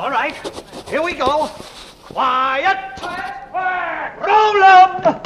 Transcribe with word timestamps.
All 0.00 0.10
right, 0.10 0.34
here 0.88 1.02
we 1.02 1.12
go. 1.12 1.50
Quiet. 2.04 3.02
Roll 4.18 4.62
up. 4.62 5.19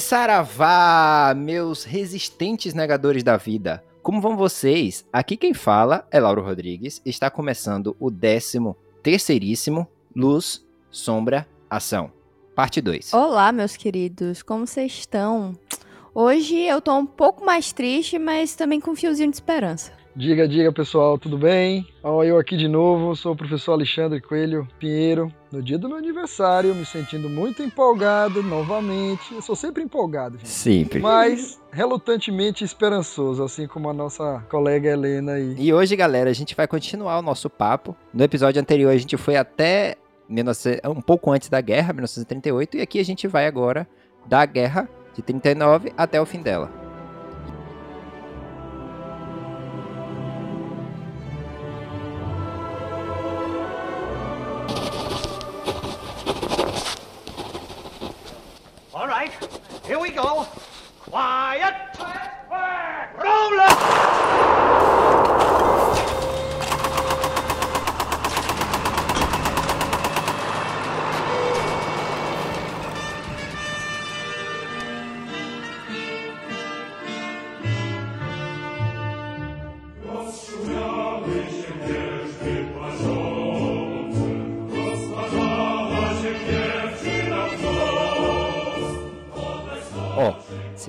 Saravá, 0.00 1.34
meus 1.36 1.84
resistentes 1.84 2.74
negadores 2.74 3.22
da 3.22 3.36
vida. 3.36 3.82
Como 4.02 4.20
vão 4.20 4.36
vocês? 4.36 5.04
Aqui 5.12 5.36
quem 5.36 5.52
fala 5.52 6.06
é 6.10 6.20
Lauro 6.20 6.42
Rodrigues. 6.42 7.02
Está 7.04 7.30
começando 7.30 7.96
o 7.98 8.10
décimo 8.10 8.76
terceiríssimo 9.02 9.88
Luz, 10.14 10.64
Sombra, 10.90 11.46
Ação. 11.68 12.12
Parte 12.54 12.80
2. 12.80 13.12
Olá, 13.12 13.52
meus 13.52 13.76
queridos. 13.76 14.42
Como 14.42 14.66
vocês 14.66 14.92
estão? 14.92 15.56
Hoje 16.14 16.56
eu 16.56 16.80
tô 16.80 16.96
um 16.96 17.06
pouco 17.06 17.44
mais 17.44 17.72
triste, 17.72 18.18
mas 18.18 18.54
também 18.54 18.80
com 18.80 18.92
um 18.92 18.96
fiozinho 18.96 19.30
de 19.30 19.36
esperança. 19.36 19.97
Diga, 20.18 20.48
diga 20.48 20.72
pessoal, 20.72 21.16
tudo 21.16 21.38
bem? 21.38 21.86
Ó, 22.02 22.24
eu 22.24 22.38
aqui 22.38 22.56
de 22.56 22.66
novo, 22.66 23.14
sou 23.14 23.34
o 23.34 23.36
professor 23.36 23.70
Alexandre 23.70 24.20
Coelho 24.20 24.66
Pinheiro. 24.76 25.32
No 25.52 25.62
dia 25.62 25.78
do 25.78 25.88
meu 25.88 25.96
aniversário, 25.96 26.74
me 26.74 26.84
sentindo 26.84 27.30
muito 27.30 27.62
empolgado 27.62 28.42
novamente. 28.42 29.32
Eu 29.32 29.40
sou 29.40 29.54
sempre 29.54 29.80
empolgado, 29.80 30.36
gente. 30.36 30.48
Sempre. 30.48 30.98
Mas 30.98 31.60
relutantemente 31.70 32.64
esperançoso, 32.64 33.44
assim 33.44 33.68
como 33.68 33.88
a 33.88 33.92
nossa 33.92 34.44
colega 34.50 34.90
Helena 34.90 35.34
aí. 35.34 35.54
E 35.56 35.72
hoje, 35.72 35.94
galera, 35.94 36.28
a 36.28 36.34
gente 36.34 36.56
vai 36.56 36.66
continuar 36.66 37.20
o 37.20 37.22
nosso 37.22 37.48
papo. 37.48 37.94
No 38.12 38.24
episódio 38.24 38.60
anterior, 38.60 38.90
a 38.90 38.98
gente 38.98 39.16
foi 39.16 39.36
até 39.36 39.94
19... 40.28 40.80
um 40.86 41.00
pouco 41.00 41.30
antes 41.30 41.48
da 41.48 41.60
guerra, 41.60 41.92
1938, 41.92 42.78
e 42.78 42.80
aqui 42.80 42.98
a 42.98 43.04
gente 43.04 43.28
vai 43.28 43.46
agora 43.46 43.86
da 44.26 44.44
guerra 44.44 44.88
de 45.14 45.22
39 45.22 45.92
até 45.96 46.20
o 46.20 46.26
fim 46.26 46.42
dela. 46.42 46.87
Here 60.18 60.24
we 60.26 60.30
go. 60.30 60.48
Quiet. 60.98 61.74
Roll 63.22 63.60
up. 63.60 64.37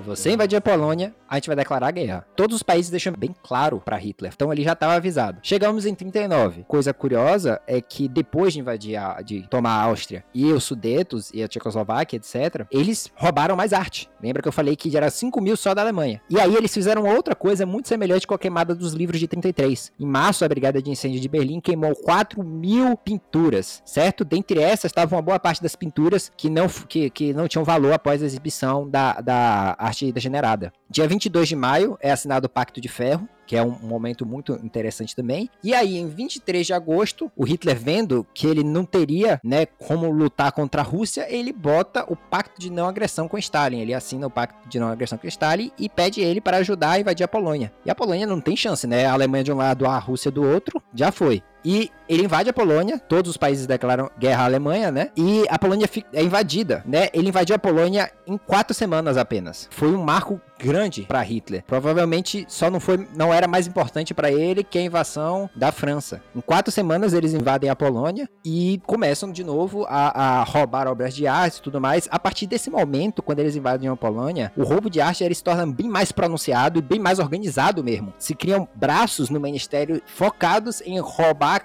Você 0.09 0.31
invadir 0.31 0.57
a 0.57 0.61
Polônia, 0.61 1.13
a 1.29 1.35
gente 1.35 1.47
vai 1.47 1.55
declarar 1.55 1.91
guerra. 1.91 2.25
Todos 2.35 2.55
os 2.55 2.63
países 2.63 2.89
deixam 2.89 3.13
bem 3.13 3.33
claro 3.43 3.79
para 3.79 3.95
Hitler. 3.95 4.31
Então 4.33 4.51
ele 4.51 4.63
já 4.63 4.73
estava 4.73 4.93
avisado. 4.93 5.39
Chegamos 5.43 5.85
em 5.85 5.93
39. 5.93 6.63
Coisa 6.67 6.91
curiosa 6.93 7.61
é 7.67 7.79
que 7.79 8.07
depois 8.07 8.53
de 8.53 8.59
invadir 8.59 8.95
a, 8.95 9.21
de 9.21 9.47
tomar 9.47 9.71
a 9.71 9.83
Áustria 9.83 10.23
e 10.33 10.51
os 10.51 10.63
Sudetos 10.63 11.29
e 11.31 11.43
a 11.43 11.47
Tchecoslováquia, 11.47 12.17
etc., 12.17 12.65
eles 12.71 13.11
roubaram 13.15 13.55
mais 13.55 13.71
arte. 13.71 14.09
Lembra 14.21 14.41
que 14.41 14.47
eu 14.47 14.51
falei 14.51 14.75
que 14.75 14.95
era 14.97 15.09
5 15.09 15.39
mil 15.39 15.55
só 15.55 15.75
da 15.75 15.81
Alemanha. 15.81 16.21
E 16.27 16.39
aí 16.39 16.55
eles 16.55 16.73
fizeram 16.73 17.05
outra 17.05 17.35
coisa 17.35 17.65
muito 17.65 17.87
semelhante 17.87 18.25
com 18.25 18.33
a 18.33 18.39
queimada 18.39 18.73
dos 18.73 18.93
livros 18.93 19.19
de 19.19 19.27
33. 19.27 19.91
Em 19.99 20.05
março, 20.05 20.43
a 20.43 20.49
Brigada 20.49 20.81
de 20.81 20.89
Incêndio 20.89 21.19
de 21.19 21.29
Berlim 21.29 21.59
queimou 21.59 21.95
4 21.95 22.43
mil 22.43 22.97
pinturas, 22.97 23.83
certo? 23.85 24.25
Dentre 24.25 24.59
essas 24.59 24.89
estavam 24.89 25.17
uma 25.17 25.23
boa 25.23 25.39
parte 25.39 25.61
das 25.61 25.75
pinturas 25.75 26.31
que 26.35 26.49
não, 26.49 26.67
que, 26.67 27.09
que 27.11 27.33
não 27.33 27.47
tinham 27.47 27.63
valor 27.63 27.93
após 27.93 28.23
a 28.23 28.25
exibição 28.25 28.89
da, 28.89 29.21
da 29.21 29.75
arte 29.77 29.98
degenerada. 30.11 30.71
Dia 30.89 31.07
22 31.07 31.47
de 31.47 31.55
maio 31.55 31.97
é 32.01 32.11
assinado 32.11 32.47
o 32.47 32.49
Pacto 32.49 32.81
de 32.81 32.87
Ferro, 32.87 33.27
que 33.49 33.55
é 33.55 33.63
um 33.63 33.71
momento 33.71 34.27
muito 34.27 34.53
interessante 34.63 35.15
também. 35.15 35.49
E 35.63 35.73
aí, 35.73 35.97
em 35.97 36.07
23 36.07 36.67
de 36.67 36.71
agosto, 36.71 37.31
o 37.35 37.43
Hitler 37.43 37.79
vendo 37.79 38.25
que 38.31 38.45
ele 38.45 38.63
não 38.63 38.85
teria, 38.85 39.41
né, 39.43 39.65
como 39.65 40.11
lutar 40.11 40.51
contra 40.51 40.81
a 40.81 40.83
Rússia, 40.83 41.25
ele 41.27 41.51
bota 41.51 42.05
o 42.07 42.15
pacto 42.15 42.61
de 42.61 42.69
não 42.69 42.87
agressão 42.87 43.27
com 43.27 43.39
Stalin. 43.39 43.79
Ele 43.79 43.93
assina 43.93 44.27
o 44.27 44.29
pacto 44.29 44.69
de 44.69 44.79
não 44.79 44.87
agressão 44.87 45.17
com 45.17 45.27
Stalin 45.27 45.71
e 45.79 45.89
pede 45.89 46.21
ele 46.21 46.39
para 46.39 46.57
ajudar 46.57 46.91
a 46.91 46.99
invadir 46.99 47.23
a 47.23 47.27
Polônia. 47.27 47.73
E 47.83 47.89
a 47.89 47.95
Polônia 47.95 48.27
não 48.27 48.39
tem 48.39 48.55
chance, 48.55 48.85
né? 48.85 49.07
A 49.07 49.13
Alemanha 49.13 49.43
de 49.43 49.51
um 49.51 49.57
lado, 49.57 49.87
a 49.87 49.97
Rússia 49.97 50.29
do 50.29 50.43
outro, 50.43 50.79
já 50.93 51.11
foi. 51.11 51.41
E 51.65 51.91
ele 52.09 52.23
invade 52.23 52.49
a 52.49 52.53
Polônia, 52.53 52.97
todos 52.97 53.29
os 53.29 53.37
países 53.37 53.67
declaram 53.67 54.09
guerra 54.17 54.41
à 54.41 54.45
Alemanha, 54.45 54.91
né? 54.91 55.11
E 55.15 55.45
a 55.47 55.59
Polônia 55.59 55.87
é 56.11 56.23
invadida, 56.23 56.83
né? 56.85 57.07
Ele 57.13 57.29
invadiu 57.29 57.55
a 57.55 57.59
Polônia 57.59 58.11
em 58.25 58.37
quatro 58.37 58.73
semanas 58.73 59.15
apenas. 59.15 59.67
Foi 59.71 59.89
um 59.89 60.03
marco 60.03 60.41
grande 60.59 61.03
para 61.03 61.21
Hitler. 61.21 61.63
Provavelmente 61.65 62.45
só 62.49 62.69
não 62.69 62.79
foi, 62.79 63.07
não 63.15 63.33
era 63.33 63.47
mais 63.47 63.65
importante 63.65 64.13
para 64.13 64.29
ele 64.29 64.63
que 64.63 64.77
a 64.77 64.81
invasão 64.81 65.49
da 65.55 65.71
França. 65.71 66.21
Em 66.35 66.41
quatro 66.41 66.71
semanas 66.71 67.13
eles 67.13 67.33
invadem 67.33 67.69
a 67.69 67.75
Polônia 67.75 68.29
e 68.43 68.81
começam 68.85 69.31
de 69.31 69.43
novo 69.43 69.85
a, 69.87 70.39
a 70.39 70.43
roubar 70.43 70.87
obras 70.87 71.15
de 71.15 71.25
arte 71.25 71.57
e 71.57 71.61
tudo 71.61 71.79
mais. 71.79 72.07
A 72.11 72.19
partir 72.19 72.45
desse 72.45 72.69
momento, 72.69 73.23
quando 73.23 73.39
eles 73.39 73.55
invadem 73.55 73.87
a 73.87 73.95
Polônia, 73.95 74.51
o 74.57 74.63
roubo 74.63 74.89
de 74.89 74.99
arte 74.99 75.23
ele 75.23 75.33
se 75.33 75.43
torna 75.43 75.65
bem 75.65 75.87
mais 75.87 76.11
pronunciado 76.11 76.79
e 76.79 76.81
bem 76.81 76.99
mais 76.99 77.19
organizado 77.19 77.83
mesmo. 77.83 78.13
Se 78.17 78.35
criam 78.35 78.67
braços 78.75 79.29
no 79.29 79.39
ministério 79.39 80.01
focados 80.05 80.81
em 80.81 80.99
roubar, 80.99 81.61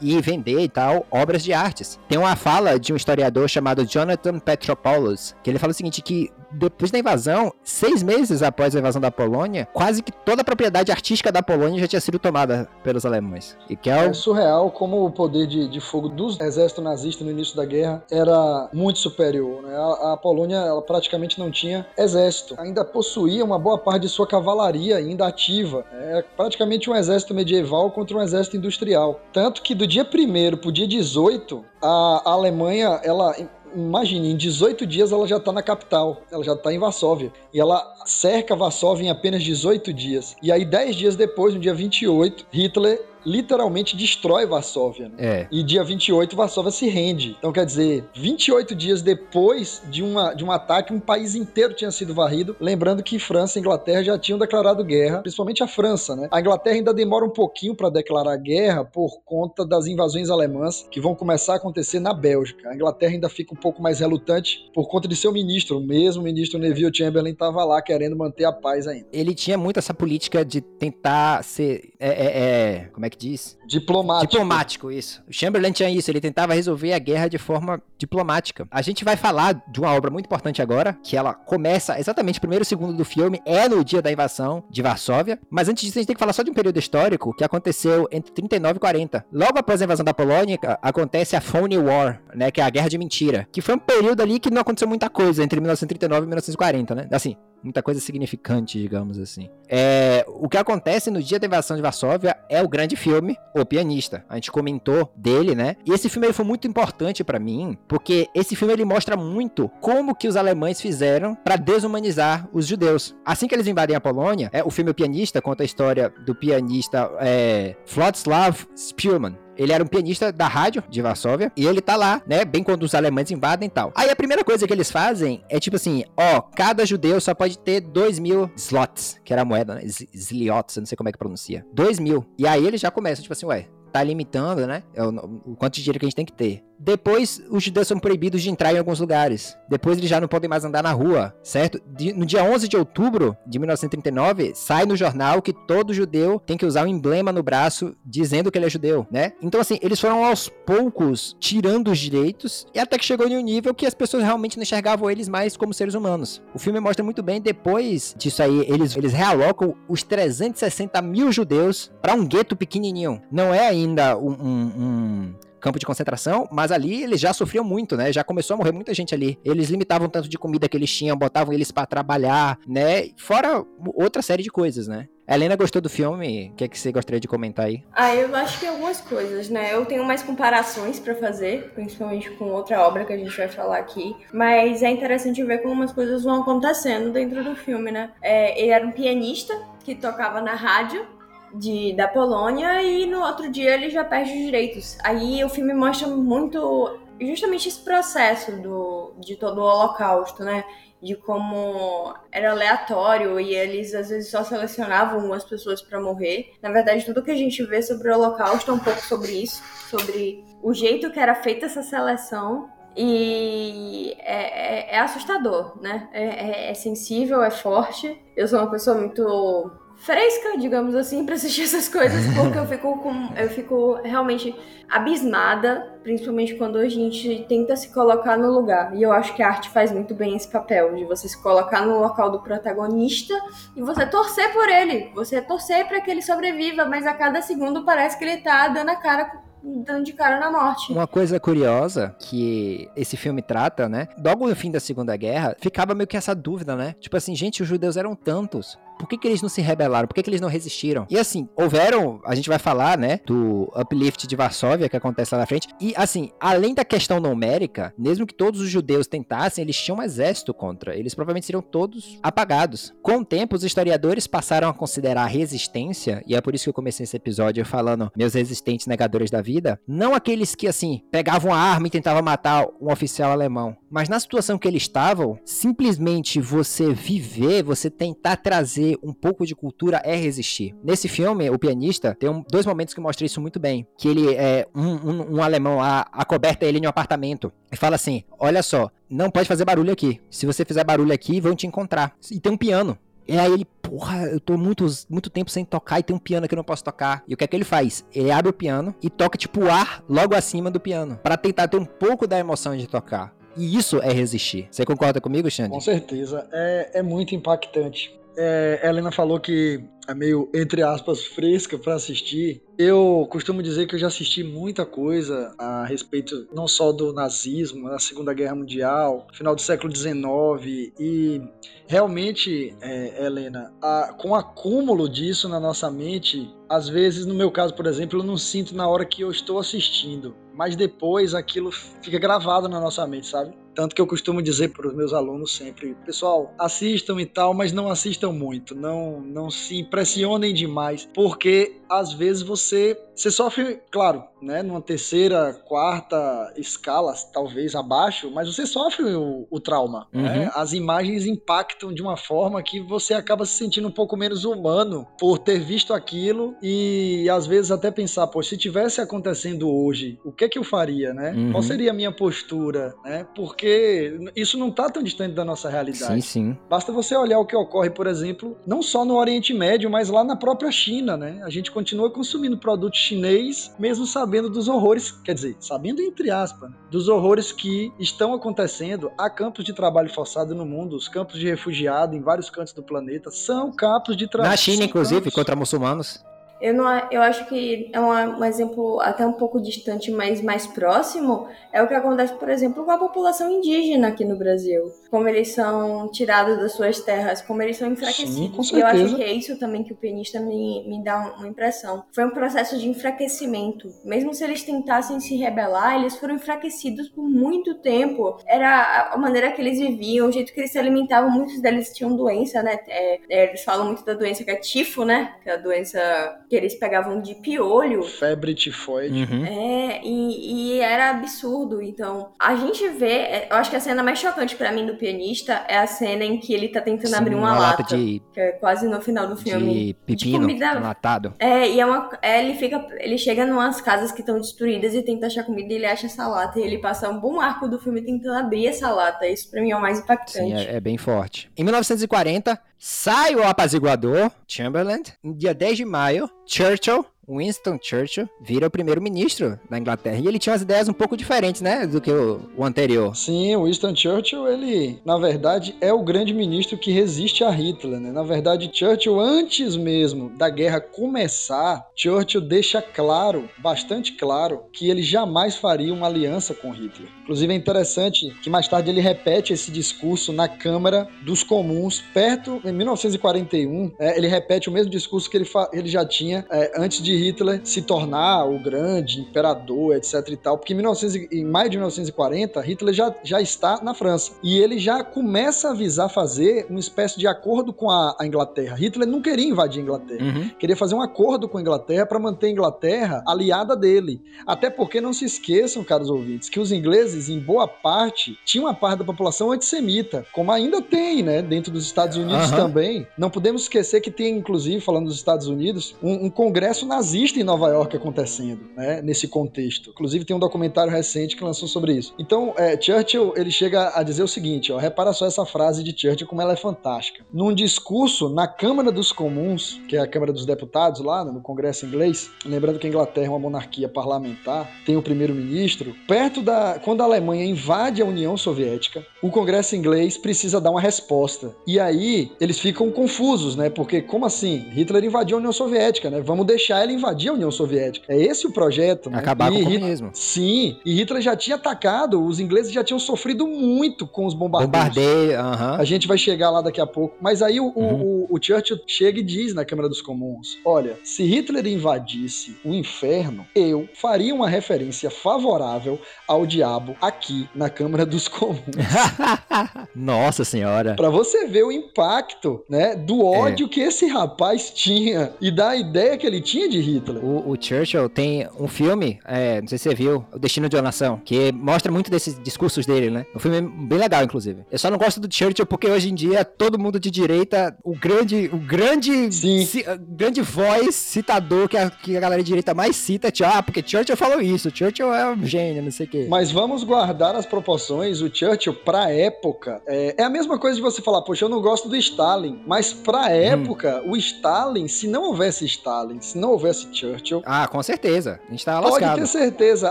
e 0.00 0.20
vender 0.20 0.60
e 0.60 0.68
tal 0.68 1.06
obras 1.10 1.42
de 1.42 1.52
artes. 1.52 1.98
Tem 2.08 2.18
uma 2.18 2.36
fala 2.36 2.78
de 2.78 2.92
um 2.92 2.96
historiador 2.96 3.48
chamado 3.48 3.84
Jonathan 3.84 4.38
Petropoulos, 4.38 5.34
que 5.42 5.50
ele 5.50 5.58
fala 5.58 5.72
o 5.72 5.74
seguinte 5.74 6.02
que 6.02 6.30
depois 6.50 6.90
da 6.90 6.98
invasão, 6.98 7.52
seis 7.62 8.02
meses 8.02 8.42
após 8.42 8.74
a 8.74 8.78
invasão 8.78 9.00
da 9.00 9.10
Polônia, 9.10 9.68
quase 9.72 10.02
que 10.02 10.12
toda 10.12 10.42
a 10.42 10.44
propriedade 10.44 10.90
artística 10.90 11.32
da 11.32 11.42
Polônia 11.42 11.80
já 11.80 11.88
tinha 11.88 12.00
sido 12.00 12.18
tomada 12.18 12.68
pelos 12.82 13.04
alemães. 13.04 13.56
E 13.68 13.76
que 13.76 13.90
é, 13.90 14.06
o... 14.06 14.10
é 14.10 14.12
surreal 14.12 14.70
como 14.70 15.04
o 15.04 15.10
poder 15.10 15.46
de, 15.46 15.68
de 15.68 15.80
fogo 15.80 16.08
dos 16.08 16.38
exércitos 16.40 16.82
nazistas 16.82 17.24
no 17.24 17.32
início 17.32 17.56
da 17.56 17.64
guerra 17.64 18.02
era 18.10 18.68
muito 18.72 18.98
superior. 18.98 19.62
Né? 19.62 19.76
A, 19.76 20.12
a, 20.12 20.16
Polônia 20.16 20.56
ela 20.56 20.82
praticamente 20.82 21.38
não 21.38 21.50
tinha 21.50 21.86
exército, 21.96 22.54
ainda 22.58 22.84
possuía 22.84 23.44
uma 23.44 23.58
boa 23.58 23.78
parte 23.78 24.02
de 24.02 24.08
sua 24.08 24.26
cavalaria 24.26 24.96
ainda 24.96 25.26
ativa. 25.26 25.84
É 25.92 26.24
praticamente 26.36 26.90
um 26.90 26.94
exército 26.94 27.34
medieval 27.34 27.90
contra 27.90 28.16
um 28.16 28.22
exército 28.22 28.56
industrial. 28.56 29.20
Tanto 29.32 29.62
que 29.62 29.74
do 29.74 29.86
dia 29.86 30.02
1 30.02 30.56
para 30.56 30.68
o 30.68 30.72
dia 30.72 30.86
18, 30.86 31.64
a, 31.82 32.22
a 32.24 32.32
Alemanha 32.32 33.00
ela 33.02 33.34
imagine, 33.74 34.30
em 34.30 34.36
18 34.36 34.86
dias 34.86 35.12
ela 35.12 35.26
já 35.26 35.36
está 35.36 35.52
na 35.52 35.62
capital, 35.62 36.22
ela 36.30 36.44
já 36.44 36.52
está 36.52 36.72
em 36.72 36.78
Varsóvia. 36.78 37.32
E 37.52 37.60
ela 37.60 37.94
cerca 38.04 38.54
Varsóvia 38.54 39.06
em 39.06 39.10
apenas 39.10 39.42
18 39.42 39.92
dias. 39.92 40.36
E 40.42 40.52
aí, 40.52 40.64
10 40.64 40.96
dias 40.96 41.16
depois, 41.16 41.54
no 41.54 41.60
dia 41.60 41.74
28, 41.74 42.46
Hitler 42.52 43.02
literalmente 43.26 43.96
destrói 43.96 44.46
Varsóvia. 44.46 45.08
Né? 45.08 45.14
É. 45.18 45.48
E 45.50 45.62
dia 45.62 45.82
28, 45.82 46.36
Varsóvia 46.36 46.70
se 46.70 46.88
rende. 46.88 47.36
Então, 47.38 47.52
quer 47.52 47.66
dizer, 47.66 48.04
28 48.14 48.74
dias 48.74 49.02
depois 49.02 49.82
de, 49.90 50.02
uma, 50.02 50.32
de 50.32 50.44
um 50.44 50.52
ataque, 50.52 50.92
um 50.92 51.00
país 51.00 51.34
inteiro 51.34 51.74
tinha 51.74 51.90
sido 51.90 52.14
varrido. 52.14 52.56
Lembrando 52.60 53.02
que 53.02 53.18
França 53.18 53.58
e 53.58 53.60
Inglaterra 53.60 54.04
já 54.04 54.18
tinham 54.18 54.38
declarado 54.38 54.84
guerra, 54.84 55.18
principalmente 55.18 55.62
a 55.62 55.66
França, 55.66 56.14
né? 56.14 56.28
A 56.30 56.40
Inglaterra 56.40 56.76
ainda 56.76 56.94
demora 56.94 57.24
um 57.24 57.30
pouquinho 57.30 57.74
para 57.74 57.90
declarar 57.90 58.36
guerra 58.36 58.84
por 58.84 59.20
conta 59.24 59.66
das 59.66 59.86
invasões 59.86 60.30
alemãs 60.30 60.86
que 60.90 61.00
vão 61.00 61.14
começar 61.14 61.54
a 61.54 61.56
acontecer 61.56 61.98
na 61.98 62.14
Bélgica. 62.14 62.68
A 62.70 62.74
Inglaterra 62.74 63.12
ainda 63.12 63.28
fica 63.28 63.52
um 63.52 63.56
pouco 63.56 63.82
mais 63.82 63.98
relutante 64.00 64.70
por 64.72 64.88
conta 64.88 65.08
de 65.08 65.16
seu 65.16 65.32
ministro. 65.32 65.78
O 65.78 65.80
mesmo 65.80 66.22
ministro 66.22 66.58
Neville 66.58 66.94
Chamberlain 66.94 67.32
estava 67.32 67.64
lá 67.64 67.82
querendo 67.82 68.16
manter 68.16 68.44
a 68.44 68.52
paz 68.52 68.86
ainda. 68.86 69.06
Ele 69.12 69.34
tinha 69.34 69.58
muito 69.58 69.78
essa 69.78 69.92
política 69.92 70.44
de 70.44 70.60
tentar 70.60 71.42
ser. 71.42 71.92
É, 71.98 72.08
é, 72.08 72.26
é, 72.26 72.88
como 72.92 73.06
é 73.06 73.10
que 73.10 73.15
que 73.16 73.28
diz? 73.28 73.58
Diplomático. 73.66 74.30
Diplomático, 74.30 74.92
isso. 74.92 75.22
O 75.28 75.32
Chamberlain 75.32 75.72
tinha 75.72 75.90
isso, 75.90 76.10
ele 76.10 76.20
tentava 76.20 76.54
resolver 76.54 76.92
a 76.92 76.98
guerra 76.98 77.28
de 77.28 77.38
forma 77.38 77.82
diplomática. 77.98 78.66
A 78.70 78.82
gente 78.82 79.04
vai 79.04 79.16
falar 79.16 79.62
de 79.68 79.80
uma 79.80 79.92
obra 79.94 80.10
muito 80.10 80.26
importante 80.26 80.62
agora, 80.62 80.96
que 81.02 81.16
ela 81.16 81.34
começa 81.34 81.98
exatamente 81.98 82.38
o 82.38 82.40
primeiro 82.40 82.64
segundo 82.64 82.92
do 82.92 83.04
filme, 83.04 83.40
é 83.44 83.68
no 83.68 83.84
dia 83.84 84.02
da 84.02 84.12
invasão 84.12 84.62
de 84.70 84.82
Varsóvia. 84.82 85.38
Mas 85.50 85.68
antes 85.68 85.84
disso, 85.84 85.98
a 85.98 86.00
gente 86.00 86.08
tem 86.08 86.16
que 86.16 86.20
falar 86.20 86.32
só 86.32 86.42
de 86.42 86.50
um 86.50 86.54
período 86.54 86.78
histórico 86.78 87.34
que 87.34 87.44
aconteceu 87.44 88.06
entre 88.12 88.32
39 88.32 88.76
e 88.76 88.80
40. 88.80 89.26
Logo 89.32 89.58
após 89.58 89.80
a 89.80 89.84
invasão 89.84 90.04
da 90.04 90.14
Polônia, 90.14 90.58
acontece 90.82 91.34
a 91.36 91.40
Phony 91.40 91.78
War, 91.78 92.22
né? 92.34 92.50
Que 92.50 92.60
é 92.60 92.64
a 92.64 92.70
guerra 92.70 92.88
de 92.88 92.98
mentira. 92.98 93.48
Que 93.50 93.60
foi 93.60 93.74
um 93.74 93.78
período 93.78 94.22
ali 94.22 94.38
que 94.38 94.50
não 94.50 94.60
aconteceu 94.60 94.88
muita 94.88 95.08
coisa 95.08 95.42
entre 95.42 95.60
1939 95.60 96.22
e 96.24 96.26
1940, 96.26 96.94
né? 96.94 97.08
Assim, 97.10 97.36
muita 97.62 97.82
coisa 97.82 98.00
significante, 98.00 98.80
digamos 98.80 99.18
assim. 99.18 99.48
É, 99.68 100.24
o 100.28 100.48
que 100.48 100.56
acontece 100.56 101.10
no 101.10 101.22
dia 101.22 101.38
da 101.38 101.46
invasão 101.46 101.76
de 101.76 101.82
Varsóvia 101.82 102.36
é 102.48 102.62
o 102.62 102.68
grande 102.68 102.96
filme 102.96 103.36
O 103.54 103.64
Pianista. 103.64 104.24
A 104.28 104.36
gente 104.36 104.50
comentou 104.50 105.12
dele, 105.16 105.54
né? 105.54 105.76
E 105.84 105.92
esse 105.92 106.08
filme 106.08 106.26
ele 106.26 106.34
foi 106.34 106.44
muito 106.44 106.66
importante 106.66 107.24
para 107.24 107.38
mim, 107.38 107.76
porque 107.88 108.28
esse 108.34 108.54
filme 108.54 108.72
ele 108.72 108.84
mostra 108.84 109.16
muito 109.16 109.68
como 109.80 110.14
que 110.14 110.28
os 110.28 110.36
alemães 110.36 110.80
fizeram 110.80 111.34
para 111.34 111.56
desumanizar 111.56 112.48
os 112.52 112.66
judeus. 112.66 113.14
Assim 113.24 113.48
que 113.48 113.54
eles 113.54 113.66
invadem 113.66 113.96
a 113.96 114.00
Polônia, 114.00 114.50
é, 114.52 114.62
o 114.62 114.70
filme 114.70 114.90
O 114.90 114.94
Pianista 114.94 115.42
conta 115.42 115.62
a 115.62 115.66
história 115.66 116.12
do 116.24 116.34
pianista 116.34 117.10
é, 117.20 117.76
Władysław 117.96 118.66
Spielmann 118.76 119.45
ele 119.56 119.72
era 119.72 119.82
um 119.82 119.86
pianista 119.86 120.32
da 120.32 120.46
rádio 120.46 120.82
de 120.88 121.02
Varsóvia. 121.02 121.52
E 121.56 121.66
ele 121.66 121.80
tá 121.80 121.96
lá, 121.96 122.22
né? 122.26 122.44
Bem 122.44 122.62
quando 122.62 122.82
os 122.82 122.94
alemães 122.94 123.30
invadem 123.30 123.66
e 123.66 123.70
tal. 123.70 123.92
Aí 123.94 124.10
a 124.10 124.16
primeira 124.16 124.44
coisa 124.44 124.66
que 124.66 124.72
eles 124.72 124.90
fazem 124.90 125.42
é 125.48 125.58
tipo 125.58 125.76
assim: 125.76 126.04
ó, 126.16 126.40
cada 126.40 126.84
judeu 126.84 127.20
só 127.20 127.34
pode 127.34 127.58
ter 127.58 127.80
2 127.80 128.18
mil 128.18 128.50
slots, 128.56 129.20
que 129.24 129.32
era 129.32 129.42
a 129.42 129.44
moeda, 129.44 129.74
né? 129.74 129.82
Zliots, 129.86 130.76
eu 130.76 130.80
não 130.80 130.86
sei 130.86 130.96
como 130.96 131.08
é 131.08 131.12
que 131.12 131.18
pronuncia. 131.18 131.64
2 131.72 131.98
mil. 131.98 132.24
E 132.38 132.46
aí 132.46 132.66
eles 132.66 132.80
já 132.80 132.90
começam, 132.90 133.22
tipo 133.22 133.32
assim, 133.32 133.46
ué, 133.46 133.68
tá 133.92 134.02
limitando, 134.02 134.66
né? 134.66 134.82
É 134.94 135.02
o, 135.02 135.56
quanto 135.58 135.74
de 135.74 135.82
dinheiro 135.82 135.98
que 135.98 136.06
a 136.06 136.08
gente 136.08 136.16
tem 136.16 136.26
que 136.26 136.32
ter. 136.32 136.62
Depois, 136.78 137.42
os 137.50 137.62
judeus 137.62 137.88
são 137.88 137.98
proibidos 137.98 138.42
de 138.42 138.50
entrar 138.50 138.72
em 138.72 138.78
alguns 138.78 139.00
lugares. 139.00 139.56
Depois, 139.68 139.98
eles 139.98 140.10
já 140.10 140.20
não 140.20 140.28
podem 140.28 140.48
mais 140.48 140.64
andar 140.64 140.82
na 140.82 140.92
rua, 140.92 141.34
certo? 141.42 141.80
De, 141.86 142.12
no 142.12 142.26
dia 142.26 142.44
11 142.44 142.68
de 142.68 142.76
outubro 142.76 143.36
de 143.46 143.58
1939, 143.58 144.52
sai 144.54 144.84
no 144.84 144.96
jornal 144.96 145.40
que 145.42 145.52
todo 145.52 145.94
judeu 145.94 146.40
tem 146.44 146.56
que 146.56 146.66
usar 146.66 146.84
um 146.84 146.88
emblema 146.88 147.32
no 147.32 147.42
braço 147.42 147.96
dizendo 148.04 148.50
que 148.50 148.58
ele 148.58 148.66
é 148.66 148.70
judeu, 148.70 149.06
né? 149.10 149.32
Então, 149.42 149.60
assim, 149.60 149.78
eles 149.82 150.00
foram 150.00 150.24
aos 150.24 150.48
poucos 150.48 151.36
tirando 151.40 151.90
os 151.90 151.98
direitos 151.98 152.66
e 152.74 152.78
até 152.78 152.98
que 152.98 153.04
chegou 153.04 153.26
em 153.26 153.36
um 153.36 153.40
nível 153.40 153.74
que 153.74 153.86
as 153.86 153.94
pessoas 153.94 154.22
realmente 154.22 154.56
não 154.56 154.62
enxergavam 154.62 155.10
eles 155.10 155.28
mais 155.28 155.56
como 155.56 155.74
seres 155.74 155.94
humanos. 155.94 156.42
O 156.54 156.58
filme 156.58 156.80
mostra 156.80 157.04
muito 157.04 157.22
bem, 157.22 157.40
depois 157.40 158.14
disso 158.16 158.42
aí, 158.42 158.64
eles, 158.68 158.96
eles 158.96 159.12
realocam 159.12 159.74
os 159.88 160.02
360 160.02 161.00
mil 161.02 161.32
judeus 161.32 161.90
para 162.00 162.14
um 162.14 162.26
gueto 162.26 162.56
pequenininho. 162.56 163.22
Não 163.30 163.52
é 163.52 163.66
ainda 163.66 164.16
um, 164.16 164.30
um, 164.30 164.72
um 164.76 165.34
campo 165.60 165.78
de 165.78 165.86
concentração, 165.86 166.48
mas 166.50 166.70
ali 166.70 167.02
eles 167.02 167.20
já 167.20 167.32
sofriam 167.32 167.64
muito, 167.64 167.96
né? 167.96 168.12
Já 168.12 168.22
começou 168.22 168.54
a 168.54 168.56
morrer 168.58 168.72
muita 168.72 168.94
gente 168.94 169.14
ali. 169.14 169.38
Eles 169.44 169.68
limitavam 169.68 170.08
tanto 170.08 170.28
de 170.28 170.38
comida 170.38 170.68
que 170.68 170.76
eles 170.76 170.94
tinham, 170.94 171.16
botavam 171.16 171.52
eles 171.52 171.70
para 171.70 171.86
trabalhar, 171.86 172.58
né? 172.66 173.10
Fora 173.16 173.64
outra 173.94 174.22
série 174.22 174.42
de 174.42 174.50
coisas, 174.50 174.86
né? 174.86 175.08
Helena 175.28 175.56
gostou 175.56 175.82
do 175.82 175.88
filme? 175.88 176.50
O 176.52 176.54
que 176.54 176.64
é 176.64 176.68
que 176.68 176.78
você 176.78 176.92
gostaria 176.92 177.18
de 177.18 177.26
comentar 177.26 177.66
aí? 177.66 177.82
Ah, 177.92 178.14
eu 178.14 178.34
acho 178.36 178.60
que 178.60 178.66
algumas 178.66 179.00
coisas, 179.00 179.48
né? 179.48 179.74
Eu 179.74 179.84
tenho 179.84 180.04
mais 180.04 180.22
comparações 180.22 181.00
para 181.00 181.16
fazer, 181.16 181.72
principalmente 181.74 182.30
com 182.30 182.44
outra 182.44 182.80
obra 182.86 183.04
que 183.04 183.12
a 183.12 183.16
gente 183.16 183.36
vai 183.36 183.48
falar 183.48 183.78
aqui. 183.78 184.14
Mas 184.32 184.84
é 184.84 184.90
interessante 184.90 185.42
ver 185.42 185.62
como 185.62 185.82
as 185.82 185.92
coisas 185.92 186.22
vão 186.22 186.42
acontecendo 186.42 187.12
dentro 187.12 187.42
do 187.42 187.56
filme, 187.56 187.90
né? 187.90 188.12
É, 188.22 188.60
ele 188.60 188.70
era 188.70 188.86
um 188.86 188.92
pianista 188.92 189.52
que 189.84 189.96
tocava 189.96 190.40
na 190.40 190.54
rádio 190.54 191.15
de, 191.54 191.94
da 191.94 192.08
Polônia 192.08 192.82
e 192.82 193.06
no 193.06 193.20
outro 193.20 193.50
dia 193.50 193.74
ele 193.74 193.90
já 193.90 194.04
perde 194.04 194.32
os 194.32 194.38
direitos. 194.38 194.98
Aí 195.02 195.42
o 195.44 195.48
filme 195.48 195.74
mostra 195.74 196.08
muito 196.08 196.98
justamente 197.20 197.68
esse 197.68 197.80
processo 197.80 198.52
do, 198.60 199.14
de 199.18 199.36
todo 199.36 199.58
o 199.58 199.64
holocausto, 199.64 200.44
né? 200.44 200.64
De 201.00 201.14
como 201.14 202.14
era 202.32 202.50
aleatório 202.52 203.38
e 203.38 203.54
eles 203.54 203.94
às 203.94 204.08
vezes 204.08 204.30
só 204.30 204.42
selecionavam 204.42 205.24
umas 205.24 205.44
pessoas 205.44 205.82
para 205.82 206.00
morrer. 206.00 206.52
Na 206.62 206.70
verdade, 206.70 207.04
tudo 207.04 207.22
que 207.22 207.30
a 207.30 207.36
gente 207.36 207.62
vê 207.64 207.82
sobre 207.82 208.10
o 208.10 208.14
holocausto 208.14 208.70
é 208.70 208.74
um 208.74 208.78
pouco 208.78 209.00
sobre 209.00 209.32
isso, 209.32 209.62
sobre 209.90 210.44
o 210.62 210.72
jeito 210.72 211.10
que 211.10 211.20
era 211.20 211.34
feita 211.34 211.66
essa 211.66 211.82
seleção 211.82 212.68
e 212.96 214.16
é, 214.20 214.94
é, 214.94 214.96
é 214.96 214.98
assustador, 215.00 215.78
né? 215.82 216.08
É, 216.12 216.24
é, 216.24 216.70
é, 216.70 216.74
sensível, 216.74 217.42
é 217.42 217.50
forte. 217.50 218.18
Eu 218.34 218.48
sou 218.48 218.58
uma 218.58 218.70
pessoa 218.70 218.96
muito 218.96 219.70
fresca, 219.96 220.58
digamos 220.58 220.94
assim, 220.94 221.24
para 221.24 221.34
assistir 221.34 221.62
essas 221.64 221.88
coisas, 221.88 222.22
porque 222.34 222.58
eu 222.58 222.66
fico 222.66 222.98
com, 222.98 223.32
eu 223.36 223.48
fico 223.50 223.94
realmente 224.04 224.54
abismada, 224.88 225.98
principalmente 226.02 226.54
quando 226.54 226.78
a 226.78 226.88
gente 226.88 227.44
tenta 227.48 227.74
se 227.74 227.92
colocar 227.92 228.36
no 228.36 228.50
lugar. 228.52 228.94
E 228.94 229.02
eu 229.02 229.12
acho 229.12 229.34
que 229.34 229.42
a 229.42 229.48
arte 229.48 229.68
faz 229.70 229.90
muito 229.90 230.14
bem 230.14 230.36
esse 230.36 230.48
papel 230.48 230.94
de 230.94 231.04
você 231.04 231.28
se 231.28 231.42
colocar 231.42 231.84
no 231.84 231.98
local 231.98 232.30
do 232.30 232.40
protagonista 232.40 233.34
e 233.74 233.82
você 233.82 234.06
torcer 234.06 234.52
por 234.52 234.68
ele, 234.68 235.10
você 235.14 235.40
torcer 235.40 235.86
para 235.88 236.00
que 236.00 236.10
ele 236.10 236.22
sobreviva, 236.22 236.84
mas 236.84 237.06
a 237.06 237.14
cada 237.14 237.42
segundo 237.42 237.84
parece 237.84 238.16
que 238.16 238.24
ele 238.24 238.38
tá 238.38 238.68
dando 238.68 238.90
a 238.90 238.96
cara 238.96 239.44
dando 239.84 240.04
de 240.04 240.12
cara 240.12 240.38
na 240.38 240.50
morte. 240.50 240.92
Uma 240.92 241.06
coisa 241.06 241.40
curiosa 241.40 242.14
que 242.20 242.88
esse 242.94 243.16
filme 243.16 243.42
trata, 243.42 243.88
né? 243.88 244.06
Logo 244.22 244.46
no 244.46 244.54
fim 244.54 244.70
da 244.70 244.78
Segunda 244.78 245.16
Guerra, 245.16 245.56
ficava 245.58 245.94
meio 245.94 246.06
que 246.06 246.16
essa 246.16 246.34
dúvida, 246.34 246.76
né? 246.76 246.94
Tipo 247.00 247.16
assim, 247.16 247.34
gente, 247.34 247.62
os 247.62 247.68
judeus 247.68 247.96
eram 247.96 248.14
tantos. 248.14 248.78
Por 248.98 249.08
que, 249.08 249.18
que 249.18 249.28
eles 249.28 249.42
não 249.42 249.48
se 249.48 249.60
rebelaram? 249.60 250.08
Por 250.08 250.14
que, 250.14 250.22
que 250.22 250.30
eles 250.30 250.40
não 250.40 250.48
resistiram? 250.48 251.06
E 251.10 251.18
assim, 251.18 251.48
houveram, 251.56 252.20
a 252.24 252.34
gente 252.34 252.48
vai 252.48 252.58
falar, 252.58 252.98
né, 252.98 253.20
do 253.26 253.70
uplift 253.76 254.26
de 254.26 254.36
Varsóvia 254.36 254.88
que 254.88 254.96
acontece 254.96 255.34
lá 255.34 255.40
na 255.40 255.46
frente. 255.46 255.68
E 255.80 255.94
assim, 255.96 256.30
além 256.40 256.74
da 256.74 256.84
questão 256.84 257.20
numérica, 257.20 257.92
mesmo 257.98 258.26
que 258.26 258.34
todos 258.34 258.60
os 258.60 258.70
judeus 258.70 259.06
tentassem, 259.06 259.62
eles 259.62 259.76
tinham 259.76 259.98
um 259.98 260.02
exército 260.02 260.54
contra. 260.54 260.96
Eles 260.96 261.14
provavelmente 261.14 261.46
seriam 261.46 261.62
todos 261.62 262.18
apagados. 262.22 262.94
Com 263.02 263.18
o 263.18 263.24
tempo, 263.24 263.56
os 263.56 263.64
historiadores 263.64 264.26
passaram 264.26 264.68
a 264.68 264.74
considerar 264.74 265.24
a 265.24 265.26
resistência, 265.26 266.22
e 266.26 266.34
é 266.34 266.40
por 266.40 266.54
isso 266.54 266.64
que 266.64 266.70
eu 266.70 266.74
comecei 266.74 267.04
esse 267.04 267.16
episódio 267.16 267.64
falando 267.64 268.10
meus 268.16 268.34
resistentes 268.34 268.86
negadores 268.86 269.30
da 269.30 269.42
vida, 269.42 269.80
não 269.86 270.14
aqueles 270.14 270.54
que 270.54 270.66
assim, 270.66 271.02
pegavam 271.10 271.52
a 271.52 271.58
arma 271.58 271.86
e 271.86 271.90
tentavam 271.90 272.22
matar 272.22 272.66
um 272.80 272.90
oficial 272.90 273.32
alemão, 273.32 273.76
mas 273.90 274.08
na 274.08 274.20
situação 274.20 274.58
que 274.58 274.68
eles 274.68 274.82
estavam, 274.82 275.38
simplesmente 275.44 276.40
você 276.40 276.92
viver, 276.92 277.62
você 277.62 277.90
tentar 277.90 278.36
trazer 278.36 278.85
um 279.02 279.12
pouco 279.12 279.46
de 279.46 279.54
cultura 279.54 280.00
é 280.04 280.14
resistir. 280.14 280.74
Nesse 280.84 281.08
filme, 281.08 281.48
o 281.50 281.58
pianista 281.58 282.14
tem 282.14 282.28
um, 282.28 282.44
dois 282.48 282.66
momentos 282.66 282.94
que 282.94 283.00
mostram 283.00 283.26
isso 283.26 283.40
muito 283.40 283.58
bem. 283.58 283.86
Que 283.98 284.08
ele 284.08 284.34
é 284.34 284.66
um, 284.74 284.88
um, 284.88 285.36
um 285.36 285.42
alemão, 285.42 285.80
a, 285.80 286.00
acoberta 286.12 286.66
ele 286.66 286.78
em 286.78 286.86
um 286.86 286.90
apartamento. 286.90 287.52
E 287.72 287.76
fala 287.76 287.96
assim: 287.96 288.22
olha 288.38 288.62
só, 288.62 288.90
não 289.08 289.30
pode 289.30 289.48
fazer 289.48 289.64
barulho 289.64 289.92
aqui. 289.92 290.20
Se 290.30 290.46
você 290.46 290.64
fizer 290.64 290.84
barulho 290.84 291.12
aqui, 291.12 291.40
vão 291.40 291.56
te 291.56 291.66
encontrar. 291.66 292.14
E 292.30 292.38
tem 292.38 292.52
um 292.52 292.56
piano. 292.56 292.98
E 293.28 293.36
aí 293.36 293.52
ele, 293.52 293.64
porra, 293.82 294.22
eu 294.26 294.38
tô 294.38 294.56
muito, 294.56 294.86
muito 295.10 295.28
tempo 295.28 295.50
sem 295.50 295.64
tocar 295.64 295.98
e 295.98 296.02
tem 296.02 296.14
um 296.14 296.18
piano 296.18 296.46
que 296.46 296.54
eu 296.54 296.58
não 296.58 296.64
posso 296.64 296.84
tocar. 296.84 297.24
E 297.26 297.34
o 297.34 297.36
que 297.36 297.42
é 297.42 297.46
que 297.46 297.56
ele 297.56 297.64
faz? 297.64 298.04
Ele 298.14 298.30
abre 298.30 298.50
o 298.50 298.52
piano 298.52 298.94
e 299.02 299.10
toca 299.10 299.36
tipo 299.36 299.64
o 299.64 299.70
ar 299.70 300.04
logo 300.08 300.34
acima 300.34 300.70
do 300.70 300.78
piano. 300.78 301.18
para 301.22 301.36
tentar 301.36 301.66
ter 301.66 301.76
um 301.76 301.84
pouco 301.84 302.26
da 302.26 302.38
emoção 302.38 302.76
de 302.76 302.86
tocar. 302.86 303.34
E 303.56 303.76
isso 303.76 304.00
é 304.02 304.12
resistir. 304.12 304.68
Você 304.70 304.84
concorda 304.84 305.20
comigo, 305.20 305.50
Xande? 305.50 305.70
Com 305.70 305.80
certeza. 305.80 306.46
É, 306.52 307.00
é 307.00 307.02
muito 307.02 307.34
impactante 307.34 308.16
é, 308.36 308.80
Helena 308.82 309.10
falou 309.10 309.40
que 309.40 309.82
é 310.08 310.14
meio, 310.14 310.48
entre 310.54 310.82
aspas, 310.82 311.24
fresca 311.24 311.78
para 311.78 311.94
assistir. 311.94 312.62
Eu 312.78 313.26
costumo 313.30 313.62
dizer 313.62 313.86
que 313.86 313.94
eu 313.94 313.98
já 313.98 314.06
assisti 314.06 314.44
muita 314.44 314.84
coisa 314.84 315.54
a 315.58 315.84
respeito 315.84 316.46
não 316.52 316.68
só 316.68 316.92
do 316.92 317.12
nazismo, 317.12 317.88
da 317.88 317.98
Segunda 317.98 318.34
Guerra 318.34 318.54
Mundial, 318.54 319.26
final 319.32 319.54
do 319.54 319.60
século 319.62 319.94
XIX, 319.94 320.92
e 320.98 321.40
realmente, 321.86 322.76
é, 322.80 323.24
Helena, 323.24 323.72
a, 323.82 324.14
com 324.18 324.30
o 324.30 324.34
acúmulo 324.34 325.08
disso 325.08 325.48
na 325.48 325.58
nossa 325.58 325.90
mente, 325.90 326.52
às 326.68 326.88
vezes, 326.88 327.24
no 327.24 327.34
meu 327.34 327.50
caso, 327.50 327.74
por 327.74 327.86
exemplo, 327.86 328.18
eu 328.18 328.24
não 328.24 328.36
sinto 328.36 328.74
na 328.74 328.88
hora 328.88 329.04
que 329.04 329.22
eu 329.22 329.30
estou 329.30 329.58
assistindo, 329.58 330.36
mas 330.52 330.74
depois 330.74 331.34
aquilo 331.34 331.70
fica 331.70 332.18
gravado 332.18 332.68
na 332.68 332.80
nossa 332.80 333.06
mente, 333.06 333.26
sabe? 333.26 333.54
Tanto 333.74 333.94
que 333.94 334.00
eu 334.00 334.06
costumo 334.06 334.40
dizer 334.40 334.68
para 334.70 334.88
os 334.88 334.94
meus 334.94 335.12
alunos 335.12 335.54
sempre, 335.54 335.94
pessoal, 336.06 336.52
assistam 336.58 337.20
e 337.20 337.26
tal, 337.26 337.52
mas 337.52 337.72
não 337.72 337.90
assistam 337.90 338.32
muito, 338.32 338.74
não, 338.74 339.20
não 339.20 339.50
se 339.50 339.84
impressionem 339.96 340.52
demais, 340.52 341.08
porque 341.14 341.80
às 341.88 342.12
vezes 342.12 342.42
você, 342.42 342.98
você 343.14 343.30
sofre, 343.30 343.80
claro, 343.90 344.24
né, 344.42 344.62
numa 344.62 344.80
terceira, 344.80 345.54
quarta 345.66 346.52
escala, 346.56 347.14
talvez 347.32 347.74
abaixo, 347.74 348.30
mas 348.30 348.54
você 348.54 348.66
sofre 348.66 349.04
o, 349.14 349.46
o 349.50 349.60
trauma. 349.60 350.06
Uhum. 350.12 350.22
Né? 350.22 350.50
As 350.54 350.72
imagens 350.72 351.26
impactam 351.26 351.92
de 351.92 352.02
uma 352.02 352.16
forma 352.16 352.62
que 352.62 352.80
você 352.80 353.14
acaba 353.14 353.44
se 353.44 353.56
sentindo 353.56 353.88
um 353.88 353.92
pouco 353.92 354.16
menos 354.16 354.44
humano 354.44 355.06
por 355.18 355.38
ter 355.38 355.58
visto 355.58 355.94
aquilo 355.94 356.54
e 356.62 357.28
às 357.30 357.46
vezes 357.46 357.70
até 357.70 357.90
pensar, 357.90 358.26
pô, 358.26 358.42
se 358.42 358.56
tivesse 358.56 359.00
acontecendo 359.00 359.68
hoje, 359.68 360.18
o 360.24 360.32
que 360.32 360.44
é 360.44 360.48
que 360.48 360.58
eu 360.58 360.64
faria, 360.64 361.14
né? 361.14 361.32
Uhum. 361.32 361.52
Qual 361.52 361.62
seria 361.62 361.90
a 361.90 361.94
minha 361.94 362.12
postura, 362.12 362.94
né? 363.04 363.26
Porque 363.34 364.18
isso 364.34 364.58
não 364.58 364.68
está 364.68 364.90
tão 364.90 365.02
distante 365.02 365.34
da 365.34 365.44
nossa 365.44 365.68
realidade. 365.68 366.22
Sim, 366.22 366.52
sim. 366.52 366.58
Basta 366.68 366.92
você 366.92 367.16
olhar 367.16 367.38
o 367.38 367.46
que 367.46 367.56
ocorre, 367.56 367.90
por 367.90 368.06
exemplo, 368.06 368.56
não 368.66 368.82
só 368.82 369.04
no 369.04 369.16
Oriente 369.16 369.54
Médio, 369.54 369.66
Médio, 369.76 369.90
mas 369.90 370.08
lá 370.08 370.24
na 370.24 370.36
própria 370.36 370.70
China, 370.70 371.16
né? 371.16 371.40
A 371.44 371.50
gente 371.50 371.70
continua 371.76 372.10
consumindo 372.10 372.56
produto 372.56 372.96
chinês, 372.96 373.70
mesmo 373.78 374.06
sabendo 374.06 374.48
dos 374.48 374.66
horrores, 374.66 375.10
quer 375.10 375.34
dizer, 375.34 375.58
sabendo 375.60 376.00
entre 376.00 376.30
aspas, 376.30 376.70
dos 376.90 377.06
horrores 377.06 377.52
que 377.52 377.92
estão 377.98 378.32
acontecendo. 378.32 379.12
Há 379.18 379.28
campos 379.28 379.62
de 379.62 379.74
trabalho 379.74 380.08
forçado 380.08 380.54
no 380.54 380.64
mundo, 380.64 380.96
os 380.96 381.06
campos 381.06 381.38
de 381.38 381.46
refugiado 381.46 382.16
em 382.16 382.22
vários 382.22 382.48
cantos 382.48 382.72
do 382.72 382.82
planeta 382.82 383.30
são 383.30 383.70
campos 383.70 384.16
de 384.16 384.26
trabalho. 384.26 384.52
Na 384.52 384.56
China, 384.56 384.84
inclusive, 384.84 385.30
contra 385.30 385.54
muçulmanos. 385.54 386.24
Eu, 386.58 386.72
não, 386.72 386.88
eu 387.10 387.20
acho 387.20 387.46
que 387.46 387.90
é 387.92 388.00
um, 388.00 388.38
um, 388.38 388.44
exemplo 388.44 388.98
até 389.02 389.26
um 389.26 389.34
pouco 389.34 389.60
distante, 389.60 390.10
mas 390.10 390.40
mais 390.40 390.66
próximo, 390.66 391.46
é 391.70 391.82
o 391.82 391.86
que 391.86 391.92
acontece, 391.92 392.32
por 392.34 392.48
exemplo, 392.48 392.86
com 392.86 392.90
a 392.90 392.96
população 392.96 393.50
indígena 393.50 394.08
aqui 394.08 394.24
no 394.24 394.36
Brasil. 394.36 394.90
Como 395.16 395.30
eles 395.30 395.48
são 395.48 396.10
tirados 396.10 396.58
das 396.58 396.72
suas 396.72 397.00
terras, 397.00 397.40
como 397.40 397.62
eles 397.62 397.78
são 397.78 397.90
enfraquecidos. 397.90 398.68
Sim, 398.68 398.76
e 398.76 398.80
eu 398.80 398.86
acho 398.86 399.16
que 399.16 399.22
é 399.22 399.32
isso 399.32 399.58
também 399.58 399.82
que 399.82 399.94
o 399.94 399.96
pianista 399.96 400.38
me, 400.38 400.86
me 400.86 401.02
dá 401.02 401.34
uma 401.38 401.48
impressão. 401.48 402.04
Foi 402.12 402.26
um 402.26 402.30
processo 402.30 402.78
de 402.78 402.86
enfraquecimento. 402.86 403.88
Mesmo 404.04 404.34
se 404.34 404.44
eles 404.44 404.62
tentassem 404.62 405.18
se 405.18 405.34
rebelar, 405.34 405.96
eles 405.98 406.16
foram 406.16 406.34
enfraquecidos 406.34 407.08
por 407.08 407.26
muito 407.26 407.76
tempo. 407.76 408.36
Era 408.46 409.10
a 409.10 409.16
maneira 409.16 409.50
que 409.52 409.62
eles 409.62 409.78
viviam, 409.78 410.28
o 410.28 410.32
jeito 410.32 410.52
que 410.52 410.60
eles 410.60 410.70
se 410.70 410.78
alimentavam. 410.78 411.30
Muitos 411.30 411.62
deles 411.62 411.94
tinham 411.94 412.14
doença, 412.14 412.62
né? 412.62 412.78
É, 412.86 413.48
eles 413.48 413.64
falam 413.64 413.86
muito 413.86 414.04
da 414.04 414.12
doença 414.12 414.44
que 414.44 414.50
é 414.50 414.56
tifo, 414.56 415.02
né? 415.02 415.34
Que 415.42 415.48
é 415.48 415.54
a 415.54 415.56
doença 415.56 416.44
que 416.46 416.54
eles 416.54 416.74
pegavam 416.74 417.22
de 417.22 417.36
piolho. 417.36 418.02
Febre 418.02 418.54
tifoide. 418.54 419.22
Uhum. 419.24 419.46
É, 419.46 420.02
e, 420.04 420.74
e, 420.74 420.80
era 420.80 421.08
absurdo. 421.08 421.80
Então, 421.80 422.34
a 422.38 422.54
gente 422.54 422.86
vê. 422.90 423.12
é, 423.12 423.48
Eu 423.50 423.56
acho 423.56 423.70
que 423.70 423.76
a 423.76 423.80
cena 423.80 424.02
mais 424.02 424.18
chocante 424.18 424.54
para 424.56 424.70
mim 424.72 424.84
do 424.84 424.96
pianista 425.10 425.64
é 425.68 425.78
a 425.78 425.86
cena 425.86 426.24
em 426.24 426.38
que 426.38 426.52
ele 426.52 426.68
tá 426.68 426.80
tentando 426.80 427.08
Sim, 427.08 427.14
abrir 427.16 427.34
uma, 427.34 427.52
uma 427.52 427.58
lata. 427.58 427.82
lata 427.82 427.96
de- 427.96 428.22
Que 428.32 428.40
é 428.40 428.52
quase 428.52 428.88
no 428.88 429.00
final 429.00 429.26
do 429.28 429.36
filme. 429.36 429.72
De 429.88 429.94
pepino 430.06 430.40
comida- 430.40 430.72
enlatado. 430.76 431.34
É, 431.38 431.68
e 431.70 431.80
é 431.80 431.86
uma. 431.86 432.10
é, 432.20 432.42
ele 432.44 432.54
fica. 432.54 432.84
Ele 432.98 433.16
chega 433.18 433.46
numas 433.46 433.80
casas 433.80 434.10
que 434.12 434.20
estão 434.20 434.38
destruídas 434.40 434.94
e 434.94 435.02
tenta 435.02 435.26
achar 435.26 435.44
comida 435.44 435.72
e 435.72 435.76
ele 435.76 435.86
acha 435.86 436.06
essa 436.06 436.26
lata. 436.26 436.58
E 436.58 436.62
ele 436.62 436.78
passa 436.78 437.08
um 437.08 437.20
bom 437.20 437.40
arco 437.40 437.68
do 437.68 437.78
filme 437.78 438.02
tentando 438.02 438.34
abrir 438.38 438.66
essa 438.66 438.90
lata. 438.90 439.26
Isso 439.28 439.50
pra 439.50 439.60
mim 439.62 439.70
é 439.70 439.76
o 439.76 439.80
mais 439.80 439.98
Sim, 439.98 440.04
impactante. 440.04 440.52
é, 440.54 440.76
é 440.76 440.80
bem 440.80 440.98
forte. 440.98 441.50
Em 441.56 441.62
1940, 441.64 442.58
sai 442.78 443.34
o 443.34 443.42
apaziguador, 443.42 444.30
Chamberlain. 444.48 445.02
Em 445.24 445.32
dia 445.32 445.54
10 445.54 445.76
de 445.76 445.84
maio, 445.84 446.28
Churchill, 446.46 447.04
Winston 447.28 447.78
Churchill, 447.80 448.28
vira 448.40 448.66
o 448.66 448.70
primeiro-ministro 448.70 449.58
da 449.68 449.78
Inglaterra. 449.78 450.18
E 450.18 450.26
ele 450.26 450.38
tinha 450.38 450.52
umas 450.52 450.62
ideias 450.62 450.88
um 450.88 450.92
pouco 450.92 451.16
diferentes, 451.16 451.60
né, 451.60 451.86
do 451.86 452.00
que 452.00 452.10
o, 452.10 452.40
o 452.56 452.64
anterior. 452.64 453.14
Sim, 453.16 453.56
o 453.56 453.64
Winston 453.64 453.94
Churchill, 453.94 454.48
ele, 454.48 455.00
na 455.04 455.18
verdade, 455.18 455.76
é 455.80 455.92
o 455.92 456.02
grande 456.02 456.32
ministro 456.32 456.78
que 456.78 456.90
resiste 456.90 457.42
a 457.44 457.50
Hitler, 457.50 458.00
né? 458.00 458.12
Na 458.12 458.22
verdade, 458.22 458.70
Churchill, 458.72 459.18
antes 459.20 459.76
mesmo 459.76 460.30
da 460.30 460.48
guerra 460.48 460.80
começar, 460.80 461.84
Churchill 461.94 462.40
deixa 462.40 462.80
claro, 462.80 463.48
bastante 463.58 464.12
claro, 464.12 464.64
que 464.72 464.88
ele 464.88 465.02
jamais 465.02 465.56
faria 465.56 465.92
uma 465.92 466.06
aliança 466.06 466.54
com 466.54 466.70
Hitler. 466.70 467.08
Inclusive, 467.22 467.52
é 467.52 467.56
interessante 467.56 468.30
que 468.42 468.48
mais 468.48 468.68
tarde 468.68 468.90
ele 468.90 469.00
repete 469.00 469.52
esse 469.52 469.70
discurso 469.70 470.32
na 470.32 470.48
Câmara 470.48 471.08
dos 471.24 471.42
Comuns, 471.42 472.02
perto, 472.14 472.60
em 472.64 472.72
1941, 472.72 473.92
é, 473.98 474.16
ele 474.16 474.28
repete 474.28 474.68
o 474.68 474.72
mesmo 474.72 474.90
discurso 474.90 475.28
que 475.28 475.36
ele, 475.36 475.48
ele 475.72 475.88
já 475.88 476.06
tinha 476.06 476.46
é, 476.50 476.72
antes 476.76 477.02
de 477.02 477.15
Hitler 477.16 477.60
se 477.64 477.82
tornar 477.82 478.44
o 478.44 478.58
grande 478.58 479.20
imperador, 479.20 479.94
etc 479.96 480.28
e 480.28 480.36
tal, 480.36 480.58
porque 480.58 480.72
em, 480.72 480.76
1900 480.76 481.14
e- 481.16 481.28
em 481.40 481.44
maio 481.44 481.70
de 481.70 481.76
1940, 481.76 482.60
Hitler 482.60 482.94
já, 482.94 483.14
já 483.22 483.40
está 483.40 483.80
na 483.82 483.94
França. 483.94 484.32
E 484.42 484.58
ele 484.58 484.78
já 484.78 485.02
começa 485.02 485.70
a 485.70 485.74
visar 485.74 486.08
fazer 486.08 486.66
uma 486.68 486.80
espécie 486.80 487.18
de 487.18 487.26
acordo 487.26 487.72
com 487.72 487.90
a, 487.90 488.16
a 488.18 488.26
Inglaterra. 488.26 488.76
Hitler 488.76 489.08
não 489.08 489.20
queria 489.22 489.46
invadir 489.48 489.80
a 489.80 489.82
Inglaterra. 489.82 490.24
Uhum. 490.24 490.50
Queria 490.58 490.76
fazer 490.76 490.94
um 490.94 491.02
acordo 491.02 491.48
com 491.48 491.58
a 491.58 491.60
Inglaterra 491.60 492.06
para 492.06 492.18
manter 492.18 492.46
a 492.46 492.50
Inglaterra 492.50 493.24
aliada 493.26 493.76
dele. 493.76 494.20
Até 494.46 494.68
porque 494.70 495.00
não 495.00 495.12
se 495.12 495.24
esqueçam, 495.24 495.82
caros 495.84 496.10
ouvintes, 496.10 496.48
que 496.48 496.60
os 496.60 496.72
ingleses, 496.72 497.28
em 497.28 497.38
boa 497.38 497.66
parte, 497.66 498.38
tinham 498.44 498.66
uma 498.66 498.74
parte 498.74 498.98
da 498.98 499.04
população 499.04 499.52
antissemita, 499.52 500.24
como 500.32 500.52
ainda 500.52 500.80
tem, 500.82 501.22
né, 501.22 501.42
dentro 501.42 501.72
dos 501.72 501.84
Estados 501.84 502.16
Unidos 502.16 502.52
Aham. 502.52 502.56
também. 502.56 503.06
Não 503.16 503.30
podemos 503.30 503.62
esquecer 503.62 504.00
que 504.00 504.10
tem, 504.10 504.36
inclusive, 504.36 504.80
falando 504.80 505.06
dos 505.06 505.16
Estados 505.16 505.46
Unidos, 505.46 505.94
um, 506.02 506.26
um 506.26 506.30
congresso 506.30 506.86
nazista 506.86 507.05
em 507.14 507.44
Nova 507.44 507.68
York 507.68 507.96
acontecendo, 507.96 508.68
né, 508.76 509.00
nesse 509.02 509.28
contexto. 509.28 509.90
Inclusive 509.90 510.24
tem 510.24 510.36
um 510.36 510.40
documentário 510.40 510.92
recente 510.92 511.36
que 511.36 511.44
lançou 511.44 511.68
sobre 511.68 511.92
isso. 511.92 512.14
Então, 512.18 512.54
é, 512.56 512.80
Churchill, 512.80 513.34
ele 513.36 513.50
chega 513.50 513.92
a 513.94 514.02
dizer 514.02 514.22
o 514.22 514.28
seguinte, 514.28 514.72
ó, 514.72 514.78
repara 514.78 515.12
só 515.12 515.26
essa 515.26 515.44
frase 515.44 515.82
de 515.82 515.90
Churchill 515.98 516.26
como 516.26 516.42
ela 516.42 516.52
é 516.52 516.56
fantástica. 516.56 517.24
Num 517.32 517.54
discurso 517.54 518.28
na 518.28 518.46
Câmara 518.46 518.90
dos 518.90 519.12
Comuns, 519.12 519.80
que 519.88 519.96
é 519.96 520.00
a 520.00 520.06
Câmara 520.06 520.32
dos 520.32 520.46
Deputados 520.46 521.00
lá, 521.00 521.24
né, 521.24 521.32
no 521.32 521.40
Congresso 521.40 521.86
inglês, 521.86 522.30
lembrando 522.44 522.78
que 522.78 522.86
a 522.86 522.90
Inglaterra 522.90 523.26
é 523.26 523.30
uma 523.30 523.38
monarquia 523.38 523.88
parlamentar, 523.88 524.70
tem 524.84 524.96
o 524.96 525.02
primeiro-ministro, 525.02 525.94
perto 526.06 526.42
da 526.42 526.78
quando 526.82 527.00
a 527.00 527.04
Alemanha 527.04 527.44
invade 527.44 528.02
a 528.02 528.04
União 528.04 528.36
Soviética, 528.36 529.04
o 529.22 529.30
Congresso 529.30 529.74
inglês 529.74 530.16
precisa 530.16 530.60
dar 530.60 530.70
uma 530.70 530.80
resposta. 530.80 531.54
E 531.66 531.80
aí 531.80 532.30
eles 532.40 532.58
ficam 532.58 532.90
confusos, 532.90 533.56
né? 533.56 533.70
Porque 533.70 534.00
como 534.00 534.24
assim? 534.24 534.58
Hitler 534.70 535.04
invadiu 535.04 535.36
a 535.36 535.40
União 535.40 535.52
Soviética, 535.52 536.10
né? 536.10 536.20
Vamos 536.20 536.46
deixar 536.46 536.82
ele 536.82 536.92
invadir 536.96 537.28
a 537.30 537.34
União 537.34 537.50
Soviética. 537.50 538.12
É 538.12 538.20
esse 538.20 538.46
o 538.46 538.50
projeto, 538.52 539.08
né? 539.10 539.18
Acabar 539.18 539.50
com 539.50 539.58
E 539.58 539.62
o 539.62 539.66
Hit- 539.66 539.78
comunismo. 539.78 540.10
Sim, 540.12 540.76
e 540.84 540.94
Hitler 540.94 541.22
já 541.22 541.36
tinha 541.36 541.56
atacado, 541.56 542.22
os 542.24 542.40
ingleses 542.40 542.72
já 542.72 542.82
tinham 542.82 542.98
sofrido 542.98 543.46
muito 543.46 544.06
com 544.06 544.26
os 544.26 544.34
bombardeios. 544.34 544.72
Bombardeio, 544.94 545.38
aham. 545.40 545.76
A 545.78 545.84
gente 545.84 546.08
vai 546.08 546.18
chegar 546.18 546.50
lá 546.50 546.60
daqui 546.60 546.80
a 546.80 546.86
pouco. 546.86 547.16
Mas 547.20 547.42
aí 547.42 547.60
o, 547.60 547.66
o- 547.74 547.86
Uhum. 547.86 548.26
o, 548.30 548.36
o 548.36 548.42
Churchill 548.42 548.78
chega 548.86 549.20
e 549.20 549.22
diz 549.22 549.54
na 549.54 549.64
Câmara 549.64 549.88
dos 549.88 550.02
Comuns: 550.02 550.58
Olha, 550.64 550.98
se 551.04 551.22
Hitler 551.24 551.66
invadisse 551.66 552.56
o 552.64 552.74
inferno, 552.74 553.46
eu 553.54 553.88
faria 553.94 554.34
uma 554.34 554.48
referência 554.48 555.10
favorável 555.10 555.98
ao 556.26 556.44
diabo 556.46 556.96
aqui 557.00 557.48
na 557.54 557.70
Câmara 557.70 558.04
dos 558.06 558.26
Comuns. 558.28 558.56
Nossa 559.94 560.44
senhora. 560.44 560.94
Pra 560.94 561.10
você 561.10 561.46
ver 561.46 561.64
o 561.64 561.72
impacto, 561.72 562.62
né, 562.68 562.94
do 562.94 563.20
É. 563.22 563.38
ódio 563.38 563.68
que 563.68 563.80
esse 563.80 564.06
rapaz 564.06 564.70
tinha 564.70 565.32
e 565.40 565.50
da 565.50 565.76
ideia 565.76 566.16
que 566.16 566.26
ele 566.26 566.40
tinha 566.40 566.68
de 566.68 566.80
Hitler. 566.92 567.24
O, 567.24 567.50
o 567.50 567.56
Churchill 567.60 568.08
tem 568.08 568.46
um 568.58 568.68
filme, 568.68 569.18
é, 569.24 569.60
não 569.60 569.68
sei 569.68 569.78
se 569.78 569.88
você 569.88 569.94
viu, 569.94 570.24
O 570.32 570.38
Destino 570.38 570.68
de 570.68 570.76
uma 570.76 570.82
Nação, 570.82 571.20
que 571.24 571.50
mostra 571.52 571.90
muito 571.90 572.10
desses 572.10 572.38
discursos 572.42 572.86
dele, 572.86 573.10
né? 573.10 573.26
Um 573.34 573.38
filme 573.38 573.60
bem 573.86 573.98
legal, 573.98 574.22
inclusive. 574.22 574.62
Eu 574.70 574.78
só 574.78 574.90
não 574.90 574.98
gosto 574.98 575.18
do 575.20 575.32
Churchill 575.32 575.66
porque 575.66 575.88
hoje 575.88 576.10
em 576.10 576.14
dia 576.14 576.44
todo 576.44 576.78
mundo 576.78 576.98
de 577.00 577.10
direita, 577.10 577.76
o 577.84 577.94
grande, 577.96 578.48
o 578.52 578.56
grande, 578.58 579.32
ci- 579.32 579.84
grande 580.08 580.40
voz 580.42 580.94
citador 580.94 581.68
que 581.68 581.76
a, 581.76 581.90
que 581.90 582.16
a 582.16 582.20
galera 582.20 582.42
de 582.42 582.46
direita 582.46 582.74
mais 582.74 582.96
cita, 582.96 583.30
tipo, 583.30 583.48
ah, 583.48 583.62
porque 583.62 583.82
Churchill 583.86 584.16
falou 584.16 584.40
isso, 584.40 584.70
Churchill 584.74 585.12
é 585.14 585.32
um 585.32 585.44
gênio, 585.44 585.82
não 585.82 585.90
sei 585.90 586.06
o 586.06 586.08
quê. 586.08 586.26
Mas 586.28 586.50
vamos 586.50 586.84
guardar 586.84 587.34
as 587.34 587.46
proporções. 587.46 588.20
O 588.20 588.30
Churchill, 588.32 588.74
pra 588.74 589.10
época, 589.10 589.80
é, 589.86 590.14
é 590.18 590.22
a 590.24 590.30
mesma 590.30 590.58
coisa 590.58 590.76
de 590.76 590.82
você 590.82 591.00
falar, 591.02 591.22
poxa, 591.22 591.44
eu 591.44 591.48
não 591.48 591.60
gosto 591.60 591.88
do 591.88 591.96
Stalin. 591.96 592.60
Mas 592.66 592.92
pra 592.92 593.30
época, 593.30 594.02
o 594.06 594.16
Stalin, 594.16 594.88
se 594.88 595.06
não 595.08 595.24
houvesse 595.24 595.64
Stalin, 595.64 596.20
se 596.20 596.36
não 596.38 596.50
houvesse 596.50 596.75
Churchill, 596.92 597.42
Ah, 597.44 597.66
com 597.68 597.82
certeza. 597.82 598.40
A 598.48 598.50
gente 598.50 598.64
tá 598.64 598.80
pode 598.80 598.92
lascado. 598.92 599.20
ter 599.20 599.26
certeza, 599.26 599.90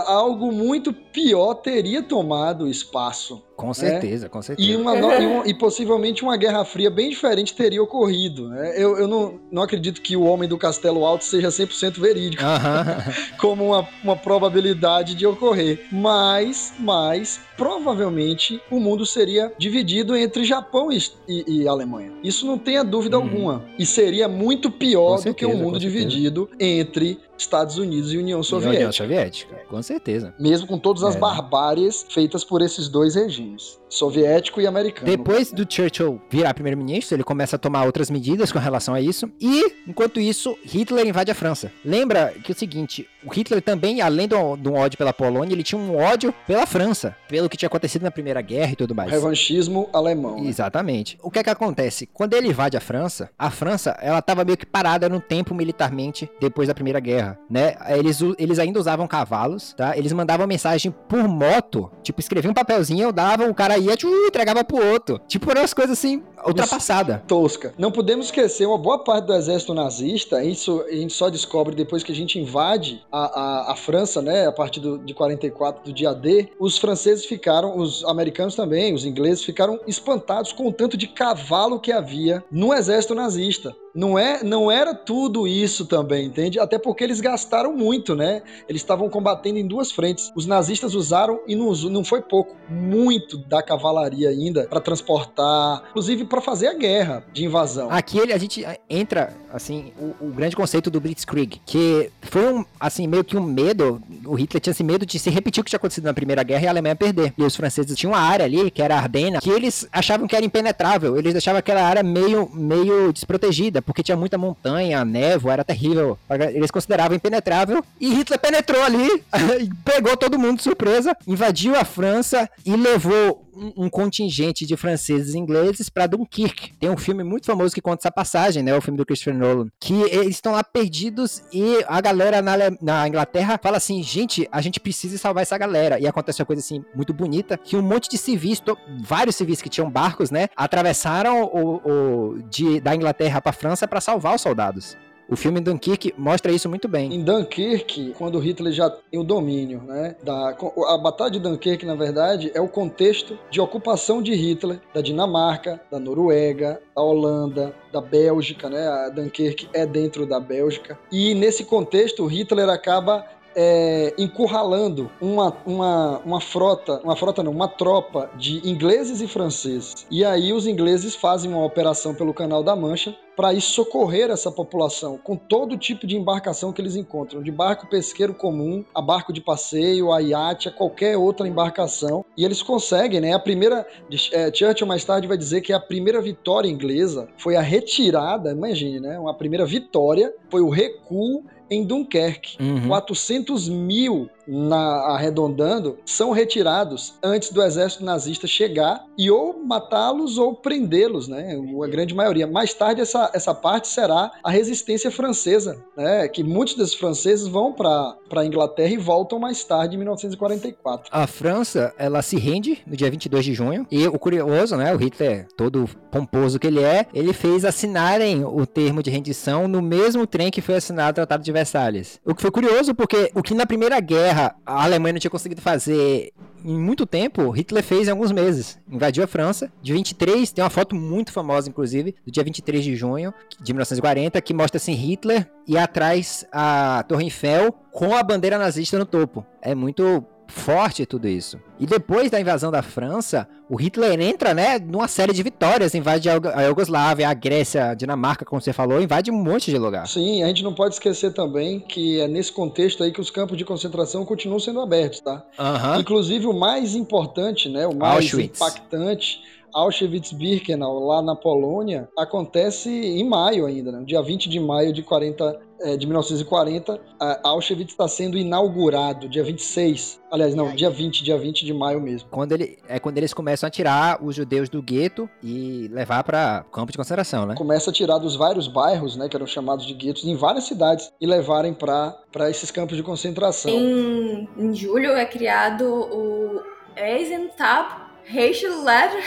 algo 0.00 0.52
muito 0.52 0.92
pior 0.92 1.54
teria 1.54 2.02
tomado 2.02 2.68
espaço. 2.68 3.42
Com 3.56 3.72
certeza, 3.72 4.28
com 4.28 4.42
certeza. 4.42 4.68
E, 4.70 4.76
uma 4.76 4.94
e 4.96 5.26
um- 5.26 5.44
e 5.46 5.54
possivelmente 5.54 6.22
uma 6.22 6.36
guerra 6.36 6.62
fria 6.64 6.90
bem 6.90 7.08
diferente 7.08 7.54
teria 7.54 7.82
ocorrido. 7.82 8.48
né? 8.50 8.74
Eu, 8.76 8.98
eu 8.98 9.08
não, 9.08 9.40
não 9.50 9.62
acredito 9.62 10.02
que 10.02 10.14
o 10.16 10.22
Homem 10.24 10.46
do 10.48 10.58
Castelo 10.58 11.04
Alto 11.06 11.24
seja 11.24 11.48
100% 11.48 11.98
verídico 11.98 12.42
Aham. 12.44 12.98
como 13.40 13.64
uma, 13.68 13.88
uma 14.04 14.14
probabilidade 14.16 15.14
de 15.14 15.26
ocorrer. 15.26 15.86
Mas, 15.90 16.74
mas, 16.78 17.40
provavelmente 17.56 18.60
o 18.70 18.78
mundo 18.78 19.06
seria 19.06 19.52
dividido 19.58 20.14
entre 20.16 20.44
Japão 20.44 20.90
e, 20.92 20.98
e- 21.28 21.62
e 21.62 21.68
Alemanha. 21.68 22.12
Isso 22.22 22.46
não 22.46 22.58
tenha 22.58 22.82
dúvida 22.84 23.18
Uhum. 23.18 23.24
alguma. 23.24 23.64
E 23.78 23.86
seria 23.86 24.28
muito 24.28 24.70
pior 24.70 25.20
do 25.22 25.32
que 25.34 25.46
um 25.46 25.56
mundo 25.56 25.78
dividido 25.78 26.48
entre 26.60 27.18
Estados 27.38 27.76
Unidos 27.78 28.12
e 28.12 28.18
União 28.18 28.40
E 28.40 28.54
a 28.54 28.56
União 28.56 28.62
Soviética. 28.92 28.92
Soviética, 28.92 29.56
com 29.68 29.82
certeza. 29.82 30.34
Mesmo 30.38 30.66
com 30.66 30.78
todas 30.78 31.02
as 31.02 31.16
É. 31.16 31.18
barbáries 31.18 32.06
feitas 32.08 32.42
por 32.44 32.62
esses 32.62 32.88
dois 32.88 33.14
regimes, 33.14 33.78
soviético 33.88 34.60
e 34.60 34.66
americano. 34.66 35.06
Depois 35.06 35.52
do 35.52 35.66
Churchill 35.68 36.20
virar 36.30 36.54
primeiro-ministro, 36.54 37.16
ele 37.16 37.24
começa 37.24 37.56
a 37.56 37.58
tomar 37.58 37.84
outras 37.84 38.10
medidas 38.10 38.52
com 38.52 38.58
relação 38.58 38.94
a 38.94 39.00
isso. 39.00 39.30
E, 39.40 39.72
enquanto 39.86 40.20
isso, 40.20 40.56
Hitler 40.64 41.06
invade 41.06 41.30
a 41.30 41.34
França. 41.34 41.72
Lembra 41.84 42.34
que 42.42 42.52
é 42.52 42.54
o 42.54 42.58
seguinte, 42.58 43.08
o 43.24 43.30
Hitler 43.30 43.62
também, 43.62 44.00
além 44.00 44.28
do, 44.28 44.56
do 44.56 44.74
ódio 44.74 44.98
pela 44.98 45.12
Polônia, 45.12 45.54
ele 45.54 45.62
tinha 45.62 45.80
um 45.80 45.96
ódio 45.96 46.34
pela 46.46 46.66
França, 46.66 47.16
pelo 47.28 47.48
que 47.48 47.56
tinha 47.56 47.66
acontecido 47.66 48.02
na 48.02 48.10
Primeira 48.10 48.40
Guerra 48.40 48.72
e 48.72 48.76
tudo 48.76 48.94
mais. 48.94 49.10
Revanchismo 49.10 49.88
alemão. 49.92 50.42
né? 50.42 50.48
Exatamente. 50.48 51.18
O 51.22 51.30
que 51.30 51.38
é 51.38 51.42
que 51.42 51.50
acontece? 51.50 52.06
Quando 52.12 52.34
ele 52.34 52.48
invade 52.48 52.76
a 52.76 52.80
França, 52.80 53.30
a 53.38 53.50
França, 53.50 53.96
ela 54.00 54.20
tava 54.20 54.44
meio 54.44 54.56
que 54.56 54.66
parada 54.66 55.08
no 55.08 55.20
tempo 55.20 55.54
militarmente 55.54 56.30
depois 56.40 56.68
da 56.68 56.74
Primeira 56.74 57.00
Guerra, 57.00 57.38
né? 57.50 57.74
Eles, 57.88 58.20
eles 58.38 58.58
ainda 58.58 58.78
usavam 58.78 59.06
cavalos, 59.06 59.74
tá? 59.74 59.96
Eles 59.96 60.12
mandavam 60.12 60.46
mensagem 60.46 60.94
por 61.08 61.26
moto, 61.28 61.90
tipo, 62.02 62.20
escreviam 62.20 62.50
um 62.50 62.54
papelzinho, 62.54 63.12
davam, 63.12 63.50
o 63.50 63.54
cara 63.54 63.75
cara 63.76 63.78
ia, 63.78 63.96
tchu, 63.96 64.08
entregava 64.26 64.64
pro 64.64 64.84
outro. 64.92 65.20
Tipo, 65.28 65.50
eram 65.50 65.60
umas 65.60 65.74
coisas 65.74 65.98
assim, 65.98 66.22
ultrapassadas. 66.46 67.20
tosca. 67.26 67.74
Não 67.78 67.92
podemos 67.92 68.26
esquecer 68.26 68.66
uma 68.66 68.78
boa 68.78 68.98
parte 68.98 69.26
do 69.26 69.34
exército 69.34 69.74
nazista, 69.74 70.42
isso 70.42 70.84
a 70.88 70.92
gente 70.92 71.12
só 71.12 71.28
descobre 71.28 71.74
depois 71.74 72.02
que 72.02 72.12
a 72.12 72.14
gente 72.14 72.38
invade 72.38 73.04
a, 73.12 73.40
a, 73.40 73.72
a 73.72 73.76
França, 73.76 74.22
né, 74.22 74.46
a 74.46 74.52
partir 74.52 74.80
do, 74.80 74.98
de 74.98 75.14
44, 75.14 75.84
do 75.84 75.92
dia 75.92 76.12
D, 76.12 76.48
os 76.58 76.78
franceses 76.78 77.24
ficaram, 77.24 77.76
os 77.78 78.04
americanos 78.04 78.54
também, 78.54 78.94
os 78.94 79.04
ingleses 79.04 79.44
ficaram 79.44 79.78
espantados 79.86 80.52
com 80.52 80.66
o 80.66 80.72
tanto 80.72 80.96
de 80.96 81.06
cavalo 81.06 81.78
que 81.78 81.92
havia 81.92 82.42
no 82.50 82.72
exército 82.72 83.14
nazista 83.14 83.74
não, 83.96 84.18
é, 84.18 84.44
não 84.44 84.70
era 84.70 84.94
tudo 84.94 85.48
isso 85.48 85.86
também, 85.86 86.26
entende? 86.26 86.60
Até 86.60 86.78
porque 86.78 87.02
eles 87.02 87.20
gastaram 87.20 87.74
muito, 87.74 88.14
né? 88.14 88.42
Eles 88.68 88.82
estavam 88.82 89.08
combatendo 89.08 89.58
em 89.58 89.66
duas 89.66 89.90
frentes. 89.90 90.30
Os 90.36 90.46
nazistas 90.46 90.94
usaram, 90.94 91.40
e 91.46 91.56
não, 91.56 91.72
não 91.72 92.04
foi 92.04 92.20
pouco, 92.20 92.54
muito 92.68 93.38
da 93.38 93.62
cavalaria 93.62 94.28
ainda 94.28 94.66
para 94.68 94.80
transportar, 94.80 95.82
inclusive 95.90 96.26
para 96.26 96.42
fazer 96.42 96.68
a 96.68 96.74
guerra 96.74 97.24
de 97.32 97.44
invasão. 97.44 97.90
Aqui 97.90 98.18
ele, 98.18 98.34
a 98.34 98.38
gente 98.38 98.64
entra, 98.88 99.34
assim, 99.50 99.92
o, 99.98 100.26
o, 100.26 100.30
grande 100.30 100.54
conceito 100.54 100.90
do 100.90 101.00
Blitzkrieg, 101.00 101.60
que 101.64 102.10
foi 102.20 102.52
um, 102.52 102.64
assim, 102.78 103.06
meio 103.06 103.24
que 103.24 103.36
um 103.36 103.42
medo, 103.42 104.02
o 104.26 104.34
Hitler 104.34 104.60
tinha 104.60 104.72
esse 104.72 104.84
medo 104.84 105.06
de 105.06 105.18
se 105.18 105.30
repetir 105.30 105.62
o 105.62 105.64
que 105.64 105.70
tinha 105.70 105.78
acontecido 105.78 106.04
na 106.04 106.12
Primeira 106.14 106.42
Guerra 106.42 106.64
e 106.64 106.66
a 106.66 106.70
Alemanha 106.70 106.94
perder. 106.94 107.32
E 107.38 107.42
os 107.42 107.56
franceses 107.56 107.96
tinham 107.96 108.12
uma 108.12 108.20
área 108.20 108.44
ali, 108.44 108.70
que 108.70 108.82
era 108.82 108.96
a 108.96 108.98
Ardena, 108.98 109.40
que 109.40 109.48
eles 109.48 109.88
achavam 109.90 110.26
que 110.26 110.36
era 110.36 110.44
impenetrável, 110.44 111.16
eles 111.16 111.32
deixavam 111.32 111.58
aquela 111.58 111.82
área 111.82 112.02
meio, 112.02 112.50
meio 112.52 113.10
desprotegida, 113.12 113.85
porque 113.86 114.02
tinha 114.02 114.16
muita 114.16 114.36
montanha, 114.36 115.04
névoa, 115.04 115.52
era 115.52 115.64
terrível. 115.64 116.18
Eles 116.52 116.70
consideravam 116.70 117.16
impenetrável. 117.16 117.82
E 118.00 118.12
Hitler 118.12 118.38
penetrou 118.38 118.82
ali, 118.82 119.08
pegou 119.84 120.16
todo 120.16 120.38
mundo 120.38 120.56
de 120.56 120.64
surpresa, 120.64 121.16
invadiu 121.26 121.76
a 121.76 121.84
França 121.84 122.50
e 122.64 122.74
levou 122.76 123.46
um, 123.76 123.88
contingente 123.88 124.66
de 124.66 124.76
franceses 124.76 125.34
e 125.34 125.38
ingleses 125.38 125.88
para 125.88 126.06
Dunkirk. 126.06 126.74
Tem 126.78 126.90
um 126.90 126.96
filme 126.96 127.24
muito 127.24 127.46
famoso 127.46 127.74
que 127.74 127.80
conta 127.80 128.02
essa 128.02 128.10
passagem, 128.10 128.62
né? 128.62 128.76
O 128.76 128.82
filme 128.82 128.98
do 128.98 129.06
Christopher 129.06 129.34
Nolan. 129.34 129.68
Que 129.80 129.94
eles 129.94 130.36
estão 130.36 130.52
lá 130.52 130.62
perdidos 130.62 131.42
e 131.52 131.82
a 131.88 132.00
galera 132.00 132.42
na, 132.42 132.52
na 132.80 133.08
Inglaterra 133.08 133.58
fala 133.62 133.78
assim: 133.78 134.02
gente, 134.02 134.46
a 134.52 134.60
gente 134.60 134.78
precisa 134.78 135.16
salvar 135.16 135.42
essa 135.42 135.56
galera. 135.56 135.98
E 135.98 136.06
acontece 136.06 136.42
uma 136.42 136.46
coisa 136.46 136.60
assim 136.60 136.84
muito 136.94 137.14
bonita: 137.14 137.56
que 137.56 137.76
um 137.76 137.82
monte 137.82 138.10
de 138.10 138.18
civis, 138.18 138.62
vários 139.02 139.36
civis 139.36 139.62
que 139.62 139.68
tinham 139.68 139.90
barcos, 139.90 140.30
né? 140.30 140.48
Atravessaram 140.54 141.44
o, 141.44 141.76
o 141.76 142.42
de, 142.50 142.80
da 142.80 142.94
Inglaterra 142.94 143.40
para 143.40 143.52
França 143.52 143.65
para 143.88 144.00
salvar 144.00 144.34
os 144.34 144.42
soldados. 144.42 144.96
O 145.28 145.34
filme 145.34 145.58
Dunkirk 145.58 146.14
mostra 146.16 146.52
isso 146.52 146.68
muito 146.68 146.86
bem. 146.86 147.12
Em 147.12 147.24
Dunkirk, 147.24 148.14
quando 148.16 148.38
Hitler 148.38 148.72
já 148.72 148.88
tem 148.88 149.18
o 149.18 149.24
domínio, 149.24 149.82
né? 149.82 150.14
Da, 150.22 150.56
a 150.88 150.98
Batalha 150.98 151.32
de 151.32 151.40
Dunkirk, 151.40 151.84
na 151.84 151.96
verdade, 151.96 152.52
é 152.54 152.60
o 152.60 152.68
contexto 152.68 153.36
de 153.50 153.60
ocupação 153.60 154.22
de 154.22 154.34
Hitler 154.34 154.80
da 154.94 155.00
Dinamarca, 155.00 155.80
da 155.90 155.98
Noruega, 155.98 156.80
da 156.94 157.02
Holanda, 157.02 157.74
da 157.92 158.00
Bélgica, 158.00 158.70
né? 158.70 158.86
A 158.86 159.08
Dunkirk 159.08 159.68
é 159.72 159.84
dentro 159.84 160.26
da 160.26 160.38
Bélgica. 160.38 160.96
E 161.10 161.34
nesse 161.34 161.64
contexto, 161.64 162.24
Hitler 162.26 162.68
acaba 162.68 163.26
é, 163.56 164.12
encurralando 164.18 165.10
uma, 165.18 165.56
uma, 165.64 166.18
uma 166.18 166.40
frota, 166.40 167.00
uma 167.02 167.16
frota 167.16 167.42
não, 167.42 167.50
uma 167.50 167.66
tropa 167.66 168.30
de 168.36 168.60
ingleses 168.68 169.22
e 169.22 169.26
franceses. 169.26 170.06
E 170.10 170.22
aí 170.24 170.52
os 170.52 170.66
ingleses 170.66 171.14
fazem 171.14 171.50
uma 171.50 171.64
operação 171.64 172.14
pelo 172.14 172.34
Canal 172.34 172.62
da 172.62 172.76
Mancha 172.76 173.16
para 173.34 173.52
ir 173.52 173.60
socorrer 173.60 174.30
essa 174.30 174.50
população 174.50 175.18
com 175.22 175.36
todo 175.36 175.76
tipo 175.76 176.06
de 176.06 176.16
embarcação 176.16 176.72
que 176.72 176.80
eles 176.80 176.96
encontram, 176.96 177.42
de 177.42 177.50
barco 177.50 177.86
pesqueiro 177.86 178.32
comum 178.32 178.82
a 178.94 179.02
barco 179.02 179.30
de 179.32 179.42
passeio, 179.42 180.10
a 180.10 180.20
iate, 180.20 180.68
a 180.68 180.72
qualquer 180.72 181.18
outra 181.18 181.46
embarcação. 181.46 182.24
E 182.36 182.44
eles 182.44 182.62
conseguem, 182.62 183.20
né? 183.20 183.34
A 183.34 183.38
primeira, 183.38 183.86
é, 184.32 184.52
Churchill 184.52 184.86
mais 184.86 185.04
tarde 185.04 185.28
vai 185.28 185.36
dizer 185.36 185.60
que 185.60 185.72
a 185.72 185.80
primeira 185.80 186.20
vitória 186.20 186.68
inglesa 186.68 187.28
foi 187.36 187.56
a 187.56 187.60
retirada, 187.60 188.52
imagine, 188.52 189.00
né? 189.00 189.18
Uma 189.18 189.34
primeira 189.34 189.66
vitória 189.66 190.34
foi 190.48 190.62
o 190.62 190.70
recuo 190.70 191.44
em 191.70 191.84
Dunkerque. 191.84 192.56
Uhum. 192.60 192.88
400 192.88 193.68
mil 193.68 194.28
na, 194.46 195.14
arredondando, 195.14 195.98
são 196.04 196.30
retirados 196.30 197.14
antes 197.22 197.50
do 197.50 197.62
exército 197.62 198.04
nazista 198.04 198.46
chegar 198.46 199.04
e 199.18 199.30
ou 199.30 199.64
matá-los 199.64 200.38
ou 200.38 200.54
prendê-los, 200.54 201.28
né? 201.28 201.56
A 201.82 201.88
grande 201.88 202.14
maioria. 202.14 202.46
Mais 202.46 202.72
tarde, 202.74 203.00
essa, 203.00 203.30
essa 203.34 203.54
parte 203.54 203.88
será 203.88 204.30
a 204.42 204.50
resistência 204.50 205.10
francesa, 205.10 205.82
né? 205.96 206.28
Que 206.28 206.42
muitos 206.42 206.74
desses 206.74 206.94
franceses 206.94 207.46
vão 207.46 207.72
para 207.72 208.16
a 208.34 208.44
Inglaterra 208.44 208.92
e 208.92 208.96
voltam 208.96 209.38
mais 209.38 209.64
tarde, 209.64 209.96
em 209.96 209.98
1944. 209.98 211.10
A 211.10 211.26
França, 211.26 211.92
ela 211.98 212.22
se 212.22 212.36
rende 212.36 212.78
no 212.86 212.96
dia 212.96 213.10
22 213.10 213.44
de 213.44 213.54
junho 213.54 213.86
e 213.90 214.06
o 214.06 214.18
curioso, 214.18 214.76
né? 214.76 214.94
O 214.94 214.98
Hitler, 214.98 215.48
todo 215.56 215.88
pomposo 216.10 216.58
que 216.58 216.66
ele 216.66 216.82
é, 216.82 217.06
ele 217.12 217.32
fez 217.32 217.64
assinarem 217.64 218.44
o 218.44 218.66
termo 218.66 219.02
de 219.02 219.10
rendição 219.10 219.66
no 219.68 219.82
mesmo 219.82 220.26
trem 220.26 220.50
que 220.50 220.60
foi 220.60 220.76
assinado 220.76 221.10
o 221.10 221.14
Tratado 221.14 221.42
de 221.42 221.52
Versalhes. 221.52 222.20
O 222.24 222.34
que 222.34 222.42
foi 222.42 222.50
curioso 222.50 222.94
porque 222.94 223.30
o 223.34 223.42
que 223.42 223.54
na 223.54 223.66
Primeira 223.66 223.98
Guerra 224.00 224.35
guerra 224.36 224.54
a 224.64 224.84
Alemanha 224.84 225.14
não 225.14 225.20
tinha 225.20 225.30
conseguido 225.30 225.62
fazer 225.62 226.32
em 226.64 226.76
muito 226.76 227.06
tempo, 227.06 227.48
Hitler 227.50 227.82
fez 227.82 228.08
em 228.08 228.10
alguns 228.10 228.32
meses. 228.32 228.78
Invadiu 228.90 229.22
a 229.22 229.26
França. 229.26 229.72
De 229.80 229.92
23, 229.92 230.50
tem 230.50 230.64
uma 230.64 230.70
foto 230.70 230.94
muito 230.96 231.32
famosa, 231.32 231.68
inclusive, 231.68 232.14
do 232.24 232.32
dia 232.32 232.42
23 232.42 232.84
de 232.84 232.96
junho 232.96 233.32
de 233.60 233.72
1940, 233.72 234.40
que 234.40 234.52
mostra 234.52 234.76
assim 234.76 234.92
Hitler 234.92 235.48
e 235.66 235.78
atrás 235.78 236.44
a 236.52 237.04
Torre 237.08 237.24
Eiffel 237.24 237.72
com 237.92 238.16
a 238.16 238.22
bandeira 238.22 238.58
nazista 238.58 238.98
no 238.98 239.06
topo. 239.06 239.46
É 239.62 239.74
muito 239.74 240.24
forte 240.46 241.04
tudo 241.04 241.28
isso. 241.28 241.58
E 241.78 241.86
depois 241.86 242.30
da 242.30 242.40
invasão 242.40 242.70
da 242.70 242.82
França, 242.82 243.46
o 243.68 243.76
Hitler 243.76 244.20
entra, 244.20 244.54
né, 244.54 244.78
numa 244.78 245.08
série 245.08 245.32
de 245.32 245.42
vitórias, 245.42 245.94
invade 245.94 246.28
a 246.28 246.62
Iugoslávia, 246.62 247.28
a 247.28 247.34
Grécia, 247.34 247.90
a 247.90 247.94
Dinamarca, 247.94 248.44
como 248.44 248.60
você 248.60 248.72
falou, 248.72 249.00
invade 249.00 249.30
um 249.30 249.34
monte 249.34 249.70
de 249.70 249.78
lugar. 249.78 250.06
Sim, 250.06 250.42
a 250.42 250.48
gente 250.48 250.62
não 250.62 250.74
pode 250.74 250.94
esquecer 250.94 251.32
também 251.32 251.80
que 251.80 252.20
é 252.20 252.28
nesse 252.28 252.52
contexto 252.52 253.02
aí 253.02 253.12
que 253.12 253.20
os 253.20 253.30
campos 253.30 253.58
de 253.58 253.64
concentração 253.64 254.24
continuam 254.24 254.58
sendo 254.58 254.80
abertos, 254.80 255.20
tá? 255.20 255.44
Uhum. 255.58 256.00
Inclusive 256.00 256.46
o 256.46 256.52
mais 256.52 256.94
importante, 256.94 257.68
né, 257.68 257.86
o 257.86 257.94
mais 257.94 258.16
Auschwitz. 258.16 258.60
impactante 258.60 259.40
Auschwitz-Birkenau, 259.76 260.98
lá 261.06 261.20
na 261.20 261.36
Polônia, 261.36 262.08
acontece 262.18 262.88
em 262.88 263.28
maio 263.28 263.66
ainda, 263.66 263.92
né? 263.92 264.02
dia 264.04 264.22
20 264.22 264.48
de 264.48 264.58
maio 264.58 264.90
de 264.90 265.02
40, 265.02 265.60
é, 265.82 265.96
de 265.98 266.06
1940, 266.06 266.98
Auschwitz 267.44 267.92
está 267.92 268.08
sendo 268.08 268.38
inaugurado, 268.38 269.28
dia 269.28 269.44
26. 269.44 270.18
Aliás, 270.30 270.54
não, 270.54 270.74
dia 270.74 270.88
20, 270.88 271.22
dia 271.22 271.36
20 271.36 271.66
de 271.66 271.74
maio 271.74 272.00
mesmo. 272.00 272.26
Quando 272.30 272.52
ele, 272.52 272.78
é 272.88 272.98
quando 272.98 273.18
eles 273.18 273.34
começam 273.34 273.66
a 273.66 273.70
tirar 273.70 274.24
os 274.24 274.34
judeus 274.34 274.70
do 274.70 274.82
gueto 274.82 275.28
e 275.42 275.88
levar 275.92 276.24
para 276.24 276.64
campo 276.72 276.90
de 276.90 276.96
concentração, 276.96 277.44
né? 277.44 277.54
Começa 277.54 277.90
a 277.90 277.92
tirar 277.92 278.16
dos 278.16 278.34
vários 278.34 278.66
bairros, 278.66 279.14
né, 279.16 279.28
que 279.28 279.36
eram 279.36 279.46
chamados 279.46 279.84
de 279.84 279.92
guetos, 279.92 280.24
em 280.24 280.34
várias 280.34 280.64
cidades, 280.64 281.12
e 281.20 281.26
levarem 281.26 281.74
para 281.74 282.48
esses 282.48 282.70
campos 282.70 282.96
de 282.96 283.02
concentração. 283.02 283.70
Em, 283.70 284.48
em 284.56 284.74
julho 284.74 285.10
é 285.10 285.26
criado 285.26 285.84
o 285.84 286.62
Eisenstadt 286.96 288.06
Reichsleiter 288.24 289.22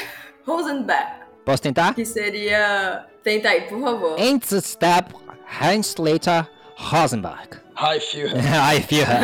Rosenberg. 0.50 1.12
Posso 1.46 1.62
tentar? 1.62 1.94
Que 1.94 2.04
seria. 2.06 3.06
Tenta 3.24 3.50
aí, 3.50 3.62
por 3.62 3.80
favor. 3.82 4.18
Step 4.62 5.14
Hans-Later 5.62 6.48
Rosenberg. 6.76 7.60
Hi, 7.78 8.00
Führer. 8.00 8.42
Hi, 8.42 8.82
Führer. 8.90 9.20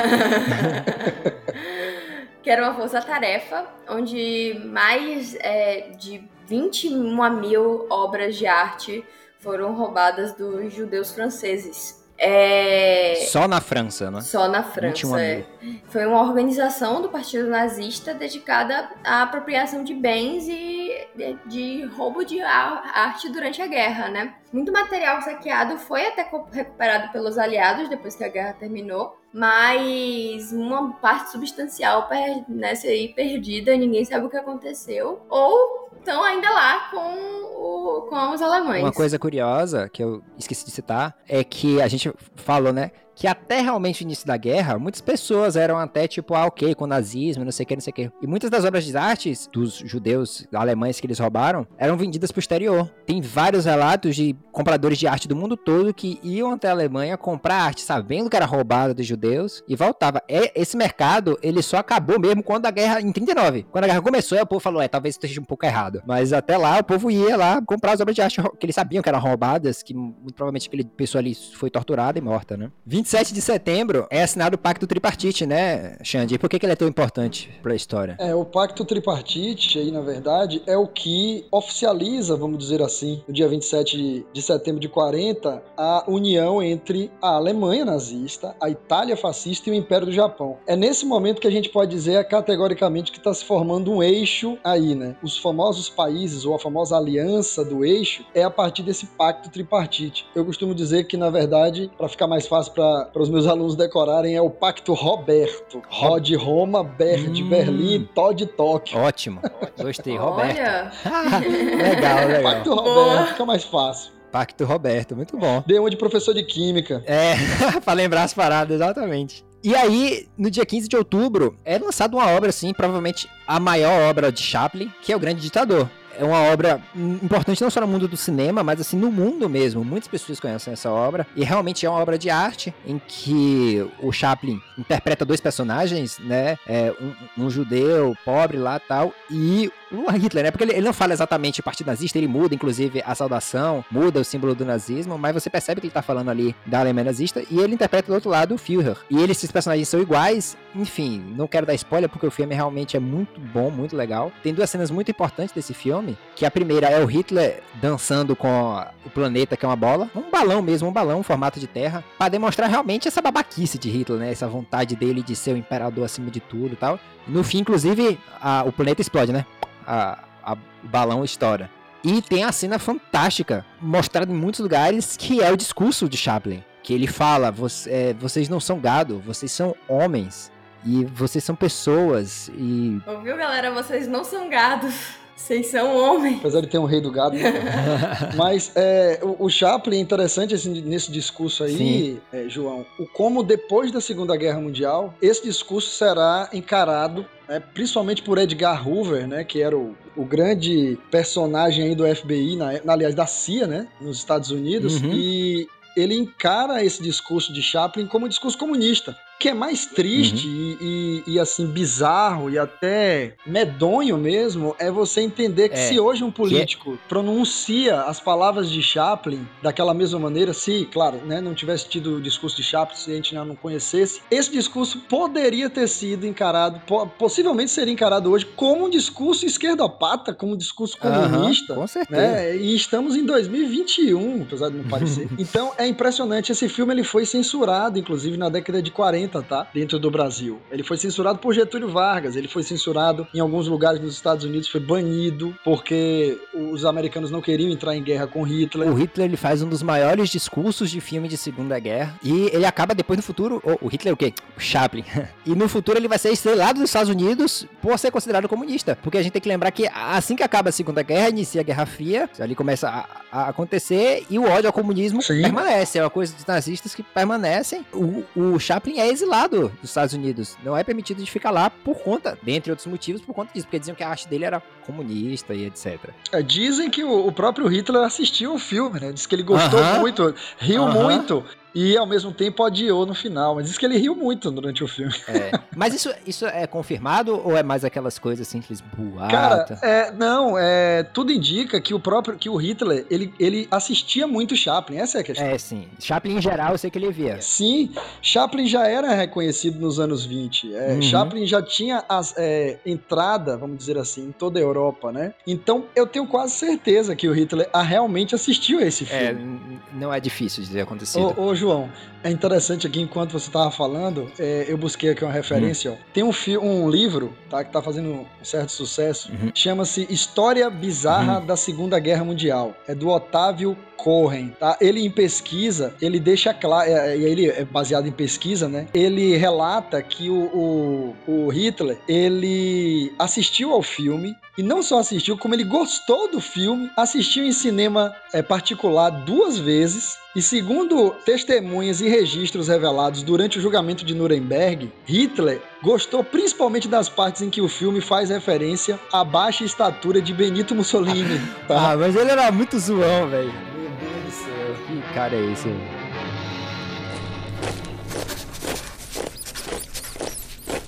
que 2.44 2.50
era 2.50 2.64
uma 2.64 2.76
força-tarefa 2.76 3.66
onde 3.90 4.62
mais 4.66 5.36
é, 5.40 5.90
de 5.98 6.24
21 6.48 7.40
mil 7.40 7.88
obras 7.90 8.36
de 8.36 8.46
arte 8.46 9.04
foram 9.40 9.74
roubadas 9.76 10.34
dos 10.34 10.74
judeus 10.74 11.12
franceses. 11.12 11.95
É... 12.18 13.16
Só 13.28 13.48
na 13.48 13.60
França, 13.60 14.10
né? 14.10 14.22
Só 14.22 14.48
na 14.48 14.64
França. 14.64 15.22
É. 15.22 15.44
Foi 15.88 16.06
uma 16.06 16.22
organização 16.22 17.02
do 17.02 17.10
Partido 17.10 17.50
Nazista 17.50 18.14
dedicada 18.14 18.90
à 19.04 19.24
apropriação 19.24 19.84
de 19.84 19.94
bens 19.94 20.48
e 20.48 21.08
de 21.46 21.86
roubo 21.98 22.24
de 22.24 22.42
arte 22.42 23.30
durante 23.30 23.62
a 23.62 23.68
guerra, 23.68 24.10
né? 24.10 24.36
Muito 24.52 24.72
material 24.72 25.22
saqueado 25.22 25.78
foi 25.78 26.08
até 26.08 26.26
recuperado 26.52 27.12
pelos 27.12 27.38
aliados 27.38 27.90
depois 27.90 28.16
que 28.16 28.24
a 28.24 28.30
guerra 28.30 28.54
terminou, 28.54 29.20
mas 29.34 30.54
uma 30.54 30.94
parte 30.94 31.32
substancial 31.32 32.08
nessa 32.48 32.88
aí 32.88 33.10
perdida, 33.10 33.76
ninguém 33.76 34.06
sabe 34.06 34.26
o 34.26 34.30
que 34.30 34.38
aconteceu. 34.38 35.22
Ou 35.30 35.85
estão 36.06 36.24
ainda 36.24 36.50
lá 36.52 36.88
com, 36.92 36.98
o, 36.98 38.08
com 38.08 38.34
os 38.34 38.42
alemães. 38.42 38.84
Uma 38.84 38.94
coisa 38.94 39.18
curiosa 39.18 39.90
que 39.90 40.04
eu 40.04 40.22
esqueci 40.38 40.64
de 40.64 40.72
citar 40.72 41.18
é 41.28 41.44
que 41.44 41.82
a 41.82 41.88
gente 41.88 42.14
falou, 42.36 42.72
né? 42.72 42.92
Que 43.16 43.28
até 43.28 43.62
realmente 43.62 44.02
o 44.02 44.04
início 44.04 44.28
da 44.28 44.38
guerra, 44.38 44.78
muitas 44.78 45.02
pessoas 45.02 45.56
eram 45.56 45.78
até 45.78 46.08
tipo, 46.08 46.36
ah, 46.36 46.46
ok, 46.46 46.76
com 46.76 46.86
nazismo, 46.86 47.46
não 47.46 47.52
sei 47.52 47.64
o 47.64 47.68
que, 47.68 47.76
não 47.76 47.82
sei 47.82 47.92
o 47.92 47.94
que. 47.94 48.12
E 48.22 48.28
muitas 48.28 48.50
das 48.50 48.66
obras 48.66 48.84
de 48.84 48.96
artes 48.96 49.50
dos 49.52 49.76
judeus 49.78 50.46
alemães 50.54 51.00
que 51.00 51.08
eles 51.08 51.20
roubaram 51.20 51.66
eram 51.78 51.98
vendidas 51.98 52.32
pro 52.32 52.40
exterior. 52.40 52.92
Tem 53.06 53.22
vários 53.22 53.66
relatos 53.66 54.16
de 54.16 54.36
compradores 54.52 54.98
de 54.98 55.08
arte 55.08 55.28
do 55.28 55.36
mundo 55.36 55.56
todo 55.56 55.94
que 55.94 56.20
iam 56.22 56.52
até 56.52 56.68
a 56.68 56.72
Alemanha 56.72 57.18
comprar 57.18 57.56
arte 57.56 57.82
sabendo 57.82 58.30
que 58.30 58.36
era 58.36 58.46
roubada 58.46 58.94
dos 58.94 59.06
judeus 59.06 59.64
e 59.68 59.76
voltava. 59.76 60.22
É, 60.28 60.52
esse 60.60 60.76
mercado, 60.76 61.38
ele 61.42 61.62
só 61.62 61.78
acabou 61.78 62.20
mesmo 62.20 62.44
quando 62.44 62.66
a 62.66 62.72
guerra, 62.72 63.02
em 63.02 63.12
39. 63.12 63.64
Quando 63.72 63.84
a 63.86 63.88
guerra 63.88 64.02
começou, 64.02 64.40
o 64.40 64.46
povo 64.46 64.60
falou, 64.60 64.82
é, 64.82 64.88
talvez 64.88 65.16
esteja 65.16 65.40
um 65.40 65.46
pouco 65.46 65.66
errado. 65.66 66.02
Mas 66.06 66.34
até 66.34 66.58
lá, 66.58 66.80
o 66.80 66.84
povo 66.84 67.10
ia 67.10 67.38
lá 67.38 67.62
comprar 67.62 67.94
as 67.94 68.02
obras 68.02 68.16
de 68.16 68.22
arte 68.22 68.42
que 68.60 68.66
eles 68.66 68.76
sabiam 68.76 69.02
que 69.02 69.10
eram 69.10 69.20
roubadas, 69.20 69.82
que 69.82 69.94
provavelmente 70.36 70.68
aquele 70.68 70.84
pessoa 70.84 71.22
ali 71.22 71.36
foi 71.36 71.70
torturada 71.70 72.18
e 72.18 72.22
morta, 72.22 72.58
né? 72.58 72.72
27 73.06 73.36
de 73.36 73.42
setembro 73.42 74.08
é 74.10 74.24
assinado 74.24 74.56
o 74.56 74.58
Pacto 74.58 74.88
Tripartite, 74.88 75.46
né, 75.46 75.96
Xande? 76.04 76.40
Por 76.40 76.50
que, 76.50 76.58
que 76.58 76.66
ele 76.66 76.74
é 76.74 76.76
tão 76.76 76.88
importante 76.88 77.52
pra 77.62 77.76
história? 77.76 78.18
É, 78.20 78.34
o 78.34 78.44
Pacto 78.44 78.84
Tripartite 78.84 79.78
aí, 79.78 79.92
na 79.92 80.02
verdade, 80.02 80.64
é 80.66 80.76
o 80.76 80.88
que 80.88 81.46
oficializa, 81.52 82.36
vamos 82.36 82.58
dizer 82.58 82.82
assim, 82.82 83.22
no 83.28 83.34
dia 83.34 83.48
27 83.48 83.96
de, 83.96 84.26
de 84.34 84.42
setembro 84.42 84.82
de 84.82 84.90
40, 84.90 85.62
a 85.78 86.04
união 86.08 86.64
entre 86.64 87.12
a 87.22 87.36
Alemanha 87.36 87.86
nazista, 87.86 88.56
a 88.60 88.72
Itália 88.72 89.16
fascista 89.16 89.70
e 89.70 89.74
o 89.74 89.76
Império 89.76 90.08
do 90.08 90.12
Japão. 90.12 90.58
É 90.66 90.76
nesse 90.76 91.06
momento 91.06 91.40
que 91.40 91.48
a 91.48 91.52
gente 91.52 91.70
pode 91.70 91.92
dizer 91.92 92.28
categoricamente 92.28 93.12
que 93.12 93.20
está 93.20 93.32
se 93.32 93.46
formando 93.46 93.92
um 93.92 94.02
eixo 94.02 94.58
aí, 94.64 94.96
né? 94.96 95.16
Os 95.22 95.38
famosos 95.38 95.90
países 95.90 96.44
ou 96.44 96.56
a 96.56 96.60
famosa 96.60 96.98
aliança 96.98 97.64
do 97.64 97.86
eixo 97.86 98.26
é 98.34 98.44
a 98.44 98.50
partir 98.50 98.82
desse 98.82 99.06
pacto 99.06 99.52
tripartite. 99.52 100.26
Eu 100.34 100.44
costumo 100.44 100.74
dizer 100.74 101.04
que, 101.04 101.16
na 101.16 101.30
verdade, 101.30 101.92
para 101.96 102.10
ficar 102.10 102.26
mais 102.26 102.48
fácil 102.48 102.74
para 102.74 102.95
os 103.16 103.30
meus 103.30 103.48
alunos 103.48 103.76
decorarem, 103.76 104.36
é 104.36 104.42
o 104.42 104.50
pacto 104.50 104.94
Roberto. 104.94 105.82
Ró 105.90 106.20
de 106.20 106.36
Roma, 106.36 106.84
Ber 106.84 107.30
de 107.30 107.44
Hum. 107.44 107.50
Berlim, 107.50 108.10
Tó 108.14 108.32
de 108.32 108.46
Tóquio. 108.46 108.98
Ótimo. 109.00 109.42
Gostei, 109.82 110.18
Roberto. 110.18 110.58
Olha, 110.58 110.92
legal, 111.78 112.28
legal. 112.28 112.44
Pacto 112.44 112.76
Boa. 112.76 113.04
Roberto, 113.06 113.28
fica 113.32 113.46
mais 113.46 113.64
fácil. 113.64 114.12
Pacto 114.32 114.66
Roberto, 114.66 115.16
muito 115.16 115.38
bom. 115.38 115.64
Dei 115.66 115.80
uma 115.80 115.90
de 115.90 115.96
professor 115.96 116.34
de 116.34 116.44
química. 116.44 117.02
É, 117.06 117.36
pra 117.84 117.94
lembrar 117.94 118.24
as 118.24 118.34
paradas, 118.34 118.76
exatamente. 118.76 119.46
E 119.64 119.74
aí, 119.76 120.28
no 120.38 120.52
dia 120.52 120.66
15 120.66 120.88
de 120.88 120.96
outubro, 120.96 121.58
é 121.66 121.78
lançada 121.80 122.16
uma 122.16 122.28
obra, 122.32 122.50
assim, 122.50 122.72
provavelmente 122.74 123.28
a 123.48 123.60
maior 123.60 124.10
obra 124.10 124.32
de 124.32 124.42
Chaplin, 124.42 124.92
que 125.02 125.12
é 125.12 125.16
O 125.16 125.20
Grande 125.20 125.42
Ditador. 125.42 125.90
É 126.18 126.24
uma 126.24 126.52
obra 126.52 126.82
importante 126.96 127.62
não 127.62 127.70
só 127.70 127.82
no 127.82 127.88
mundo 127.88 128.08
do 128.08 128.18
cinema, 128.18 128.64
mas 128.64 128.80
assim 128.80 128.98
no 128.98 129.12
mundo 129.12 129.50
mesmo. 129.50 129.84
Muitas 129.84 130.08
pessoas 130.08 130.40
conhecem 130.40 130.74
essa 130.74 130.90
obra. 130.90 131.28
E 131.36 131.44
realmente 131.44 131.86
é 131.86 131.90
uma 131.90 132.00
obra 132.00 132.18
de 132.18 132.30
arte 132.30 132.74
em 132.86 133.00
que 133.00 133.86
o 134.00 134.12
Chaplin 134.12 134.60
interpreta 134.78 135.26
dois 135.26 135.42
personagens, 135.42 136.20
né? 136.20 136.58
É, 136.68 136.94
um, 137.38 137.46
um 137.46 137.50
judeu 137.50 138.16
pobre 138.24 138.58
lá 138.58 138.80
tal, 138.80 139.14
e 139.30 139.72
o 139.96 140.12
Hitler, 140.12 140.44
né? 140.44 140.52
Porque 140.52 140.64
ele, 140.64 140.74
ele 140.74 140.86
não 140.86 140.94
fala 140.94 141.14
exatamente 141.14 141.62
partido 141.62 141.88
nazista, 141.88 142.18
ele 142.18 142.28
muda, 142.28 142.56
inclusive, 142.56 143.02
a 143.06 143.16
saudação, 143.16 143.84
muda 143.90 144.20
o 144.20 144.26
símbolo 144.26 144.56
do 144.56 144.66
nazismo, 144.66 145.18
mas 145.18 145.34
você 145.34 145.50
percebe 145.50 145.82
que 145.82 145.88
ele 145.88 145.94
tá 145.94 146.02
falando 146.02 146.30
ali 146.30 146.56
da 146.66 146.80
Alemanha 146.80 147.06
nazista, 147.06 147.44
e 147.50 147.60
ele 147.60 147.74
interpreta 147.76 148.08
do 148.08 148.16
outro 148.16 148.30
lado 148.30 148.56
o 148.56 148.58
Führer. 148.58 148.98
E 149.10 149.18
eles, 149.22 149.38
esses 149.38 149.52
personagens 149.52 149.88
são 149.88 150.02
iguais, 150.02 150.58
enfim, 150.76 151.24
não 151.36 151.48
quero 151.48 151.66
dar 151.66 151.74
spoiler 151.74 152.10
porque 152.10 152.26
o 152.26 152.32
filme 152.32 152.56
realmente 152.56 152.98
é 152.98 153.00
muito 153.00 153.40
bom, 153.40 153.70
muito 153.70 153.96
legal. 153.96 154.32
Tem 154.44 154.54
duas 154.54 154.70
cenas 154.70 154.92
muito 154.92 155.12
importantes 155.12 155.54
desse 155.54 155.74
filme, 155.74 156.18
que 156.36 156.46
a 156.46 156.52
primeira 156.52 156.88
é 156.88 157.04
o 157.04 157.06
Hitler 157.06 157.62
dançando 157.82 158.36
com 158.36 158.84
o 159.06 159.10
planeta, 159.10 159.56
que 159.56 159.66
é 159.66 159.70
uma 159.70 159.76
bola, 159.76 160.10
um 160.16 160.30
balão 160.30 160.62
mesmo, 160.62 160.88
um 160.88 160.92
balão, 160.92 161.20
um 161.20 161.24
formato 161.24 161.60
de 161.60 161.68
terra, 161.68 162.04
para 162.18 162.30
demonstrar 162.30 162.70
realmente 162.70 163.08
essa 163.08 163.22
babaquice 163.22 163.78
de 163.78 163.90
Hitler, 163.90 164.20
né? 164.20 164.32
Essa 164.32 164.48
vontade 164.48 164.96
dele 164.96 165.22
de 165.22 165.36
ser 165.36 165.54
o 165.54 165.58
imperador 165.58 166.06
acima 166.06 166.30
de 166.30 166.40
tudo 166.40 166.74
e 166.74 166.76
tal. 166.76 167.00
No 167.28 167.44
fim, 167.44 167.60
inclusive, 167.60 168.20
a- 168.42 168.64
o 168.66 168.72
planeta 168.72 169.02
explode, 169.02 169.32
né? 169.34 169.46
a, 169.88 170.20
a- 170.44 170.58
balão 170.84 171.24
estoura. 171.24 171.70
E 172.04 172.22
tem 172.22 172.44
a 172.44 172.52
cena 172.52 172.78
fantástica, 172.80 173.66
mostrada 173.82 174.32
em 174.32 174.36
muitos 174.36 174.60
lugares, 174.60 175.16
que 175.18 175.42
é 175.42 175.52
o 175.52 175.58
discurso 175.58 176.08
de 176.08 176.18
Chaplin. 176.18 176.64
Que 176.84 176.94
ele 176.94 177.08
fala, 177.08 177.52
"Voc- 177.52 177.88
é, 177.88 178.14
vocês 178.14 178.48
não 178.48 178.60
são 178.60 178.80
gado, 178.80 179.20
vocês 179.26 179.52
são 179.52 179.76
homens. 179.88 180.52
E 180.86 181.04
vocês 181.06 181.44
são 181.44 181.56
pessoas. 181.56 182.48
E. 182.56 183.02
ouviu, 183.08 183.36
galera? 183.38 183.72
Vocês 183.72 184.08
não 184.08 184.24
são 184.24 184.48
gados. 184.50 184.94
Vocês 185.36 185.68
são 185.68 185.96
homens. 185.98 186.40
Apesar 186.40 186.62
de 186.62 186.68
ter 186.68 186.78
um 186.80 186.86
rei 186.86 187.02
do 187.02 187.12
gado. 187.12 187.36
né? 187.36 187.54
Mas 188.36 188.72
é, 188.76 189.20
o, 189.22 189.46
o 189.46 189.50
Chaplin 189.50 189.98
é 189.98 190.00
interessante 190.00 190.56
assim, 190.56 190.82
nesse 190.82 191.12
discurso 191.12 191.64
aí, 191.64 192.20
é, 192.32 192.48
João, 192.48 192.86
o 192.98 193.06
como 193.06 193.44
depois 193.44 193.92
da 193.92 194.00
Segunda 194.02 194.36
Guerra 194.38 194.60
Mundial, 194.62 195.14
esse 195.22 195.44
discurso 195.44 195.90
será 195.90 196.50
encarado, 196.54 197.26
né, 197.50 197.62
principalmente 197.74 198.24
por 198.24 198.38
Edgar 198.38 198.88
Hoover, 198.88 199.28
né, 199.28 199.44
que 199.44 199.62
era 199.62 199.78
o, 199.78 199.96
o 200.16 200.24
grande 200.26 200.98
personagem 201.12 201.84
aí 201.84 201.96
do 201.96 202.06
FBI, 202.16 202.56
na, 202.56 202.82
na- 202.84 202.94
aliás, 202.94 203.14
da 203.14 203.26
CIA, 203.28 203.68
né, 203.68 203.88
nos 204.00 204.18
Estados 204.18 204.52
Unidos, 204.52 205.02
Uhum. 205.02 205.12
e 205.14 205.68
ele 205.98 206.16
encara 206.16 206.84
esse 206.84 207.02
discurso 207.04 207.54
de 207.54 207.62
Chaplin 207.62 208.06
como 208.08 208.26
um 208.26 208.30
discurso 208.30 208.58
comunista. 208.58 209.16
O 209.36 209.38
que 209.38 209.50
é 209.50 209.54
mais 209.54 209.86
triste 209.86 210.48
Uhum. 210.48 210.54
e, 210.54 211.24
e- 211.28 211.34
e, 211.34 211.40
assim 211.40 211.68
bizarro 211.68 212.50
e 212.50 212.58
até 212.58 213.36
medonho 213.46 214.18
mesmo 214.18 214.74
é 214.80 214.90
você 214.90 215.20
entender 215.22 215.68
que 215.70 215.76
É, 215.76 215.90
se 215.90 216.00
hoje 216.00 216.24
um 216.24 216.32
político 216.32 216.98
pronuncia 217.10 218.04
as 218.04 218.18
palavras 218.18 218.70
de 218.72 218.82
Chaplin 218.82 219.46
daquela 219.62 219.94
mesma 219.94 220.18
maneira, 220.18 220.54
se, 220.54 220.86
claro, 220.92 221.18
né, 221.26 221.42
não 221.42 221.54
tivesse 221.54 221.90
tido 221.90 222.16
o 222.16 222.22
discurso 222.22 222.56
de 222.56 222.64
Chaplin, 222.64 222.96
se 222.98 223.12
a 223.12 223.16
gente 223.16 223.36
não 223.36 223.56
conhecesse, 223.58 224.22
esse 224.32 224.50
discurso 224.50 225.02
poderia 225.10 225.70
ter 225.70 225.88
sido 225.90 226.26
encarado, 226.26 226.80
po- 226.88 227.06
possivelmente 227.06 227.72
seria 227.72 227.92
encarado 227.94 228.32
hoje 228.32 228.46
como 228.46 228.86
um 228.86 228.90
discurso 228.90 229.46
esquerdopata, 229.46 230.34
como 230.34 230.54
um 230.54 230.58
discurso 230.58 230.98
comunista. 230.98 231.74
Aham, 231.74 231.82
com 231.82 231.88
certeza. 231.88 232.22
Né? 232.22 232.56
E 232.56 232.74
estamos 232.74 233.18
em 233.18 233.26
2021, 233.26 234.44
apesar 234.44 234.70
de 234.70 234.78
não 234.78 234.86
parecer. 234.86 235.28
então 235.38 235.74
é 235.78 235.86
impressionante. 235.86 236.54
Esse 236.54 236.70
filme 236.70 236.94
ele 236.94 237.04
foi 237.04 237.26
censurado, 237.26 238.00
inclusive 238.00 238.38
na 238.38 238.48
década 238.48 238.82
de 238.82 238.92
40, 238.92 239.25
tá? 239.28 239.68
Dentro 239.74 240.00
do 240.00 240.10
Brasil. 240.10 240.60
Ele 240.72 240.84
foi 240.84 240.98
censurado 240.98 241.40
por 241.40 241.54
Getúlio 241.54 241.90
Vargas. 241.90 242.36
Ele 242.36 242.48
foi 242.48 242.64
censurado 242.64 243.28
em 243.34 243.40
alguns 243.40 243.68
lugares 243.68 244.00
nos 244.00 244.14
Estados 244.14 244.46
Unidos, 244.46 244.68
foi 244.68 244.82
banido 244.82 245.56
porque 245.64 246.38
os 246.54 246.86
americanos 246.86 247.32
não 247.32 247.42
queriam 247.42 247.70
entrar 247.70 247.96
em 247.96 248.04
guerra 248.04 248.28
com 248.28 248.44
Hitler. 248.44 248.90
O 248.90 248.96
Hitler 248.96 249.28
ele 249.28 249.38
faz 249.38 249.62
um 249.62 249.70
dos 249.70 249.82
maiores 249.82 250.30
discursos 250.30 250.90
de 250.90 251.02
filme 251.02 251.28
de 251.28 251.38
Segunda 251.38 251.78
Guerra. 251.80 252.20
E 252.24 252.50
ele 252.54 252.66
acaba 252.66 252.94
depois 252.94 253.18
no 253.18 253.24
futuro. 253.24 253.62
O, 253.64 253.86
o 253.86 253.88
Hitler 253.88 254.14
o 254.14 254.18
quê? 254.18 254.34
O 254.58 254.60
Chaplin. 254.60 255.04
e 255.46 255.56
no 255.56 255.68
futuro 255.68 255.98
ele 255.98 256.08
vai 256.08 256.18
ser 256.18 256.32
estrelado 256.32 256.80
nos 256.80 256.90
Estados 256.90 257.10
Unidos 257.10 257.68
por 257.82 257.98
ser 258.00 258.12
considerado 258.12 258.48
comunista. 258.48 258.98
Porque 259.02 259.18
a 259.18 259.24
gente 259.24 259.34
tem 259.34 259.42
que 259.42 259.50
lembrar 259.50 259.72
que 259.72 259.88
assim 259.94 260.36
que 260.36 260.44
acaba 260.44 260.70
a 260.70 260.72
Segunda 260.72 261.02
Guerra, 261.02 261.30
inicia 261.30 261.62
a 261.62 261.64
Guerra 261.64 261.86
Fria. 261.86 262.30
Ali 262.40 262.56
começa 262.56 262.90
a, 262.90 263.06
a 263.32 263.50
acontecer 263.50 264.26
e 264.30 264.40
o 264.40 264.44
ódio 264.44 264.68
ao 264.68 264.74
comunismo 264.74 265.22
Sim. 265.22 265.42
permanece. 265.42 266.00
É 266.00 266.04
uma 266.04 266.10
coisa 266.10 266.34
dos 266.34 266.46
nazistas 266.46 266.96
que 266.96 267.04
permanecem. 267.04 267.86
O, 267.94 268.24
o 268.36 268.60
Chaplin 268.60 269.00
é 269.00 269.08
exilado 269.16 269.70
dos 269.82 269.90
Estados 269.90 270.14
Unidos. 270.14 270.58
Não 270.64 270.78
é 270.78 270.84
permitido 270.84 271.24
de 271.24 271.30
ficar 271.30 271.52
lá 271.52 271.70
por 271.70 271.96
conta, 272.00 272.38
dentre 272.44 272.72
outros 272.72 272.88
motivos, 272.88 273.22
por 273.22 273.34
conta 273.34 273.52
disso. 273.54 273.66
Porque 273.66 273.80
diziam 273.80 273.96
que 273.96 274.04
a 274.04 274.10
arte 274.10 274.28
dele 274.28 274.46
era 274.46 274.62
comunista 274.86 275.54
e 275.54 275.66
etc. 275.66 276.10
É, 276.32 276.42
dizem 276.42 276.90
que 276.90 277.04
o, 277.04 277.28
o 277.28 277.32
próprio 277.32 277.68
Hitler 277.68 278.04
assistiu 278.04 278.54
o 278.54 278.60
filme, 278.60 279.00
né? 279.00 279.12
Diz 279.12 279.26
que 279.26 279.34
ele 279.36 279.44
gostou 279.44 279.80
Aham. 279.80 280.00
muito, 280.00 280.36
riu 280.58 280.84
Aham. 280.84 281.04
muito 281.04 281.44
e 281.76 281.98
ao 281.98 282.08
mesmo 282.08 282.32
tempo 282.32 282.64
odiou 282.64 283.06
no 283.06 283.14
final. 283.14 283.56
Mas 283.56 283.68
diz 283.68 283.78
que 283.78 283.86
ele 283.86 283.98
riu 283.98 284.16
muito 284.16 284.50
durante 284.50 284.84
o 284.84 284.88
filme. 284.88 285.14
É. 285.28 285.52
Mas 285.76 285.94
isso, 285.94 286.10
isso 286.26 286.46
é 286.46 286.66
confirmado 286.66 287.40
ou 287.44 287.56
é 287.58 287.62
mais 287.62 287.84
aquelas 287.84 288.18
coisas 288.18 288.48
aqueles 288.56 288.80
boatos? 288.82 289.32
Cara, 289.32 289.80
é, 289.82 290.12
não, 290.12 290.58
é, 290.58 291.04
tudo 291.04 291.32
indica 291.32 291.82
que 291.82 291.94
o 291.94 292.00
próprio 292.00 292.38
que 292.38 292.50
o 292.50 292.56
Hitler 292.56 293.06
ele, 293.10 293.34
ele 293.38 293.68
assistia 293.70 294.26
muito 294.26 294.56
Chaplin. 294.56 294.98
Essa 294.98 295.18
é 295.18 295.22
a 295.22 295.24
questão. 295.26 295.46
É, 295.46 295.58
sim. 295.58 295.88
Chaplin 296.00 296.38
em 296.38 296.42
geral, 296.42 296.72
eu 296.72 296.78
sei 296.78 296.90
que 296.90 296.98
ele 296.98 297.12
via. 297.12 297.42
Sim, 297.42 297.92
Chaplin 298.22 298.68
já 298.68 298.88
era 298.88 299.14
reconhecido 299.14 299.80
nos 299.80 300.00
anos 300.00 300.26
20. 300.26 300.74
É, 300.74 300.86
Uhum. 300.96 301.02
Chaplin 301.02 301.46
já 301.46 301.62
tinha 301.62 302.06
as, 302.08 302.34
é, 302.38 302.80
entrada, 302.86 303.58
vamos 303.58 303.78
dizer 303.78 303.98
assim, 303.98 304.28
em 304.28 304.32
toda 304.32 304.58
a 304.60 304.62
Europa, 304.62 305.12
né? 305.12 305.34
Então 305.46 305.86
eu 305.96 306.08
tenho 306.08 306.26
quase 306.28 306.54
certeza 306.54 307.16
que 307.16 307.28
o 307.28 307.34
Hitler 307.34 307.68
ah, 307.74 307.82
realmente 307.82 308.34
assistiu 308.34 308.80
a 308.80 308.84
esse 308.84 309.04
É, 309.12 309.28
filme. 309.34 309.80
não 309.94 310.14
é 310.14 310.20
difícil 310.20 310.64
de 310.64 310.70
ter 310.70 310.82
acontecido. 310.82 311.34
Ô, 311.38 311.48
ô, 311.48 311.56
João, 311.66 311.90
é 312.26 312.32
interessante 312.32 312.88
aqui, 312.88 313.00
enquanto 313.00 313.32
você 313.32 313.52
tava 313.52 313.70
falando, 313.70 314.32
é, 314.40 314.66
eu 314.68 314.78
busquei 314.78 315.12
aqui 315.12 315.24
uma 315.24 315.32
referência, 315.32 315.92
ó. 315.92 315.96
Tem 316.12 316.24
um, 316.24 316.32
um 316.60 316.90
livro, 316.90 317.32
tá, 317.50 317.64
que 317.64 317.72
tá 317.72 317.82
fazendo 317.84 318.10
um 318.10 318.26
certo 318.44 318.72
sucesso, 318.72 319.32
Uhum. 319.32 319.52
chama-se 319.54 320.08
História 320.10 320.68
Bizarra 320.70 321.40
da 321.40 321.56
Segunda 321.56 322.00
Guerra 322.00 322.24
Mundial. 322.24 322.76
É 322.88 322.96
do 322.96 323.10
Otávio 323.10 323.78
Corren, 323.96 324.50
tá? 324.60 324.76
Ele 324.82 325.06
em 325.06 325.10
pesquisa, 325.10 325.94
ele 326.02 326.20
deixa 326.20 326.54
claro, 326.54 326.90
é, 326.90 327.16
e 327.16 327.24
ele 327.24 327.48
é 327.48 327.64
baseado 327.64 328.08
em 328.08 328.12
pesquisa, 328.12 328.68
né? 328.68 328.88
Ele 328.94 329.38
relata 329.38 330.02
que 330.02 330.30
o, 330.30 331.14
o, 331.28 331.32
o 331.46 331.50
Hitler, 331.50 331.98
ele 332.08 333.14
assistiu 333.20 333.72
ao 333.72 333.84
filme, 333.84 334.36
E 334.58 334.64
não 334.64 334.82
só 334.82 335.00
assistiu, 335.00 335.38
como 335.38 335.54
ele 335.54 335.66
gostou 335.66 336.32
do 336.32 336.40
filme, 336.40 336.90
assistiu 336.96 337.44
em 337.44 337.52
cinema 337.52 338.16
é, 338.34 338.42
particular 338.42 339.10
duas 339.10 339.58
vezes. 339.58 340.18
E 340.34 340.42
segundo 340.42 341.12
testemunhas 341.26 342.00
e 342.02 342.08
registros 342.16 342.68
revelados 342.70 343.24
durante 343.24 343.60
o 343.60 343.62
julgamento 343.62 344.06
de 344.06 344.16
Nuremberg, 344.16 344.92
Hitler 345.06 345.62
gostou 345.84 346.24
principalmente 346.24 346.88
das 346.88 347.10
partes 347.10 347.42
em 347.42 347.50
que 347.50 347.62
o 347.62 347.68
filme 347.68 348.00
faz 348.00 348.30
referência 348.30 349.00
à 349.12 349.24
baixa 349.24 349.66
estatura 349.66 350.22
de 350.22 350.34
Benito 350.34 350.74
Mussolini. 350.74 351.42
Tá? 351.68 351.92
Ah, 351.92 351.98
mas 351.98 352.16
ele 352.16 352.30
era 352.30 352.52
muito 352.52 352.78
zoão, 352.78 353.28
velho. 353.28 353.52
Meu 353.76 353.90
Deus 353.90 354.24
do 354.24 354.32
céu. 354.32 354.76
Que 354.88 355.14
cara 355.14 355.36
é 355.36 355.52
esse? 355.52 355.68
velho? 355.68 356.06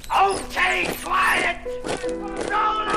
Okay, 0.10 0.86
quiet! 1.04 1.58
Roll 2.52 2.88
up! 2.88 2.97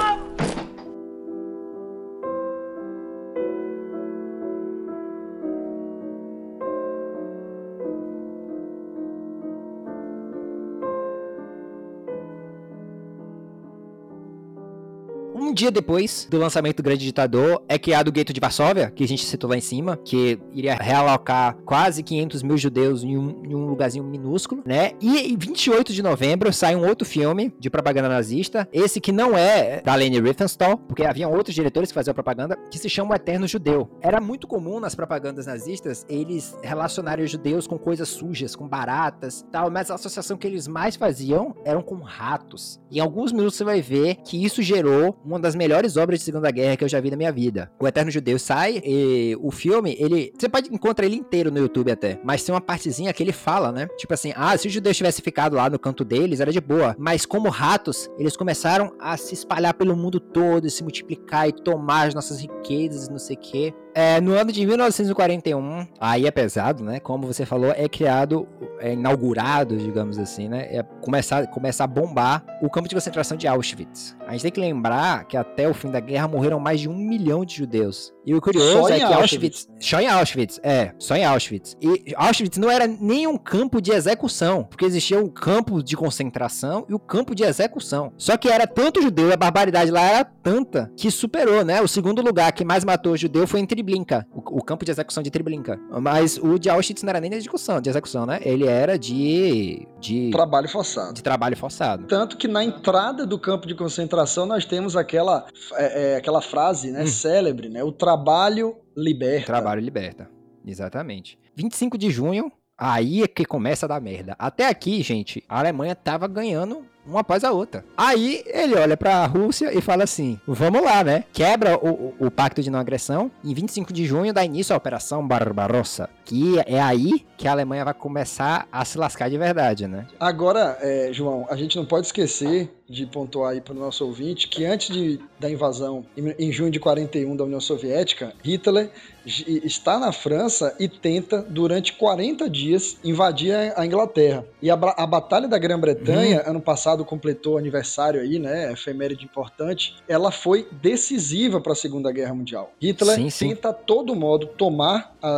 Dia 15.60 15.70
depois 15.70 16.26
do 16.30 16.38
lançamento 16.38 16.78
do 16.78 16.82
Grande 16.82 17.04
Ditador, 17.04 17.62
é 17.68 17.78
criado 17.78 18.08
o 18.08 18.12
Gueto 18.12 18.32
de 18.32 18.40
Varsóvia, 18.40 18.90
que 18.90 19.04
a 19.04 19.08
gente 19.08 19.26
citou 19.26 19.50
lá 19.50 19.56
em 19.58 19.60
cima, 19.60 19.98
que 19.98 20.40
iria 20.54 20.74
realocar 20.74 21.54
quase 21.66 22.02
500 22.02 22.42
mil 22.42 22.56
judeus 22.56 23.04
em 23.04 23.18
um, 23.18 23.44
em 23.44 23.54
um 23.54 23.66
lugarzinho 23.66 24.02
minúsculo, 24.02 24.62
né? 24.64 24.92
E 25.02 25.32
em 25.32 25.36
28 25.36 25.92
de 25.92 26.02
novembro 26.02 26.50
sai 26.50 26.74
um 26.74 26.86
outro 26.86 27.06
filme 27.06 27.54
de 27.58 27.68
propaganda 27.68 28.08
nazista, 28.08 28.66
esse 28.72 29.02
que 29.02 29.12
não 29.12 29.36
é 29.36 29.82
da 29.82 29.94
Leni 29.94 30.18
Riefenstahl, 30.18 30.78
porque 30.78 31.04
havia 31.04 31.28
outros 31.28 31.54
diretores 31.54 31.90
que 31.90 31.94
faziam 31.94 32.14
propaganda, 32.14 32.56
que 32.70 32.78
se 32.78 32.88
chama 32.88 33.12
O 33.12 33.14
Eterno 33.14 33.46
Judeu. 33.46 33.90
Era 34.00 34.18
muito 34.18 34.46
comum 34.46 34.80
nas 34.80 34.94
propagandas 34.94 35.44
nazistas 35.44 36.06
eles 36.08 36.56
relacionarem 36.62 37.22
os 37.22 37.30
judeus 37.30 37.66
com 37.66 37.78
coisas 37.78 38.08
sujas, 38.08 38.56
com 38.56 38.66
baratas 38.66 39.44
tal, 39.52 39.70
mas 39.70 39.90
a 39.90 39.94
associação 39.94 40.38
que 40.38 40.46
eles 40.46 40.66
mais 40.66 40.96
faziam 40.96 41.54
eram 41.66 41.82
com 41.82 41.96
ratos. 41.96 42.80
Em 42.90 42.98
alguns 42.98 43.30
minutos 43.30 43.56
você 43.56 43.64
vai 43.64 43.82
ver 43.82 44.16
que 44.24 44.42
isso 44.42 44.62
gerou 44.62 45.18
uma 45.22 45.38
das 45.38 45.49
melhores 45.54 45.96
obras 45.96 46.18
de 46.18 46.24
Segunda 46.24 46.50
Guerra 46.50 46.76
que 46.76 46.84
eu 46.84 46.88
já 46.88 47.00
vi 47.00 47.10
na 47.10 47.16
minha 47.16 47.32
vida. 47.32 47.70
O 47.78 47.86
Eterno 47.86 48.10
Judeu 48.10 48.38
sai 48.38 48.80
e 48.84 49.36
o 49.40 49.50
filme, 49.50 49.96
ele. 49.98 50.32
Você 50.38 50.48
pode 50.48 50.72
encontrar 50.72 51.06
ele 51.06 51.16
inteiro 51.16 51.50
no 51.50 51.58
YouTube 51.58 51.90
até. 51.90 52.20
Mas 52.24 52.42
tem 52.42 52.54
uma 52.54 52.60
partezinha 52.60 53.12
que 53.12 53.22
ele 53.22 53.32
fala, 53.32 53.72
né? 53.72 53.88
Tipo 53.96 54.14
assim, 54.14 54.32
ah, 54.36 54.56
se 54.56 54.66
os 54.66 54.72
judeus 54.72 54.96
tivessem 54.96 55.22
ficado 55.22 55.56
lá 55.56 55.68
no 55.68 55.78
canto 55.78 56.04
deles, 56.04 56.40
era 56.40 56.52
de 56.52 56.60
boa. 56.60 56.94
Mas 56.98 57.24
como 57.26 57.48
ratos, 57.48 58.10
eles 58.18 58.36
começaram 58.36 58.92
a 58.98 59.16
se 59.16 59.34
espalhar 59.34 59.74
pelo 59.74 59.96
mundo 59.96 60.20
todo, 60.20 60.66
e 60.66 60.70
se 60.70 60.82
multiplicar 60.82 61.48
e 61.48 61.52
tomar 61.52 62.08
as 62.08 62.14
nossas 62.14 62.40
riquezas 62.40 63.06
e 63.06 63.10
não 63.10 63.18
sei 63.18 63.36
o 63.36 63.40
quê. 63.40 63.74
É, 63.94 64.20
no 64.20 64.32
ano 64.32 64.52
de 64.52 64.64
1941, 64.64 65.86
aí 66.00 66.26
é 66.26 66.30
pesado, 66.30 66.84
né? 66.84 67.00
Como 67.00 67.26
você 67.26 67.44
falou, 67.44 67.72
é 67.72 67.88
criado, 67.88 68.46
é 68.78 68.92
inaugurado, 68.92 69.76
digamos 69.76 70.18
assim, 70.18 70.48
né? 70.48 70.68
É 70.70 70.82
começar, 71.00 71.46
começar 71.48 71.84
a 71.84 71.86
bombar 71.86 72.44
o 72.62 72.70
campo 72.70 72.88
de 72.88 72.94
concentração 72.94 73.36
de 73.36 73.46
Auschwitz. 73.48 74.16
A 74.26 74.32
gente 74.32 74.42
tem 74.42 74.52
que 74.52 74.60
lembrar 74.60 75.24
que 75.24 75.36
até 75.36 75.68
o 75.68 75.74
fim 75.74 75.90
da 75.90 76.00
guerra 76.00 76.28
morreram 76.28 76.60
mais 76.60 76.80
de 76.80 76.88
um 76.88 76.94
milhão 76.94 77.44
de 77.44 77.56
judeus. 77.56 78.12
E 78.24 78.34
o 78.34 78.40
curioso 78.40 78.72
Só 78.72 78.88
é 78.88 78.98
que 78.98 79.02
Auschwitz. 79.02 79.68
Só 79.80 80.00
em 80.00 80.06
Auschwitz, 80.06 80.60
é, 80.62 80.92
só 80.98 81.16
em 81.16 81.24
Auschwitz. 81.24 81.76
E 81.80 82.14
Auschwitz 82.16 82.58
não 82.58 82.70
era 82.70 82.86
nem 82.86 83.26
um 83.26 83.36
campo 83.36 83.80
de 83.80 83.92
execução, 83.92 84.64
porque 84.64 84.84
existia 84.84 85.20
o 85.20 85.30
campo 85.30 85.82
de 85.82 85.96
concentração 85.96 86.86
e 86.88 86.94
o 86.94 86.98
campo 86.98 87.34
de 87.34 87.42
execução. 87.42 88.12
Só 88.16 88.36
que 88.36 88.48
era 88.48 88.66
tanto 88.66 89.02
judeu, 89.02 89.32
a 89.32 89.36
barbaridade 89.36 89.90
lá 89.90 90.02
era 90.02 90.24
tanta 90.24 90.92
que 90.96 91.10
superou, 91.10 91.64
né? 91.64 91.80
O 91.80 91.88
segundo 91.88 92.22
lugar 92.22 92.52
que 92.52 92.64
mais 92.64 92.84
matou 92.84 93.16
judeu 93.16 93.46
foi 93.46 93.60
em 93.60 93.66
Treblinka, 93.82 94.26
o, 94.32 94.58
o 94.58 94.62
campo 94.62 94.84
de 94.84 94.90
execução 94.90 95.22
de 95.22 95.30
Treblinka. 95.30 95.78
Mas 96.00 96.36
o 96.38 96.58
de 96.58 96.68
Auschwitz 96.68 97.02
não 97.02 97.10
era 97.10 97.20
nem 97.20 97.30
de 97.30 97.36
execução, 97.36 97.80
de 97.80 97.88
execução, 97.88 98.26
né? 98.26 98.38
Ele 98.42 98.66
era 98.66 98.98
de 98.98 99.86
de, 100.00 100.30
Trabalho 100.30 100.68
forçado. 100.68 101.14
de 101.14 101.22
trabalho 101.22 101.56
forçado. 101.56 102.06
Tanto 102.06 102.36
que 102.36 102.46
na 102.48 102.62
entrada 102.62 103.26
do 103.26 103.38
campo 103.38 103.66
de 103.66 103.74
concentração 103.74 104.46
nós 104.46 104.64
temos 104.64 104.96
aquela, 104.96 105.46
é, 105.74 106.12
é, 106.12 106.16
aquela 106.16 106.40
frase 106.42 106.90
né, 106.90 107.02
Hum. 107.04 107.06
célebre, 107.06 107.68
né? 107.68 107.82
O 107.82 107.92
trabalho 107.92 108.76
liberta. 108.96 109.46
Trabalho 109.46 109.80
liberta. 109.80 110.28
Exatamente. 110.66 111.38
25 111.56 111.96
de 111.96 112.10
junho, 112.10 112.52
aí 112.76 113.22
é 113.22 113.26
que 113.28 113.44
começa 113.44 113.86
a 113.86 113.88
dar 113.88 114.00
merda. 114.00 114.36
Até 114.38 114.68
aqui, 114.68 115.02
gente, 115.02 115.42
a 115.48 115.58
Alemanha 115.58 115.94
tava 115.94 116.26
ganhando 116.28 116.84
uma 117.06 117.20
após 117.20 117.44
a 117.44 117.50
outra. 117.52 117.84
Aí 117.96 118.42
ele 118.46 118.74
olha 118.74 118.96
pra 118.96 119.24
Rússia 119.26 119.76
e 119.76 119.80
fala 119.80 120.04
assim: 120.04 120.38
vamos 120.46 120.82
lá, 120.82 121.02
né? 121.04 121.24
Quebra 121.32 121.76
o, 121.78 121.88
o- 122.20 122.26
o 122.26 122.30
pacto 122.30 122.62
de 122.62 122.70
não 122.70 122.78
agressão. 122.78 123.30
Em 123.44 123.52
25 123.54 123.92
de 123.92 124.06
junho 124.06 124.32
dá 124.32 124.44
início 124.44 124.74
à 124.74 124.76
Operação 124.76 125.26
Barbarossa. 125.26 126.08
Que 126.30 126.60
é 126.64 126.80
aí 126.80 127.26
que 127.36 127.48
a 127.48 127.50
Alemanha 127.50 127.84
vai 127.84 127.92
começar 127.92 128.68
a 128.70 128.84
se 128.84 128.96
lascar 128.96 129.28
de 129.28 129.36
verdade, 129.36 129.88
né? 129.88 130.06
Agora, 130.20 130.78
é, 130.80 131.12
João, 131.12 131.44
a 131.50 131.56
gente 131.56 131.76
não 131.76 131.84
pode 131.84 132.06
esquecer 132.06 132.70
de 132.90 133.06
pontuar 133.06 133.52
aí 133.52 133.60
para 133.60 133.72
o 133.72 133.76
nosso 133.76 134.04
ouvinte 134.04 134.48
que 134.48 134.64
antes 134.64 134.92
de, 134.92 135.20
da 135.38 135.48
invasão, 135.48 136.04
em, 136.16 136.50
junho 136.50 136.72
de 136.72 136.80
41 136.80 137.36
da 137.36 137.44
União 137.44 137.60
Soviética, 137.60 138.34
Hitler 138.42 138.90
está 139.24 139.98
na 139.98 140.10
França 140.10 140.74
e 140.78 140.88
tenta, 140.88 141.40
durante 141.40 141.92
40 141.92 142.50
dias, 142.50 142.96
invadir 143.04 143.54
a, 143.54 143.86
Inglaterra. 143.86 144.44
E 144.60 144.70
a, 144.70 144.74
a 144.74 145.06
Batalha 145.06 145.46
da 145.46 145.56
Grã-Bretanha, 145.56 146.42
ano 146.44 146.60
passado 146.60 147.04
completou 147.04 147.56
aniversário 147.56 148.20
aí, 148.20 148.38
né? 148.38 148.72
Efeméride 148.72 149.24
importante. 149.24 149.96
Ela 150.08 150.32
foi 150.32 150.66
decisiva 150.82 151.60
para 151.60 151.72
a 151.72 151.76
Segunda 151.76 152.10
Guerra 152.10 152.34
Mundial. 152.34 152.72
Hitler 152.80 153.14
Sim, 153.14 153.30
sim. 153.30 153.48
tenta 153.50 153.70
a 153.70 153.72
todo 153.72 154.16
modo 154.16 154.46
tomar 154.48 155.16
a- 155.22 155.28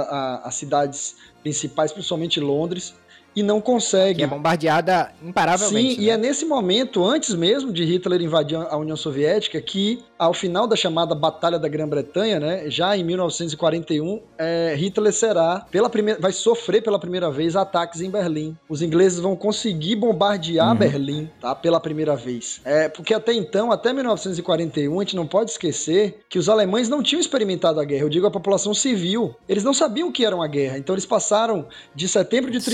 a- 0.44 0.48
as 0.48 0.54
cidades 0.54 1.16
principais, 1.42 1.92
principalmente 1.92 2.40
Londres, 2.40 2.94
e 3.34 3.42
não 3.42 3.60
consegue. 3.60 4.18
Que 4.18 4.24
é 4.24 4.26
bombardeada 4.26 5.10
imparavelmente. 5.22 5.96
Sim, 5.96 6.02
e 6.02 6.06
né? 6.06 6.12
é 6.12 6.16
nesse 6.16 6.44
momento, 6.44 7.04
antes 7.04 7.34
mesmo 7.34 7.72
de 7.72 7.84
Hitler 7.84 8.20
invadir 8.20 8.56
a 8.56 8.76
União 8.76 8.96
Soviética, 8.96 9.60
que 9.60 10.00
ao 10.18 10.34
final 10.34 10.66
da 10.66 10.76
chamada 10.76 11.14
Batalha 11.14 11.58
da 11.58 11.68
Grã-Bretanha, 11.68 12.38
né, 12.38 12.70
já 12.70 12.96
em 12.96 13.04
1941, 13.04 14.20
é, 14.38 14.74
Hitler 14.76 15.12
será 15.12 15.66
pela 15.70 15.88
primeira, 15.88 16.20
vai 16.20 16.32
sofrer 16.32 16.82
pela 16.82 16.98
primeira 16.98 17.30
vez 17.30 17.56
ataques 17.56 18.00
em 18.00 18.10
Berlim. 18.10 18.56
Os 18.68 18.82
ingleses 18.82 19.18
vão 19.18 19.36
conseguir 19.36 19.96
bombardear 19.96 20.72
Uhum. 20.72 20.74
Berlim, 20.74 21.30
tá, 21.40 21.54
pela 21.54 21.80
primeira 21.80 22.16
vez. 22.16 22.60
É, 22.64 22.88
porque 22.88 23.14
até 23.14 23.32
então, 23.32 23.70
até 23.70 23.92
1941, 23.92 24.98
a 24.98 25.02
gente 25.02 25.16
não 25.16 25.26
pode 25.26 25.50
esquecer 25.50 26.20
que 26.28 26.38
os 26.38 26.48
alemães 26.48 26.88
não 26.88 27.02
tinham 27.02 27.20
experimentado 27.20 27.80
a 27.80 27.84
guerra. 27.84 28.04
Eu 28.04 28.08
digo 28.08 28.26
a 28.26 28.30
população 28.30 28.74
civil. 28.74 29.34
Eles 29.48 29.64
não 29.64 29.74
sabiam 29.74 30.08
o 30.08 30.12
que 30.12 30.24
era 30.24 30.34
uma 30.34 30.48
guerra. 30.48 30.78
Então 30.78 30.94
eles 30.94 31.06
passaram 31.06 31.66
de 31.94 32.08
setembro 32.08 32.50
de 32.50 32.60
Sim, 32.60 32.70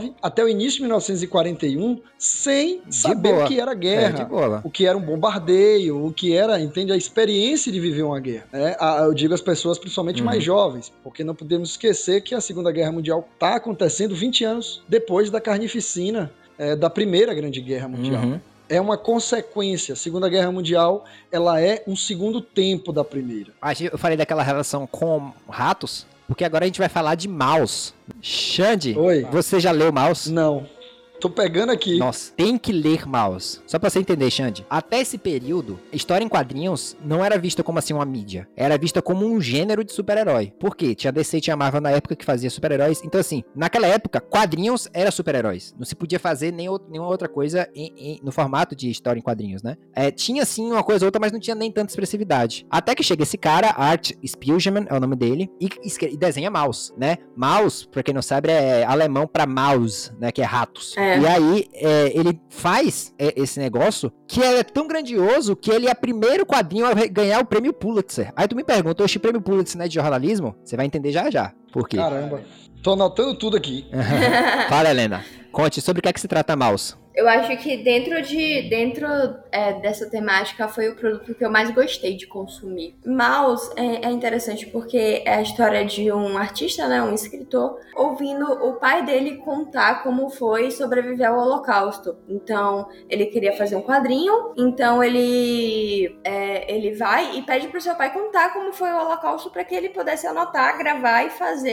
39 0.00 0.14
até 0.22 0.42
o 0.44 0.48
início 0.48 0.76
de 0.78 0.82
1941 0.82 2.00
sem 2.18 2.82
saber 2.90 3.32
boa. 3.32 3.44
o 3.44 3.48
que 3.48 3.60
era 3.60 3.72
É, 3.72 3.74
guerra. 3.74 4.10
de 4.10 4.24
boa. 4.24 4.60
O 4.64 4.70
que 4.70 4.86
era 4.86 4.96
um 4.96 5.00
bombardeio, 5.00 6.04
o 6.06 6.12
que 6.12 6.34
era, 6.34 6.60
entende, 6.60 6.92
a 6.92 6.96
experiência 6.96 7.70
de 7.70 7.78
viver 7.80 8.02
uma 8.02 8.18
guerra. 8.20 8.46
né? 8.52 8.76
Eu 9.00 9.14
digo 9.14 9.34
às 9.34 9.40
pessoas, 9.40 9.78
principalmente 9.78 10.20
Uhum. 10.20 10.26
mais 10.26 10.42
jovens, 10.42 10.92
porque 11.02 11.22
não 11.24 11.34
podemos 11.34 11.70
esquecer 11.70 12.20
que 12.22 12.34
a 12.34 12.40
Segunda 12.40 12.70
Guerra 12.72 12.92
Mundial 12.92 13.26
está 13.34 13.56
acontecendo 13.56 14.14
20 14.14 14.44
anos 14.44 14.82
depois 14.88 15.30
da 15.30 15.40
carnificina 15.40 16.30
é, 16.58 16.76
da 16.76 16.90
Primeira 16.90 17.32
Grande 17.32 17.60
Guerra 17.60 17.88
Mundial. 17.88 18.22
Uhum. 18.22 18.40
É 18.68 18.80
uma 18.80 18.96
consequência. 18.96 19.94
A 19.94 19.96
Segunda 19.96 20.28
Guerra 20.28 20.52
Mundial, 20.52 21.04
ela 21.32 21.60
é 21.60 21.82
um 21.88 21.96
segundo 21.96 22.40
tempo 22.40 22.92
da 22.92 23.02
Primeira. 23.02 23.50
Ah, 23.60 23.72
Eu 23.80 23.98
falei 23.98 24.16
daquela 24.16 24.42
relação 24.44 24.86
com 24.86 25.32
ratos, 25.48 26.06
porque 26.30 26.44
agora 26.44 26.64
a 26.64 26.68
gente 26.68 26.78
vai 26.78 26.88
falar 26.88 27.16
de 27.16 27.26
mouse. 27.26 27.92
Xande, 28.22 28.96
Oi? 28.96 29.26
você 29.32 29.58
já 29.58 29.72
leu 29.72 29.92
mouse? 29.92 30.32
Não. 30.32 30.64
Tô 31.20 31.28
pegando 31.28 31.70
aqui. 31.70 31.98
Nossa, 31.98 32.32
tem 32.34 32.56
que 32.56 32.72
ler 32.72 33.06
mouse. 33.06 33.60
Só 33.66 33.78
pra 33.78 33.90
você 33.90 33.98
entender, 33.98 34.30
Xande. 34.30 34.66
Até 34.70 35.00
esse 35.00 35.18
período, 35.18 35.78
história 35.92 36.24
em 36.24 36.28
quadrinhos 36.28 36.96
não 37.04 37.22
era 37.24 37.36
vista 37.38 37.62
como 37.62 37.78
assim 37.78 37.92
uma 37.92 38.04
mídia. 38.06 38.48
Era 38.56 38.78
vista 38.78 39.02
como 39.02 39.26
um 39.26 39.40
gênero 39.40 39.84
de 39.84 39.92
super-herói. 39.92 40.52
Por 40.58 40.74
quê? 40.74 40.94
Tinha 40.94 41.12
DC 41.12 41.36
e 41.36 41.40
tinha 41.42 41.56
Marvel 41.56 41.80
na 41.80 41.90
época 41.90 42.16
que 42.16 42.24
fazia 42.24 42.48
super-heróis. 42.48 43.02
Então, 43.04 43.20
assim, 43.20 43.42
naquela 43.54 43.86
época, 43.86 44.20
quadrinhos 44.20 44.88
era 44.94 45.10
super-heróis. 45.10 45.74
Não 45.78 45.84
se 45.84 45.94
podia 45.94 46.18
fazer 46.18 46.52
nem 46.52 46.68
ou- 46.68 46.80
nenhuma 46.90 47.10
outra 47.10 47.28
coisa 47.28 47.68
em- 47.74 47.92
em- 47.96 48.20
no 48.22 48.32
formato 48.32 48.74
de 48.74 48.90
história 48.90 49.18
em 49.18 49.22
quadrinhos, 49.22 49.62
né? 49.62 49.76
É, 49.94 50.10
tinha 50.10 50.44
sim 50.46 50.70
uma 50.70 50.82
coisa 50.82 51.04
ou 51.04 51.08
outra, 51.08 51.20
mas 51.20 51.32
não 51.32 51.38
tinha 51.40 51.54
nem 51.54 51.70
tanta 51.70 51.90
expressividade. 51.92 52.66
Até 52.70 52.94
que 52.94 53.02
chega 53.02 53.22
esse 53.24 53.36
cara, 53.36 53.74
Art 53.76 54.12
Spiegelman 54.26 54.86
é 54.88 54.94
o 54.94 55.00
nome 55.00 55.16
dele, 55.16 55.50
e, 55.60 55.68
e 56.12 56.16
desenha 56.16 56.50
mouse, 56.50 56.92
né? 56.96 57.18
Mouse, 57.36 57.86
pra 57.88 58.02
quem 58.02 58.14
não 58.14 58.22
sabe, 58.22 58.50
é 58.50 58.84
alemão 58.84 59.26
pra 59.26 59.46
mouse, 59.46 60.10
né? 60.18 60.32
Que 60.32 60.40
é 60.40 60.44
ratos. 60.44 60.96
É. 60.96 61.09
E 61.18 61.26
aí, 61.26 61.66
é, 61.74 62.18
ele 62.18 62.40
faz 62.48 63.12
é, 63.18 63.32
esse 63.36 63.58
negócio 63.58 64.12
que 64.26 64.42
é 64.42 64.62
tão 64.62 64.86
grandioso 64.86 65.56
que 65.56 65.70
ele 65.70 65.88
é 65.88 65.92
o 65.92 65.96
primeiro 65.96 66.44
quadrinho 66.46 66.86
a 66.86 66.94
ganhar 66.94 67.40
o 67.40 67.44
prêmio 67.44 67.72
Pulitzer. 67.72 68.32
Aí 68.36 68.46
tu 68.46 68.56
me 68.56 68.64
pergunta, 68.64 69.02
oxe, 69.02 69.18
prêmio 69.18 69.40
Pulitzer 69.40 69.78
não 69.78 69.84
é 69.84 69.88
de 69.88 69.94
jornalismo? 69.94 70.54
Você 70.64 70.76
vai 70.76 70.86
entender 70.86 71.12
já 71.12 71.30
já. 71.30 71.52
Por 71.72 71.88
quê? 71.88 71.96
Caramba. 71.96 72.42
Tô 72.82 72.92
anotando 72.92 73.34
tudo 73.34 73.56
aqui. 73.56 73.86
Fala, 74.68 74.90
Helena. 74.90 75.24
Conte 75.52 75.80
sobre 75.80 76.00
o 76.00 76.02
que 76.02 76.08
é 76.08 76.12
que 76.12 76.20
se 76.20 76.28
trata 76.28 76.56
mouse. 76.56 76.94
Eu 77.14 77.28
acho 77.28 77.56
que 77.58 77.76
dentro 77.76 78.22
de. 78.22 78.68
dentro 78.68 79.06
é, 79.50 79.72
dessa 79.80 80.08
temática 80.08 80.68
foi 80.68 80.88
o 80.88 80.96
produto 80.96 81.34
que 81.34 81.44
eu 81.44 81.50
mais 81.50 81.70
gostei 81.70 82.16
de 82.16 82.26
consumir. 82.26 82.96
Mouse 83.04 83.70
é, 83.76 84.06
é, 84.06 84.10
interessante 84.10 84.66
porque 84.66 85.22
é 85.24 85.34
a 85.34 85.42
história 85.42 85.84
de 85.84 86.10
um 86.12 86.38
artista, 86.38 86.86
né, 86.86 87.02
um 87.02 87.14
escritor, 87.14 87.78
ouvindo 87.96 88.44
o 88.46 88.74
pai 88.74 89.04
dele 89.04 89.38
contar 89.38 90.02
como 90.02 90.30
foi 90.30 90.70
sobreviver 90.70 91.28
ao 91.28 91.38
Holocausto. 91.38 92.16
Então, 92.28 92.88
ele 93.08 93.26
queria 93.26 93.56
fazer 93.56 93.76
um 93.76 93.82
quadrinho, 93.82 94.54
então 94.56 95.02
ele 95.02 96.18
é, 96.24 96.72
ele 96.72 96.94
vai 96.94 97.36
e 97.36 97.42
pede 97.42 97.68
pro 97.68 97.80
seu 97.80 97.94
pai 97.94 98.12
contar 98.12 98.52
como 98.52 98.72
foi 98.72 98.90
o 98.90 99.00
Holocausto 99.00 99.50
para 99.50 99.64
que 99.64 99.74
ele 99.74 99.88
pudesse 99.88 100.26
anotar, 100.26 100.78
gravar 100.78 101.24
e 101.24 101.30
fazer 101.30 101.70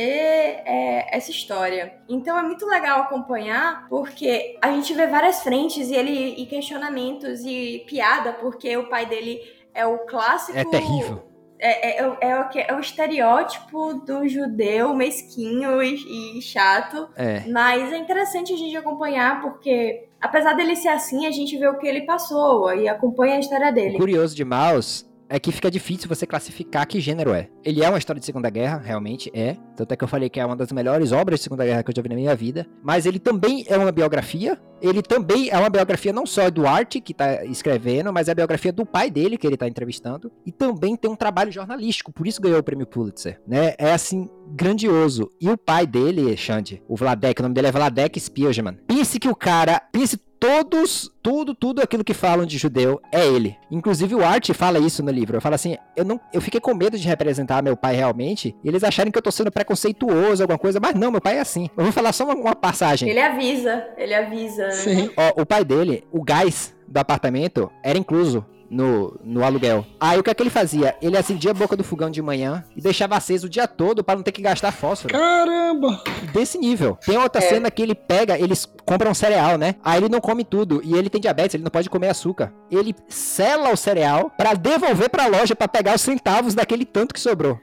é, 0.66 1.16
essa 1.16 1.32
história. 1.32 1.94
Então, 2.10 2.38
é 2.38 2.44
muito 2.44 2.66
legal 2.66 3.02
acompanhar 3.02 3.88
porque 3.90 4.58
a 4.62 4.72
gente 4.72 4.94
vê 4.94 5.06
várias 5.08 5.37
frentes 5.42 5.90
e 5.90 5.96
ele 5.96 6.36
e 6.38 6.46
questionamentos 6.46 7.42
e 7.44 7.84
piada 7.88 8.34
porque 8.34 8.76
o 8.78 8.90
pai 8.90 9.06
dele 9.06 9.40
é 9.74 9.86
o 9.86 10.00
clássico. 10.00 10.58
É 10.58 10.66
terrível. 10.66 11.24
É, 11.60 12.02
é, 12.02 12.02
é, 12.02 12.18
é, 12.22 12.40
o, 12.40 12.48
é 12.54 12.76
o 12.76 12.80
estereótipo 12.80 13.94
do 14.06 14.28
judeu 14.28 14.94
mesquinho 14.94 15.82
e, 15.82 16.38
e 16.38 16.42
chato. 16.42 17.10
É. 17.16 17.44
Mas 17.50 17.92
é 17.92 17.98
interessante 17.98 18.54
a 18.54 18.58
gente 18.58 18.76
acompanhar, 18.76 19.42
porque 19.42 20.08
apesar 20.22 20.54
dele 20.54 20.76
ser 20.76 20.90
assim, 20.90 21.26
a 21.26 21.32
gente 21.32 21.58
vê 21.58 21.68
o 21.68 21.78
que 21.78 21.88
ele 21.88 22.02
passou 22.02 22.74
e 22.74 22.88
acompanha 22.88 23.36
a 23.36 23.40
história 23.40 23.72
dele. 23.72 23.96
O 23.96 24.00
curioso 24.00 24.36
de 24.36 24.46
Maus 24.46 25.07
é 25.30 25.40
que 25.40 25.52
fica 25.52 25.70
difícil 25.70 26.08
você 26.08 26.26
classificar 26.26 26.88
que 26.88 27.00
gênero 27.00 27.34
é. 27.34 27.50
Ele 27.64 27.84
é 27.84 27.90
uma 27.90 27.98
história 27.98 28.20
de 28.20 28.26
Segunda 28.26 28.50
Guerra, 28.50 28.78
realmente 28.78 29.32
é. 29.34 29.58
Tanto 29.76 29.92
é 29.92 29.96
que 29.96 30.04
eu 30.04 30.08
falei 30.08 30.30
que 30.30 30.40
é 30.40 30.46
uma 30.46 30.56
das 30.56 30.72
melhores 30.72 31.12
obras 31.12 31.40
de 31.40 31.44
Segunda 31.44 31.66
Guerra 31.66 31.84
que 31.84 31.92
eu 31.92 31.94
já 31.96 32.02
vi 32.02 32.10
na 32.10 32.16
minha 32.16 32.36
vida. 32.36 32.66
Mas 32.84 33.06
ele 33.06 33.20
também 33.20 33.66
é 33.68 33.78
uma 33.78 33.92
biografia. 33.92 34.60
Ele 34.82 35.02
também 35.02 35.50
é 35.50 35.58
uma 35.58 35.70
biografia 35.70 36.14
não 36.14 36.26
só 36.26 36.50
do 36.50 36.68
Art, 36.68 36.98
que 37.02 37.14
tá 37.14 37.44
escrevendo, 37.46 38.14
mas 38.14 38.28
é 38.28 38.32
a 38.32 38.36
biografia 38.36 38.72
do 38.72 38.86
pai 38.86 39.10
dele, 39.10 39.38
que 39.38 39.48
ele 39.48 39.58
tá 39.58 39.68
entrevistando. 39.68 40.32
E 40.46 40.52
também 40.52 40.96
tem 40.96 41.10
um 41.10 41.16
trabalho 41.16 41.52
jornalístico, 41.52 42.12
por 42.12 42.28
isso 42.28 42.42
ganhou 42.42 42.60
o 42.60 42.64
prêmio 42.64 42.86
Pulitzer, 42.86 43.42
né? 43.48 43.74
É 43.78 43.92
assim, 43.92 44.30
grandioso. 44.56 45.32
E 45.42 45.50
o 45.50 45.58
pai 45.58 45.88
dele, 45.88 46.38
Xande, 46.38 46.82
o 46.88 46.96
Vladek, 46.96 47.42
o 47.42 47.44
nome 47.44 47.56
dele 47.56 47.68
é 47.68 47.72
Vladek 47.72 48.20
Spielman. 48.20 48.78
Pense 48.88 49.20
que 49.20 49.28
o 49.28 49.36
cara, 49.36 49.82
pense 49.92 50.18
todos, 50.40 51.12
tudo, 51.22 51.54
tudo 51.54 51.82
aquilo 51.82 52.04
que 52.04 52.14
falam 52.14 52.46
de 52.46 52.58
judeu 52.58 53.02
é 53.12 53.26
ele. 53.26 53.58
Inclusive 53.70 54.16
o 54.16 54.24
Art 54.24 54.52
fala 54.54 54.80
isso 54.80 55.04
no 55.04 55.12
livro. 55.12 55.38
Eu 55.38 55.42
falo 55.42 55.56
assim, 55.56 55.78
eu 55.96 56.06
não, 56.06 56.20
eu 56.34 56.42
fiquei 56.42 56.60
com 56.60 56.74
medo 56.74 56.98
de 56.98 57.08
representar 57.08 57.64
meu 57.64 57.76
pai 57.76 57.96
realmente. 57.96 58.56
E 58.64 58.68
eles 58.68 58.84
acharem 58.84 59.12
que 59.12 59.18
eu 59.18 59.22
tô 59.22 59.32
sendo 59.32 59.52
preconceituoso, 59.52 60.44
alguma 60.44 60.58
coisa, 60.60 60.80
mas 60.80 60.96
não, 60.96 61.12
meu 61.12 61.22
pai 61.22 61.38
é 61.38 61.42
assim. 61.42 61.70
Eu 61.78 61.84
vou 61.84 61.94
falar 61.94 62.14
só 62.14 62.26
uma, 62.26 62.36
uma 62.36 62.56
passagem. 62.56 63.10
Ele 63.10 63.20
avisa, 63.20 63.88
ele 63.98 64.14
avisa. 64.14 64.68
Né? 64.68 64.72
Sim. 64.72 65.10
Ó, 65.18 65.42
o 65.42 65.46
pai 65.46 65.64
dele, 65.66 66.04
o 66.12 66.24
gás 66.24 66.76
do 66.88 66.98
apartamento 66.98 67.70
era 67.84 67.98
incluso 67.98 68.46
no, 68.70 69.20
no 69.24 69.44
aluguel. 69.44 69.86
Aí 70.00 70.20
o 70.20 70.24
que 70.24 70.30
é 70.30 70.34
que 70.34 70.44
ele 70.44 70.50
fazia? 70.50 70.96
Ele 71.02 71.18
acendia 71.18 71.52
a 71.52 71.54
boca 71.54 71.76
do 71.76 71.84
fogão 71.84 72.10
de 72.10 72.22
manhã 72.22 72.64
e 72.76 72.82
deixava 72.82 73.16
aceso 73.16 73.48
o 73.48 73.50
dia 73.50 73.68
todo 73.68 74.04
para 74.04 74.16
não 74.16 74.24
ter 74.24 74.32
que 74.32 74.42
gastar 74.42 74.72
fósforo. 74.72 75.14
Caramba! 75.14 76.02
Desse 76.34 76.58
nível. 76.58 76.98
Tem 77.06 77.18
outra 77.18 77.44
É. 77.44 77.48
cena 77.50 77.72
que 77.72 77.82
ele 77.82 77.96
pega, 77.96 78.38
eles 78.38 78.68
compram 78.86 79.14
cereal, 79.14 79.58
né? 79.58 79.76
Aí 79.84 80.00
ele 80.00 80.10
não 80.10 80.20
come 80.22 80.44
tudo 80.44 80.82
e 80.84 80.94
ele 80.96 81.10
tem 81.10 81.22
diabetes, 81.22 81.54
ele 81.56 81.64
não 81.64 81.72
pode 81.72 81.90
comer 81.90 82.10
açúcar. 82.10 82.54
Ele 82.70 82.96
sela 83.08 83.72
o 83.72 83.78
cereal 83.78 84.32
para 84.38 84.54
devolver 84.54 85.10
para 85.10 85.24
a 85.24 85.28
loja 85.28 85.56
para 85.56 85.68
pegar 85.68 85.96
os 85.96 86.02
centavos 86.02 86.54
daquele 86.54 86.86
tanto 86.86 87.14
que 87.14 87.20
sobrou. 87.20 87.60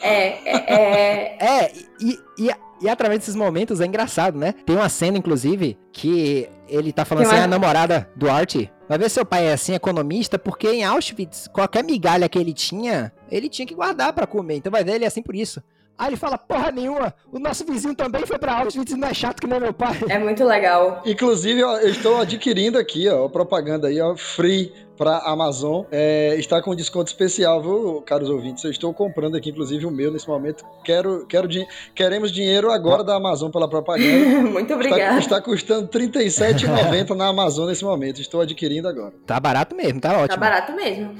É, 0.00 0.28
é, 0.44 0.74
é, 0.74 1.36
É, 1.64 1.72
e, 2.00 2.18
e, 2.38 2.50
e 2.82 2.88
através 2.88 3.20
desses 3.20 3.34
momentos 3.34 3.80
é 3.80 3.86
engraçado, 3.86 4.38
né? 4.38 4.54
Tem 4.64 4.76
uma 4.76 4.88
cena, 4.88 5.16
inclusive, 5.16 5.78
que 5.92 6.48
ele 6.68 6.92
tá 6.92 7.04
falando 7.04 7.24
Tem 7.24 7.32
assim, 7.32 7.40
uma- 7.40 7.44
a 7.44 7.48
namorada 7.58 8.08
do 8.14 8.28
Art. 8.30 8.56
Vai 8.88 8.98
ver 8.98 9.10
seu 9.10 9.26
pai 9.26 9.46
é 9.46 9.52
assim, 9.52 9.74
economista, 9.74 10.38
porque 10.38 10.68
em 10.68 10.84
Auschwitz, 10.84 11.48
qualquer 11.48 11.82
migalha 11.82 12.28
que 12.28 12.38
ele 12.38 12.52
tinha, 12.52 13.12
ele 13.30 13.48
tinha 13.48 13.66
que 13.66 13.74
guardar 13.74 14.12
pra 14.12 14.26
comer. 14.26 14.56
Então 14.56 14.70
vai 14.70 14.84
ver, 14.84 14.94
ele 14.94 15.04
é 15.04 15.08
assim 15.08 15.22
por 15.22 15.34
isso. 15.34 15.60
Aí 15.98 16.10
ele 16.10 16.16
fala, 16.16 16.36
porra 16.36 16.70
nenhuma, 16.70 17.14
o 17.32 17.38
nosso 17.38 17.64
vizinho 17.64 17.94
também 17.94 18.26
foi 18.26 18.38
pra 18.38 18.58
Auschwitz 18.58 18.92
e 18.92 18.96
não 18.96 19.08
é 19.08 19.14
chato 19.14 19.40
que 19.40 19.46
nem 19.46 19.58
meu 19.58 19.72
pai. 19.72 19.98
é 20.08 20.18
muito 20.18 20.44
legal. 20.44 21.02
Inclusive, 21.06 21.64
ó, 21.64 21.78
eu 21.78 21.88
estou 21.88 22.20
adquirindo 22.20 22.78
aqui, 22.78 23.08
ó, 23.08 23.28
propaganda 23.28 23.88
aí, 23.88 24.00
ó, 24.00 24.14
free 24.14 24.72
pra 24.96 25.18
Amazon. 25.18 25.84
É, 25.90 26.34
está 26.38 26.60
com 26.62 26.74
desconto 26.74 27.08
especial, 27.10 27.62
viu, 27.62 28.02
caros 28.02 28.28
ouvintes? 28.30 28.64
Eu 28.64 28.70
estou 28.70 28.92
comprando 28.94 29.36
aqui, 29.36 29.50
inclusive, 29.50 29.84
o 29.86 29.90
meu 29.90 30.10
nesse 30.10 30.26
momento. 30.28 30.64
Quero, 30.84 31.26
quero 31.26 31.46
din- 31.48 31.66
queremos 31.94 32.32
dinheiro 32.32 32.70
agora 32.70 33.04
da 33.04 33.14
Amazon 33.16 33.50
pela 33.50 33.68
propaganda. 33.68 34.06
muito 34.50 34.60
Está, 34.72 34.74
obrigada. 34.74 35.18
está 35.18 35.40
custando 35.40 35.88
R$ 35.92 36.08
37,90 36.08 37.10
na 37.16 37.28
Amazon 37.28 37.66
nesse 37.68 37.84
momento. 37.84 38.20
Estou 38.20 38.40
adquirindo 38.40 38.88
agora. 38.88 39.12
Tá 39.26 39.38
barato 39.38 39.74
mesmo, 39.74 40.00
tá 40.00 40.12
ótimo. 40.12 40.28
Tá 40.28 40.36
barato 40.36 40.72
mesmo. 40.74 41.14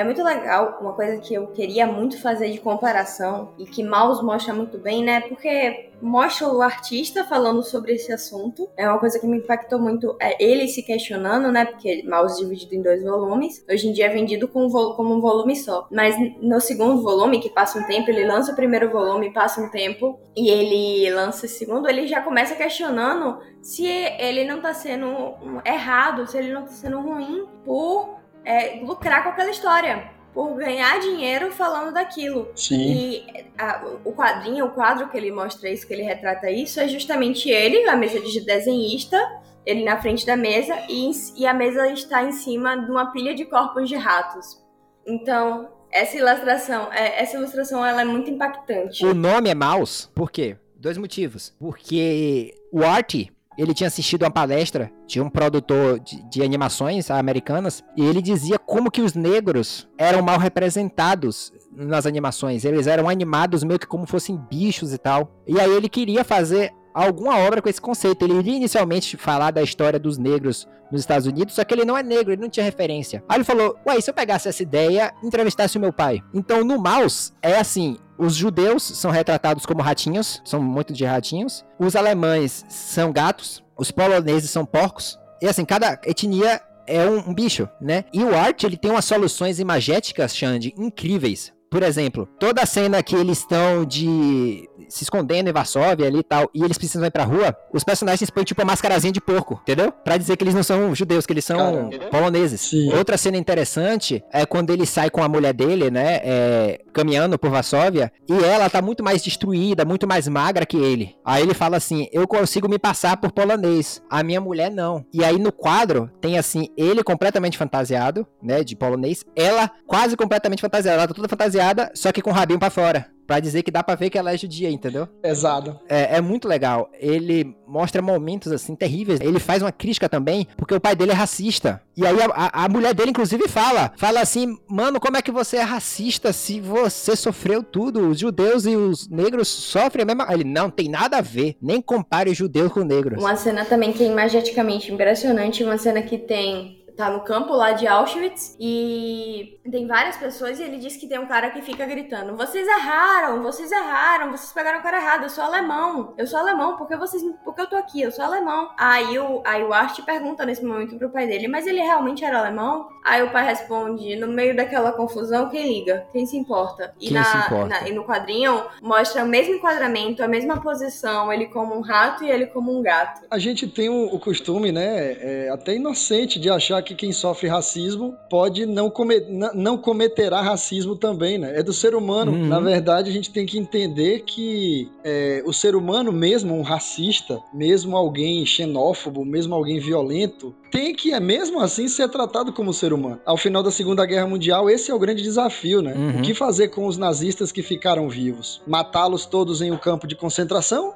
É 0.00 0.04
muito 0.04 0.22
legal, 0.24 0.78
uma 0.80 0.94
coisa 0.94 1.18
que 1.18 1.34
eu 1.34 1.48
queria 1.48 1.86
muito 1.86 2.18
fazer 2.22 2.50
de 2.50 2.58
comparação 2.58 3.50
e 3.58 3.66
que 3.66 3.82
Maus 3.82 4.22
mostra 4.22 4.54
muito 4.54 4.78
bem, 4.78 5.04
né? 5.04 5.20
Porque 5.20 5.90
mostra 6.00 6.48
o 6.48 6.62
artista 6.62 7.22
falando 7.24 7.62
sobre 7.62 7.92
esse 7.92 8.10
assunto. 8.10 8.66
É 8.78 8.88
uma 8.88 8.98
coisa 8.98 9.18
que 9.20 9.26
me 9.26 9.36
impactou 9.36 9.78
muito. 9.78 10.16
É 10.18 10.42
ele 10.42 10.66
se 10.68 10.82
questionando, 10.82 11.52
né? 11.52 11.66
Porque 11.66 12.02
Maus 12.08 12.38
dividido 12.38 12.74
em 12.74 12.80
dois 12.80 13.02
volumes. 13.04 13.62
Hoje 13.70 13.88
em 13.88 13.92
dia 13.92 14.06
é 14.06 14.08
vendido 14.08 14.48
com 14.48 14.70
vo- 14.70 14.94
como 14.94 15.14
um 15.14 15.20
volume 15.20 15.54
só. 15.54 15.86
Mas 15.90 16.16
no 16.40 16.58
segundo 16.62 17.02
volume, 17.02 17.38
que 17.38 17.50
passa 17.50 17.78
um 17.78 17.84
tempo, 17.84 18.08
ele 18.08 18.24
lança 18.26 18.52
o 18.52 18.56
primeiro 18.56 18.88
volume, 18.90 19.34
passa 19.34 19.60
um 19.60 19.68
tempo 19.70 20.18
e 20.34 20.48
ele 20.48 21.10
lança 21.14 21.44
o 21.44 21.48
segundo, 21.48 21.86
ele 21.90 22.06
já 22.06 22.22
começa 22.22 22.54
questionando 22.54 23.38
se 23.60 23.84
ele 23.86 24.46
não 24.46 24.62
tá 24.62 24.72
sendo 24.72 25.34
errado, 25.66 26.26
se 26.26 26.38
ele 26.38 26.54
não 26.54 26.62
tá 26.62 26.68
sendo 26.68 27.00
ruim 27.00 27.44
por 27.66 28.19
é, 28.44 28.80
lucrar 28.82 29.22
com 29.22 29.30
aquela 29.30 29.50
história, 29.50 30.10
por 30.32 30.54
ganhar 30.54 31.00
dinheiro 31.00 31.50
falando 31.50 31.92
daquilo. 31.92 32.48
Sim. 32.54 32.76
E 32.92 33.26
a- 33.58 33.84
o 34.04 34.12
quadrinho, 34.12 34.66
o 34.66 34.70
quadro 34.70 35.08
que 35.08 35.16
ele 35.16 35.32
mostra 35.32 35.68
isso, 35.68 35.86
que 35.86 35.92
ele 35.92 36.02
retrata 36.02 36.50
isso, 36.50 36.78
é 36.80 36.86
justamente 36.86 37.48
ele, 37.50 37.88
a 37.88 37.96
mesa 37.96 38.20
de 38.20 38.40
desenhista, 38.40 39.18
ele 39.66 39.84
na 39.84 40.00
frente 40.00 40.24
da 40.24 40.36
mesa, 40.36 40.74
e, 40.88 41.10
e 41.36 41.46
a 41.46 41.52
mesa 41.52 41.88
está 41.88 42.22
em 42.22 42.32
cima 42.32 42.76
de 42.76 42.90
uma 42.90 43.10
pilha 43.12 43.34
de 43.34 43.44
corpos 43.44 43.88
de 43.88 43.96
ratos. 43.96 44.62
Então, 45.06 45.68
essa 45.90 46.16
ilustração, 46.16 46.92
é, 46.92 47.20
essa 47.20 47.36
ilustração 47.36 47.84
ela 47.84 48.02
é 48.02 48.04
muito 48.04 48.30
impactante. 48.30 49.04
O 49.04 49.12
nome 49.12 49.50
é 49.50 49.54
Mouse, 49.54 50.08
por 50.14 50.30
quê? 50.30 50.56
Dois 50.76 50.96
motivos. 50.96 51.54
Porque 51.58 52.54
o 52.72 52.84
Art, 52.84 53.14
ele 53.58 53.74
tinha 53.74 53.88
assistido 53.88 54.22
uma 54.22 54.30
palestra 54.30 54.90
de 55.06 55.20
um 55.20 55.28
produtor 55.28 55.98
de, 56.00 56.22
de 56.30 56.42
animações 56.42 57.10
americanas 57.10 57.84
e 57.96 58.04
ele 58.04 58.22
dizia 58.22 58.58
como 58.58 58.90
que 58.90 59.02
os 59.02 59.14
negros 59.14 59.88
eram 59.98 60.22
mal 60.22 60.38
representados 60.38 61.52
nas 61.72 62.06
animações. 62.06 62.64
Eles 62.64 62.86
eram 62.86 63.08
animados 63.08 63.64
meio 63.64 63.78
que 63.78 63.86
como 63.86 64.06
fossem 64.06 64.36
bichos 64.36 64.92
e 64.92 64.98
tal. 64.98 65.30
E 65.46 65.58
aí 65.60 65.70
ele 65.70 65.88
queria 65.88 66.24
fazer 66.24 66.72
alguma 66.94 67.38
obra 67.38 67.62
com 67.62 67.68
esse 67.68 67.80
conceito. 67.80 68.24
Ele 68.24 68.34
iria 68.34 68.56
inicialmente 68.56 69.16
falar 69.16 69.50
da 69.50 69.62
história 69.62 69.98
dos 69.98 70.18
negros 70.18 70.68
nos 70.90 71.00
Estados 71.00 71.26
Unidos, 71.26 71.54
só 71.54 71.64
que 71.64 71.72
ele 71.72 71.84
não 71.84 71.96
é 71.96 72.02
negro, 72.02 72.32
ele 72.32 72.42
não 72.42 72.48
tinha 72.48 72.64
referência. 72.64 73.22
Aí 73.28 73.36
ele 73.36 73.44
falou: 73.44 73.76
Ué, 73.86 74.00
se 74.00 74.10
eu 74.10 74.14
pegasse 74.14 74.48
essa 74.48 74.62
ideia 74.62 75.12
entrevistasse 75.22 75.78
o 75.78 75.80
meu 75.80 75.92
pai? 75.92 76.20
Então 76.34 76.64
no 76.64 76.78
Mouse 76.78 77.32
é 77.40 77.56
assim: 77.56 77.96
os 78.18 78.34
judeus 78.34 78.82
são 78.82 79.10
retratados 79.10 79.64
como 79.64 79.82
ratinhos, 79.82 80.42
são 80.44 80.60
muito 80.60 80.92
de 80.92 81.04
ratinhos. 81.04 81.64
Os 81.78 81.96
alemães 81.96 82.64
são 82.68 83.12
gatos, 83.12 83.62
os 83.76 83.90
poloneses 83.90 84.50
são 84.50 84.64
porcos. 84.66 85.18
E 85.40 85.46
assim, 85.46 85.64
cada 85.64 85.98
etnia 86.04 86.60
é 86.86 87.08
um, 87.08 87.30
um 87.30 87.34
bicho, 87.34 87.68
né? 87.80 88.04
E 88.12 88.22
o 88.22 88.36
Art, 88.36 88.62
ele 88.64 88.76
tem 88.76 88.90
umas 88.90 89.04
soluções 89.04 89.58
imagéticas, 89.58 90.36
Xande, 90.36 90.74
incríveis. 90.76 91.52
Por 91.70 91.82
exemplo, 91.82 92.28
toda 92.38 92.62
a 92.62 92.66
cena 92.66 93.02
que 93.02 93.14
eles 93.14 93.38
estão 93.38 93.84
de 93.84 94.68
se 94.88 95.04
escondendo 95.04 95.48
em 95.48 95.52
Varsóvia 95.52 96.06
ali 96.06 96.18
e 96.18 96.22
tal, 96.22 96.50
e 96.52 96.64
eles 96.64 96.76
precisam 96.76 97.06
ir 97.06 97.10
pra 97.10 97.22
rua, 97.24 97.56
os 97.72 97.84
personagens 97.84 98.28
põem 98.28 98.44
tipo 98.44 98.60
uma 98.60 98.72
mascarazinha 98.72 99.12
de 99.12 99.20
porco, 99.20 99.60
entendeu? 99.62 99.92
Pra 99.92 100.16
dizer 100.16 100.36
que 100.36 100.42
eles 100.42 100.54
não 100.54 100.64
são 100.64 100.92
judeus, 100.94 101.24
que 101.24 101.32
eles 101.32 101.44
são 101.44 101.56
Caramba. 101.56 101.98
poloneses. 102.10 102.60
Sim. 102.62 102.92
Outra 102.92 103.16
cena 103.16 103.36
interessante 103.36 104.22
é 104.32 104.44
quando 104.44 104.70
ele 104.70 104.84
sai 104.84 105.08
com 105.08 105.22
a 105.22 105.28
mulher 105.28 105.52
dele, 105.52 105.90
né, 105.90 106.20
é, 106.24 106.80
caminhando 106.92 107.38
por 107.38 107.50
Varsóvia, 107.50 108.12
e 108.28 108.44
ela 108.44 108.68
tá 108.68 108.82
muito 108.82 109.04
mais 109.04 109.22
destruída, 109.22 109.84
muito 109.84 110.08
mais 110.08 110.26
magra 110.26 110.66
que 110.66 110.76
ele. 110.76 111.14
Aí 111.24 111.42
ele 111.42 111.54
fala 111.54 111.76
assim: 111.76 112.08
Eu 112.12 112.26
consigo 112.26 112.68
me 112.68 112.78
passar 112.78 113.16
por 113.16 113.30
polonês, 113.30 114.02
a 114.10 114.22
minha 114.24 114.40
mulher 114.40 114.70
não. 114.70 115.04
E 115.12 115.24
aí 115.24 115.38
no 115.38 115.52
quadro 115.52 116.10
tem 116.20 116.36
assim, 116.36 116.68
ele 116.76 117.04
completamente 117.04 117.56
fantasiado, 117.56 118.26
né, 118.42 118.64
de 118.64 118.74
polonês, 118.74 119.24
ela 119.36 119.70
quase 119.86 120.16
completamente 120.16 120.60
fantasiada, 120.60 120.98
ela 120.98 121.08
tá 121.08 121.14
toda 121.14 121.28
fantasiada, 121.28 121.59
só 121.94 122.12
que 122.12 122.22
com 122.22 122.30
o 122.30 122.32
rabinho 122.34 122.58
pra 122.58 122.70
fora. 122.70 123.06
Pra 123.26 123.38
dizer 123.38 123.62
que 123.62 123.70
dá 123.70 123.80
pra 123.80 123.94
ver 123.94 124.10
que 124.10 124.18
ela 124.18 124.34
é 124.34 124.36
judia, 124.36 124.68
entendeu? 124.68 125.06
Pesado. 125.06 125.78
É, 125.88 126.16
é 126.16 126.20
muito 126.20 126.48
legal. 126.48 126.90
Ele 126.98 127.54
mostra 127.64 128.02
momentos 128.02 128.50
assim 128.50 128.74
terríveis. 128.74 129.20
Ele 129.20 129.38
faz 129.38 129.62
uma 129.62 129.70
crítica 129.70 130.08
também, 130.08 130.48
porque 130.56 130.74
o 130.74 130.80
pai 130.80 130.96
dele 130.96 131.12
é 131.12 131.14
racista. 131.14 131.80
E 131.96 132.04
aí 132.04 132.16
a, 132.34 132.64
a- 132.64 132.68
mulher 132.68 132.92
dele, 132.92 133.10
inclusive, 133.10 133.46
fala: 133.46 133.92
fala 133.96 134.20
assim, 134.20 134.56
mano, 134.68 134.98
como 134.98 135.16
é 135.16 135.22
que 135.22 135.30
você 135.30 135.58
é 135.58 135.62
racista 135.62 136.32
se 136.32 136.60
você 136.60 137.14
sofreu 137.14 137.62
tudo? 137.62 138.08
Os 138.08 138.18
judeus 138.18 138.66
e 138.66 138.74
os 138.74 139.08
negros 139.08 139.46
sofrem 139.46 140.02
a 140.02 140.06
mesma. 140.06 140.26
Ele 140.34 140.42
não 140.42 140.68
tem 140.68 140.88
nada 140.88 141.18
a 141.18 141.20
ver. 141.20 141.56
Nem 141.62 141.80
compare 141.80 142.30
os 142.30 142.36
judeus 142.36 142.72
com 142.72 142.80
negros. 142.82 143.22
Uma 143.22 143.36
cena 143.36 143.64
também 143.64 143.92
que 143.92 144.02
é 144.02 144.06
imageticamente 144.08 144.92
impressionante, 144.92 145.62
uma 145.62 145.78
cena 145.78 146.02
que 146.02 146.18
tem 146.18 146.79
tá 147.00 147.10
no 147.10 147.20
campo 147.20 147.52
lá 147.54 147.72
de 147.72 147.86
Auschwitz 147.86 148.56
e 148.60 149.58
tem 149.70 149.86
várias 149.86 150.16
pessoas 150.16 150.58
e 150.58 150.62
ele 150.62 150.76
diz 150.78 150.96
que 150.96 151.06
tem 151.08 151.18
um 151.18 151.26
cara 151.26 151.50
que 151.50 151.62
fica 151.62 151.86
gritando: 151.86 152.36
"Vocês 152.36 152.66
erraram, 152.66 153.42
vocês 153.42 153.70
erraram, 153.72 154.30
vocês 154.30 154.52
pegaram 154.52 154.80
o 154.80 154.82
cara 154.82 154.98
errado, 154.98 155.22
eu 155.24 155.30
sou 155.30 155.44
alemão. 155.44 156.14
Eu 156.18 156.26
sou 156.26 156.38
alemão, 156.38 156.76
porque 156.76 156.96
vocês 156.96 157.22
porque 157.44 157.60
eu 157.62 157.66
tô 157.68 157.76
aqui, 157.76 158.02
eu 158.02 158.10
sou 158.12 158.24
alemão". 158.24 158.70
Aí 158.78 159.18
o 159.18 159.42
aí 159.44 159.62
o 159.62 159.72
Art 159.72 159.98
pergunta 160.04 160.44
nesse 160.44 160.64
momento 160.64 160.96
pro 160.98 161.10
pai 161.10 161.26
dele: 161.26 161.48
"Mas 161.48 161.66
ele 161.66 161.80
realmente 161.80 162.24
era 162.24 162.38
alemão?" 162.38 162.88
Aí 163.04 163.22
o 163.22 163.30
pai 163.30 163.44
responde: 163.46 164.16
"No 164.16 164.26
meio 164.28 164.54
daquela 164.54 164.92
confusão, 164.92 165.48
quem 165.48 165.66
liga? 165.66 166.06
Quem 166.12 166.26
se 166.26 166.36
importa?" 166.36 166.94
E 167.00 167.06
Quem 167.08 167.14
na, 167.16 167.24
se 167.24 167.36
importa? 167.38 167.66
na- 167.68 167.88
e 167.88 167.92
no 167.92 168.04
quadrinho 168.04 168.62
mostra 168.82 169.24
o 169.24 169.28
mesmo 169.28 169.54
enquadramento, 169.54 170.22
a 170.22 170.28
mesma 170.28 170.60
posição, 170.60 171.32
ele 171.32 171.46
como 171.46 171.74
um 171.76 171.80
rato 171.80 172.24
e 172.24 172.30
ele 172.30 172.46
como 172.46 172.76
um 172.76 172.82
gato. 172.82 173.22
A 173.30 173.38
gente 173.38 173.66
tem 173.66 173.88
o, 173.88 174.14
o 174.14 174.18
costume, 174.18 174.70
né, 174.72 175.16
é, 175.20 175.48
até 175.50 175.74
inocente, 175.74 176.38
de 176.38 176.50
achar 176.50 176.82
que 176.82 176.89
quem 176.94 177.12
sofre 177.12 177.48
racismo 177.48 178.16
pode 178.28 178.66
não, 178.66 178.90
come, 178.90 179.20
não 179.54 179.76
cometerá 179.76 180.40
racismo 180.40 180.96
também, 180.96 181.38
né? 181.38 181.58
É 181.58 181.62
do 181.62 181.72
ser 181.72 181.94
humano. 181.94 182.32
Uhum. 182.32 182.46
Na 182.46 182.60
verdade, 182.60 183.10
a 183.10 183.12
gente 183.12 183.30
tem 183.30 183.46
que 183.46 183.58
entender 183.58 184.20
que 184.20 184.90
é, 185.04 185.42
o 185.44 185.52
ser 185.52 185.74
humano, 185.74 186.12
mesmo 186.12 186.54
um 186.54 186.62
racista, 186.62 187.40
mesmo 187.52 187.96
alguém 187.96 188.44
xenófobo, 188.46 189.24
mesmo 189.24 189.54
alguém 189.54 189.78
violento, 189.78 190.54
tem 190.70 190.94
que, 190.94 191.12
é 191.12 191.20
mesmo 191.20 191.60
assim, 191.60 191.88
ser 191.88 192.08
tratado 192.08 192.52
como 192.52 192.72
ser 192.72 192.92
humano. 192.92 193.20
Ao 193.24 193.36
final 193.36 193.62
da 193.62 193.70
Segunda 193.70 194.06
Guerra 194.06 194.26
Mundial, 194.26 194.70
esse 194.70 194.90
é 194.90 194.94
o 194.94 194.98
grande 194.98 195.22
desafio, 195.22 195.82
né? 195.82 195.94
Uhum. 195.94 196.18
O 196.18 196.22
que 196.22 196.34
fazer 196.34 196.68
com 196.68 196.86
os 196.86 196.96
nazistas 196.96 197.50
que 197.50 197.62
ficaram 197.62 198.08
vivos? 198.08 198.62
Matá-los 198.66 199.26
todos 199.26 199.60
em 199.60 199.70
um 199.70 199.76
campo 199.76 200.06
de 200.06 200.14
concentração? 200.14 200.94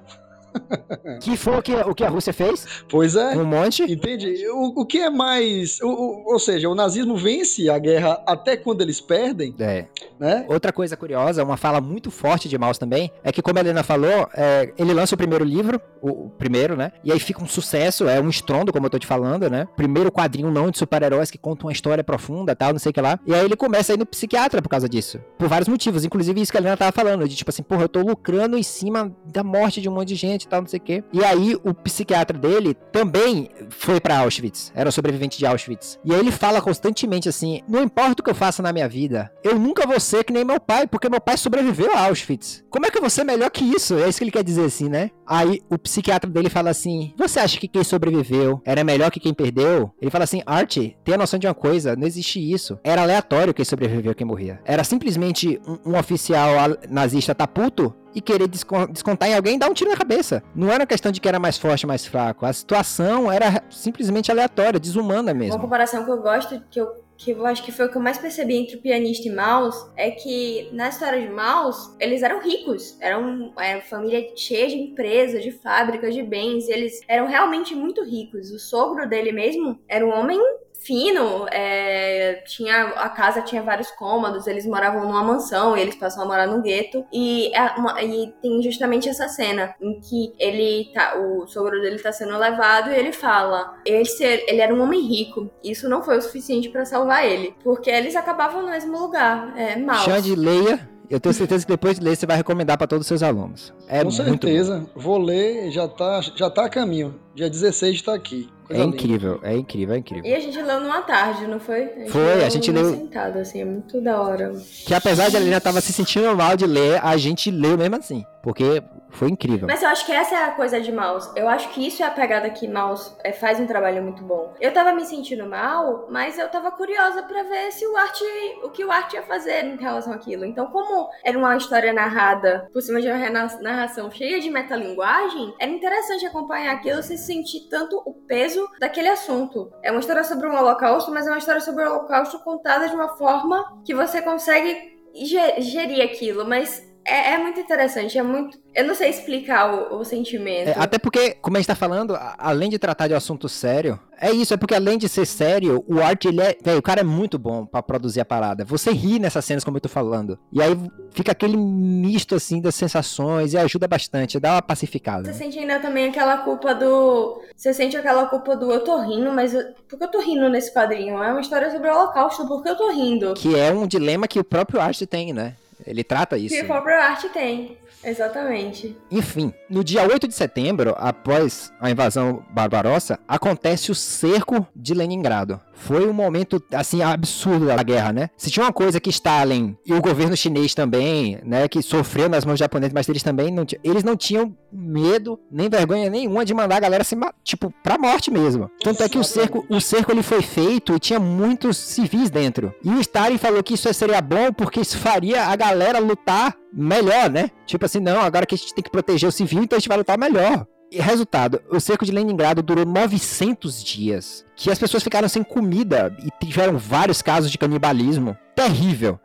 Que 1.20 1.36
foi 1.36 1.56
o 1.58 1.62
que, 1.62 1.74
o 1.74 1.94
que 1.94 2.04
a 2.04 2.08
Rússia 2.08 2.32
fez? 2.32 2.66
Pois 2.88 3.14
é. 3.16 3.36
Um 3.36 3.44
monte. 3.44 3.82
Entende? 3.82 4.46
O, 4.48 4.80
o 4.82 4.86
que 4.86 4.98
é 4.98 5.10
mais. 5.10 5.80
o- 5.80 5.88
o- 5.88 6.32
ou 6.32 6.38
seja, 6.38 6.68
o 6.68 6.74
nazismo 6.74 7.16
vence 7.16 7.68
a 7.70 7.78
guerra 7.78 8.22
até 8.26 8.56
quando 8.56 8.80
eles 8.82 9.00
perdem, 9.00 9.54
É. 9.58 9.86
né? 10.18 10.44
Outra 10.48 10.72
coisa 10.72 10.96
curiosa, 10.96 11.42
uma 11.44 11.56
fala 11.56 11.80
muito 11.80 12.10
forte 12.10 12.48
de 12.48 12.56
Maus 12.58 12.78
também, 12.78 13.10
é 13.22 13.30
que, 13.32 13.42
como 13.42 13.58
a 13.58 13.60
Helena 13.62 13.82
falou, 13.82 14.28
é, 14.34 14.72
ele 14.78 14.92
lança 14.92 15.14
o 15.14 15.18
primeiro 15.18 15.44
livro, 15.44 15.80
o, 16.00 16.26
o 16.26 16.30
primeiro, 16.30 16.76
né? 16.76 16.92
E 17.02 17.12
aí 17.12 17.18
fica 17.18 17.42
um 17.42 17.46
sucesso, 17.46 18.08
é 18.08 18.20
um 18.20 18.28
estrondo, 18.28 18.72
como 18.72 18.86
eu 18.86 18.90
tô 18.90 18.98
te 18.98 19.06
falando, 19.06 19.48
né? 19.50 19.66
Primeiro 19.76 20.10
quadrinho 20.10 20.50
não 20.50 20.70
de 20.70 20.78
super-heróis 20.78 21.30
que 21.30 21.38
conta 21.38 21.66
uma 21.66 21.72
história 21.72 22.02
profunda 22.04 22.54
tal, 22.56 22.72
não 22.72 22.78
sei 22.78 22.90
o 22.90 22.92
que 22.92 23.00
lá. 23.00 23.18
E 23.26 23.34
aí 23.34 23.44
ele 23.44 23.56
começa 23.56 23.92
a 23.92 23.94
ir 23.94 23.98
no 23.98 24.06
psiquiatra 24.06 24.60
por 24.62 24.68
causa 24.68 24.88
disso. 24.88 25.18
Por 25.38 25.48
vários 25.48 25.68
motivos, 25.68 26.04
inclusive 26.04 26.40
isso 26.40 26.50
que 26.52 26.58
a 26.58 26.60
Helena 26.60 26.76
tava 26.76 26.92
falando, 26.92 27.28
de 27.28 27.34
tipo 27.36 27.50
assim, 27.50 27.62
porra, 27.62 27.82
eu 27.82 27.88
tô 27.88 28.00
lucrando 28.00 28.56
em 28.58 28.62
cima 28.62 29.14
da 29.24 29.42
morte 29.42 29.80
de 29.80 29.88
um 29.88 29.92
monte 29.92 30.08
de 30.08 30.14
gente 30.16 30.43
e 30.44 30.48
tal, 30.48 30.60
não 30.60 30.68
sei 30.68 30.78
o 30.78 30.82
quê. 30.82 31.04
E 31.12 31.24
aí 31.24 31.56
o 31.64 31.72
psiquiatra 31.74 32.38
dele 32.38 32.74
também 32.92 33.48
foi 33.70 34.00
pra 34.00 34.18
Auschwitz, 34.18 34.72
era 34.74 34.90
sobrevivente 34.90 35.38
de 35.38 35.46
Auschwitz. 35.46 35.98
E 36.04 36.12
aí 36.12 36.18
ele 36.20 36.30
fala 36.30 36.60
constantemente 36.60 37.28
assim: 37.28 37.60
não 37.68 37.82
importa 37.82 38.20
o 38.20 38.24
que 38.24 38.30
eu 38.30 38.34
faça 38.34 38.62
na 38.62 38.72
minha 38.72 38.88
vida, 38.88 39.32
eu 39.42 39.58
nunca 39.58 39.86
vou 39.86 39.98
ser 40.00 40.24
que 40.24 40.32
nem 40.32 40.44
meu 40.44 40.60
pai, 40.60 40.86
porque 40.86 41.08
meu 41.08 41.20
pai 41.20 41.36
sobreviveu 41.36 41.94
a 41.96 42.06
Auschwitz. 42.06 42.64
Como 42.70 42.86
é 42.86 42.90
que 42.90 42.96
eu 42.98 43.02
vou 43.02 43.10
ser 43.10 43.24
melhor 43.24 43.50
que 43.50 43.64
isso? 43.64 43.94
É 43.98 44.08
isso 44.08 44.18
que 44.18 44.24
ele 44.24 44.30
quer 44.30 44.44
dizer 44.44 44.64
assim, 44.64 44.88
né? 44.88 45.10
Aí 45.26 45.60
o 45.70 45.78
psiquiatra 45.78 46.30
dele 46.30 46.48
fala 46.50 46.70
assim: 46.70 47.12
Você 47.16 47.40
acha 47.40 47.58
que 47.58 47.68
quem 47.68 47.82
sobreviveu 47.84 48.60
era 48.64 48.84
melhor 48.84 49.10
que 49.10 49.20
quem 49.20 49.32
perdeu? 49.34 49.92
Ele 50.00 50.10
fala 50.10 50.24
assim: 50.24 50.42
Art, 50.46 50.76
tenha 51.04 51.18
noção 51.18 51.38
de 51.38 51.46
uma 51.46 51.54
coisa, 51.54 51.96
não 51.96 52.06
existe 52.06 52.38
isso. 52.40 52.78
Era 52.84 53.02
aleatório 53.02 53.54
quem 53.54 53.64
sobreviveu 53.64 54.14
quem 54.14 54.26
morria. 54.26 54.60
Era 54.64 54.84
simplesmente 54.84 55.60
um, 55.66 55.92
um 55.92 55.98
oficial 55.98 56.58
al- 56.58 56.76
nazista 56.90 57.34
tá 57.34 57.46
puto 57.46 57.94
e 58.14 58.20
querer 58.20 58.46
descon- 58.48 58.86
descontar 58.86 59.28
em 59.28 59.34
alguém 59.34 59.58
dar 59.58 59.68
um 59.70 59.74
tiro 59.74 59.90
na 59.90 59.96
cabeça. 59.96 60.42
Não 60.54 60.68
era 60.70 60.80
uma 60.82 60.86
questão 60.86 61.10
de 61.10 61.20
que 61.20 61.28
era 61.28 61.38
mais 61.38 61.58
forte 61.58 61.84
ou 61.84 61.88
mais 61.88 62.06
fraco. 62.06 62.46
A 62.46 62.52
situação 62.52 63.30
era 63.30 63.62
simplesmente 63.70 64.30
aleatória, 64.30 64.78
desumana 64.78 65.32
Uma 65.32 65.38
mesmo. 65.38 65.60
comparação 65.60 66.04
que 66.04 66.10
eu 66.10 66.18
gosto, 66.22 66.60
que 66.70 66.80
eu, 66.80 67.04
que 67.16 67.30
eu 67.32 67.46
acho 67.46 67.62
que 67.62 67.70
foi 67.72 67.86
o 67.86 67.90
que 67.90 67.96
eu 67.96 68.02
mais 68.02 68.18
percebi 68.18 68.56
entre 68.56 68.76
o 68.76 68.80
pianista 68.80 69.28
e 69.28 69.34
Mouse, 69.34 69.86
é 69.96 70.10
que 70.10 70.68
na 70.72 70.88
história 70.88 71.20
de 71.20 71.28
Mouse, 71.28 71.90
eles 72.00 72.22
eram 72.22 72.40
ricos. 72.40 72.96
Eram 73.00 73.52
era 73.58 73.78
uma 73.78 73.82
família 73.84 74.32
cheia 74.36 74.68
de 74.68 74.76
empresas, 74.76 75.42
de 75.42 75.50
fábricas, 75.52 76.14
de 76.14 76.22
bens. 76.22 76.68
E 76.68 76.72
eles 76.72 77.00
eram 77.08 77.26
realmente 77.26 77.74
muito 77.74 78.02
ricos. 78.04 78.50
O 78.50 78.58
sogro 78.58 79.08
dele 79.08 79.32
mesmo 79.32 79.78
era 79.88 80.04
um 80.04 80.10
homem 80.10 80.40
fino, 80.84 81.46
é, 81.50 82.42
tinha 82.46 82.84
a 82.96 83.08
casa 83.08 83.40
tinha 83.42 83.62
vários 83.62 83.90
cômodos, 83.92 84.46
eles 84.46 84.66
moravam 84.66 85.02
numa 85.02 85.22
mansão 85.22 85.76
e 85.76 85.80
eles 85.80 85.94
passaram 85.94 86.24
a 86.24 86.28
morar 86.28 86.46
num 86.46 86.60
gueto 86.62 87.04
e, 87.12 87.54
é 87.54 87.62
uma- 87.78 88.02
e 88.02 88.32
tem 88.42 88.62
justamente 88.62 89.08
essa 89.08 89.28
cena 89.28 89.74
em 89.80 90.00
que 90.00 90.34
ele 90.38 90.90
tá, 90.94 91.16
o 91.18 91.46
sogro 91.46 91.80
dele 91.80 91.98
tá 91.98 92.12
sendo 92.12 92.36
levado 92.38 92.90
e 92.90 92.94
ele 92.94 93.12
fala, 93.12 93.74
ele, 93.84 94.04
ser, 94.04 94.44
ele 94.48 94.60
era 94.60 94.74
um 94.74 94.82
homem 94.82 95.00
rico, 95.00 95.50
isso 95.62 95.88
não 95.88 96.02
foi 96.02 96.18
o 96.18 96.22
suficiente 96.22 96.68
pra 96.68 96.84
salvar 96.84 97.24
ele, 97.26 97.54
porque 97.62 97.90
eles 97.90 98.14
acabavam 98.16 98.62
no 98.62 98.70
mesmo 98.70 98.98
lugar, 98.98 99.52
é, 99.58 99.76
mal. 99.76 100.04
Xande, 100.04 100.34
leia. 100.34 100.88
Eu 101.10 101.20
tenho 101.20 101.34
certeza 101.34 101.66
que 101.66 101.72
depois 101.72 101.98
de 101.98 102.04
ler 102.04 102.16
você 102.16 102.24
vai 102.24 102.36
recomendar 102.36 102.78
para 102.78 102.86
todos 102.86 103.02
os 103.02 103.06
seus 103.08 103.22
alunos. 103.22 103.74
É 103.86 103.98
Com 103.98 104.04
muito 104.04 104.16
bom. 104.16 104.24
certeza. 104.30 104.86
Vou 104.96 105.18
ler, 105.18 105.70
já 105.70 105.86
tá, 105.86 106.20
já 106.34 106.48
tá 106.48 106.64
a 106.64 106.68
caminho. 106.68 107.20
Dia 107.34 107.50
16 107.50 108.00
tá 108.00 108.14
aqui. 108.14 108.48
É 108.70 108.74
linda. 108.78 108.96
incrível, 108.96 109.40
é 109.42 109.56
incrível, 109.56 109.94
é 109.94 109.98
incrível. 109.98 110.24
E 110.30 110.34
a 110.34 110.40
gente 110.40 110.60
leu 110.60 110.80
numa 110.80 111.02
tarde, 111.02 111.46
não 111.46 111.60
foi? 111.60 111.84
A 111.84 112.08
Foi, 112.08 112.44
a 112.44 112.48
gente 112.48 112.70
leu- 112.72 112.90
sentada, 112.94 113.40
assim, 113.40 113.60
é 113.60 113.64
muito 113.64 114.00
da 114.00 114.20
hora. 114.20 114.52
Que 114.86 114.94
apesar 114.94 115.28
de 115.28 115.36
ela 115.36 115.46
já 115.46 115.60
tava 115.60 115.80
se 115.80 115.92
sentindo 115.92 116.34
mal 116.36 116.56
de 116.56 116.66
ler, 116.66 117.00
a 117.04 117.16
gente 117.16 117.50
leu 117.50 117.76
mesmo 117.76 117.96
assim. 117.96 118.24
Porque 118.42 118.82
foi 119.14 119.28
incrível. 119.30 119.66
Mas 119.66 119.82
eu 119.82 119.88
acho 119.88 120.04
que 120.04 120.12
essa 120.12 120.34
é 120.34 120.44
a 120.44 120.50
coisa 120.52 120.80
de 120.80 120.92
Mouse. 120.92 121.30
Eu 121.36 121.48
acho 121.48 121.68
que 121.70 121.86
isso 121.86 122.02
é 122.02 122.06
a 122.06 122.10
pegada 122.10 122.50
que 122.50 122.68
Mouse 122.68 123.14
é, 123.24 123.32
faz 123.32 123.58
um 123.60 123.66
trabalho 123.66 124.02
muito 124.02 124.22
bom. 124.22 124.52
Eu 124.60 124.72
tava 124.72 124.92
me 124.92 125.04
sentindo 125.04 125.46
mal, 125.46 126.06
mas 126.10 126.38
eu 126.38 126.48
tava 126.48 126.70
curiosa 126.70 127.22
pra 127.22 127.42
ver 127.44 127.72
se 127.72 127.86
o 127.86 127.96
arte, 127.96 128.24
o 128.62 128.70
que 128.70 128.84
o 128.84 128.90
arte 128.90 129.14
ia 129.16 129.22
fazer 129.22 129.64
em 129.64 129.76
relação 129.76 130.12
àquilo. 130.12 130.44
Então, 130.44 130.66
como 130.66 131.08
era 131.24 131.38
uma 131.38 131.56
história 131.56 131.92
narrada 131.92 132.68
por 132.72 132.82
cima 132.82 133.00
de 133.00 133.08
uma 133.08 133.18
narração 133.60 134.10
cheia 134.10 134.40
de 134.40 134.50
metalinguagem, 134.50 135.54
era 135.58 135.70
interessante 135.70 136.26
acompanhar 136.26 136.74
aquilo 136.74 137.02
sem 137.02 137.16
sentir 137.16 137.68
tanto 137.70 137.96
o 138.04 138.12
peso 138.26 138.68
daquele 138.80 139.08
assunto. 139.08 139.70
É 139.82 139.90
uma 139.90 140.00
história 140.00 140.24
sobre 140.24 140.46
um 140.48 140.56
holocausto, 140.56 141.10
mas 141.10 141.26
é 141.26 141.30
uma 141.30 141.38
história 141.38 141.60
sobre 141.60 141.84
o 141.84 141.90
holocausto 141.90 142.38
contada 142.40 142.88
de 142.88 142.94
uma 142.94 143.16
forma 143.16 143.80
que 143.84 143.94
você 143.94 144.20
consegue 144.20 144.98
ge- 145.14 145.60
gerir 145.60 146.02
aquilo, 146.04 146.44
mas 146.46 146.82
é, 147.06 147.34
é 147.34 147.38
muito 147.38 147.60
interessante, 147.60 148.16
é 148.16 148.22
muito. 148.22 148.58
Eu 148.74 148.84
não 148.84 148.94
sei 148.94 149.10
explicar 149.10 149.72
o, 149.72 149.98
o 149.98 150.04
sentimento. 150.04 150.68
É, 150.68 150.74
até 150.76 150.98
porque, 150.98 151.32
como 151.40 151.56
a 151.56 151.60
gente 151.60 151.66
tá 151.66 151.74
falando, 151.74 152.16
além 152.38 152.70
de 152.70 152.78
tratar 152.78 153.08
de 153.08 153.14
um 153.14 153.16
assunto 153.16 153.48
sério, 153.48 154.00
é 154.20 154.32
isso, 154.32 154.54
é 154.54 154.56
porque 154.56 154.74
além 154.74 154.96
de 154.96 155.08
ser 155.08 155.26
sério, 155.26 155.84
o 155.86 156.00
arte, 156.00 156.28
ele 156.28 156.40
é. 156.40 156.56
Velho, 156.62 156.78
o 156.78 156.82
cara 156.82 157.00
é 157.00 157.04
muito 157.04 157.38
bom 157.38 157.66
pra 157.66 157.82
produzir 157.82 158.20
a 158.20 158.24
parada. 158.24 158.64
Você 158.64 158.90
ri 158.90 159.18
nessas 159.18 159.44
cenas, 159.44 159.62
como 159.62 159.76
eu 159.76 159.80
tô 159.80 159.88
falando. 159.88 160.38
E 160.50 160.62
aí 160.62 160.74
fica 161.10 161.32
aquele 161.32 161.56
misto, 161.56 162.34
assim, 162.34 162.60
das 162.60 162.74
sensações 162.74 163.52
e 163.52 163.58
ajuda 163.58 163.86
bastante, 163.86 164.40
dá 164.40 164.52
uma 164.54 164.62
pacificada. 164.62 165.24
Você 165.24 165.30
né? 165.30 165.36
sente 165.36 165.58
ainda 165.58 165.78
também 165.80 166.08
aquela 166.08 166.38
culpa 166.38 166.74
do. 166.74 167.42
Você 167.54 167.74
sente 167.74 167.96
aquela 167.96 168.26
culpa 168.26 168.56
do 168.56 168.72
eu 168.72 168.80
tô 168.80 168.98
rindo, 169.00 169.30
mas 169.30 169.54
eu... 169.54 169.62
por 169.88 169.98
que 169.98 170.04
eu 170.04 170.10
tô 170.10 170.20
rindo 170.20 170.48
nesse 170.48 170.72
quadrinho? 170.72 171.22
É 171.22 171.30
uma 171.30 171.40
história 171.40 171.70
sobre 171.70 171.88
o 171.88 171.94
Holocausto, 171.94 172.48
por 172.48 172.62
que 172.62 172.70
eu 172.70 172.76
tô 172.76 172.90
rindo? 172.92 173.34
Que 173.34 173.58
é 173.58 173.72
um 173.72 173.86
dilema 173.86 174.26
que 174.26 174.40
o 174.40 174.44
próprio 174.44 174.80
arte 174.80 175.06
tem, 175.06 175.32
né? 175.32 175.54
Ele 175.86 176.04
trata 176.04 176.36
isso. 176.38 176.54
Que 176.54 176.62
o 176.62 176.66
próprio 176.66 176.94
arte 176.96 177.28
tem. 177.28 177.78
Exatamente. 178.04 178.96
Enfim, 179.10 179.52
no 179.68 179.82
dia 179.82 180.06
8 180.06 180.28
de 180.28 180.34
setembro, 180.34 180.94
após 180.98 181.72
a 181.80 181.90
invasão 181.90 182.44
barbarossa, 182.50 183.18
acontece 183.26 183.90
o 183.90 183.94
cerco 183.94 184.66
de 184.74 184.94
Leningrado. 184.94 185.60
Foi 185.74 186.08
um 186.08 186.12
momento, 186.12 186.62
assim, 186.72 187.02
absurdo 187.02 187.66
da 187.66 187.82
guerra, 187.82 188.12
né? 188.12 188.30
Se 188.36 188.50
tinha 188.50 188.64
uma 188.64 188.72
coisa 188.72 189.00
que 189.00 189.10
Stalin 189.10 189.76
e 189.84 189.92
o 189.92 190.00
governo 190.00 190.36
chinês 190.36 190.74
também, 190.74 191.40
né, 191.44 191.66
que 191.66 191.82
sofreu 191.82 192.28
nas 192.28 192.44
mãos 192.44 192.58
japonesas, 192.58 192.94
mas 192.94 193.08
eles 193.08 193.22
também 193.22 193.50
não 193.50 193.64
tinham, 193.64 193.80
eles 193.82 194.04
não 194.04 194.16
tinham 194.16 194.56
medo, 194.72 195.38
nem 195.50 195.68
vergonha 195.68 196.08
nenhuma 196.08 196.44
de 196.44 196.54
mandar 196.54 196.76
a 196.76 196.80
galera 196.80 197.04
se, 197.04 197.16
tipo, 197.42 197.72
pra 197.82 197.98
morte 197.98 198.30
mesmo. 198.30 198.70
Tanto 198.82 199.02
é 199.02 199.08
que 199.08 199.18
o 199.18 199.24
cerco, 199.24 199.66
o 199.68 199.80
cerco 199.80 200.12
ele 200.12 200.22
foi 200.22 200.42
feito 200.42 200.94
e 200.94 201.00
tinha 201.00 201.18
muitos 201.18 201.76
civis 201.76 202.30
dentro. 202.30 202.74
E 202.82 202.90
o 202.90 203.00
Stalin 203.00 203.38
falou 203.38 203.62
que 203.62 203.74
isso 203.74 203.92
seria 203.92 204.20
bom 204.20 204.52
porque 204.52 204.80
isso 204.80 204.98
faria 204.98 205.46
a 205.46 205.56
galera 205.56 205.98
lutar 205.98 206.56
melhor, 206.74 207.30
né? 207.30 207.50
Tipo 207.66 207.84
assim, 207.86 208.00
não, 208.00 208.20
agora 208.20 208.46
que 208.46 208.54
a 208.54 208.58
gente 208.58 208.74
tem 208.74 208.82
que 208.84 208.90
proteger 208.90 209.28
o 209.28 209.32
civil, 209.32 209.62
então 209.62 209.76
a 209.76 209.80
gente 209.80 209.88
vai 209.88 209.98
lutar 209.98 210.18
melhor. 210.18 210.66
E 210.90 211.00
resultado, 211.00 211.60
o 211.70 211.80
cerco 211.80 212.04
de 212.04 212.12
Leningrado 212.12 212.62
durou 212.62 212.84
900 212.86 213.82
dias. 213.82 214.44
Que 214.54 214.70
as 214.70 214.78
pessoas 214.78 215.02
ficaram 215.02 215.28
sem 215.28 215.42
comida 215.42 216.16
e 216.22 216.46
tiveram 216.46 216.78
vários 216.78 217.20
casos 217.20 217.50
de 217.50 217.58
canibalismo. 217.58 218.36
Terrível. 218.54 219.18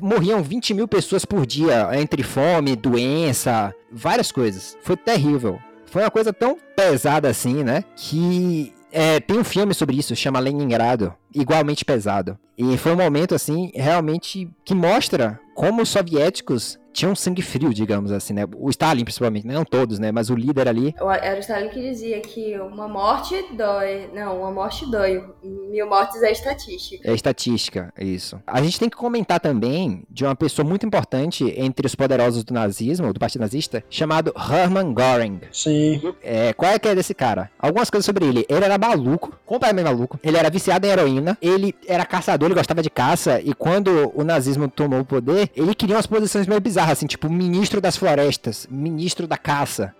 Morriam 0.00 0.42
20 0.42 0.74
mil 0.74 0.88
pessoas 0.88 1.24
por 1.24 1.46
dia, 1.46 1.88
entre 1.92 2.22
fome, 2.22 2.74
doença, 2.74 3.72
várias 3.92 4.32
coisas. 4.32 4.76
Foi 4.82 4.96
terrível. 4.96 5.58
Foi 5.86 6.02
uma 6.02 6.10
coisa 6.10 6.32
tão 6.32 6.58
pesada 6.74 7.28
assim, 7.28 7.62
né? 7.62 7.84
Que 7.94 8.72
é, 8.90 9.20
tem 9.20 9.38
um 9.38 9.44
filme 9.44 9.72
sobre 9.72 9.96
isso, 9.96 10.16
chama 10.16 10.40
Leningrado, 10.40 11.14
igualmente 11.32 11.84
pesado. 11.84 12.36
E 12.58 12.76
foi 12.76 12.92
um 12.92 12.96
momento, 12.96 13.34
assim, 13.34 13.70
realmente 13.74 14.48
que 14.64 14.74
mostra 14.74 15.38
como 15.54 15.82
os 15.82 15.88
soviéticos 15.88 16.78
tinham 16.94 17.12
um 17.12 17.16
sangue 17.16 17.42
frio, 17.42 17.74
digamos 17.74 18.12
assim, 18.12 18.32
né? 18.32 18.44
O 18.56 18.70
Stalin, 18.70 19.04
principalmente, 19.04 19.46
né? 19.46 19.54
não 19.54 19.64
todos, 19.64 19.98
né? 19.98 20.12
Mas 20.12 20.30
o 20.30 20.36
líder 20.36 20.68
ali. 20.68 20.94
Era 21.20 21.36
o 21.36 21.40
Stalin 21.40 21.68
que 21.68 21.80
dizia 21.80 22.20
que 22.20 22.56
uma 22.60 22.86
morte 22.88 23.34
dói. 23.52 24.08
Não, 24.14 24.40
uma 24.40 24.52
morte 24.52 24.88
dói. 24.88 25.22
Mil 25.42 25.88
mortes 25.88 26.22
é 26.22 26.30
estatística. 26.30 27.10
É 27.10 27.12
estatística, 27.12 27.92
isso. 27.98 28.40
A 28.46 28.62
gente 28.62 28.78
tem 28.78 28.88
que 28.88 28.96
comentar 28.96 29.40
também 29.40 30.04
de 30.08 30.24
uma 30.24 30.36
pessoa 30.36 30.66
muito 30.66 30.86
importante 30.86 31.52
entre 31.56 31.86
os 31.86 31.94
poderosos 31.96 32.44
do 32.44 32.54
nazismo, 32.54 33.12
do 33.12 33.18
Partido 33.18 33.40
Nazista, 33.40 33.82
chamado 33.90 34.32
Hermann 34.36 34.94
Göring. 34.94 35.40
Sim. 35.52 36.14
É, 36.22 36.52
qual 36.52 36.70
é 36.70 36.78
que 36.78 36.88
é 36.88 36.94
desse 36.94 37.12
cara? 37.12 37.50
Algumas 37.58 37.90
coisas 37.90 38.06
sobre 38.06 38.24
ele. 38.24 38.46
Ele 38.48 38.64
era 38.64 38.78
maluco, 38.78 39.36
completamente 39.44 39.84
maluco. 39.84 40.18
Ele 40.22 40.36
era 40.36 40.48
viciado 40.48 40.86
em 40.86 40.90
heroína. 40.90 41.36
Ele 41.42 41.74
era 41.88 42.06
caçador, 42.06 42.46
ele 42.46 42.54
gostava 42.54 42.82
de 42.82 42.90
caça. 42.90 43.40
E 43.40 43.52
quando 43.52 44.12
o 44.14 44.22
nazismo 44.22 44.68
tomou 44.68 45.00
o 45.00 45.04
poder, 45.04 45.50
ele 45.56 45.74
queria 45.74 45.96
umas 45.96 46.06
posições 46.06 46.46
meio 46.46 46.60
bizarras, 46.60 46.83
assim, 46.92 47.06
tipo 47.06 47.30
ministro 47.30 47.80
das 47.80 47.96
florestas, 47.96 48.66
ministro 48.70 49.26
da 49.26 49.36
caça. 49.36 49.94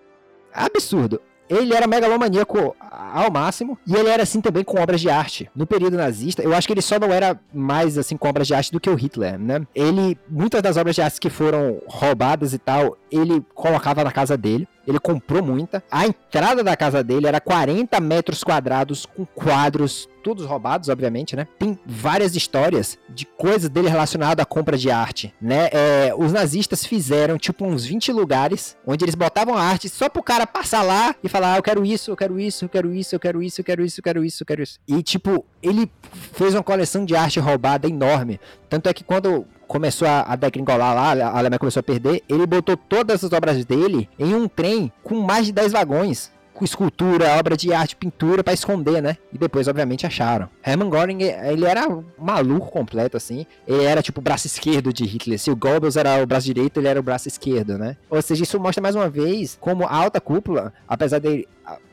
Absurdo. 0.53 1.20
Ele 1.49 1.74
era 1.74 1.87
megalomaníaco 1.87 2.74
ao 2.80 3.30
máximo, 3.30 3.78
e 3.87 3.95
ele 3.95 4.09
era 4.09 4.22
assim 4.22 4.41
também 4.41 4.64
com 4.64 4.80
obras 4.80 5.01
de 5.01 5.11
arte. 5.11 5.51
No 5.55 5.66
período 5.66 5.97
nazista, 5.97 6.43
eu 6.43 6.55
acho 6.55 6.66
que 6.66 6.72
ele 6.72 6.80
só 6.80 6.99
não 6.99 7.12
era 7.12 7.39
mais 7.53 7.99
assim 7.99 8.16
com 8.16 8.28
obras 8.28 8.47
de 8.47 8.55
arte 8.55 8.72
do 8.72 8.80
que 8.80 8.89
o 8.89 8.95
Hitler, 8.95 9.39
né? 9.39 9.66
Ele, 9.74 10.18
muitas 10.28 10.62
das 10.62 10.76
obras 10.76 10.95
de 10.95 11.03
arte 11.03 11.20
que 11.20 11.28
foram 11.28 11.82
roubadas 11.87 12.55
e 12.55 12.59
tal, 12.59 12.97
ele 13.11 13.45
colocava 13.55 14.03
na 14.03 14.11
casa 14.11 14.37
dele. 14.39 14.66
Ele 14.87 14.99
comprou 14.99 15.43
muita. 15.43 15.82
A 15.91 16.07
entrada 16.07 16.62
da 16.62 16.76
casa 16.76 17.03
dele 17.03 17.26
era 17.26 17.41
40 17.41 17.99
metros 18.01 18.43
quadrados 18.45 19.07
com 19.07 19.24
quadros, 19.24 20.09
todos 20.22 20.45
roubados, 20.47 20.89
obviamente, 20.89 21.37
né? 21.37 21.47
Tem 21.59 21.78
várias 21.87 22.35
histórias 22.35 22.99
de 23.09 23.26
coisas 23.26 23.68
dele 23.68 23.89
relacionadas 23.89 24.43
à 24.43 24.47
compra 24.47 24.76
de 24.76 24.91
arte, 24.91 25.35
né? 25.41 25.68
É, 25.72 26.14
os 26.16 26.32
nazistas 26.32 26.85
fizeram, 26.85 27.39
tipo, 27.39 27.64
uns 27.64 27.85
20 27.85 28.12
lugares 28.12 28.76
onde 28.87 29.05
eles 29.05 29.14
botavam 29.14 29.57
arte 29.57 29.89
só 29.89 30.09
pro 30.09 30.22
cara 30.22 30.47
passar 30.47 30.82
lá 30.82 31.14
e 31.22 31.28
falar: 31.28 31.55
ah, 31.55 31.59
eu 31.59 31.62
quero 31.62 31.85
isso, 31.85 32.11
eu 32.11 32.16
quero 32.16 32.41
isso, 32.41 32.64
eu 32.64 32.68
quero 32.68 32.93
isso, 32.93 33.14
eu 33.14 33.20
quero 33.20 33.43
isso, 33.43 33.61
eu 33.61 33.64
quero 33.64 33.85
isso, 33.85 34.01
eu 34.01 34.05
quero 34.05 34.24
isso, 34.24 34.43
eu 34.43 34.47
quero 34.47 34.62
isso. 34.62 34.78
E, 34.89 35.03
tipo, 35.03 35.45
ele 35.62 35.91
fez 36.32 36.55
uma 36.55 36.62
coleção 36.62 37.05
de 37.05 37.14
arte 37.14 37.39
roubada 37.39 37.89
enorme. 37.89 38.41
Tanto 38.68 38.89
é 38.89 38.95
que 38.95 39.05
quando 39.05 39.47
começou 39.67 40.07
a, 40.07 40.23
a 40.23 40.37
degringolar 40.37 40.95
lá, 40.95 41.27
a 41.27 41.39
Alemanha 41.39 41.59
começou 41.59 41.81
a 41.81 41.83
perder, 41.83 42.23
ele 42.29 42.47
botou 42.47 42.77
todas 42.77 43.25
as 43.25 43.33
obras 43.33 43.65
dele 43.65 44.09
em 44.19 44.35
um 44.35 44.49
trem 44.49 44.93
com 45.03 45.21
mais 45.21 45.47
de 45.47 45.53
10 45.53 45.73
vagões. 45.73 46.33
Com 46.53 46.65
escultura, 46.65 47.37
obra 47.37 47.57
de 47.57 47.73
arte, 47.73 47.97
pintura 47.97 48.45
para 48.45 48.53
esconder, 48.55 49.03
né? 49.03 49.17
E 49.33 49.37
depois, 49.37 49.67
obviamente, 49.67 50.07
acharam. 50.07 50.49
Hermann 50.65 50.89
Göring, 50.89 51.21
ele 51.21 51.65
era 51.65 51.89
maluco 52.17 52.71
completo, 52.71 53.17
assim. 53.17 53.45
Ele 53.67 53.83
era 53.83 54.01
tipo 54.01 54.21
o 54.21 54.23
braço 54.23 54.47
esquerdo 54.47 54.93
de 54.93 55.05
Hitler. 55.05 55.37
Se 55.37 55.51
o 55.51 55.57
Goebbels 55.57 55.97
era 55.97 56.23
o 56.23 56.27
braço 56.27 56.47
direito, 56.47 56.79
ele 56.79 56.87
era 56.87 57.01
o 57.01 57.03
braço 57.03 57.27
esquerdo, 57.27 57.77
né? 57.77 57.97
Ou 58.09 58.23
seja, 58.23 58.45
isso 58.45 58.61
mostra 58.61 58.81
mais 58.81 58.95
uma 58.95 59.09
vez 59.09 59.59
como 59.61 59.85
a 59.85 59.93
alta 59.93 60.21
cúpula, 60.21 60.73
apesar 60.87 61.19
dele 61.19 61.49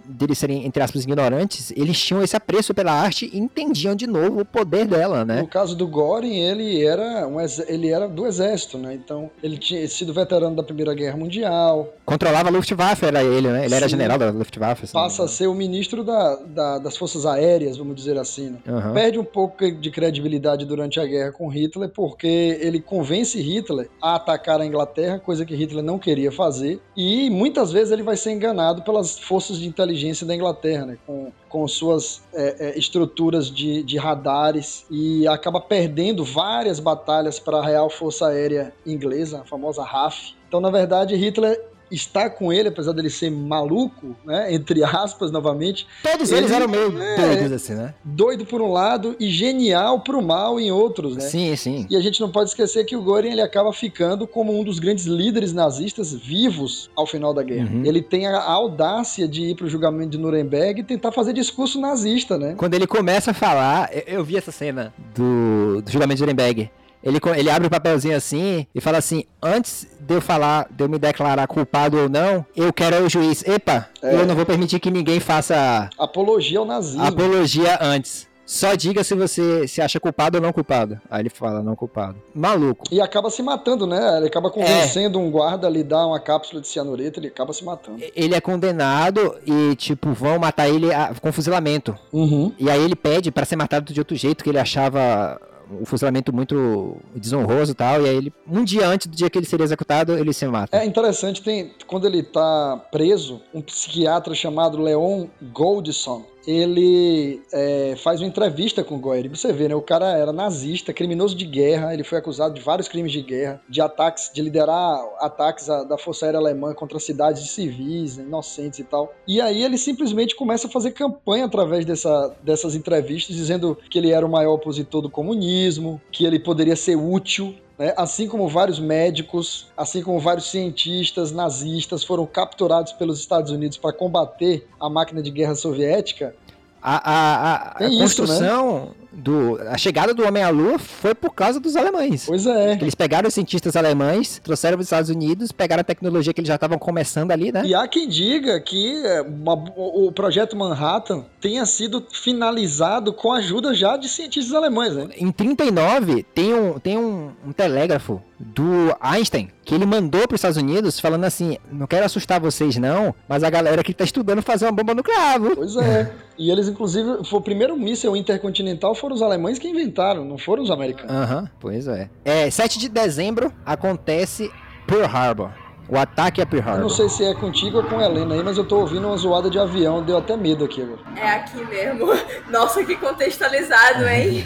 deles 0.05 0.37
serem, 0.37 0.65
entre 0.65 0.81
aspas, 0.81 1.03
ignorantes, 1.03 1.71
eles 1.75 1.99
tinham 1.99 2.23
esse 2.23 2.35
apreço 2.35 2.73
pela 2.73 2.91
arte 2.91 3.29
e 3.31 3.37
entendiam 3.37 3.95
de 3.95 4.07
novo 4.07 4.41
o 4.41 4.45
poder 4.45 4.85
dela, 4.85 5.23
né? 5.25 5.41
No 5.41 5.47
caso 5.47 5.75
do 5.75 5.87
Goring, 5.87 6.39
ele 6.39 6.83
era, 6.83 7.27
um, 7.27 7.37
ele 7.67 7.89
era 7.89 8.07
do 8.07 8.25
exército, 8.25 8.77
né? 8.77 8.93
Então, 8.93 9.29
ele 9.41 9.57
tinha 9.57 9.87
sido 9.87 10.13
veterano 10.13 10.55
da 10.55 10.63
Primeira 10.63 10.93
Guerra 10.93 11.17
Mundial. 11.17 11.93
Controlava 12.05 12.49
a 12.49 12.51
Luftwaffe, 12.51 13.05
era 13.05 13.23
ele, 13.23 13.49
né? 13.49 13.61
Ele 13.61 13.69
Sim. 13.69 13.75
era 13.75 13.87
general 13.87 14.17
da 14.17 14.29
Luftwaffe. 14.29 14.83
Assim, 14.85 14.93
Passa 14.93 15.21
né? 15.21 15.25
a 15.25 15.27
ser 15.29 15.47
o 15.47 15.53
ministro 15.53 16.03
da, 16.03 16.35
da, 16.35 16.77
das 16.79 16.97
Forças 16.97 17.25
Aéreas, 17.25 17.77
vamos 17.77 17.95
dizer 17.95 18.17
assim. 18.17 18.51
Né? 18.51 18.59
Uhum. 18.67 18.93
Perde 18.93 19.19
um 19.19 19.23
pouco 19.23 19.71
de 19.71 19.91
credibilidade 19.91 20.65
durante 20.65 20.99
a 20.99 21.05
guerra 21.05 21.31
com 21.31 21.47
Hitler, 21.47 21.89
porque 21.89 22.57
ele 22.61 22.81
convence 22.81 23.39
Hitler 23.39 23.89
a 24.01 24.15
atacar 24.15 24.59
a 24.59 24.65
Inglaterra, 24.65 25.19
coisa 25.19 25.45
que 25.45 25.55
Hitler 25.55 25.83
não 25.83 25.97
queria 25.97 26.31
fazer. 26.31 26.79
E 26.95 27.29
muitas 27.29 27.71
vezes 27.71 27.91
ele 27.91 28.03
vai 28.03 28.17
ser 28.17 28.31
enganado 28.31 28.81
pelas 28.81 29.17
forças 29.19 29.57
de 29.57 29.67
inteligência 29.67 30.00
inteligência 30.01 30.25
da 30.25 30.35
Inglaterra, 30.35 30.85
né? 30.85 30.97
com, 31.05 31.31
com 31.47 31.67
suas 31.67 32.23
é, 32.33 32.69
é, 32.69 32.79
estruturas 32.79 33.51
de, 33.51 33.83
de 33.83 33.97
radares 33.97 34.85
e 34.89 35.27
acaba 35.27 35.61
perdendo 35.61 36.23
várias 36.23 36.79
batalhas 36.79 37.39
para 37.39 37.57
a 37.59 37.65
Real 37.65 37.89
Força 37.89 38.27
Aérea 38.27 38.73
Inglesa, 38.85 39.41
a 39.41 39.45
famosa 39.45 39.83
RAF. 39.83 40.33
Então, 40.47 40.59
na 40.59 40.69
verdade, 40.69 41.15
Hitler 41.15 41.70
estar 41.91 42.29
com 42.31 42.51
ele, 42.51 42.69
apesar 42.69 42.93
dele 42.93 43.09
ser 43.09 43.29
maluco, 43.29 44.15
né? 44.25 44.53
Entre 44.53 44.83
aspas, 44.83 45.31
novamente. 45.31 45.87
Todos 46.01 46.31
ele, 46.31 46.41
eles 46.41 46.51
eram 46.51 46.67
meio 46.67 47.01
é, 47.01 47.15
doidos, 47.15 47.51
assim, 47.51 47.73
né? 47.73 47.93
Doido 48.03 48.45
por 48.45 48.61
um 48.61 48.71
lado 48.71 49.15
e 49.19 49.29
genial 49.29 49.99
pro 49.99 50.21
mal 50.21 50.59
em 50.59 50.71
outros, 50.71 51.15
né? 51.15 51.21
Sim, 51.21 51.55
sim. 51.55 51.87
E 51.89 51.95
a 51.95 52.01
gente 52.01 52.19
não 52.19 52.31
pode 52.31 52.49
esquecer 52.49 52.85
que 52.85 52.95
o 52.95 53.01
Göring 53.01 53.31
ele 53.31 53.41
acaba 53.41 53.71
ficando 53.73 54.25
como 54.25 54.57
um 54.57 54.63
dos 54.63 54.79
grandes 54.79 55.05
líderes 55.05 55.53
nazistas 55.53 56.13
vivos 56.13 56.89
ao 56.95 57.05
final 57.05 57.33
da 57.33 57.43
guerra. 57.43 57.69
Uhum. 57.73 57.85
Ele 57.85 58.01
tem 58.01 58.27
a 58.27 58.41
audácia 58.41 59.27
de 59.27 59.51
ir 59.51 59.55
pro 59.55 59.67
julgamento 59.67 60.11
de 60.11 60.17
Nuremberg 60.17 60.81
e 60.81 60.83
tentar 60.83 61.11
fazer 61.11 61.33
discurso 61.33 61.79
nazista, 61.79 62.37
né? 62.37 62.55
Quando 62.57 62.73
ele 62.73 62.87
começa 62.87 63.31
a 63.31 63.33
falar, 63.33 63.89
eu, 63.93 64.19
eu 64.19 64.23
vi 64.23 64.37
essa 64.37 64.51
cena 64.51 64.93
do, 65.15 65.81
do 65.81 65.91
julgamento 65.91 66.17
de 66.17 66.23
Nuremberg. 66.23 66.69
Ele, 67.03 67.19
ele 67.35 67.49
abre 67.49 67.67
o 67.67 67.71
papelzinho 67.71 68.15
assim 68.15 68.65
e 68.73 68.81
fala 68.81 68.97
assim: 68.97 69.25
Antes 69.41 69.87
de 69.99 70.15
eu 70.15 70.21
falar, 70.21 70.67
de 70.69 70.83
eu 70.83 70.89
me 70.89 70.99
declarar 70.99 71.47
culpado 71.47 71.97
ou 71.97 72.09
não, 72.09 72.45
eu 72.55 72.71
quero 72.71 73.03
o 73.03 73.09
juiz. 73.09 73.43
Epa, 73.47 73.87
é. 74.01 74.15
eu 74.15 74.25
não 74.25 74.35
vou 74.35 74.45
permitir 74.45 74.79
que 74.79 74.91
ninguém 74.91 75.19
faça. 75.19 75.89
Apologia 75.97 76.59
ao 76.59 76.65
nazismo. 76.65 77.03
Apologia 77.03 77.79
antes. 77.81 78.29
Só 78.51 78.75
diga 78.75 79.01
se 79.01 79.15
você 79.15 79.65
se 79.65 79.81
acha 79.81 79.97
culpado 79.97 80.37
ou 80.37 80.41
não 80.41 80.51
culpado. 80.51 80.99
Aí 81.09 81.21
ele 81.21 81.29
fala, 81.29 81.63
não 81.63 81.73
culpado. 81.73 82.17
Maluco. 82.35 82.83
E 82.91 82.99
acaba 82.99 83.29
se 83.29 83.41
matando, 83.41 83.87
né? 83.87 84.17
Ele 84.17 84.27
acaba 84.27 84.51
convencendo 84.51 85.17
é. 85.17 85.21
um 85.21 85.31
guarda 85.31 85.67
a 85.67 85.69
lhe 85.69 85.81
dar 85.83 86.05
uma 86.05 86.19
cápsula 86.19 86.59
de 86.59 86.67
cianureto, 86.67 87.17
ele 87.17 87.29
acaba 87.29 87.53
se 87.53 87.63
matando. 87.63 88.03
Ele 88.13 88.35
é 88.35 88.41
condenado 88.41 89.37
e, 89.45 89.73
tipo, 89.77 90.11
vão 90.11 90.37
matar 90.37 90.67
ele 90.67 90.93
a, 90.93 91.13
com 91.21 91.31
fuzilamento. 91.31 91.97
Uhum. 92.11 92.51
E 92.59 92.69
aí 92.69 92.83
ele 92.83 92.95
pede 92.95 93.31
para 93.31 93.45
ser 93.45 93.55
matado 93.55 93.93
de 93.93 94.01
outro 94.01 94.17
jeito 94.17 94.43
que 94.43 94.49
ele 94.49 94.59
achava 94.59 95.39
o 95.79 95.85
fuzilamento 95.85 96.33
muito 96.33 96.97
desonroso 97.15 97.71
e 97.71 97.75
tal, 97.75 98.01
e 98.01 98.09
aí 98.09 98.15
ele, 98.15 98.33
um 98.47 98.63
dia 98.63 98.87
antes 98.87 99.07
do 99.07 99.15
dia 99.15 99.29
que 99.29 99.37
ele 99.37 99.45
seria 99.45 99.63
executado, 99.63 100.17
ele 100.17 100.33
se 100.33 100.45
mata. 100.47 100.77
É 100.77 100.85
interessante, 100.85 101.41
tem, 101.41 101.71
quando 101.87 102.05
ele 102.05 102.23
tá 102.23 102.81
preso, 102.91 103.41
um 103.53 103.61
psiquiatra 103.61 104.33
chamado 104.35 104.81
Leon 104.81 105.27
Goldson, 105.53 106.25
ele 106.45 107.41
é, 107.51 107.95
faz 107.97 108.21
uma 108.21 108.27
entrevista 108.27 108.83
com 108.83 108.95
o 108.95 108.99
Goering. 108.99 109.29
Você 109.29 109.51
vê, 109.53 109.67
né? 109.67 109.75
O 109.75 109.81
cara 109.81 110.17
era 110.17 110.31
nazista, 110.31 110.93
criminoso 110.93 111.35
de 111.35 111.45
guerra, 111.45 111.93
ele 111.93 112.03
foi 112.03 112.17
acusado 112.17 112.53
de 112.53 112.61
vários 112.61 112.87
crimes 112.87 113.11
de 113.11 113.21
guerra, 113.21 113.61
de 113.69 113.81
ataques, 113.81 114.31
de 114.33 114.41
liderar 114.41 114.99
ataques 115.19 115.69
a, 115.69 115.83
da 115.83 115.97
Força 115.97 116.25
Aérea 116.25 116.39
Alemã 116.39 116.73
contra 116.73 116.99
cidades 116.99 117.49
civis, 117.51 118.17
inocentes 118.17 118.79
e 118.79 118.83
tal. 118.83 119.13
E 119.27 119.39
aí 119.39 119.63
ele 119.63 119.77
simplesmente 119.77 120.35
começa 120.35 120.67
a 120.67 120.69
fazer 120.69 120.91
campanha 120.91 121.45
através 121.45 121.85
dessa, 121.85 122.35
dessas 122.43 122.75
entrevistas, 122.75 123.35
dizendo 123.35 123.77
que 123.89 123.97
ele 123.97 124.11
era 124.11 124.25
o 124.25 124.29
maior 124.29 124.53
opositor 124.53 125.01
do 125.01 125.09
comunismo, 125.09 126.01
que 126.11 126.25
ele 126.25 126.39
poderia 126.39 126.75
ser 126.75 126.95
útil 126.95 127.55
né? 127.81 127.95
assim 127.97 128.27
como 128.27 128.47
vários 128.47 128.79
médicos, 128.79 129.67
assim 129.75 130.03
como 130.03 130.19
vários 130.19 130.51
cientistas 130.51 131.31
nazistas 131.31 132.03
foram 132.03 132.27
capturados 132.27 132.93
pelos 132.93 133.19
Estados 133.19 133.51
Unidos 133.51 133.75
para 133.75 133.91
combater 133.91 134.67
a 134.79 134.87
máquina 134.87 135.19
de 135.19 135.31
guerra 135.31 135.55
soviética. 135.55 136.35
A, 136.79 137.11
a, 137.11 137.53
a, 137.53 137.55
a 137.71 137.89
construção, 137.89 138.85
né? 138.85 139.00
Do, 139.11 139.59
a 139.69 139.77
chegada 139.77 140.13
do 140.13 140.25
homem 140.25 140.41
à 140.43 140.49
lua 140.49 140.79
foi 140.79 141.13
por 141.13 141.33
causa 141.33 141.59
dos 141.59 141.75
alemães. 141.75 142.25
Pois 142.25 142.45
é. 142.45 142.73
Eles 142.73 142.95
pegaram 142.95 143.27
os 143.27 143.33
cientistas 143.33 143.75
alemães, 143.75 144.39
trouxeram 144.43 144.77
para 144.77 144.81
os 144.81 144.87
Estados 144.87 145.09
Unidos, 145.09 145.51
pegaram 145.51 145.81
a 145.81 145.83
tecnologia 145.83 146.33
que 146.33 146.39
eles 146.39 146.47
já 146.47 146.55
estavam 146.55 146.77
começando 146.77 147.31
ali, 147.31 147.51
né? 147.51 147.63
E 147.65 147.75
há 147.75 147.87
quem 147.87 148.07
diga 148.07 148.59
que 148.61 149.05
é, 149.05 149.21
uma, 149.21 149.53
o 149.53 150.11
projeto 150.11 150.55
Manhattan 150.55 151.25
tenha 151.39 151.65
sido 151.65 152.05
finalizado 152.11 153.13
com 153.13 153.31
a 153.33 153.37
ajuda 153.37 153.73
já 153.73 153.97
de 153.97 154.07
cientistas 154.07 154.53
alemães, 154.53 154.95
né? 154.95 155.09
Em 155.17 155.31
39 155.31 156.23
tem 156.23 156.53
um, 156.53 156.79
tem 156.79 156.97
um, 156.97 157.31
um 157.45 157.51
telégrafo 157.51 158.21
do 158.41 158.95
Einstein 158.99 159.49
que 159.63 159.75
ele 159.75 159.85
mandou 159.85 160.27
para 160.27 160.35
os 160.35 160.39
Estados 160.39 160.57
Unidos 160.57 160.99
falando 160.99 161.23
assim: 161.23 161.57
não 161.71 161.87
quero 161.87 162.05
assustar 162.05 162.39
vocês 162.39 162.75
não, 162.77 163.13
mas 163.27 163.43
a 163.43 163.49
galera 163.49 163.83
que 163.83 163.91
está 163.91 164.03
estudando 164.03 164.41
fazer 164.41 164.65
uma 164.65 164.71
bomba 164.71 164.93
nuclear. 164.93 165.39
Pois 165.55 165.75
é. 165.77 166.11
e 166.37 166.51
eles 166.51 166.67
inclusive 166.67 167.23
foi 167.23 167.39
o 167.39 167.41
primeiro 167.41 167.77
míssil 167.77 168.15
intercontinental 168.15 168.95
foram 168.95 169.15
os 169.15 169.21
alemães 169.21 169.59
que 169.59 169.67
inventaram, 169.67 170.25
não 170.25 170.37
foram 170.37 170.63
os 170.63 170.71
americanos. 170.71 171.11
Aham, 171.11 171.41
uhum, 171.41 171.47
pois 171.59 171.87
é. 171.87 172.09
É, 172.25 172.49
7 172.49 172.79
de 172.79 172.89
dezembro 172.89 173.53
acontece 173.65 174.51
Pearl 174.87 175.05
Harbor. 175.05 175.51
O 175.91 175.97
ataque 175.97 176.41
a 176.41 176.45
Pearl 176.45 176.61
Harbor. 176.61 176.79
Eu 176.79 176.83
não 176.83 176.89
sei 176.89 177.09
se 177.09 177.25
é 177.25 177.33
contigo 177.33 177.79
ou 177.79 177.83
com 177.83 177.99
a 177.99 178.05
Helena 178.05 178.33
aí, 178.33 178.41
mas 178.41 178.57
eu 178.57 178.63
tô 178.63 178.79
ouvindo 178.79 179.05
uma 179.07 179.17
zoada 179.17 179.49
de 179.49 179.59
avião, 179.59 180.01
deu 180.01 180.17
até 180.17 180.37
medo 180.37 180.63
aqui 180.63 180.81
agora. 180.81 181.01
É 181.17 181.31
aqui 181.31 181.65
mesmo. 181.65 182.07
Nossa, 182.49 182.81
que 182.85 182.95
contextualizado, 182.95 184.07
hein? 184.07 184.45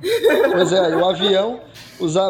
pois 0.50 0.72
é, 0.72 0.96
o 0.96 1.06
avião 1.06 1.60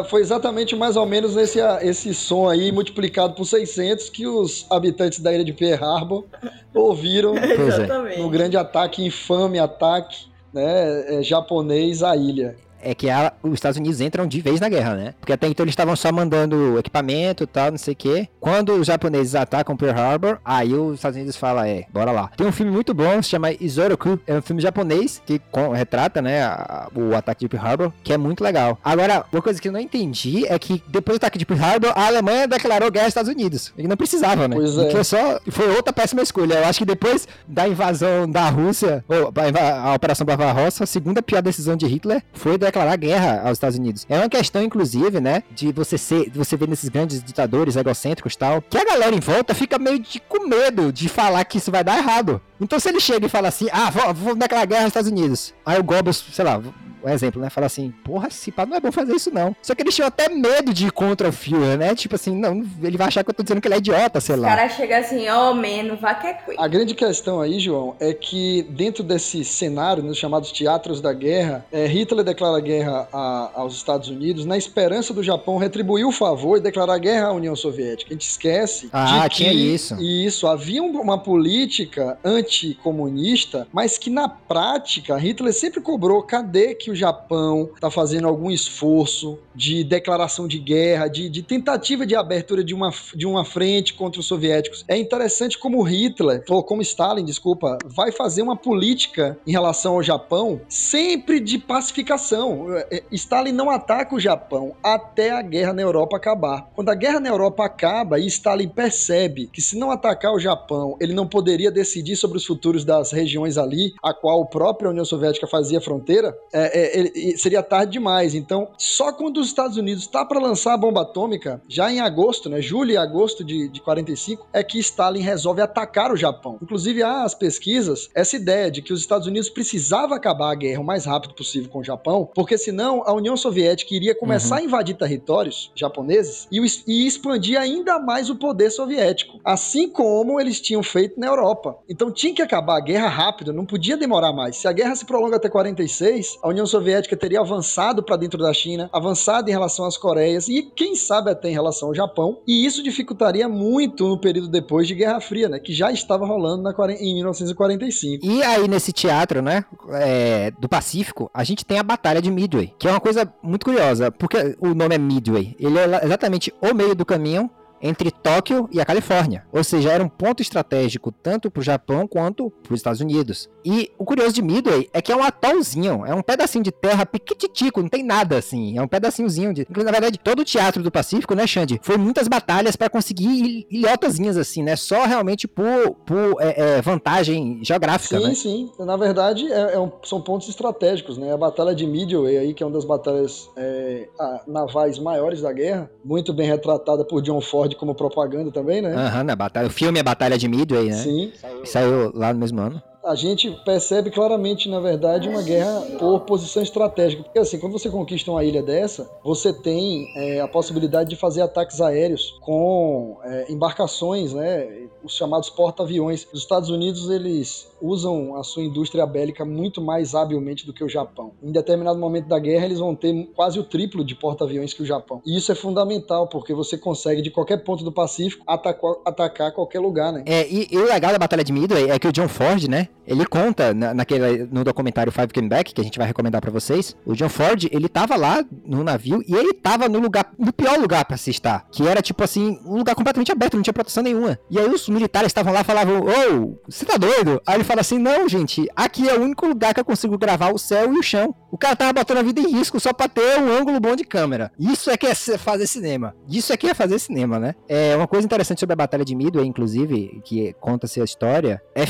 foi 0.09 0.19
exatamente 0.19 0.75
mais 0.75 0.97
ou 0.97 1.05
menos 1.05 1.37
esse, 1.37 1.59
esse 1.81 2.13
som 2.13 2.49
aí 2.49 2.69
multiplicado 2.69 3.33
por 3.33 3.45
600 3.45 4.09
que 4.09 4.27
os 4.27 4.67
habitantes 4.69 5.19
da 5.19 5.31
ilha 5.31 5.45
de 5.45 5.53
Pearl 5.53 5.81
Harbor 5.81 6.25
ouviram 6.73 7.35
é. 7.39 8.17
no 8.17 8.29
grande 8.29 8.57
ataque, 8.57 9.05
infame 9.05 9.57
ataque 9.57 10.25
né, 10.53 11.19
é, 11.19 11.23
japonês 11.23 12.03
à 12.03 12.13
ilha. 12.13 12.57
É 12.81 12.93
que 12.95 13.09
a- 13.09 13.33
os 13.43 13.53
Estados 13.53 13.77
Unidos 13.77 14.01
entram 14.01 14.25
de 14.27 14.41
vez 14.41 14.59
na 14.59 14.69
guerra, 14.69 14.95
né? 14.95 15.13
Porque 15.19 15.33
até 15.33 15.47
então 15.47 15.63
eles 15.63 15.73
estavam 15.73 15.95
só 15.95 16.11
mandando 16.11 16.77
equipamento 16.79 17.43
e 17.43 17.47
tal, 17.47 17.71
não 17.71 17.77
sei 17.77 17.93
o 17.93 17.95
quê. 17.97 18.27
Quando 18.39 18.73
os 18.73 18.87
japoneses 18.87 19.35
atacam 19.35 19.75
Pearl 19.75 19.97
Harbor, 19.99 20.37
aí 20.43 20.73
os 20.73 20.95
Estados 20.95 21.15
Unidos 21.17 21.35
falam, 21.35 21.63
é, 21.63 21.85
bora 21.91 22.11
lá. 22.11 22.29
Tem 22.35 22.45
um 22.47 22.51
filme 22.51 22.71
muito 22.71 22.93
bom, 22.93 23.21
se 23.21 23.29
chama 23.29 23.51
Izoroku. 23.51 24.19
É 24.27 24.35
um 24.35 24.41
filme 24.41 24.61
japonês 24.61 25.21
que 25.25 25.39
com- 25.51 25.69
retrata, 25.71 26.21
né, 26.21 26.43
a- 26.43 26.87
o 26.95 27.15
ataque 27.15 27.41
de 27.45 27.49
Pearl 27.49 27.65
Harbor, 27.65 27.93
que 28.03 28.13
é 28.13 28.17
muito 28.17 28.43
legal. 28.43 28.77
Agora, 28.83 29.25
uma 29.31 29.41
coisa 29.41 29.61
que 29.61 29.67
eu 29.67 29.71
não 29.71 29.79
entendi 29.79 30.45
é 30.47 30.57
que 30.57 30.81
depois 30.87 31.17
do 31.17 31.21
ataque 31.21 31.37
de 31.37 31.45
Pearl 31.45 31.61
Harbor, 31.63 31.91
a 31.95 32.07
Alemanha 32.07 32.47
declarou 32.47 32.89
guerra 32.91 33.05
aos 33.05 33.11
Estados 33.11 33.31
Unidos. 33.31 33.73
E 33.77 33.87
não 33.87 33.97
precisava, 33.97 34.47
né? 34.47 34.55
Pois 34.55 34.77
é. 34.77 34.89
Foi 34.91 35.03
só, 35.03 35.39
foi 35.49 35.75
outra 35.75 35.91
péssima 35.93 36.21
escolha. 36.21 36.55
Eu 36.55 36.65
acho 36.65 36.79
que 36.79 36.85
depois 36.85 37.27
da 37.47 37.67
invasão 37.67 38.29
da 38.29 38.49
Rússia, 38.49 39.03
ou 39.07 39.31
a 39.35 39.89
a 39.89 39.93
Operação 39.95 40.25
Barbarossa, 40.25 40.83
a 40.83 40.87
segunda 40.87 41.21
pior 41.21 41.41
decisão 41.41 41.75
de 41.75 41.85
Hitler 41.87 42.21
foi 42.33 42.57
declarar 42.69 42.95
guerra 42.95 43.41
aos 43.43 43.53
Estados 43.53 43.77
Unidos. 43.77 44.05
É 44.09 44.17
uma 44.17 44.29
questão, 44.29 44.63
inclusive, 44.63 45.19
né, 45.19 45.43
de 45.51 45.71
você 45.71 45.97
ser, 45.97 46.29
de 46.29 46.37
você 46.37 46.55
ver 46.55 46.67
nesses 46.67 46.89
grandes 46.89 47.23
ditadores 47.23 47.75
egocêntricos 47.75 48.35
tal, 48.35 48.61
que 48.61 48.77
a 48.77 48.85
galera 48.85 49.15
em 49.15 49.19
volta 49.19 49.53
fica 49.53 49.77
meio 49.77 49.99
de, 49.99 50.19
com 50.19 50.47
medo 50.47 50.91
de 50.91 51.09
falar 51.09 51.43
que 51.45 51.57
isso 51.57 51.71
vai 51.71 51.83
dar 51.83 51.97
errado. 51.97 52.41
Então 52.61 52.79
se 52.79 52.89
ele 52.89 52.99
chega 52.99 53.25
e 53.25 53.29
fala 53.29 53.47
assim, 53.47 53.67
ah, 53.71 53.89
vou, 53.89 54.13
vou 54.13 54.35
declarar 54.35 54.65
guerra 54.65 54.81
aos 54.83 54.89
Estados 54.89 55.09
Unidos. 55.11 55.53
Aí 55.65 55.79
o 55.79 55.83
Goebbels, 55.83 56.23
sei 56.31 56.43
lá, 56.45 56.61
um 57.01 57.07
exemplo, 57.09 57.41
né? 57.41 57.49
Fala 57.49 57.67
assim, 57.67 57.93
porra, 58.03 58.27
esse 58.27 58.51
pá, 58.51 58.65
não 58.65 58.75
é 58.75 58.79
bom 58.81 58.91
fazer 58.91 59.15
isso 59.15 59.33
não. 59.33 59.55
Só 59.61 59.73
que 59.73 59.81
eles 59.81 59.95
tinham 59.95 60.07
até 60.09 60.27
medo 60.27 60.73
de 60.73 60.87
ir 60.87 60.91
contra 60.91 61.29
o 61.29 61.31
Führer, 61.31 61.77
né? 61.77 61.95
Tipo 61.95 62.15
assim, 62.15 62.35
não, 62.35 62.61
ele 62.83 62.97
vai 62.97 63.07
achar 63.07 63.23
que 63.23 63.29
eu 63.29 63.33
tô 63.33 63.41
dizendo 63.41 63.61
que 63.61 63.67
ele 63.69 63.75
é 63.75 63.77
idiota, 63.77 64.19
sei 64.19 64.35
O 64.35 64.39
lá. 64.41 64.49
cara 64.49 64.67
chega 64.67 64.97
assim, 64.97 65.29
ó, 65.29 65.53
meno, 65.53 65.95
vá 65.95 66.13
que 66.13 66.27
é 66.27 66.33
coisa. 66.33 66.61
A 66.61 66.67
grande 66.67 66.93
questão 66.93 67.39
aí, 67.39 67.57
João, 67.57 67.95
é 68.01 68.13
que 68.13 68.63
dentro 68.71 69.01
desse 69.01 69.45
cenário, 69.45 70.03
nos 70.03 70.17
chamados 70.17 70.51
teatros 70.51 70.99
da 70.99 71.13
guerra, 71.13 71.65
é, 71.71 71.85
Hitler 71.87 72.25
declara 72.25 72.59
guerra 72.59 73.07
a- 73.13 73.51
aos 73.55 73.75
Estados 73.77 74.09
Unidos 74.09 74.45
na 74.45 74.57
esperança 74.57 75.13
do 75.13 75.23
Japão 75.23 75.57
retribuir 75.57 76.05
o 76.05 76.11
favor 76.11 76.57
e 76.57 76.59
declarar 76.61 76.97
guerra 76.97 77.27
à 77.27 77.31
União 77.31 77.55
Soviética. 77.55 78.11
A 78.11 78.13
gente 78.13 78.27
esquece 78.27 78.89
Ah, 78.91 79.23
de 79.23 79.29
que 79.29 79.35
tinha 79.37 79.53
isso. 79.53 79.95
isso 80.01 80.45
havia 80.47 80.83
um- 80.83 80.99
uma 80.99 81.17
política 81.17 82.19
anticomunista, 82.49 83.67
mas 83.71 83.97
que 83.97 84.09
na 84.09 84.27
prática 84.27 85.15
Hitler 85.17 85.53
sempre 85.53 85.79
cobrou 85.79 86.23
cadê 86.23 86.73
que 86.73 86.89
o 86.89 86.95
Japão 86.95 87.69
está 87.75 87.91
fazendo 87.91 88.27
algum 88.27 88.49
esforço 88.49 89.37
de 89.53 89.83
declaração 89.83 90.47
de 90.47 90.57
guerra, 90.57 91.07
de, 91.07 91.29
de 91.29 91.43
tentativa 91.43 92.05
de 92.05 92.15
abertura 92.15 92.63
de 92.63 92.73
uma, 92.73 92.91
de 93.13 93.27
uma 93.27 93.45
frente 93.45 93.93
contra 93.93 94.19
os 94.19 94.25
soviéticos. 94.25 94.83
É 94.87 94.97
interessante 94.97 95.57
como 95.57 95.83
Hitler, 95.83 96.43
ou 96.49 96.63
como 96.63 96.81
Stalin, 96.81 97.23
desculpa, 97.23 97.77
vai 97.85 98.11
fazer 98.11 98.41
uma 98.41 98.55
política 98.55 99.37
em 99.45 99.51
relação 99.51 99.93
ao 99.93 100.03
Japão 100.03 100.61
sempre 100.67 101.39
de 101.39 101.57
pacificação. 101.57 102.67
É, 102.89 103.03
Stalin 103.11 103.51
não 103.51 103.69
ataca 103.69 104.15
o 104.15 104.19
Japão 104.19 104.75
até 104.81 105.31
a 105.31 105.41
guerra 105.41 105.73
na 105.73 105.81
Europa 105.81 106.17
acabar. 106.17 106.69
Quando 106.73 106.89
a 106.89 106.95
guerra 106.95 107.19
na 107.19 107.29
Europa 107.29 107.65
acaba 107.65 108.19
e 108.19 108.25
Stalin 108.27 108.69
percebe 108.69 109.49
que 109.51 109.61
se 109.61 109.77
não 109.77 109.91
atacar 109.91 110.33
o 110.33 110.39
Japão, 110.39 110.97
ele 110.99 111.13
não 111.13 111.27
poderia 111.27 111.69
decidir 111.69 112.15
sobre 112.15 112.38
os 112.39 112.45
futuros 112.45 112.83
das 112.83 113.11
regiões 113.11 113.57
ali, 113.57 113.93
a 114.03 114.13
qual 114.13 114.41
a 114.41 114.45
própria 114.45 114.89
União 114.89 115.05
Soviética 115.05 115.47
fazia 115.47 115.79
fronteira, 115.79 116.35
é, 116.51 117.01
é, 117.01 117.37
seria 117.37 117.61
tarde 117.61 117.93
demais. 117.93 118.33
Então, 118.33 118.69
só 118.77 119.11
quando 119.11 119.39
os 119.39 119.47
Estados 119.47 119.77
Unidos 119.77 120.03
está 120.03 120.25
para 120.25 120.39
lançar 120.39 120.73
a 120.73 120.77
bomba 120.77 121.01
atômica, 121.01 121.61
já 121.67 121.91
em 121.91 121.99
agosto, 121.99 122.49
né, 122.49 122.61
julho 122.61 122.91
e 122.91 122.97
agosto 122.97 123.43
de, 123.43 123.67
de 123.67 123.81
45, 123.81 124.47
é 124.51 124.63
que 124.63 124.79
Stalin 124.79 125.21
resolve 125.21 125.61
atacar 125.61 126.11
o 126.11 126.17
Japão. 126.17 126.57
Inclusive, 126.61 127.03
há 127.03 127.23
as 127.23 127.35
pesquisas 127.35 128.09
essa 128.15 128.35
ideia 128.35 128.71
de 128.71 128.81
que 128.81 128.93
os 128.93 128.99
Estados 128.99 129.27
Unidos 129.27 129.49
precisava 129.49 130.15
acabar 130.15 130.51
a 130.51 130.55
guerra 130.55 130.81
o 130.81 130.83
mais 130.83 131.05
rápido 131.05 131.33
possível 131.33 131.69
com 131.69 131.79
o 131.79 131.83
Japão, 131.83 132.29
porque 132.33 132.57
senão 132.57 133.03
a 133.05 133.13
União 133.13 133.35
Soviética 133.35 133.93
iria 133.93 134.15
começar 134.15 134.57
a 134.57 134.63
invadir 134.63 134.95
territórios 134.95 135.71
japoneses 135.75 136.47
e, 136.51 136.59
e 136.87 137.07
expandir 137.07 137.59
ainda 137.59 137.99
mais 137.99 138.29
o 138.29 138.35
poder 138.35 138.69
soviético, 138.69 139.39
assim 139.43 139.89
como 139.89 140.39
eles 140.39 140.61
tinham 140.61 140.83
feito 140.83 141.19
na 141.19 141.27
Europa. 141.27 141.77
Então 141.89 142.11
tinha 142.11 142.28
que 142.33 142.41
acabar 142.41 142.77
a 142.77 142.81
guerra 142.81 143.07
rápido, 143.07 143.53
não 143.53 143.65
podia 143.65 143.97
demorar 143.97 144.33
mais. 144.33 144.57
Se 144.57 144.67
a 144.67 144.71
guerra 144.71 144.95
se 144.95 145.05
prolonga 145.05 145.37
até 145.37 145.49
46, 145.49 146.39
a 146.41 146.49
União 146.49 146.65
Soviética 146.65 147.15
teria 147.15 147.39
avançado 147.39 148.03
para 148.03 148.17
dentro 148.17 148.39
da 148.39 148.53
China, 148.53 148.89
avançado 148.91 149.49
em 149.49 149.53
relação 149.53 149.85
às 149.85 149.97
Coreias 149.97 150.47
e 150.47 150.63
quem 150.63 150.95
sabe 150.95 151.31
até 151.31 151.49
em 151.49 151.53
relação 151.53 151.89
ao 151.89 151.95
Japão, 151.95 152.41
e 152.47 152.65
isso 152.65 152.83
dificultaria 152.83 153.47
muito 153.47 154.07
no 154.07 154.19
período 154.19 154.47
depois 154.47 154.87
de 154.87 154.95
Guerra 154.95 155.19
Fria, 155.21 155.49
né, 155.49 155.59
que 155.59 155.73
já 155.73 155.91
estava 155.91 156.25
rolando 156.25 156.63
na, 156.63 156.73
em 156.93 157.15
1945. 157.15 158.25
E 158.25 158.43
aí, 158.43 158.67
nesse 158.67 158.91
teatro, 158.91 159.41
né, 159.41 159.65
é, 159.91 160.51
do 160.51 160.69
Pacífico, 160.69 161.29
a 161.33 161.43
gente 161.43 161.65
tem 161.65 161.79
a 161.79 161.83
Batalha 161.83 162.21
de 162.21 162.31
Midway, 162.31 162.73
que 162.77 162.87
é 162.87 162.91
uma 162.91 162.99
coisa 162.99 163.31
muito 163.41 163.65
curiosa, 163.65 164.11
porque 164.11 164.55
o 164.59 164.73
nome 164.73 164.95
é 164.95 164.97
Midway. 164.97 165.55
Ele 165.59 165.77
é 165.77 166.05
exatamente 166.05 166.53
o 166.61 166.73
meio 166.73 166.95
do 166.95 167.05
caminho 167.05 167.49
entre 167.81 168.11
Tóquio 168.11 168.67
e 168.71 168.79
a 168.79 168.85
Califórnia. 168.85 169.45
Ou 169.51 169.63
seja, 169.63 169.91
era 169.91 170.03
um 170.03 170.09
ponto 170.09 170.41
estratégico 170.41 171.11
tanto 171.11 171.49
para 171.51 171.59
o 171.61 171.63
Japão 171.63 172.07
quanto 172.07 172.49
para 172.63 172.73
os 172.73 172.79
Estados 172.79 173.01
Unidos. 173.01 173.49
E 173.63 173.91
o 173.97 174.05
curioso 174.05 174.33
de 174.33 174.41
Midway 174.41 174.89
é 174.93 175.01
que 175.01 175.11
é 175.11 175.15
um 175.15 175.23
atolzinho, 175.23 176.05
é 176.05 176.13
um 176.13 176.21
pedacinho 176.21 176.63
de 176.63 176.71
terra 176.71 177.05
piquititico, 177.05 177.81
não 177.81 177.89
tem 177.89 178.03
nada 178.03 178.37
assim. 178.37 178.77
É 178.77 178.81
um 178.81 178.87
pedacinhozinho 178.87 179.53
de. 179.53 179.67
Na 179.69 179.91
verdade, 179.91 180.17
todo 180.19 180.39
o 180.41 180.45
teatro 180.45 180.81
do 180.81 180.91
Pacífico, 180.91 181.33
né, 181.35 181.45
Xande? 181.45 181.79
Foi 181.83 181.97
muitas 181.97 182.27
batalhas 182.27 182.75
para 182.75 182.89
conseguir 182.89 183.27
il- 183.27 183.67
ilhotazinhas 183.69 184.37
assim, 184.37 184.63
né? 184.63 184.75
Só 184.75 185.05
realmente 185.05 185.47
por, 185.47 185.91
por 186.05 186.35
é, 186.41 186.77
é, 186.77 186.81
vantagem 186.81 187.59
geográfica, 187.63 188.19
Sim, 188.19 188.27
né? 188.27 188.33
sim. 188.35 188.71
Na 188.79 188.95
verdade, 188.97 189.51
é- 189.51 189.73
é 189.75 189.79
um- 189.79 189.91
são 190.03 190.21
pontos 190.21 190.47
estratégicos, 190.49 191.17
né? 191.17 191.33
A 191.33 191.37
Batalha 191.37 191.75
de 191.75 191.85
Midway, 191.85 192.37
aí, 192.37 192.53
que 192.53 192.63
é 192.63 192.65
uma 192.65 192.73
das 192.73 192.85
batalhas 192.85 193.49
é, 193.57 194.07
navais 194.47 194.97
maiores 194.99 195.41
da 195.41 195.51
guerra, 195.51 195.89
muito 196.03 196.33
bem 196.33 196.47
retratada 196.47 197.03
por 197.05 197.21
John 197.21 197.41
Ford 197.41 197.68
como 197.75 197.95
propaganda 197.95 198.51
também, 198.51 198.81
né? 198.81 198.93
Aham, 198.93 199.23
na 199.23 199.35
batalha. 199.35 199.67
O 199.67 199.71
filme 199.71 199.99
é 199.99 200.03
Batalha 200.03 200.37
de 200.37 200.47
Midway, 200.47 200.89
né? 200.89 200.97
Sim. 200.97 201.31
Que 201.61 201.69
saiu 201.69 202.11
lá 202.13 202.33
no 202.33 202.39
mesmo 202.39 202.59
ano. 202.61 202.81
A 203.09 203.15
gente 203.15 203.49
percebe 203.65 204.11
claramente, 204.11 204.69
na 204.69 204.79
verdade, 204.79 205.27
uma 205.27 205.41
guerra 205.41 205.81
por 205.97 206.19
posição 206.19 206.61
estratégica. 206.61 207.23
Porque, 207.23 207.39
assim, 207.39 207.57
quando 207.57 207.73
você 207.73 207.89
conquista 207.89 208.29
uma 208.29 208.43
ilha 208.43 208.61
dessa, 208.61 209.09
você 209.23 209.51
tem 209.51 210.13
é, 210.15 210.39
a 210.39 210.47
possibilidade 210.47 211.09
de 211.09 211.15
fazer 211.15 211.41
ataques 211.41 211.81
aéreos 211.81 212.37
com 212.39 213.17
é, 213.23 213.51
embarcações, 213.51 214.31
né? 214.31 214.87
Os 215.03 215.15
chamados 215.15 215.49
porta-aviões. 215.49 216.27
Os 216.31 216.41
Estados 216.41 216.69
Unidos, 216.69 217.09
eles 217.09 217.67
usam 217.81 218.35
a 218.35 218.43
sua 218.43 218.61
indústria 218.61 219.07
bélica 219.07 219.43
muito 219.43 219.81
mais 219.81 220.13
habilmente 220.13 220.63
do 220.67 220.71
que 220.71 220.83
o 220.83 220.89
Japão. 220.89 221.31
Em 221.41 221.51
determinado 221.51 221.97
momento 221.97 222.27
da 222.27 222.37
guerra, 222.37 222.65
eles 222.65 222.77
vão 222.77 222.93
ter 222.93 223.27
quase 223.35 223.57
o 223.57 223.63
triplo 223.63 224.03
de 224.03 224.13
porta-aviões 224.13 224.71
que 224.71 224.83
o 224.83 224.85
Japão. 224.85 225.19
E 225.25 225.35
isso 225.35 225.51
é 225.51 225.55
fundamental, 225.55 226.27
porque 226.27 226.53
você 226.53 226.77
consegue, 226.77 227.23
de 227.23 227.31
qualquer 227.31 227.63
ponto 227.63 227.83
do 227.83 227.91
Pacífico, 227.91 228.43
atacar, 228.45 229.51
qualquer 229.51 229.79
lugar, 229.79 230.13
né? 230.13 230.23
É, 230.27 230.47
e, 230.47 230.67
e 230.69 230.77
o 230.77 230.85
legal 230.85 231.11
da 231.11 231.17
Batalha 231.17 231.43
de 231.43 231.51
Midway 231.51 231.89
é 231.89 231.97
que 231.97 232.07
o 232.07 232.11
John 232.11 232.27
Ford, 232.27 232.67
né? 232.67 232.87
Ele 233.05 233.25
conta 233.25 233.73
na, 233.73 233.93
naquele, 233.93 234.45
no 234.51 234.63
documentário 234.63 235.11
Five 235.11 235.27
Came 235.27 235.49
Back, 235.49 235.73
que 235.73 235.81
a 235.81 235.83
gente 235.83 235.97
vai 235.97 236.07
recomendar 236.07 236.41
pra 236.41 236.51
vocês. 236.51 236.95
O 237.05 237.13
John 237.13 237.29
Ford, 237.29 237.67
ele 237.71 237.87
tava 237.87 238.15
lá 238.15 238.43
no 238.65 238.83
navio 238.83 239.23
e 239.27 239.35
ele 239.35 239.53
tava 239.53 239.89
no 239.89 239.99
lugar, 239.99 240.31
no 240.37 240.53
pior 240.53 240.77
lugar 240.79 241.05
pra 241.05 241.17
se 241.17 241.29
estar. 241.29 241.65
Que 241.71 241.87
era 241.87 242.01
tipo 242.01 242.23
assim, 242.23 242.59
um 242.65 242.77
lugar 242.77 242.95
completamente 242.95 243.31
aberto, 243.31 243.55
não 243.55 243.63
tinha 243.63 243.73
proteção 243.73 244.03
nenhuma. 244.03 244.39
E 244.49 244.59
aí 244.59 244.67
os 244.67 244.87
militares 244.89 245.29
estavam 245.29 245.53
lá 245.53 245.63
falavam: 245.63 246.01
Ô, 246.01 246.59
você 246.67 246.85
tá 246.85 246.97
doido? 246.97 247.41
Aí 247.45 247.55
ele 247.55 247.63
fala 247.63 247.81
assim: 247.81 247.97
Não, 247.97 248.27
gente, 248.27 248.67
aqui 248.75 249.09
é 249.09 249.17
o 249.17 249.21
único 249.21 249.45
lugar 249.45 249.73
que 249.73 249.79
eu 249.79 249.85
consigo 249.85 250.17
gravar 250.17 250.51
o 250.51 250.57
céu 250.57 250.93
e 250.93 250.97
o 250.97 251.03
chão. 251.03 251.35
O 251.51 251.57
cara 251.57 251.75
tava 251.75 251.93
botando 251.93 252.19
a 252.19 252.23
vida 252.23 252.39
em 252.39 252.51
risco 252.51 252.79
só 252.79 252.93
pra 252.93 253.07
ter 253.07 253.39
um 253.39 253.51
ângulo 253.51 253.79
bom 253.79 253.95
de 253.95 254.03
câmera. 254.03 254.51
Isso 254.59 254.89
é 254.89 254.97
que 254.97 255.07
é 255.07 255.15
fazer 255.15 255.67
cinema. 255.67 256.15
Isso 256.29 256.53
é 256.53 256.57
que 256.57 256.67
é 256.67 256.73
fazer 256.73 256.99
cinema, 256.99 257.39
né? 257.39 257.55
É 257.67 257.95
uma 257.95 258.07
coisa 258.07 258.25
interessante 258.25 258.59
sobre 258.59 258.73
a 258.73 258.75
Batalha 258.75 259.03
de 259.03 259.15
Midway, 259.15 259.47
inclusive, 259.47 260.21
que 260.23 260.53
conta-se 260.59 261.01
a 261.01 261.03
história. 261.03 261.61
É 261.75 261.85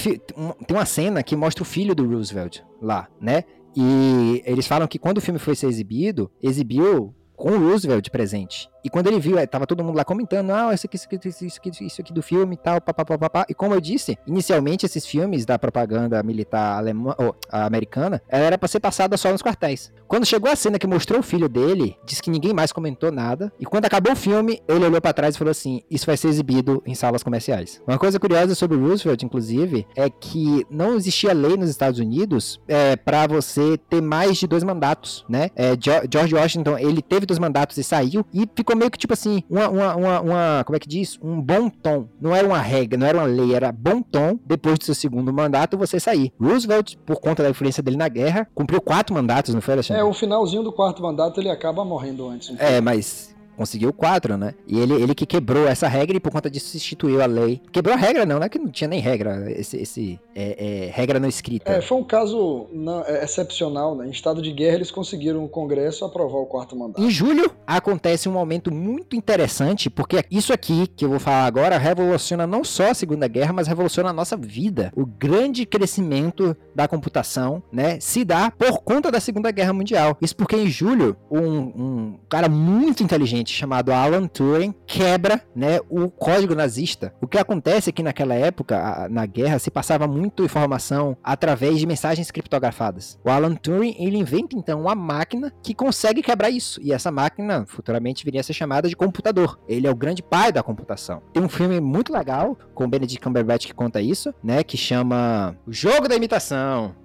tem 0.65 0.77
uma 0.77 0.85
cena 0.89 1.23
que 1.23 1.35
mostra 1.35 1.63
o 1.63 1.65
filho 1.65 1.95
do 1.95 2.05
Roosevelt 2.05 2.59
lá, 2.81 3.07
né? 3.21 3.43
E 3.75 4.41
eles 4.45 4.67
falam 4.67 4.87
que 4.87 4.99
quando 4.99 5.19
o 5.19 5.21
filme 5.21 5.39
foi 5.39 5.55
ser 5.55 5.67
exibido, 5.67 6.29
exibiu 6.41 7.15
com 7.35 7.51
o 7.51 7.69
Roosevelt 7.69 8.09
presente. 8.09 8.67
E 8.83 8.89
quando 8.89 9.07
ele 9.07 9.19
viu, 9.19 9.37
eh, 9.37 9.45
tava 9.45 9.65
todo 9.67 9.83
mundo 9.83 9.95
lá 9.95 10.05
comentando, 10.05 10.51
ah, 10.51 10.73
isso 10.73 10.85
aqui, 10.85 10.95
isso 10.95 11.07
aqui, 11.11 11.27
isso 11.27 11.59
aqui, 11.59 11.85
isso 11.85 12.01
aqui 12.01 12.13
do 12.13 12.21
filme 12.21 12.55
e 12.55 12.57
tal, 12.57 12.81
papapá, 12.81 13.17
papá. 13.17 13.45
E 13.49 13.53
como 13.53 13.73
eu 13.73 13.81
disse, 13.81 14.17
inicialmente 14.25 14.85
esses 14.85 15.05
filmes 15.05 15.45
da 15.45 15.59
propaganda 15.59 16.21
militar 16.23 16.77
alemã, 16.77 17.15
ou, 17.17 17.35
americana, 17.51 18.21
ela 18.27 18.45
era 18.45 18.57
pra 18.57 18.67
ser 18.67 18.79
passada 18.79 19.17
só 19.17 19.31
nos 19.31 19.41
quartéis. 19.41 19.91
Quando 20.07 20.25
chegou 20.25 20.51
a 20.51 20.55
cena 20.55 20.79
que 20.79 20.87
mostrou 20.87 21.19
o 21.19 21.23
filho 21.23 21.47
dele, 21.47 21.95
disse 22.05 22.21
que 22.21 22.31
ninguém 22.31 22.53
mais 22.53 22.71
comentou 22.71 23.11
nada. 23.11 23.51
E 23.59 23.65
quando 23.65 23.85
acabou 23.85 24.13
o 24.13 24.15
filme, 24.15 24.61
ele 24.67 24.85
olhou 24.85 25.01
pra 25.01 25.13
trás 25.13 25.35
e 25.35 25.37
falou 25.37 25.51
assim: 25.51 25.81
Isso 25.89 26.05
vai 26.05 26.17
ser 26.17 26.29
exibido 26.29 26.81
em 26.85 26.95
salas 26.95 27.21
comerciais. 27.21 27.81
Uma 27.87 27.99
coisa 27.99 28.19
curiosa 28.19 28.55
sobre 28.55 28.77
Roosevelt, 28.77 29.23
inclusive, 29.23 29.85
é 29.95 30.09
que 30.09 30.65
não 30.69 30.95
existia 30.95 31.33
lei 31.33 31.55
nos 31.57 31.69
Estados 31.69 31.99
Unidos 31.99 32.59
é, 32.67 32.95
para 32.95 33.27
você 33.27 33.77
ter 33.89 34.01
mais 34.01 34.37
de 34.37 34.47
dois 34.47 34.63
mandatos, 34.63 35.25
né? 35.29 35.49
É, 35.55 35.73
George 36.09 36.33
Washington, 36.33 36.77
ele 36.77 37.01
teve 37.01 37.25
dois 37.25 37.39
mandatos 37.39 37.77
e 37.77 37.83
saiu, 37.83 38.25
e 38.33 38.47
ficou 38.55 38.68
ficou 38.69 38.75
meio 38.77 38.91
que 38.91 38.97
tipo 38.97 39.13
assim, 39.13 39.41
uma, 39.49 39.67
uma, 39.69 39.95
uma, 39.95 40.21
uma- 40.21 40.63
como 40.63 40.75
é 40.75 40.79
que 40.79 40.87
diz? 40.87 41.17
Um 41.21 41.41
bom 41.41 41.69
tom. 41.69 42.07
Não 42.21 42.35
era 42.35 42.47
uma 42.47 42.59
regra, 42.59 42.97
não 42.99 43.07
era 43.07 43.17
uma 43.17 43.25
lei, 43.25 43.53
era 43.55 43.71
bom 43.71 44.01
tom. 44.01 44.37
Depois 44.45 44.77
do 44.77 44.85
seu 44.85 44.93
segundo 44.93 45.33
mandato, 45.33 45.77
você 45.77 45.99
sair. 45.99 46.31
Roosevelt, 46.39 46.95
por 47.05 47.19
conta 47.19 47.41
da 47.41 47.49
influência 47.49 47.81
dele 47.81 47.97
na 47.97 48.07
guerra, 48.07 48.47
cumpriu 48.53 48.79
quatro 48.79 49.13
mandatos, 49.15 49.53
não 49.53 49.61
foi, 49.61 49.73
Alexandre? 49.73 50.01
É, 50.01 50.05
o 50.05 50.13
finalzinho 50.13 50.63
do 50.63 50.71
quarto 50.71 51.01
mandato 51.01 51.39
ele 51.39 51.49
acaba 51.49 51.83
morrendo 51.83 52.27
antes. 52.27 52.49
pouco. 52.49 52.63
É, 52.63 52.79
mas 52.79 53.35
conseguiu 53.59 53.91
quatro, 53.91 54.37
né? 54.37 54.53
E 54.65 54.79
ele, 54.79 54.93
ele 54.93 55.13
que 55.13 55.25
quebrou 55.25 55.67
essa 55.67 55.85
regra 55.85 56.15
e 56.15 56.19
por 56.19 56.31
conta 56.31 56.49
disso 56.49 56.77
instituiu 56.77 57.21
a 57.21 57.25
lei. 57.25 57.61
Quebrou 57.73 57.93
a 57.93 57.97
regra 57.97 58.25
não, 58.25 58.39
não 58.39 58.45
é 58.45 58.47
que 58.47 58.57
não 58.57 58.71
tinha 58.71 58.87
nem 58.87 59.01
regra, 59.01 59.51
esse, 59.51 59.75
esse 59.75 60.17
é, 60.33 60.85
é, 60.85 60.91
regra 60.93 61.19
não 61.19 61.27
escrita. 61.27 61.69
É, 61.69 61.81
foi 61.81 61.97
um 61.97 62.03
caso 62.05 62.67
não, 62.71 63.03
é, 63.03 63.21
excepcional, 63.21 63.95
né? 63.95 64.07
Em 64.07 64.11
estado 64.11 64.41
de 64.41 64.53
guerra 64.53 64.75
eles 64.75 64.91
conseguiram 64.91 65.43
o 65.43 65.49
Congresso 65.49 66.05
aprovar 66.05 66.37
o 66.37 66.45
quarto 66.45 66.73
mandato. 66.73 67.01
Em 67.01 67.09
julho 67.09 67.51
acontece 67.67 68.29
um 68.29 68.31
momento 68.31 68.73
muito 68.73 69.13
interessante, 69.13 69.89
porque 69.89 70.23
isso 70.31 70.53
aqui 70.53 70.87
que 70.87 71.03
eu 71.03 71.09
vou 71.09 71.19
falar 71.19 71.45
agora 71.45 71.77
revoluciona 71.77 72.47
não 72.47 72.63
só 72.63 72.91
a 72.91 72.93
Segunda 72.93 73.27
Guerra, 73.27 73.51
mas 73.51 73.67
revoluciona 73.67 74.11
a 74.11 74.13
nossa 74.13 74.37
vida. 74.37 74.89
O 74.95 75.05
grande 75.05 75.65
crescimento 75.65 76.55
da 76.73 76.87
computação, 76.87 77.61
né, 77.73 77.99
se 77.99 78.23
dá 78.23 78.49
por 78.51 78.79
conta 78.83 79.11
da 79.11 79.19
Segunda 79.19 79.51
Guerra 79.51 79.73
Mundial. 79.73 80.17
Isso 80.21 80.35
porque 80.35 80.55
em 80.55 80.69
julho, 80.69 81.17
um, 81.29 81.57
um 81.57 82.19
cara 82.29 82.47
muito 82.47 83.03
inteligente 83.03 83.48
chamado 83.53 83.91
Alan 83.91 84.27
Turing 84.27 84.73
quebra, 84.85 85.41
né, 85.55 85.79
o 85.89 86.09
código 86.09 86.55
nazista. 86.55 87.13
O 87.21 87.27
que 87.27 87.37
acontece 87.37 87.89
é 87.89 87.93
que 87.93 88.03
naquela 88.03 88.35
época, 88.35 89.07
na 89.09 89.25
guerra, 89.25 89.59
se 89.59 89.71
passava 89.71 90.07
muito 90.07 90.43
informação 90.43 91.17
através 91.23 91.79
de 91.79 91.87
mensagens 91.87 92.31
criptografadas. 92.31 93.19
O 93.23 93.29
Alan 93.29 93.55
Turing, 93.55 93.95
ele 93.99 94.17
inventa 94.17 94.55
então 94.55 94.81
uma 94.81 94.95
máquina 94.95 95.53
que 95.63 95.73
consegue 95.73 96.21
quebrar 96.21 96.49
isso. 96.49 96.79
E 96.81 96.91
essa 96.91 97.11
máquina 97.11 97.65
futuramente 97.67 98.23
viria 98.25 98.41
a 98.41 98.43
ser 98.43 98.53
chamada 98.53 98.87
de 98.87 98.95
computador. 98.95 99.59
Ele 99.67 99.87
é 99.87 99.91
o 99.91 99.95
grande 99.95 100.23
pai 100.23 100.51
da 100.51 100.63
computação. 100.63 101.21
Tem 101.33 101.43
um 101.43 101.49
filme 101.49 101.79
muito 101.79 102.13
legal 102.13 102.57
com 102.73 102.89
Benedict 102.89 103.21
Cumberbatch 103.21 103.67
que 103.67 103.73
conta 103.73 104.01
isso, 104.01 104.33
né, 104.43 104.63
que 104.63 104.77
chama 104.77 105.55
O 105.65 105.73
Jogo 105.73 106.07
da 106.07 106.15
Imitação. 106.15 106.95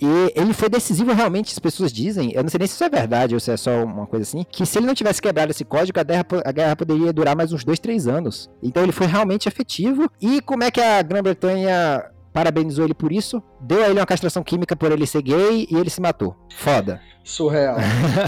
E 0.00 0.32
ele 0.34 0.54
foi 0.54 0.68
decisivo 0.70 1.12
realmente, 1.12 1.52
as 1.52 1.58
pessoas 1.58 1.92
dizem, 1.92 2.32
eu 2.32 2.42
não 2.42 2.48
sei 2.48 2.58
nem 2.58 2.66
se 2.66 2.74
isso 2.74 2.84
é 2.84 2.88
verdade 2.88 3.34
ou 3.34 3.40
se 3.40 3.50
é 3.50 3.56
só 3.56 3.84
uma 3.84 4.06
coisa 4.06 4.22
assim, 4.22 4.44
que 4.50 4.64
se 4.64 4.78
ele 4.78 4.86
não 4.86 4.94
tivesse 4.94 5.20
quebrado 5.20 5.50
esse 5.50 5.64
código, 5.64 6.00
a 6.00 6.02
guerra, 6.02 6.26
a 6.44 6.52
guerra 6.52 6.76
poderia 6.76 7.12
durar 7.12 7.36
mais 7.36 7.52
uns 7.52 7.64
dois, 7.64 7.78
três 7.78 8.08
anos. 8.08 8.50
Então 8.62 8.82
ele 8.82 8.92
foi 8.92 9.06
realmente 9.06 9.46
efetivo. 9.46 10.10
E 10.20 10.40
como 10.40 10.64
é 10.64 10.70
que 10.70 10.80
a 10.80 11.02
Grã-Bretanha 11.02 12.02
parabenizou 12.32 12.86
ele 12.86 12.94
por 12.94 13.12
isso? 13.12 13.42
Deu 13.60 13.84
a 13.84 13.90
ele 13.90 14.00
uma 14.00 14.06
castração 14.06 14.42
química 14.42 14.74
por 14.74 14.90
ele 14.90 15.06
ser 15.06 15.20
gay 15.20 15.68
e 15.70 15.76
ele 15.76 15.90
se 15.90 16.00
matou. 16.00 16.34
Foda. 16.56 17.00
Surreal. 17.22 17.76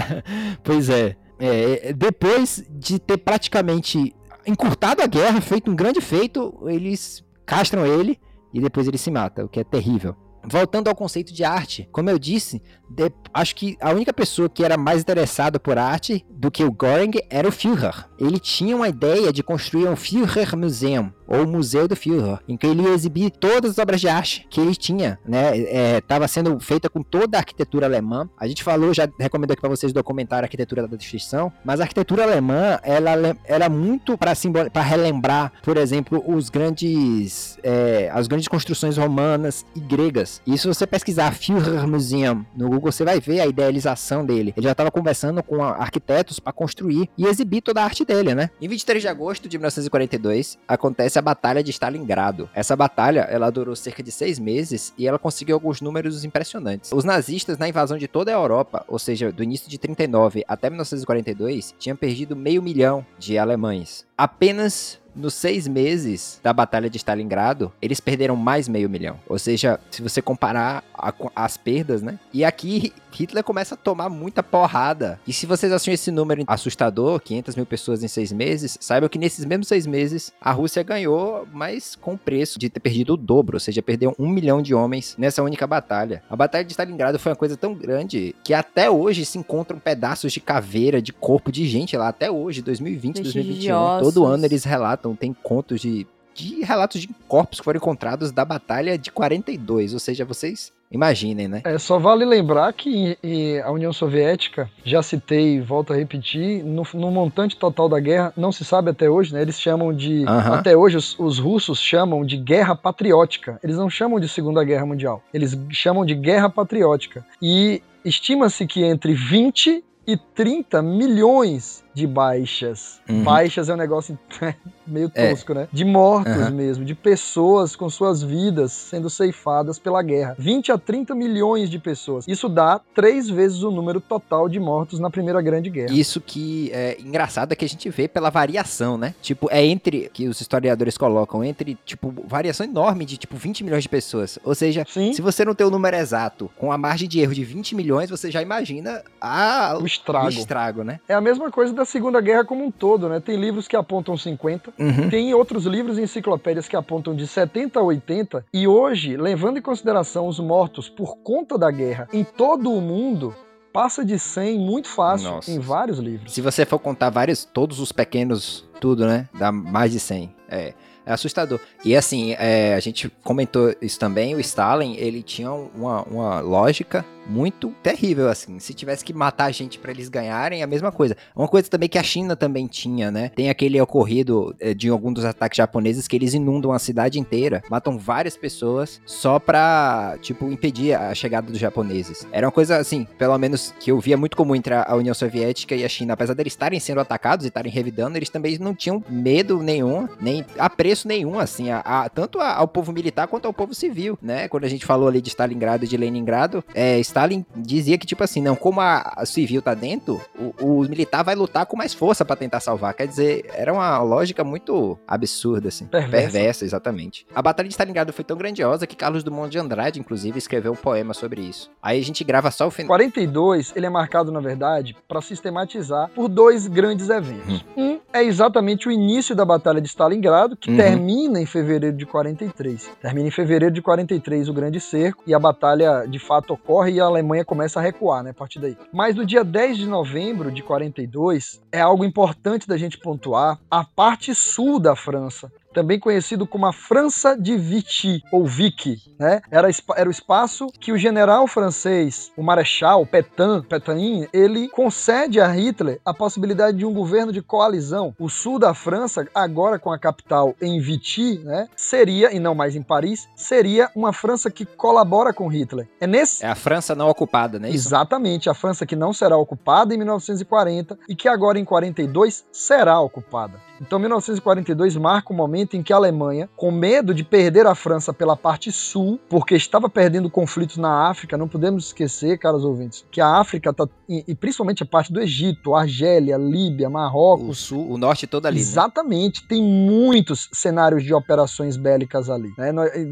pois 0.63 0.89
é. 0.89 1.15
É, 1.39 1.91
Depois 1.91 2.63
de 2.69 2.99
ter 2.99 3.17
praticamente 3.17 4.15
encurtado 4.45 5.01
a 5.01 5.07
guerra, 5.07 5.41
feito 5.41 5.71
um 5.71 5.75
grande 5.75 6.01
feito, 6.01 6.53
eles 6.67 7.23
castram 7.45 7.85
ele 7.85 8.19
e 8.53 8.61
depois 8.61 8.87
ele 8.87 8.97
se 8.97 9.09
mata, 9.09 9.43
o 9.43 9.49
que 9.49 9.59
é 9.59 9.63
terrível. 9.63 10.15
Voltando 10.45 10.89
ao 10.89 10.95
conceito 10.95 11.33
de 11.33 11.43
arte, 11.43 11.87
como 11.91 12.09
eu 12.09 12.19
disse, 12.19 12.61
de- 12.95 13.11
acho 13.33 13.55
que 13.55 13.77
a 13.81 13.91
única 13.91 14.13
pessoa 14.13 14.47
que 14.49 14.63
era 14.63 14.77
mais 14.77 15.01
interessada 15.01 15.59
por 15.59 15.77
arte 15.77 16.25
do 16.29 16.51
que 16.51 16.63
o 16.63 16.71
Göring 16.71 17.11
era 17.29 17.47
o 17.47 17.51
Führer. 17.51 18.05
Ele 18.19 18.39
tinha 18.39 18.75
uma 18.75 18.87
ideia 18.87 19.31
de 19.33 19.41
construir 19.41 19.87
um 19.87 19.95
Führer 19.95 20.55
Museum, 20.57 21.11
ou 21.25 21.47
Museu 21.47 21.87
do 21.87 21.95
Führer, 21.95 22.39
em 22.47 22.55
que 22.57 22.67
ele 22.67 22.83
ia 22.83 22.89
exibir 22.93 23.31
todas 23.31 23.71
as 23.71 23.77
obras 23.79 23.99
de 24.01 24.07
arte 24.09 24.45
que 24.49 24.59
ele 24.59 24.75
tinha, 24.75 25.17
né? 25.25 25.57
Estava 25.97 26.27
sendo 26.27 26.59
feita 26.59 26.89
com 26.89 27.01
toda 27.01 27.37
a 27.37 27.39
arquitetura 27.39 27.85
alemã. 27.85 28.29
A 28.37 28.47
gente 28.47 28.61
falou, 28.63 28.93
já 28.93 29.07
recomendo 29.19 29.51
aqui 29.51 29.61
para 29.61 29.69
vocês 29.69 29.91
o 29.91 29.95
documentário 29.95 30.45
Arquitetura 30.45 30.87
da 30.87 30.95
Destruição, 30.97 31.51
mas 31.65 31.79
a 31.79 31.83
arquitetura 31.83 32.23
alemã, 32.23 32.77
ela 32.83 33.35
era 33.45 33.69
muito 33.69 34.17
para 34.17 34.33
para 34.71 34.81
relembrar, 34.81 35.53
por 35.63 35.77
exemplo, 35.77 36.21
os 36.27 36.49
grandes 36.49 37.57
é, 37.63 38.09
as 38.13 38.27
grandes 38.27 38.47
construções 38.47 38.97
romanas 38.97 39.65
e 39.75 39.79
gregas. 39.79 40.41
E 40.45 40.57
se 40.57 40.67
você 40.67 40.85
pesquisar 40.85 41.31
Führer 41.33 41.87
Museum 41.87 42.45
no 42.55 42.69
Google, 42.69 42.82
você 42.83 43.03
vai 43.03 43.19
ver 43.19 43.39
a 43.39 43.47
idealização 43.47 44.25
dele. 44.25 44.53
Ele 44.55 44.65
já 44.65 44.71
estava 44.71 44.91
conversando 44.91 45.41
com 45.41 45.63
arquitetos 45.63 46.39
para 46.39 46.53
construir 46.53 47.09
e 47.17 47.25
exibir 47.25 47.61
toda 47.61 47.81
a 47.81 47.83
arte 47.83 48.05
dele, 48.05 48.35
né? 48.35 48.49
Em 48.61 48.67
23 48.67 49.01
de 49.01 49.07
agosto 49.07 49.49
de 49.49 49.57
1942, 49.57 50.57
acontece 50.67 51.17
a 51.17 51.21
Batalha 51.21 51.63
de 51.63 51.71
Stalingrado. 51.71 52.49
Essa 52.53 52.75
batalha, 52.75 53.21
ela 53.21 53.49
durou 53.49 53.75
cerca 53.75 54.03
de 54.03 54.11
seis 54.11 54.39
meses 54.39 54.93
e 54.97 55.07
ela 55.07 55.19
conseguiu 55.19 55.55
alguns 55.55 55.81
números 55.81 56.23
impressionantes. 56.23 56.91
Os 56.91 57.03
nazistas, 57.03 57.57
na 57.57 57.67
invasão 57.67 57.97
de 57.97 58.07
toda 58.07 58.31
a 58.31 58.35
Europa, 58.35 58.85
ou 58.87 58.99
seja, 58.99 59.31
do 59.31 59.43
início 59.43 59.69
de 59.69 59.77
39 59.77 60.43
até 60.47 60.69
1942, 60.69 61.75
tinham 61.77 61.95
perdido 61.95 62.35
meio 62.35 62.61
milhão 62.61 63.05
de 63.17 63.37
alemães. 63.37 64.05
Apenas 64.17 65.01
nos 65.15 65.33
seis 65.33 65.67
meses 65.67 66.39
da 66.43 66.51
Batalha 66.53 66.89
de 66.89 66.97
Stalingrado, 66.97 67.71
eles 67.81 67.99
perderam 67.99 68.35
mais 68.35 68.67
meio 68.67 68.89
milhão. 68.89 69.17
Ou 69.27 69.37
seja, 69.37 69.79
se 69.91 70.01
você 70.01 70.21
comparar 70.21 70.83
a- 70.93 71.13
as 71.35 71.57
perdas, 71.57 72.01
né? 72.01 72.17
E 72.33 72.43
aqui 72.43 72.91
Hitler 73.11 73.43
começa 73.43 73.75
a 73.75 73.77
tomar 73.77 74.09
muita 74.09 74.41
porrada. 74.41 75.19
E 75.27 75.33
se 75.33 75.45
vocês 75.45 75.71
acham 75.71 75.93
esse 75.93 76.09
número 76.09 76.43
assustador, 76.47 77.19
500 77.19 77.55
mil 77.55 77.65
pessoas 77.65 78.03
em 78.03 78.07
seis 78.07 78.31
meses, 78.31 78.77
saibam 78.81 79.07
que 79.09 79.19
nesses 79.19 79.45
mesmos 79.45 79.67
seis 79.67 79.85
meses 79.85 80.31
a 80.41 80.51
Rússia 80.51 80.81
ganhou, 80.81 81.47
mas 81.53 81.95
com 81.95 82.13
o 82.13 82.17
preço 82.17 82.57
de 82.57 82.69
ter 82.69 82.79
perdido 82.79 83.13
o 83.13 83.17
dobro. 83.17 83.55
Ou 83.55 83.59
seja, 83.59 83.81
perdeu 83.81 84.15
um 84.17 84.27
milhão 84.27 84.61
de 84.61 84.73
homens 84.73 85.15
nessa 85.17 85.43
única 85.43 85.67
batalha. 85.67 86.23
A 86.29 86.35
Batalha 86.35 86.63
de 86.63 86.71
Stalingrado 86.71 87.19
foi 87.19 87.31
uma 87.31 87.35
coisa 87.35 87.55
tão 87.55 87.73
grande 87.75 88.35
que 88.43 88.53
até 88.53 88.89
hoje 88.89 89.25
se 89.25 89.37
encontram 89.37 89.77
pedaços 89.77 90.31
de 90.33 90.39
caveira, 90.39 91.01
de 91.01 91.13
corpo 91.13 91.51
de 91.51 91.67
gente 91.67 91.95
lá. 91.95 92.07
Até 92.07 92.31
hoje, 92.31 92.61
2020, 92.61 93.17
Vestígios 93.17 93.33
de 93.33 93.39
2021. 93.67 93.75
ossos. 93.77 94.13
Todo 94.13 94.25
ano 94.25 94.45
eles 94.45 94.63
relatam, 94.63 95.02
tem 95.15 95.33
contos 95.33 95.81
de, 95.81 96.07
de 96.33 96.63
relatos 96.63 97.01
de 97.01 97.09
corpos 97.27 97.59
que 97.59 97.65
foram 97.65 97.77
encontrados 97.77 98.31
da 98.31 98.45
Batalha 98.45 98.97
de 98.97 99.11
42. 99.11 99.93
Ou 99.93 99.99
seja, 99.99 100.23
vocês 100.25 100.71
imaginem, 100.91 101.47
né? 101.47 101.61
É, 101.65 101.77
só 101.79 101.97
vale 101.97 102.23
lembrar 102.23 102.71
que 102.71 103.17
em- 103.23 103.59
a 103.59 103.71
União 103.71 103.91
Soviética, 103.91 104.69
já 104.85 105.01
citei 105.01 105.55
e 105.55 105.59
volto 105.59 105.91
a 105.91 105.95
repetir, 105.95 106.63
no, 106.63 106.83
no 106.93 107.09
montante 107.09 107.57
total 107.57 107.89
da 107.89 107.99
guerra, 107.99 108.31
não 108.37 108.51
se 108.51 108.63
sabe 108.63 108.91
até 108.91 109.09
hoje, 109.09 109.33
né? 109.33 109.41
Eles 109.41 109.59
chamam 109.59 109.91
de. 109.91 110.23
Aham. 110.27 110.53
Até 110.59 110.77
hoje, 110.77 110.95
os, 110.97 111.17
os 111.19 111.39
russos 111.39 111.79
chamam 111.79 112.23
de 112.23 112.37
guerra 112.37 112.75
patriótica. 112.75 113.59
Eles 113.63 113.75
não 113.75 113.89
chamam 113.89 114.19
de 114.19 114.29
Segunda 114.29 114.63
Guerra 114.63 114.85
Mundial. 114.85 115.23
Eles 115.33 115.57
chamam 115.71 116.05
de 116.05 116.13
guerra 116.13 116.47
patriótica. 116.49 117.25
E 117.41 117.81
estima-se 118.05 118.67
que 118.67 118.83
entre 118.83 119.13
20 119.15 119.83
e 120.05 120.17
30 120.17 120.81
milhões 120.81 121.82
de 121.93 122.07
baixas. 122.07 122.99
Uhum. 123.07 123.23
Baixas 123.23 123.69
é 123.69 123.73
um 123.73 123.77
negócio 123.77 124.17
meio 124.87 125.11
É. 125.13 125.29
tosco, 125.29 125.53
né? 125.53 125.67
De 125.71 125.85
mortos 125.85 126.33
Aham. 126.33 126.49
mesmo, 126.51 126.83
de 126.85 126.95
pessoas 126.95 127.75
com 127.75 127.89
suas 127.89 128.21
vidas 128.23 128.71
sendo 128.71 129.09
ceifadas 129.09 129.77
pela 129.79 130.01
guerra. 130.01 130.35
20 130.39 130.71
a 130.71 130.77
30 130.77 131.13
milhões 131.15 131.69
de 131.69 131.79
pessoas. 131.79 132.27
Isso 132.27 132.49
dá 132.49 132.79
três 132.95 133.29
vezes 133.29 133.61
o 133.63 133.71
número 133.71 134.01
total 134.01 134.49
de 134.49 134.59
mortos 134.59 134.99
na 134.99 135.09
Primeira 135.09 135.41
Grande 135.41 135.69
Guerra. 135.69 135.93
Isso 135.93 136.19
que 136.19 136.71
é 136.73 136.97
engraçado 136.99 137.51
é 137.51 137.55
que 137.55 137.65
a 137.65 137.69
gente 137.69 137.89
vê 137.89 138.07
pela 138.07 138.29
variação, 138.29 138.97
né? 138.97 139.13
Tipo, 139.21 139.47
é 139.51 139.63
entre, 139.63 140.09
que 140.13 140.27
os 140.27 140.41
historiadores 140.41 140.97
colocam, 140.97 141.43
entre, 141.43 141.77
tipo, 141.85 142.13
variação 142.27 142.65
enorme 142.65 143.05
de, 143.05 143.17
tipo, 143.17 143.35
20 143.35 143.63
milhões 143.63 143.83
de 143.83 143.89
pessoas. 143.89 144.39
Ou 144.43 144.55
seja, 144.55 144.85
Sim, 144.89 145.13
se 145.13 145.21
você 145.21 145.45
não 145.45 145.53
tem 145.55 145.65
o 145.65 145.69
número 145.69 145.95
exato, 145.95 146.49
com 146.57 146.71
a 146.71 146.77
margem 146.77 147.07
de 147.07 147.19
erro 147.19 147.33
de 147.33 147.43
20 147.43 147.75
milhões, 147.75 148.09
você 148.09 148.31
já 148.31 148.41
imagina 148.41 149.03
a, 149.21 149.77
o 149.79 149.85
estrago. 149.85 150.25
o 150.25 150.29
estrago, 150.29 150.83
né? 150.83 150.99
É 151.07 151.13
a 151.13 151.21
mesma 151.21 151.51
coisa 151.51 151.73
da 151.73 151.82
Segunda 151.85 152.19
Guerra 152.21 152.45
como 152.45 152.63
um 152.65 152.71
todo, 152.71 153.07
né? 153.09 153.19
Tem 153.19 153.35
livros 153.37 153.67
que 153.67 153.75
apontam 153.75 154.17
50, 154.17 154.73
Uhum. 154.79 155.09
tem 155.09 155.33
outros 155.33 155.65
livros 155.65 155.97
e 155.97 156.01
enciclopédias 156.01 156.67
que 156.67 156.75
apontam 156.75 157.15
de 157.15 157.25
70 157.27 157.79
a 157.79 157.83
80, 157.83 158.45
e 158.53 158.67
hoje, 158.67 159.17
levando 159.17 159.57
em 159.57 159.61
consideração 159.61 160.27
os 160.27 160.39
mortos 160.39 160.89
por 160.89 161.17
conta 161.17 161.57
da 161.57 161.69
guerra 161.71 162.07
em 162.13 162.23
todo 162.23 162.71
o 162.71 162.81
mundo, 162.81 163.35
passa 163.71 164.05
de 164.05 164.19
100 164.19 164.59
muito 164.59 164.87
fácil 164.87 165.31
Nossa. 165.31 165.51
em 165.51 165.59
vários 165.59 165.97
livros. 165.99 166.31
Se 166.33 166.41
você 166.41 166.65
for 166.65 166.77
contar 166.79 167.09
vários, 167.09 167.43
todos 167.43 167.79
os 167.79 167.91
pequenos, 167.91 168.63
tudo, 168.79 169.05
né? 169.07 169.27
Dá 169.33 169.51
mais 169.51 169.91
de 169.91 169.99
100. 169.99 170.33
É, 170.47 170.73
é 171.05 171.11
assustador. 171.11 171.59
E 171.83 171.95
assim, 171.95 172.35
é, 172.37 172.75
a 172.75 172.79
gente 172.79 173.09
comentou 173.23 173.73
isso 173.81 173.99
também, 173.99 174.35
o 174.35 174.39
Stalin, 174.39 174.95
ele 174.95 175.23
tinha 175.23 175.51
uma, 175.51 176.03
uma 176.03 176.39
lógica 176.39 177.03
muito 177.27 177.69
terrível, 177.81 178.29
assim. 178.29 178.59
Se 178.59 178.73
tivesse 178.73 179.03
que 179.03 179.13
matar 179.13 179.51
gente 179.51 179.79
pra 179.79 179.91
eles 179.91 180.09
ganharem, 180.09 180.61
é 180.61 180.63
a 180.63 180.67
mesma 180.67 180.91
coisa. 180.91 181.15
Uma 181.35 181.47
coisa 181.47 181.69
também 181.69 181.89
que 181.89 181.97
a 181.97 182.03
China 182.03 182.35
também 182.35 182.67
tinha, 182.67 183.09
né? 183.11 183.29
Tem 183.35 183.49
aquele 183.49 183.79
ocorrido 183.81 184.55
é, 184.59 184.73
de 184.73 184.89
algum 184.89 185.11
dos 185.11 185.25
ataques 185.25 185.57
japoneses 185.57 186.07
que 186.07 186.15
eles 186.15 186.33
inundam 186.33 186.71
a 186.71 186.79
cidade 186.79 187.19
inteira, 187.19 187.63
matam 187.69 187.97
várias 187.97 188.35
pessoas 188.37 189.01
só 189.05 189.39
pra, 189.39 190.17
tipo, 190.21 190.45
impedir 190.51 190.93
a 190.93 191.13
chegada 191.15 191.49
dos 191.49 191.59
japoneses. 191.59 192.27
Era 192.31 192.45
uma 192.47 192.51
coisa, 192.51 192.77
assim, 192.77 193.07
pelo 193.17 193.37
menos 193.37 193.73
que 193.79 193.91
eu 193.91 193.99
via 193.99 194.17
muito 194.17 194.37
comum 194.37 194.55
entre 194.55 194.73
a 194.73 194.95
União 194.95 195.13
Soviética 195.13 195.75
e 195.75 195.83
a 195.83 195.89
China. 195.89 196.13
Apesar 196.13 196.33
deles 196.33 196.53
estarem 196.53 196.79
sendo 196.79 196.99
atacados 196.99 197.45
e 197.45 197.49
estarem 197.49 197.71
revidando, 197.71 198.17
eles 198.17 198.29
também 198.29 198.57
não 198.59 198.73
tinham 198.75 199.03
medo 199.09 199.61
nenhum, 199.63 200.07
nem 200.21 200.45
apreço 200.57 200.83
apreço 200.83 201.07
nenhum, 201.07 201.39
assim, 201.39 201.69
a, 201.71 201.79
a- 201.79 202.09
tanto 202.09 202.39
a- 202.41 202.55
ao 202.55 202.67
povo 202.67 202.91
militar 202.91 203.25
quanto 203.27 203.45
ao 203.45 203.53
povo 203.53 203.73
civil, 203.73 204.17
né? 204.21 204.47
Quando 204.49 204.65
a 204.65 204.67
gente 204.67 204.85
falou 204.85 205.07
ali 205.07 205.21
de 205.21 205.29
Stalingrado 205.29 205.85
e 205.85 205.87
de 205.87 205.95
Leningrado, 205.95 206.61
é, 206.73 206.99
Stalin 207.13 207.45
dizia 207.55 207.95
que, 207.95 208.07
tipo 208.07 208.23
assim, 208.23 208.41
não, 208.41 208.55
como 208.55 208.81
a, 208.81 209.13
a 209.17 209.25
civil 209.25 209.61
tá 209.61 209.75
dentro, 209.75 210.19
o, 210.59 210.79
o 210.79 210.81
militar 210.89 211.23
vai 211.23 211.35
lutar 211.35 211.63
com 211.67 211.77
mais 211.77 211.93
força 211.93 212.25
pra 212.25 212.35
tentar 212.35 212.59
salvar. 212.59 212.95
Quer 212.95 213.07
dizer, 213.07 213.45
era 213.53 213.71
uma 213.71 213.99
lógica 214.01 214.43
muito 214.43 214.97
absurda, 215.07 215.67
assim. 215.67 215.85
Perversa. 215.85 216.65
exatamente. 216.65 217.25
A 217.35 217.41
Batalha 217.41 217.67
de 217.69 217.73
Stalingrado 217.75 218.11
foi 218.11 218.23
tão 218.25 218.35
grandiosa 218.35 218.87
que 218.87 218.95
Carlos 218.95 219.23
Drummond 219.23 219.51
de 219.51 219.59
Andrade, 219.59 219.99
inclusive, 219.99 220.37
escreveu 220.39 220.71
um 220.71 220.75
poema 220.75 221.13
sobre 221.13 221.41
isso. 221.41 221.69
Aí 221.83 221.99
a 221.99 222.03
gente 222.03 222.23
grava 222.23 222.49
só 222.49 222.65
o 222.67 222.71
final. 222.71 222.87
42, 222.87 223.73
ele 223.75 223.85
é 223.85 223.89
marcado, 223.89 224.31
na 224.31 224.39
verdade, 224.39 224.95
para 225.07 225.21
sistematizar 225.21 226.09
por 226.15 226.27
dois 226.27 226.65
grandes 226.67 227.09
eventos. 227.09 227.63
Um 227.77 227.99
é 228.11 228.23
exatamente 228.23 228.87
o 228.87 228.91
início 228.91 229.35
da 229.35 229.45
Batalha 229.45 229.79
de 229.81 229.87
Stalingrado, 229.87 230.55
que 230.57 230.71
Uhum. 230.71 230.77
termina 230.77 231.39
em 231.39 231.45
fevereiro 231.45 231.95
de 231.95 232.05
43. 232.05 232.89
Termina 233.01 233.27
em 233.27 233.31
fevereiro 233.31 233.73
de 233.73 233.81
43 233.81 234.49
o 234.49 234.53
Grande 234.53 234.79
Cerco, 234.79 235.23
e 235.27 235.33
a 235.33 235.39
batalha 235.39 236.05
de 236.07 236.17
fato 236.19 236.53
ocorre 236.53 236.93
e 236.93 237.01
a 237.03 237.07
Alemanha 237.07 237.45
começa 237.45 237.79
a 237.79 237.83
recuar, 237.83 238.23
né, 238.23 238.31
a 238.31 238.33
partir 238.33 238.59
daí. 238.59 238.77
Mas 238.91 239.15
no 239.15 239.25
dia 239.25 239.43
10 239.43 239.77
de 239.77 239.87
novembro 239.87 240.51
de 240.51 240.63
42, 240.63 241.61
é 241.71 241.81
algo 241.81 242.03
importante 242.03 242.67
da 242.67 242.77
gente 242.77 242.97
pontuar, 242.97 243.59
a 243.69 243.83
parte 243.83 244.33
sul 244.33 244.79
da 244.79 244.95
França, 244.95 245.51
também 245.73 245.99
conhecido 245.99 246.45
como 246.45 246.65
a 246.65 246.73
França 246.73 247.35
de 247.35 247.57
Vichy, 247.57 248.21
ou 248.31 248.45
Vichy, 248.45 248.97
né? 249.19 249.41
Era, 249.51 249.69
era 249.95 250.07
o 250.07 250.11
espaço 250.11 250.67
que 250.79 250.91
o 250.91 250.97
general 250.97 251.47
francês, 251.47 252.31
o 252.37 252.43
Marechal 252.43 253.05
Petain, 253.05 253.61
Petain, 253.63 254.27
ele 254.31 254.69
concede 254.69 255.41
a 255.41 255.47
Hitler 255.47 255.99
a 256.05 256.13
possibilidade 256.13 256.77
de 256.77 256.85
um 256.85 256.93
governo 256.93 257.31
de 257.31 257.41
coalizão. 257.41 258.13
O 258.19 258.29
sul 258.29 258.59
da 258.59 258.73
França, 258.73 259.27
agora 259.33 259.79
com 259.79 259.91
a 259.91 259.99
capital 259.99 260.55
em 260.61 260.79
Vichy, 260.79 261.39
né? 261.39 261.67
Seria, 261.75 262.33
e 262.33 262.39
não 262.39 262.55
mais 262.55 262.75
em 262.75 262.81
Paris, 262.81 263.27
seria 263.35 263.89
uma 263.95 264.13
França 264.13 264.49
que 264.49 264.65
colabora 264.65 265.33
com 265.33 265.47
Hitler. 265.47 265.87
É 265.99 266.07
nesse 266.07 266.45
É 266.45 266.49
a 266.49 266.55
França 266.55 266.95
não 266.95 267.09
ocupada, 267.09 267.59
né? 267.59 267.71
Exatamente, 267.71 268.49
a 268.49 268.53
França 268.53 268.85
que 268.85 268.95
não 268.95 269.13
será 269.13 269.37
ocupada 269.37 269.93
em 269.93 269.97
1940 269.97 270.97
e 271.09 271.15
que 271.15 271.27
agora 271.27 271.57
em 271.57 271.65
42 271.65 272.45
será 272.51 272.99
ocupada. 272.99 273.59
Então 273.85 273.99
1942 273.99 274.95
marca 274.95 275.33
o 275.33 275.35
momento 275.35 275.75
em 275.75 275.83
que 275.83 275.91
a 275.91 275.97
Alemanha, 275.97 276.49
com 276.55 276.71
medo 276.71 277.13
de 277.13 277.23
perder 277.23 277.67
a 277.67 277.75
França 277.75 278.13
pela 278.13 278.35
parte 278.37 278.71
sul, 278.71 279.19
porque 279.29 279.55
estava 279.55 279.89
perdendo 279.89 280.29
conflitos 280.29 280.77
na 280.77 281.09
África, 281.09 281.37
não 281.37 281.47
podemos 281.47 281.87
esquecer, 281.87 282.37
caros 282.39 282.63
ouvintes, 282.63 283.05
que 283.11 283.19
a 283.19 283.37
África 283.37 283.73
tá, 283.73 283.87
e, 284.07 284.33
principalmente 284.35 284.83
a 284.83 284.85
parte 284.85 285.11
do 285.11 285.19
Egito, 285.19 285.75
Argélia, 285.75 286.37
Líbia, 286.37 286.89
Marrocos, 286.89 287.49
O 287.49 287.53
sul, 287.53 287.91
o 287.91 287.97
norte 287.97 288.25
todo 288.25 288.45
ali, 288.45 288.55
né? 288.55 288.61
Exatamente, 288.61 289.45
tem 289.47 289.61
muitos 289.61 290.49
cenários 290.53 291.03
de 291.03 291.13
operações 291.13 291.75
bélicas 291.75 292.29
ali, 292.29 292.51
né? 292.57 292.71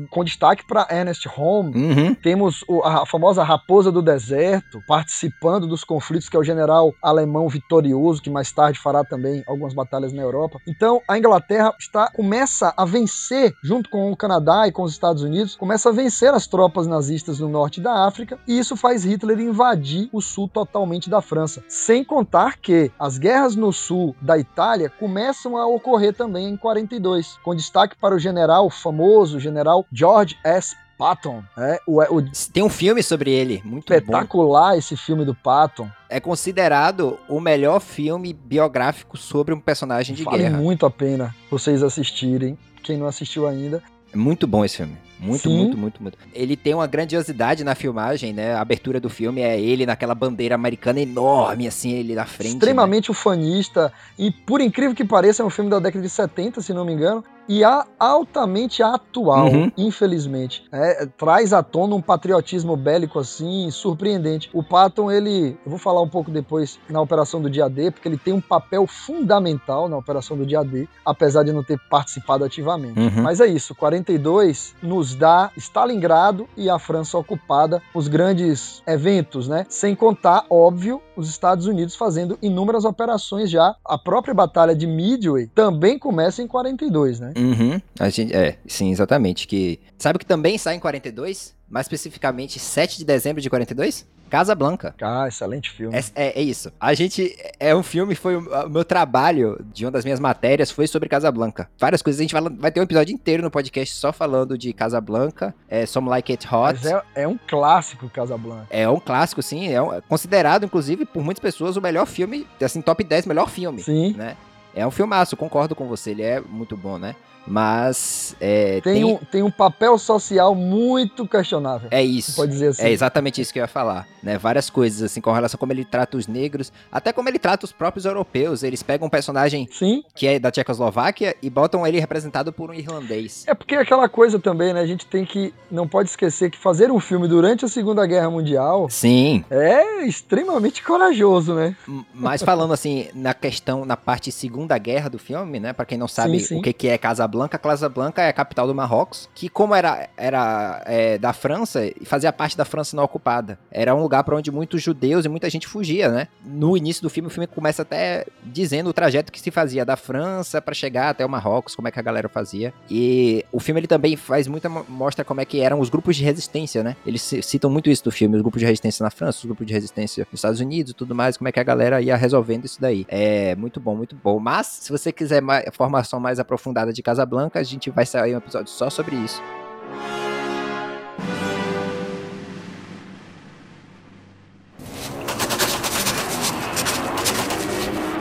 Com 0.10 0.24
destaque 0.24 0.66
para 0.66 0.88
Ernest 0.90 1.28
Holmes, 1.28 1.76
Uhum. 1.76 2.16
temos 2.16 2.64
a 2.84 3.06
famosa 3.06 3.44
Raposa 3.44 3.92
do 3.92 4.02
Deserto 4.02 4.82
participando 4.88 5.68
dos 5.68 5.84
conflitos, 5.84 6.30
que 6.30 6.36
é 6.38 6.40
o 6.40 6.44
general 6.44 6.94
alemão 7.02 7.50
vitorioso, 7.50 8.22
que 8.22 8.30
mais 8.30 8.52
tarde 8.52 8.80
fará 8.80 9.04
também 9.04 9.44
algumas 9.48 9.74
batalhas 9.74 10.14
na 10.14 10.22
Europa. 10.22 10.61
Então, 10.68 11.02
a 11.08 11.18
Inglaterra 11.18 11.74
está 11.80 12.10
começa 12.12 12.74
a 12.78 12.86
vencer, 12.86 13.54
junto 13.64 13.90
com 13.90 14.12
o 14.12 14.16
Canadá 14.16 14.68
e 14.68 14.72
com 14.72 14.84
os 14.84 14.92
Estados 14.92 15.24
Unidos, 15.24 15.56
começa 15.56 15.90
a 15.90 15.92
vencer 15.92 16.34
as 16.34 16.48
tropas 16.48 16.88
nazistas 16.88 17.40
no 17.40 17.50
norte 17.50 17.82
da 17.82 18.06
África, 18.06 18.40
e 18.48 18.58
isso 18.58 18.76
faz 18.76 19.04
Hitler 19.04 19.40
invadir 19.40 20.10
o 20.12 20.22
sul 20.22 20.48
totalmente 20.48 21.10
da 21.10 21.22
França. 21.22 21.64
Sem 21.68 22.04
contar 22.04 22.58
que 22.58 22.92
as 23.00 23.18
guerras 23.18 23.56
no 23.56 23.72
sul 23.74 24.16
da 24.22 24.38
Itália 24.38 24.90
começam 24.90 25.58
a 25.58 25.66
ocorrer 25.66 26.14
também 26.14 26.50
em 26.50 26.58
42, 26.58 27.38
com 27.44 27.56
destaque 27.56 27.96
para 27.96 28.16
o 28.16 28.20
general 28.20 28.70
famoso 28.70 29.40
general 29.40 29.86
George 29.92 30.38
S. 30.44 30.76
Patton, 31.02 31.44
né? 31.58 31.80
o, 31.88 32.00
o 32.00 32.24
Tem 32.54 32.62
um 32.62 32.70
filme 32.70 33.02
sobre 33.02 33.32
ele, 33.32 33.60
muito 33.66 33.90
bom. 33.90 33.96
espetacular 33.96 34.78
esse 34.78 34.96
filme 34.96 35.26
do 35.26 35.34
Patton. 35.34 35.90
É 36.08 36.20
considerado 36.20 37.18
o 37.28 37.40
melhor 37.40 37.80
filme 37.80 38.34
biográfico 38.34 39.18
sobre 39.18 39.52
um 39.52 39.60
personagem 39.60 40.16
de 40.16 40.24
Vale 40.24 40.44
guerra. 40.44 40.58
muito 40.58 40.86
a 40.86 40.92
pena 40.92 41.34
vocês 41.50 41.82
assistirem. 41.82 42.56
Quem 42.84 42.98
não 42.98 43.08
assistiu 43.08 43.48
ainda. 43.48 43.82
É 44.14 44.18
muito 44.18 44.46
bom 44.46 44.64
esse 44.64 44.78
filme. 44.78 44.98
Muito, 45.18 45.44
Sim. 45.44 45.58
muito, 45.58 45.78
muito, 45.78 46.02
muito. 46.04 46.18
Ele 46.34 46.58
tem 46.58 46.74
uma 46.74 46.88
grandiosidade 46.88 47.64
na 47.64 47.76
filmagem, 47.76 48.34
né? 48.34 48.56
A 48.56 48.62
abertura 48.62 49.00
do 49.00 49.10
filme 49.10 49.42
é 49.42 49.60
ele 49.60 49.86
naquela 49.86 50.16
bandeira 50.16 50.56
americana 50.56 51.00
enorme, 51.00 51.68
assim, 51.68 51.92
ele 51.92 52.16
na 52.16 52.26
frente. 52.26 52.54
né? 52.54 52.58
extremamente 52.58 53.12
ufanista. 53.12 53.94
E 54.18 54.32
por 54.32 54.60
incrível 54.62 54.96
que 54.96 55.06
pareça, 55.06 55.44
é 55.44 55.46
um 55.46 55.50
filme 55.50 55.70
da 55.70 55.80
década 55.80 56.04
de 56.04 56.10
70, 56.10 56.62
se 56.62 56.74
não 56.74 56.84
me 56.84 56.94
engano. 56.94 57.24
E 57.54 57.66
a, 57.66 57.86
altamente 58.00 58.82
atual, 58.82 59.48
Uhum. 59.48 59.70
infelizmente. 59.78 60.64
É, 60.72 61.06
traz 61.18 61.52
à 61.52 61.62
tona 61.62 61.96
um 61.96 62.02
patriotismo 62.02 62.78
bélico 62.78 63.20
assim, 63.20 63.70
surpreendente. 63.70 64.50
O 64.54 64.64
Patton, 64.64 65.12
ele. 65.12 65.58
Eu 65.66 65.70
vou 65.70 65.78
falar 65.78 66.02
um 66.02 66.08
pouco 66.08 66.32
depois 66.32 66.80
na 66.90 67.02
Operação 67.02 67.42
do 67.42 67.50
Dia 67.50 67.68
D, 67.70 67.92
porque 67.92 68.08
ele 68.08 68.18
tem 68.18 68.34
um 68.34 68.40
papel 68.40 68.88
fundamental 68.88 69.90
na 69.90 69.98
Operação 69.98 70.38
do 70.38 70.46
Dia 70.46 70.64
D, 70.64 70.88
apesar 71.06 71.44
de 71.44 71.52
não 71.52 71.62
ter 71.62 71.78
participado 71.90 72.46
ativamente. 72.46 72.98
Uhum. 72.98 73.22
Mas 73.22 73.42
é 73.42 73.48
isso, 73.48 73.76
42 73.76 74.74
nos 74.82 75.14
dá 75.14 75.52
Stalingrado 75.58 76.48
e 76.56 76.70
a 76.70 76.80
França 76.80 77.18
ocupada, 77.18 77.82
os 77.94 78.08
grandes 78.08 78.82
eventos, 78.88 79.50
né? 79.50 79.66
Sem 79.68 79.94
contar, 79.94 80.46
óbvio, 80.50 81.02
os 81.18 81.30
Estados 81.30 81.68
Unidos 81.68 81.96
fazendo 81.98 82.38
inúmeras 82.42 82.86
operações 82.86 83.50
já. 83.50 83.76
A 83.86 83.98
própria 83.98 84.34
batalha 84.34 84.74
de 84.74 84.88
Midway 84.88 85.48
também 85.48 86.00
começa 86.00 86.42
em 86.42 86.48
42, 86.48 87.20
né? 87.20 87.34
Uhum. 87.42 87.82
A 88.00 88.10
gente, 88.10 88.34
é, 88.36 88.58
sim, 88.68 88.92
exatamente. 88.92 89.48
Que 89.48 89.80
sabe 89.98 90.18
o 90.18 90.20
que 90.20 90.26
também 90.26 90.58
sai 90.58 90.76
em 90.76 90.80
42? 90.80 91.56
Mais 91.70 91.86
especificamente 91.86 92.60
7 92.60 92.98
de 92.98 93.06
dezembro 93.06 93.42
de 93.42 93.50
42? 93.50 94.06
Casa 94.30 94.56
Blanca. 94.56 94.96
Ah, 95.02 95.28
excelente 95.28 95.70
filme. 95.70 95.94
É, 95.94 96.04
é, 96.16 96.40
é 96.40 96.42
isso. 96.42 96.72
A 96.80 96.94
gente. 96.94 97.36
É 97.60 97.76
um 97.76 97.84
filme, 97.84 98.16
foi 98.16 98.38
o, 98.38 98.70
meu 98.70 98.86
trabalho 98.86 99.60
de 99.74 99.84
uma 99.86 99.92
das 99.92 100.06
minhas 100.06 100.22
matérias 100.22 100.72
foi 100.72 100.88
sobre 100.88 101.10
Casablanca. 101.10 101.70
Várias 101.78 102.02
coisas. 102.02 102.18
A 102.22 102.24
gente 102.24 102.34
vai, 102.34 102.42
vai 102.44 102.72
ter 102.72 102.80
um 102.80 102.84
episódio 102.84 103.14
inteiro 103.14 103.44
no 103.44 103.52
podcast 103.52 103.94
só 103.94 104.14
falando 104.14 104.58
de 104.58 104.72
Casablanca. 104.72 105.54
É 105.68 105.86
Some 105.86 106.08
Like 106.08 106.32
It 106.32 106.48
Hot. 106.48 106.80
Mas 106.82 106.86
é, 106.86 107.02
é 107.14 107.28
um 107.28 107.38
clássico 107.46 108.10
Casablanca. 108.10 108.68
É 108.70 108.88
um 108.88 109.02
clássico, 109.02 109.42
sim. 109.42 109.68
É, 109.68 109.82
um- 109.82 109.94
é 109.94 110.00
considerado, 110.00 110.64
inclusive, 110.66 111.06
por 111.06 111.22
muitas 111.24 111.42
pessoas, 111.42 111.76
o 111.76 111.82
melhor 111.82 112.06
filme, 112.06 112.48
assim, 112.62 112.82
top 112.82 113.04
10 113.04 113.26
melhor 113.26 113.50
filme. 113.50 113.84
Sim. 113.84 114.14
Né? 114.14 114.38
É 114.74 114.86
um 114.86 114.92
filmaço, 114.92 115.36
concordo 115.36 115.76
com 115.76 115.88
você. 115.88 116.12
Ele 116.12 116.24
é 116.24 116.40
muito 116.42 116.78
bom, 116.78 116.98
né? 116.98 117.16
Mas. 117.46 118.36
É, 118.40 118.82
Tem, 118.82 119.04
um, 119.04 119.18
tem 119.18 119.44
um 119.44 119.52
papel 119.52 119.98
social 119.98 120.54
muito 120.56 121.28
questionável. 121.28 121.88
É 121.92 122.04
isso. 122.04 122.36
Pode 122.36 122.52
dizer 122.52 122.68
assim. 122.70 122.84
É 122.84 122.92
exatamente 122.92 123.42
isso 123.42 123.52
que 123.52 123.60
eu 123.60 123.64
ia 123.64 123.68
falar, 123.68 124.08
né? 124.22 124.38
Várias 124.38 124.70
coisas, 124.70 125.02
assim, 125.02 125.22
com 125.22 125.32
relação 125.32 125.58
a 125.58 125.60
como 125.60 125.72
ele 125.74 125.86
trata 125.86 126.18
os 126.18 126.28
negros, 126.28 126.72
até 126.92 127.12
como 127.12 127.30
ele 127.30 127.40
trata 127.40 127.66
os 127.66 127.72
próprios 127.72 128.06
europeus. 128.06 128.64
Eles 128.64 128.84
pegam 128.84 129.08
um 129.08 129.10
personagem 129.10 129.68
Sim. 129.72 130.04
que 130.16 130.28
é 130.28 130.40
da 130.40 130.52
Tchecoslováquia 130.52 131.36
e 131.42 131.50
botam 131.50 131.86
ele 131.86 132.00
representado 132.00 132.54
por 132.54 132.70
um 132.70 132.74
irlandês. 132.74 133.44
É 133.48 133.54
porque 133.54 133.76
é 133.76 133.80
aquela 133.80 134.08
coisa 134.08 134.40
também, 134.40 134.74
né? 134.74 134.82
A 134.82 134.88
gente 134.88 135.06
tem 135.06 135.26
que. 135.26 135.54
Não 135.70 135.88
pode 135.88 136.10
esquecer 136.10 136.50
que 136.50 136.58
fazer 136.58 136.92
um 136.92 137.00
filme 137.00 137.28
durante 137.28 137.66
a 137.66 137.68
Segunda 137.68 138.06
Guerra 138.06 138.30
Mundial 138.30 138.90
Sim, 138.90 139.44
é 139.50 140.06
extremamente 140.06 140.84
corajoso, 140.84 141.54
né? 141.54 141.76
mas 142.14 142.42
falando 142.42 142.74
assim, 142.74 143.08
na 143.14 143.34
questão, 143.34 143.86
na 143.86 143.98
parte 143.98 144.32
Segunda 144.32 144.78
Guerra 144.78 145.10
do 145.10 145.20
filme, 145.20 145.60
né? 145.60 145.74
Pra 145.74 145.86
quem 145.86 145.98
não 145.98 146.08
sabe 146.08 146.40
Sim, 146.40 146.46
sim. 146.46 146.60
o 146.60 146.62
que, 146.62 146.74
que 146.74 146.88
é 146.88 146.98
Casablanca, 147.32 147.58
Casablanca 147.58 148.22
é 148.22 148.28
a 148.30 148.34
capital 148.34 148.68
do 148.68 148.76
Marrocos, 148.76 149.30
que 149.34 149.48
como 149.48 149.74
era, 149.74 150.10
era 150.18 150.82
é, 150.86 151.18
da 151.18 151.32
França, 151.34 151.82
fazia 152.04 152.32
parte 152.34 152.58
da 152.58 152.66
França 152.66 152.96
não 152.96 153.04
ocupada. 153.04 153.58
Era 153.72 153.96
um 153.96 154.02
lugar 154.02 154.24
para 154.24 154.36
onde 154.36 154.52
muitos 154.52 154.82
judeus 154.84 155.26
e 155.26 155.30
muita 155.30 155.50
gente 155.50 155.68
fugia, 155.68 156.10
né? 156.10 156.28
No 156.46 156.76
início 156.76 157.02
do 157.02 157.10
filme, 157.10 157.28
o 157.28 157.30
filme 157.32 157.48
começa 157.48 157.82
até 157.84 158.26
dizendo 158.44 158.90
o 158.90 158.94
trajeto 158.94 159.32
que 159.32 159.40
se 159.40 159.50
fazia 159.52 159.86
da 159.86 159.96
França 159.96 160.62
para 160.62 160.74
chegar 160.74 161.10
até 161.10 161.26
o 161.26 161.30
Marrocos, 161.30 161.76
como 161.76 161.88
é 161.88 161.92
que 161.92 162.00
a 162.00 162.04
galera 162.04 162.28
fazia. 162.28 162.74
E 162.90 163.46
o 163.52 163.60
filme 163.60 163.80
ele 163.80 163.88
também 163.88 164.16
faz 164.18 164.48
muita 164.48 164.68
mo- 164.70 164.86
mostra 164.90 165.24
como 165.24 165.40
é 165.42 165.46
que 165.46 165.60
eram 165.62 165.80
os 165.80 165.90
grupos 165.90 166.16
de 166.16 166.24
resistência, 166.24 166.84
né? 166.84 166.96
Eles 167.06 167.22
ci- 167.22 167.42
citam 167.42 167.70
muito 167.70 167.90
isso 167.90 168.04
do 168.04 168.12
filme, 168.12 168.36
os 168.36 168.42
grupos 168.42 168.60
de 168.60 168.66
resistência 168.66 169.04
na 169.04 169.10
França, 169.10 169.40
os 169.40 169.46
grupos 169.46 169.66
de 169.66 169.74
resistência 169.74 170.28
nos 170.32 170.40
Estados 170.40 170.60
Unidos 170.60 170.92
e 170.92 170.96
tudo 170.96 171.16
mais, 171.16 171.38
como 171.38 171.48
é 171.48 171.52
que 171.52 171.60
a 171.60 171.64
galera 171.64 172.02
ia 172.02 172.16
resolvendo 172.16 172.66
isso 172.66 172.80
daí. 172.82 173.06
É 173.08 173.56
muito 173.56 173.80
bom, 173.80 173.96
muito 173.96 174.16
bom. 174.22 174.40
Mas, 174.40 174.68
se 174.68 174.92
você 174.92 175.12
quiser 175.12 175.42
mais, 175.42 175.64
formação 175.74 176.20
mais 176.20 176.40
aprofundada 176.40 176.92
de 176.92 177.02
Casablanca, 177.22 177.60
a 177.60 177.64
gente 177.64 177.90
vai 177.92 178.06
sair 178.06 178.34
um 178.34 178.38
episódio 178.40 178.72
só 178.72 178.90
sobre 178.90 179.16
isso. 179.16 179.42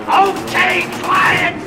Okay, 0.06 0.82
quiet! 1.02 1.59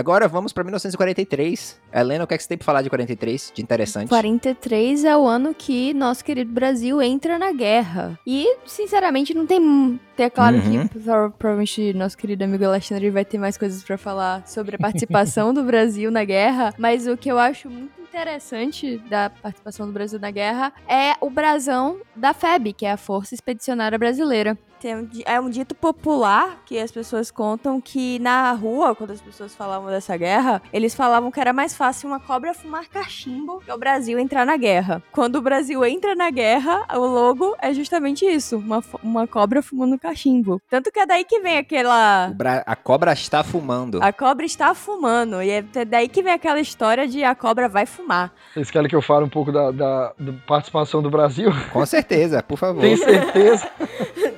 Agora 0.00 0.26
vamos 0.26 0.50
pra 0.52 0.64
1943. 0.64 1.78
Helena, 1.92 2.24
o 2.24 2.26
que, 2.26 2.32
é 2.32 2.36
que 2.36 2.42
você 2.42 2.48
tem 2.48 2.56
pra 2.58 2.64
falar 2.64 2.80
de 2.82 2.88
43 2.88 3.52
de 3.54 3.62
interessante? 3.62 4.08
43 4.08 5.04
é 5.04 5.14
o 5.16 5.26
ano 5.28 5.54
que 5.54 5.92
nosso 5.92 6.24
querido 6.24 6.50
Brasil 6.50 7.02
entra 7.02 7.38
na 7.38 7.52
guerra. 7.52 8.18
E, 8.26 8.56
sinceramente, 8.66 9.34
não 9.34 9.46
tem. 9.46 10.00
É 10.16 10.28
claro 10.30 10.56
Uhum. 10.56 10.86
que 10.88 10.98
pro- 11.00 11.30
provavelmente 11.38 11.92
nosso 11.94 12.16
querido 12.16 12.42
amigo 12.44 12.64
Alexandre 12.64 13.08
vai 13.10 13.24
ter 13.24 13.38
mais 13.38 13.56
coisas 13.58 13.82
pra 13.82 13.96
falar 13.98 14.46
sobre 14.46 14.76
a 14.76 14.78
participação 14.78 15.52
do 15.54 15.62
Brasil 15.62 16.10
na 16.10 16.24
guerra. 16.24 16.74
Mas 16.78 17.06
o 17.06 17.16
que 17.16 17.30
eu 17.30 17.38
acho 17.38 17.68
muito 17.70 18.00
interessante 18.00 18.98
da 19.08 19.30
participação 19.30 19.86
do 19.86 19.92
Brasil 19.92 20.18
na 20.18 20.30
guerra 20.30 20.72
é 20.88 21.12
o 21.20 21.30
brasão 21.30 22.00
da 22.16 22.32
FEB, 22.34 22.72
que 22.72 22.84
é 22.86 22.92
a 22.92 22.96
Força 22.96 23.34
Expedicionária 23.34 23.98
Brasileira. 23.98 24.58
Um 24.88 25.08
é 25.26 25.40
um 25.40 25.50
dito 25.50 25.74
popular 25.74 26.62
que 26.64 26.78
as 26.78 26.90
pessoas 26.90 27.30
contam 27.30 27.80
que 27.80 28.18
na 28.18 28.52
rua, 28.52 28.94
quando 28.94 29.10
as 29.12 29.20
pessoas 29.20 29.54
falavam 29.54 29.90
dessa 29.90 30.16
guerra, 30.16 30.62
eles 30.72 30.94
falavam 30.94 31.30
que 31.30 31.40
era 31.40 31.52
mais 31.52 31.76
fácil 31.76 32.08
uma 32.08 32.18
cobra 32.20 32.54
fumar 32.54 32.86
cachimbo 32.88 33.60
que 33.64 33.70
o 33.72 33.78
Brasil 33.78 34.18
entrar 34.18 34.46
na 34.46 34.56
guerra. 34.56 35.02
Quando 35.12 35.36
o 35.36 35.42
Brasil 35.42 35.84
entra 35.84 36.14
na 36.14 36.30
guerra, 36.30 36.86
o 36.94 36.98
logo 37.06 37.56
é 37.60 37.72
justamente 37.74 38.24
isso: 38.24 38.56
uma, 38.58 38.82
uma 39.02 39.26
cobra 39.26 39.62
fumando 39.62 39.98
cachimbo. 39.98 40.60
Tanto 40.70 40.90
que 40.90 41.00
é 41.00 41.06
daí 41.06 41.24
que 41.24 41.40
vem 41.40 41.58
aquela. 41.58 42.32
A 42.66 42.76
cobra 42.76 43.12
está 43.12 43.42
fumando. 43.44 44.02
A 44.02 44.12
cobra 44.12 44.46
está 44.46 44.74
fumando. 44.74 45.42
E 45.42 45.50
é 45.50 45.62
daí 45.84 46.08
que 46.08 46.22
vem 46.22 46.32
aquela 46.32 46.60
história 46.60 47.06
de 47.06 47.22
a 47.24 47.34
cobra 47.34 47.68
vai 47.68 47.86
fumar. 47.86 48.32
Vocês 48.54 48.70
querem 48.70 48.88
que 48.88 48.96
eu 48.96 49.02
fale 49.02 49.24
um 49.24 49.28
pouco 49.28 49.52
da, 49.52 49.70
da- 49.70 50.12
da 50.18 50.32
participação 50.46 51.02
do 51.02 51.10
Brasil? 51.10 51.50
Com 51.72 51.84
certeza, 51.86 52.42
por 52.42 52.58
favor. 52.58 52.80
Tem 52.80 52.96
certeza? 52.96 53.68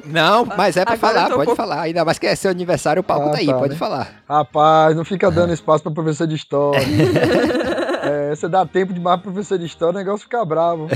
Não, 0.04 0.31
mas 0.56 0.76
é 0.76 0.84
pra 0.84 0.94
Agora 0.94 1.12
falar, 1.14 1.30
pode 1.30 1.44
pouco- 1.46 1.56
falar. 1.56 1.80
Ainda 1.82 2.04
mais 2.04 2.18
que 2.18 2.26
é 2.26 2.34
seu 2.34 2.50
aniversário, 2.50 3.00
o 3.00 3.04
palco 3.04 3.28
Ah, 3.28 3.32
tá 3.32 3.38
aí, 3.38 3.46
tá, 3.46 3.54
pode 3.54 3.72
né? 3.74 3.78
falar. 3.78 4.08
Rapaz, 4.28 4.96
não 4.96 5.04
fica 5.04 5.30
dando 5.30 5.52
espaço 5.52 5.82
pra 5.82 5.92
professor 5.92 6.26
de 6.26 6.34
história. 6.34 6.80
É, 8.04 8.34
você 8.34 8.48
dá 8.48 8.66
tempo 8.66 8.92
demais 8.92 9.20
pro 9.20 9.30
professor 9.30 9.56
de 9.56 9.64
história, 9.64 9.94
o 9.94 9.98
negócio 9.98 10.24
fica 10.24 10.44
bravo. 10.44 10.88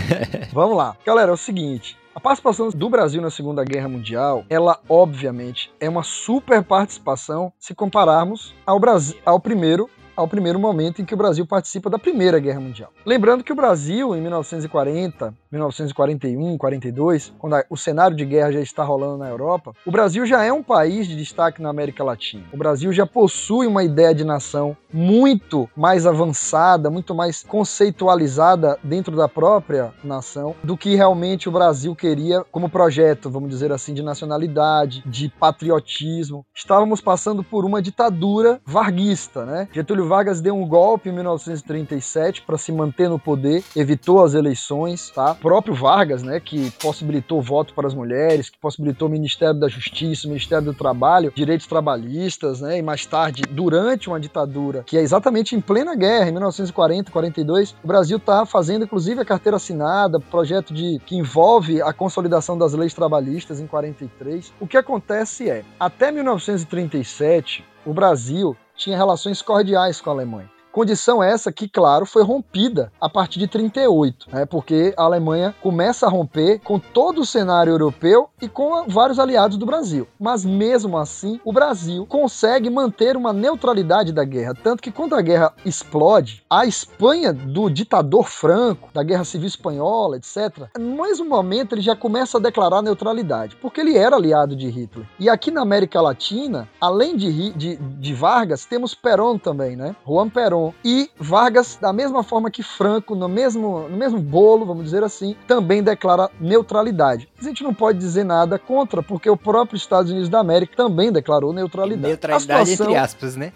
Vamos 0.53 0.76
lá. 0.76 0.97
Galera, 1.07 1.30
é 1.30 1.34
o 1.34 1.37
seguinte. 1.37 1.97
A 2.12 2.18
participação 2.18 2.68
do 2.70 2.91
Brasil 2.91 3.22
na 3.22 3.30
Segunda 3.30 3.62
Guerra 3.62 3.89
Mundial, 3.89 4.45
ela 4.51 4.80
obviamente 4.89 5.70
é 5.78 5.89
uma 5.89 6.03
super 6.03 6.64
participação 6.64 7.53
se 7.61 7.76
compararmos 7.76 8.53
ao 8.66 8.80
Brasil, 8.80 9.16
ao 9.24 9.39
primeiro 9.39 9.89
ao 10.17 10.27
primeiro 10.27 10.59
momento 10.59 11.03
em 11.03 11.05
que 11.05 11.14
o 11.14 11.17
Brasil 11.17 11.47
participa 11.47 11.91
da 11.91 11.99
Primeira 11.99 12.39
Guerra 12.39 12.61
Mundial. 12.61 12.91
Lembrando 13.05 13.45
que 13.45 13.53
o 13.53 13.57
Brasil, 13.57 14.17
em 14.17 14.21
1940, 14.21 15.35
1941, 15.53 16.57
42, 16.57 17.33
quando 17.39 17.57
o 17.69 17.77
cenário 17.77 18.17
de 18.17 18.25
guerra 18.25 18.53
já 18.53 18.61
está 18.61 18.83
rolando 18.83 19.19
na 19.19 19.29
Europa, 19.29 19.73
o 19.85 19.91
Brasil 19.91 20.25
já 20.27 20.43
é 20.43 20.53
um 20.53 20.62
país 20.62 21.07
de 21.07 21.17
destaque 21.17 21.61
na 21.61 21.69
América 21.69 22.03
Latina. 22.03 22.45
O 22.53 22.57
Brasil 22.57 22.93
já 22.93 23.07
possui 23.07 23.67
uma 23.67 23.85
ideia 23.85 24.14
de 24.14 24.25
nação 24.25 24.77
muito 24.93 25.69
mais 25.77 26.07
avançada, 26.07 26.91
muito 26.91 27.14
mais 27.14 27.43
conceitualizada 27.43 28.79
dentro 28.83 29.14
da 29.14 29.29
própria 29.29 29.93
nação 30.03 30.55
do 30.64 30.77
que 30.77 30.95
realmente 30.95 31.49
o 31.49 31.53
Brasil 31.53 31.95
queria 31.95 32.43
como 32.51 32.71
projeto, 32.71 33.31
vamos 33.31 33.51
dizer 33.51 33.73
assim, 33.73 33.93
de 33.93 34.03
nacionalidade, 34.03 35.03
de 35.07 35.29
patriotismo. 35.29 36.45
Estávamos 36.55 37.01
passando 37.01 37.45
por 37.45 37.64
uma 37.64 37.83
ditadura 37.83 38.61
varguista, 38.64 39.45
né? 39.45 39.69
Getúlio 39.73 40.05
Vargas 40.07 40.40
deu 40.40 40.54
um 40.54 40.66
golpe 40.66 41.09
em 41.09 41.12
1937 41.12 42.42
para 42.42 42.57
se 42.57 42.72
manter 42.72 43.09
no 43.09 43.18
poder, 43.18 43.62
evitou 43.74 44.22
as 44.22 44.34
eleições, 44.34 45.11
tá? 45.11 45.32
O 45.32 45.36
próprio 45.36 45.74
Vargas, 45.74 46.22
né, 46.22 46.40
que 46.40 46.70
possibilitou 46.72 47.40
voto 47.42 47.74
para 47.74 47.86
as 47.86 47.94
mulheres, 47.94 48.48
que 48.48 48.59
possibilitou 48.59 49.09
o 49.09 49.11
Ministério 49.11 49.59
da 49.59 49.68
Justiça, 49.68 50.26
o 50.26 50.30
Ministério 50.30 50.64
do 50.64 50.74
Trabalho, 50.74 51.32
direitos 51.34 51.66
trabalhistas, 51.66 52.61
né? 52.61 52.78
E 52.78 52.82
mais 52.82 53.04
tarde, 53.04 53.42
durante 53.50 54.09
uma 54.09 54.20
ditadura, 54.20 54.82
que 54.86 54.96
é 54.96 55.00
exatamente 55.00 55.54
em 55.54 55.61
plena 55.61 55.94
guerra, 55.94 56.28
em 56.28 56.32
1940, 56.32 57.11
42, 57.11 57.74
o 57.82 57.86
Brasil 57.86 58.16
está 58.16 58.44
fazendo 58.46 58.84
inclusive 58.84 59.20
a 59.20 59.24
carteira 59.24 59.57
assinada, 59.57 60.20
projeto 60.20 60.72
de 60.72 60.98
que 61.04 61.16
envolve 61.16 61.82
a 61.82 61.92
consolidação 61.92 62.57
das 62.57 62.72
leis 62.72 62.94
trabalhistas 62.94 63.61
em 63.61 63.66
43. 63.66 64.52
O 64.61 64.66
que 64.66 64.76
acontece 64.76 65.48
é, 65.48 65.64
até 65.78 66.11
1937, 66.12 67.64
o 67.84 67.92
Brasil 67.92 68.57
tinha 68.77 68.97
relações 68.97 69.43
cordiais 69.43 70.01
com 70.01 70.11
a 70.11 70.12
Alemanha. 70.12 70.55
Condição 70.77 71.22
essa 71.22 71.51
que, 71.51 71.66
claro, 71.66 72.05
foi 72.05 72.22
rompida 72.22 72.93
a 73.01 73.09
partir 73.09 73.39
de 73.39 73.49
38, 73.49 74.27
né? 74.31 74.45
porque 74.45 74.93
a 74.95 75.05
Alemanha 75.05 75.55
começa 75.62 76.05
a 76.05 76.11
romper 76.11 76.59
com 76.59 76.79
todo 76.79 77.22
o 77.22 77.24
cenário 77.24 77.70
europeu 77.70 78.29
e 78.43 78.47
com 78.47 78.85
vários 78.87 79.18
aliados 79.18 79.57
do 79.57 79.64
Brasil. 79.64 80.07
Mas 80.20 80.45
mesmo 80.45 80.99
assim, 80.99 81.41
o 81.43 81.51
Brasil 81.51 82.05
consegue 82.05 82.68
manter 82.68 83.16
uma 83.16 83.33
neutralidade 83.33 84.12
da 84.12 84.22
guerra. 84.22 84.55
Tanto 84.55 84.83
que 84.83 84.93
quando 84.93 85.14
a 85.14 85.22
guerra 85.22 85.55
explode, 85.64 86.45
a 86.51 86.66
Espanha 86.66 87.33
do 87.33 87.70
ditador 87.70 88.29
Franco, 88.29 88.91
da 88.93 89.03
Guerra 89.03 89.24
Civil 89.24 89.47
Espanhola, 89.47 90.18
etc., 90.18 90.68
no 90.79 91.03
mesmo 91.03 91.24
momento 91.24 91.74
ele 91.74 91.81
já 91.81 91.97
começa 91.97 92.37
a 92.37 92.41
declarar 92.41 92.83
neutralidade, 92.83 93.57
porque 93.62 93.81
ele 93.81 93.97
era 93.97 94.16
aliado 94.16 94.55
de 94.55 94.68
Hitler. 94.68 95.07
E 95.18 95.31
aqui 95.31 95.51
na 95.51 95.62
América 95.62 96.03
Latina, 96.03 96.68
além 96.79 97.16
de, 97.16 97.51
de, 97.53 97.77
de 97.77 98.12
Vargas, 98.12 98.66
temos 98.66 98.95
Perón 98.95 99.39
também, 99.39 99.74
né? 99.74 99.97
Juan 100.07 100.29
Perón. 100.29 100.66
E 100.85 101.11
Vargas, 101.19 101.77
da 101.81 101.93
mesma 101.93 102.23
forma 102.23 102.51
que 102.51 102.62
Franco, 102.62 103.14
no 103.14 103.29
mesmo, 103.29 103.89
no 103.89 103.97
mesmo 103.97 104.19
bolo, 104.19 104.64
vamos 104.67 104.85
dizer 104.85 105.03
assim, 105.03 105.37
também 105.47 105.83
declara 105.83 106.31
neutralidade. 106.41 107.29
A 107.39 107.45
gente 107.45 107.62
não 107.62 107.75
pode 107.75 107.99
dizer 107.99 108.25
nada 108.25 108.59
contra, 108.59 109.03
porque 109.03 109.29
o 109.29 109.37
próprio 109.37 109.77
Estados 109.77 110.11
Unidos 110.11 110.29
da 110.29 110.41
América 110.41 110.75
também 110.77 111.11
declarou 111.12 111.53
neutralidade. 111.53 112.09
Neutralidade 112.09 112.71
situação- 112.71 112.87
entre 112.87 112.99
aspas, 112.99 113.37
né? 113.37 113.53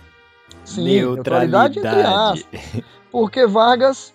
Sim, 0.65 0.85
neutralidade 0.85 1.79
entre 1.79 1.89
aspas. 2.03 2.83
Porque 3.11 3.47
Vargas. 3.47 4.13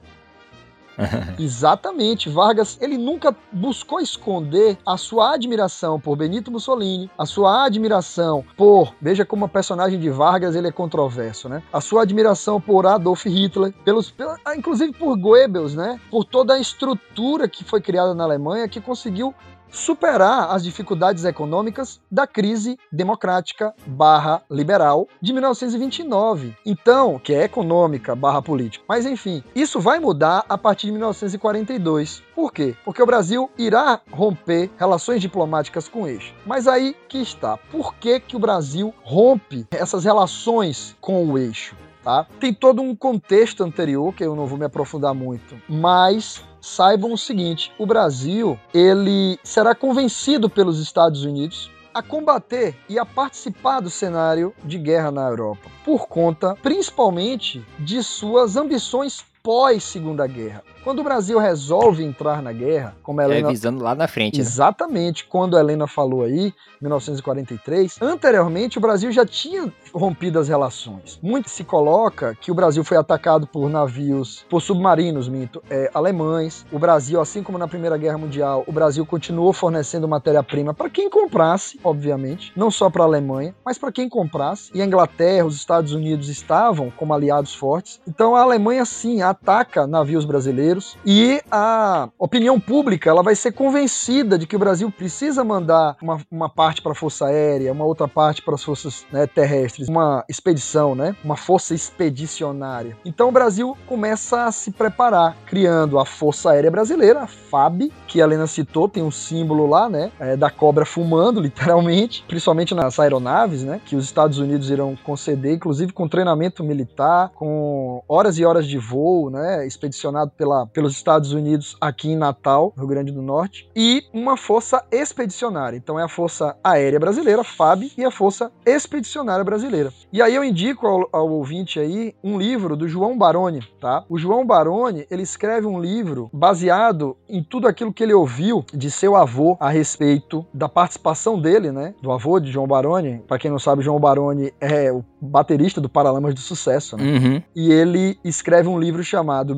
Exatamente, 1.39 2.29
Vargas, 2.29 2.77
ele 2.81 2.97
nunca 2.97 3.35
buscou 3.51 3.99
esconder 3.99 4.77
a 4.85 4.97
sua 4.97 5.33
admiração 5.33 5.99
por 5.99 6.15
Benito 6.15 6.51
Mussolini, 6.51 7.09
a 7.17 7.25
sua 7.25 7.65
admiração 7.65 8.43
por, 8.55 8.93
veja 9.01 9.25
como 9.25 9.45
o 9.45 9.49
personagem 9.49 9.99
de 9.99 10.09
Vargas 10.09 10.55
ele 10.55 10.67
é 10.67 10.71
controverso, 10.71 11.49
né? 11.49 11.61
A 11.71 11.81
sua 11.81 12.03
admiração 12.03 12.59
por 12.61 12.85
Adolf 12.85 13.25
Hitler, 13.25 13.73
pelos, 13.83 14.09
pela- 14.11 14.37
ah, 14.45 14.55
inclusive 14.55 14.93
por 14.93 15.17
Goebbels, 15.17 15.75
né? 15.75 15.99
Por 16.09 16.23
toda 16.23 16.53
a 16.53 16.59
estrutura 16.59 17.47
que 17.47 17.63
foi 17.63 17.81
criada 17.81 18.13
na 18.13 18.23
Alemanha 18.23 18.67
que 18.67 18.79
conseguiu 18.81 19.33
superar 19.75 20.51
as 20.51 20.63
dificuldades 20.63 21.25
econômicas 21.25 21.99
da 22.09 22.25
crise 22.25 22.79
democrática 22.91 23.73
barra 23.85 24.41
liberal 24.49 25.07
de 25.21 25.33
1929. 25.33 26.55
Então, 26.65 27.19
que 27.19 27.33
é 27.33 27.43
econômica 27.43 28.15
barra 28.15 28.41
política. 28.41 28.85
Mas 28.87 29.05
enfim, 29.05 29.43
isso 29.53 29.79
vai 29.79 29.99
mudar 29.99 30.45
a 30.47 30.57
partir 30.57 30.87
de 30.87 30.93
1942. 30.93 32.23
Por 32.33 32.51
quê? 32.51 32.75
Porque 32.83 33.03
o 33.03 33.05
Brasil 33.05 33.49
irá 33.57 33.99
romper 34.11 34.71
relações 34.77 35.21
diplomáticas 35.21 35.87
com 35.87 36.03
o 36.03 36.07
eixo. 36.07 36.33
Mas 36.45 36.67
aí 36.67 36.95
que 37.07 37.17
está. 37.17 37.57
Por 37.57 37.95
que, 37.95 38.19
que 38.19 38.35
o 38.35 38.39
Brasil 38.39 38.93
rompe 39.03 39.67
essas 39.71 40.05
relações 40.05 40.95
com 41.01 41.25
o 41.27 41.37
eixo? 41.37 41.75
Tá? 42.03 42.27
Tem 42.39 42.53
todo 42.53 42.83
um 42.83 42.95
contexto 42.95 43.63
anterior 43.63 44.13
que 44.13 44.23
eu 44.23 44.35
não 44.35 44.45
vou 44.45 44.59
me 44.59 44.65
aprofundar 44.65 45.15
muito, 45.15 45.59
mas 45.67 46.45
saibam 46.65 47.13
o 47.13 47.17
seguinte: 47.17 47.71
o 47.77 47.85
Brasil 47.85 48.59
ele 48.73 49.39
será 49.43 49.75
convencido 49.75 50.49
pelos 50.49 50.79
Estados 50.79 51.23
Unidos 51.23 51.69
a 51.93 52.01
combater 52.01 52.75
e 52.89 52.99
a 52.99 53.05
participar 53.05 53.79
do 53.79 53.89
cenário 53.89 54.53
de 54.63 54.77
guerra 54.77 55.11
na 55.11 55.29
Europa, 55.29 55.69
por 55.85 56.07
conta 56.07 56.55
principalmente 56.55 57.65
de 57.79 58.03
suas 58.03 58.57
ambições 58.57 59.23
pós 59.41 59.83
Segunda 59.83 60.27
Guerra. 60.27 60.63
Quando 60.85 60.99
o 60.99 61.03
Brasil 61.03 61.39
resolve 61.39 62.03
entrar 62.03 62.43
na 62.43 62.53
guerra, 62.53 62.95
como 63.01 63.19
a 63.19 63.23
É 63.23 63.25
Helena 63.25 63.49
visando 63.49 63.83
lá 63.83 63.95
na 63.95 64.07
frente, 64.07 64.37
né? 64.37 64.41
Exatamente, 64.41 65.25
quando 65.25 65.57
a 65.57 65.59
Helena 65.59 65.87
falou 65.87 66.21
aí, 66.21 66.53
1943, 66.79 67.99
anteriormente 67.99 68.77
o 68.77 68.81
Brasil 68.81 69.11
já 69.11 69.25
tinha 69.25 69.73
rompido 69.91 70.37
as 70.37 70.47
relações. 70.47 71.17
Muito 71.23 71.49
se 71.49 71.63
coloca 71.63 72.37
que 72.39 72.51
o 72.51 72.53
Brasil 72.53 72.83
foi 72.83 72.97
atacado 72.97 73.47
por 73.47 73.67
navios, 73.67 74.45
por 74.47 74.61
submarinos, 74.61 75.27
minto, 75.27 75.59
é, 75.71 75.89
alemães. 75.91 76.67
O 76.71 76.77
Brasil, 76.77 77.19
assim 77.19 77.41
como 77.41 77.57
na 77.57 77.67
Primeira 77.67 77.97
Guerra 77.97 78.19
Mundial, 78.19 78.63
o 78.67 78.71
Brasil 78.71 79.03
continuou 79.07 79.53
fornecendo 79.53 80.07
matéria-prima 80.07 80.71
para 80.71 80.87
quem 80.87 81.09
comprasse, 81.09 81.79
obviamente, 81.83 82.53
não 82.55 82.69
só 82.69 82.91
para 82.91 83.01
a 83.01 83.07
Alemanha, 83.07 83.55
mas 83.65 83.79
para 83.79 83.91
quem 83.91 84.07
comprasse. 84.07 84.69
E 84.71 84.83
a 84.83 84.85
Inglaterra, 84.85 85.47
os 85.47 85.55
Estados 85.55 85.93
Unidos 85.93 86.29
estavam 86.29 86.91
como 86.91 87.11
aliados 87.11 87.55
fortes. 87.55 87.99
Então 88.07 88.35
a 88.35 88.43
Alemanha, 88.43 88.85
sim, 88.85 89.23
ataca 89.23 89.87
navios 89.87 90.25
brasileiros 90.25 90.74
e 91.05 91.41
a 91.51 92.09
opinião 92.17 92.59
pública 92.59 93.09
ela 93.09 93.23
vai 93.23 93.35
ser 93.35 93.51
convencida 93.51 94.37
de 94.37 94.47
que 94.47 94.55
o 94.55 94.59
Brasil 94.59 94.91
precisa 94.91 95.43
mandar 95.43 95.97
uma, 96.01 96.19
uma 96.31 96.49
parte 96.49 96.81
para 96.81 96.91
a 96.91 96.95
Força 96.95 97.27
Aérea, 97.27 97.71
uma 97.71 97.85
outra 97.85 98.07
parte 98.07 98.41
para 98.41 98.55
as 98.55 98.63
forças 98.63 99.05
né, 99.11 99.27
terrestres, 99.27 99.87
uma 99.87 100.23
expedição, 100.29 100.95
né, 100.95 101.15
uma 101.23 101.37
força 101.37 101.73
expedicionária. 101.73 102.97
Então 103.05 103.29
o 103.29 103.31
Brasil 103.31 103.77
começa 103.87 104.45
a 104.45 104.51
se 104.51 104.71
preparar, 104.71 105.35
criando 105.45 105.99
a 105.99 106.05
Força 106.05 106.51
Aérea 106.51 106.71
Brasileira, 106.71 107.21
a 107.21 107.27
FAB, 107.27 107.91
que 108.07 108.21
a 108.21 108.25
Helena 108.25 108.47
citou, 108.47 108.87
tem 108.87 109.03
um 109.03 109.11
símbolo 109.11 109.67
lá, 109.67 109.89
né, 109.89 110.11
é, 110.19 110.35
da 110.35 110.49
cobra 110.49 110.85
fumando, 110.85 111.39
literalmente, 111.41 112.23
principalmente 112.27 112.73
nas 112.73 112.99
aeronaves, 112.99 113.63
né, 113.63 113.81
que 113.85 113.95
os 113.95 114.05
Estados 114.05 114.39
Unidos 114.39 114.69
irão 114.69 114.97
conceder, 115.03 115.53
inclusive 115.53 115.93
com 115.93 116.07
treinamento 116.07 116.63
militar, 116.63 117.29
com 117.35 118.03
horas 118.07 118.37
e 118.37 118.45
horas 118.45 118.65
de 118.67 118.77
voo, 118.77 119.29
né, 119.29 119.65
expedicionado 119.65 120.31
pela, 120.37 120.64
pelos 120.73 120.93
Estados 120.93 121.33
Unidos 121.33 121.75
aqui 121.79 122.09
em 122.09 122.15
Natal, 122.15 122.73
Rio 122.77 122.87
Grande 122.87 123.11
do 123.11 123.21
Norte, 123.21 123.69
e 123.75 124.03
uma 124.13 124.37
força 124.37 124.83
expedicionária. 124.91 125.77
Então 125.77 125.99
é 125.99 126.03
a 126.03 126.07
Força 126.07 126.55
Aérea 126.63 126.99
Brasileira, 126.99 127.43
FAB, 127.43 127.91
e 127.97 128.03
a 128.03 128.11
Força 128.11 128.51
Expedicionária 128.65 129.43
Brasileira. 129.43 129.91
E 130.11 130.21
aí 130.21 130.35
eu 130.35 130.43
indico 130.43 130.87
ao, 130.87 131.09
ao 131.11 131.29
ouvinte 131.29 131.79
aí 131.79 132.15
um 132.23 132.37
livro 132.37 132.75
do 132.75 132.87
João 132.87 133.17
Baroni, 133.17 133.61
tá? 133.79 134.03
O 134.09 134.17
João 134.17 134.45
Baroni, 134.45 135.05
ele 135.09 135.23
escreve 135.23 135.67
um 135.67 135.79
livro 135.79 136.29
baseado 136.31 137.15
em 137.27 137.43
tudo 137.43 137.67
aquilo 137.67 137.93
que 137.93 138.03
ele 138.03 138.13
ouviu 138.13 138.63
de 138.73 138.89
seu 138.89 139.15
avô 139.15 139.57
a 139.59 139.69
respeito 139.69 140.45
da 140.53 140.69
participação 140.69 141.39
dele, 141.39 141.71
né, 141.71 141.93
do 142.01 142.11
avô 142.11 142.39
de 142.39 142.51
João 142.51 142.67
Baroni. 142.67 143.21
Para 143.27 143.39
quem 143.39 143.51
não 143.51 143.59
sabe, 143.59 143.81
João 143.81 143.99
Baroni 143.99 144.53
é 144.59 144.91
o 144.91 145.03
baterista 145.19 145.81
do 145.81 145.89
Paralamas 145.89 146.33
do 146.33 146.39
Sucesso, 146.39 146.97
né? 146.97 147.03
Uhum. 147.03 147.43
E 147.55 147.71
ele 147.71 148.17
escreve 148.23 148.67
um 148.67 148.79
livro 148.79 149.03
chamado 149.03 149.55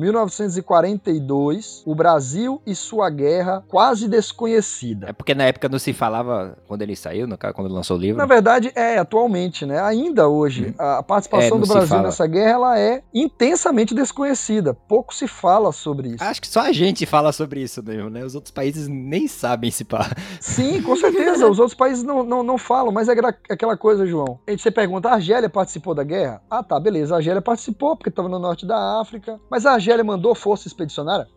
1942, 0.98 1.82
O 1.86 1.94
Brasil 1.94 2.60
e 2.66 2.74
Sua 2.74 3.10
Guerra 3.10 3.64
Quase 3.68 4.08
Desconhecida. 4.08 5.08
É 5.08 5.12
porque 5.12 5.34
na 5.34 5.44
época 5.44 5.68
não 5.68 5.78
se 5.78 5.92
falava 5.92 6.56
quando 6.66 6.82
ele 6.82 6.96
saiu, 6.96 7.26
no 7.26 7.36
caso, 7.36 7.54
quando 7.54 7.72
lançou 7.72 7.96
o 7.96 8.00
livro. 8.00 8.18
Na 8.18 8.26
verdade, 8.26 8.72
é 8.74 8.98
atualmente, 8.98 9.64
né? 9.66 9.80
Ainda 9.80 10.28
hoje, 10.28 10.74
a 10.78 11.02
participação 11.02 11.56
É, 11.56 11.60
do 11.60 11.66
se 11.66 11.72
Brasil 11.72 12.02
nessa 12.02 12.26
guerra 12.26 12.50
ela 12.50 12.78
é 12.78 13.02
intensamente 13.14 13.94
desconhecida. 13.94 14.74
Pouco 14.74 15.14
se 15.14 15.26
fala 15.26 15.72
sobre 15.72 16.08
isso. 16.10 16.24
Acho 16.24 16.40
que 16.40 16.48
só 16.48 16.60
a 16.60 16.72
gente 16.72 17.06
fala 17.06 17.32
sobre 17.32 17.62
isso 17.62 17.82
mesmo, 17.82 18.10
né? 18.10 18.24
Os 18.24 18.34
outros 18.34 18.50
países 18.52 18.88
nem 18.88 19.26
sabem 19.28 19.70
se 19.70 19.84
pá. 19.84 20.10
Sim, 20.40 20.82
com 20.82 20.96
certeza. 20.96 21.48
Os 21.48 21.58
outros 21.58 21.76
países 21.76 22.02
não, 22.02 22.22
não, 22.22 22.42
não 22.42 22.58
falam, 22.58 22.92
mas 22.92 23.08
é 23.08 23.14
gra- 23.14 23.34
aquela 23.50 23.76
coisa, 23.76 24.06
João. 24.06 24.38
Aí 24.46 24.58
você 24.58 24.70
pergunta, 24.70 25.08
a 25.08 25.14
Argélia 25.14 25.48
participou 25.48 25.94
da 25.94 26.04
guerra? 26.04 26.42
Ah, 26.50 26.62
tá, 26.62 26.78
beleza. 26.78 27.14
A 27.14 27.18
Argélia 27.18 27.42
participou 27.42 27.96
porque 27.96 28.08
estava 28.08 28.28
no 28.28 28.38
norte 28.38 28.66
da 28.66 29.00
África. 29.00 29.38
Mas 29.50 29.66
a 29.66 29.72
Argélia 29.72 30.04
mandou 30.04 30.34
força 30.34 30.66
expedicionária? 30.66 30.87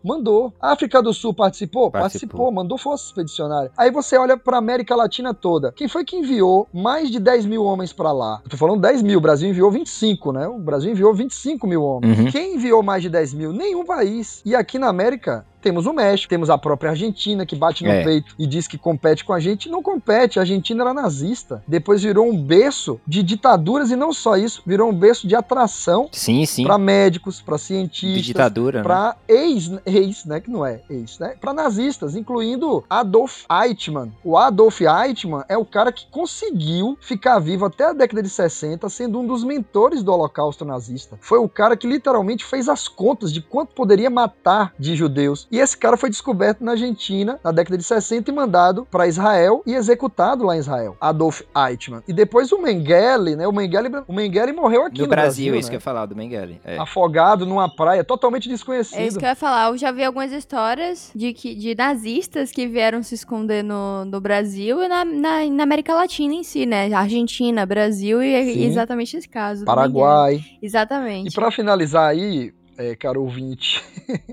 Mandou. 0.02 0.52
A 0.60 0.72
África 0.72 1.02
do 1.02 1.12
Sul 1.12 1.34
participou? 1.34 1.90
Participou. 1.90 2.02
Participou, 2.02 2.52
mandou 2.52 2.78
força 2.78 3.06
expedicionária. 3.06 3.70
Aí 3.76 3.90
você 3.90 4.16
olha 4.16 4.36
pra 4.36 4.58
América 4.58 4.94
Latina 4.94 5.34
toda. 5.34 5.72
Quem 5.72 5.88
foi 5.88 6.04
que 6.04 6.16
enviou 6.16 6.68
mais 6.72 7.10
de 7.10 7.18
10 7.18 7.46
mil 7.46 7.64
homens 7.64 7.92
pra 7.92 8.12
lá? 8.12 8.40
Eu 8.44 8.50
tô 8.50 8.56
falando 8.56 8.80
10 8.80 9.02
mil, 9.02 9.18
o 9.18 9.22
Brasil 9.22 9.48
enviou 9.48 9.70
25, 9.70 10.32
né? 10.32 10.46
O 10.48 10.58
Brasil 10.58 10.90
enviou 10.90 11.14
25 11.14 11.66
mil 11.66 11.82
homens. 11.82 12.18
Uhum. 12.18 12.30
Quem 12.30 12.54
enviou 12.56 12.82
mais 12.82 13.02
de 13.02 13.08
10 13.08 13.34
mil? 13.34 13.52
Nenhum 13.52 13.84
país. 13.84 14.42
E 14.44 14.54
aqui 14.54 14.78
na 14.78 14.88
América, 14.88 15.46
temos 15.62 15.86
o 15.86 15.92
México, 15.92 16.28
temos 16.28 16.50
a 16.50 16.58
própria 16.58 16.90
Argentina, 16.90 17.46
que 17.46 17.56
bate 17.56 17.84
no 17.84 17.90
É. 17.90 18.04
peito 18.04 18.34
e 18.38 18.46
diz 18.46 18.66
que 18.66 18.76
compete 18.76 19.24
com 19.24 19.32
a 19.32 19.40
gente. 19.40 19.68
Não 19.68 19.82
compete, 19.82 20.38
a 20.38 20.42
Argentina 20.42 20.82
era 20.82 20.92
nazista. 20.94 21.62
Depois 21.66 22.02
virou 22.02 22.28
um 22.28 22.36
berço 22.36 23.00
de 23.06 23.22
ditaduras 23.22 23.90
e 23.90 23.96
não 23.96 24.12
só 24.12 24.36
isso, 24.36 24.62
virou 24.66 24.90
um 24.90 24.94
berço 24.94 25.26
de 25.26 25.34
atração 25.34 26.08
Sim, 26.12 26.44
sim. 26.46 26.64
para 26.64 26.76
médicos, 26.78 27.40
para 27.40 27.56
De 27.56 27.62
cientistas, 27.62 28.24
ditadura, 28.24 28.78
né? 28.78 28.82
para 28.84 29.16
ex, 29.28 29.70
ex, 29.86 30.24
né, 30.24 30.40
que 30.40 30.50
não 30.50 30.64
é 30.66 30.80
ex, 30.90 31.18
né, 31.18 31.34
para 31.40 31.52
nazistas, 31.52 32.16
incluindo 32.16 32.84
Adolf 32.90 33.44
Eichmann. 33.50 34.12
O 34.24 34.36
Adolf 34.36 34.80
Eichmann 34.80 35.44
é 35.48 35.56
o 35.56 35.64
cara 35.64 35.92
que 35.92 36.06
conseguiu 36.10 36.96
ficar 37.00 37.38
vivo 37.38 37.64
até 37.66 37.84
a 37.84 37.92
década 37.92 38.22
de 38.22 38.28
60, 38.28 38.88
sendo 38.88 39.20
um 39.20 39.26
dos 39.26 39.44
mentores 39.44 40.02
do 40.02 40.12
Holocausto 40.12 40.64
nazista. 40.64 41.18
Foi 41.20 41.38
o 41.38 41.48
cara 41.48 41.76
que 41.76 41.86
literalmente 41.86 42.44
fez 42.44 42.68
as 42.68 42.88
contas 42.88 43.32
de 43.32 43.40
quanto 43.40 43.74
poderia 43.74 44.10
matar 44.10 44.72
de 44.78 44.96
judeus. 44.96 45.46
E 45.52 45.58
esse 45.58 45.76
cara 45.76 45.98
foi 45.98 46.08
descoberto 46.08 46.64
na 46.64 46.72
Argentina 46.72 47.38
na 47.44 47.52
década 47.52 47.76
de 47.76 47.84
60 47.84 48.30
e 48.30 48.34
mandado 48.34 48.86
para 48.90 49.06
Israel 49.06 49.62
e 49.66 49.74
executado 49.74 50.46
lá 50.46 50.56
em 50.56 50.60
Israel. 50.60 50.96
Adolf 50.98 51.42
Eichmann. 51.54 52.02
E 52.08 52.12
depois 52.14 52.50
o 52.52 52.58
Mengele, 52.58 53.36
né, 53.36 53.46
o 53.46 53.52
Mengele, 53.52 53.90
o 54.08 54.14
Mengele 54.14 54.52
morreu 54.52 54.86
aqui 54.86 54.98
No 55.00 55.04
no, 55.04 55.10
Brasil, 55.10 55.52
Brasil 55.52 55.60
isso 55.60 55.68
que 55.68 55.72
né? 55.72 55.76
eu 55.76 55.80
ia 55.80 55.82
falar, 55.82 56.06
do 56.06 56.16
Mengele. 56.16 56.58
É. 56.64 56.78
afogado 56.78 57.44
numa 57.44 57.68
praia 57.68 58.02
totalmente 58.02 58.48
desconhecido. 58.48 58.98
É 58.98 59.06
isso 59.06 59.18
que 59.18 59.24
eu 59.26 59.28
ia 59.28 59.36
falar. 59.36 59.68
Eu 59.68 59.76
já 59.76 59.92
vi 59.92 60.02
algumas 60.02 60.32
histórias 60.32 61.10
de, 61.14 61.34
que, 61.34 61.54
de 61.54 61.74
nazistas 61.74 62.50
que 62.50 62.66
vieram 62.66 63.02
se 63.02 63.14
esconder 63.14 63.62
no, 63.62 64.06
no 64.06 64.22
Brasil 64.22 64.82
e 64.82 64.88
na, 64.88 65.04
na, 65.04 65.44
na 65.44 65.62
América 65.64 65.94
Latina 65.94 66.32
em 66.32 66.42
si, 66.42 66.64
né? 66.64 66.90
Argentina, 66.94 67.66
Brasil 67.66 68.22
e 68.22 68.54
Sim. 68.54 68.64
exatamente 68.64 69.18
esse 69.18 69.28
caso. 69.28 69.66
Paraguai. 69.66 70.42
Exatamente. 70.62 71.28
E 71.28 71.34
pra 71.34 71.50
finalizar 71.50 72.08
aí, 72.08 72.54
é, 72.82 72.96
caro 72.96 73.22
ouvinte, 73.22 73.82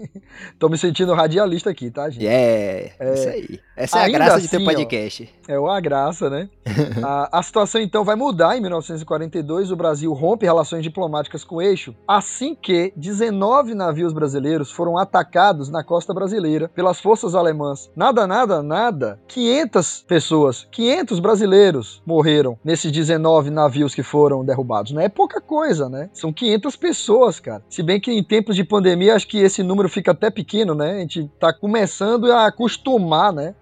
tô 0.57 0.67
me 0.69 0.77
sentindo 0.77 1.13
radialista 1.13 1.69
aqui, 1.69 1.91
tá, 1.91 2.09
gente? 2.09 2.25
É, 2.25 2.93
isso 3.13 3.29
aí. 3.29 3.59
Essa 3.75 3.99
é 3.99 4.05
a 4.05 4.09
graça 4.09 4.41
de 4.41 4.47
ter 4.47 4.57
assim, 4.57 4.65
ó, 4.65 4.69
podcast. 4.69 5.35
É 5.47 5.59
uma 5.59 5.79
graça, 5.79 6.29
né? 6.29 6.49
a, 7.03 7.39
a 7.39 7.43
situação 7.43 7.79
então 7.79 8.03
vai 8.03 8.15
mudar 8.15 8.57
em 8.57 8.61
1942. 8.61 9.71
O 9.71 9.75
Brasil 9.75 10.11
rompe 10.13 10.45
relações 10.45 10.83
diplomáticas 10.83 11.43
com 11.43 11.55
o 11.55 11.61
eixo, 11.61 11.95
assim 12.07 12.55
que 12.55 12.91
19 12.95 13.73
navios 13.73 14.11
brasileiros 14.11 14.71
foram 14.71 14.97
atacados 14.97 15.69
na 15.69 15.83
costa 15.83 16.13
brasileira 16.13 16.69
pelas 16.69 16.99
forças 16.99 17.35
alemãs. 17.35 17.91
Nada, 17.95 18.25
nada, 18.25 18.63
nada. 18.63 19.19
500 19.27 20.05
pessoas, 20.07 20.67
500 20.71 21.19
brasileiros 21.19 22.01
morreram 22.05 22.57
nesses 22.63 22.91
19 22.91 23.49
navios 23.49 23.93
que 23.93 24.03
foram 24.03 24.43
derrubados. 24.43 24.91
Não 24.91 25.01
é 25.01 25.07
pouca 25.07 25.39
coisa, 25.39 25.87
né? 25.87 26.09
São 26.13 26.33
500 26.33 26.75
pessoas, 26.75 27.39
cara. 27.39 27.63
Se 27.69 27.83
bem 27.83 27.99
que 27.99 28.11
em 28.11 28.23
tempos 28.39 28.55
de 28.55 28.63
pandemia, 28.63 29.15
acho 29.15 29.27
que 29.27 29.37
esse 29.37 29.61
número 29.61 29.89
fica 29.89 30.11
até 30.11 30.29
pequeno, 30.29 30.73
né? 30.73 30.95
A 30.95 30.99
gente 30.99 31.29
tá 31.39 31.51
começando 31.51 32.31
a 32.31 32.47
acostumar, 32.47 33.33
né? 33.33 33.53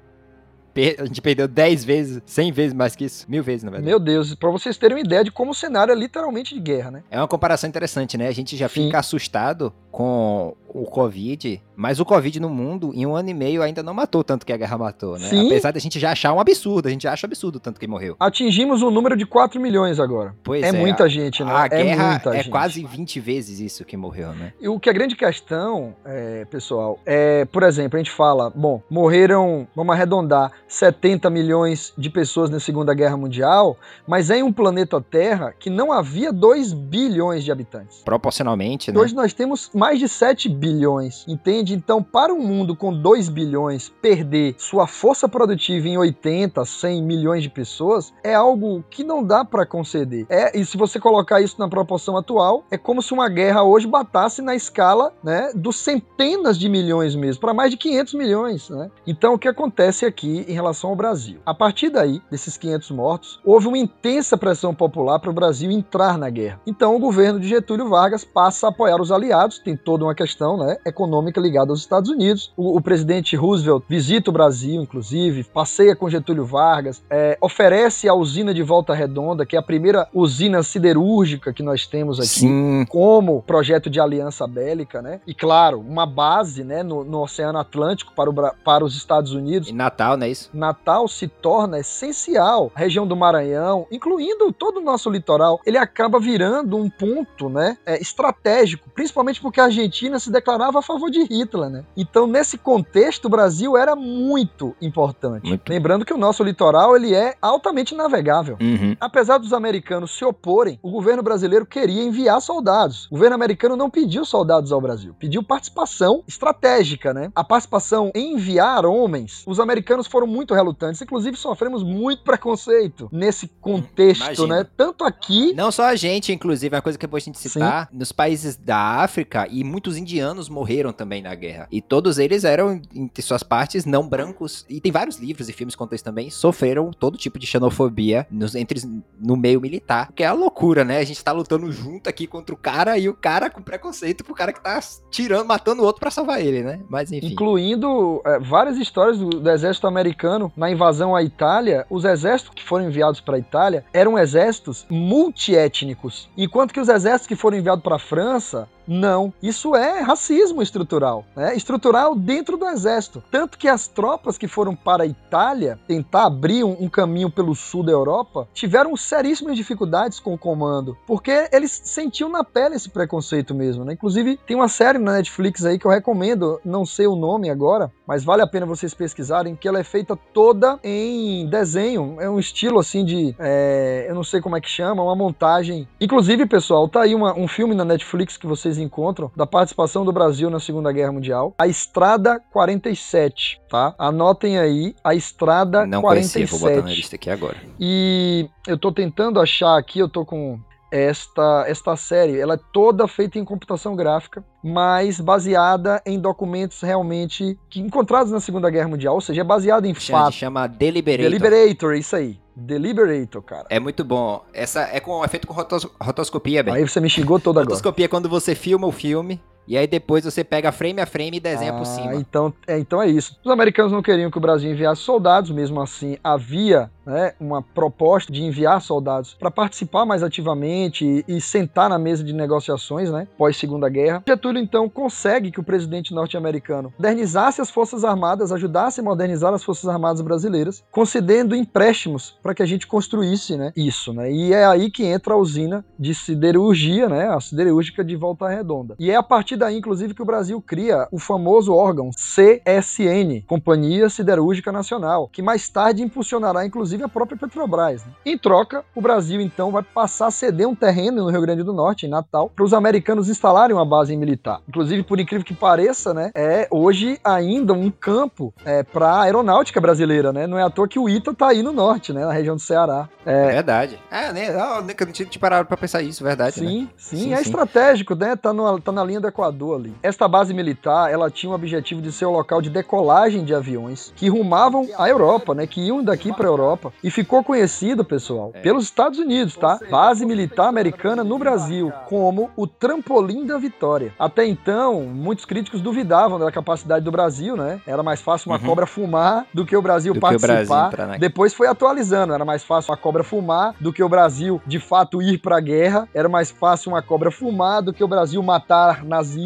A 0.99 1.05
gente 1.05 1.23
perdeu 1.23 1.47
10 1.47 1.83
vezes, 1.83 2.21
100 2.23 2.51
vezes 2.51 2.73
mais 2.75 2.95
que 2.95 3.05
isso. 3.05 3.25
Mil 3.27 3.41
vezes, 3.41 3.63
na 3.63 3.71
verdade. 3.71 3.89
Meu 3.89 3.99
Deus, 3.99 4.35
pra 4.35 4.51
vocês 4.51 4.77
terem 4.77 4.95
uma 4.95 5.03
ideia 5.03 5.23
de 5.23 5.31
como 5.31 5.49
o 5.49 5.53
cenário 5.55 5.91
é 5.91 5.95
literalmente 5.95 6.53
de 6.53 6.59
guerra, 6.59 6.91
né? 6.91 7.03
É 7.09 7.17
uma 7.17 7.27
comparação 7.27 7.67
interessante, 7.67 8.15
né? 8.15 8.27
A 8.27 8.31
gente 8.31 8.55
já 8.55 8.69
Sim. 8.69 8.85
fica 8.85 8.99
assustado 8.99 9.73
com 9.97 10.55
o 10.69 10.83
Covid, 10.85 11.59
mas 11.75 11.99
o 11.99 12.05
Covid 12.05 12.39
no 12.39 12.49
mundo, 12.49 12.91
em 12.93 13.03
um 13.05 13.15
ano 13.15 13.29
e 13.29 13.33
meio, 13.33 13.63
ainda 13.63 13.81
não 13.81 13.95
matou 13.95 14.23
tanto 14.23 14.45
que 14.45 14.53
a 14.53 14.57
guerra 14.57 14.77
matou, 14.77 15.17
né? 15.17 15.27
Sim. 15.27 15.47
Apesar 15.47 15.71
de 15.71 15.77
a 15.79 15.81
gente 15.81 15.99
já 15.99 16.11
achar 16.11 16.33
um 16.33 16.39
absurdo, 16.39 16.87
a 16.87 16.91
gente 16.91 17.07
acha 17.07 17.25
absurdo 17.25 17.59
tanto 17.59 17.79
que 17.79 17.87
morreu. 17.87 18.15
Atingimos 18.19 18.83
um 18.83 18.91
número 18.91 19.17
de 19.17 19.25
4 19.25 19.59
milhões 19.59 19.99
agora. 19.99 20.35
Pois 20.43 20.61
é, 20.61 20.67
é, 20.67 20.71
muita 20.71 21.05
a- 21.05 21.07
gente, 21.07 21.43
né? 21.43 21.51
A 21.51 21.65
é 21.65 21.69
guerra 21.69 22.21
é 22.25 22.37
gente. 22.37 22.49
quase 22.49 22.83
20 22.83 23.19
vezes 23.19 23.59
isso 23.59 23.83
que 23.85 23.97
morreu, 23.97 24.33
né? 24.33 24.53
E 24.61 24.67
o 24.67 24.79
que 24.79 24.87
é 24.87 24.93
grande 24.93 25.15
questão, 25.15 25.95
é, 26.05 26.45
pessoal, 26.45 26.99
é, 27.03 27.45
por 27.45 27.63
exemplo, 27.63 27.97
a 27.97 28.03
gente 28.03 28.11
fala, 28.11 28.51
bom, 28.53 28.83
morreram, 28.89 29.67
vamos 29.75 29.95
arredondar, 29.95 30.51
70 30.67 31.29
milhões 31.31 31.91
de 31.97 32.09
pessoas 32.09 32.51
na 32.51 32.59
Segunda 32.59 32.93
Guerra 32.93 33.17
Mundial, 33.17 33.77
mas 34.07 34.29
é 34.29 34.37
em 34.37 34.43
um 34.43 34.53
planeta 34.53 35.01
Terra 35.01 35.55
que 35.57 35.71
não 35.71 35.91
havia 35.91 36.31
2 36.31 36.73
bilhões 36.73 37.43
de 37.43 37.51
habitantes. 37.51 38.01
Proporcionalmente, 38.03 38.91
né? 38.91 38.99
Hoje 38.99 39.15
nós 39.15 39.33
temos 39.33 39.71
mais 39.73 39.86
de 39.95 40.07
7 40.09 40.49
bilhões, 40.49 41.25
entende? 41.27 41.73
Então, 41.73 42.03
para 42.03 42.33
um 42.33 42.41
mundo 42.41 42.75
com 42.75 42.93
2 42.93 43.29
bilhões 43.29 43.89
perder 44.01 44.55
sua 44.57 44.87
força 44.87 45.27
produtiva 45.27 45.87
em 45.87 45.97
80, 45.97 46.63
100 46.65 47.03
milhões 47.03 47.43
de 47.43 47.49
pessoas 47.49 48.13
é 48.23 48.33
algo 48.33 48.83
que 48.89 49.03
não 49.03 49.23
dá 49.23 49.45
para 49.45 49.65
conceder. 49.65 50.25
É, 50.29 50.57
e 50.57 50.65
se 50.65 50.77
você 50.77 50.99
colocar 50.99 51.41
isso 51.41 51.59
na 51.59 51.69
proporção 51.69 52.17
atual, 52.17 52.65
é 52.69 52.77
como 52.77 53.01
se 53.01 53.13
uma 53.13 53.29
guerra 53.29 53.63
hoje 53.63 53.87
batasse 53.87 54.41
na 54.41 54.55
escala, 54.55 55.13
né, 55.23 55.51
dos 55.55 55.77
centenas 55.77 56.57
de 56.57 56.67
milhões 56.67 57.15
mesmo, 57.15 57.41
para 57.41 57.53
mais 57.53 57.71
de 57.71 57.77
500 57.77 58.13
milhões, 58.15 58.69
né? 58.69 58.89
Então, 59.05 59.33
o 59.33 59.39
que 59.39 59.47
acontece 59.47 60.05
aqui 60.05 60.45
em 60.47 60.53
relação 60.53 60.89
ao 60.89 60.95
Brasil? 60.95 61.39
A 61.45 61.53
partir 61.53 61.89
daí, 61.89 62.21
desses 62.29 62.57
500 62.57 62.91
mortos, 62.91 63.39
houve 63.45 63.67
uma 63.67 63.77
intensa 63.77 64.37
pressão 64.37 64.73
popular 64.73 65.19
para 65.19 65.29
o 65.29 65.33
Brasil 65.33 65.71
entrar 65.71 66.17
na 66.17 66.29
guerra. 66.29 66.59
Então, 66.65 66.95
o 66.95 66.99
governo 66.99 67.39
de 67.39 67.47
Getúlio 67.47 67.89
Vargas 67.89 68.25
passa 68.25 68.67
a 68.67 68.69
apoiar 68.69 68.99
os 69.01 69.11
aliados, 69.11 69.59
tem 69.59 69.76
toda 69.77 70.03
uma 70.03 70.15
questão, 70.15 70.57
né, 70.57 70.77
econômica 70.85 71.39
ligada 71.39 71.71
aos 71.71 71.79
Estados 71.79 72.09
Unidos. 72.09 72.51
O, 72.57 72.77
o 72.77 72.81
presidente 72.81 73.35
Roosevelt 73.35 73.83
visita 73.87 74.29
o 74.29 74.33
Brasil, 74.33 74.81
inclusive, 74.81 75.43
passeia 75.43 75.95
com 75.95 76.09
Getúlio 76.09 76.45
Vargas, 76.45 77.01
é, 77.09 77.37
oferece 77.41 78.09
a 78.09 78.13
usina 78.13 78.53
de 78.53 78.63
Volta 78.63 78.93
Redonda, 78.93 79.45
que 79.45 79.55
é 79.55 79.59
a 79.59 79.63
primeira 79.63 80.07
usina 80.13 80.63
siderúrgica 80.63 81.53
que 81.53 81.63
nós 81.63 81.85
temos 81.85 82.19
aqui, 82.19 82.27
Sim. 82.27 82.85
como 82.89 83.41
projeto 83.43 83.89
de 83.89 83.99
aliança 83.99 84.47
bélica, 84.47 85.01
né? 85.01 85.19
E 85.27 85.33
claro, 85.33 85.79
uma 85.79 86.05
base, 86.05 86.63
né, 86.63 86.83
no, 86.83 87.03
no 87.03 87.21
Oceano 87.21 87.59
Atlântico 87.59 88.13
para, 88.15 88.29
o, 88.29 88.33
para 88.63 88.83
os 88.83 88.95
Estados 88.95 89.33
Unidos. 89.33 89.69
Em 89.69 89.73
Natal, 89.73 90.17
não 90.17 90.25
é 90.25 90.29
isso? 90.29 90.49
Natal 90.53 91.07
se 91.07 91.27
torna 91.27 91.79
essencial. 91.79 92.71
A 92.75 92.79
região 92.79 93.07
do 93.07 93.15
Maranhão, 93.15 93.87
incluindo 93.91 94.51
todo 94.51 94.77
o 94.77 94.83
nosso 94.83 95.09
litoral, 95.09 95.59
ele 95.65 95.77
acaba 95.77 96.19
virando 96.19 96.77
um 96.77 96.89
ponto, 96.89 97.49
né, 97.49 97.77
é, 97.85 98.01
estratégico, 98.01 98.89
principalmente 98.93 99.41
porque 99.41 99.56
a 99.59 99.65
Argentina 99.65 100.19
se 100.19 100.31
declarava 100.31 100.79
a 100.79 100.81
favor 100.81 101.09
de 101.09 101.23
Hitler, 101.23 101.69
né? 101.69 101.83
Então, 101.95 102.27
nesse 102.27 102.57
contexto, 102.57 103.25
o 103.25 103.29
Brasil 103.29 103.77
era 103.77 103.95
muito 103.95 104.75
importante. 104.81 105.47
Muito. 105.47 105.69
Lembrando 105.69 106.05
que 106.05 106.13
o 106.13 106.17
nosso 106.17 106.43
litoral 106.43 106.95
ele 106.95 107.13
é 107.13 107.35
altamente 107.41 107.95
navegável. 107.95 108.57
Uhum. 108.61 108.95
Apesar 108.99 109.37
dos 109.37 109.53
americanos 109.53 110.17
se 110.17 110.23
oporem, 110.25 110.79
o 110.81 110.91
governo 110.91 111.23
brasileiro 111.23 111.65
queria 111.65 112.03
enviar 112.03 112.41
soldados. 112.41 113.05
O 113.07 113.11
governo 113.11 113.35
americano 113.35 113.75
não 113.75 113.89
pediu 113.89 114.25
soldados 114.25 114.71
ao 114.71 114.81
Brasil, 114.81 115.15
pediu 115.19 115.43
participação 115.43 116.23
estratégica, 116.27 117.13
né? 117.13 117.31
A 117.35 117.43
participação 117.43 118.11
em 118.15 118.33
enviar 118.33 118.85
homens, 118.85 119.43
os 119.47 119.59
americanos 119.59 120.07
foram 120.07 120.27
muito 120.27 120.53
relutantes, 120.53 121.01
inclusive 121.01 121.37
sofremos 121.37 121.83
muito 121.83 122.23
preconceito 122.23 123.09
nesse 123.11 123.47
contexto, 123.61 124.23
Imagina. 124.23 124.55
né? 124.57 124.67
Tanto 124.75 125.03
aqui 125.03 125.53
Não 125.53 125.71
só 125.71 125.85
a 125.85 125.95
gente, 125.95 126.31
inclusive, 126.31 126.75
é 126.75 126.77
uma 126.77 126.81
coisa 126.81 126.97
que 126.97 127.05
é 127.05 127.07
boa 127.07 127.17
a 127.17 127.21
gente 127.21 127.37
citar, 127.39 127.89
nos 127.91 128.11
países 128.11 128.55
da 128.55 128.77
África, 128.77 129.46
e 129.49 129.63
muitos 129.63 129.97
indianos 129.97 130.49
morreram 130.49 130.91
também 130.91 131.21
na 131.21 131.33
guerra. 131.35 131.67
E 131.71 131.81
todos 131.81 132.17
eles 132.19 132.43
eram, 132.43 132.81
em 132.93 133.09
suas 133.21 133.43
partes, 133.43 133.85
não 133.85 134.07
brancos. 134.07 134.65
E 134.69 134.79
tem 134.79 134.91
vários 134.91 135.17
livros 135.17 135.49
e 135.49 135.53
filmes 135.53 135.75
que 135.75 135.79
contam 135.79 135.95
isso 135.95 136.03
também, 136.03 136.29
sofreram 136.29 136.91
todo 136.91 137.17
tipo 137.17 137.39
de 137.39 137.47
xenofobia 137.47 138.27
nos, 138.29 138.55
entre, 138.55 138.81
no 139.19 139.35
meio 139.35 139.61
militar. 139.61 140.11
Que 140.15 140.23
é 140.23 140.27
a 140.27 140.33
loucura, 140.33 140.83
né? 140.83 140.97
A 140.99 141.03
gente 141.03 141.23
tá 141.23 141.31
lutando 141.31 141.71
junto 141.71 142.09
aqui 142.09 142.27
contra 142.27 142.53
o 142.53 142.57
cara 142.57 142.97
e 142.97 143.09
o 143.09 143.13
cara 143.13 143.49
com 143.49 143.61
preconceito 143.61 144.23
pro 144.23 144.33
cara 144.33 144.53
que 144.53 144.61
tá 144.61 144.79
tirando, 145.09 145.47
matando 145.47 145.81
o 145.81 145.85
outro 145.85 145.99
pra 145.99 146.11
salvar 146.11 146.41
ele, 146.41 146.63
né? 146.63 146.79
Mas 146.89 147.11
enfim. 147.11 147.27
Incluindo 147.27 148.21
é, 148.25 148.39
várias 148.39 148.77
histórias 148.77 149.17
do, 149.17 149.29
do 149.29 149.49
exército 149.49 149.87
americano 149.87 150.51
na 150.55 150.69
invasão 150.69 151.15
à 151.15 151.23
Itália. 151.23 151.85
Os 151.89 152.05
exércitos 152.05 152.53
que 152.55 152.63
foram 152.63 152.87
enviados 152.87 153.19
para 153.19 153.35
a 153.35 153.39
Itália 153.39 153.85
eram 153.93 154.17
exércitos 154.17 154.85
multiétnicos, 154.89 156.29
enquanto 156.37 156.73
que 156.73 156.79
os 156.79 156.89
exércitos 156.89 157.27
que 157.27 157.35
foram 157.35 157.57
enviados 157.57 157.83
para 157.83 157.95
a 157.95 157.99
França 157.99 158.67
não. 158.87 159.33
Isso 159.41 159.75
é 159.75 160.01
racismo 160.01 160.61
estrutural, 160.61 161.25
né? 161.35 161.55
Estrutural 161.55 162.15
dentro 162.15 162.57
do 162.57 162.65
exército. 162.67 163.23
Tanto 163.31 163.57
que 163.57 163.67
as 163.67 163.87
tropas 163.87 164.37
que 164.37 164.47
foram 164.47 164.75
para 164.75 165.03
a 165.03 165.07
Itália 165.07 165.79
tentar 165.87 166.25
abrir 166.25 166.63
um, 166.63 166.75
um 166.79 166.89
caminho 166.89 167.29
pelo 167.29 167.53
sul 167.55 167.83
da 167.83 167.91
Europa 167.91 168.47
tiveram 168.53 168.95
seríssimas 168.95 169.55
dificuldades 169.55 170.19
com 170.19 170.33
o 170.33 170.37
comando, 170.37 170.97
porque 171.05 171.49
eles 171.51 171.81
sentiam 171.83 172.29
na 172.29 172.43
pele 172.43 172.75
esse 172.75 172.89
preconceito 172.89 173.53
mesmo, 173.53 173.83
né? 173.83 173.93
Inclusive, 173.93 174.37
tem 174.45 174.55
uma 174.55 174.67
série 174.67 174.97
na 174.97 175.13
Netflix 175.13 175.65
aí 175.65 175.77
que 175.77 175.85
eu 175.85 175.91
recomendo, 175.91 176.59
não 176.63 176.85
sei 176.85 177.07
o 177.07 177.15
nome 177.15 177.49
agora, 177.49 177.91
mas 178.05 178.23
vale 178.23 178.41
a 178.41 178.47
pena 178.47 178.65
vocês 178.65 178.93
pesquisarem, 178.93 179.55
que 179.55 179.67
ela 179.67 179.79
é 179.79 179.83
feita 179.83 180.15
toda 180.33 180.79
em 180.83 181.47
desenho. 181.49 182.15
É 182.19 182.29
um 182.29 182.39
estilo 182.39 182.79
assim 182.79 183.03
de. 183.03 183.35
é, 183.39 184.05
eu 184.09 184.15
não 184.15 184.23
sei 184.23 184.41
como 184.41 184.55
é 184.55 184.61
que 184.61 184.69
chama, 184.69 185.03
uma 185.03 185.15
montagem. 185.15 185.87
Inclusive, 185.99 186.45
pessoal, 186.45 186.87
tá 186.87 187.01
aí 187.01 187.13
uma- 187.13 187.37
um 187.37 187.47
filme 187.47 187.75
na 187.75 187.83
Netflix 187.85 188.37
que 188.37 188.47
vocês 188.47 188.76
encontram 188.77 189.31
da 189.35 189.45
participação 189.45 190.05
do 190.05 190.11
Brasil 190.11 190.49
na 190.49 190.59
Segunda 190.59 190.91
Guerra 190.91 191.11
Mundial. 191.11 191.53
A 191.57 191.67
Estrada 191.67 192.41
47, 192.51 193.61
tá? 193.69 193.93
Anotem 193.97 194.57
aí, 194.57 194.95
a 195.03 195.13
Estrada 195.15 195.85
Não 195.85 196.01
conhecia, 196.01 196.47
47. 196.47 196.51
vou 196.51 196.69
botar 196.69 196.87
na 196.87 196.95
lista 196.95 197.15
aqui 197.15 197.29
agora. 197.29 197.57
E 197.79 198.49
eu 198.67 198.77
tô 198.77 198.91
tentando 198.91 199.39
achar 199.39 199.77
aqui, 199.77 199.99
eu 199.99 200.09
tô 200.09 200.25
com 200.25 200.59
esta 200.91 201.65
esta 201.67 201.95
série, 201.95 202.39
ela 202.39 202.53
é 202.53 202.59
toda 202.71 203.07
feita 203.07 203.37
em 203.37 203.43
computação 203.43 203.95
gráfica, 203.95 204.43
mas 204.63 205.19
baseada 205.19 206.01
em 206.05 206.19
documentos 206.19 206.81
realmente 206.81 207.57
que 207.69 207.79
encontrados 207.81 208.31
na 208.31 208.39
Segunda 208.39 208.69
Guerra 208.69 208.87
Mundial, 208.87 209.15
ou 209.15 209.21
seja, 209.21 209.41
é 209.41 209.43
baseada 209.43 209.87
em 209.87 209.93
fatos. 209.93 210.35
chama 210.35 210.67
Deliberator. 210.67 211.29
Deliberator, 211.29 211.93
isso 211.95 212.15
aí. 212.15 212.39
Deliberator, 212.59 213.41
cara. 213.43 213.67
É 213.69 213.79
muito 213.79 214.03
bom. 214.03 214.43
Essa 214.51 214.81
é 214.91 214.99
com 214.99 215.23
é 215.23 215.27
feito 215.27 215.45
com 215.45 215.53
rotos- 215.53 215.87
rotoscopia, 216.01 216.63
bem. 216.63 216.73
Aí 216.73 216.87
você 216.87 216.99
me 216.99 217.07
xingou 217.09 217.39
todo 217.39 217.57
agora. 217.59 217.65
Rotoscopia 217.69 218.05
é 218.05 218.07
quando 218.07 218.27
você 218.27 218.55
filma 218.55 218.87
o 218.87 218.91
filme 218.91 219.39
e 219.67 219.77
aí 219.77 219.87
depois 219.87 220.23
você 220.23 220.43
pega 220.43 220.71
frame 220.71 221.01
a 221.01 221.05
frame 221.05 221.37
e 221.37 221.39
desenha 221.39 221.73
por 221.73 221.81
Ah, 221.81 221.85
cima. 221.85 222.15
Então 222.15 222.53
é, 222.67 222.77
então 222.79 223.01
é 223.01 223.07
isso. 223.07 223.37
Os 223.43 223.51
americanos 223.51 223.91
não 223.91 224.01
queriam 224.01 224.31
que 224.31 224.37
o 224.37 224.41
Brasil 224.41 224.71
enviasse 224.71 225.01
soldados, 225.01 225.51
mesmo 225.51 225.81
assim 225.81 226.17
havia 226.23 226.89
né, 227.05 227.33
uma 227.39 227.61
proposta 227.61 228.31
de 228.31 228.43
enviar 228.43 228.81
soldados 228.81 229.33
para 229.39 229.49
participar 229.49 230.05
mais 230.05 230.21
ativamente 230.21 231.23
e, 231.27 231.37
e 231.37 231.41
sentar 231.41 231.89
na 231.89 231.97
mesa 231.97 232.21
de 232.23 232.33
negociações, 232.33 233.09
né, 233.09 233.27
pós 233.37 233.55
Segunda 233.55 233.87
Guerra. 233.87 234.21
Getúlio 234.27 234.61
então 234.61 234.89
consegue 234.89 235.49
que 235.49 235.59
o 235.59 235.63
presidente 235.63 236.13
norte-americano 236.13 236.93
modernizasse 236.97 237.61
as 237.61 237.69
forças 237.69 238.03
armadas, 238.03 238.51
ajudasse 238.51 238.99
a 238.99 239.03
modernizar 239.03 239.53
as 239.53 239.63
forças 239.63 239.87
armadas 239.89 240.21
brasileiras, 240.21 240.83
concedendo 240.91 241.55
empréstimos 241.55 242.35
para 242.43 242.53
que 242.53 242.61
a 242.61 242.65
gente 242.65 242.85
construísse, 242.85 243.55
né, 243.55 243.71
isso, 243.75 244.11
né. 244.11 244.31
E 244.31 244.53
é 244.53 244.65
aí 244.65 244.91
que 244.91 245.05
entra 245.05 245.33
a 245.33 245.37
usina 245.37 245.85
de 245.97 246.13
siderurgia, 246.13 247.07
né, 247.07 247.29
a 247.29 247.39
siderúrgica 247.39 248.03
de 248.03 248.15
Volta 248.15 248.47
Redonda. 248.47 248.95
E 248.99 249.09
é 249.09 249.15
a 249.15 249.23
partir 249.23 249.56
daí, 249.57 249.77
inclusive, 249.77 250.13
que 250.13 250.21
o 250.21 250.25
Brasil 250.25 250.61
cria 250.61 251.07
o 251.11 251.19
famoso 251.19 251.73
órgão 251.73 252.09
CSN, 252.11 253.41
Companhia 253.47 254.09
Siderúrgica 254.09 254.71
Nacional, 254.71 255.29
que 255.31 255.41
mais 255.41 255.67
tarde 255.69 256.01
impulsionará, 256.03 256.65
inclusive, 256.65 257.03
a 257.03 257.09
própria 257.09 257.37
Petrobras. 257.37 258.03
né? 258.05 258.11
Em 258.25 258.37
troca, 258.37 258.83
o 258.95 259.01
Brasil, 259.01 259.41
então, 259.41 259.71
vai 259.71 259.83
passar 259.83 260.27
a 260.27 260.31
ceder 260.31 260.67
um 260.67 260.75
terreno 260.75 261.23
no 261.23 261.29
Rio 261.31 261.41
Grande 261.41 261.63
do 261.63 261.73
Norte, 261.73 262.05
em 262.05 262.09
Natal, 262.09 262.49
para 262.55 262.63
os 262.65 262.73
americanos 262.73 263.29
instalarem 263.29 263.75
uma 263.75 263.85
base 263.85 264.15
militar. 264.15 264.61
Inclusive, 264.67 265.03
por 265.03 265.19
incrível 265.19 265.45
que 265.45 265.53
pareça, 265.53 266.13
né, 266.13 266.31
é 266.35 266.67
hoje 266.71 267.19
ainda 267.23 267.73
um 267.73 267.89
campo 267.91 268.53
é, 268.65 268.83
para 268.83 269.09
a 269.09 269.21
aeronáutica 269.23 269.79
brasileira, 269.81 270.31
né? 270.31 270.47
Não 270.47 270.57
é 270.57 270.63
à 270.63 270.69
toa 270.69 270.87
que 270.87 270.99
o 270.99 271.09
ITA 271.09 271.33
tá 271.33 271.47
aí 271.49 271.63
no 271.63 271.71
norte, 271.71 272.13
né, 272.13 272.25
na 272.25 272.31
região 272.33 272.55
do 272.55 272.61
Ceará. 272.61 273.09
É 273.25 273.51
verdade. 273.53 273.99
É, 274.09 274.31
né? 274.31 274.51
Não, 274.51 274.81
nunca 274.81 275.05
não 275.05 275.11
tinha 275.11 275.27
te 275.27 275.39
parado 275.39 275.67
pra 275.67 275.77
pensar 275.77 276.01
isso, 276.01 276.23
verdade. 276.23 276.61
né? 276.61 276.67
Sim, 276.69 276.89
sim, 276.97 277.17
Sim, 277.17 277.33
é 277.33 277.37
sim. 277.37 277.43
estratégico, 277.43 278.15
né? 278.15 278.35
Tá, 278.35 278.53
no, 278.53 278.79
tá 278.79 278.91
na 278.91 279.03
linha 279.03 279.19
do 279.19 279.27
Equador 279.27 279.46
ali. 279.47 279.93
Esta 280.03 280.27
base 280.27 280.53
militar, 280.53 281.11
ela 281.11 281.29
tinha 281.29 281.51
o 281.51 281.55
objetivo 281.55 282.01
de 282.01 282.11
ser 282.11 282.25
o 282.25 282.31
local 282.31 282.61
de 282.61 282.69
decolagem 282.69 283.43
de 283.43 283.53
aviões 283.53 284.11
que 284.15 284.29
rumavam 284.29 284.87
à 284.97 285.07
Europa, 285.09 285.53
né? 285.55 285.65
Que 285.67 285.81
iam 285.81 286.03
daqui 286.03 286.31
pra 286.33 286.47
Europa. 286.47 286.91
E 287.03 287.09
ficou 287.09 287.43
conhecido, 287.43 288.03
pessoal, 288.03 288.51
É. 288.53 288.61
pelos 288.61 288.83
Estados 288.85 289.19
Unidos, 289.19 289.55
tá? 289.55 289.79
Base 289.89 290.25
militar 290.25 290.67
americana 290.67 291.23
no 291.23 291.37
Brasil, 291.37 291.91
como 292.07 292.49
o 292.55 292.67
trampolim 292.67 293.45
da 293.45 293.57
vitória. 293.57 294.13
Até 294.17 294.45
então, 294.45 295.01
muitos 295.01 295.45
críticos 295.45 295.81
duvidavam 295.81 296.39
da 296.39 296.51
capacidade 296.51 297.03
do 297.03 297.11
Brasil, 297.11 297.55
né? 297.55 297.81
Era 297.85 298.03
mais 298.03 298.21
fácil 298.21 298.51
uma 298.51 298.57
Uhum. 298.59 298.65
cobra 298.65 298.85
fumar 298.85 299.45
do 299.53 299.65
que 299.65 299.75
o 299.75 299.81
Brasil 299.81 300.13
Do 300.13 300.19
que 300.19 300.25
o 300.25 300.39
participar. 300.39 300.89
Brasil 300.91 301.19
Depois 301.19 301.53
foi 301.53 301.67
atualizando, 301.67 302.33
era 302.33 302.45
mais 302.45 302.63
fácil 302.63 302.91
uma 302.91 302.97
cobra 302.97 303.23
fumar 303.23 303.73
do 303.79 303.91
que 303.93 304.03
o 304.03 304.09
Brasil 304.09 304.61
de 304.65 304.79
fato 304.79 305.21
ir 305.21 305.37
pra 305.39 305.59
guerra, 305.59 306.07
era 306.13 306.27
mais 306.29 306.49
fácil 306.51 306.91
uma 306.91 307.01
cobra 307.01 307.31
fumar 307.31 307.81
do 307.81 307.93
que 307.93 308.03
o 308.03 308.07
Brasil 308.07 308.41
matar 308.41 309.03
nazistas, 309.03 309.36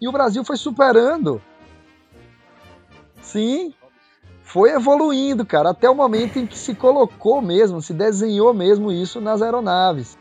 e 0.00 0.08
o 0.08 0.12
Brasil 0.12 0.44
foi 0.44 0.56
superando. 0.56 1.40
Sim, 3.22 3.72
foi 4.42 4.70
evoluindo, 4.70 5.44
cara, 5.44 5.70
até 5.70 5.90
o 5.90 5.94
momento 5.94 6.38
em 6.38 6.46
que 6.46 6.56
se 6.56 6.74
colocou 6.74 7.42
mesmo, 7.42 7.82
se 7.82 7.92
desenhou 7.92 8.54
mesmo 8.54 8.92
isso 8.92 9.20
nas 9.20 9.42
aeronaves. 9.42 10.16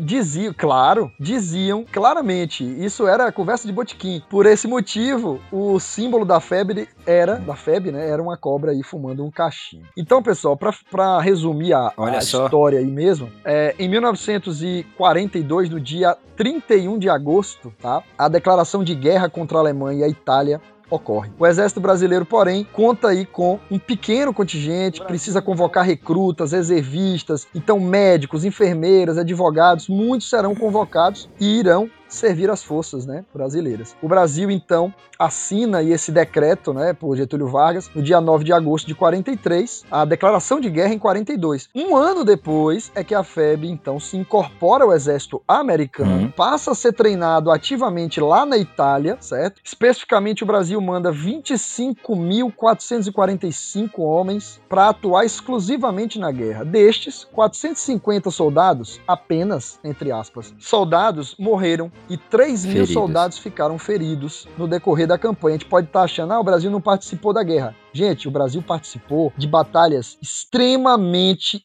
Diziam, 0.00 0.54
claro, 0.56 1.10
diziam 1.18 1.84
claramente, 1.84 2.64
isso 2.64 3.06
era 3.06 3.32
conversa 3.32 3.66
de 3.66 3.72
botequim. 3.72 4.22
Por 4.28 4.46
esse 4.46 4.68
motivo, 4.68 5.40
o 5.50 5.78
símbolo 5.80 6.24
da 6.24 6.40
febre 6.40 6.88
era, 7.04 7.36
da 7.36 7.54
FEB, 7.54 7.90
né, 7.92 8.08
era 8.08 8.22
uma 8.22 8.36
cobra 8.36 8.72
aí 8.72 8.82
fumando 8.82 9.24
um 9.24 9.30
cachimbo. 9.30 9.86
Então, 9.96 10.22
pessoal, 10.22 10.56
pra, 10.56 10.72
pra 10.90 11.20
resumir 11.20 11.72
a, 11.72 11.92
a 11.96 12.18
história 12.18 12.78
aí 12.78 12.86
mesmo, 12.86 13.30
é, 13.44 13.74
em 13.78 13.88
1942, 13.88 15.70
no 15.70 15.80
dia 15.80 16.16
31 16.36 16.98
de 16.98 17.08
agosto, 17.08 17.72
tá, 17.80 18.02
a 18.16 18.28
declaração 18.28 18.84
de 18.84 18.94
guerra 18.94 19.28
contra 19.28 19.58
a 19.58 19.60
Alemanha 19.60 20.00
e 20.00 20.04
a 20.04 20.08
Itália 20.08 20.60
ocorre. 20.90 21.30
O 21.38 21.46
exército 21.46 21.80
brasileiro, 21.80 22.24
porém, 22.24 22.66
conta 22.72 23.08
aí 23.08 23.26
com 23.26 23.58
um 23.70 23.78
pequeno 23.78 24.32
contingente, 24.32 25.02
precisa 25.02 25.42
convocar 25.42 25.84
recrutas, 25.84 26.52
reservistas, 26.52 27.46
então 27.54 27.80
médicos, 27.80 28.44
enfermeiras, 28.44 29.18
advogados, 29.18 29.88
muitos 29.88 30.30
serão 30.30 30.54
convocados 30.54 31.28
e 31.40 31.58
irão 31.58 31.90
servir 32.08 32.50
as 32.50 32.62
forças 32.62 33.06
né, 33.06 33.24
brasileiras. 33.34 33.96
O 34.02 34.08
Brasil, 34.08 34.50
então, 34.50 34.92
assina 35.18 35.82
esse 35.82 36.12
decreto 36.12 36.72
né, 36.74 36.92
por 36.92 37.16
Getúlio 37.16 37.48
Vargas 37.48 37.90
no 37.94 38.02
dia 38.02 38.20
9 38.20 38.44
de 38.44 38.52
agosto 38.52 38.86
de 38.86 38.94
43, 38.94 39.84
a 39.90 40.04
declaração 40.04 40.60
de 40.60 40.68
guerra 40.70 40.92
em 40.94 40.98
42. 40.98 41.68
Um 41.74 41.96
ano 41.96 42.22
depois 42.24 42.92
é 42.94 43.02
que 43.02 43.14
a 43.14 43.24
FEB, 43.24 43.64
então, 43.68 43.98
se 43.98 44.16
incorpora 44.16 44.84
ao 44.84 44.92
exército 44.92 45.42
americano, 45.48 46.06
Uhum. 46.06 46.30
passa 46.30 46.70
a 46.72 46.74
ser 46.74 46.92
treinado 46.92 47.50
ativamente 47.50 48.20
lá 48.20 48.44
na 48.46 48.56
Itália, 48.56 49.16
certo? 49.20 49.60
Especificamente, 49.64 50.42
o 50.42 50.46
Brasil 50.46 50.80
manda 50.80 51.12
25.445 51.12 53.90
homens 53.98 54.60
para 54.68 54.88
atuar 54.88 55.24
exclusivamente 55.24 56.18
na 56.18 56.30
guerra. 56.30 56.64
Destes, 56.64 57.24
450 57.32 58.30
soldados, 58.30 59.00
apenas, 59.06 59.78
entre 59.82 60.12
aspas, 60.12 60.54
soldados 60.58 61.34
morreram 61.38 61.90
e 62.08 62.16
3 62.16 62.64
mil 62.64 62.72
Feridos. 62.72 62.92
soldados 62.92 63.38
ficaram 63.38 63.78
feridos 63.78 64.46
no 64.56 64.68
decorrer 64.68 65.06
da 65.06 65.18
campanha. 65.18 65.56
A 65.56 65.58
gente 65.58 65.68
pode 65.68 65.86
estar 65.86 66.02
achando, 66.02 66.32
ah, 66.32 66.40
o 66.40 66.44
Brasil 66.44 66.70
não 66.70 66.80
participou 66.80 67.32
da 67.32 67.42
guerra. 67.42 67.74
Gente, 67.92 68.28
o 68.28 68.30
Brasil 68.30 68.62
participou 68.62 69.32
de 69.36 69.46
batalhas 69.46 70.18
extremamente 70.22 71.62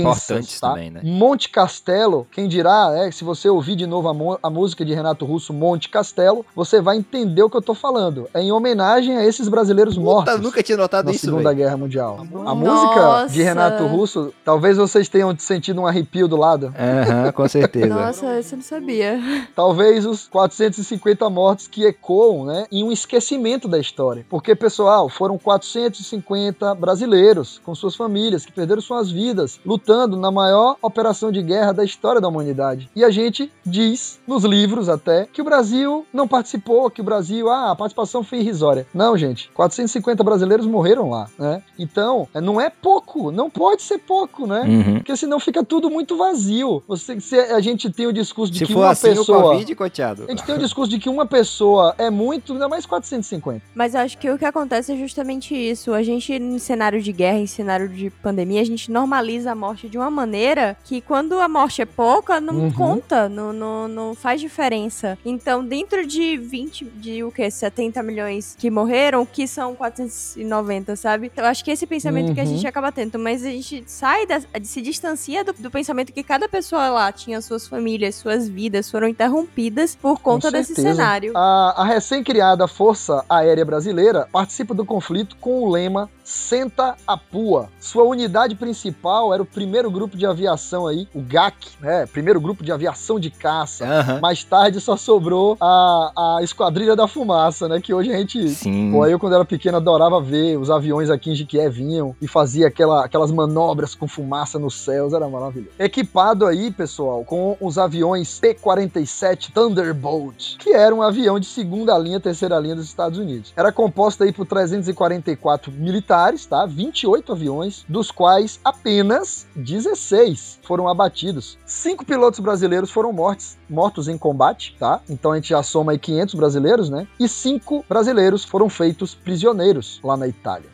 Importantes 0.00 0.60
tá? 0.60 0.70
também, 0.70 0.90
né? 0.90 1.00
Monte 1.04 1.48
Castelo, 1.48 2.26
quem 2.30 2.48
dirá, 2.48 2.92
é, 2.94 3.10
se 3.10 3.24
você 3.24 3.48
ouvir 3.48 3.76
de 3.76 3.86
novo 3.86 4.08
a, 4.08 4.38
a 4.42 4.50
música 4.50 4.84
de 4.84 4.94
Renato 4.94 5.24
Russo, 5.24 5.52
Monte 5.52 5.88
Castelo, 5.88 6.44
você 6.54 6.80
vai 6.80 6.96
entender 6.96 7.42
o 7.42 7.50
que 7.50 7.56
eu 7.56 7.62
tô 7.62 7.74
falando. 7.74 8.28
É 8.34 8.40
em 8.40 8.52
homenagem 8.52 9.16
a 9.16 9.24
esses 9.24 9.48
brasileiros 9.48 9.96
mortos. 9.96 10.34
Puta, 10.34 10.42
nunca 10.42 10.62
tinha 10.62 10.76
notado 10.76 11.06
na 11.06 11.12
isso, 11.12 11.26
Segunda 11.26 11.44
velho. 11.44 11.56
Guerra 11.56 11.76
Mundial. 11.76 12.20
A 12.20 12.54
Nossa. 12.54 12.54
música 12.54 13.26
de 13.32 13.42
Renato 13.42 13.86
Russo, 13.86 14.32
talvez 14.44 14.76
vocês 14.76 15.08
tenham 15.08 15.36
sentido 15.38 15.80
um 15.80 15.86
arrepio 15.86 16.26
do 16.26 16.36
lado. 16.36 16.74
Aham, 16.78 17.32
com 17.32 17.48
certeza. 17.48 17.86
Nossa, 17.86 18.38
isso 18.38 18.54
eu 18.54 18.58
não 18.58 18.64
sabia. 18.64 19.20
Talvez 19.54 20.06
os 20.06 20.28
450 20.28 21.28
mortos 21.30 21.66
que 21.66 21.84
ecoam, 21.84 22.44
né, 22.44 22.66
em 22.70 22.84
um 22.84 22.92
esquecimento 22.92 23.68
da 23.68 23.78
história. 23.78 24.24
Porque, 24.28 24.54
pessoal, 24.54 25.08
foram 25.08 25.38
450 25.38 26.74
brasileiros 26.74 27.60
com 27.64 27.74
suas 27.74 27.94
famílias 27.94 28.44
que 28.44 28.52
perderam 28.52 28.80
suas 28.80 29.10
vidas 29.10 29.60
lutando 29.64 29.81
na 30.16 30.30
maior 30.30 30.76
operação 30.80 31.30
de 31.30 31.42
guerra 31.42 31.72
da 31.72 31.84
história 31.84 32.20
da 32.20 32.28
humanidade. 32.28 32.88
E 32.94 33.04
a 33.04 33.10
gente 33.10 33.50
diz, 33.64 34.20
nos 34.26 34.44
livros 34.44 34.88
até, 34.88 35.26
que 35.32 35.40
o 35.40 35.44
Brasil 35.44 36.06
não 36.12 36.28
participou, 36.28 36.90
que 36.90 37.00
o 37.00 37.04
Brasil, 37.04 37.48
ah, 37.48 37.70
a 37.70 37.76
participação 37.76 38.22
foi 38.22 38.38
irrisória. 38.38 38.86
Não, 38.94 39.16
gente, 39.16 39.50
450 39.54 40.22
brasileiros 40.22 40.66
morreram 40.66 41.10
lá, 41.10 41.28
né? 41.38 41.62
Então, 41.78 42.28
é, 42.34 42.40
não 42.40 42.60
é 42.60 42.70
pouco, 42.70 43.30
não 43.30 43.50
pode 43.50 43.82
ser 43.82 43.98
pouco, 43.98 44.46
né? 44.46 44.62
Uhum. 44.62 44.94
Porque 44.94 45.16
senão 45.16 45.38
fica 45.40 45.64
tudo 45.64 45.90
muito 45.90 46.16
vazio. 46.16 46.82
Você, 46.86 47.20
se 47.20 47.38
a 47.38 47.60
gente 47.60 47.90
tem 47.90 48.06
o 48.06 48.12
discurso 48.12 48.52
de 48.52 48.60
Se 48.60 48.66
que 48.66 48.72
for 48.72 48.80
uma 48.80 48.90
assim 48.90 49.08
pessoa. 49.08 49.38
o 49.38 49.42
Covid, 49.50 49.74
coteado. 49.74 50.24
A 50.26 50.30
gente 50.30 50.44
tem 50.44 50.54
o 50.54 50.58
discurso 50.58 50.90
de 50.90 50.98
que 50.98 51.08
uma 51.08 51.26
pessoa 51.26 51.94
é 51.98 52.10
muito, 52.10 52.52
ainda 52.52 52.68
mais 52.68 52.86
450. 52.86 53.62
Mas 53.74 53.94
eu 53.94 54.00
acho 54.00 54.18
que 54.18 54.30
o 54.30 54.38
que 54.38 54.44
acontece 54.44 54.92
é 54.92 54.96
justamente 54.96 55.54
isso. 55.54 55.92
A 55.92 56.02
gente, 56.02 56.32
em 56.32 56.58
cenário 56.58 57.00
de 57.00 57.12
guerra, 57.12 57.38
em 57.38 57.46
cenário 57.46 57.88
de 57.88 58.10
pandemia, 58.10 58.60
a 58.60 58.64
gente 58.64 58.90
normaliza 58.90 59.52
a 59.52 59.54
morte 59.62 59.88
de 59.88 59.96
uma 59.96 60.10
maneira 60.10 60.76
que 60.84 61.00
quando 61.00 61.38
a 61.38 61.48
morte 61.48 61.80
é 61.82 61.86
pouca, 61.86 62.40
não 62.40 62.54
Uhum. 62.54 62.72
conta, 62.72 63.28
não, 63.28 63.52
não, 63.52 63.86
não 63.88 64.14
faz 64.14 64.40
diferença. 64.40 65.16
Então, 65.24 65.64
dentro 65.64 66.04
de 66.06 66.36
20, 66.36 66.84
de 66.84 67.22
o 67.22 67.30
quê? 67.30 67.48
70 67.50 68.02
milhões 68.02 68.56
que 68.58 68.68
morreram, 68.70 69.24
que 69.24 69.46
são 69.46 69.74
490, 69.76 70.96
sabe? 70.96 71.26
Então, 71.32 71.44
eu 71.44 71.50
acho 71.50 71.64
que 71.64 71.70
esse 71.70 71.86
pensamento 71.86 72.34
que 72.34 72.40
a 72.40 72.44
Uhum. 72.44 72.50
gente 72.50 72.66
acaba 72.66 72.90
tendo, 72.90 73.18
mas 73.18 73.44
a 73.44 73.50
gente 73.50 73.84
sai, 73.86 74.26
da, 74.26 74.40
se 74.62 74.80
distancia 74.82 75.44
do, 75.44 75.52
do 75.52 75.70
pensamento 75.70 76.12
que 76.12 76.22
cada 76.24 76.48
pessoa 76.48 76.88
lá 76.88 77.12
tinha 77.12 77.40
suas 77.40 77.66
famílias, 77.68 78.16
suas 78.16 78.48
vidas 78.48 78.90
foram 78.90 79.06
interrompidas 79.08 79.94
por 79.94 80.18
conta 80.20 80.50
desse 80.50 80.74
cenário. 80.74 81.32
A, 81.36 81.74
a 81.82 81.84
recém-criada 81.84 82.66
Força 82.66 83.24
Aérea 83.28 83.64
Brasileira 83.64 84.28
participa 84.32 84.74
do 84.74 84.84
conflito 84.84 85.36
com 85.40 85.62
o 85.62 85.70
lema 85.70 86.10
Senta 86.24 86.94
a 87.06 87.16
Pua. 87.16 87.68
Sua 87.80 88.04
unidade 88.04 88.54
principal 88.54 89.32
era 89.32 89.42
o 89.42 89.46
primeiro 89.46 89.90
grupo 89.90 90.16
de 90.16 90.26
aviação 90.26 90.86
aí, 90.86 91.08
o 91.14 91.20
GAC, 91.20 91.56
né? 91.80 92.06
Primeiro 92.06 92.40
grupo 92.40 92.64
de 92.64 92.72
aviação 92.72 93.18
de 93.18 93.30
caça. 93.30 93.84
Aham. 93.84 94.20
Mais 94.20 94.44
tarde 94.44 94.80
só 94.80 94.96
sobrou 94.96 95.56
a, 95.60 96.36
a 96.38 96.42
Esquadrilha 96.42 96.94
da 96.94 97.08
Fumaça, 97.08 97.68
né? 97.68 97.80
Que 97.80 97.92
hoje 97.92 98.12
a 98.12 98.18
gente 98.18 98.48
Sim. 98.50 98.92
Pô, 98.92 99.06
eu 99.06 99.18
quando 99.18 99.34
era 99.34 99.44
pequeno 99.44 99.76
adorava 99.76 100.20
ver 100.20 100.56
os 100.56 100.70
aviões 100.70 101.10
aqui 101.10 101.30
em 101.30 101.34
Jiquié 101.34 101.68
vinham 101.68 102.14
e 102.20 102.28
fazia 102.28 102.68
aquela, 102.68 103.04
aquelas 103.04 103.30
manobras 103.30 103.94
com 103.94 104.06
fumaça 104.06 104.58
nos 104.58 104.74
céus, 104.74 105.12
era 105.12 105.28
maravilhoso. 105.28 105.74
Equipado 105.78 106.46
aí, 106.46 106.70
pessoal, 106.70 107.24
com 107.24 107.56
os 107.60 107.78
aviões 107.78 108.38
P-47 108.40 109.52
Thunderbolt, 109.52 110.56
que 110.58 110.70
era 110.70 110.94
um 110.94 111.02
avião 111.02 111.38
de 111.38 111.46
segunda 111.46 111.96
linha, 111.98 112.20
terceira 112.20 112.58
linha 112.58 112.76
dos 112.76 112.86
Estados 112.86 113.18
Unidos. 113.18 113.52
Era 113.56 113.72
composta 113.72 114.24
aí 114.24 114.32
por 114.32 114.46
344 114.46 115.72
militares, 115.72 116.12
tá? 116.48 116.66
28 116.66 117.32
aviões, 117.32 117.84
dos 117.88 118.10
quais 118.10 118.60
apenas 118.64 119.46
16 119.56 120.60
foram 120.62 120.88
abatidos. 120.88 121.58
Cinco 121.66 122.04
pilotos 122.04 122.40
brasileiros 122.40 122.90
foram 122.90 123.12
mortos, 123.12 123.56
mortos 123.68 124.08
em 124.08 124.16
combate, 124.16 124.76
tá? 124.78 125.00
Então 125.08 125.32
a 125.32 125.36
gente 125.36 125.50
já 125.50 125.62
soma 125.62 125.92
aí 125.92 125.98
500 125.98 126.34
brasileiros, 126.34 126.90
né? 126.90 127.06
E 127.18 127.28
cinco 127.28 127.84
brasileiros 127.88 128.44
foram 128.44 128.68
feitos 128.68 129.14
prisioneiros 129.14 130.00
lá 130.04 130.16
na 130.16 130.28
Itália. 130.28 130.70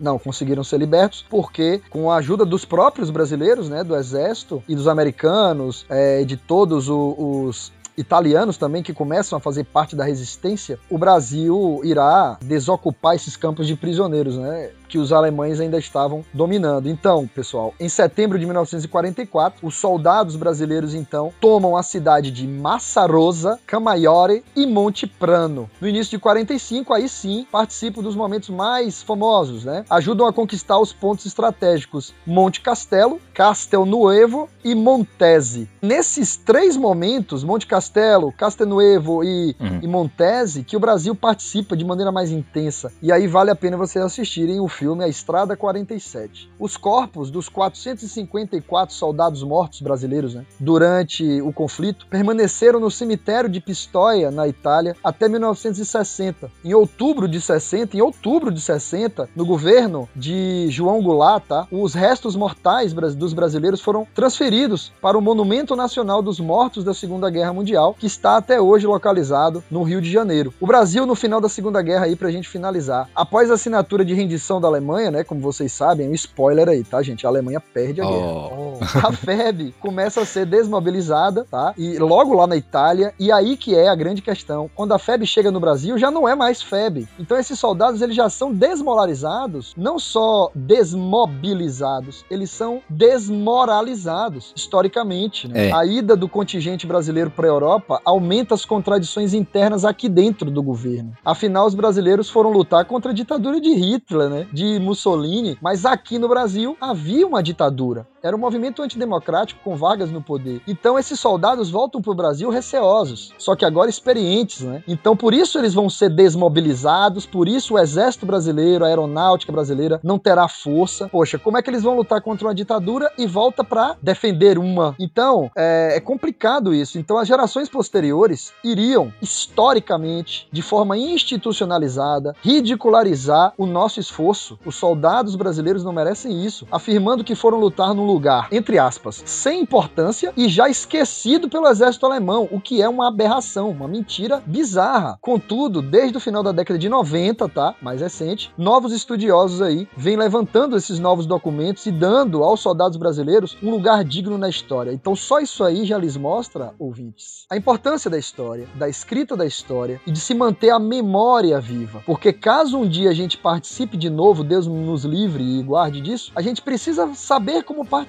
Não 0.00 0.18
conseguiram 0.18 0.64
ser 0.64 0.78
libertos 0.78 1.24
porque, 1.28 1.82
com 1.90 2.10
a 2.10 2.16
ajuda 2.16 2.46
dos 2.46 2.64
próprios 2.64 3.10
brasileiros, 3.10 3.68
né, 3.68 3.84
do 3.84 3.94
exército 3.94 4.62
e 4.66 4.74
dos 4.74 4.88
americanos, 4.88 5.84
é, 5.90 6.24
de 6.24 6.38
todos 6.38 6.88
os 6.88 7.70
italianos 8.00 8.56
também 8.56 8.82
que 8.82 8.92
começam 8.92 9.36
a 9.36 9.40
fazer 9.40 9.64
parte 9.64 9.94
da 9.94 10.04
resistência, 10.04 10.78
o 10.88 10.98
Brasil 10.98 11.80
irá 11.84 12.38
desocupar 12.42 13.14
esses 13.14 13.36
campos 13.36 13.66
de 13.66 13.76
prisioneiros, 13.76 14.36
né? 14.36 14.70
Que 14.90 14.98
os 14.98 15.12
alemães 15.12 15.60
ainda 15.60 15.78
estavam 15.78 16.24
dominando. 16.34 16.88
Então, 16.88 17.24
pessoal, 17.32 17.72
em 17.78 17.88
setembro 17.88 18.36
de 18.38 18.44
1944, 18.44 19.64
os 19.64 19.76
soldados 19.76 20.34
brasileiros 20.34 20.94
então 20.94 21.32
tomam 21.40 21.76
a 21.76 21.82
cidade 21.82 22.30
de 22.32 22.44
Massa 22.46 23.06
Rosa, 23.06 23.58
Camaiore 23.66 24.42
e 24.56 24.66
Monte 24.66 25.06
Prano. 25.06 25.70
No 25.80 25.86
início 25.86 26.10
de 26.10 26.18
45, 26.18 26.92
aí 26.92 27.08
sim, 27.08 27.46
participam 27.52 28.02
dos 28.02 28.16
momentos 28.16 28.48
mais 28.50 29.00
famosos, 29.00 29.64
né? 29.64 29.84
Ajudam 29.88 30.26
a 30.26 30.32
conquistar 30.32 30.78
os 30.80 30.92
pontos 30.92 31.24
estratégicos 31.24 32.12
Monte 32.26 32.60
Castelo, 32.60 33.20
Castel 33.32 33.86
Nuevo 33.86 34.48
e 34.64 34.74
Montese. 34.74 35.68
Nesses 35.80 36.36
três 36.36 36.76
momentos, 36.76 37.44
Monte 37.44 37.64
Castelo, 37.66 38.32
Castelnuevo 38.32 39.22
e, 39.22 39.54
Uhum. 39.60 39.78
e 39.82 39.86
Montese, 39.86 40.64
que 40.64 40.76
o 40.76 40.80
Brasil 40.80 41.14
participa 41.14 41.76
de 41.76 41.84
maneira 41.84 42.10
mais 42.10 42.30
intensa. 42.32 42.92
E 43.00 43.12
aí 43.12 43.26
vale 43.26 43.50
a 43.50 43.54
pena 43.56 43.76
vocês 43.76 44.04
assistirem 44.04 44.58
o 44.60 44.66
filme 44.80 45.04
A 45.04 45.08
Estrada 45.08 45.54
47. 45.54 46.50
Os 46.58 46.74
corpos 46.74 47.30
dos 47.30 47.50
454 47.50 48.94
soldados 48.94 49.42
mortos 49.42 49.82
brasileiros 49.82 50.34
né, 50.34 50.46
durante 50.58 51.42
o 51.42 51.52
conflito 51.52 52.06
permaneceram 52.06 52.80
no 52.80 52.90
cemitério 52.90 53.50
de 53.50 53.60
Pistoia, 53.60 54.30
na 54.30 54.48
Itália, 54.48 54.96
até 55.04 55.28
1960. 55.28 56.50
Em 56.64 56.72
outubro 56.72 57.28
de 57.28 57.38
60, 57.38 57.94
em 57.94 58.00
outubro 58.00 58.50
de 58.50 58.58
60, 58.58 59.28
no 59.36 59.44
governo 59.44 60.08
de 60.16 60.68
João 60.70 61.02
Goulart, 61.02 61.44
tá, 61.46 61.68
os 61.70 61.92
restos 61.92 62.34
mortais 62.34 62.94
dos 62.94 63.34
brasileiros 63.34 63.82
foram 63.82 64.06
transferidos 64.14 64.94
para 65.02 65.18
o 65.18 65.20
Monumento 65.20 65.76
Nacional 65.76 66.22
dos 66.22 66.40
Mortos 66.40 66.82
da 66.82 66.94
Segunda 66.94 67.28
Guerra 67.28 67.52
Mundial, 67.52 67.94
que 67.98 68.06
está 68.06 68.38
até 68.38 68.58
hoje 68.58 68.86
localizado 68.86 69.62
no 69.70 69.82
Rio 69.82 70.00
de 70.00 70.10
Janeiro. 70.10 70.54
O 70.58 70.66
Brasil, 70.66 71.04
no 71.04 71.14
final 71.14 71.38
da 71.38 71.50
Segunda 71.50 71.82
Guerra, 71.82 72.06
aí, 72.06 72.16
pra 72.16 72.30
gente 72.30 72.48
finalizar, 72.48 73.10
após 73.14 73.50
a 73.50 73.54
assinatura 73.54 74.06
de 74.06 74.14
rendição 74.14 74.58
da 74.58 74.69
Alemanha, 74.70 75.10
né, 75.10 75.24
como 75.24 75.40
vocês 75.40 75.72
sabem, 75.72 76.08
um 76.08 76.14
spoiler 76.14 76.68
aí, 76.68 76.82
tá, 76.82 77.02
gente? 77.02 77.26
A 77.26 77.28
Alemanha 77.28 77.60
perde 77.60 78.00
a 78.00 78.04
guerra. 78.04 78.26
Oh. 78.26 78.78
A 79.06 79.12
FEB 79.12 79.74
começa 79.80 80.22
a 80.22 80.24
ser 80.24 80.46
desmobilizada, 80.46 81.46
tá? 81.50 81.74
E 81.76 81.98
logo 81.98 82.34
lá 82.34 82.46
na 82.46 82.56
Itália, 82.56 83.12
e 83.18 83.30
aí 83.30 83.56
que 83.56 83.74
é 83.74 83.88
a 83.88 83.94
grande 83.94 84.22
questão. 84.22 84.70
Quando 84.74 84.92
a 84.92 84.98
FEB 84.98 85.26
chega 85.26 85.50
no 85.50 85.60
Brasil, 85.60 85.98
já 85.98 86.10
não 86.10 86.28
é 86.28 86.34
mais 86.34 86.62
FEB. 86.62 87.08
Então 87.18 87.36
esses 87.38 87.58
soldados, 87.58 88.00
eles 88.00 88.16
já 88.16 88.28
são 88.30 88.52
desmoralizados, 88.52 89.74
não 89.76 89.98
só 89.98 90.50
desmobilizados, 90.54 92.24
eles 92.30 92.50
são 92.50 92.80
desmoralizados, 92.88 94.52
historicamente. 94.56 95.48
né? 95.48 95.68
É. 95.68 95.72
A 95.72 95.84
ida 95.84 96.16
do 96.16 96.28
contingente 96.28 96.86
brasileiro 96.86 97.30
para 97.30 97.46
a 97.46 97.50
Europa 97.50 98.00
aumenta 98.04 98.54
as 98.54 98.64
contradições 98.64 99.34
internas 99.34 99.84
aqui 99.84 100.08
dentro 100.08 100.50
do 100.50 100.62
governo. 100.62 101.12
Afinal, 101.24 101.66
os 101.66 101.74
brasileiros 101.74 102.30
foram 102.30 102.50
lutar 102.50 102.84
contra 102.84 103.10
a 103.10 103.14
ditadura 103.14 103.60
de 103.60 103.72
Hitler, 103.74 104.28
né? 104.28 104.46
De 104.52 104.59
Mussolini, 104.78 105.58
mas 105.60 105.84
aqui 105.84 106.18
no 106.18 106.28
Brasil 106.28 106.76
havia 106.80 107.26
uma 107.26 107.42
ditadura. 107.42 108.06
Era 108.22 108.36
um 108.36 108.38
movimento 108.38 108.82
antidemocrático 108.82 109.60
com 109.64 109.76
Vargas 109.76 110.10
no 110.10 110.20
poder. 110.20 110.60
Então 110.66 110.98
esses 110.98 111.18
soldados 111.18 111.70
voltam 111.70 112.02
pro 112.02 112.14
Brasil 112.14 112.50
receosos, 112.50 113.32
só 113.38 113.56
que 113.56 113.64
agora 113.64 113.88
experientes, 113.88 114.60
né? 114.60 114.82
Então 114.86 115.16
por 115.16 115.32
isso 115.32 115.58
eles 115.58 115.72
vão 115.72 115.88
ser 115.88 116.10
desmobilizados, 116.10 117.24
por 117.24 117.48
isso 117.48 117.74
o 117.74 117.78
exército 117.78 118.26
brasileiro, 118.26 118.84
a 118.84 118.88
aeronáutica 118.88 119.50
brasileira 119.50 119.98
não 120.02 120.18
terá 120.18 120.48
força. 120.48 121.08
Poxa, 121.08 121.38
como 121.38 121.56
é 121.56 121.62
que 121.62 121.70
eles 121.70 121.82
vão 121.82 121.96
lutar 121.96 122.20
contra 122.20 122.46
uma 122.46 122.54
ditadura 122.54 123.10
e 123.16 123.26
volta 123.26 123.64
para 123.64 123.96
defender 124.02 124.58
uma? 124.58 124.94
Então 124.98 125.50
é, 125.56 125.96
é 125.96 126.00
complicado 126.00 126.74
isso. 126.74 126.98
Então 126.98 127.16
as 127.16 127.26
gerações 127.26 127.68
posteriores 127.68 128.52
iriam 128.62 129.12
historicamente, 129.22 130.46
de 130.52 130.60
forma 130.60 130.98
institucionalizada, 130.98 132.34
ridicularizar 132.42 133.54
o 133.56 133.64
nosso 133.64 133.98
esforço. 133.98 134.58
Os 134.64 134.74
soldados 134.74 135.34
brasileiros 135.36 135.84
não 135.84 135.92
merecem 135.92 136.44
isso, 136.44 136.66
afirmando 136.70 137.24
que 137.24 137.34
foram 137.34 137.58
lutar 137.58 137.94
num 137.94 138.09
lugar, 138.12 138.48
entre 138.50 138.78
aspas, 138.78 139.22
sem 139.24 139.60
importância 139.60 140.32
e 140.36 140.48
já 140.48 140.68
esquecido 140.68 141.48
pelo 141.48 141.68
exército 141.68 142.06
alemão, 142.06 142.48
o 142.50 142.60
que 142.60 142.82
é 142.82 142.88
uma 142.88 143.08
aberração, 143.08 143.70
uma 143.70 143.88
mentira 143.88 144.42
bizarra. 144.46 145.18
Contudo, 145.20 145.82
desde 145.82 146.16
o 146.16 146.20
final 146.20 146.42
da 146.42 146.52
década 146.52 146.78
de 146.78 146.88
90, 146.88 147.48
tá? 147.48 147.74
Mais 147.80 148.00
recente, 148.00 148.52
novos 148.56 148.92
estudiosos 148.92 149.62
aí 149.62 149.88
vêm 149.96 150.16
levantando 150.16 150.76
esses 150.76 150.98
novos 150.98 151.26
documentos 151.26 151.86
e 151.86 151.90
dando 151.90 152.42
aos 152.42 152.60
soldados 152.60 152.96
brasileiros 152.96 153.56
um 153.62 153.70
lugar 153.70 154.04
digno 154.04 154.36
na 154.38 154.48
história. 154.48 154.92
Então, 154.92 155.14
só 155.14 155.40
isso 155.40 155.64
aí 155.64 155.84
já 155.84 155.98
lhes 155.98 156.16
mostra, 156.16 156.74
ouvintes, 156.78 157.46
a 157.50 157.56
importância 157.56 158.10
da 158.10 158.18
história, 158.18 158.68
da 158.74 158.88
escrita 158.88 159.36
da 159.36 159.46
história 159.46 160.00
e 160.06 160.10
de 160.10 160.20
se 160.20 160.34
manter 160.34 160.70
a 160.70 160.78
memória 160.78 161.60
viva. 161.60 162.02
Porque 162.06 162.32
caso 162.32 162.78
um 162.78 162.88
dia 162.88 163.10
a 163.10 163.14
gente 163.14 163.38
participe 163.38 163.96
de 163.96 164.10
novo, 164.10 164.42
Deus 164.44 164.66
nos 164.66 165.04
livre 165.04 165.42
e 165.42 165.62
guarde 165.62 166.00
disso, 166.00 166.32
a 166.34 166.42
gente 166.42 166.62
precisa 166.62 167.12
saber 167.14 167.62
como 167.64 167.84
participar, 167.84 167.99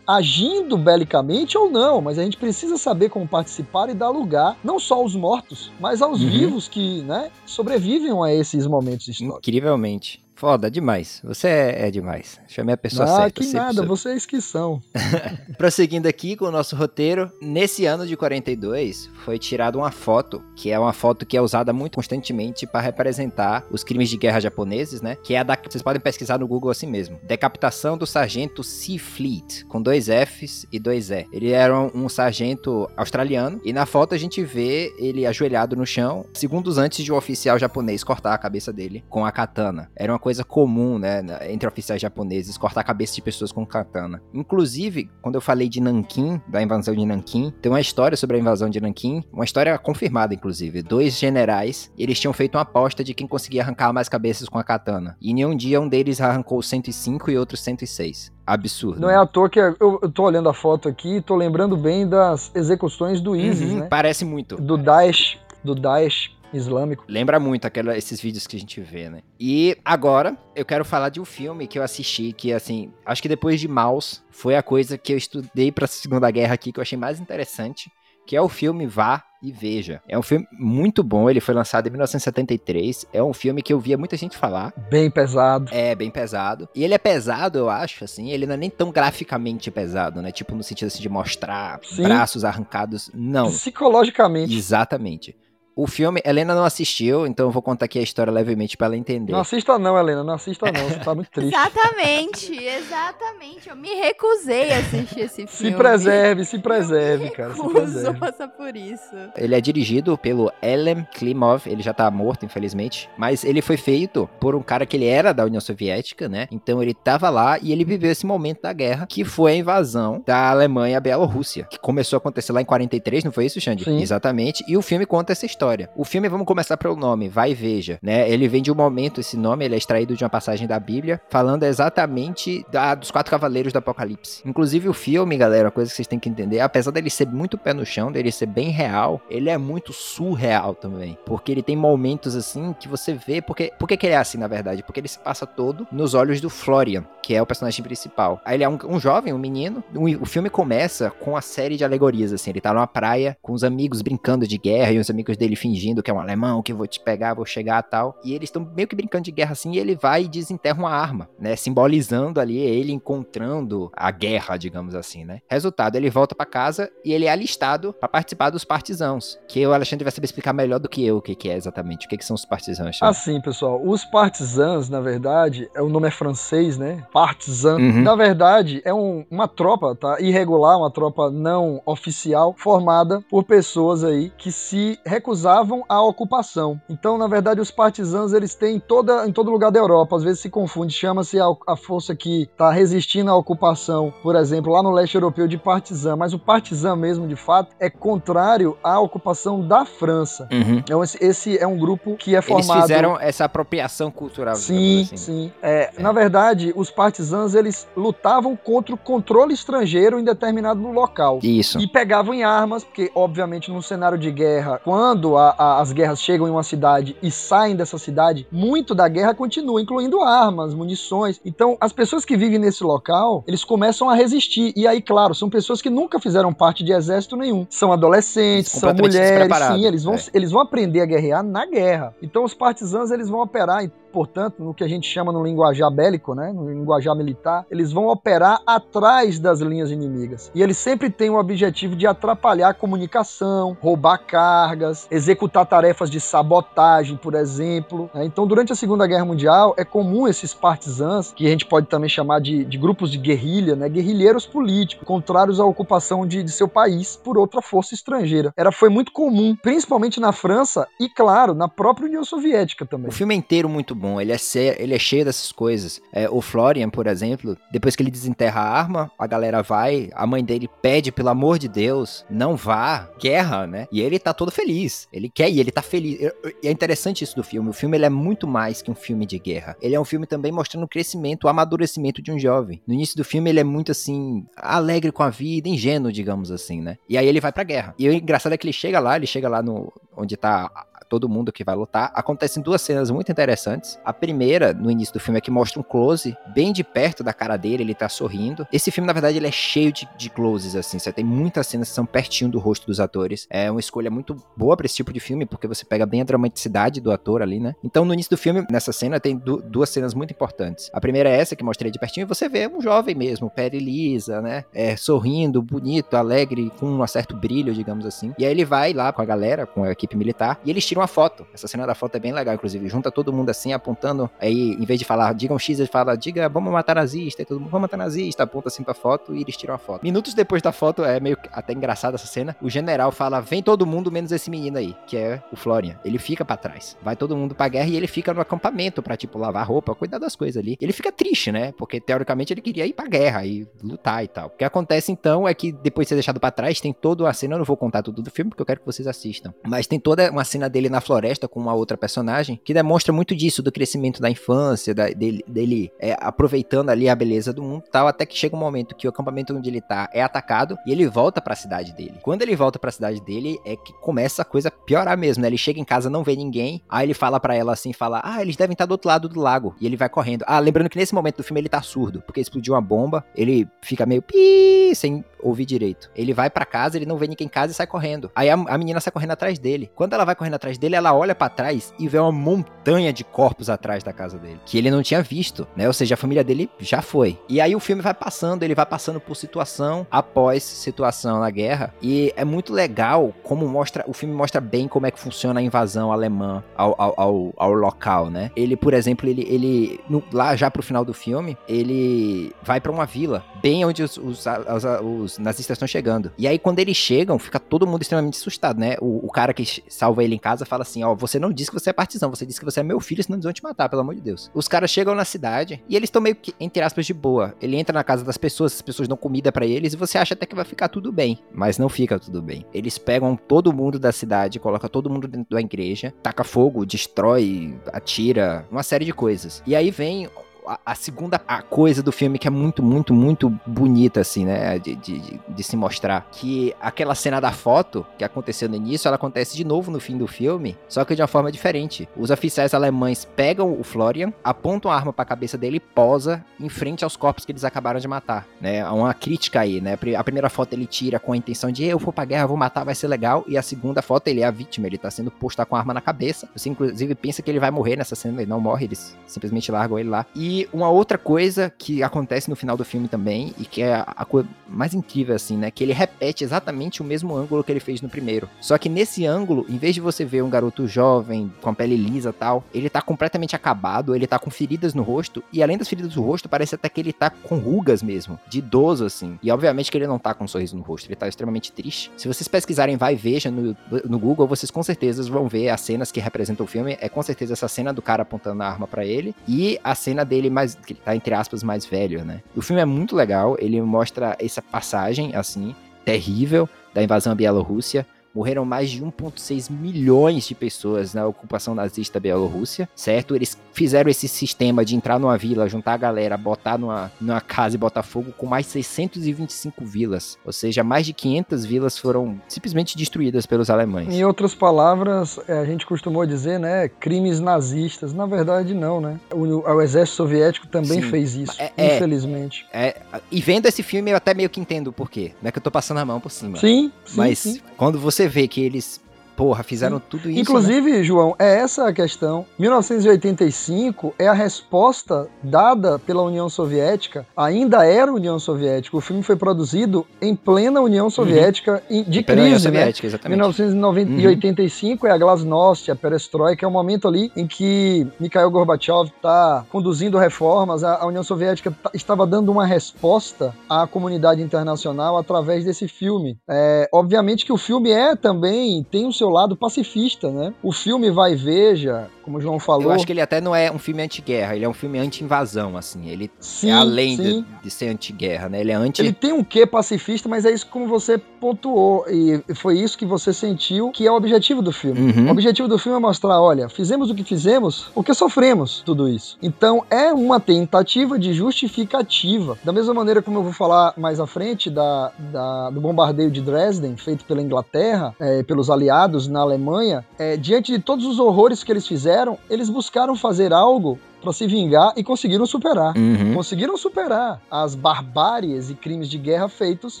agindo 0.06 0.76
belicamente 0.76 1.56
ou 1.56 1.70
não, 1.70 2.00
mas 2.00 2.18
a 2.18 2.24
gente 2.24 2.36
precisa 2.36 2.76
saber 2.76 3.08
como 3.08 3.26
participar 3.26 3.88
e 3.88 3.94
dar 3.94 4.10
lugar 4.10 4.56
não 4.64 4.78
só 4.78 4.96
aos 4.96 5.14
mortos, 5.14 5.70
mas 5.80 6.02
aos 6.02 6.20
Uhum. 6.20 6.30
vivos 6.30 6.68
que, 6.68 7.02
né, 7.02 7.30
sobrevivem 7.44 8.12
a 8.22 8.32
esses 8.32 8.66
momentos 8.66 9.08
históricos. 9.08 9.38
Incrivelmente. 9.38 10.25
Foda 10.36 10.70
demais. 10.70 11.20
Você 11.24 11.48
é, 11.48 11.88
é 11.88 11.90
demais. 11.90 12.38
Chamei 12.46 12.74
a 12.74 12.76
pessoa 12.76 13.04
Ah, 13.08 13.16
certa. 13.22 13.30
que 13.40 13.44
sempre 13.44 13.58
nada, 13.60 13.72
soube. 13.74 13.88
vocês 13.88 14.26
que 14.26 14.38
são. 14.40 14.82
Prosseguindo 15.56 16.06
aqui 16.06 16.36
com 16.36 16.44
o 16.44 16.50
nosso 16.50 16.76
roteiro, 16.76 17.32
nesse 17.40 17.86
ano 17.86 18.06
de 18.06 18.16
42 18.18 19.08
foi 19.24 19.38
tirada 19.38 19.78
uma 19.78 19.90
foto, 19.90 20.42
que 20.54 20.70
é 20.70 20.78
uma 20.78 20.92
foto 20.92 21.24
que 21.24 21.38
é 21.38 21.40
usada 21.40 21.72
muito 21.72 21.94
constantemente 21.94 22.66
para 22.66 22.80
representar 22.82 23.64
os 23.70 23.82
crimes 23.82 24.10
de 24.10 24.18
guerra 24.18 24.38
japoneses, 24.38 25.00
né? 25.00 25.16
Que 25.24 25.34
é 25.34 25.38
a 25.38 25.42
da. 25.42 25.56
Vocês 25.56 25.82
podem 25.82 26.00
pesquisar 26.00 26.38
no 26.38 26.46
Google 26.46 26.70
assim 26.70 26.86
mesmo. 26.86 27.18
Decapitação 27.22 27.96
do 27.96 28.06
sargento 28.06 28.62
Seafleet, 28.62 29.64
com 29.64 29.80
dois 29.80 30.06
Fs 30.08 30.66
e 30.70 30.78
dois 30.78 31.10
E. 31.10 31.26
Ele 31.32 31.50
era 31.50 31.74
um, 31.80 32.04
um 32.04 32.08
sargento 32.10 32.90
australiano, 32.94 33.58
e 33.64 33.72
na 33.72 33.86
foto 33.86 34.14
a 34.14 34.18
gente 34.18 34.44
vê 34.44 34.94
ele 34.98 35.24
ajoelhado 35.24 35.74
no 35.74 35.86
chão, 35.86 36.26
segundos 36.34 36.76
antes 36.76 37.02
de 37.02 37.10
um 37.10 37.16
oficial 37.16 37.58
japonês 37.58 38.04
cortar 38.04 38.34
a 38.34 38.38
cabeça 38.38 38.70
dele 38.70 39.02
com 39.08 39.24
a 39.24 39.32
katana. 39.32 39.90
Era 39.96 40.12
uma 40.12 40.18
coisa 40.26 40.42
comum, 40.42 40.98
né, 40.98 41.24
entre 41.48 41.68
oficiais 41.68 42.02
japoneses, 42.02 42.58
cortar 42.58 42.80
a 42.80 42.84
cabeça 42.84 43.14
de 43.14 43.22
pessoas 43.22 43.52
com 43.52 43.64
katana. 43.64 44.20
Inclusive, 44.34 45.08
quando 45.22 45.36
eu 45.36 45.40
falei 45.40 45.68
de 45.68 45.80
Nanquim, 45.80 46.42
da 46.48 46.60
invasão 46.60 46.96
de 46.96 47.06
Nanquim, 47.06 47.54
tem 47.62 47.70
uma 47.70 47.80
história 47.80 48.16
sobre 48.16 48.36
a 48.36 48.40
invasão 48.40 48.68
de 48.68 48.80
Nanquim, 48.80 49.22
uma 49.32 49.44
história 49.44 49.78
confirmada, 49.78 50.34
inclusive. 50.34 50.82
Dois 50.82 51.16
generais, 51.16 51.92
eles 51.96 52.18
tinham 52.18 52.32
feito 52.32 52.56
uma 52.56 52.62
aposta 52.62 53.04
de 53.04 53.14
quem 53.14 53.28
conseguia 53.28 53.62
arrancar 53.62 53.92
mais 53.92 54.08
cabeças 54.08 54.48
com 54.48 54.58
a 54.58 54.64
katana. 54.64 55.16
E 55.20 55.30
em 55.30 55.44
um 55.44 55.54
dia, 55.54 55.80
um 55.80 55.88
deles 55.88 56.20
arrancou 56.20 56.60
105 56.60 57.30
e 57.30 57.38
outro 57.38 57.56
106. 57.56 58.32
Absurdo. 58.44 59.00
Não 59.00 59.08
é 59.08 59.14
à 59.14 59.24
toa 59.24 59.48
que 59.48 59.60
eu, 59.60 59.76
eu 59.80 60.10
tô 60.10 60.24
olhando 60.24 60.48
a 60.48 60.54
foto 60.54 60.88
aqui 60.88 61.18
e 61.18 61.20
tô 61.20 61.36
lembrando 61.36 61.76
bem 61.76 62.08
das 62.08 62.50
execuções 62.52 63.20
do 63.20 63.36
ISIS, 63.36 63.70
Uhum, 63.70 63.78
né? 63.78 63.86
Parece 63.88 64.24
muito. 64.24 64.56
Do 64.56 64.76
Daesh, 64.76 65.38
do 65.62 65.72
Daesh 65.74 66.35
islâmico. 66.56 67.04
Lembra 67.08 67.38
muito 67.38 67.66
aquela, 67.66 67.96
esses 67.96 68.20
vídeos 68.20 68.46
que 68.46 68.56
a 68.56 68.60
gente 68.60 68.80
vê, 68.80 69.08
né? 69.08 69.20
E 69.38 69.76
agora 69.84 70.36
eu 70.54 70.64
quero 70.64 70.84
falar 70.84 71.08
de 71.08 71.20
um 71.20 71.24
filme 71.24 71.66
que 71.66 71.78
eu 71.78 71.82
assisti, 71.82 72.32
que 72.32 72.52
assim, 72.52 72.92
acho 73.04 73.22
que 73.22 73.28
depois 73.28 73.60
de 73.60 73.68
Maus, 73.68 74.22
foi 74.30 74.56
a 74.56 74.62
coisa 74.62 74.96
que 74.98 75.12
eu 75.12 75.16
estudei 75.16 75.70
pra 75.70 75.86
Segunda 75.86 76.30
Guerra 76.30 76.54
aqui 76.54 76.72
que 76.72 76.78
eu 76.80 76.82
achei 76.82 76.98
mais 76.98 77.20
interessante, 77.20 77.90
que 78.26 78.34
é 78.34 78.42
o 78.42 78.48
filme 78.48 78.86
Vá 78.86 79.22
e 79.40 79.52
Veja. 79.52 80.02
É 80.08 80.18
um 80.18 80.22
filme 80.22 80.44
muito 80.58 81.04
bom, 81.04 81.30
ele 81.30 81.40
foi 81.40 81.54
lançado 81.54 81.86
em 81.86 81.90
1973, 81.90 83.06
é 83.12 83.22
um 83.22 83.32
filme 83.32 83.62
que 83.62 83.72
eu 83.72 83.78
via 83.78 83.96
muita 83.96 84.16
gente 84.16 84.36
falar, 84.36 84.72
Bem 84.90 85.08
pesado. 85.08 85.68
é 85.72 85.94
bem 85.94 86.10
pesado. 86.10 86.68
E 86.74 86.82
ele 86.82 86.94
é 86.94 86.98
pesado, 86.98 87.56
eu 87.58 87.70
acho, 87.70 88.02
assim, 88.02 88.30
ele 88.32 88.44
não 88.46 88.54
é 88.54 88.56
nem 88.56 88.70
tão 88.70 88.90
graficamente 88.90 89.70
pesado, 89.70 90.20
né? 90.20 90.32
Tipo 90.32 90.56
no 90.56 90.62
sentido 90.64 90.88
assim 90.88 91.00
de 91.02 91.08
mostrar 91.08 91.78
Sim. 91.84 92.02
braços 92.02 92.44
arrancados, 92.44 93.10
não. 93.14 93.46
Psicologicamente. 93.50 94.56
Exatamente. 94.56 95.36
O 95.78 95.86
filme, 95.86 96.22
Helena 96.24 96.54
não 96.54 96.64
assistiu, 96.64 97.26
então 97.26 97.44
eu 97.46 97.50
vou 97.50 97.60
contar 97.60 97.84
aqui 97.84 97.98
a 97.98 98.02
história 98.02 98.32
levemente 98.32 98.78
pra 98.78 98.86
ela 98.86 98.96
entender. 98.96 99.30
Não 99.30 99.40
assista 99.40 99.78
não, 99.78 99.98
Helena, 99.98 100.24
não 100.24 100.32
assista 100.32 100.72
não, 100.72 100.88
você 100.88 100.98
tá 101.00 101.14
muito 101.14 101.30
triste. 101.30 101.54
Exatamente, 101.54 102.54
exatamente. 102.64 103.68
Eu 103.68 103.76
me 103.76 103.90
recusei 103.94 104.72
a 104.72 104.78
assistir 104.78 105.20
esse 105.20 105.46
Se 105.46 105.56
filme. 105.64 105.76
preserve, 105.76 106.44
se 106.46 106.58
preserve, 106.58 107.26
Eu 107.26 107.32
cara, 107.32 107.54
se 107.54 107.62
preserve. 107.68 108.18
passar 108.18 108.48
por 108.48 108.74
isso. 108.74 109.14
Ele 109.36 109.54
é 109.54 109.60
dirigido 109.60 110.16
pelo 110.16 110.50
Elem 110.62 111.06
Klimov, 111.14 111.66
ele 111.66 111.82
já 111.82 111.92
tá 111.92 112.10
morto, 112.10 112.46
infelizmente, 112.46 113.10
mas 113.18 113.44
ele 113.44 113.60
foi 113.60 113.76
feito 113.76 114.26
por 114.40 114.54
um 114.54 114.62
cara 114.62 114.86
que 114.86 114.96
ele 114.96 115.06
era 115.06 115.34
da 115.34 115.44
União 115.44 115.60
Soviética, 115.60 116.26
né? 116.26 116.48
Então 116.50 116.82
ele 116.82 116.94
tava 116.94 117.28
lá 117.28 117.58
e 117.60 117.70
ele 117.70 117.84
viveu 117.84 118.10
esse 118.10 118.24
momento 118.24 118.62
da 118.62 118.72
guerra, 118.72 119.06
que 119.06 119.26
foi 119.26 119.52
a 119.52 119.56
invasão 119.56 120.22
da 120.26 120.48
Alemanha 120.48 120.96
à 120.96 121.00
Bielorrússia, 121.00 121.64
que 121.70 121.78
começou 121.78 122.16
a 122.16 122.18
acontecer 122.18 122.52
lá 122.52 122.62
em 122.62 122.64
43, 122.64 123.24
não 123.24 123.32
foi 123.32 123.44
isso, 123.44 123.60
Xande? 123.60 123.84
Sim. 123.84 124.00
Exatamente, 124.00 124.64
e 124.66 124.74
o 124.74 124.80
filme 124.80 125.04
conta 125.04 125.32
essa 125.32 125.44
história. 125.44 125.65
O 125.96 126.04
filme, 126.04 126.28
vamos 126.28 126.46
começar 126.46 126.76
pelo 126.76 126.96
nome, 126.96 127.28
Vai 127.28 127.52
e 127.52 127.54
Veja, 127.54 127.98
né? 128.02 128.28
Ele 128.30 128.48
vem 128.48 128.62
de 128.62 128.70
um 128.70 128.74
momento, 128.74 129.20
esse 129.20 129.36
nome, 129.36 129.64
ele 129.64 129.74
é 129.74 129.78
extraído 129.78 130.14
de 130.14 130.24
uma 130.24 130.30
passagem 130.30 130.66
da 130.66 130.78
Bíblia, 130.78 131.20
falando 131.28 131.64
exatamente 131.64 132.64
da, 132.70 132.94
dos 132.94 133.10
quatro 133.10 133.30
cavaleiros 133.30 133.72
do 133.72 133.78
Apocalipse. 133.78 134.42
Inclusive 134.44 134.88
o 134.88 134.92
filme, 134.92 135.36
galera, 135.36 135.66
uma 135.66 135.70
coisa 135.70 135.90
que 135.90 135.96
vocês 135.96 136.06
têm 136.06 136.18
que 136.18 136.28
entender, 136.28 136.60
apesar 136.60 136.90
dele 136.90 137.10
ser 137.10 137.26
muito 137.26 137.58
pé 137.58 137.72
no 137.72 137.84
chão, 137.84 138.12
dele 138.12 138.30
ser 138.30 138.46
bem 138.46 138.70
real, 138.70 139.20
ele 139.28 139.50
é 139.50 139.58
muito 139.58 139.92
surreal 139.92 140.74
também. 140.74 141.18
Porque 141.24 141.52
ele 141.52 141.62
tem 141.62 141.76
momentos 141.76 142.36
assim 142.36 142.74
que 142.78 142.88
você 142.88 143.14
vê. 143.14 143.40
Porque, 143.40 143.72
por 143.78 143.88
que 143.88 144.06
ele 144.06 144.14
é 144.14 144.16
assim, 144.16 144.38
na 144.38 144.46
verdade? 144.46 144.82
Porque 144.82 145.00
ele 145.00 145.08
se 145.08 145.18
passa 145.18 145.46
todo 145.46 145.86
nos 145.90 146.14
olhos 146.14 146.40
do 146.40 146.50
Florian, 146.50 147.04
que 147.22 147.34
é 147.34 147.42
o 147.42 147.46
personagem 147.46 147.82
principal. 147.82 148.40
Aí 148.44 148.56
ele 148.56 148.64
é 148.64 148.68
um, 148.68 148.78
um 148.88 149.00
jovem, 149.00 149.32
um 149.32 149.38
menino. 149.38 149.82
O, 149.94 150.22
o 150.22 150.26
filme 150.26 150.50
começa 150.50 151.10
com 151.10 151.32
uma 151.32 151.40
série 151.40 151.76
de 151.76 151.84
alegorias, 151.84 152.32
assim. 152.32 152.50
Ele 152.50 152.60
tá 152.60 152.72
numa 152.72 152.86
praia 152.86 153.36
com 153.42 153.52
os 153.52 153.64
amigos 153.64 154.02
brincando 154.02 154.46
de 154.46 154.58
guerra 154.58 154.92
e 154.92 154.98
os 154.98 155.10
amigos 155.10 155.36
dele 155.36 155.55
fingindo 155.56 156.02
que 156.02 156.10
é 156.10 156.14
um 156.14 156.20
alemão, 156.20 156.62
que 156.62 156.72
vou 156.72 156.86
te 156.86 157.00
pegar, 157.00 157.34
vou 157.34 157.44
chegar 157.46 157.82
tal. 157.82 158.18
E 158.24 158.32
eles 158.34 158.48
estão 158.48 158.66
meio 158.74 158.86
que 158.88 158.94
brincando 158.96 159.24
de 159.24 159.32
guerra 159.32 159.52
assim. 159.52 159.72
E 159.72 159.78
ele 159.78 159.94
vai 159.96 160.24
e 160.24 160.28
desenterra 160.28 160.78
uma 160.78 160.90
arma, 160.90 161.28
né? 161.38 161.56
Simbolizando 161.56 162.40
ali 162.40 162.58
ele 162.58 162.92
encontrando 162.92 163.90
a 163.96 164.10
guerra, 164.10 164.56
digamos 164.56 164.94
assim, 164.94 165.24
né? 165.24 165.40
Resultado, 165.48 165.96
ele 165.96 166.10
volta 166.10 166.34
pra 166.34 166.46
casa 166.46 166.90
e 167.04 167.12
ele 167.12 167.24
é 167.26 167.30
alistado 167.30 167.92
pra 167.92 168.08
participar 168.08 168.50
dos 168.50 168.64
partisãos. 168.64 169.38
Que 169.48 169.66
o 169.66 169.72
Alexandre 169.72 170.04
vai 170.04 170.12
saber 170.12 170.26
explicar 170.26 170.52
melhor 170.52 170.78
do 170.78 170.88
que 170.88 171.04
eu 171.04 171.16
o 171.18 171.22
que, 171.22 171.34
que 171.34 171.48
é 171.48 171.56
exatamente. 171.56 172.06
O 172.06 172.08
que, 172.08 172.16
que 172.16 172.24
são 172.24 172.34
os 172.34 172.44
partisãos. 172.44 172.96
Xande? 172.96 173.10
Assim, 173.10 173.40
pessoal, 173.40 173.80
os 173.84 174.04
partisans, 174.04 174.88
na 174.88 175.00
verdade, 175.00 175.68
é 175.74 175.80
o 175.80 175.88
nome 175.88 176.08
é 176.08 176.10
francês, 176.10 176.76
né? 176.76 177.04
Partisan. 177.12 177.76
Uhum. 177.76 178.02
Na 178.02 178.14
verdade, 178.14 178.82
é 178.84 178.92
um- 178.92 179.24
uma 179.30 179.48
tropa, 179.48 179.94
tá? 179.94 180.20
Irregular, 180.20 180.76
uma 180.78 180.90
tropa 180.90 181.30
não 181.30 181.80
oficial, 181.86 182.54
formada 182.56 183.22
por 183.30 183.44
pessoas 183.44 184.04
aí 184.04 184.30
que 184.36 184.50
se 184.52 184.98
recusavam 185.46 185.84
à 185.88 186.02
ocupação. 186.02 186.80
Então, 186.88 187.16
na 187.16 187.28
verdade, 187.28 187.60
os 187.60 187.70
partisans, 187.70 188.32
eles 188.32 188.54
têm 188.54 188.76
em 188.76 188.80
toda, 188.80 189.26
em 189.26 189.32
todo 189.32 189.50
lugar 189.50 189.70
da 189.70 189.78
Europa. 189.78 190.16
Às 190.16 190.24
vezes 190.24 190.40
se 190.40 190.50
confunde, 190.50 190.92
chama-se 190.92 191.38
a, 191.40 191.46
a 191.66 191.76
força 191.76 192.14
que 192.14 192.48
tá 192.56 192.70
resistindo 192.70 193.30
à 193.30 193.36
ocupação, 193.36 194.12
por 194.22 194.34
exemplo, 194.36 194.72
lá 194.72 194.82
no 194.82 194.90
leste 194.90 195.14
europeu 195.14 195.46
de 195.46 195.56
partisan. 195.56 196.16
Mas 196.16 196.32
o 196.32 196.38
partisan 196.38 196.96
mesmo, 196.96 197.28
de 197.28 197.36
fato, 197.36 197.74
é 197.78 197.88
contrário 197.88 198.76
à 198.82 198.98
ocupação 199.00 199.66
da 199.66 199.84
França. 199.84 200.48
Uhum. 200.50 200.78
Então, 200.78 201.02
esse, 201.02 201.22
esse 201.22 201.58
é 201.58 201.66
um 201.66 201.78
grupo 201.78 202.16
que 202.16 202.34
é 202.34 202.38
Eles 202.38 202.46
formado... 202.46 202.82
fizeram 202.82 203.20
essa 203.20 203.44
apropriação 203.44 204.10
cultural. 204.10 204.56
Sim, 204.56 205.02
assim. 205.02 205.16
sim. 205.16 205.52
É, 205.62 205.76
É. 205.76 206.02
Na 206.02 206.12
verdade, 206.12 206.72
os 206.74 206.90
partisans 206.90 207.54
eles 207.54 207.86
lutavam 207.96 208.56
contra 208.56 208.94
o 208.94 208.98
controle 208.98 209.52
estrangeiro 209.52 210.18
em 210.18 210.24
determinado 210.24 210.80
local. 210.90 211.38
Isso. 211.42 211.78
E 211.78 211.86
pegavam 211.86 212.32
em 212.32 212.42
armas, 212.42 212.82
porque, 212.82 213.10
obviamente, 213.14 213.70
num 213.70 213.82
cenário 213.82 214.16
de 214.16 214.30
guerra, 214.30 214.80
quando 214.82 215.25
a- 215.34 215.54
a- 215.56 215.80
as 215.80 215.92
guerras 215.92 216.20
chegam 216.20 216.46
em 216.46 216.50
uma 216.50 216.62
cidade 216.62 217.16
e 217.22 217.30
saem 217.30 217.74
dessa 217.74 217.96
cidade, 217.96 218.46
muito 218.52 218.94
da 218.94 219.08
guerra 219.08 219.34
continua, 219.34 219.80
incluindo 219.80 220.20
armas, 220.20 220.74
munições. 220.74 221.40
Então, 221.42 221.78
as 221.80 221.90
pessoas 221.94 222.22
que 222.22 222.36
vivem 222.36 222.58
nesse 222.58 222.84
local, 222.84 223.42
eles 223.46 223.64
começam 223.64 224.10
a 224.10 224.14
resistir. 224.14 224.74
E 224.76 224.86
aí, 224.86 225.00
claro, 225.00 225.34
são 225.34 225.48
pessoas 225.48 225.80
que 225.80 225.88
nunca 225.88 226.20
fizeram 226.20 226.52
parte 226.52 226.84
de 226.84 226.92
exército 226.92 227.34
nenhum. 227.36 227.66
São 227.70 227.90
adolescentes, 227.92 228.72
são 228.72 228.90
mulheres, 228.94 229.48
sim, 229.80 229.86
eles 229.86 230.04
vão, 230.04 230.14
é. 230.14 230.18
eles 230.34 230.50
vão 230.50 230.60
aprender 230.60 231.00
a 231.00 231.06
guerrear 231.06 231.42
na 231.42 231.64
guerra. 231.64 232.14
Então, 232.20 232.44
os 232.44 232.52
partisans, 232.52 233.10
eles 233.10 233.28
vão 233.30 233.40
operar 233.40 233.82
em 233.84 233.90
portanto, 234.16 234.64
no 234.64 234.72
que 234.72 234.82
a 234.82 234.88
gente 234.88 235.06
chama 235.06 235.30
no 235.30 235.44
linguajar 235.44 235.90
bélico, 235.90 236.34
né, 236.34 236.50
no 236.50 236.70
linguajar 236.70 237.14
militar, 237.14 237.66
eles 237.70 237.92
vão 237.92 238.06
operar 238.08 238.62
atrás 238.66 239.38
das 239.38 239.60
linhas 239.60 239.90
inimigas. 239.90 240.50
E 240.54 240.62
eles 240.62 240.78
sempre 240.78 241.10
têm 241.10 241.28
o 241.28 241.38
objetivo 241.38 241.94
de 241.94 242.06
atrapalhar 242.06 242.70
a 242.70 242.72
comunicação, 242.74 243.76
roubar 243.78 244.16
cargas, 244.26 245.06
executar 245.10 245.66
tarefas 245.66 246.08
de 246.08 246.18
sabotagem, 246.18 247.18
por 247.18 247.34
exemplo. 247.34 248.08
Né? 248.14 248.24
Então, 248.24 248.46
durante 248.46 248.72
a 248.72 248.74
Segunda 248.74 249.06
Guerra 249.06 249.26
Mundial, 249.26 249.74
é 249.76 249.84
comum 249.84 250.26
esses 250.26 250.54
partisans, 250.54 251.34
que 251.36 251.46
a 251.46 251.50
gente 251.50 251.66
pode 251.66 251.86
também 251.86 252.08
chamar 252.08 252.40
de, 252.40 252.64
de 252.64 252.78
grupos 252.78 253.10
de 253.10 253.18
guerrilha, 253.18 253.76
né, 253.76 253.86
guerrilheiros 253.86 254.46
políticos, 254.46 255.06
contrários 255.06 255.60
à 255.60 255.64
ocupação 255.66 256.26
de, 256.26 256.42
de 256.42 256.50
seu 256.50 256.68
país 256.68 257.20
por 257.22 257.36
outra 257.36 257.60
força 257.60 257.92
estrangeira. 257.92 258.50
Era 258.56 258.72
foi 258.72 258.88
muito 258.88 259.12
comum, 259.12 259.54
principalmente 259.54 260.18
na 260.18 260.32
França 260.32 260.88
e, 260.98 261.06
claro, 261.06 261.52
na 261.52 261.68
própria 261.68 262.06
União 262.06 262.24
Soviética 262.24 262.86
também. 262.86 263.10
O 263.10 263.12
filme 263.12 263.34
é 263.34 263.36
inteiro 263.36 263.68
muito 263.68 263.94
bom, 263.94 264.05
ele 264.20 264.32
é, 264.32 264.36
ele 264.78 264.94
é 264.94 264.98
cheio 264.98 265.24
dessas 265.24 265.52
coisas. 265.52 266.00
É, 266.12 266.28
o 266.28 266.40
Florian, 266.40 266.88
por 266.88 267.06
exemplo, 267.06 267.56
depois 267.70 267.96
que 267.96 268.02
ele 268.02 268.10
desenterra 268.10 268.60
a 268.60 268.68
arma, 268.68 269.10
a 269.18 269.26
galera 269.26 269.62
vai, 269.62 270.10
a 270.14 270.26
mãe 270.26 270.44
dele 270.44 270.68
pede, 270.80 271.10
pelo 271.10 271.28
amor 271.28 271.58
de 271.58 271.68
Deus, 271.68 272.24
não 272.30 272.56
vá, 272.56 273.08
guerra, 273.20 273.66
né? 273.66 273.88
E 273.90 274.00
ele 274.00 274.18
tá 274.18 274.32
todo 274.32 274.50
feliz. 274.50 275.08
Ele 275.12 275.28
quer 275.28 275.50
ir, 275.50 275.60
ele 275.60 275.70
tá 275.70 275.82
feliz. 275.82 276.20
E 276.62 276.68
é 276.68 276.70
interessante 276.70 277.24
isso 277.24 277.36
do 277.36 277.42
filme. 277.42 277.68
O 277.68 277.72
filme 277.72 277.96
ele 277.96 278.06
é 278.06 278.10
muito 278.10 278.46
mais 278.46 278.82
que 278.82 278.90
um 278.90 278.94
filme 278.94 279.26
de 279.26 279.38
guerra. 279.38 279.76
Ele 279.80 279.94
é 279.94 280.00
um 280.00 280.04
filme 280.04 280.26
também 280.26 280.52
mostrando 280.52 280.84
o 280.84 280.88
crescimento, 280.88 281.44
o 281.44 281.48
amadurecimento 281.48 282.22
de 282.22 282.30
um 282.30 282.38
jovem. 282.38 282.80
No 282.86 282.94
início 282.94 283.16
do 283.16 283.24
filme 283.24 283.50
ele 283.50 283.60
é 283.60 283.64
muito 283.64 283.92
assim, 283.92 284.46
alegre 284.56 285.12
com 285.12 285.22
a 285.22 285.30
vida, 285.30 285.68
ingênuo, 285.68 286.12
digamos 286.12 286.50
assim, 286.50 286.80
né? 286.80 286.98
E 287.08 287.18
aí 287.18 287.26
ele 287.26 287.40
vai 287.40 287.52
pra 287.52 287.64
guerra. 287.64 287.94
E 287.98 288.08
o 288.08 288.12
engraçado 288.12 288.52
é 288.52 288.58
que 288.58 288.66
ele 288.66 288.72
chega 288.72 289.00
lá, 289.00 289.16
ele 289.16 289.26
chega 289.26 289.48
lá 289.48 289.62
no 289.62 289.92
onde 290.16 290.36
tá 290.36 290.70
todo 291.08 291.28
mundo 291.28 291.52
que 291.52 291.64
vai 291.64 291.74
lutar. 291.74 292.10
Acontecem 292.14 292.62
duas 292.62 292.82
cenas 292.82 293.10
muito 293.10 293.30
interessantes. 293.30 293.98
A 294.04 294.12
primeira, 294.12 294.72
no 294.72 294.90
início 294.90 295.14
do 295.14 295.20
filme, 295.20 295.38
é 295.38 295.40
que 295.40 295.50
mostra 295.50 295.80
um 295.80 295.82
close 295.82 296.36
bem 296.54 296.72
de 296.72 296.82
perto 296.84 297.22
da 297.22 297.32
cara 297.32 297.56
dele, 297.56 297.82
ele 297.82 297.94
tá 297.94 298.08
sorrindo. 298.08 298.66
Esse 298.72 298.90
filme, 298.90 299.06
na 299.06 299.12
verdade, 299.12 299.36
ele 299.36 299.46
é 299.46 299.52
cheio 299.52 299.92
de, 299.92 300.08
de 300.16 300.30
closes, 300.30 300.74
assim. 300.74 300.98
Você 300.98 301.12
tem 301.12 301.24
muitas 301.24 301.66
cenas 301.66 301.88
que 301.88 301.94
são 301.94 302.06
pertinho 302.06 302.50
do 302.50 302.58
rosto 302.58 302.86
dos 302.86 303.00
atores. 303.00 303.46
É 303.50 303.70
uma 303.70 303.80
escolha 303.80 304.10
muito 304.10 304.36
boa 304.56 304.76
para 304.76 304.86
esse 304.86 304.96
tipo 304.96 305.12
de 305.12 305.20
filme, 305.20 305.46
porque 305.46 305.66
você 305.66 305.84
pega 305.84 306.06
bem 306.06 306.20
a 306.20 306.24
dramaticidade 306.24 307.00
do 307.00 307.10
ator 307.10 307.42
ali, 307.42 307.60
né? 307.60 307.74
Então, 307.82 308.04
no 308.04 308.12
início 308.12 308.30
do 308.30 308.38
filme, 308.38 308.66
nessa 308.70 308.92
cena, 308.92 309.20
tem 309.20 309.36
du 309.36 309.56
duas 309.62 309.90
cenas 309.90 310.14
muito 310.14 310.32
importantes. 310.32 310.90
A 310.92 311.00
primeira 311.00 311.28
é 311.28 311.36
essa, 311.38 311.56
que 311.56 311.64
mostrei 311.64 311.90
de 311.90 311.98
pertinho, 311.98 312.24
e 312.24 312.28
você 312.28 312.48
vê 312.48 312.68
um 312.68 312.80
jovem 312.80 313.14
mesmo, 313.14 313.50
pele 313.50 313.78
lisa, 313.78 314.40
né? 314.40 314.64
É, 314.72 314.96
sorrindo, 314.96 315.62
bonito, 315.62 316.14
alegre, 316.14 316.70
com 316.78 316.86
um 316.86 317.06
certo 317.06 317.36
brilho, 317.36 317.74
digamos 317.74 318.06
assim. 318.06 318.34
E 318.38 318.44
aí 318.44 318.50
ele 318.50 318.64
vai 318.64 318.92
lá 318.92 319.12
com 319.12 319.22
a 319.22 319.24
galera, 319.24 319.66
com 319.66 319.84
a 319.84 319.92
equipe 319.92 320.16
militar, 320.16 320.60
e 320.64 320.70
eles 320.70 320.84
tiram 320.96 321.02
uma 321.02 321.06
foto. 321.06 321.46
Essa 321.52 321.68
cena 321.68 321.86
da 321.86 321.94
foto 321.94 322.16
é 322.16 322.18
bem 322.18 322.32
legal, 322.32 322.54
inclusive. 322.54 322.88
Junta 322.88 323.10
todo 323.10 323.32
mundo 323.32 323.50
assim, 323.50 323.72
apontando. 323.72 324.30
Aí, 324.40 324.72
em 324.72 324.84
vez 324.84 324.98
de 324.98 325.04
falar, 325.04 325.32
diga 325.34 325.52
um 325.52 325.58
X, 325.58 325.78
ele 325.78 325.88
fala, 325.88 326.16
diga, 326.16 326.48
vamos 326.48 326.72
matar 326.72 326.96
nazista. 326.96 327.42
E 327.42 327.44
todo 327.44 327.60
mundo, 327.60 327.70
vamos 327.70 327.82
matar 327.82 327.96
nazista. 327.96 328.42
Aponta 328.42 328.68
assim 328.68 328.82
pra 328.82 328.94
foto 328.94 329.34
e 329.34 329.42
eles 329.42 329.56
tiram 329.56 329.74
a 329.74 329.78
foto. 329.78 330.02
Minutos 330.02 330.34
depois 330.34 330.62
da 330.62 330.72
foto, 330.72 331.04
é 331.04 331.20
meio 331.20 331.36
até 331.52 331.72
engraçado 331.72 332.14
essa 332.14 332.26
cena. 332.26 332.56
O 332.62 332.70
general 332.70 333.12
fala, 333.12 333.40
vem 333.40 333.62
todo 333.62 333.86
mundo 333.86 334.10
menos 334.10 334.32
esse 334.32 334.50
menino 334.50 334.78
aí, 334.78 334.96
que 335.06 335.16
é 335.16 335.42
o 335.52 335.56
Florian. 335.56 335.96
Ele 336.04 336.18
fica 336.18 336.44
para 336.44 336.56
trás. 336.56 336.96
Vai 337.02 337.16
todo 337.16 337.36
mundo 337.36 337.54
pra 337.54 337.68
guerra 337.68 337.88
e 337.88 337.96
ele 337.96 338.06
fica 338.06 338.32
no 338.32 338.40
acampamento 338.40 339.02
pra, 339.02 339.16
tipo, 339.16 339.38
lavar 339.38 339.66
roupa, 339.66 339.94
cuidar 339.94 340.18
das 340.18 340.34
coisas 340.34 340.56
ali. 340.62 340.76
Ele 340.80 340.92
fica 340.92 341.12
triste, 341.12 341.52
né? 341.52 341.72
Porque 341.76 342.00
teoricamente 342.00 342.52
ele 342.52 342.60
queria 342.60 342.86
ir 342.86 342.92
pra 342.92 343.06
guerra 343.06 343.44
e 343.44 343.66
lutar 343.82 344.24
e 344.24 344.28
tal. 344.28 344.46
O 344.46 344.50
que 344.50 344.64
acontece 344.64 345.12
então 345.12 345.46
é 345.46 345.52
que 345.52 345.72
depois 345.72 346.06
de 346.06 346.10
ser 346.10 346.14
deixado 346.14 346.40
para 346.40 346.50
trás, 346.50 346.80
tem 346.80 346.92
toda 346.92 347.28
a 347.28 347.32
cena. 347.32 347.54
Eu 347.54 347.58
não 347.58 347.64
vou 347.64 347.76
contar 347.76 348.02
tudo 348.02 348.22
do 348.22 348.30
filme 348.30 348.50
porque 348.50 348.62
eu 348.62 348.66
quero 348.66 348.80
que 348.80 348.86
vocês 348.86 349.06
assistam. 349.06 349.52
Mas 349.66 349.86
tem 349.86 349.98
toda 349.98 350.30
uma 350.30 350.44
cena 350.44 350.68
dele 350.68 350.85
na 350.88 351.00
floresta 351.00 351.48
com 351.48 351.60
uma 351.60 351.74
outra 351.74 351.96
personagem, 351.96 352.60
que 352.64 352.74
demonstra 352.74 353.12
muito 353.12 353.34
disso, 353.34 353.62
do 353.62 353.72
crescimento 353.72 354.20
da 354.20 354.30
infância, 354.30 354.94
da, 354.94 355.08
dele, 355.08 355.44
dele 355.46 355.92
é, 355.98 356.16
aproveitando 356.20 356.90
ali 356.90 357.08
a 357.08 357.14
beleza 357.14 357.52
do 357.52 357.62
mundo 357.62 357.84
tal, 357.90 358.06
até 358.06 358.26
que 358.26 358.36
chega 358.36 358.56
um 358.56 358.58
momento 358.58 358.94
que 358.94 359.06
o 359.06 359.10
acampamento 359.10 359.54
onde 359.54 359.68
ele 359.68 359.80
tá 359.80 360.08
é 360.12 360.22
atacado 360.22 360.76
e 360.86 360.92
ele 360.92 361.06
volta 361.08 361.40
para 361.40 361.52
a 361.52 361.56
cidade 361.56 361.92
dele. 361.92 362.14
Quando 362.22 362.42
ele 362.42 362.56
volta 362.56 362.78
para 362.78 362.90
a 362.90 362.92
cidade 362.92 363.20
dele, 363.20 363.58
é 363.64 363.76
que 363.76 363.92
começa 363.94 364.42
a 364.42 364.44
coisa 364.44 364.70
piorar 364.70 365.16
mesmo, 365.16 365.42
né? 365.42 365.48
Ele 365.48 365.58
chega 365.58 365.80
em 365.80 365.84
casa, 365.84 366.10
não 366.10 366.22
vê 366.22 366.36
ninguém, 366.36 366.82
aí 366.88 367.06
ele 367.06 367.14
fala 367.14 367.40
para 367.40 367.54
ela 367.54 367.72
assim, 367.72 367.92
fala, 367.92 368.20
ah, 368.24 368.42
eles 368.42 368.56
devem 368.56 368.72
estar 368.72 368.86
do 368.86 368.92
outro 368.92 369.08
lado 369.08 369.28
do 369.28 369.40
lago, 369.40 369.74
e 369.80 369.86
ele 369.86 369.96
vai 369.96 370.08
correndo. 370.08 370.44
Ah, 370.46 370.58
lembrando 370.58 370.88
que 370.88 370.98
nesse 370.98 371.14
momento 371.14 371.38
do 371.38 371.44
filme 371.44 371.60
ele 371.60 371.68
tá 371.68 371.82
surdo, 371.82 372.22
porque 372.22 372.40
explodiu 372.40 372.74
uma 372.74 372.80
bomba, 372.80 373.24
ele 373.34 373.68
fica 373.82 374.06
meio 374.06 374.22
pi, 374.22 374.94
sem 374.94 375.24
ouvir 375.48 375.64
direito. 375.64 376.10
Ele 376.14 376.32
vai 376.32 376.50
para 376.50 376.64
casa, 376.64 376.96
ele 376.96 377.06
não 377.06 377.16
vê 377.16 377.26
ninguém 377.26 377.46
em 377.46 377.50
casa 377.50 377.72
e 377.72 377.74
sai 377.74 377.86
correndo. 377.86 378.30
Aí 378.34 378.50
a, 378.50 378.54
a 378.54 378.78
menina 378.78 379.00
sai 379.00 379.12
correndo 379.12 379.32
atrás 379.32 379.58
dele. 379.58 379.90
Quando 379.94 380.12
ela 380.12 380.24
vai 380.24 380.34
correndo 380.34 380.54
atrás 380.54 380.78
dele, 380.78 380.96
ela 380.96 381.14
olha 381.14 381.34
para 381.34 381.48
trás 381.48 381.94
e 381.98 382.08
vê 382.08 382.18
uma 382.18 382.32
montanha 382.32 383.12
de 383.12 383.24
corpos 383.24 383.70
atrás 383.70 384.02
da 384.02 384.12
casa 384.12 384.38
dele, 384.38 384.60
que 384.64 384.78
ele 384.78 384.90
não 384.90 385.02
tinha 385.02 385.22
visto, 385.22 385.66
né? 385.76 385.86
Ou 385.86 385.92
seja, 385.92 386.14
a 386.14 386.18
família 386.18 386.42
dele 386.42 386.70
já 386.78 387.02
foi. 387.02 387.38
E 387.48 387.60
aí 387.60 387.74
o 387.74 387.80
filme 387.80 388.02
vai 388.02 388.14
passando, 388.14 388.62
ele 388.62 388.74
vai 388.74 388.86
passando 388.86 389.20
por 389.20 389.34
situação 389.34 390.06
após 390.10 390.62
situação 390.62 391.40
na 391.40 391.50
guerra, 391.50 391.94
e 392.02 392.32
é 392.36 392.44
muito 392.44 392.72
legal 392.72 393.32
como 393.42 393.68
mostra, 393.68 394.04
o 394.06 394.12
filme 394.12 394.34
mostra 394.34 394.60
bem 394.60 394.88
como 394.88 395.06
é 395.06 395.10
que 395.10 395.18
funciona 395.18 395.60
a 395.60 395.62
invasão 395.62 396.12
alemã 396.12 396.62
ao, 396.76 396.94
ao, 396.98 397.14
ao, 397.16 397.54
ao 397.56 397.72
local, 397.72 398.30
né? 398.30 398.50
Ele, 398.56 398.76
por 398.76 398.94
exemplo, 398.94 399.28
ele, 399.28 399.42
ele 399.48 400.00
no, 400.08 400.22
lá 400.32 400.56
já 400.56 400.70
pro 400.70 400.82
final 400.82 401.04
do 401.04 401.14
filme, 401.14 401.56
ele 401.68 402.52
vai 402.62 402.80
para 402.80 402.92
uma 402.92 403.06
vila, 403.06 403.44
bem 403.62 403.84
onde 403.84 404.02
os, 404.02 404.16
os, 404.16 404.44
os, 404.46 404.84
os 405.22 405.35
nazistas 405.38 405.74
estão 405.74 405.88
chegando. 405.88 406.32
E 406.38 406.46
aí 406.46 406.58
quando 406.58 406.78
eles 406.78 406.96
chegam, 406.96 407.38
fica 407.38 407.58
todo 407.58 407.86
mundo 407.86 408.02
extremamente 408.02 408.36
assustado, 408.36 408.78
né? 408.78 408.96
O, 409.00 409.26
o 409.26 409.30
cara 409.30 409.52
que 409.52 409.64
salva 409.88 410.24
ele 410.24 410.34
em 410.34 410.38
casa 410.38 410.64
fala 410.64 410.82
assim, 410.82 411.02
ó, 411.04 411.14
você 411.14 411.38
não 411.38 411.52
disse 411.52 411.70
que 411.70 411.78
você 411.78 411.90
é 411.90 411.92
partizão, 411.92 412.30
você 412.30 412.46
disse 412.46 412.58
que 412.58 412.64
você 412.64 412.80
é 412.80 412.82
meu 412.82 413.00
filho, 413.00 413.22
senão 413.22 413.36
eles 413.36 413.44
vão 413.44 413.52
te 413.52 413.62
matar, 413.62 413.88
pelo 413.88 414.02
amor 414.02 414.14
de 414.14 414.20
Deus. 414.20 414.50
Os 414.54 414.68
caras 414.68 414.90
chegam 414.90 415.14
na 415.14 415.24
cidade 415.24 415.82
e 415.88 415.96
eles 415.96 416.08
estão 416.08 416.22
meio 416.22 416.36
que, 416.36 416.54
entre 416.58 416.82
aspas, 416.82 417.06
de 417.06 417.14
boa. 417.14 417.54
Ele 417.60 417.76
entra 417.76 417.92
na 417.92 418.04
casa 418.04 418.24
das 418.24 418.36
pessoas, 418.36 418.74
as 418.74 418.82
pessoas 418.82 419.08
dão 419.08 419.16
comida 419.16 419.50
para 419.52 419.66
eles 419.66 419.92
e 419.92 419.96
você 419.96 420.18
acha 420.18 420.34
até 420.34 420.46
que 420.46 420.54
vai 420.54 420.64
ficar 420.64 420.88
tudo 420.88 421.12
bem. 421.12 421.38
Mas 421.52 421.78
não 421.78 421.88
fica 421.88 422.18
tudo 422.18 422.42
bem. 422.42 422.64
Eles 422.72 422.98
pegam 422.98 423.36
todo 423.36 423.72
mundo 423.72 423.98
da 423.98 424.12
cidade, 424.12 424.58
colocam 424.58 424.88
todo 424.88 425.10
mundo 425.10 425.28
dentro 425.28 425.54
da 425.54 425.60
igreja, 425.60 426.12
taca 426.22 426.44
fogo, 426.44 426.84
destrói, 426.84 427.78
atira, 427.92 428.66
uma 428.70 428.82
série 428.82 429.04
de 429.04 429.12
coisas. 429.12 429.62
E 429.66 429.74
aí 429.74 429.90
vem 429.90 430.28
a, 430.66 430.78
a, 430.84 430.94
segunda 430.94 431.40
a 431.46 431.62
coisa 431.62 432.02
do 432.02 432.12
filme 432.12 432.38
que 432.38 432.46
é 432.46 432.50
muito, 432.50 432.82
muito, 432.82 433.14
muito 433.14 433.50
bonita, 433.66 434.20
assim, 434.20 434.44
né? 434.44 434.78
De, 434.78 434.94
de, 434.96 435.40
de, 435.48 435.62
se 435.62 435.76
mostrar. 435.76 436.26
Que 436.32 436.74
aquela 436.80 437.14
cena 437.14 437.40
da 437.40 437.52
foto 437.52 438.06
que 438.18 438.24
aconteceu 438.24 438.68
no 438.68 438.76
início, 438.76 439.08
ela 439.08 439.16
acontece 439.16 439.56
de 439.56 439.64
novo 439.64 439.90
no 439.90 440.00
fim 440.00 440.16
do 440.16 440.26
filme, 440.26 440.76
só 440.88 441.04
que 441.04 441.14
de 441.14 441.22
uma 441.22 441.28
forma 441.28 441.50
diferente. 441.50 442.08
Os 442.16 442.30
oficiais 442.30 442.74
alemães 442.74 443.24
pegam 443.24 443.78
o 443.78 443.82
Florian, 443.82 444.32
apontam 444.42 444.90
a 444.90 444.96
arma 444.96 445.12
pra 445.12 445.24
cabeça 445.24 445.58
dele 445.58 445.76
e 445.76 445.80
posa 445.80 446.44
em 446.58 446.68
frente 446.68 447.04
aos 447.04 447.16
corpos 447.16 447.44
que 447.44 447.52
eles 447.52 447.64
acabaram 447.64 448.00
de 448.00 448.08
matar, 448.08 448.46
né? 448.60 448.82
Há 448.82 448.92
uma 448.92 449.14
crítica 449.14 449.60
aí, 449.60 449.80
né? 449.80 449.98
A 450.16 450.24
primeira 450.24 450.48
foto 450.48 450.72
ele 450.72 450.86
tira 450.86 451.18
com 451.18 451.32
a 451.32 451.36
intenção 451.36 451.70
de 451.70 451.84
eu 451.84 451.98
vou 451.98 452.12
pra 452.12 452.24
guerra, 452.24 452.46
vou 452.46 452.56
matar, 452.56 452.84
vai 452.84 452.94
ser 452.94 453.08
legal. 453.08 453.44
E 453.46 453.56
a 453.56 453.62
segunda 453.62 454.02
foto 454.02 454.28
ele 454.28 454.40
é 454.40 454.44
a 454.44 454.50
vítima, 454.50 454.86
ele 454.86 454.98
tá 454.98 455.10
sendo 455.10 455.30
posto 455.30 455.56
com 455.66 455.76
a 455.76 455.78
arma 455.78 455.94
na 455.94 456.00
cabeça. 456.00 456.48
Você 456.54 456.68
inclusive 456.68 457.14
pensa 457.14 457.40
que 457.40 457.50
ele 457.50 457.58
vai 457.58 457.70
morrer 457.70 457.96
nessa 457.96 458.14
cena, 458.14 458.42
ele 458.42 458.50
não 458.50 458.60
morre, 458.60 458.84
eles 458.84 459.16
simplesmente 459.26 459.72
largam 459.72 459.98
ele 459.98 460.08
lá. 460.08 460.26
E 460.34 460.55
uma 460.72 460.88
outra 460.88 461.18
coisa 461.18 461.72
que 461.76 462.02
acontece 462.02 462.48
no 462.48 462.56
final 462.56 462.76
do 462.76 462.84
filme 462.84 463.08
também, 463.08 463.54
e 463.58 463.64
que 463.64 463.82
é 463.82 463.94
a, 463.94 464.24
coisa 464.24 464.48
mais 464.68 464.94
incrível, 464.94 465.34
assim, 465.34 465.56
né? 465.56 465.70
Que 465.70 465.84
ele 465.84 465.92
repete 465.92 466.44
exatamente 466.44 467.02
o 467.02 467.04
mesmo 467.04 467.34
ângulo 467.36 467.64
que 467.64 467.72
ele 467.72 467.80
fez 467.80 468.00
no 468.00 468.08
primeiro. 468.08 468.48
Só 468.60 468.78
que 468.78 468.88
nesse 468.88 469.26
ângulo, 469.26 469.66
em 469.68 469.76
vez 469.76 469.94
de 469.94 470.00
você 470.00 470.24
ver 470.24 470.42
um 470.42 470.50
garoto 470.50 470.86
jovem, 470.86 471.52
com 471.60 471.70
a 471.70 471.74
pele 471.74 471.96
lisa 471.96 472.32
tal, 472.32 472.64
ele 472.72 472.88
tá 472.88 473.02
completamente 473.02 473.54
acabado, 473.54 474.14
ele 474.14 474.26
tá 474.26 474.38
com 474.38 474.50
feridas 474.50 474.94
no 474.94 475.02
rosto, 475.02 475.42
e 475.52 475.62
além 475.62 475.76
das 475.76 475.88
feridas 475.88 476.14
no 476.16 476.22
rosto, 476.22 476.48
parece 476.48 476.74
até 476.74 476.88
que 476.88 477.00
ele 477.00 477.12
tá 477.12 477.30
com 477.30 477.56
rugas 477.56 478.02
mesmo, 478.02 478.38
de 478.48 478.58
idoso, 478.58 479.04
assim. 479.04 479.38
E 479.42 479.50
obviamente 479.50 479.90
que 479.90 479.98
ele 479.98 480.06
não 480.06 480.18
tá 480.18 480.34
com 480.34 480.44
um 480.44 480.48
sorriso 480.48 480.76
no 480.76 480.82
rosto, 480.82 481.08
ele 481.08 481.16
tá 481.16 481.28
extremamente 481.28 481.72
triste. 481.72 482.10
Se 482.16 482.28
vocês 482.28 482.48
pesquisarem 482.48 482.96
Vai 482.96 483.16
Veja 483.16 483.50
no, 483.50 483.76
no 484.04 484.18
Google, 484.18 484.46
vocês 484.46 484.70
com 484.70 484.82
certeza 484.82 485.22
vão 485.24 485.48
ver 485.48 485.68
as 485.70 485.80
cenas 485.80 486.12
que 486.12 486.20
representam 486.20 486.64
o 486.64 486.68
filme. 486.68 486.96
É 487.00 487.08
com 487.08 487.22
certeza 487.22 487.52
essa 487.52 487.68
cena 487.68 487.92
do 487.92 488.02
cara 488.02 488.22
apontando 488.22 488.62
a 488.62 488.68
arma 488.68 488.86
para 488.86 489.04
ele, 489.04 489.34
e 489.48 489.78
a 489.82 489.94
cena 489.94 490.24
dele 490.24 490.45
mais 490.50 490.74
que 490.74 490.94
tá 490.94 491.14
entre 491.14 491.34
aspas 491.34 491.62
mais 491.62 491.84
velho, 491.84 492.24
né? 492.24 492.42
O 492.54 492.62
filme 492.62 492.80
é 492.80 492.84
muito 492.84 493.14
legal, 493.14 493.56
ele 493.58 493.80
mostra 493.80 494.36
essa 494.40 494.62
passagem 494.62 495.34
assim 495.34 495.74
terrível 496.04 496.68
da 496.94 497.02
invasão 497.02 497.32
à 497.32 497.34
Bielorrússia, 497.34 498.06
morreram 498.36 498.66
mais 498.66 498.90
de 498.90 499.02
1,6 499.02 499.70
milhões 499.70 500.46
de 500.46 500.54
pessoas 500.54 501.14
na 501.14 501.26
ocupação 501.26 501.74
nazista 501.74 502.20
da 502.20 502.22
Bielorrússia, 502.22 502.86
certo? 502.94 503.34
Eles 503.34 503.58
fizeram 503.72 504.10
esse 504.10 504.28
sistema 504.28 504.84
de 504.84 504.94
entrar 504.94 505.18
numa 505.18 505.38
vila, 505.38 505.66
juntar 505.68 505.94
a 505.94 505.96
galera, 505.96 506.36
botar 506.36 506.76
numa, 506.76 507.10
numa 507.18 507.40
casa 507.40 507.76
e 507.76 507.78
botar 507.78 508.02
fogo 508.02 508.32
com 508.36 508.44
mais 508.44 508.66
625 508.66 509.84
vilas. 509.86 510.38
Ou 510.44 510.52
seja, 510.52 510.84
mais 510.84 511.06
de 511.06 511.14
500 511.14 511.64
vilas 511.64 511.98
foram 511.98 512.38
simplesmente 512.46 512.96
destruídas 512.96 513.46
pelos 513.46 513.70
alemães. 513.70 514.12
Em 514.12 514.22
outras 514.22 514.54
palavras, 514.54 515.40
é, 515.48 515.58
a 515.58 515.64
gente 515.64 515.86
costumou 515.86 516.26
dizer, 516.26 516.60
né, 516.60 516.88
crimes 516.88 517.40
nazistas. 517.40 518.12
Na 518.12 518.26
verdade, 518.26 518.74
não, 518.74 519.00
né? 519.00 519.18
O, 519.32 519.44
o 519.44 519.80
exército 519.80 520.16
soviético 520.16 520.66
também 520.66 521.00
Sim. 521.00 521.10
fez 521.10 521.34
isso, 521.34 521.54
é, 521.58 521.72
é 521.76 521.96
infelizmente. 521.96 522.66
É, 522.70 523.00
e 523.30 523.40
vendo 523.40 523.66
esse 523.66 523.82
filme, 523.82 524.10
eu 524.10 524.16
até 524.16 524.34
meio 524.34 524.50
que 524.50 524.60
entendo 524.60 524.88
o 524.88 524.92
porquê. 524.92 525.32
Não 525.40 525.48
é 525.48 525.52
que 525.52 525.58
eu 525.58 525.62
tô 525.62 525.70
passando 525.70 525.98
a 525.98 526.04
mão 526.04 526.20
por 526.20 526.30
cima. 526.30 526.58
Sim, 526.58 526.92
sim 527.04 527.16
Mas 527.16 527.38
sim. 527.38 527.60
quando 527.76 527.98
você 527.98 528.25
vê 528.28 528.46
que 528.48 528.60
eles 528.60 529.00
Porra, 529.36 529.62
fizeram 529.62 530.00
tudo 530.00 530.28
isso. 530.30 530.34
né? 530.36 530.40
Inclusive, 530.40 531.04
João, 531.04 531.34
é 531.38 531.58
essa 531.58 531.88
a 531.88 531.92
questão. 531.92 532.46
1985 532.58 534.14
é 534.18 534.26
a 534.28 534.32
resposta 534.32 535.28
dada 535.42 535.98
pela 535.98 536.22
União 536.22 536.48
Soviética, 536.48 537.26
ainda 537.36 537.84
era 537.84 538.12
União 538.12 538.38
Soviética. 538.38 538.96
O 538.96 539.00
filme 539.00 539.22
foi 539.22 539.36
produzido 539.36 540.06
em 540.20 540.34
plena 540.34 540.80
União 540.80 541.08
Soviética 541.10 541.82
em- 541.90 542.02
de 542.04 542.18
Uhum. 542.20 542.24
Pela 542.24 542.40
União 542.42 542.52
crise, 542.54 542.70
né? 542.70 542.78
Soviética, 542.80 543.06
exatamente. 543.06 543.36
1985 543.36 545.06
é 545.06 545.10
a 545.10 545.18
glasnost, 545.18 545.90
a 545.90 545.96
perestroika, 545.96 546.64
é 546.64 546.68
o 546.68 546.70
momento 546.72 547.06
ali 547.08 547.30
em 547.36 547.46
que 547.46 548.06
Mikhail 548.18 548.50
Gorbachev 548.50 549.10
está 549.16 549.64
conduzindo 549.70 550.18
reformas, 550.18 550.82
a, 550.84 550.96
a 551.02 551.06
União 551.06 551.22
Soviética 551.22 551.70
tá- 551.82 551.90
estava 551.94 552.26
dando 552.26 552.50
uma 552.50 552.66
resposta 552.66 553.54
à 553.68 553.86
comunidade 553.86 554.42
internacional 554.42 555.16
através 555.16 555.64
desse 555.64 555.88
filme. 555.88 556.38
É, 556.48 556.88
obviamente 556.92 557.44
que 557.44 557.52
o 557.52 557.56
filme 557.56 557.90
é 557.90 558.14
também, 558.16 558.84
tem 558.90 559.06
o 559.06 559.12
seu 559.12 559.25
lado 559.28 559.56
pacifista, 559.56 560.30
né? 560.30 560.52
O 560.62 560.72
filme 560.72 561.10
Vai 561.10 561.32
e 561.32 561.36
Veja, 561.36 562.08
como 562.22 562.38
o 562.38 562.40
João 562.40 562.58
falou... 562.58 562.84
Eu 562.84 562.90
acho 562.92 563.06
que 563.06 563.12
ele 563.12 563.20
até 563.20 563.40
não 563.40 563.54
é 563.54 563.70
um 563.70 563.78
filme 563.78 564.02
anti-guerra, 564.02 564.56
ele 564.56 564.64
é 564.64 564.68
um 564.68 564.74
filme 564.74 564.98
anti-invasão, 564.98 565.76
assim. 565.76 566.08
Ele 566.08 566.30
sim, 566.40 566.70
é 566.70 566.74
além 566.74 567.16
de, 567.16 567.44
de 567.62 567.70
ser 567.70 567.88
anti-guerra, 567.88 568.48
né? 568.48 568.60
Ele 568.60 568.72
é 568.72 568.74
anti. 568.74 569.00
Ele 569.00 569.12
tem 569.12 569.32
um 569.32 569.44
quê 569.44 569.66
pacifista, 569.66 570.28
mas 570.28 570.44
é 570.44 570.50
isso 570.50 570.66
como 570.66 570.86
você 570.88 571.18
pontuou. 571.18 572.04
E 572.08 572.42
foi 572.54 572.78
isso 572.78 572.98
que 572.98 573.06
você 573.06 573.32
sentiu 573.32 573.90
que 573.90 574.06
é 574.06 574.10
o 574.10 574.14
objetivo 574.14 574.60
do 574.62 574.72
filme. 574.72 575.12
Uhum. 575.12 575.28
O 575.28 575.30
objetivo 575.30 575.68
do 575.68 575.78
filme 575.78 575.96
é 575.98 576.00
mostrar, 576.00 576.40
olha, 576.40 576.68
fizemos 576.68 577.10
o 577.10 577.14
que 577.14 577.22
fizemos 577.24 577.90
porque 577.94 578.12
sofremos 578.14 578.82
tudo 578.84 579.08
isso. 579.08 579.38
Então 579.42 579.84
é 579.90 580.12
uma 580.12 580.40
tentativa 580.40 581.18
de 581.18 581.32
justificativa. 581.32 582.58
Da 582.64 582.72
mesma 582.72 582.94
maneira 582.94 583.22
como 583.22 583.38
eu 583.38 583.42
vou 583.42 583.52
falar 583.52 583.92
mais 583.96 584.18
à 584.20 584.26
frente 584.26 584.68
da, 584.70 585.12
da- 585.18 585.70
do 585.70 585.80
bombardeio 585.80 586.30
de 586.30 586.40
Dresden, 586.40 586.96
feito 586.96 587.24
pela 587.24 587.40
Inglaterra, 587.42 588.14
é, 588.18 588.42
pelos 588.42 588.70
aliados 588.70 589.15
na 589.26 589.40
Alemanha, 589.40 590.04
é, 590.18 590.36
diante 590.36 590.72
de 590.72 590.78
todos 590.78 591.06
os 591.06 591.18
horrores 591.18 591.62
que 591.64 591.72
eles 591.72 591.86
fizeram, 591.86 592.36
eles 592.50 592.68
buscaram 592.68 593.14
fazer 593.16 593.52
algo 593.52 593.98
para 594.20 594.32
se 594.32 594.46
vingar 594.46 594.92
e 594.96 595.04
conseguiram 595.04 595.46
superar 595.46 595.96
Uhum. 595.96 596.34
conseguiram 596.34 596.76
superar 596.76 597.40
as 597.50 597.74
barbáries 597.74 598.70
e 598.70 598.74
crimes 598.74 599.08
de 599.08 599.18
guerra 599.18 599.48
feitos 599.48 600.00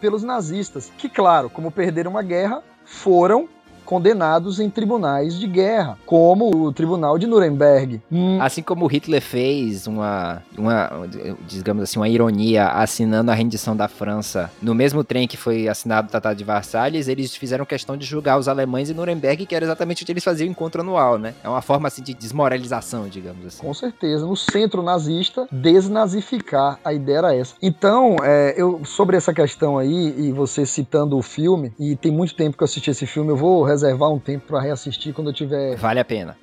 pelos 0.00 0.22
nazistas, 0.22 0.90
que, 0.98 1.08
claro, 1.08 1.48
como 1.48 1.70
perderam 1.70 2.10
uma 2.10 2.22
guerra, 2.22 2.62
foram 2.84 3.48
condenados 3.88 4.60
em 4.60 4.68
tribunais 4.68 5.40
de 5.40 5.46
guerra, 5.46 5.96
como 6.04 6.54
o 6.54 6.70
Tribunal 6.70 7.16
de 7.16 7.26
Nuremberg. 7.26 8.02
Hum, 8.12 8.38
Assim 8.38 8.60
como 8.60 8.86
Hitler 8.86 9.22
fez 9.22 9.86
uma, 9.86 10.42
uma, 10.58 10.90
digamos 11.46 11.84
assim, 11.84 11.98
uma 11.98 12.06
ironia 12.06 12.66
assinando 12.66 13.30
a 13.30 13.34
rendição 13.34 13.74
da 13.74 13.88
França 13.88 14.50
no 14.60 14.74
mesmo 14.74 15.02
trem 15.02 15.26
que 15.26 15.38
foi 15.38 15.68
assinado 15.68 16.06
o 16.06 16.10
Tratado 16.10 16.36
de 16.36 16.44
Versalhes, 16.44 17.08
eles 17.08 17.34
fizeram 17.34 17.64
questão 17.64 17.96
de 17.96 18.04
julgar 18.04 18.38
os 18.38 18.46
alemães 18.46 18.90
em 18.90 18.92
Nuremberg, 18.94 19.46
que 19.46 19.54
era 19.54 19.64
exatamente 19.64 20.04
onde 20.04 20.12
eles 20.12 20.24
faziam 20.24 20.48
o 20.48 20.50
encontro 20.50 20.82
anual, 20.82 21.16
né? 21.18 21.32
É 21.42 21.48
uma 21.48 21.62
forma 21.62 21.88
assim 21.88 22.02
de 22.02 22.12
desmoralização, 22.12 23.08
digamos 23.08 23.46
assim. 23.46 23.62
Com 23.62 23.72
certeza, 23.72 24.26
no 24.26 24.36
centro 24.36 24.82
nazista, 24.82 25.48
desnazificar, 25.50 26.78
a 26.84 26.92
ideia 26.92 27.18
era 27.18 27.34
essa. 27.34 27.54
Então, 27.62 28.16
é, 28.22 28.52
eu 28.54 28.82
sobre 28.84 29.16
essa 29.16 29.32
questão 29.32 29.78
aí, 29.78 30.14
e 30.18 30.30
você 30.30 30.66
citando 30.66 31.16
o 31.16 31.22
filme, 31.22 31.72
e 31.78 31.96
tem 31.96 32.12
muito 32.12 32.34
tempo 32.34 32.54
que 32.54 32.62
eu 32.62 32.66
assisti 32.66 32.90
esse 32.90 33.06
filme, 33.06 33.30
eu 33.30 33.36
vou 33.36 33.64
reservar 33.78 34.10
um 34.10 34.18
tempo 34.18 34.46
para 34.48 34.60
reassistir 34.60 35.14
quando 35.14 35.30
eu 35.30 35.34
tiver 35.34 35.76
Vale 35.76 36.00
a 36.00 36.04
pena. 36.04 36.36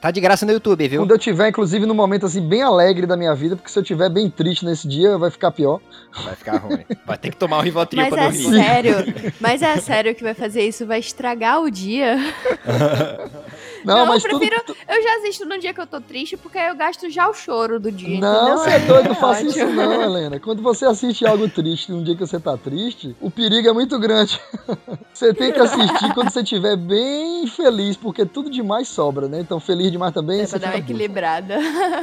Tá 0.00 0.10
de 0.10 0.20
graça 0.20 0.44
no 0.44 0.52
YouTube, 0.52 0.88
viu? 0.88 1.02
Quando 1.02 1.12
eu 1.12 1.18
tiver, 1.18 1.48
inclusive, 1.48 1.86
num 1.86 1.94
momento 1.94 2.26
assim 2.26 2.40
bem 2.40 2.62
alegre 2.62 3.06
da 3.06 3.16
minha 3.16 3.32
vida, 3.34 3.54
porque 3.54 3.70
se 3.70 3.78
eu 3.78 3.84
tiver 3.84 4.08
bem 4.08 4.28
triste 4.28 4.64
nesse 4.64 4.88
dia, 4.88 5.16
vai 5.16 5.30
ficar 5.30 5.52
pior. 5.52 5.80
Vai 6.24 6.34
ficar 6.34 6.56
ruim. 6.56 6.84
Vai 7.06 7.16
ter 7.16 7.30
que 7.30 7.36
tomar 7.36 7.58
um 7.58 7.60
Rivotril 7.60 8.02
Mas 8.02 8.12
pra 8.12 8.24
é 8.24 8.30
dormir. 8.32 8.62
sério, 8.64 8.94
mas 9.40 9.62
é 9.62 9.76
sério 9.76 10.14
que 10.14 10.24
vai 10.24 10.34
fazer 10.34 10.62
isso, 10.62 10.86
vai 10.86 10.98
estragar 10.98 11.60
o 11.62 11.70
dia. 11.70 12.16
Não, 13.84 13.98
Não, 13.98 14.06
mas 14.06 14.24
eu 14.24 14.30
tudo. 14.30 14.40
prefiro- 14.46 14.76
Eu 14.88 15.02
já 15.02 15.16
assisto 15.16 15.44
no 15.44 15.58
dia 15.58 15.72
que 15.74 15.80
eu 15.80 15.86
tô 15.86 16.00
triste, 16.00 16.36
porque 16.36 16.58
aí 16.58 16.68
eu 16.68 16.76
gasto 16.76 17.08
já 17.10 17.28
o 17.28 17.34
choro 17.34 17.78
do 17.78 17.90
dia, 17.92 18.20
Não, 18.20 18.56
você 18.58 18.70
é 18.70 18.78
doido, 18.80 19.08
não 19.08 19.14
faça 19.16 19.40
ótimo. 19.46 19.50
isso 19.50 19.66
não, 19.66 20.02
Helena. 20.02 20.40
Quando 20.40 20.62
você 20.62 20.84
assiste 20.86 21.26
algo 21.26 21.48
triste 21.48 21.90
num 21.92 22.02
dia 22.02 22.14
que 22.14 22.20
você 22.26 22.38
tá 22.40 22.56
triste, 22.56 23.14
o 23.20 23.30
perigo 23.30 23.68
é 23.68 23.72
muito 23.72 23.98
grande. 23.98 24.40
Você 25.16 25.32
tem 25.32 25.50
que 25.50 25.58
assistir 25.58 26.12
quando 26.12 26.28
você 26.30 26.42
estiver 26.42 26.76
bem 26.76 27.46
feliz, 27.46 27.96
porque 27.96 28.26
tudo 28.26 28.50
demais 28.50 28.86
sobra, 28.86 29.26
né? 29.28 29.40
Então, 29.40 29.58
feliz 29.58 29.90
demais 29.90 30.12
também. 30.12 30.42
É 30.42 30.46
pra 30.46 30.58
dar 30.58 30.66
uma 30.68 30.76
equilibrada. 30.76 31.56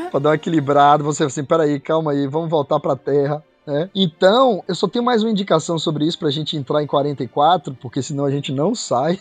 pra 0.10 0.20
dar 0.20 0.30
uma 0.30 0.36
equilibrada, 0.36 1.04
você 1.04 1.24
assim, 1.26 1.44
peraí, 1.44 1.80
calma 1.80 2.12
aí, 2.12 2.26
vamos 2.26 2.50
voltar 2.50 2.80
pra 2.80 2.96
terra. 2.96 3.44
Né? 3.66 3.90
Então, 3.94 4.64
eu 4.68 4.76
só 4.76 4.88
tenho 4.88 5.04
mais 5.04 5.24
uma 5.24 5.32
indicação 5.32 5.78
sobre 5.80 6.06
isso 6.06 6.20
pra 6.20 6.30
gente 6.30 6.58
entrar 6.58 6.84
em 6.84 6.88
44, 6.88 7.76
porque 7.82 8.02
senão 8.02 8.26
a 8.26 8.32
gente 8.32 8.52
não 8.52 8.74
sai, 8.76 9.20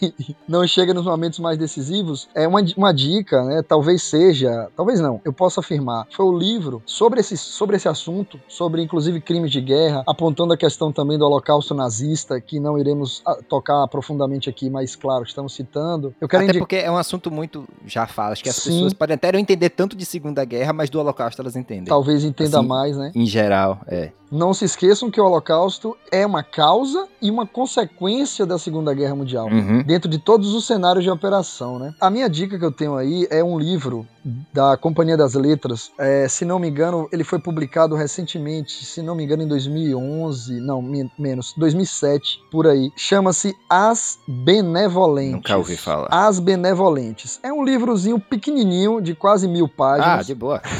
não 0.48 0.66
chega 0.66 0.94
nos 0.94 1.04
momentos 1.04 1.38
mais 1.38 1.58
decisivos. 1.58 2.28
É 2.34 2.46
uma, 2.46 2.60
uma 2.76 2.92
dica, 2.92 3.42
né? 3.44 3.62
Talvez 3.62 4.02
seja, 4.02 4.68
talvez 4.76 5.00
não, 5.00 5.20
eu 5.24 5.32
posso 5.32 5.60
afirmar. 5.60 6.06
Foi 6.10 6.26
o 6.26 6.36
livro 6.36 6.82
sobre 6.86 7.20
esse, 7.20 7.36
sobre 7.36 7.76
esse 7.76 7.88
assunto, 7.88 8.40
sobre 8.48 8.82
inclusive 8.82 9.20
crimes 9.20 9.50
de 9.50 9.60
guerra, 9.60 10.02
apontando 10.06 10.52
a 10.52 10.56
questão 10.56 10.92
também 10.92 11.18
do 11.18 11.24
holocausto 11.24 11.74
nazista, 11.74 12.40
que 12.40 12.58
não 12.58 12.78
iremos 12.78 13.22
ah, 13.26 13.38
tocar 13.48 13.86
profundamente 13.88 14.48
aqui, 14.48 14.68
mas 14.68 14.96
claro, 14.96 15.24
estamos 15.24 15.54
citando. 15.54 16.14
Eu 16.20 16.28
quero 16.28 16.44
Até 16.44 16.58
porque 16.58 16.76
é 16.76 16.90
um 16.90 16.96
assunto 16.96 17.30
muito 17.30 17.66
já 17.86 18.06
fala. 18.06 18.32
Acho 18.32 18.42
que 18.42 18.48
as 18.48 18.56
Sim. 18.56 18.70
pessoas 18.70 18.92
podem 18.92 19.14
até 19.14 19.32
não 19.32 19.38
entender 19.38 19.70
tanto 19.70 19.96
de 19.96 20.04
Segunda 20.04 20.44
Guerra, 20.44 20.72
mas 20.72 20.90
do 20.90 20.98
Holocausto 20.98 21.40
elas 21.40 21.56
entendem. 21.56 21.84
Talvez 21.84 22.24
entenda 22.24 22.58
Assim, 22.58 22.68
mais, 22.68 22.96
né? 22.96 23.12
Em 23.14 23.26
geral, 23.26 23.80
é. 23.86 24.12
Não 24.32 24.54
se 24.54 24.64
esqueçam 24.64 25.10
que 25.10 25.20
o 25.20 25.24
Holocausto 25.26 25.94
é 26.10 26.24
uma 26.24 26.42
causa 26.42 27.06
e 27.20 27.30
uma 27.30 27.46
consequência 27.46 28.46
da 28.46 28.58
Segunda 28.58 28.94
Guerra 28.94 29.14
Mundial. 29.14 29.46
Uhum. 29.46 29.82
Dentro 29.82 30.08
de 30.08 30.18
todos 30.18 30.54
os 30.54 30.66
cenários 30.66 31.04
de 31.04 31.10
operação, 31.10 31.78
né? 31.78 31.94
A 32.00 32.08
minha 32.08 32.30
dica 32.30 32.58
que 32.58 32.64
eu 32.64 32.72
tenho 32.72 32.96
aí 32.96 33.26
é 33.30 33.44
um 33.44 33.58
livro 33.58 34.06
da 34.52 34.76
Companhia 34.76 35.16
das 35.18 35.34
Letras. 35.34 35.90
É, 35.98 36.26
se 36.28 36.44
não 36.46 36.58
me 36.58 36.68
engano, 36.68 37.08
ele 37.12 37.24
foi 37.24 37.38
publicado 37.38 37.94
recentemente, 37.94 38.84
se 38.86 39.02
não 39.02 39.14
me 39.14 39.24
engano, 39.24 39.42
em 39.42 39.48
2011, 39.48 40.60
não, 40.60 40.80
men- 40.80 41.10
menos, 41.18 41.52
2007, 41.56 42.38
por 42.50 42.66
aí. 42.66 42.90
Chama-se 42.96 43.54
As 43.68 44.18
Benevolentes. 44.26 45.32
Nunca 45.34 45.56
ouvi 45.58 45.76
falar. 45.76 46.08
As 46.10 46.38
Benevolentes. 46.38 47.38
É 47.42 47.52
um 47.52 47.62
livrozinho 47.64 48.18
pequenininho, 48.18 49.00
de 49.00 49.14
quase 49.14 49.46
mil 49.46 49.68
páginas. 49.68 50.20
Ah, 50.20 50.22
de 50.22 50.34
boa. 50.34 50.62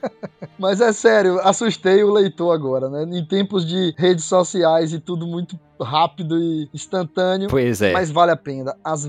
Mas 0.58 0.80
é 0.80 0.92
sério, 0.92 1.40
assustei 1.42 2.04
o 2.04 2.12
leitor 2.12 2.58
agora, 2.60 2.88
né? 2.88 3.18
Em 3.18 3.24
tempos 3.24 3.66
de 3.66 3.94
redes 3.96 4.24
sociais 4.24 4.92
e 4.92 5.00
tudo 5.00 5.26
muito 5.26 5.58
rápido 5.84 6.38
e 6.38 6.68
instantâneo. 6.72 7.48
Pois 7.48 7.82
é. 7.82 7.92
Mas 7.92 8.10
vale 8.10 8.32
a 8.32 8.36
pena. 8.36 8.74
As, 8.84 9.08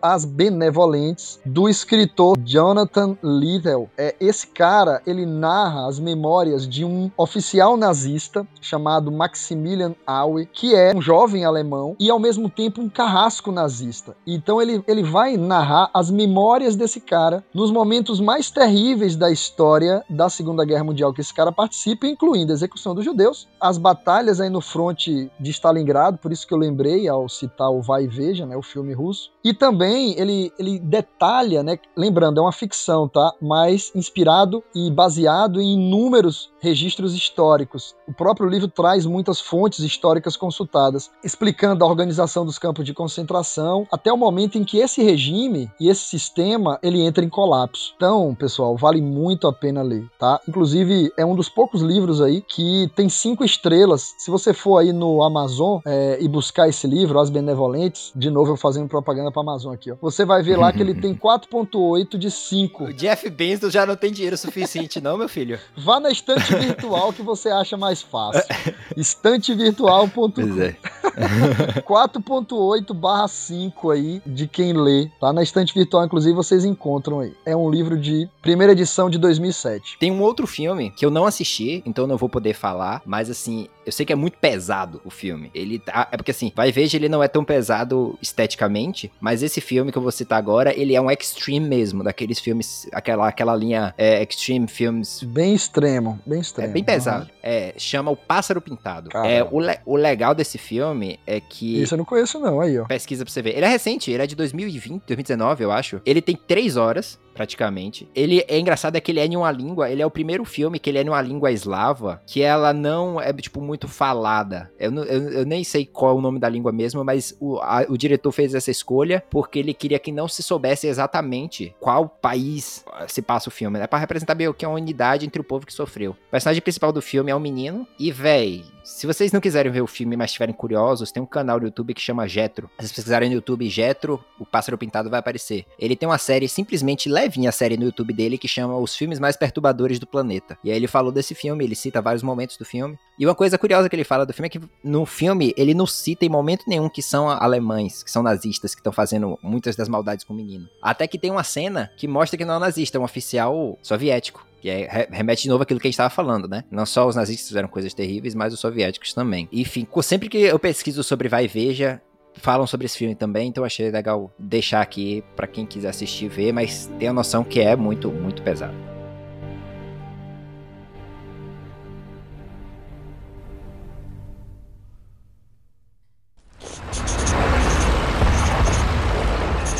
As 0.00 0.24
Benevolentes, 0.24 1.40
do 1.44 1.68
escritor 1.68 2.36
Jonathan 2.44 3.16
Littell. 3.22 3.88
É, 3.96 4.14
esse 4.20 4.46
cara, 4.46 5.02
ele 5.06 5.26
narra 5.26 5.86
as 5.86 5.98
memórias 5.98 6.68
de 6.68 6.84
um 6.84 7.10
oficial 7.16 7.76
nazista 7.76 8.46
chamado 8.60 9.10
Maximilian 9.10 9.94
Aue, 10.06 10.46
que 10.46 10.74
é 10.74 10.94
um 10.94 11.00
jovem 11.00 11.44
alemão 11.44 11.96
e 11.98 12.10
ao 12.10 12.18
mesmo 12.18 12.48
tempo 12.48 12.80
um 12.80 12.88
carrasco 12.88 13.50
nazista. 13.50 14.16
Então 14.26 14.60
ele, 14.60 14.82
ele 14.86 15.02
vai 15.02 15.36
narrar 15.36 15.90
as 15.92 16.10
memórias 16.10 16.76
desse 16.76 17.00
cara 17.00 17.44
nos 17.52 17.70
momentos 17.70 18.20
mais 18.20 18.50
terríveis 18.50 19.16
da 19.16 19.30
história 19.30 20.04
da 20.08 20.28
Segunda 20.28 20.64
Guerra 20.64 20.84
Mundial 20.84 21.12
que 21.12 21.20
esse 21.20 21.34
cara 21.34 21.52
participa, 21.52 22.06
incluindo 22.06 22.52
a 22.52 22.54
execução 22.54 22.94
dos 22.94 23.04
judeus, 23.04 23.48
as 23.60 23.78
batalhas 23.78 24.40
aí 24.40 24.48
no 24.48 24.60
fronte 24.60 25.30
de 25.38 25.50
Stalingrado, 25.50 26.11
por 26.18 26.32
isso 26.32 26.46
que 26.46 26.54
eu 26.54 26.58
lembrei 26.58 27.08
ao 27.08 27.28
citar 27.28 27.70
o 27.70 27.82
Vai 27.82 28.04
e 28.04 28.08
Veja, 28.08 28.46
né, 28.46 28.56
o 28.56 28.62
filme 28.62 28.92
russo. 28.92 29.30
E 29.44 29.54
também 29.54 30.18
ele, 30.18 30.52
ele 30.58 30.78
detalha, 30.78 31.62
né, 31.62 31.78
lembrando, 31.96 32.38
é 32.38 32.42
uma 32.42 32.52
ficção, 32.52 33.08
tá? 33.08 33.32
Mas 33.40 33.90
inspirado 33.94 34.62
e 34.74 34.90
baseado 34.90 35.60
em 35.60 35.74
inúmeros 35.74 36.51
registros 36.62 37.14
históricos. 37.14 37.94
O 38.06 38.12
próprio 38.12 38.48
livro 38.48 38.68
traz 38.68 39.04
muitas 39.04 39.40
fontes 39.40 39.80
históricas 39.80 40.36
consultadas, 40.36 41.10
explicando 41.24 41.84
a 41.84 41.88
organização 41.88 42.46
dos 42.46 42.58
campos 42.58 42.84
de 42.84 42.94
concentração, 42.94 43.86
até 43.90 44.12
o 44.12 44.16
momento 44.16 44.56
em 44.56 44.64
que 44.64 44.78
esse 44.78 45.02
regime 45.02 45.68
e 45.80 45.88
esse 45.88 46.02
sistema 46.02 46.78
ele 46.82 47.02
entra 47.02 47.24
em 47.24 47.28
colapso. 47.28 47.92
Então, 47.96 48.34
pessoal, 48.34 48.76
vale 48.76 49.02
muito 49.02 49.48
a 49.48 49.52
pena 49.52 49.82
ler, 49.82 50.06
tá? 50.18 50.40
Inclusive, 50.48 51.12
é 51.18 51.26
um 51.26 51.34
dos 51.34 51.48
poucos 51.48 51.82
livros 51.82 52.22
aí 52.22 52.40
que 52.40 52.88
tem 52.94 53.08
cinco 53.08 53.44
estrelas. 53.44 54.14
Se 54.16 54.30
você 54.30 54.54
for 54.54 54.78
aí 54.78 54.92
no 54.92 55.22
Amazon 55.22 55.80
é, 55.84 56.18
e 56.20 56.28
buscar 56.28 56.68
esse 56.68 56.86
livro, 56.86 57.18
As 57.18 57.28
Benevolentes, 57.28 58.12
de 58.14 58.30
novo 58.30 58.52
eu 58.52 58.56
fazendo 58.56 58.88
propaganda 58.88 59.32
para 59.32 59.42
Amazon 59.42 59.74
aqui, 59.74 59.90
ó. 59.90 59.96
Você 60.00 60.24
vai 60.24 60.42
ver 60.42 60.56
lá 60.56 60.72
que 60.72 60.80
ele 60.80 60.94
tem 60.94 61.14
4.8 61.18 62.16
de 62.16 62.30
5. 62.30 62.84
O 62.84 62.92
Jeff 62.92 63.28
Bezos 63.28 63.72
já 63.72 63.84
não 63.84 63.96
tem 63.96 64.12
dinheiro 64.12 64.36
suficiente, 64.36 65.00
não, 65.00 65.18
meu 65.18 65.28
filho. 65.28 65.58
Vá 65.76 65.98
na 65.98 66.10
estante 66.10 66.51
virtual 66.58 67.12
que 67.12 67.22
você 67.22 67.48
acha 67.48 67.76
mais 67.76 68.02
fácil. 68.02 68.42
Estantevirtual.com 68.96 70.30
Pois 70.30 70.58
é. 70.58 70.76
4.8 71.82 72.94
barra 72.94 73.28
5 73.28 73.90
aí 73.90 74.22
de 74.24 74.46
quem 74.46 74.72
lê, 74.72 75.10
tá? 75.20 75.32
Na 75.32 75.42
estante 75.42 75.74
virtual, 75.74 76.04
inclusive, 76.04 76.34
vocês 76.34 76.64
encontram 76.64 77.20
aí. 77.20 77.34
É 77.44 77.56
um 77.56 77.70
livro 77.70 77.98
de 77.98 78.28
primeira 78.40 78.72
edição 78.72 79.10
de 79.10 79.18
2007. 79.18 79.98
Tem 79.98 80.10
um 80.10 80.22
outro 80.22 80.46
filme 80.46 80.90
que 80.90 81.04
eu 81.04 81.10
não 81.10 81.26
assisti, 81.26 81.82
então 81.84 82.06
não 82.06 82.16
vou 82.16 82.28
poder 82.28 82.54
falar, 82.54 83.02
mas 83.04 83.30
assim, 83.30 83.68
Eu 83.84 83.92
sei 83.92 84.06
que 84.06 84.12
é 84.12 84.16
muito 84.16 84.38
pesado 84.38 85.00
o 85.04 85.10
filme. 85.10 85.50
Ele 85.54 85.78
tá. 85.78 86.08
É 86.12 86.16
porque 86.16 86.30
assim, 86.30 86.52
vai 86.54 86.70
veja, 86.72 86.96
ele 86.96 87.08
não 87.08 87.22
é 87.22 87.28
tão 87.28 87.44
pesado 87.44 88.16
esteticamente, 88.22 89.10
mas 89.20 89.42
esse 89.42 89.60
filme 89.60 89.90
que 89.92 89.98
eu 89.98 90.02
vou 90.02 90.12
citar 90.12 90.38
agora, 90.38 90.72
ele 90.78 90.94
é 90.94 91.00
um 91.00 91.10
extreme 91.10 91.66
mesmo, 91.68 92.02
daqueles 92.04 92.38
filmes, 92.38 92.88
aquela, 92.92 93.28
aquela 93.28 93.54
linha 93.56 93.94
é, 93.96 94.22
extreme 94.22 94.66
films. 94.68 95.22
Bem 95.22 95.54
extremo, 95.54 96.18
bem 96.26 96.38
É 96.38 96.42
extremo. 96.42 96.72
bem 96.72 96.84
pesado. 96.84 97.28
É, 97.42 97.74
chama 97.76 98.10
O 98.10 98.16
Pássaro 98.16 98.60
Pintado. 98.60 99.10
Caramba. 99.10 99.30
É, 99.32 99.42
o, 99.44 99.58
le- 99.58 99.78
o 99.86 99.96
legal 99.96 100.34
desse 100.34 100.58
filme 100.58 101.18
é 101.26 101.40
que. 101.40 101.80
Isso 101.82 101.94
eu 101.94 101.98
não 101.98 102.04
conheço, 102.04 102.38
não. 102.38 102.60
Aí, 102.60 102.78
ó. 102.78 102.84
Pesquisa 102.84 103.24
pra 103.24 103.32
você 103.32 103.42
ver. 103.42 103.56
Ele 103.56 103.64
é 103.64 103.68
recente, 103.68 104.10
ele 104.10 104.22
é 104.22 104.26
de 104.26 104.36
2020, 104.36 105.02
2019, 105.06 105.64
eu 105.64 105.72
acho. 105.72 106.00
Ele 106.04 106.20
tem 106.22 106.36
três 106.36 106.76
horas, 106.76 107.18
praticamente. 107.34 108.08
Ele 108.14 108.44
é 108.48 108.58
engraçado 108.58 108.96
é 108.96 109.00
que 109.00 109.10
ele 109.10 109.20
é 109.20 109.26
em 109.26 109.36
uma 109.36 109.50
língua, 109.50 109.90
ele 109.90 110.02
é 110.02 110.06
o 110.06 110.10
primeiro 110.10 110.44
filme 110.44 110.78
que 110.78 110.88
ele 110.90 110.98
é 110.98 111.02
em 111.02 111.08
uma 111.08 111.20
língua 111.22 111.50
eslava, 111.52 112.20
que 112.26 112.42
ela 112.42 112.72
não 112.72 113.20
é, 113.20 113.32
tipo, 113.32 113.60
muito 113.60 113.88
falada. 113.88 114.70
Eu, 114.78 114.92
eu- 115.04 115.30
eu 115.30 115.46
nem 115.46 115.64
sei 115.64 115.86
qual 115.86 116.12
é 116.12 116.18
o 116.18 116.20
nome 116.20 116.38
da 116.38 116.48
língua 116.48 116.72
mesmo, 116.72 117.04
mas 117.04 117.36
o, 117.40 117.58
a- 117.58 117.86
o 117.88 117.96
diretor 117.96 118.32
fez 118.32 118.54
essa 118.54 118.70
escolha 118.70 119.22
porque 119.30 119.58
ele 119.58 119.74
queria 119.74 119.98
que 119.98 120.12
não 120.12 120.28
se 120.28 120.42
soubesse 120.42 120.86
exatamente 120.86 121.74
qual 121.80 122.08
país 122.08 122.84
ah, 122.92 123.06
se 123.08 123.22
passa 123.22 123.48
o 123.48 123.52
filme, 123.52 123.78
né? 123.78 123.86
Pra 123.86 123.98
representar 123.98 124.34
meio 124.34 124.54
que 124.54 124.66
uma 124.66 124.74
unidade 124.76 125.26
entre 125.26 125.40
o 125.40 125.44
povo 125.44 125.66
que 125.66 125.72
sofreu. 125.72 126.12
O 126.12 126.30
personagem 126.30 126.62
principal 126.62 126.92
do 126.92 127.02
filme 127.02 127.30
é 127.30 127.36
um 127.36 127.40
menino, 127.40 127.86
e 127.98 128.10
véi, 128.10 128.64
se 128.84 129.06
vocês 129.06 129.32
não 129.32 129.40
quiserem 129.40 129.70
ver 129.70 129.80
o 129.80 129.86
filme, 129.86 130.16
mas 130.16 130.30
estiverem 130.30 130.54
curiosos, 130.54 131.12
tem 131.12 131.22
um 131.22 131.26
canal 131.26 131.58
no 131.58 131.66
YouTube 131.66 131.94
que 131.94 132.00
chama 132.00 132.26
Jetro. 132.26 132.68
Se 132.72 132.86
vocês 132.86 132.92
pesquisarem 132.92 133.28
no 133.28 133.36
YouTube 133.36 133.68
Jetro, 133.68 134.22
o 134.38 134.44
Pássaro 134.44 134.76
Pintado 134.76 135.08
vai 135.08 135.20
aparecer. 135.20 135.64
Ele 135.78 135.94
tem 135.94 136.08
uma 136.08 136.18
série 136.18 136.48
simplesmente 136.48 137.08
levinha, 137.08 137.50
a 137.50 137.52
série 137.52 137.76
no 137.76 137.84
YouTube 137.84 138.12
dele, 138.12 138.36
que 138.36 138.48
chama 138.48 138.76
Os 138.76 138.96
Filmes 138.96 139.20
Mais 139.20 139.36
Perturbadores 139.36 139.98
do 139.98 140.06
Planeta. 140.06 140.58
E 140.64 140.70
aí 140.70 140.76
ele 140.76 140.88
falou 140.88 141.12
desse 141.12 141.34
filme, 141.34 141.64
ele 141.64 141.74
cita 141.74 142.02
vários 142.02 142.22
momentos 142.22 142.56
do 142.56 142.64
filme. 142.64 142.98
E 143.22 143.24
uma 143.24 143.36
coisa 143.36 143.56
curiosa 143.56 143.88
que 143.88 143.94
ele 143.94 144.02
fala 144.02 144.26
do 144.26 144.32
filme 144.32 144.46
é 144.46 144.50
que 144.50 144.60
no 144.82 145.06
filme 145.06 145.54
ele 145.56 145.74
não 145.74 145.86
cita 145.86 146.24
em 146.24 146.28
momento 146.28 146.64
nenhum 146.66 146.88
que 146.88 147.00
são 147.00 147.28
alemães, 147.28 148.02
que 148.02 148.10
são 148.10 148.20
nazistas, 148.20 148.74
que 148.74 148.80
estão 148.80 148.92
fazendo 148.92 149.38
muitas 149.40 149.76
das 149.76 149.88
maldades 149.88 150.24
com 150.24 150.34
o 150.34 150.36
menino. 150.36 150.68
Até 150.82 151.06
que 151.06 151.16
tem 151.16 151.30
uma 151.30 151.44
cena 151.44 151.88
que 151.96 152.08
mostra 152.08 152.36
que 152.36 152.44
não 152.44 152.54
é 152.54 152.56
um 152.56 152.60
nazista, 152.60 152.98
é 152.98 153.00
um 153.00 153.04
oficial 153.04 153.78
soviético. 153.80 154.44
Que 154.60 154.68
é, 154.68 154.88
re- 154.90 155.08
remete 155.08 155.44
de 155.44 155.48
novo 155.50 155.62
àquilo 155.62 155.78
que 155.78 155.86
a 155.86 155.88
gente 155.90 155.94
estava 155.94 156.10
falando, 156.10 156.48
né? 156.48 156.64
Não 156.68 156.84
só 156.84 157.06
os 157.06 157.14
nazistas 157.14 157.46
fizeram 157.46 157.68
coisas 157.68 157.94
terríveis, 157.94 158.34
mas 158.34 158.52
os 158.52 158.58
soviéticos 158.58 159.14
também. 159.14 159.48
Enfim, 159.52 159.86
sempre 160.02 160.28
que 160.28 160.38
eu 160.38 160.58
pesquiso 160.58 161.04
sobre 161.04 161.28
Vai 161.28 161.44
e 161.44 161.48
Veja, 161.48 162.02
falam 162.34 162.66
sobre 162.66 162.86
esse 162.86 162.98
filme 162.98 163.14
também, 163.14 163.46
então 163.50 163.62
achei 163.62 163.88
legal 163.88 164.32
deixar 164.36 164.80
aqui 164.80 165.22
pra 165.36 165.46
quem 165.46 165.64
quiser 165.64 165.90
assistir 165.90 166.26
ver, 166.28 166.52
mas 166.52 166.90
tenha 166.98 167.12
noção 167.12 167.44
que 167.44 167.60
é 167.60 167.76
muito, 167.76 168.10
muito 168.10 168.42
pesado. 168.42 168.74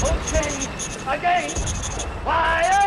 Okay, 0.05 0.53
again. 1.09 1.51
Quiet. 2.23 2.82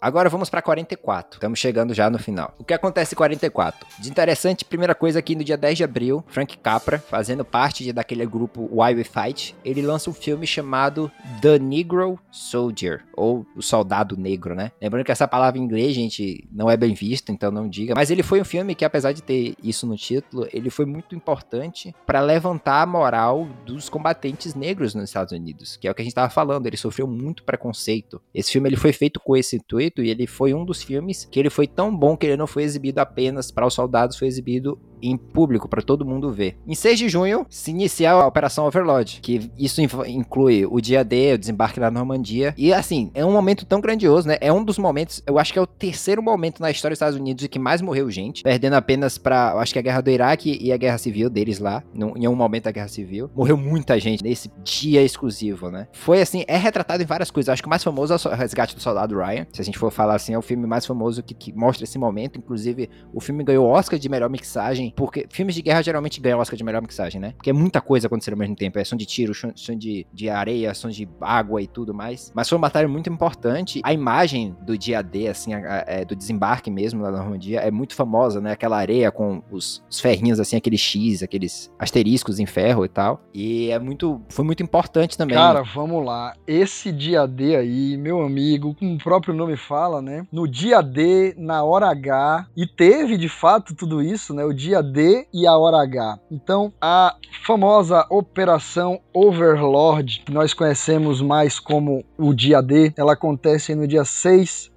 Agora 0.00 0.30
vamos 0.30 0.48
pra 0.48 0.62
44. 0.62 1.36
Estamos 1.36 1.58
chegando 1.58 1.92
já 1.92 2.08
no 2.08 2.18
final. 2.18 2.54
O 2.58 2.64
que 2.64 2.72
acontece 2.72 3.14
em 3.14 3.18
44? 3.18 3.86
De 3.98 4.08
interessante, 4.08 4.64
primeira 4.64 4.94
coisa 4.94 5.18
aqui 5.18 5.34
no 5.34 5.44
dia 5.44 5.58
10 5.58 5.76
de 5.76 5.84
abril, 5.84 6.24
Frank 6.26 6.56
Capra, 6.56 6.98
fazendo 6.98 7.44
parte 7.44 7.84
de, 7.84 7.92
daquele 7.92 8.24
grupo 8.24 8.62
Why 8.72 8.94
We 8.94 9.04
Fight, 9.04 9.54
ele 9.62 9.82
lança 9.82 10.08
um 10.08 10.14
filme 10.14 10.46
chamado 10.46 11.12
The 11.42 11.58
Negro 11.58 12.18
Soldier, 12.30 13.04
ou 13.14 13.44
o 13.54 13.60
Soldado 13.60 14.16
Negro, 14.16 14.54
né? 14.54 14.72
Lembrando 14.80 15.04
que 15.04 15.12
essa 15.12 15.28
palavra 15.28 15.60
em 15.60 15.64
inglês, 15.64 15.94
gente, 15.94 16.48
não 16.50 16.70
é 16.70 16.78
bem 16.78 16.94
vista, 16.94 17.30
então 17.30 17.50
não 17.50 17.68
diga. 17.68 17.94
Mas 17.94 18.10
ele 18.10 18.22
foi 18.22 18.40
um 18.40 18.44
filme 18.44 18.74
que, 18.74 18.86
apesar 18.86 19.12
de 19.12 19.22
ter 19.22 19.54
isso 19.62 19.86
no 19.86 19.98
título, 19.98 20.48
ele 20.50 20.70
foi 20.70 20.86
muito 20.86 21.14
importante 21.14 21.94
para 22.06 22.22
levantar 22.22 22.80
a 22.80 22.86
moral 22.86 23.46
dos 23.66 23.90
combatentes 23.90 24.54
negros 24.54 24.94
nos 24.94 25.10
Estados 25.10 25.34
Unidos, 25.34 25.76
que 25.76 25.86
é 25.86 25.90
o 25.90 25.94
que 25.94 26.00
a 26.00 26.04
gente 26.04 26.14
tava 26.14 26.30
falando. 26.30 26.66
Ele 26.66 26.78
sofreu 26.78 27.06
muito 27.06 27.44
preconceito. 27.44 28.18
Esse 28.32 28.50
filme 28.50 28.66
ele 28.66 28.76
foi 28.76 28.94
feito 28.94 29.20
com 29.20 29.36
esse 29.36 29.56
intuito 29.56 29.89
e 29.98 30.10
ele 30.10 30.26
foi 30.26 30.54
um 30.54 30.64
dos 30.64 30.82
filmes 30.82 31.24
que 31.24 31.38
ele 31.38 31.50
foi 31.50 31.66
tão 31.66 31.94
bom 31.94 32.16
que 32.16 32.26
ele 32.26 32.36
não 32.36 32.46
foi 32.46 32.62
exibido 32.62 32.98
apenas 32.98 33.50
para 33.50 33.66
os 33.66 33.74
soldados, 33.74 34.16
foi 34.16 34.28
exibido 34.28 34.78
em 35.02 35.16
público 35.16 35.68
para 35.68 35.82
todo 35.82 36.04
mundo 36.04 36.30
ver. 36.32 36.56
Em 36.66 36.74
6 36.74 36.98
de 36.98 37.08
junho 37.08 37.46
se 37.48 37.70
inicia 37.70 38.12
a 38.12 38.26
Operação 38.26 38.66
Overlord, 38.66 39.20
que 39.22 39.50
isso 39.58 39.80
inclui 39.80 40.66
o 40.66 40.80
dia 40.80 41.04
D, 41.04 41.34
o 41.34 41.38
desembarque 41.38 41.80
na 41.80 41.90
Normandia. 41.90 42.54
E 42.56 42.72
assim, 42.72 43.10
é 43.14 43.24
um 43.24 43.32
momento 43.32 43.64
tão 43.64 43.80
grandioso, 43.80 44.28
né? 44.28 44.36
É 44.40 44.52
um 44.52 44.64
dos 44.64 44.78
momentos, 44.78 45.22
eu 45.26 45.38
acho 45.38 45.52
que 45.52 45.58
é 45.58 45.62
o 45.62 45.66
terceiro 45.66 46.22
momento 46.22 46.60
na 46.60 46.70
história 46.70 46.92
dos 46.92 46.98
Estados 46.98 47.18
Unidos 47.18 47.44
em 47.44 47.48
que 47.48 47.58
mais 47.58 47.80
morreu 47.80 48.10
gente, 48.10 48.42
perdendo 48.42 48.74
apenas 48.74 49.18
para, 49.18 49.54
acho 49.54 49.72
que 49.72 49.78
a 49.78 49.82
guerra 49.82 50.00
do 50.00 50.10
Iraque 50.10 50.58
e 50.60 50.72
a 50.72 50.76
guerra 50.76 50.98
civil 50.98 51.30
deles 51.30 51.58
lá, 51.58 51.82
em 51.94 52.28
um 52.28 52.34
momento 52.34 52.64
da 52.64 52.70
guerra 52.70 52.88
civil. 52.88 53.30
Morreu 53.34 53.56
muita 53.56 53.98
gente 53.98 54.22
nesse 54.22 54.50
dia 54.62 55.02
exclusivo, 55.02 55.70
né? 55.70 55.88
Foi 55.92 56.20
assim, 56.20 56.44
é 56.46 56.56
retratado 56.56 57.02
em 57.02 57.06
várias 57.06 57.30
coisas. 57.30 57.48
Acho 57.48 57.62
que 57.62 57.66
o 57.66 57.70
mais 57.70 57.82
famoso 57.82 58.12
é 58.12 58.16
o 58.16 58.34
Resgate 58.34 58.74
do 58.74 58.82
Soldado 58.82 59.16
Ryan. 59.16 59.46
Se 59.52 59.60
a 59.60 59.64
gente 59.64 59.78
for 59.78 59.90
falar 59.90 60.14
assim, 60.14 60.34
é 60.34 60.38
o 60.38 60.42
filme 60.42 60.66
mais 60.66 60.86
famoso 60.86 61.22
que, 61.22 61.34
que 61.34 61.52
mostra 61.52 61.84
esse 61.84 61.98
momento. 61.98 62.38
Inclusive, 62.38 62.88
o 63.12 63.20
filme 63.20 63.44
ganhou 63.44 63.66
Oscar 63.66 63.98
de 63.98 64.08
melhor 64.08 64.30
mixagem, 64.30 64.89
porque 64.94 65.26
filmes 65.30 65.54
de 65.54 65.62
guerra 65.62 65.82
geralmente 65.82 66.20
ganham 66.20 66.38
Oscar 66.38 66.56
de 66.56 66.64
melhor 66.64 66.82
mixagem, 66.82 67.20
né? 67.20 67.32
Porque 67.36 67.50
é 67.50 67.52
muita 67.52 67.80
coisa 67.80 68.06
acontecendo 68.06 68.34
ao 68.34 68.38
mesmo 68.38 68.56
tempo. 68.56 68.78
É 68.78 68.84
som 68.84 68.96
de 68.96 69.06
tiro, 69.06 69.32
som 69.34 69.76
de, 69.76 70.06
de 70.12 70.28
areia, 70.28 70.72
som 70.74 70.88
de 70.88 71.08
água 71.20 71.60
e 71.62 71.66
tudo 71.66 71.92
mais. 71.94 72.32
Mas 72.34 72.48
foi 72.48 72.56
uma 72.56 72.62
batalha 72.62 72.88
muito 72.88 73.08
importante. 73.10 73.80
A 73.84 73.92
imagem 73.92 74.56
do 74.62 74.76
dia 74.76 75.02
D, 75.02 75.28
assim, 75.28 75.54
a- 75.54 75.58
a- 75.58 75.84
é, 75.86 76.04
do 76.04 76.14
desembarque 76.16 76.70
mesmo 76.70 77.02
na 77.02 77.10
Normandia, 77.10 77.60
é 77.60 77.70
muito 77.70 77.94
famosa, 77.94 78.40
né? 78.40 78.52
Aquela 78.52 78.76
areia 78.78 79.10
com 79.10 79.42
os, 79.50 79.82
os 79.90 80.00
ferrinhos, 80.00 80.40
assim, 80.40 80.56
aqueles 80.56 80.80
X, 80.80 81.22
aqueles 81.22 81.70
asteriscos 81.78 82.38
em 82.38 82.46
ferro 82.46 82.84
e 82.84 82.88
tal. 82.88 83.20
E 83.34 83.70
é 83.70 83.78
muito. 83.78 84.20
Foi 84.28 84.44
muito 84.44 84.62
importante 84.62 85.16
também. 85.16 85.36
Cara, 85.36 85.62
vamos 85.62 86.04
lá. 86.04 86.34
Esse 86.46 86.92
dia 86.92 87.26
D 87.26 87.56
aí, 87.56 87.96
meu 87.96 88.20
amigo, 88.22 88.74
como 88.74 88.94
o 88.94 88.98
próprio 88.98 89.34
nome 89.34 89.56
fala, 89.56 90.00
né? 90.02 90.26
No 90.32 90.46
dia 90.48 90.80
D, 90.82 91.34
na 91.36 91.62
hora 91.64 91.88
H, 91.90 92.46
e 92.56 92.66
teve 92.66 93.16
de 93.16 93.28
fato 93.28 93.74
tudo 93.74 94.02
isso, 94.02 94.34
né? 94.34 94.44
O 94.44 94.52
dia 94.52 94.79
D 94.82 95.26
e 95.32 95.46
a 95.46 95.56
hora 95.56 95.82
H. 95.82 96.18
Então, 96.30 96.72
a 96.80 97.16
famosa 97.44 98.06
Operação 98.10 99.00
Overlord, 99.12 100.22
que 100.24 100.32
nós 100.32 100.54
conhecemos 100.54 101.20
mais 101.20 101.58
como 101.58 102.04
o 102.18 102.34
dia 102.34 102.60
D, 102.60 102.92
ela 102.96 103.14
acontece 103.14 103.74
no 103.74 103.86
dia 103.86 104.04
6 104.04 104.70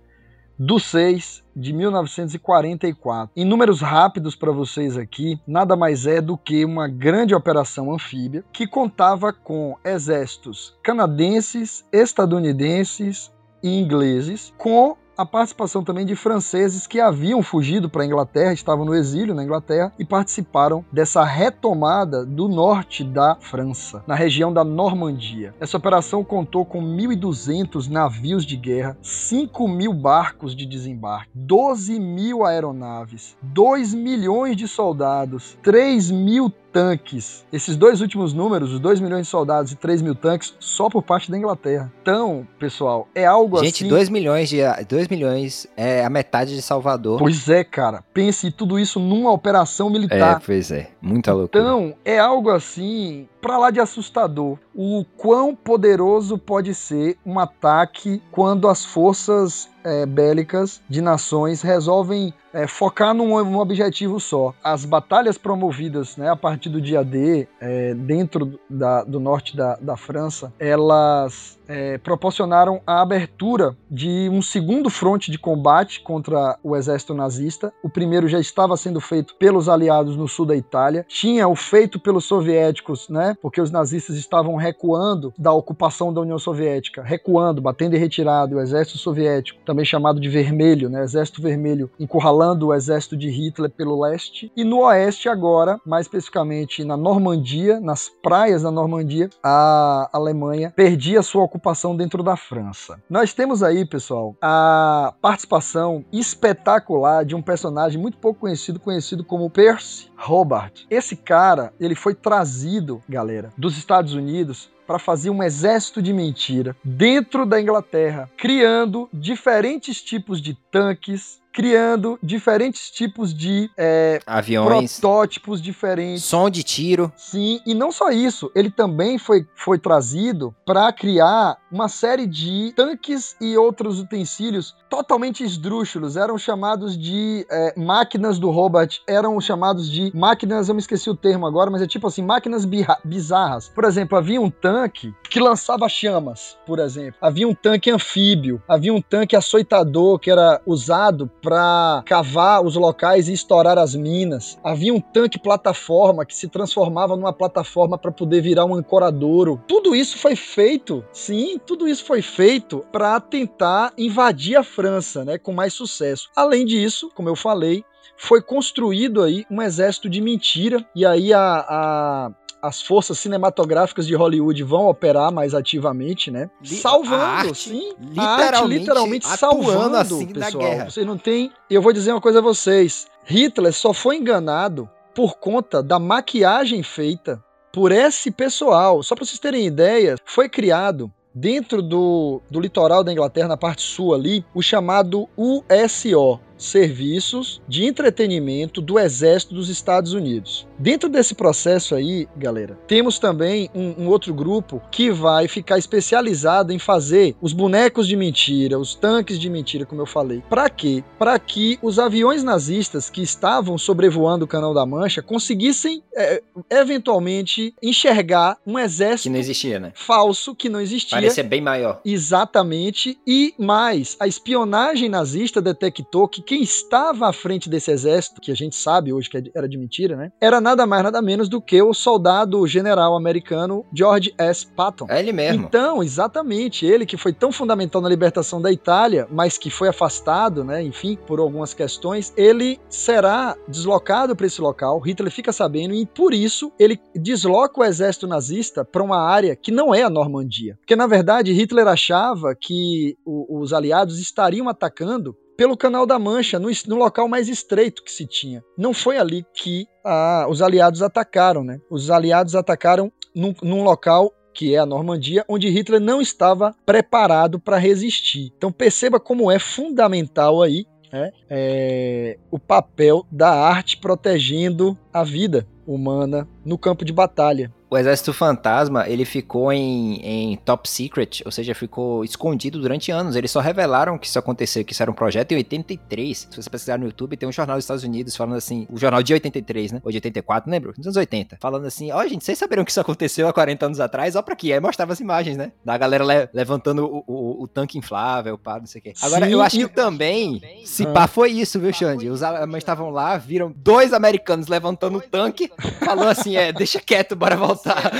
do 0.57 0.79
6 0.79 1.43
de 1.55 1.73
1944. 1.73 3.31
Em 3.35 3.45
números 3.45 3.81
rápidos 3.81 4.35
para 4.35 4.51
vocês 4.51 4.97
aqui, 4.97 5.39
nada 5.47 5.75
mais 5.75 6.05
é 6.05 6.21
do 6.21 6.37
que 6.37 6.63
uma 6.65 6.87
grande 6.87 7.35
operação 7.35 7.93
anfíbia 7.93 8.43
que 8.51 8.67
contava 8.67 9.33
com 9.33 9.75
exércitos 9.83 10.75
canadenses, 10.83 11.85
estadunidenses 11.91 13.31
e 13.61 13.79
ingleses, 13.79 14.53
com 14.57 14.97
a 15.17 15.25
participação 15.25 15.83
também 15.83 16.05
de 16.05 16.15
franceses 16.15 16.87
que 16.87 16.99
haviam 16.99 17.43
fugido 17.43 17.89
para 17.89 18.03
a 18.03 18.05
Inglaterra, 18.05 18.53
estavam 18.53 18.85
no 18.85 18.95
exílio 18.95 19.35
na 19.35 19.43
Inglaterra 19.43 19.93
e 19.99 20.05
participaram 20.05 20.83
dessa 20.91 21.23
retomada 21.23 22.25
do 22.25 22.47
norte 22.47 23.03
da 23.03 23.35
França, 23.39 24.03
na 24.07 24.15
região 24.15 24.51
da 24.51 24.63
Normandia. 24.63 25.53
Essa 25.59 25.77
operação 25.77 26.23
contou 26.23 26.65
com 26.65 26.81
1.200 26.81 27.89
navios 27.89 28.45
de 28.45 28.55
guerra, 28.55 28.97
5 29.01 29.67
mil 29.67 29.93
barcos 29.93 30.55
de 30.55 30.65
desembarque, 30.65 31.29
12 31.33 31.99
mil 31.99 32.45
aeronaves, 32.45 33.37
2 33.41 33.93
milhões 33.93 34.57
de 34.57 34.67
soldados, 34.67 35.57
3 35.61 36.09
mil 36.11 36.51
tanques. 36.73 37.45
Esses 37.53 37.75
dois 37.75 38.01
últimos 38.01 38.33
números, 38.33 38.73
os 38.73 38.79
2 38.79 38.99
milhões 38.99 39.27
de 39.27 39.27
soldados 39.27 39.71
e 39.71 39.75
3 39.75 40.01
mil 40.01 40.15
tanques, 40.15 40.55
só 40.59 40.89
por 40.89 41.03
parte 41.03 41.29
da 41.29 41.37
Inglaterra. 41.37 41.93
Então, 42.01 42.45
pessoal, 42.57 43.07
é 43.13 43.25
algo 43.25 43.63
Gente, 43.63 43.83
assim. 43.83 43.87
2 43.87 44.09
milhões 44.09 44.49
de 44.49 44.57
2 44.87 45.07
milhões 45.07 45.67
é 45.77 46.03
a 46.03 46.09
metade 46.09 46.55
de 46.55 46.61
Salvador. 46.61 47.19
Pois 47.19 47.47
é, 47.47 47.63
cara. 47.63 48.03
Pense 48.13 48.51
tudo 48.51 48.79
isso 48.79 48.99
numa 48.99 49.31
operação 49.31 49.87
é, 49.87 49.91
militar. 49.91 50.41
pois 50.43 50.71
é. 50.71 50.89
Muita 50.99 51.31
loucura. 51.31 51.63
Então, 51.63 51.95
é 52.03 52.17
algo 52.17 52.49
assim 52.49 53.27
pra 53.43 53.57
lá 53.57 53.69
de 53.69 53.81
assustador 53.81 54.57
o 54.73 55.05
quão 55.17 55.53
poderoso 55.53 56.37
pode 56.37 56.73
ser 56.73 57.17
um 57.25 57.37
ataque 57.37 58.21
quando 58.31 58.67
as 58.67 58.83
forças 58.83 59.69
é, 59.83 60.05
bélicas 60.05 60.81
de 60.89 61.01
nações 61.01 61.61
resolvem 61.61 62.33
é, 62.53 62.67
focar 62.67 63.13
num, 63.13 63.43
num, 63.43 63.57
objetivo 63.57 64.19
só. 64.19 64.53
As 64.63 64.85
batalhas 64.85 65.37
promovidas 65.37 66.15
né, 66.15 66.29
a 66.29 66.35
partir 66.35 66.69
do 66.69 66.79
dia 66.79 67.03
D, 67.03 67.47
é, 67.59 67.93
dentro 67.93 68.59
da, 68.69 69.03
do 69.03 69.19
norte 69.19 69.57
da, 69.57 69.75
da 69.75 69.97
França, 69.97 70.53
elas 70.59 71.61
proporcionaram 72.03 72.81
a 72.85 73.01
abertura 73.01 73.75
de 73.89 74.29
um 74.29 74.41
segundo 74.41 74.89
fronte 74.89 75.31
de 75.31 75.39
combate 75.39 76.01
contra 76.01 76.59
o 76.61 76.75
exército 76.75 77.15
nazista. 77.15 77.73
O 77.81 77.89
primeiro 77.89 78.27
já 78.27 78.37
estava 78.37 78.77
sendo 78.77 78.99
feito 78.99 79.33
pelos 79.35 79.67
aliados 79.67 80.15
no 80.15 80.27
sul 80.27 80.45
da 80.45 80.55
Itália, 80.55 81.05
tinha 81.07 81.47
o 81.47 81.55
feito 81.55 81.99
pelos 81.99 82.25
soviéticos, 82.25 83.07
né, 83.09 83.32
porque 83.41 83.61
os 83.61 83.71
nazistas 83.71 84.15
estavam 84.15 84.55
recuando 84.55 85.33
da 85.37 85.51
ocupação 85.51 86.13
da 86.13 86.21
União 86.21 86.39
Soviética, 86.39 87.01
recuando, 87.03 87.61
batendo 87.61 87.95
e 87.95 87.99
retirado, 87.99 88.55
o 88.55 88.61
exército 88.61 88.97
soviético, 88.97 89.61
também 89.65 89.85
chamado 89.85 90.19
de 90.19 90.29
vermelho, 90.29 90.89
né, 90.89 91.03
exército 91.03 91.41
vermelho, 91.41 91.89
encurralando 91.99 92.67
o 92.67 92.73
exército 92.73 93.17
de 93.17 93.29
Hitler 93.29 93.69
pelo 93.69 93.99
leste, 93.99 94.51
e 94.55 94.63
no 94.63 94.81
oeste 94.81 95.29
agora, 95.29 95.79
mais 95.85 96.05
especificamente 96.05 96.83
na 96.83 96.97
Normandia, 96.97 97.79
nas 97.79 98.09
praias 98.09 98.63
da 98.63 98.71
Normandia, 98.71 99.29
a 99.43 100.09
Alemanha 100.13 100.71
perdia 100.75 101.21
sua 101.21 101.43
ocupação 101.43 101.95
dentro 101.95 102.23
da 102.23 102.35
França. 102.35 103.01
Nós 103.09 103.33
temos 103.33 103.63
aí, 103.63 103.85
pessoal, 103.85 104.35
a 104.41 105.13
participação 105.21 106.05
espetacular 106.11 107.25
de 107.25 107.35
um 107.35 107.41
personagem 107.41 108.01
muito 108.01 108.17
pouco 108.17 108.41
conhecido, 108.41 108.79
conhecido 108.79 109.23
como 109.23 109.49
Percy 109.49 110.12
Hobart. 110.27 110.85
Esse 110.89 111.15
cara, 111.15 111.73
ele 111.79 111.95
foi 111.95 112.15
trazido, 112.15 113.01
galera, 113.07 113.51
dos 113.57 113.77
Estados 113.77 114.13
Unidos 114.13 114.71
para 114.85 114.99
fazer 114.99 115.29
um 115.29 115.41
exército 115.41 116.01
de 116.01 116.13
mentira 116.13 116.75
dentro 116.83 117.45
da 117.45 117.59
Inglaterra, 117.59 118.29
criando 118.37 119.09
diferentes 119.13 120.01
tipos 120.01 120.41
de 120.41 120.53
tanques, 120.71 121.41
criando 121.53 122.17
diferentes 122.21 122.89
tipos 122.89 123.33
de 123.33 123.69
é, 123.77 124.19
aviões, 124.25 124.99
protótipos 124.99 125.61
diferentes, 125.61 126.25
som 126.25 126.49
de 126.49 126.63
tiro. 126.63 127.13
Sim, 127.15 127.61
e 127.65 127.75
não 127.75 127.91
só 127.91 128.09
isso, 128.09 128.51
ele 128.55 128.71
também 128.71 129.19
foi, 129.19 129.47
foi 129.55 129.77
trazido 129.77 130.53
para 130.65 130.91
criar 130.91 131.57
uma 131.71 131.87
série 131.87 132.25
de 132.25 132.73
tanques 132.75 133.35
e 133.39 133.55
outros 133.55 133.99
utensílios 133.99 134.75
totalmente 134.89 135.43
esdrúxulos. 135.43 136.17
Eram 136.17 136.37
chamados 136.37 136.97
de 136.97 137.45
é, 137.49 137.73
máquinas 137.79 138.39
do 138.39 138.49
Robert, 138.49 138.99
eram 139.07 139.39
chamados 139.39 139.89
de 139.89 140.11
máquinas, 140.15 140.69
eu 140.69 140.75
me 140.75 140.81
esqueci 140.81 141.09
o 141.09 141.15
termo 141.15 141.45
agora, 141.45 141.69
mas 141.69 141.81
é 141.81 141.87
tipo 141.87 142.07
assim, 142.07 142.23
máquinas 142.23 142.67
bizarras. 143.03 143.69
Por 143.69 143.85
exemplo, 143.85 144.17
havia 144.17 144.41
um 144.41 144.49
tanque 144.49 145.13
que 145.29 145.39
lançava 145.39 145.87
chamas, 145.87 146.57
por 146.65 146.79
exemplo. 146.79 147.15
Havia 147.21 147.47
um 147.47 147.53
tanque 147.53 147.91
anfíbio, 147.91 148.61
havia 148.67 148.93
um 148.93 149.01
tanque 149.01 149.35
açoitador 149.35 150.19
que 150.19 150.31
era 150.31 150.61
usado 150.65 151.29
para 151.43 152.01
cavar 152.05 152.63
os 152.63 152.75
locais 152.77 153.27
e 153.27 153.33
estourar 153.33 153.77
as 153.77 153.93
minas. 153.93 154.57
Havia 154.63 154.93
um 154.93 155.01
tanque 155.01 155.37
plataforma 155.37 156.25
que 156.25 156.35
se 156.35 156.47
transformava 156.47 157.17
numa 157.17 157.33
plataforma 157.33 157.97
para 157.97 158.11
poder 158.11 158.41
virar 158.41 158.65
um 158.65 158.73
ancoradouro. 158.73 159.61
Tudo 159.67 159.93
isso 159.93 160.17
foi 160.17 160.37
feito, 160.37 161.03
sim, 161.11 161.59
tudo 161.65 161.87
isso 161.87 162.05
foi 162.05 162.21
feito 162.21 162.85
para 162.91 163.19
tentar 163.19 163.91
invadir 163.97 164.55
a 164.55 164.63
França, 164.63 165.25
né, 165.25 165.37
com 165.37 165.51
mais 165.51 165.73
sucesso. 165.73 166.29
Além 166.35 166.65
disso, 166.65 167.11
como 167.13 167.27
eu 167.27 167.35
falei, 167.35 167.83
foi 168.15 168.41
construído 168.41 169.21
aí 169.21 169.45
um 169.51 169.61
exército 169.61 170.09
de 170.09 170.21
mentira 170.21 170.85
e 170.95 171.05
aí 171.05 171.33
a, 171.33 171.65
a 171.67 172.31
as 172.63 172.81
forças 172.81 173.19
cinematográficas 173.19 174.07
de 174.07 174.15
Hollywood 174.15 174.63
vão 174.63 174.87
operar 174.87 175.33
mais 175.33 175.53
ativamente, 175.53 176.31
né? 176.31 176.49
salvando, 176.63 177.21
arte, 177.21 177.57
sim. 177.57 177.93
Literalmente, 177.99 178.55
arte, 178.55 178.67
literalmente 178.67 179.27
salvando, 179.27 179.97
assim 179.97 180.27
pessoal. 180.27 180.63
na 180.63 180.69
guerra. 180.69 180.89
Você 180.89 181.03
não 181.03 181.17
tem. 181.17 181.51
Eu 181.69 181.81
vou 181.81 181.91
dizer 181.91 182.13
uma 182.13 182.21
coisa 182.21 182.39
a 182.39 182.41
vocês. 182.41 183.05
Hitler 183.25 183.73
só 183.73 183.91
foi 183.91 184.15
enganado 184.15 184.89
por 185.13 185.37
conta 185.37 185.83
da 185.83 185.99
maquiagem 185.99 186.81
feita 186.81 187.43
por 187.73 187.91
esse 187.91 188.31
pessoal. 188.31 189.03
Só 189.03 189.13
para 189.13 189.25
vocês 189.25 189.39
terem 189.39 189.65
ideia, 189.65 190.15
foi 190.23 190.47
criado 190.47 191.11
dentro 191.35 191.81
do, 191.81 192.41
do 192.49 192.61
litoral 192.61 193.03
da 193.03 193.11
Inglaterra, 193.11 193.49
na 193.49 193.57
parte 193.57 193.81
sul 193.81 194.13
ali, 194.13 194.45
o 194.53 194.61
chamado 194.61 195.27
USO, 195.35 196.39
serviços 196.63 197.61
de 197.67 197.85
entretenimento 197.85 198.81
do 198.81 198.97
Exército 198.97 199.53
dos 199.53 199.69
Estados 199.69 200.13
Unidos. 200.13 200.67
Dentro 200.79 201.09
desse 201.09 201.35
processo 201.35 201.95
aí, 201.95 202.27
galera, 202.35 202.77
temos 202.87 203.19
também 203.19 203.69
um, 203.73 204.03
um, 204.03 204.07
outro 204.07 204.33
grupo 204.33 204.81
que 204.91 205.11
vai 205.11 205.47
ficar 205.47 205.77
especializado 205.77 206.71
em 206.73 206.79
fazer 206.79 207.35
os 207.41 207.53
bonecos 207.53 208.07
de 208.07 208.15
mentira, 208.15 208.79
os 208.79 208.95
tanques 208.95 209.39
de 209.39 209.49
mentira, 209.49 209.85
como 209.85 210.01
eu 210.01 210.05
falei. 210.05 210.43
Para 210.49 210.69
quê? 210.69 211.03
Para 211.17 211.37
que 211.39 211.77
os 211.81 211.99
aviões 211.99 212.43
nazistas 212.43 213.09
que 213.09 213.21
estavam 213.21 213.77
sobrevoando 213.77 214.45
o 214.45 214.47
Canal 214.47 214.73
da 214.73 214.85
Mancha 214.85 215.21
conseguissem 215.21 216.03
é, 216.15 216.41
eventualmente 216.69 217.73
enxergar 217.81 218.57
um 218.65 218.77
exército 218.77 219.23
que 219.23 219.29
não 219.29 219.39
existia, 219.39 219.79
né? 219.79 219.91
falso 219.95 220.55
que 220.55 220.69
não 220.69 220.79
existia. 220.79 221.17
Parecia 221.17 221.43
bem 221.43 221.61
maior. 221.61 222.01
Exatamente. 222.05 223.17
E 223.25 223.53
mais, 223.57 224.15
a 224.19 224.27
espionagem 224.27 225.09
nazista 225.09 225.61
detectou 225.61 226.27
que 226.27 226.41
quem 226.53 226.61
estava 226.61 227.27
à 227.27 227.33
frente 227.33 227.67
desse 227.67 227.89
exército, 227.89 228.39
que 228.39 228.51
a 228.51 228.55
gente 228.55 228.75
sabe 228.75 229.11
hoje 229.11 229.27
que 229.27 229.51
era 229.55 229.67
de 229.67 229.75
mentira, 229.75 230.15
né? 230.15 230.31
Era 230.39 230.61
nada 230.61 230.85
mais, 230.85 231.03
nada 231.03 231.19
menos 231.19 231.49
do 231.49 231.59
que 231.59 231.81
o 231.81 231.95
soldado 231.95 232.67
general 232.67 233.15
americano 233.15 233.83
George 233.91 234.35
S. 234.37 234.67
Patton. 234.67 235.07
É 235.09 235.19
ele 235.19 235.33
mesmo. 235.33 235.65
Então, 235.65 236.03
exatamente, 236.03 236.85
ele 236.85 237.07
que 237.07 237.17
foi 237.17 237.33
tão 237.33 237.51
fundamental 237.51 238.03
na 238.03 238.07
libertação 238.07 238.61
da 238.61 238.71
Itália, 238.71 239.27
mas 239.31 239.57
que 239.57 239.71
foi 239.71 239.87
afastado, 239.87 240.63
né? 240.63 240.83
Enfim, 240.83 241.17
por 241.25 241.39
algumas 241.39 241.73
questões, 241.73 242.31
ele 242.37 242.79
será 242.87 243.57
deslocado 243.67 244.35
para 244.35 244.45
esse 244.45 244.61
local. 244.61 244.99
Hitler 244.99 245.31
fica 245.31 245.51
sabendo 245.51 245.95
e 245.95 246.05
por 246.05 246.35
isso 246.35 246.71
ele 246.77 246.99
desloca 247.15 247.81
o 247.81 247.83
exército 247.83 248.27
nazista 248.27 248.85
para 248.85 249.01
uma 249.01 249.19
área 249.19 249.55
que 249.55 249.71
não 249.71 249.91
é 249.91 250.03
a 250.03 250.09
Normandia. 250.09 250.77
Porque 250.79 250.95
na 250.95 251.07
verdade 251.07 251.51
Hitler 251.51 251.87
achava 251.87 252.53
que 252.53 253.17
o, 253.25 253.59
os 253.59 253.73
aliados 253.73 254.19
estariam 254.19 254.69
atacando 254.69 255.35
pelo 255.57 255.77
Canal 255.77 256.05
da 256.05 256.17
Mancha, 256.19 256.59
no, 256.59 256.69
no, 256.87 256.95
local 256.95 257.27
mais 257.27 257.47
estreito 257.47 258.03
que 258.03 258.11
se 258.11 258.25
tinha. 258.25 258.63
Não 258.77 258.93
foi 258.93 259.17
ali 259.17 259.45
que 259.53 259.85
ah, 260.03 260.45
os 260.49 260.61
aliados 260.61 261.01
atacaram, 261.01 261.63
né? 261.63 261.79
Os 261.89 262.09
aliados 262.09 262.55
atacaram 262.55 263.11
num, 263.35 263.53
num 263.61 263.83
local 263.83 264.31
que 264.53 264.75
é 264.75 264.77
a 264.77 264.85
Normandia, 264.85 265.43
onde 265.47 265.67
Hitler 265.69 265.99
não 265.99 266.21
estava 266.21 266.75
preparado 266.85 267.59
para 267.59 267.77
resistir. 267.77 268.51
Então 268.55 268.71
perceba 268.71 269.19
como 269.19 269.51
é 269.51 269.57
fundamental 269.57 270.61
aí 270.61 270.85
né, 271.11 271.31
é, 271.49 272.37
o 272.51 272.59
papel 272.59 273.25
da 273.31 273.49
arte 273.49 273.97
protegendo 273.97 274.97
a 275.11 275.23
vida 275.23 275.67
humana 275.85 276.47
no 276.63 276.77
campo 276.77 277.03
de 277.03 277.11
batalha 277.11 277.73
o 277.93 277.97
Exército 277.97 278.33
Fantasma, 278.33 279.07
ele 279.07 279.23
ficou 279.23 279.71
em, 279.71 280.15
em 280.15 280.57
top 280.57 280.89
secret, 280.89 281.43
ou 281.45 281.51
seja, 281.51 281.75
ficou 281.75 282.23
escondido 282.23 282.81
durante 282.81 283.11
anos. 283.11 283.35
Eles 283.35 283.51
só 283.51 283.59
revelaram 283.59 284.17
que 284.17 284.25
isso 284.25 284.39
aconteceu, 284.39 284.83
que 284.83 284.93
isso 284.93 285.03
era 285.03 285.11
um 285.11 285.13
projeto 285.13 285.51
em 285.51 285.57
83. 285.57 286.47
Se 286.49 286.57
você 286.63 286.67
pesquisar 286.71 286.97
no 286.97 287.05
YouTube, 287.05 287.37
tem 287.37 287.47
um 287.47 287.51
jornal 287.51 287.77
dos 287.77 287.83
Estados 287.83 288.03
Unidos 288.03 288.35
falando 288.35 288.55
assim, 288.55 288.87
o 288.89 288.97
jornal 288.97 289.21
de 289.21 289.33
83, 289.33 289.91
né? 289.91 290.01
Ou 290.03 290.09
de 290.09 290.17
84, 290.17 290.71
lembro? 290.71 290.91
Nos 290.97 291.05
anos 291.05 291.17
80. 291.17 291.57
Falando 291.61 291.85
assim, 291.85 292.11
ó, 292.11 292.19
oh, 292.19 292.27
gente, 292.27 292.43
vocês 292.43 292.57
saberam 292.57 292.83
que 292.83 292.89
isso 292.89 292.99
aconteceu 292.99 293.47
há 293.47 293.53
40 293.53 293.85
anos 293.85 293.99
atrás? 293.99 294.35
Ó 294.35 294.41
pra 294.41 294.55
quê? 294.55 294.73
Aí 294.73 294.79
mostrava 294.79 295.13
as 295.13 295.19
imagens, 295.19 295.55
né? 295.55 295.71
Da 295.85 295.95
galera 295.95 296.25
le 296.25 296.49
levantando 296.51 297.05
o, 297.05 297.23
o, 297.27 297.63
o, 297.63 297.67
tanque 297.67 297.99
inflável, 297.99 298.57
pá, 298.57 298.79
não 298.79 298.87
sei 298.87 299.01
o 299.01 299.03
quê. 299.03 299.13
Agora, 299.21 299.45
Sim, 299.45 299.51
eu 299.51 299.61
acho 299.61 299.77
que 299.77 299.87
também, 299.87 300.59
também, 300.59 300.83
se 300.83 301.05
pá, 301.05 301.27
foi 301.27 301.51
isso, 301.51 301.79
viu, 301.79 301.93
Xande? 301.93 302.27
Os 302.27 302.41
alemães 302.41 302.81
estavam 302.81 303.11
lá, 303.11 303.37
viram 303.37 303.71
dois 303.75 304.13
americanos 304.13 304.67
levantando 304.67 305.19
o 305.19 305.21
tanque, 305.21 305.71
falou 306.03 306.27
assim, 306.27 306.55
é, 306.55 306.73
deixa 306.73 306.99
quieto, 306.99 307.35
bora 307.35 307.55
voltar 307.55 307.82
voltar. 307.83 308.11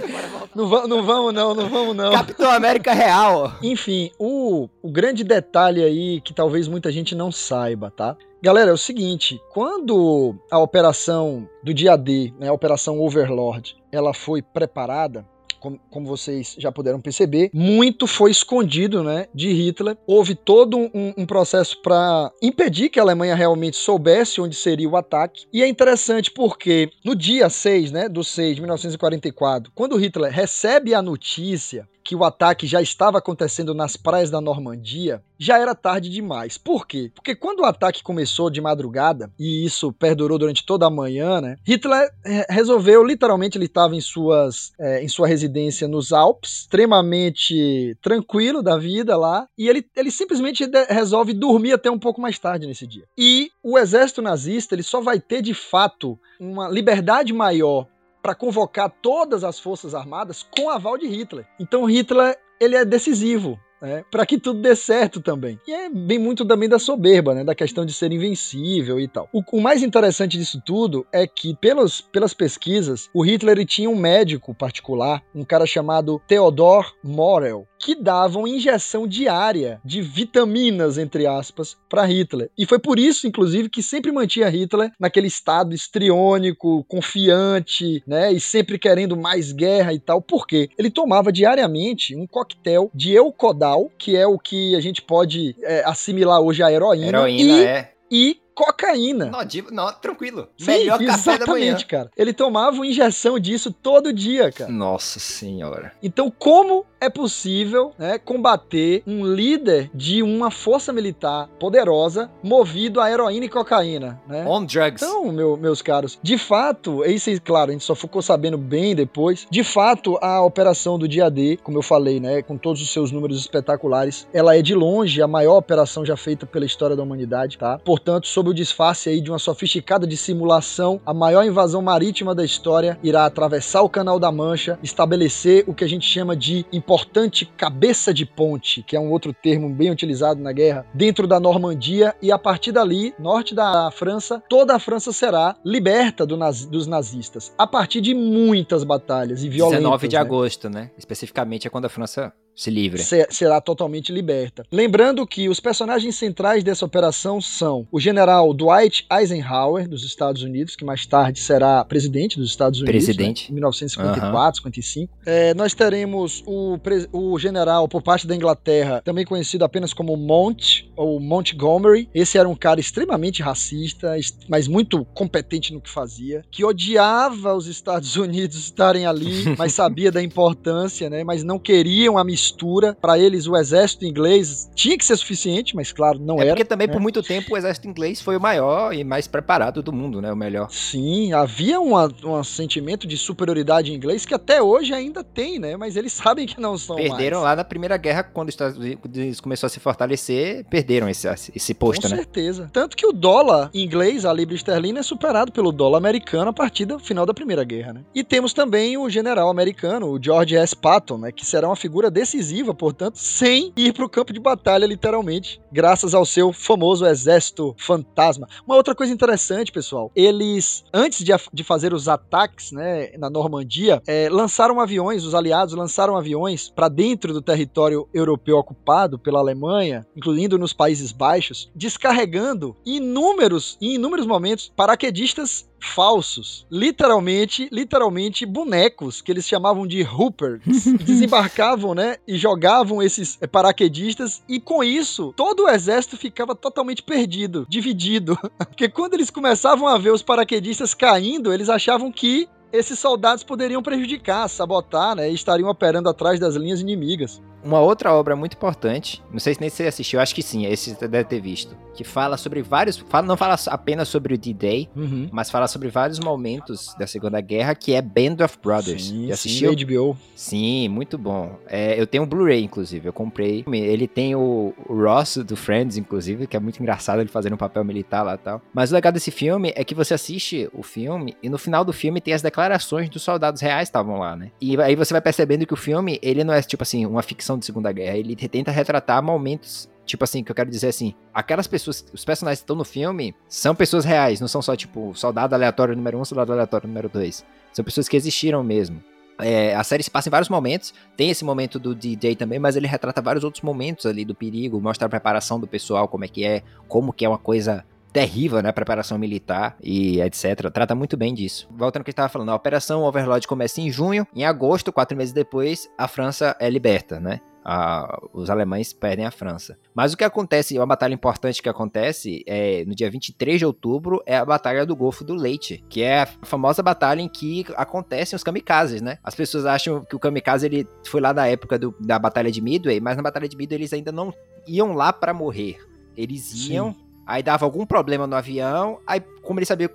não, 0.54 0.68
vamos, 0.68 0.88
não 0.88 1.02
vamos, 1.02 1.34
não, 1.34 1.54
não 1.54 1.68
vamos, 1.68 1.96
não. 1.96 2.12
Capitão 2.12 2.50
América 2.50 2.92
real. 2.92 3.52
Enfim, 3.62 4.10
o, 4.18 4.68
o 4.82 4.90
grande 4.90 5.22
detalhe 5.22 5.82
aí 5.82 6.20
que 6.20 6.32
talvez 6.32 6.66
muita 6.66 6.90
gente 6.90 7.14
não 7.14 7.30
saiba, 7.30 7.90
tá? 7.90 8.16
Galera, 8.42 8.70
é 8.70 8.74
o 8.74 8.78
seguinte, 8.78 9.40
quando 9.52 10.34
a 10.50 10.58
operação 10.58 11.48
do 11.62 11.72
dia 11.72 11.96
D, 11.96 12.32
né, 12.40 12.48
a 12.48 12.52
operação 12.52 13.00
Overlord, 13.00 13.76
ela 13.92 14.12
foi 14.12 14.42
preparada, 14.42 15.24
como, 15.62 15.80
como, 15.88 16.06
vocês 16.06 16.56
já 16.58 16.72
puderam 16.72 17.00
perceber, 17.00 17.48
muito 17.54 18.08
foi 18.08 18.32
escondido 18.32 19.04
né, 19.04 19.28
de 19.32 19.52
Hitler. 19.52 19.96
Houve 20.06 20.34
todo 20.34 20.76
um, 20.76 21.14
um 21.16 21.24
processo 21.24 21.80
para 21.80 22.30
impedir 22.42 22.88
que 22.88 22.98
a 22.98 23.02
Alemanha 23.02 23.36
realmente 23.36 23.76
soubesse 23.76 24.40
onde 24.40 24.56
seria 24.56 24.88
o 24.88 24.96
ataque. 24.96 25.46
E 25.52 25.62
é 25.62 25.68
interessante 25.68 26.30
porque 26.32 26.90
no 27.04 27.14
dia 27.14 27.48
6 27.48 27.92
né, 27.92 28.08
do 28.08 28.24
6 28.24 28.56
de 28.56 28.60
1944, 28.60 29.70
quando 29.72 29.96
Hitler 29.96 30.32
recebe 30.32 30.94
a 30.94 31.00
notícia 31.00 31.88
que 32.04 32.16
o 32.16 32.24
ataque 32.24 32.66
já 32.66 32.80
estava 32.80 33.18
acontecendo 33.18 33.74
nas 33.74 33.96
praias 33.96 34.30
da 34.30 34.40
Normandia, 34.40 35.22
já 35.38 35.58
era 35.58 35.74
tarde 35.74 36.08
demais. 36.08 36.56
Por 36.56 36.86
quê? 36.86 37.10
Porque 37.14 37.34
quando 37.34 37.60
o 37.60 37.64
ataque 37.64 38.02
começou 38.02 38.48
de 38.48 38.60
madrugada, 38.60 39.30
e 39.38 39.64
isso 39.64 39.92
perdurou 39.92 40.38
durante 40.38 40.64
toda 40.64 40.86
a 40.86 40.90
manhã, 40.90 41.40
né? 41.40 41.56
Hitler 41.66 42.08
resolveu, 42.48 43.04
literalmente, 43.04 43.58
ele 43.58 43.66
estava 43.66 43.96
em, 43.96 44.00
suas, 44.00 44.72
eh, 44.78 45.02
em 45.02 45.08
sua 45.08 45.26
residência 45.26 45.88
nos 45.88 46.12
Alpes, 46.12 46.60
extremamente 46.60 47.96
tranquilo 48.00 48.62
da 48.62 48.78
vida 48.78 49.16
lá, 49.16 49.48
e 49.58 49.68
ele, 49.68 49.84
ele 49.96 50.10
simplesmente 50.10 50.64
resolve 50.88 51.32
dormir 51.32 51.72
até 51.72 51.90
um 51.90 51.98
pouco 51.98 52.20
mais 52.20 52.38
tarde 52.38 52.66
nesse 52.66 52.86
dia. 52.86 53.04
E 53.18 53.50
o 53.62 53.78
exército 53.78 54.22
nazista, 54.22 54.74
ele 54.74 54.82
só 54.82 55.00
vai 55.00 55.18
ter 55.18 55.42
de 55.42 55.54
fato 55.54 56.18
uma 56.38 56.68
liberdade 56.68 57.32
maior 57.32 57.86
para 58.22 58.34
convocar 58.34 58.90
todas 59.02 59.42
as 59.42 59.58
forças 59.58 59.94
armadas 59.94 60.42
com 60.42 60.70
aval 60.70 60.96
de 60.96 61.08
Hitler. 61.08 61.46
Então 61.58 61.84
Hitler 61.84 62.38
ele 62.60 62.76
é 62.76 62.84
decisivo. 62.84 63.58
Né, 63.80 64.04
para 64.12 64.24
que 64.24 64.38
tudo 64.38 64.62
dê 64.62 64.76
certo 64.76 65.20
também. 65.20 65.58
E 65.66 65.72
é 65.72 65.90
bem 65.90 66.16
muito 66.16 66.44
também 66.44 66.68
da 66.68 66.78
soberba, 66.78 67.34
né, 67.34 67.42
da 67.42 67.52
questão 67.52 67.84
de 67.84 67.92
ser 67.92 68.12
invencível 68.12 69.00
e 69.00 69.08
tal. 69.08 69.28
O, 69.32 69.42
o 69.58 69.60
mais 69.60 69.82
interessante 69.82 70.38
disso 70.38 70.62
tudo 70.64 71.04
é 71.12 71.26
que, 71.26 71.52
pelos, 71.56 72.00
pelas 72.00 72.32
pesquisas, 72.32 73.10
o 73.12 73.24
Hitler 73.24 73.66
tinha 73.66 73.90
um 73.90 73.96
médico 73.96 74.54
particular, 74.54 75.20
um 75.34 75.44
cara 75.44 75.66
chamado 75.66 76.22
Theodor 76.28 76.94
Morel, 77.02 77.66
que 77.82 77.96
davam 77.96 78.46
injeção 78.46 79.08
diária 79.08 79.80
de 79.84 80.00
vitaminas, 80.00 80.96
entre 80.96 81.26
aspas, 81.26 81.76
para 81.88 82.04
Hitler. 82.04 82.48
E 82.56 82.64
foi 82.64 82.78
por 82.78 82.96
isso, 82.96 83.26
inclusive, 83.26 83.68
que 83.68 83.82
sempre 83.82 84.12
mantinha 84.12 84.48
Hitler 84.48 84.92
naquele 85.00 85.26
estado 85.26 85.74
histriônico, 85.74 86.84
confiante, 86.84 88.00
né? 88.06 88.32
E 88.32 88.38
sempre 88.38 88.78
querendo 88.78 89.16
mais 89.16 89.50
guerra 89.50 89.92
e 89.92 89.98
tal. 89.98 90.22
Por 90.22 90.46
quê? 90.46 90.68
Ele 90.78 90.90
tomava 90.90 91.32
diariamente 91.32 92.14
um 92.14 92.24
coquetel 92.24 92.88
de 92.94 93.12
Eucodal, 93.14 93.90
que 93.98 94.16
é 94.16 94.26
o 94.26 94.38
que 94.38 94.76
a 94.76 94.80
gente 94.80 95.02
pode 95.02 95.56
é, 95.62 95.82
assimilar 95.84 96.40
hoje 96.40 96.62
à 96.62 96.70
heroína, 96.70 97.08
Heroína 97.08 97.52
e, 97.58 97.64
é. 97.64 97.92
e 98.08 98.41
cocaína. 98.54 99.26
Não, 99.26 99.44
de- 99.44 99.64
não, 99.70 99.92
tranquilo. 99.92 100.48
Sim, 100.58 100.66
Melhor 100.66 100.98
café 101.04 101.38
da 101.38 101.46
manhã. 101.46 101.64
exatamente, 101.66 101.86
cara. 101.86 102.10
Ele 102.16 102.32
tomava 102.32 102.76
uma 102.76 102.86
injeção 102.86 103.38
disso 103.38 103.72
todo 103.72 104.12
dia, 104.12 104.50
cara. 104.52 104.70
Nossa 104.70 105.18
senhora. 105.20 105.92
Então, 106.02 106.30
como 106.36 106.84
é 107.00 107.08
possível 107.10 107.92
né, 107.98 108.18
combater 108.18 109.02
um 109.06 109.24
líder 109.26 109.90
de 109.94 110.22
uma 110.22 110.50
força 110.50 110.92
militar 110.92 111.48
poderosa 111.58 112.30
movido 112.42 113.00
a 113.00 113.10
heroína 113.10 113.46
e 113.46 113.48
cocaína? 113.48 114.20
Né? 114.28 114.44
On 114.46 114.64
drugs. 114.64 115.02
Então, 115.02 115.32
meu- 115.32 115.56
meus 115.56 115.82
caros, 115.82 116.18
de 116.22 116.38
fato, 116.38 117.04
isso 117.04 117.30
aí, 117.30 117.40
claro, 117.40 117.70
a 117.70 117.72
gente 117.72 117.84
só 117.84 117.94
ficou 117.94 118.22
sabendo 118.22 118.56
bem 118.58 118.94
depois. 118.94 119.46
De 119.50 119.64
fato, 119.64 120.18
a 120.22 120.40
operação 120.42 120.98
do 120.98 121.08
dia 121.08 121.30
D, 121.30 121.58
como 121.62 121.78
eu 121.78 121.82
falei, 121.82 122.20
né, 122.20 122.42
com 122.42 122.56
todos 122.56 122.80
os 122.82 122.92
seus 122.92 123.10
números 123.10 123.38
espetaculares, 123.38 124.26
ela 124.32 124.56
é 124.56 124.62
de 124.62 124.74
longe 124.74 125.20
a 125.22 125.26
maior 125.26 125.56
operação 125.56 126.04
já 126.04 126.16
feita 126.16 126.46
pela 126.46 126.64
história 126.64 126.94
da 126.96 127.02
humanidade, 127.02 127.58
tá? 127.58 127.78
Portanto, 127.78 128.26
sob 128.26 128.41
o 128.50 128.54
disfarce 128.54 129.08
aí 129.08 129.20
de 129.20 129.30
uma 129.30 129.38
sofisticada 129.38 130.06
dissimulação, 130.06 131.00
a 131.04 131.14
maior 131.14 131.44
invasão 131.44 131.82
marítima 131.82 132.34
da 132.34 132.44
história 132.44 132.98
irá 133.02 133.24
atravessar 133.24 133.82
o 133.82 133.88
Canal 133.88 134.18
da 134.18 134.30
Mancha, 134.30 134.78
estabelecer 134.82 135.64
o 135.66 135.74
que 135.74 135.84
a 135.84 135.88
gente 135.88 136.06
chama 136.06 136.36
de 136.36 136.64
importante 136.72 137.44
cabeça 137.44 138.12
de 138.12 138.26
ponte, 138.26 138.82
que 138.82 138.96
é 138.96 139.00
um 139.00 139.10
outro 139.10 139.32
termo 139.32 139.68
bem 139.68 139.90
utilizado 139.90 140.40
na 140.40 140.52
guerra, 140.52 140.86
dentro 140.92 141.26
da 141.26 141.38
Normandia 141.38 142.14
e 142.20 142.30
a 142.30 142.38
partir 142.38 142.72
dali, 142.72 143.14
norte 143.18 143.54
da 143.54 143.90
França, 143.90 144.42
toda 144.48 144.74
a 144.74 144.78
França 144.78 145.12
será 145.12 145.56
liberta 145.64 146.26
do 146.26 146.42
dos 146.70 146.86
nazistas, 146.86 147.52
a 147.56 147.66
partir 147.66 148.00
de 148.00 148.14
muitas 148.14 148.84
batalhas 148.84 149.44
e 149.44 149.48
violentas. 149.48 149.78
19 149.78 150.08
de 150.08 150.16
né? 150.16 150.20
agosto, 150.20 150.68
né? 150.68 150.90
Especificamente 150.98 151.66
é 151.66 151.70
quando 151.70 151.84
a 151.84 151.88
França 151.88 152.32
se 152.54 152.70
livra. 152.70 152.98
se- 152.98 153.26
será 153.30 153.60
totalmente 153.60 154.12
liberta. 154.12 154.64
Lembrando 154.70 155.26
que 155.26 155.48
os 155.48 155.58
personagens 155.60 156.14
centrais 156.16 156.62
dessa 156.62 156.84
operação 156.84 157.40
são 157.40 157.86
o 157.90 157.98
general 157.98 158.52
Dwight 158.52 159.06
Eisenhower, 159.10 159.88
dos 159.88 160.04
Estados 160.04 160.42
Unidos, 160.42 160.76
que 160.76 160.84
mais 160.84 161.06
tarde 161.06 161.40
será 161.40 161.84
presidente 161.84 162.38
dos 162.38 162.50
Estados 162.50 162.80
Unidos. 162.80 163.04
Presidente. 163.04 163.44
Né, 163.44 163.50
em 163.50 163.54
1954, 163.54 164.56
55. 164.58 165.12
É, 165.24 165.54
nós 165.54 165.74
teremos 165.74 166.42
o, 166.46 166.78
o 167.12 167.38
general, 167.38 167.88
por 167.88 168.02
parte 168.02 168.26
da 168.26 168.34
Inglaterra, 168.36 169.00
também 169.04 169.24
conhecido 169.24 169.64
apenas 169.64 169.92
como 169.92 170.16
Mont, 170.16 170.90
ou 170.96 171.18
Montgomery. 171.20 172.08
Esse 172.14 172.38
era 172.38 172.48
um 172.48 172.54
cara 172.54 172.80
extremamente 172.80 173.42
racista, 173.42 174.14
mas 174.48 174.68
muito 174.68 175.04
competente 175.14 175.72
no 175.72 175.80
que 175.80 175.90
fazia, 175.90 176.44
que 176.50 176.64
odiava 176.64 177.54
os 177.54 177.66
Estados 177.66 178.16
Unidos 178.16 178.56
estarem 178.56 179.06
ali, 179.06 179.54
mas 179.56 179.72
sabia 179.72 180.10
da 180.12 180.22
importância, 180.22 181.08
né? 181.08 181.24
Mas 181.24 181.42
não 181.42 181.58
queriam 181.58 182.18
a 182.18 182.24
mistura. 182.42 182.96
Para 183.00 183.18
eles, 183.18 183.46
o 183.46 183.56
exército 183.56 184.04
inglês 184.04 184.68
tinha 184.74 184.98
que 184.98 185.04
ser 185.04 185.16
suficiente, 185.16 185.76
mas 185.76 185.92
claro, 185.92 186.18
não 186.18 186.38
É 186.38 186.42
era. 186.42 186.50
porque 186.50 186.64
também 186.64 186.86
né? 186.88 186.92
por 186.92 187.00
muito 187.00 187.22
tempo 187.22 187.54
o 187.54 187.56
exército 187.56 187.86
inglês 187.88 188.20
foi 188.20 188.36
o 188.36 188.40
maior 188.40 188.92
e 188.92 189.04
mais 189.04 189.26
preparado 189.28 189.82
do 189.82 189.92
mundo, 189.92 190.20
né? 190.20 190.32
O 190.32 190.36
melhor. 190.36 190.68
Sim, 190.70 191.32
havia 191.32 191.80
uma- 191.80 192.12
um 192.24 192.42
sentimento 192.42 193.06
de 193.06 193.16
superioridade 193.16 193.92
inglês 193.92 194.26
que 194.26 194.34
até 194.34 194.60
hoje 194.60 194.92
ainda 194.92 195.22
tem, 195.22 195.58
né? 195.58 195.76
Mas 195.76 195.96
eles 195.96 196.12
sabem 196.22 196.46
que 196.46 196.60
não 196.60 196.76
são 196.76 196.96
Perderam 196.96 197.38
mais. 197.38 197.50
lá 197.50 197.56
na 197.56 197.64
Primeira 197.64 197.96
Guerra, 197.96 198.22
quando 198.24 198.48
os 198.48 198.54
Estados 198.54 198.76
Unidos 198.76 199.40
começou 199.40 199.66
a 199.66 199.70
se 199.70 199.78
fortalecer, 199.80 200.64
perderam 200.68 201.08
esse, 201.08 201.28
esse 201.54 201.74
posto, 201.74 202.02
Com 202.02 202.08
né? 202.08 202.16
certeza. 202.16 202.68
Tanto 202.72 202.96
que 202.96 203.06
o 203.06 203.12
dólar 203.12 203.70
inglês, 203.72 204.24
a 204.24 204.32
libra 204.32 204.54
esterlina, 204.54 205.00
é 205.00 205.02
superado 205.02 205.52
pelo 205.52 205.70
dólar 205.72 205.98
americano 205.98 206.50
a 206.50 206.52
partir 206.52 206.84
do 206.86 206.98
final 206.98 207.24
da 207.24 207.32
Primeira 207.34 207.62
Guerra, 207.64 207.92
né? 207.94 208.00
E 208.14 208.24
temos 208.24 208.52
também 208.52 208.96
o 208.98 209.08
general 209.08 209.48
americano, 209.48 210.08
o 210.10 210.22
George 210.22 210.56
S. 210.56 210.74
Patton, 210.74 211.18
né? 211.18 211.32
Que 211.32 211.44
será 211.46 211.68
uma 211.68 211.76
figura 211.76 212.10
decisiva, 212.32 212.74
portanto, 212.74 213.16
sem 213.16 213.72
ir 213.76 213.92
para 213.92 214.04
o 214.04 214.08
campo 214.08 214.32
de 214.32 214.40
batalha, 214.40 214.86
literalmente, 214.86 215.60
graças 215.70 216.14
ao 216.14 216.24
seu 216.24 216.52
famoso 216.52 217.06
exército 217.06 217.74
fantasma. 217.78 218.48
Uma 218.66 218.76
outra 218.76 218.94
coisa 218.94 219.12
interessante, 219.12 219.70
pessoal, 219.70 220.10
eles, 220.16 220.82
antes 220.92 221.22
de, 221.22 221.32
de 221.52 221.62
fazer 221.64 221.92
os 221.92 222.08
ataques, 222.08 222.72
né, 222.72 223.10
na 223.18 223.28
Normandia, 223.28 224.02
eh, 224.06 224.28
lançaram 224.30 224.80
aviões, 224.80 225.24
os 225.24 225.34
aliados 225.34 225.74
lançaram 225.74 226.16
aviões 226.16 226.70
para 226.70 226.88
dentro 226.88 227.32
do 227.34 227.42
território 227.42 228.08
europeu 228.14 228.56
ocupado 228.56 229.18
pela 229.18 229.38
Alemanha, 229.38 230.06
incluindo 230.16 230.58
nos 230.58 230.72
Países 230.72 231.12
Baixos, 231.12 231.70
descarregando 231.74 232.76
inúmeros, 232.84 233.76
em 233.80 233.94
inúmeros 233.94 234.26
momentos, 234.26 234.72
paraquedistas 234.74 235.70
falsos, 235.82 236.66
literalmente, 236.70 237.68
literalmente 237.72 238.46
bonecos 238.46 239.20
que 239.20 239.32
eles 239.32 239.46
chamavam 239.46 239.86
de 239.86 240.02
hoopers, 240.02 240.62
desembarcavam, 241.04 241.94
né, 241.94 242.16
e 242.26 242.36
jogavam 242.36 243.02
esses 243.02 243.36
eh, 243.40 243.46
paraquedistas 243.46 244.42
e 244.48 244.60
com 244.60 244.82
isso 244.82 245.32
todo 245.36 245.64
o 245.64 245.68
exército 245.68 246.16
ficava 246.16 246.54
totalmente 246.54 247.02
perdido, 247.02 247.66
dividido, 247.68 248.38
porque 248.58 248.88
quando 248.88 249.14
eles 249.14 249.30
começavam 249.30 249.88
a 249.88 249.98
ver 249.98 250.12
os 250.12 250.22
paraquedistas 250.22 250.94
caindo, 250.94 251.52
eles 251.52 251.68
achavam 251.68 252.12
que 252.12 252.48
esses 252.72 252.98
soldados 252.98 253.44
poderiam 253.44 253.82
prejudicar, 253.82 254.48
sabotar, 254.48 255.14
né, 255.14 255.30
e 255.30 255.34
estariam 255.34 255.68
operando 255.68 256.08
atrás 256.08 256.40
das 256.40 256.54
linhas 256.54 256.80
inimigas. 256.80 257.42
Uma 257.64 257.80
outra 257.80 258.12
obra 258.12 258.34
muito 258.34 258.54
importante, 258.54 259.22
não 259.30 259.38
sei 259.38 259.54
se 259.54 259.60
nem 259.60 259.70
você 259.70 259.84
assistiu, 259.84 260.20
acho 260.20 260.34
que 260.34 260.42
sim, 260.42 260.66
esse 260.66 260.94
você 260.94 261.08
deve 261.08 261.28
ter 261.28 261.40
visto, 261.40 261.76
que 261.94 262.04
fala 262.04 262.36
sobre 262.36 262.62
vários, 262.62 262.96
fala, 262.96 263.26
não 263.26 263.36
fala 263.36 263.56
apenas 263.66 264.08
sobre 264.08 264.34
o 264.34 264.38
D-Day, 264.38 264.88
mas 265.30 265.50
fala 265.50 265.68
sobre 265.68 265.88
vários 265.88 266.18
momentos 266.18 266.94
da 266.98 267.06
Segunda 267.06 267.40
Guerra, 267.40 267.74
que 267.74 267.92
é 267.92 268.02
Band 268.02 268.44
of 268.44 268.58
Brothers. 268.62 269.04
Sim, 269.06 269.28
Já 269.28 269.36
sim, 269.36 269.66
assistiu? 269.66 269.76
HBO. 269.76 270.16
Sim, 270.34 270.88
muito 270.88 271.16
bom. 271.16 271.56
É, 271.68 272.00
eu 272.00 272.06
tenho 272.06 272.24
um 272.24 272.26
Blu-ray, 272.26 272.62
inclusive, 272.64 273.08
eu 273.08 273.12
comprei. 273.12 273.64
Ele 273.72 274.08
tem 274.08 274.34
o, 274.34 274.74
o 274.88 274.94
Ross 274.94 275.36
do 275.38 275.56
Friends, 275.56 275.96
inclusive, 275.96 276.46
que 276.46 276.56
é 276.56 276.60
muito 276.60 276.80
engraçado 276.80 277.20
ele 277.20 277.28
fazendo 277.28 277.54
um 277.54 277.58
papel 277.58 277.84
militar 277.84 278.22
lá 278.22 278.34
e 278.34 278.38
tal. 278.38 278.60
Mas 278.72 278.90
o 278.90 278.94
legal 278.94 279.12
desse 279.12 279.30
filme 279.30 279.72
é 279.76 279.84
que 279.84 279.94
você 279.94 280.14
assiste 280.14 280.68
o 280.72 280.82
filme 280.82 281.36
e 281.42 281.48
no 281.48 281.58
final 281.58 281.84
do 281.84 281.92
filme 281.92 282.20
tem 282.20 282.34
as 282.34 282.42
declarações 282.42 283.08
dos 283.08 283.22
soldados 283.22 283.60
reais 283.60 283.88
que 283.88 283.90
estavam 283.90 284.18
lá, 284.18 284.34
né? 284.36 284.50
E 284.60 284.80
aí 284.80 284.96
você 284.96 285.12
vai 285.14 285.20
percebendo 285.20 285.66
que 285.66 285.74
o 285.74 285.76
filme, 285.76 286.18
ele 286.22 286.42
não 286.44 286.54
é, 286.54 286.62
tipo 286.62 286.82
assim, 286.82 287.06
uma 287.06 287.22
ficção 287.22 287.51
de 287.58 287.66
Segunda 287.66 287.92
Guerra. 287.92 288.16
Ele 288.16 288.36
tenta 288.36 288.70
retratar 288.70 289.22
momentos 289.22 289.88
Tipo 290.04 290.24
assim, 290.24 290.42
que 290.42 290.50
eu 290.50 290.54
quero 290.54 290.70
dizer 290.70 290.88
assim, 290.88 291.14
aquelas 291.32 291.66
pessoas, 291.66 292.04
os 292.12 292.24
personagens 292.24 292.58
que 292.58 292.64
estão 292.64 292.76
no 292.76 292.84
filme 292.84 293.34
são 293.48 293.74
pessoas 293.74 294.04
reais, 294.04 294.40
não 294.40 294.48
são 294.48 294.60
só 294.60 294.74
tipo 294.74 295.14
soldado 295.14 295.54
aleatório 295.54 295.96
número 295.96 296.18
um, 296.18 296.24
soldado 296.24 296.52
aleatório 296.52 296.88
número 296.88 297.08
dois. 297.08 297.44
São 297.72 297.84
pessoas 297.84 298.08
que 298.08 298.16
existiram 298.16 298.62
mesmo. 298.64 299.02
É, 299.38 299.74
a 299.74 299.82
série 299.82 300.02
se 300.02 300.10
passa 300.10 300.28
em 300.28 300.30
vários 300.30 300.48
momentos, 300.48 300.92
tem 301.16 301.30
esse 301.30 301.44
momento 301.44 301.78
do 301.78 301.94
DJ 301.94 302.36
também, 302.36 302.58
mas 302.58 302.76
ele 302.76 302.86
retrata 302.86 303.22
vários 303.22 303.44
outros 303.44 303.62
momentos 303.62 304.04
ali 304.04 304.24
do 304.24 304.34
perigo, 304.34 304.80
mostra 304.80 305.06
a 305.06 305.08
preparação 305.08 305.58
do 305.58 305.66
pessoal, 305.66 306.06
como 306.06 306.24
é 306.24 306.28
que 306.28 306.44
é, 306.44 306.62
como 306.86 307.12
que 307.12 307.24
é 307.24 307.28
uma 307.28 307.38
coisa 307.38 307.84
terrível, 308.12 308.60
né, 308.62 308.70
preparação 308.72 309.16
militar 309.18 309.76
e 309.82 310.20
etc. 310.20 310.70
Trata 310.72 310.94
muito 310.94 311.16
bem 311.16 311.32
disso. 311.32 311.66
Voltando 311.70 312.00
ao 312.00 312.04
que 312.04 312.10
a 312.10 312.12
gente 312.12 312.16
tava 312.16 312.28
falando, 312.28 312.50
a 312.50 312.54
Operação 312.54 313.02
Overlord 313.02 313.46
começa 313.46 313.80
em 313.80 313.90
junho, 313.90 314.26
em 314.34 314.44
agosto, 314.44 314.92
quatro 314.92 315.16
meses 315.16 315.32
depois, 315.32 315.88
a 315.96 316.06
França 316.06 316.56
é 316.60 316.68
liberta, 316.68 317.18
né? 317.18 317.40
A- 317.64 318.18
os 318.32 318.50
alemães 318.50 318.92
perdem 318.92 319.24
a 319.24 319.30
França. 319.30 319.78
Mas 319.94 320.12
o 320.12 320.16
que 320.16 320.24
acontece, 320.24 320.76
uma 320.76 320.84
batalha 320.86 321.14
importante 321.14 321.62
que 321.62 321.68
acontece 321.68 322.42
é 322.44 322.84
no 322.84 322.92
dia 322.92 323.08
23 323.08 323.60
de 323.60 323.64
outubro 323.64 324.20
é 324.26 324.36
a 324.36 324.44
Batalha 324.44 324.84
do 324.84 324.96
Golfo 324.96 325.22
do 325.22 325.32
Leite, 325.32 325.82
que 325.88 326.02
é 326.02 326.22
a 326.22 326.26
famosa 326.42 326.82
batalha 326.82 327.20
em 327.20 327.28
que 327.28 327.64
acontecem 327.76 328.34
os 328.36 328.42
kamikazes, 328.42 329.00
né? 329.00 329.18
As 329.22 329.36
pessoas 329.36 329.64
acham 329.64 330.04
que 330.04 330.16
o 330.16 330.18
kamikaze 330.18 330.66
ele 330.66 330.88
foi 331.06 331.20
lá 331.20 331.32
da 331.32 331.46
época 331.46 331.78
do- 331.78 331.94
da 332.00 332.18
Batalha 332.18 332.50
de 332.50 332.60
Midway, 332.60 332.98
mas 333.00 333.16
na 333.16 333.22
Batalha 333.22 333.48
de 333.48 333.56
Midway 333.56 333.78
eles 333.78 333.92
ainda 333.92 334.10
não 334.10 334.34
iam 334.66 334.92
lá 334.92 335.12
pra 335.12 335.32
morrer. 335.32 335.78
Eles 336.16 336.52
iam, 336.68 336.94
aí 337.26 337.42
dava 337.42 337.64
algum 337.64 337.84
problema 337.86 338.26
no 338.26 338.36
avião, 338.36 338.98
aí 339.06 339.20
como 339.42 339.58
eles 339.58 339.68
sabiam 339.68 339.90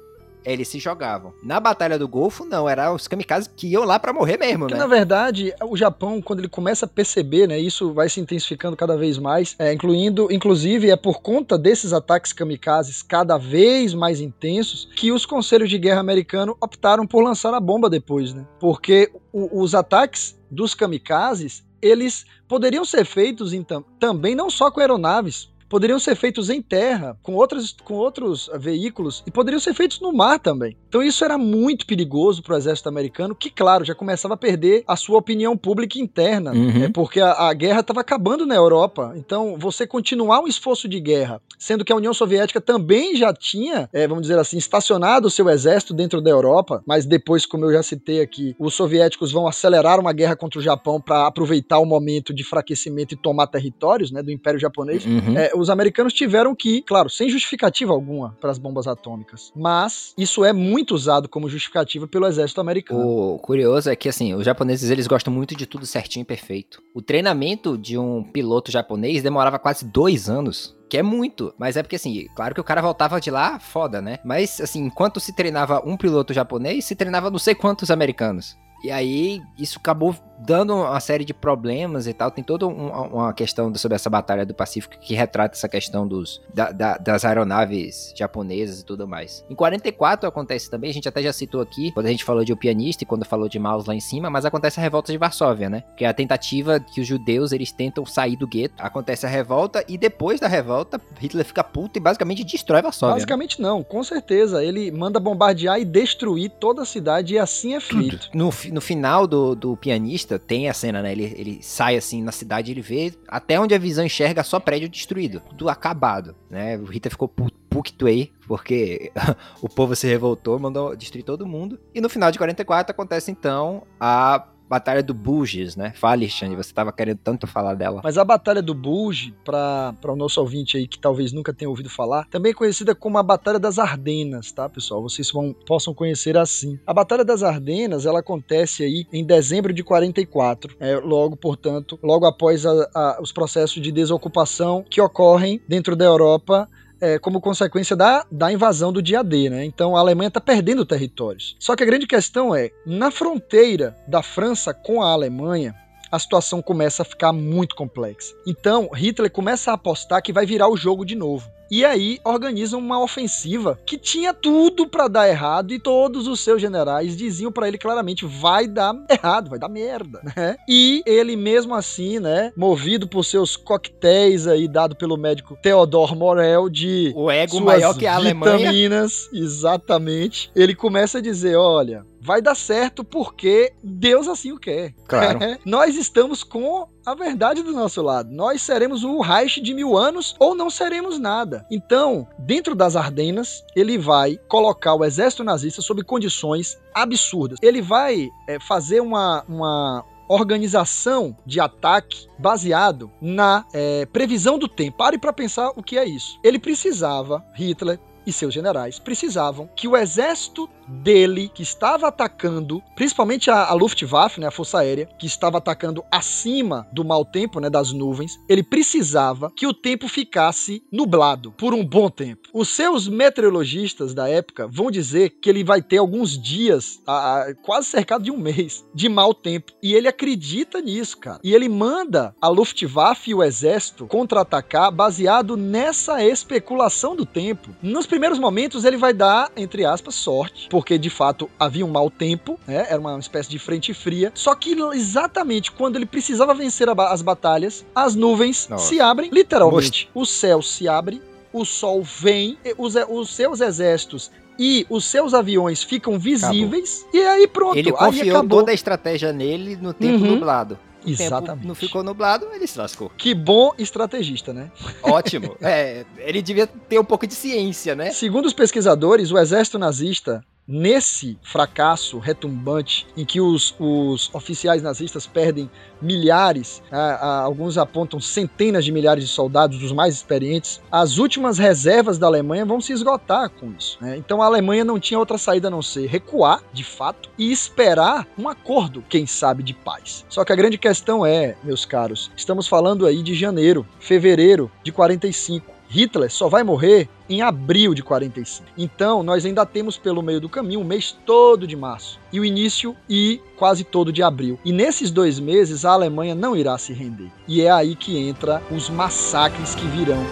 eles 0.45 0.69
se 0.69 0.79
jogavam. 0.79 1.33
Na 1.43 1.59
Batalha 1.59 1.99
do 1.99 2.07
Golfo, 2.07 2.45
não, 2.45 2.69
era 2.69 2.93
os 2.93 3.05
kamikazes 3.05 3.49
que 3.53 3.67
iam 3.67 3.83
lá 3.83 3.99
pra 3.99 4.13
morrer 4.13 4.37
mesmo, 4.37 4.59
Porque, 4.59 4.75
né? 4.75 4.79
na 4.79 4.87
verdade, 4.87 5.53
o 5.61 5.75
Japão, 5.75 6.21
quando 6.21 6.39
ele 6.39 6.47
começa 6.47 6.85
a 6.85 6.87
perceber, 6.87 7.47
né, 7.49 7.59
isso 7.59 7.91
vai 7.93 8.07
se 8.07 8.21
intensificando 8.21 8.77
cada 8.77 8.95
vez 8.95 9.17
mais, 9.17 9.57
é, 9.59 9.73
incluindo, 9.73 10.29
inclusive, 10.31 10.89
é 10.89 10.95
por 10.95 11.19
conta 11.21 11.57
desses 11.57 11.91
ataques 11.91 12.31
kamikazes 12.31 13.01
cada 13.03 13.37
vez 13.37 13.93
mais 13.93 14.21
intensos 14.21 14.87
que 14.95 15.11
os 15.11 15.25
conselhos 15.25 15.69
de 15.69 15.77
guerra 15.77 15.99
americanos 15.99 16.55
optaram 16.61 17.05
por 17.05 17.21
lançar 17.21 17.53
a 17.53 17.59
bomba 17.59 17.89
depois, 17.89 18.33
né? 18.33 18.47
Porque 18.57 19.11
o- 19.33 19.61
os 19.61 19.75
ataques 19.75 20.39
dos 20.49 20.73
kamikazes, 20.73 21.61
eles 21.81 22.25
poderiam 22.47 22.85
ser 22.85 23.03
feitos 23.05 23.51
em 23.51 23.63
tam- 23.63 23.83
também 23.99 24.33
não 24.33 24.49
só 24.49 24.71
com 24.71 24.79
aeronaves, 24.79 25.49
poderiam 25.69 25.99
ser 25.99 26.15
feitos 26.15 26.49
em 26.49 26.61
terra, 26.61 27.17
com, 27.21 27.33
outras, 27.35 27.75
com 27.83 27.95
outros 27.95 28.49
veículos, 28.59 29.23
e 29.25 29.31
poderiam 29.31 29.59
ser 29.59 29.73
feitos 29.73 29.99
no 29.99 30.13
mar 30.13 30.39
também. 30.39 30.77
Então 30.87 31.03
isso 31.03 31.23
era 31.25 31.37
muito 31.37 31.85
perigoso 31.85 32.41
para 32.41 32.55
o 32.55 32.57
exército 32.57 32.89
americano, 32.89 33.35
que, 33.35 33.49
claro, 33.49 33.83
já 33.85 33.93
começava 33.95 34.33
a 34.33 34.37
perder 34.37 34.83
a 34.87 34.95
sua 34.95 35.17
opinião 35.17 35.57
pública 35.57 35.99
interna, 35.99 36.51
Uhum. 36.53 36.83
é 36.85 36.89
porque 36.89 37.19
a, 37.19 37.31
a 37.49 37.53
guerra 37.53 37.81
estava 37.81 38.01
acabando 38.01 38.45
na 38.45 38.55
Europa. 38.55 39.13
Então, 39.15 39.57
você 39.59 39.85
continuar 39.85 40.39
um 40.41 40.47
esforço 40.47 40.87
de 40.87 40.99
guerra, 40.99 41.41
sendo 41.59 41.83
que 41.83 41.91
a 41.91 41.95
União 41.95 42.13
Soviética 42.13 42.61
também 42.61 43.15
já 43.15 43.33
tinha, 43.33 43.89
eh, 43.93 44.07
vamos 44.07 44.23
dizer 44.23 44.37
assim, 44.39 44.57
estacionado 44.57 45.27
o 45.27 45.31
seu 45.31 45.49
exército 45.49 45.93
dentro 45.93 46.21
da 46.21 46.29
Europa, 46.29 46.81
mas 46.85 47.05
depois, 47.05 47.45
como 47.45 47.65
eu 47.65 47.73
já 47.73 47.83
citei 47.83 48.21
aqui, 48.21 48.55
os 48.59 48.73
soviéticos 48.73 49.31
vão 49.31 49.47
acelerar 49.47 49.99
uma 49.99 50.13
guerra 50.13 50.35
contra 50.35 50.59
o 50.59 50.63
Japão 50.63 51.01
para 51.01 51.27
aproveitar 51.27 51.79
o 51.79 51.85
momento 51.85 52.33
de 52.33 52.41
enfraquecimento 52.43 53.13
e 53.13 53.17
tomar 53.17 53.47
territórios 53.47 54.11
né, 54.11 54.21
do 54.23 54.31
Império 54.31 54.59
Japonês 54.59 55.05
Uhum. 55.05 55.37
é, 55.37 55.51
os 55.57 55.69
americanos 55.69 56.13
tiveram 56.13 56.55
que, 56.55 56.81
claro, 56.81 57.09
sem 57.09 57.29
justificativa 57.29 57.93
alguma 57.93 58.35
para 58.39 58.51
as 58.51 58.57
bombas 58.57 58.87
atômicas, 58.87 59.51
mas 59.55 60.13
isso 60.17 60.43
é 60.43 60.53
muito 60.53 60.93
usado 60.93 61.27
como 61.27 61.49
justificativa 61.49 62.07
pelo 62.07 62.27
exército 62.27 62.61
americano. 62.61 62.99
O 63.05 63.39
curioso 63.39 63.89
é 63.89 63.95
que, 63.95 64.09
assim, 64.09 64.33
os 64.33 64.45
japoneses, 64.45 64.89
eles 64.89 65.07
gostam 65.07 65.33
muito 65.33 65.55
de 65.55 65.65
tudo 65.65 65.85
certinho 65.85 66.23
e 66.23 66.25
perfeito. 66.25 66.81
O 66.93 67.01
treinamento 67.01 67.77
de 67.77 67.97
um 67.97 68.23
piloto 68.23 68.71
japonês 68.71 69.23
demorava 69.23 69.59
quase 69.59 69.85
dois 69.85 70.29
anos. 70.29 70.75
Que 70.89 70.97
é 70.97 71.03
muito. 71.03 71.53
Mas 71.57 71.75
é 71.75 71.83
porque, 71.83 71.97
assim, 71.97 72.27
claro 72.33 72.55
que 72.55 72.61
o 72.61 72.63
cara 72.63 72.81
voltava 72.81 73.19
de 73.19 73.29
lá 73.29 73.59
foda, 73.59 74.01
né? 74.01 74.19
Mas, 74.23 74.61
assim, 74.61 74.85
enquanto 74.85 75.19
se 75.19 75.35
treinava 75.35 75.81
um 75.85 75.97
piloto 75.97 76.33
japonês, 76.33 76.85
se 76.85 76.95
treinava 76.95 77.29
não 77.29 77.39
sei 77.39 77.53
quantos 77.53 77.91
americanos. 77.91 78.55
E 78.83 78.91
aí, 78.91 79.41
isso 79.57 79.79
acabou 79.79 80.15
dando 80.39 80.75
uma 80.75 80.99
série 80.99 81.25
de 81.25 81.33
problemas 81.33 82.05
e 82.05 82.13
tal. 82.13 82.29
Tem 82.29 82.43
toda 82.43 82.67
um- 82.67 82.89
uma 82.91 83.33
questão 83.33 83.73
sobre 83.73 83.95
essa 83.95 84.07
batalha 84.07 84.45
do 84.45 84.53
Pacífico 84.53 84.95
que 84.99 85.15
retrata 85.15 85.55
essa 85.57 85.67
questão 85.67 86.07
dos, 86.07 86.39
da- 86.53 86.71
da- 86.71 86.97
das 86.97 87.25
aeronaves 87.25 88.13
japonesas 88.15 88.79
e 88.81 88.85
tudo 88.85 89.07
mais. 89.07 89.43
Em 89.49 89.55
44 89.55 90.27
acontece 90.29 90.69
também, 90.69 90.89
a 90.91 90.93
gente 90.93 91.09
até 91.09 91.23
já 91.23 91.33
citou 91.33 91.59
aqui, 91.59 91.91
quando 91.91 92.05
a 92.05 92.09
gente 92.09 92.23
falou 92.23 92.43
de 92.45 92.53
O 92.53 92.57
Pianista 92.57 93.03
e 93.03 93.07
quando 93.07 93.25
falou 93.25 93.49
de 93.49 93.57
Maus 93.57 93.85
lá 93.87 93.95
em 93.95 93.99
cima, 93.99 94.29
mas 94.29 94.45
acontece 94.45 94.79
a 94.79 94.83
revolta 94.83 95.11
de 95.11 95.17
Varsóvia, 95.17 95.69
né? 95.71 95.83
Que 95.97 96.05
é 96.05 96.07
a 96.07 96.13
tentativa 96.13 96.79
que 96.79 97.01
os 97.01 97.07
judeus, 97.07 97.51
eles 97.51 97.71
tentam 97.71 98.05
sair 98.05 98.35
do 98.35 98.45
gueto. 98.47 98.75
Acontece 98.77 99.25
a 99.25 99.29
revolta 99.29 99.83
e 99.87 99.97
depois 99.97 100.39
da 100.39 100.47
revolta, 100.47 101.01
Hitler 101.19 101.45
fica 101.45 101.63
puto 101.63 101.97
e 101.97 102.01
basicamente 102.01 102.43
destrói 102.43 102.81
Varsóvia. 102.83 103.13
né? 103.15 103.19
Basicamente 103.21 103.59
não, 103.59 103.83
com 103.83 104.03
certeza. 104.03 104.63
Ele 104.63 104.91
manda 104.91 105.19
bombardear 105.19 105.79
e 105.79 105.85
destruir 105.85 106.49
toda 106.59 106.83
a 106.83 106.85
cidade 106.85 107.33
e 107.33 107.39
assim 107.39 107.73
é 107.73 107.79
feito. 107.79 108.29
No, 108.35 108.51
no 108.71 108.81
final 108.81 109.25
do, 109.27 109.55
do 109.55 109.75
pianista, 109.77 110.37
tem 110.39 110.69
a 110.69 110.73
cena, 110.73 111.01
né? 111.01 111.11
Ele, 111.11 111.23
ele 111.37 111.59
sai 111.61 111.95
assim 111.97 112.21
na 112.23 112.31
cidade, 112.31 112.71
ele 112.71 112.81
vê 112.81 113.13
até 113.27 113.59
onde 113.59 113.73
a 113.73 113.79
visão 113.79 114.05
enxerga 114.05 114.43
só 114.43 114.59
prédio 114.59 114.89
destruído, 114.89 115.41
tudo 115.49 115.69
acabado, 115.69 116.35
né? 116.49 116.77
O 116.77 116.85
Hitler 116.85 117.11
ficou 117.11 117.27
pu- 117.27 117.51
puto 117.69 118.05
aí, 118.07 118.31
porque 118.47 119.11
o 119.61 119.69
povo 119.69 119.95
se 119.95 120.07
revoltou, 120.07 120.57
mandou 120.59 120.95
destruir 120.95 121.23
todo 121.23 121.45
mundo. 121.47 121.79
E 121.93 122.01
no 122.01 122.09
final 122.09 122.31
de 122.31 122.37
44 122.37 122.91
acontece 122.91 123.29
então 123.31 123.83
a 123.99 124.47
Batalha 124.69 125.01
do 125.01 125.13
Bulges, 125.13 125.75
né? 125.75 125.93
Fale, 125.95 126.25
Alexandre, 126.25 126.55
você 126.55 126.73
tava 126.73 126.91
querendo 126.91 127.19
tanto 127.23 127.47
falar 127.47 127.73
dela. 127.73 128.01
Mas 128.03 128.17
a 128.17 128.25
Batalha 128.25 128.61
do 128.61 128.73
Bulge, 128.73 129.33
para 129.45 129.93
o 130.05 130.15
nosso 130.15 130.39
ouvinte 130.41 130.77
aí 130.77 130.87
que 130.87 130.99
talvez 130.99 131.31
nunca 131.31 131.53
tenha 131.53 131.69
ouvido 131.69 131.89
falar, 131.89 132.25
também 132.29 132.51
é 132.51 132.55
conhecida 132.55 132.93
como 132.93 133.17
a 133.17 133.23
Batalha 133.23 133.59
das 133.59 133.79
Ardenas, 133.79 134.51
tá, 134.51 134.67
pessoal? 134.67 135.01
Vocês 135.01 135.31
vão, 135.31 135.53
possam 135.65 135.93
conhecer 135.93 136.37
assim. 136.37 136.77
A 136.85 136.93
Batalha 136.93 137.23
das 137.23 137.43
Ardenas, 137.43 138.05
ela 138.05 138.19
acontece 138.19 138.83
aí 138.83 139.05
em 139.13 139.23
dezembro 139.25 139.71
de 139.73 139.83
44, 139.83 140.75
é, 140.79 140.95
logo, 140.97 141.35
portanto, 141.37 141.97
logo 142.03 142.25
após 142.25 142.65
a- 142.65 142.89
a- 142.93 143.19
os 143.21 143.31
processos 143.31 143.81
de 143.81 143.91
desocupação 143.91 144.83
que 144.89 144.99
ocorrem 145.01 145.61
dentro 145.67 145.95
da 145.95 146.05
Europa 146.05 146.67
é, 147.01 147.19
como 147.19 147.41
consequência 147.41 147.95
da, 147.95 148.25
da 148.31 148.51
invasão 148.51 148.91
do 148.91 149.01
dia 149.01 149.23
D, 149.23 149.49
né? 149.49 149.65
Então 149.65 149.95
a 149.95 149.99
Alemanha 149.99 150.29
está 150.29 150.41
perdendo 150.41 150.85
territórios. 150.85 151.55
Só 151.59 151.75
que 151.75 151.83
a 151.83 151.85
grande 151.85 152.07
questão 152.07 152.55
é, 152.55 152.71
na 152.85 153.11
fronteira 153.11 153.95
da 154.07 154.21
França 154.21 154.73
com 154.73 155.01
a 155.01 155.11
Alemanha, 155.11 155.75
a 156.11 156.19
situação 156.19 156.61
começa 156.61 157.01
a 157.01 157.05
ficar 157.05 157.33
muito 157.33 157.75
complexa. 157.75 158.33
Então, 158.45 158.89
Hitler 158.93 159.29
começa 159.29 159.71
a 159.71 159.73
apostar 159.73 160.21
que 160.21 160.31
vai 160.31 160.45
virar 160.45 160.69
o 160.69 160.77
jogo 160.77 161.05
de 161.05 161.15
novo. 161.15 161.49
E 161.69 161.83
aí 161.83 162.19
organizam 162.23 162.79
uma 162.79 163.01
ofensiva 163.01 163.79
que 163.85 163.97
tinha 163.97 164.33
tudo 164.33 164.87
pra 164.87 165.07
dar 165.07 165.27
errado 165.27 165.73
e 165.73 165.79
todos 165.79 166.27
os 166.27 166.39
seus 166.39 166.61
generais 166.61 167.15
diziam 167.15 167.51
pra 167.51 167.67
ele 167.67 167.77
claramente 167.77 168.25
vai 168.25 168.67
dar 168.67 168.95
errado, 169.09 169.49
vai 169.49 169.59
dar 169.59 169.69
merda, 169.69 170.21
né? 170.35 170.55
E 170.67 171.03
ele 171.05 171.35
mesmo 171.35 171.75
assim, 171.75 172.19
né, 172.19 172.51
movido 172.55 173.07
por 173.07 173.23
seus 173.23 173.55
coquetéis 173.55 174.47
aí 174.47 174.67
dado 174.67 174.95
pelo 174.95 175.17
médico 175.17 175.57
Theodor 175.61 176.15
Morel 176.15 176.69
de 176.69 177.11
O 177.15 177.29
ego 177.29 177.59
maior 177.61 177.97
que 177.97 178.07
a 178.07 178.15
Alemanha. 178.15 178.57
vitaminas, 178.57 179.29
exatamente. 179.33 180.49
Ele 180.55 180.73
começa 180.75 181.17
a 181.17 181.21
dizer, 181.21 181.55
olha, 181.55 182.05
vai 182.27 182.41
dar 182.41 182.55
certo 182.55 183.05
porque 183.05 183.71
Deus 183.81 184.27
assim 184.27 184.51
o 184.51 184.59
quer. 184.59 184.93
Claro. 185.07 185.39
Nós 185.65 185.95
estamos 185.95 186.43
com 186.43 186.89
a 187.05 187.15
verdade 187.15 187.63
do 187.63 187.71
nosso 187.71 188.01
lado. 188.01 188.29
Nós 188.29 188.61
seremos 188.61 189.05
o 189.05 189.21
Reich 189.21 189.61
de 189.61 189.73
mil 189.73 189.97
anos 189.97 190.35
ou 190.37 190.53
não 190.53 190.69
seremos 190.69 191.17
nada. 191.17 191.65
Então, 191.71 192.27
dentro 192.37 192.75
das 192.75 192.97
Ardenas, 192.97 193.63
ele 193.73 193.97
vai 193.97 194.37
colocar 194.49 194.93
o 194.93 195.05
exército 195.05 195.41
nazista 195.41 195.81
sob 195.81 196.03
condições 196.03 196.77
absurdas. 196.93 197.57
Ele 197.61 197.81
vai 197.81 198.27
é, 198.45 198.59
fazer 198.59 198.99
uma, 198.99 199.45
uma 199.47 200.03
organização 200.27 201.33
de 201.45 201.61
ataque 201.61 202.27
baseado 202.37 203.09
na 203.21 203.65
é, 203.73 204.05
previsão 204.05 204.59
do 204.59 204.67
tempo. 204.67 204.97
Pare 204.97 205.17
para 205.17 205.31
pensar 205.31 205.69
o 205.77 205.81
que 205.81 205.97
é 205.97 206.03
isso. 206.03 206.37
Ele 206.43 206.59
precisava, 206.59 207.41
Hitler 207.55 207.97
e 208.25 208.33
seus 208.33 208.53
generais 208.53 208.99
precisavam 208.99 209.69
que 209.73 209.87
o 209.87 209.95
exército 209.95 210.69
dele, 210.87 211.49
que 211.53 211.63
estava 211.63 212.07
atacando, 212.07 212.81
principalmente 212.95 213.49
a, 213.49 213.65
a 213.65 213.73
Luftwaffe, 213.73 214.39
né, 214.39 214.47
a 214.47 214.51
Força 214.51 214.79
Aérea, 214.79 215.07
que 215.19 215.25
estava 215.25 215.57
atacando 215.57 216.03
acima 216.11 216.87
do 216.91 217.03
mau 217.03 217.23
tempo, 217.25 217.59
né, 217.59 217.69
das 217.69 217.91
nuvens, 217.91 218.39
ele 218.49 218.63
precisava 218.63 219.51
que 219.55 219.67
o 219.67 219.73
tempo 219.73 220.07
ficasse 220.07 220.83
nublado 220.91 221.51
por 221.51 221.73
um 221.73 221.85
bom 221.85 222.09
tempo. 222.09 222.47
Os 222.53 222.69
seus 222.69 223.07
meteorologistas 223.07 224.13
da 224.13 224.27
época 224.29 224.67
vão 224.67 224.89
dizer 224.91 225.31
que 225.41 225.49
ele 225.49 225.63
vai 225.63 225.81
ter 225.81 225.97
alguns 225.97 226.37
dias, 226.41 227.01
a- 227.05 227.41
a- 227.41 227.55
quase 227.55 227.87
cercado 227.87 228.23
de 228.23 228.31
um 228.31 228.37
mês, 228.37 228.85
de 228.93 229.09
mau 229.09 229.33
tempo. 229.33 229.73
E 229.81 229.93
ele 229.93 230.07
acredita 230.07 230.81
nisso, 230.81 231.17
cara. 231.17 231.39
E 231.43 231.53
ele 231.53 231.69
manda 231.69 232.35
a 232.41 232.47
Luftwaffe 232.47 233.31
e 233.31 233.35
o 233.35 233.43
exército 233.43 234.07
contra-atacar 234.07 234.91
baseado 234.91 235.55
nessa 235.57 236.23
especulação 236.23 237.15
do 237.15 237.25
tempo. 237.25 237.69
Nos 237.81 238.05
primeiros 238.05 238.39
momentos 238.39 238.85
ele 238.85 238.97
vai 238.97 239.13
dar, 239.13 239.51
entre 239.55 239.85
aspas, 239.85 240.15
sorte, 240.15 240.67
porque 240.77 240.95
de 240.99 241.09
fato 241.09 241.49
havia 241.59 241.83
um 241.83 241.89
mau 241.89 242.07
tempo, 242.07 242.59
né? 242.67 242.85
Era 242.87 242.99
uma 242.99 243.17
espécie 243.17 243.49
de 243.49 243.57
frente 243.57 243.95
fria. 243.95 244.31
Só 244.35 244.53
que 244.53 244.75
exatamente 244.93 245.71
quando 245.71 245.95
ele 245.95 246.05
precisava 246.05 246.53
vencer 246.53 246.93
ba- 246.93 247.11
as 247.11 247.23
batalhas, 247.23 247.83
as 247.95 248.13
nuvens 248.13 248.67
Nossa. 248.69 248.87
se 248.87 249.01
abrem, 249.01 249.31
literalmente. 249.33 250.07
O 250.13 250.23
céu 250.23 250.61
se 250.61 250.87
abre, 250.87 251.19
o 251.51 251.65
sol 251.65 252.03
vem, 252.03 252.59
os, 252.77 252.93
os 253.09 253.29
seus 253.31 253.59
exércitos 253.59 254.29
e 254.59 254.85
os 254.87 255.03
seus 255.05 255.33
aviões 255.33 255.81
ficam 255.81 256.19
visíveis, 256.19 257.03
e 257.11 257.17
aí 257.21 257.47
pronto, 257.47 257.75
Ele 257.75 257.91
confiou 257.91 258.37
acabou. 258.37 258.59
toda 258.59 258.69
a 258.69 258.75
estratégia 258.75 259.33
nele 259.33 259.75
no 259.77 259.95
tempo 259.95 260.23
Uhum. 260.23 260.31
nublado. 260.35 260.77
O 261.05 261.09
Exatamente. 261.09 261.65
não 261.65 261.73
ficou 261.73 262.03
nublado, 262.03 262.47
ele 262.53 262.67
se 262.67 262.77
lascou. 262.77 263.09
Que 263.17 263.33
bom 263.33 263.71
estrategista, 263.79 264.51
né? 264.53 264.69
Ótimo. 265.01 265.55
é, 265.61 266.05
ele 266.17 266.41
devia 266.41 266.67
ter 266.67 266.99
um 266.99 267.03
pouco 267.03 267.25
de 267.25 267.33
ciência, 267.33 267.95
né? 267.95 268.11
Segundo 268.11 268.45
os 268.45 268.53
pesquisadores, 268.53 269.31
o 269.31 269.37
exército 269.37 269.79
nazista 269.79 270.43
nesse 270.67 271.37
fracasso 271.41 272.19
retumbante, 272.19 273.07
em 273.15 273.23
que 273.23 273.39
os, 273.39 273.73
os 273.79 274.29
oficiais 274.33 274.81
nazistas 274.81 275.25
perdem 275.25 275.69
milhares, 276.01 276.83
a, 276.91 276.97
a, 276.97 277.41
alguns 277.41 277.77
apontam 277.77 278.19
centenas 278.19 278.83
de 278.83 278.91
milhares 278.91 279.23
de 279.23 279.29
soldados, 279.29 279.79
dos 279.79 279.91
mais 279.91 280.15
experientes, 280.15 280.81
as 280.91 281.17
últimas 281.17 281.57
reservas 281.57 282.17
da 282.17 282.27
Alemanha 282.27 282.65
vão 282.65 282.81
se 282.81 282.91
esgotar 282.91 283.49
com 283.49 283.71
isso. 283.77 283.97
Né? 284.01 284.17
Então 284.17 284.41
a 284.41 284.45
Alemanha 284.45 284.83
não 284.83 284.99
tinha 284.99 285.19
outra 285.19 285.37
saída 285.37 285.67
a 285.67 285.71
não 285.71 285.81
ser 285.81 286.07
recuar, 286.07 286.61
de 286.73 286.83
fato, 286.83 287.29
e 287.37 287.51
esperar 287.51 288.27
um 288.37 288.49
acordo, 288.49 289.03
quem 289.07 289.25
sabe, 289.25 289.63
de 289.63 289.73
paz. 289.73 290.25
Só 290.29 290.43
que 290.43 290.51
a 290.51 290.55
grande 290.55 290.77
questão 290.77 291.25
é, 291.25 291.55
meus 291.63 291.85
caros, 291.85 292.31
estamos 292.35 292.67
falando 292.67 293.05
aí 293.05 293.23
de 293.23 293.33
janeiro, 293.33 293.85
fevereiro 293.99 294.69
de 294.83 294.91
45. 294.91 295.76
Hitler 295.89 296.29
só 296.29 296.49
vai 296.49 296.63
morrer 296.63 297.09
em 297.29 297.41
abril 297.41 297.93
de 297.93 298.03
45. 298.03 298.67
Então, 298.77 299.23
nós 299.23 299.45
ainda 299.45 299.65
temos 299.65 299.97
pelo 299.97 300.21
meio 300.21 300.39
do 300.41 300.49
caminho 300.49 300.81
o 300.81 300.85
mês 300.85 301.17
todo 301.25 301.65
de 301.65 301.75
março 301.75 302.19
e 302.31 302.39
o 302.39 302.45
início 302.45 302.95
e 303.09 303.41
quase 303.55 303.83
todo 303.83 304.11
de 304.11 304.21
abril. 304.21 304.59
E 304.63 304.71
nesses 304.71 305.11
dois 305.11 305.39
meses 305.39 305.85
a 305.85 305.91
Alemanha 305.91 306.35
não 306.35 306.55
irá 306.55 306.77
se 306.77 306.93
render. 306.93 307.31
E 307.47 307.61
é 307.61 307.71
aí 307.71 307.95
que 307.95 308.17
entra 308.17 308.61
os 308.71 308.89
massacres 308.89 309.75
que 309.75 309.85
virão. 309.87 310.23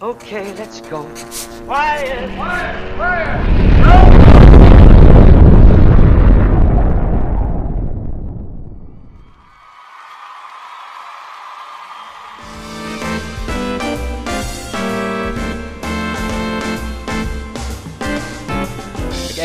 Okay, 0.00 0.54
let's 0.54 0.80
go. 0.82 1.04
Quiet! 1.68 2.30
Quiet! 2.34 2.96
Quiet! 2.96 4.27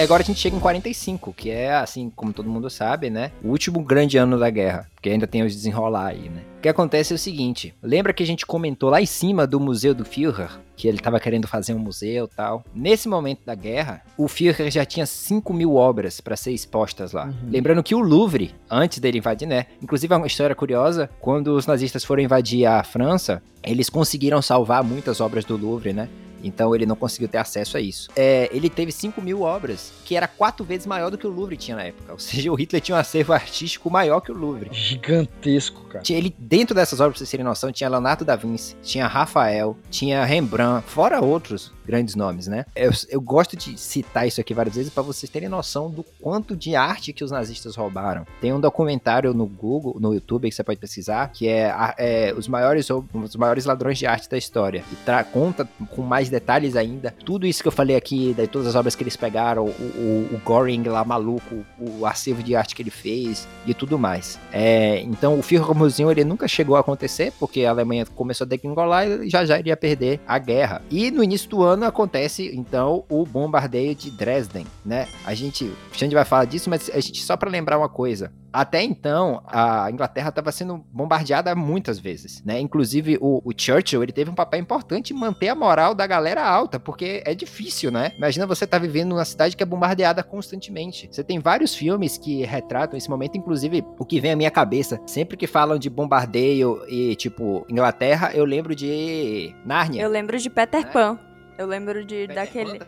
Agora 0.03 0.21
a 0.21 0.25
gente 0.25 0.39
chega 0.39 0.57
em 0.57 0.59
45, 0.59 1.31
que 1.31 1.49
é, 1.49 1.73
assim, 1.73 2.11
como 2.13 2.33
todo 2.33 2.49
mundo 2.49 2.69
sabe, 2.69 3.09
né? 3.09 3.31
O 3.41 3.47
último 3.47 3.81
grande 3.81 4.17
ano 4.17 4.37
da 4.37 4.49
guerra, 4.49 4.89
porque 4.93 5.09
ainda 5.09 5.25
tem 5.25 5.43
os 5.43 5.53
desenrolar 5.53 6.07
aí, 6.07 6.27
né? 6.27 6.41
O 6.57 6.61
que 6.61 6.67
acontece 6.67 7.13
é 7.13 7.15
o 7.15 7.19
seguinte: 7.19 7.73
lembra 7.81 8.11
que 8.11 8.21
a 8.21 8.25
gente 8.25 8.45
comentou 8.45 8.89
lá 8.89 9.01
em 9.01 9.05
cima 9.05 9.47
do 9.47 9.61
Museu 9.61 9.93
do 9.93 10.03
Führer? 10.03 10.59
Que 10.75 10.89
ele 10.89 10.97
estava 10.97 11.19
querendo 11.19 11.47
fazer 11.47 11.73
um 11.73 11.79
museu 11.79 12.27
tal. 12.27 12.65
Nesse 12.73 13.07
momento 13.07 13.45
da 13.45 13.53
guerra, 13.53 14.01
o 14.17 14.27
Führer 14.27 14.71
já 14.71 14.83
tinha 14.83 15.05
5 15.05 15.53
mil 15.53 15.75
obras 15.75 16.19
para 16.19 16.35
ser 16.35 16.51
expostas 16.51 17.13
lá. 17.13 17.27
Uhum. 17.27 17.49
Lembrando 17.49 17.83
que 17.83 17.93
o 17.93 17.99
Louvre, 17.99 18.55
antes 18.69 18.99
dele 18.99 19.19
invadir, 19.19 19.47
né? 19.47 19.67
Inclusive, 19.81 20.13
é 20.13 20.17
uma 20.17 20.27
história 20.27 20.55
curiosa: 20.55 21.09
quando 21.21 21.55
os 21.55 21.65
nazistas 21.65 22.03
foram 22.03 22.23
invadir 22.23 22.65
a 22.65 22.83
França, 22.83 23.41
eles 23.63 23.89
conseguiram 23.89 24.41
salvar 24.41 24.83
muitas 24.83 25.21
obras 25.21 25.45
do 25.45 25.55
Louvre, 25.55 25.93
né? 25.93 26.09
Então 26.43 26.75
ele 26.75 26.85
não 26.85 26.95
conseguiu 26.95 27.27
ter 27.27 27.37
acesso 27.37 27.77
a 27.77 27.79
isso. 27.81 28.09
É, 28.15 28.49
ele 28.51 28.69
teve 28.69 28.91
5 28.91 29.21
mil 29.21 29.41
obras, 29.41 29.91
que 30.05 30.15
era 30.15 30.27
quatro 30.27 30.65
vezes 30.65 30.85
maior 30.85 31.09
do 31.09 31.17
que 31.17 31.25
o 31.25 31.29
Louvre 31.29 31.57
tinha 31.57 31.77
na 31.77 31.83
época. 31.83 32.11
Ou 32.11 32.19
seja, 32.19 32.51
o 32.51 32.55
Hitler 32.55 32.81
tinha 32.81 32.95
um 32.95 32.99
acervo 32.99 33.33
artístico 33.33 33.89
maior 33.89 34.19
que 34.19 34.31
o 34.31 34.35
Louvre. 34.35 34.69
Gigantesco, 34.71 35.83
cara. 35.85 36.03
Ele, 36.09 36.33
dentro 36.37 36.75
dessas 36.75 36.99
obras, 36.99 37.13
pra 37.13 37.19
vocês 37.19 37.31
terem 37.31 37.45
noção, 37.45 37.71
tinha 37.71 37.89
Leonardo 37.89 38.25
da 38.25 38.35
Vinci, 38.35 38.75
tinha 38.83 39.07
Rafael, 39.07 39.77
tinha 39.89 40.23
Rembrandt, 40.23 40.87
fora 40.87 41.21
outros 41.21 41.71
grandes 41.85 42.15
nomes, 42.15 42.47
né? 42.47 42.65
Eu, 42.75 42.91
eu 43.09 43.21
gosto 43.21 43.55
de 43.55 43.77
citar 43.77 44.27
isso 44.27 44.39
aqui 44.39 44.53
várias 44.53 44.75
vezes 44.75 44.91
para 44.91 45.03
vocês 45.03 45.29
terem 45.29 45.49
noção 45.49 45.89
do 45.89 46.03
quanto 46.21 46.55
de 46.55 46.75
arte 46.75 47.13
que 47.13 47.23
os 47.23 47.31
nazistas 47.31 47.75
roubaram. 47.75 48.25
Tem 48.41 48.53
um 48.53 48.59
documentário 48.59 49.33
no 49.33 49.45
Google, 49.45 49.97
no 49.99 50.13
YouTube, 50.13 50.49
que 50.49 50.55
você 50.55 50.63
pode 50.63 50.79
pesquisar, 50.79 51.29
que 51.31 51.47
é, 51.47 51.73
é 51.97 52.33
os, 52.35 52.47
maiores, 52.47 52.87
os 52.89 53.35
maiores 53.35 53.65
ladrões 53.65 53.97
de 53.97 54.05
arte 54.05 54.29
da 54.29 54.37
história. 54.37 54.83
E 54.91 55.23
conta 55.31 55.67
com 55.89 56.01
mais 56.01 56.29
detalhes 56.33 56.75
ainda 56.75 57.13
tudo 57.23 57.45
isso 57.45 57.61
que 57.61 57.67
eu 57.67 57.71
falei 57.71 57.95
aqui, 57.95 58.33
de 58.33 58.47
todas 58.47 58.67
as 58.67 58.75
obras 58.75 58.95
que 58.95 59.03
eles 59.03 59.15
pegaram, 59.15 59.65
o, 59.65 59.69
o, 59.69 60.29
o 60.33 60.41
Goring 60.43 60.83
lá 60.83 61.03
maluco, 61.05 61.63
o 61.79 62.05
acervo 62.05 62.41
de 62.41 62.55
arte 62.55 62.75
que 62.75 62.81
ele 62.81 62.89
fez 62.89 63.47
e 63.65 63.73
tudo 63.73 63.99
mais. 63.99 64.39
É, 64.51 64.99
então 65.01 65.37
o 65.37 65.43
Führer 65.43 65.75
Museum 65.75 66.11
ele 66.11 66.23
nunca 66.23 66.47
chegou 66.47 66.75
a 66.75 66.79
acontecer, 66.79 67.31
porque 67.39 67.65
a 67.65 67.69
Alemanha 67.69 68.05
começou 68.05 68.45
a 68.45 68.47
degringolar 68.47 69.07
e 69.07 69.29
já 69.29 69.45
já 69.45 69.59
iria 69.59 69.77
perder 69.77 70.19
a 70.27 70.37
guerra. 70.39 70.81
E 70.89 71.11
no 71.11 71.23
início 71.23 71.49
do 71.49 71.61
ano 71.61 71.85
acontece 71.85 72.51
então 72.53 73.03
o 73.09 73.25
bombardeio 73.25 73.93
de 73.93 74.09
Dresden, 74.09 74.65
né? 74.85 75.07
A 75.25 75.33
gente, 75.33 75.71
a 75.91 75.97
gente 75.97 76.13
vai 76.13 76.25
falar 76.25 76.45
disso, 76.45 76.69
mas 76.69 76.89
a 76.89 76.99
gente 76.99 77.23
só 77.23 77.37
para 77.37 77.49
lembrar 77.49 77.77
uma 77.77 77.89
coisa. 77.89 78.31
Até 78.53 78.83
então, 78.83 79.41
a 79.47 79.89
Inglaterra 79.89 80.29
estava 80.29 80.51
sendo 80.51 80.85
bombardeada 80.91 81.55
muitas 81.55 81.97
vezes, 81.97 82.43
né? 82.45 82.59
Inclusive, 82.59 83.17
o, 83.19 83.41
o, 83.43 83.51
Churchill, 83.57 84.03
ele 84.03 84.11
teve 84.11 84.29
um 84.29 84.35
papel 84.35 84.59
importante 84.59 85.11
em 85.11 85.17
manter 85.17 85.49
a 85.49 85.55
moral 85.55 85.95
da 85.95 86.05
galera 86.05 86.45
alta, 86.45 86.79
porque 86.79 87.23
é 87.25 87.33
difícil, 87.33 87.89
né? 87.89 88.13
Imagina 88.15 88.45
você 88.45 88.65
estar 88.65 88.79
tá 88.79 88.85
vivendo 88.85 89.09
numa 89.09 89.25
cidade 89.25 89.57
que 89.57 89.63
é 89.63 89.65
bombardeada 89.65 90.21
constantemente. 90.21 91.09
Você 91.11 91.23
tem 91.23 91.39
vários 91.39 91.73
filmes 91.73 92.15
que 92.15 92.45
retratam 92.45 92.95
esse 92.95 93.09
momento, 93.09 93.39
inclusive, 93.39 93.83
o 93.97 94.05
que 94.05 94.19
vem 94.19 94.33
à 94.33 94.35
minha 94.35 94.51
cabeça, 94.51 95.01
sempre 95.07 95.35
que 95.35 95.47
falam 95.47 95.79
de 95.79 95.89
bombardeio 95.89 96.83
e, 96.87 97.15
tipo, 97.15 97.65
Inglaterra, 97.67 98.31
eu 98.35 98.45
lembro 98.45 98.75
de 98.75 99.51
Nárnia. 99.65 100.03
Eu 100.03 100.09
lembro 100.11 100.37
de 100.37 100.49
Peter 100.51 100.91
Pan. 100.91 101.17
Eu 101.57 101.65
lembro 101.65 102.05
de 102.05 102.27
Peter 102.27 102.35
daquele 102.35 102.79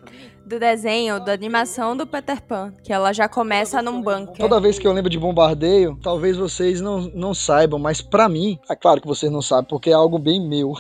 do 0.45 0.59
desenho, 0.59 1.19
da 1.19 1.34
animação 1.34 1.97
do 1.97 2.05
Peter 2.05 2.41
Pan, 2.41 2.72
que 2.84 2.93
ela 2.93 3.11
já 3.11 3.27
começa 3.27 3.81
num 3.81 4.01
bunker. 4.01 4.38
Toda 4.38 4.59
vez 4.59 4.77
que 4.77 4.88
eu 4.88 4.93
lembro 4.93 5.09
de 5.09 5.17
bombardeio, 5.17 5.97
talvez 6.01 6.38
vocês 6.38 6.80
não, 6.80 7.01
não 7.13 7.34
saibam, 7.34 7.80
mas 7.80 8.01
para 8.01 8.30
mim, 8.30 8.59
é 8.69 8.76
claro 8.76 9.01
que 9.01 9.07
vocês 9.07 9.31
não 9.31 9.41
sabem, 9.41 9.67
porque 9.67 9.89
é 9.89 9.93
algo 9.93 10.19
bem 10.19 10.39
meu. 10.39 10.73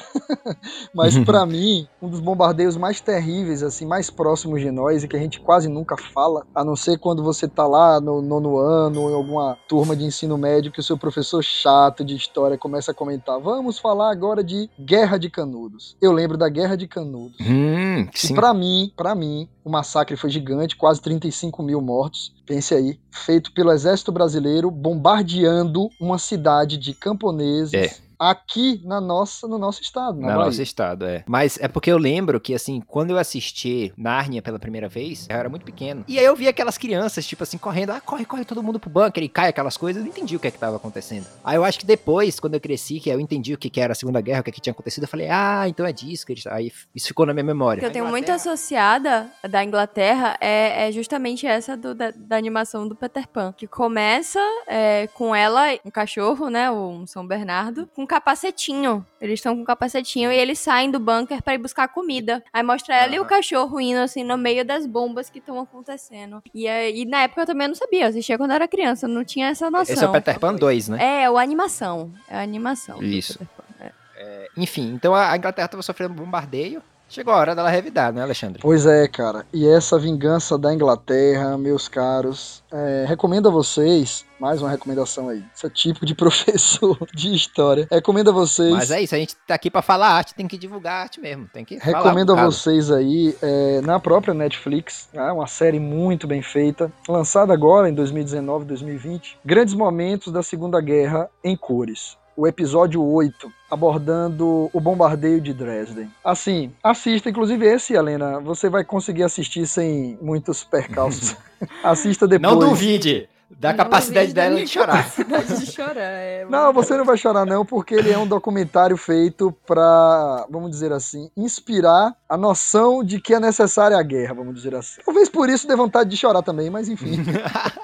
mas 0.93 1.17
para 1.25 1.45
mim, 1.45 1.87
um 2.01 2.09
dos 2.09 2.19
bombardeios 2.19 2.77
mais 2.77 3.01
terríveis, 3.01 3.63
assim, 3.63 3.85
mais 3.85 4.09
próximos 4.09 4.61
de 4.61 4.69
nós 4.69 5.03
e 5.03 5.07
que 5.07 5.15
a 5.15 5.19
gente 5.19 5.39
quase 5.39 5.67
nunca 5.67 5.97
fala, 5.97 6.45
a 6.53 6.63
não 6.63 6.75
ser 6.75 6.99
quando 6.99 7.23
você 7.23 7.47
tá 7.47 7.65
lá 7.65 7.99
no 7.99 8.21
nono 8.21 8.57
ano 8.57 9.01
ou 9.01 9.09
em 9.09 9.15
alguma 9.15 9.57
turma 9.67 9.95
de 9.95 10.03
ensino 10.03 10.37
médio 10.37 10.71
que 10.71 10.79
o 10.79 10.83
seu 10.83 10.97
professor 10.97 11.43
chato 11.43 12.05
de 12.05 12.15
história 12.15 12.57
começa 12.57 12.91
a 12.91 12.93
comentar: 12.93 13.39
"Vamos 13.39 13.79
falar 13.79 14.11
agora 14.11 14.43
de 14.43 14.69
Guerra 14.79 15.17
de 15.17 15.29
Canudos". 15.29 15.97
Eu 16.01 16.11
lembro 16.11 16.37
da 16.37 16.49
Guerra 16.49 16.75
de 16.75 16.87
Canudos. 16.87 17.37
Hum, 17.41 18.07
e 18.23 18.33
para 18.33 18.53
mim, 18.53 18.91
para 18.95 19.15
mim, 19.15 19.49
o 19.65 19.69
massacre 19.69 20.15
foi 20.15 20.29
gigante, 20.29 20.75
quase 20.75 21.01
35 21.01 21.63
mil 21.63 21.81
mortos. 21.81 22.31
Pense 22.45 22.75
aí, 22.75 22.99
feito 23.09 23.51
pelo 23.51 23.71
exército 23.71 24.11
brasileiro 24.11 24.69
bombardeando 24.69 25.89
uma 25.99 26.19
cidade 26.19 26.77
de 26.77 26.93
camponeses. 26.93 27.73
É 27.73 28.04
aqui 28.19 28.81
na 28.83 28.99
nossa, 29.01 29.47
no 29.47 29.57
nosso 29.57 29.81
estado. 29.81 30.19
Na, 30.19 30.27
na 30.27 30.35
nosso 30.35 30.61
estado, 30.61 31.05
é. 31.05 31.23
Mas 31.27 31.57
é 31.59 31.67
porque 31.67 31.91
eu 31.91 31.97
lembro 31.97 32.39
que, 32.39 32.53
assim, 32.53 32.81
quando 32.85 33.11
eu 33.11 33.17
assisti 33.17 33.93
Nárnia 33.97 34.41
pela 34.41 34.59
primeira 34.59 34.87
vez, 34.87 35.27
eu 35.29 35.35
era 35.35 35.49
muito 35.49 35.65
pequeno. 35.65 36.03
E 36.07 36.19
aí 36.19 36.25
eu 36.25 36.35
vi 36.35 36.47
aquelas 36.47 36.77
crianças, 36.77 37.25
tipo 37.25 37.43
assim, 37.43 37.57
correndo, 37.57 37.91
ah, 37.91 38.01
corre, 38.01 38.25
corre 38.25 38.45
todo 38.45 38.63
mundo 38.63 38.79
pro 38.79 38.89
bunker 38.89 39.23
e 39.23 39.29
cai 39.29 39.49
aquelas 39.49 39.77
coisas. 39.77 40.01
Eu 40.01 40.05
não 40.05 40.11
entendi 40.11 40.35
o 40.35 40.39
que 40.39 40.47
é 40.47 40.51
que 40.51 40.59
tava 40.59 40.77
acontecendo. 40.77 41.25
Aí 41.43 41.55
eu 41.55 41.63
acho 41.63 41.79
que 41.79 41.85
depois, 41.85 42.39
quando 42.39 42.55
eu 42.55 42.59
cresci, 42.59 42.99
que 42.99 43.09
eu 43.09 43.19
entendi 43.19 43.53
o 43.53 43.57
que, 43.57 43.69
que 43.69 43.81
era 43.81 43.93
a 43.93 43.95
Segunda 43.95 44.21
Guerra, 44.21 44.41
o 44.41 44.43
que, 44.43 44.51
que 44.51 44.61
tinha 44.61 44.71
acontecido, 44.71 45.03
eu 45.03 45.09
falei, 45.09 45.27
ah, 45.29 45.67
então 45.67 45.85
é 45.85 45.91
disso. 45.91 46.25
Que 46.25 46.35
Aí 46.49 46.71
isso 46.93 47.07
ficou 47.07 47.25
na 47.25 47.33
minha 47.33 47.43
memória. 47.43 47.79
que 47.79 47.85
eu 47.85 47.91
tenho 47.91 48.07
muito 48.07 48.31
associada 48.31 49.29
da 49.49 49.63
Inglaterra 49.63 50.37
é, 50.39 50.87
é 50.87 50.91
justamente 50.91 51.47
essa 51.47 51.75
do, 51.77 51.95
da, 51.95 52.11
da, 52.15 52.35
animação 52.35 52.87
do 52.87 52.95
Peter 52.95 53.27
Pan, 53.27 53.53
que 53.55 53.67
começa 53.67 54.39
é, 54.67 55.07
com 55.13 55.35
ela, 55.35 55.67
um 55.83 55.91
cachorro, 55.91 56.49
né, 56.49 56.69
um 56.69 57.05
São 57.07 57.25
Bernardo, 57.25 57.89
com 57.95 58.04
um 58.05 58.07
capacetinho. 58.07 59.05
Eles 59.19 59.39
estão 59.39 59.57
com 59.57 59.65
capacetinho 59.65 60.31
e 60.31 60.37
eles 60.37 60.59
saem 60.59 60.91
do 60.91 60.99
bunker 60.99 61.41
para 61.41 61.55
ir 61.55 61.57
buscar 61.57 61.87
comida. 61.87 62.43
Aí 62.53 62.61
mostra 62.61 62.95
ela 62.95 63.09
uhum. 63.09 63.15
e 63.15 63.19
o 63.19 63.25
cachorro 63.25 63.81
indo 63.81 63.99
assim 63.99 64.23
no 64.23 64.37
meio 64.37 64.63
das 64.63 64.85
bombas 64.85 65.29
que 65.29 65.39
estão 65.39 65.59
acontecendo. 65.59 66.41
E, 66.53 66.67
e 66.67 67.05
na 67.05 67.23
época 67.23 67.41
eu 67.41 67.45
também 67.45 67.67
não 67.67 67.75
sabia, 67.75 68.03
eu 68.03 68.09
assistia 68.09 68.37
quando 68.37 68.51
era 68.51 68.67
criança, 68.67 69.07
não 69.07 69.25
tinha 69.25 69.47
essa 69.47 69.69
noção. 69.71 69.93
Esse 69.93 70.03
é 70.03 70.07
o 70.07 70.11
Peter 70.11 70.39
Pan 70.39 70.53
2, 70.53 70.89
né? 70.89 71.23
É, 71.23 71.29
o 71.29 71.37
animação. 71.37 72.13
É 72.29 72.37
a 72.37 72.41
animação. 72.41 73.01
Isso. 73.01 73.39
É. 73.79 73.91
É, 74.17 74.47
enfim, 74.55 74.93
então 74.93 75.13
a 75.13 75.35
Inglaterra 75.35 75.65
estava 75.65 75.83
sofrendo 75.83 76.13
bombardeio. 76.13 76.81
Chegou 77.07 77.33
a 77.33 77.37
hora 77.37 77.55
dela 77.55 77.69
revidar, 77.69 78.11
né, 78.11 78.21
Alexandre? 78.21 78.59
Pois 78.61 78.85
é, 78.85 79.07
cara. 79.07 79.45
E 79.53 79.67
essa 79.67 79.97
vingança 79.97 80.57
da 80.57 80.73
Inglaterra, 80.73 81.57
meus 81.57 81.87
caros, 81.87 82.63
é, 82.71 83.05
recomendo 83.07 83.47
a 83.47 83.51
vocês, 83.51 84.25
mais 84.39 84.61
uma 84.61 84.69
recomendação 84.69 85.29
aí. 85.29 85.43
Esse 85.55 85.67
é 85.67 85.69
tipo 85.69 86.05
de 86.05 86.13
professor 86.15 86.97
de 87.13 87.33
história. 87.33 87.87
Recomendo 87.91 88.31
a 88.31 88.33
vocês. 88.33 88.71
Mas 88.71 88.91
é 88.91 89.01
isso, 89.01 89.13
a 89.15 89.17
gente 89.17 89.35
tá 89.47 89.53
aqui 89.53 89.69
para 89.69 89.81
falar 89.81 90.09
arte, 90.09 90.33
tem 90.33 90.47
que 90.47 90.57
divulgar 90.57 91.03
arte 91.03 91.19
mesmo. 91.21 91.47
Tem 91.53 91.63
que 91.63 91.77
Recomendo 91.77 92.33
um 92.33 92.39
a 92.39 92.45
vocês 92.45 92.91
aí, 92.91 93.37
é, 93.41 93.81
na 93.81 93.99
própria 93.99 94.33
Netflix, 94.33 95.07
é 95.13 95.31
uma 95.31 95.47
série 95.47 95.79
muito 95.79 96.27
bem 96.27 96.41
feita, 96.41 96.91
lançada 97.07 97.53
agora 97.53 97.87
em 97.87 97.93
2019, 97.93 98.65
2020. 98.65 99.39
Grandes 99.45 99.73
momentos 99.73 100.33
da 100.33 100.41
Segunda 100.41 100.81
Guerra 100.81 101.29
em 101.43 101.55
cores 101.55 102.17
o 102.35 102.47
episódio 102.47 103.03
8, 103.03 103.51
abordando 103.69 104.69
o 104.73 104.79
bombardeio 104.79 105.39
de 105.39 105.53
Dresden. 105.53 106.09
Assim, 106.23 106.71
assista, 106.83 107.29
inclusive 107.29 107.65
esse, 107.65 107.93
Helena, 107.93 108.39
você 108.39 108.69
vai 108.69 108.83
conseguir 108.83 109.23
assistir 109.23 109.65
sem 109.65 110.17
muitos 110.21 110.63
percalços. 110.63 111.35
assista 111.83 112.27
depois. 112.27 112.51
Não 112.51 112.59
duvide! 112.59 113.29
Da 113.59 113.69
Não 113.69 113.77
capacidade 113.77 114.33
dela 114.33 114.55
de 114.55 114.67
chorar. 114.67 114.97
Capacidade 114.97 115.59
de 115.59 115.71
chorar. 115.71 115.95
É 115.97 116.45
Não, 116.49 116.73
você 116.73 116.97
não 116.97 117.05
vai 117.05 117.17
chorar 117.17 117.45
não, 117.45 117.65
porque 117.65 117.95
ele 117.95 118.11
é 118.11 118.17
um 118.17 118.27
documentário 118.27 118.97
feito 118.97 119.51
pra, 119.65 120.45
vamos 120.49 120.71
dizer 120.71 120.91
assim, 120.91 121.29
inspirar 121.37 122.13
a 122.27 122.35
noção 122.35 123.03
de 123.03 123.19
que 123.21 123.33
é 123.33 123.39
necessária 123.39 123.97
a 123.97 124.03
guerra, 124.03 124.33
vamos 124.33 124.55
dizer 124.55 124.75
assim. 124.75 125.01
Talvez 125.05 125.29
por 125.29 125.49
isso 125.49 125.67
dê 125.67 125.75
vontade 125.75 126.09
de 126.09 126.17
chorar 126.17 126.41
também, 126.41 126.69
mas 126.69 126.89
enfim. 126.89 127.23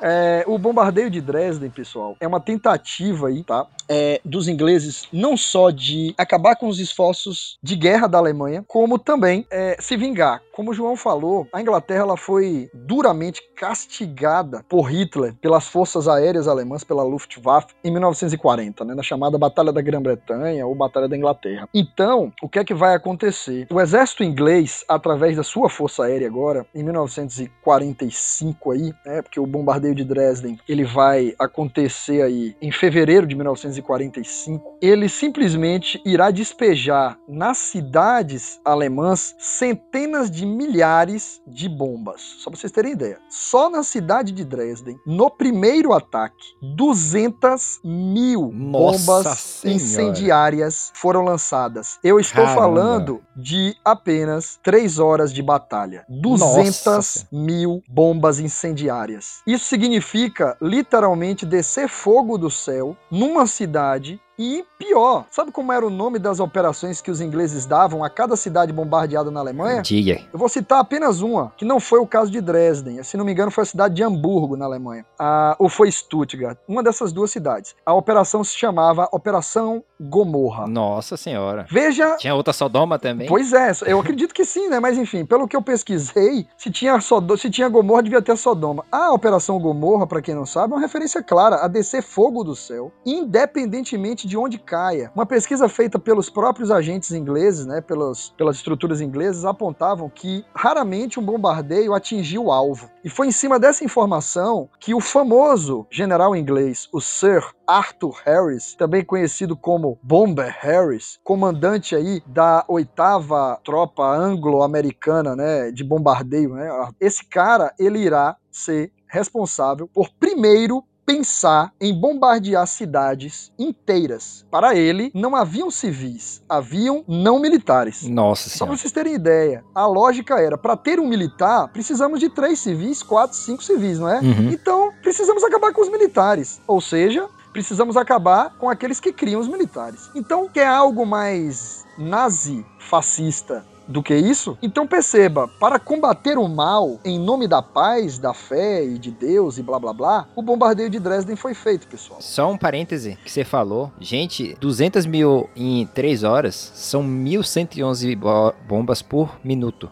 É, 0.03 0.43
o 0.47 0.57
bombardeio 0.57 1.11
de 1.11 1.21
Dresden, 1.21 1.69
pessoal, 1.69 2.15
é 2.19 2.27
uma 2.27 2.39
tentativa 2.39 3.27
aí, 3.27 3.43
tá? 3.43 3.67
É, 3.87 4.19
dos 4.25 4.47
ingleses 4.47 5.07
não 5.13 5.37
só 5.37 5.69
de 5.69 6.15
acabar 6.17 6.55
com 6.55 6.67
os 6.67 6.79
esforços 6.79 7.59
de 7.61 7.75
guerra 7.75 8.07
da 8.07 8.17
Alemanha, 8.17 8.65
como 8.67 8.97
também 8.97 9.45
é, 9.51 9.77
se 9.79 9.95
vingar. 9.95 10.41
Como 10.53 10.71
o 10.71 10.73
João 10.73 10.95
falou, 10.95 11.47
a 11.53 11.61
Inglaterra 11.61 12.01
ela 12.01 12.17
foi 12.17 12.69
duramente 12.73 13.41
castigada 13.55 14.65
por 14.67 14.91
Hitler 14.91 15.35
pelas 15.61 15.67
forças 15.67 16.07
aéreas 16.07 16.47
alemãs, 16.47 16.83
pela 16.83 17.03
Luftwaffe, 17.03 17.73
em 17.83 17.91
1940, 17.91 18.83
né, 18.83 18.95
na 18.95 19.03
chamada 19.03 19.37
Batalha 19.37 19.71
da 19.71 19.81
Grã-Bretanha 19.81 20.65
ou 20.65 20.73
Batalha 20.73 21.07
da 21.07 21.15
Inglaterra. 21.15 21.67
Então, 21.73 22.31
o 22.41 22.49
que 22.49 22.59
é 22.59 22.63
que 22.63 22.73
vai 22.73 22.95
acontecer? 22.95 23.67
O 23.69 23.79
exército 23.79 24.23
inglês, 24.23 24.83
através 24.87 25.37
da 25.37 25.43
sua 25.43 25.69
força 25.69 26.05
aérea 26.05 26.27
agora, 26.27 26.65
em 26.73 26.83
1945 26.83 28.71
aí, 28.71 28.93
né, 29.05 29.21
porque 29.21 29.39
o 29.39 29.45
bombardeio 29.45 29.93
de 29.93 30.03
Dresden 30.03 30.57
ele 30.67 30.83
vai 30.83 31.33
acontecer 31.37 32.21
aí 32.21 32.55
em 32.61 32.71
fevereiro 32.71 33.27
de 33.27 33.35
1945, 33.35 34.77
ele 34.81 35.07
simplesmente 35.07 36.01
irá 36.05 36.31
despejar 36.31 37.17
nas 37.27 37.57
cidades 37.57 38.59
alemãs 38.65 39.35
centenas 39.37 40.31
de 40.31 40.45
milhares 40.45 41.41
de 41.45 41.69
bombas. 41.69 42.21
Só 42.39 42.49
pra 42.49 42.59
vocês 42.59 42.71
terem 42.71 42.93
ideia. 42.93 43.19
Só 43.29 43.69
na 43.69 43.83
cidade 43.83 44.31
de 44.31 44.43
Dresden, 44.43 44.97
no 45.05 45.29
primeiro 45.41 45.91
ataque, 45.91 46.55
200 46.61 47.79
mil 47.83 48.51
Nossa 48.53 49.07
bombas 49.07 49.39
Senhora. 49.39 49.75
incendiárias 49.75 50.91
foram 50.93 51.23
lançadas. 51.23 51.97
Eu 52.03 52.19
estou 52.19 52.45
Caramba. 52.45 52.61
falando 52.61 53.21
de 53.35 53.75
apenas 53.83 54.59
3 54.61 54.99
horas 54.99 55.33
de 55.33 55.41
batalha. 55.41 56.05
200 56.07 56.85
Nossa. 56.85 57.27
mil 57.31 57.81
bombas 57.89 58.39
incendiárias. 58.39 59.41
Isso 59.47 59.65
significa 59.65 60.55
literalmente 60.61 61.43
descer 61.43 61.89
fogo 61.89 62.37
do 62.37 62.51
céu 62.51 62.95
numa 63.09 63.47
cidade. 63.47 64.21
E 64.43 64.65
pior, 64.79 65.27
sabe 65.29 65.51
como 65.51 65.71
era 65.71 65.85
o 65.85 65.89
nome 65.91 66.17
das 66.17 66.39
operações 66.39 66.99
que 66.99 67.11
os 67.11 67.21
ingleses 67.21 67.67
davam 67.67 68.03
a 68.03 68.09
cada 68.09 68.35
cidade 68.35 68.73
bombardeada 68.73 69.29
na 69.29 69.39
Alemanha? 69.39 69.83
Diga. 69.83 70.19
Eu 70.33 70.39
vou 70.39 70.49
citar 70.49 70.79
apenas 70.79 71.21
uma, 71.21 71.53
que 71.55 71.63
não 71.63 71.79
foi 71.79 71.99
o 71.99 72.07
caso 72.07 72.31
de 72.31 72.41
Dresden. 72.41 73.03
Se 73.03 73.15
não 73.15 73.23
me 73.23 73.33
engano, 73.33 73.51
foi 73.51 73.61
a 73.61 73.67
cidade 73.67 73.93
de 73.93 74.01
Hamburgo, 74.01 74.57
na 74.57 74.65
Alemanha. 74.65 75.05
Ah, 75.19 75.55
ou 75.59 75.69
foi 75.69 75.91
Stuttgart. 75.91 76.57
Uma 76.67 76.81
dessas 76.81 77.13
duas 77.13 77.29
cidades. 77.29 77.75
A 77.85 77.93
operação 77.93 78.43
se 78.43 78.57
chamava 78.57 79.07
Operação 79.11 79.83
Gomorra. 80.01 80.67
Nossa 80.67 81.15
senhora. 81.15 81.67
Veja 81.69 82.15
Tinha 82.17 82.33
outra 82.33 82.53
Sodoma 82.53 82.97
também? 82.97 83.27
Pois 83.27 83.53
é, 83.53 83.71
eu 83.85 83.99
acredito 83.99 84.33
que 84.33 84.43
sim, 84.43 84.67
né? 84.67 84.79
Mas 84.79 84.97
enfim, 84.97 85.25
pelo 85.25 85.47
que 85.47 85.55
eu 85.55 85.61
pesquisei, 85.61 86.47
se 86.57 86.71
tinha, 86.71 86.99
Sodo 86.99 87.37
se 87.37 87.49
tinha 87.49 87.69
Gomorra, 87.69 88.03
devia 88.03 88.21
ter 88.21 88.35
Sodoma. 88.35 88.83
A 88.91 89.11
Operação 89.13 89.59
Gomorra, 89.59 90.07
pra 90.07 90.21
quem 90.21 90.33
não 90.33 90.45
sabe, 90.45 90.73
é 90.73 90.75
uma 90.75 90.81
referência 90.81 91.21
clara 91.21 91.57
a 91.57 91.67
descer 91.67 92.01
fogo 92.01 92.43
do 92.43 92.55
céu, 92.55 92.91
independentemente 93.05 94.27
de 94.27 94.37
onde 94.37 94.57
caia. 94.57 95.11
Uma 95.13 95.25
pesquisa 95.25 95.69
feita 95.69 95.99
pelos 95.99 96.29
próprios 96.29 96.71
agentes 96.71 97.11
ingleses, 97.11 97.65
né? 97.65 97.81
Pelas, 97.81 98.29
pelas 98.37 98.55
estruturas 98.55 99.01
inglesas, 99.01 99.45
apontavam 99.45 100.09
que 100.09 100.43
raramente 100.55 101.19
um 101.19 101.23
bombardeio 101.23 101.93
atingiu 101.93 102.45
o 102.45 102.51
alvo. 102.51 102.89
E 103.03 103.09
foi 103.09 103.27
em 103.27 103.31
cima 103.31 103.59
dessa 103.59 103.83
informação 103.83 104.69
que 104.79 104.93
o 104.93 104.99
famoso 104.99 105.87
general 105.89 106.35
inglês, 106.35 106.87
o 106.93 107.01
Sir 107.01 107.43
Arthur 107.65 108.21
Harris, 108.23 108.75
também 108.75 109.03
conhecido 109.03 109.57
como 109.57 109.97
Bomber 110.03 110.55
Harris, 110.59 111.19
comandante 111.23 111.95
aí 111.95 112.21
da 112.27 112.63
oitava 112.67 113.59
tropa 113.63 114.03
anglo-americana, 114.03 115.35
né, 115.35 115.71
de 115.71 115.83
bombardeio, 115.83 116.53
né? 116.53 116.69
Esse 116.99 117.25
cara, 117.25 117.73
ele 117.79 117.99
irá 117.99 118.37
ser 118.51 118.91
responsável 119.07 119.87
por 119.87 120.09
primeiro 120.19 120.83
pensar 121.05 121.73
em 121.79 121.93
bombardear 121.93 122.65
cidades 122.67 123.51
inteiras. 123.57 124.45
Para 124.49 124.75
ele, 124.75 125.11
não 125.13 125.35
haviam 125.35 125.69
civis, 125.71 126.41
haviam 126.47 127.03
não 127.07 127.39
militares. 127.39 128.03
Nossa 128.03 128.49
Só 128.49 128.65
para 128.65 128.75
vocês 128.75 128.91
terem 128.91 129.15
ideia, 129.15 129.63
a 129.73 129.85
lógica 129.85 130.39
era, 130.39 130.57
para 130.57 130.77
ter 130.77 130.99
um 130.99 131.07
militar, 131.07 131.67
precisamos 131.69 132.19
de 132.19 132.29
três 132.29 132.59
civis, 132.59 133.03
quatro, 133.03 133.37
cinco 133.37 133.63
civis, 133.63 133.99
não 133.99 134.09
é? 134.09 134.19
Uhum. 134.19 134.51
Então, 134.51 134.91
precisamos 135.01 135.43
acabar 135.43 135.73
com 135.73 135.81
os 135.81 135.89
militares. 135.89 136.61
Ou 136.67 136.79
seja, 136.79 137.27
precisamos 137.51 137.97
acabar 137.97 138.55
com 138.57 138.69
aqueles 138.69 138.99
que 138.99 139.11
criam 139.11 139.41
os 139.41 139.47
militares. 139.47 140.09
Então, 140.15 140.47
quer 140.47 140.67
algo 140.67 141.05
mais 141.05 141.85
nazi-fascista 141.97 143.65
do 143.91 144.01
que 144.01 144.15
isso? 144.15 144.57
Então 144.61 144.87
perceba, 144.87 145.47
para 145.59 145.77
combater 145.77 146.37
o 146.37 146.47
mal 146.47 146.99
em 147.05 147.19
nome 147.19 147.47
da 147.47 147.61
paz, 147.61 148.17
da 148.17 148.33
fé 148.33 148.83
e 148.83 148.97
de 148.97 149.11
Deus 149.11 149.57
e 149.57 149.61
blá 149.63 149.77
blá 149.79 149.93
blá, 149.93 150.27
o 150.35 150.41
bombardeio 150.41 150.89
de 150.89 150.99
Dresden 150.99 151.35
foi 151.35 151.53
feito, 151.53 151.87
pessoal. 151.87 152.19
Só 152.21 152.49
um 152.51 152.57
parêntese 152.57 153.17
que 153.23 153.31
você 153.31 153.43
falou. 153.43 153.91
Gente, 153.99 154.55
200 154.59 155.05
mil 155.05 155.49
em 155.55 155.85
3 155.87 156.23
horas 156.23 156.71
são 156.73 157.03
1.111 157.03 158.15
bo- 158.17 158.53
bombas 158.67 159.01
por 159.01 159.37
minuto. 159.43 159.89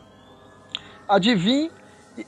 Adivinhe. 1.07 1.71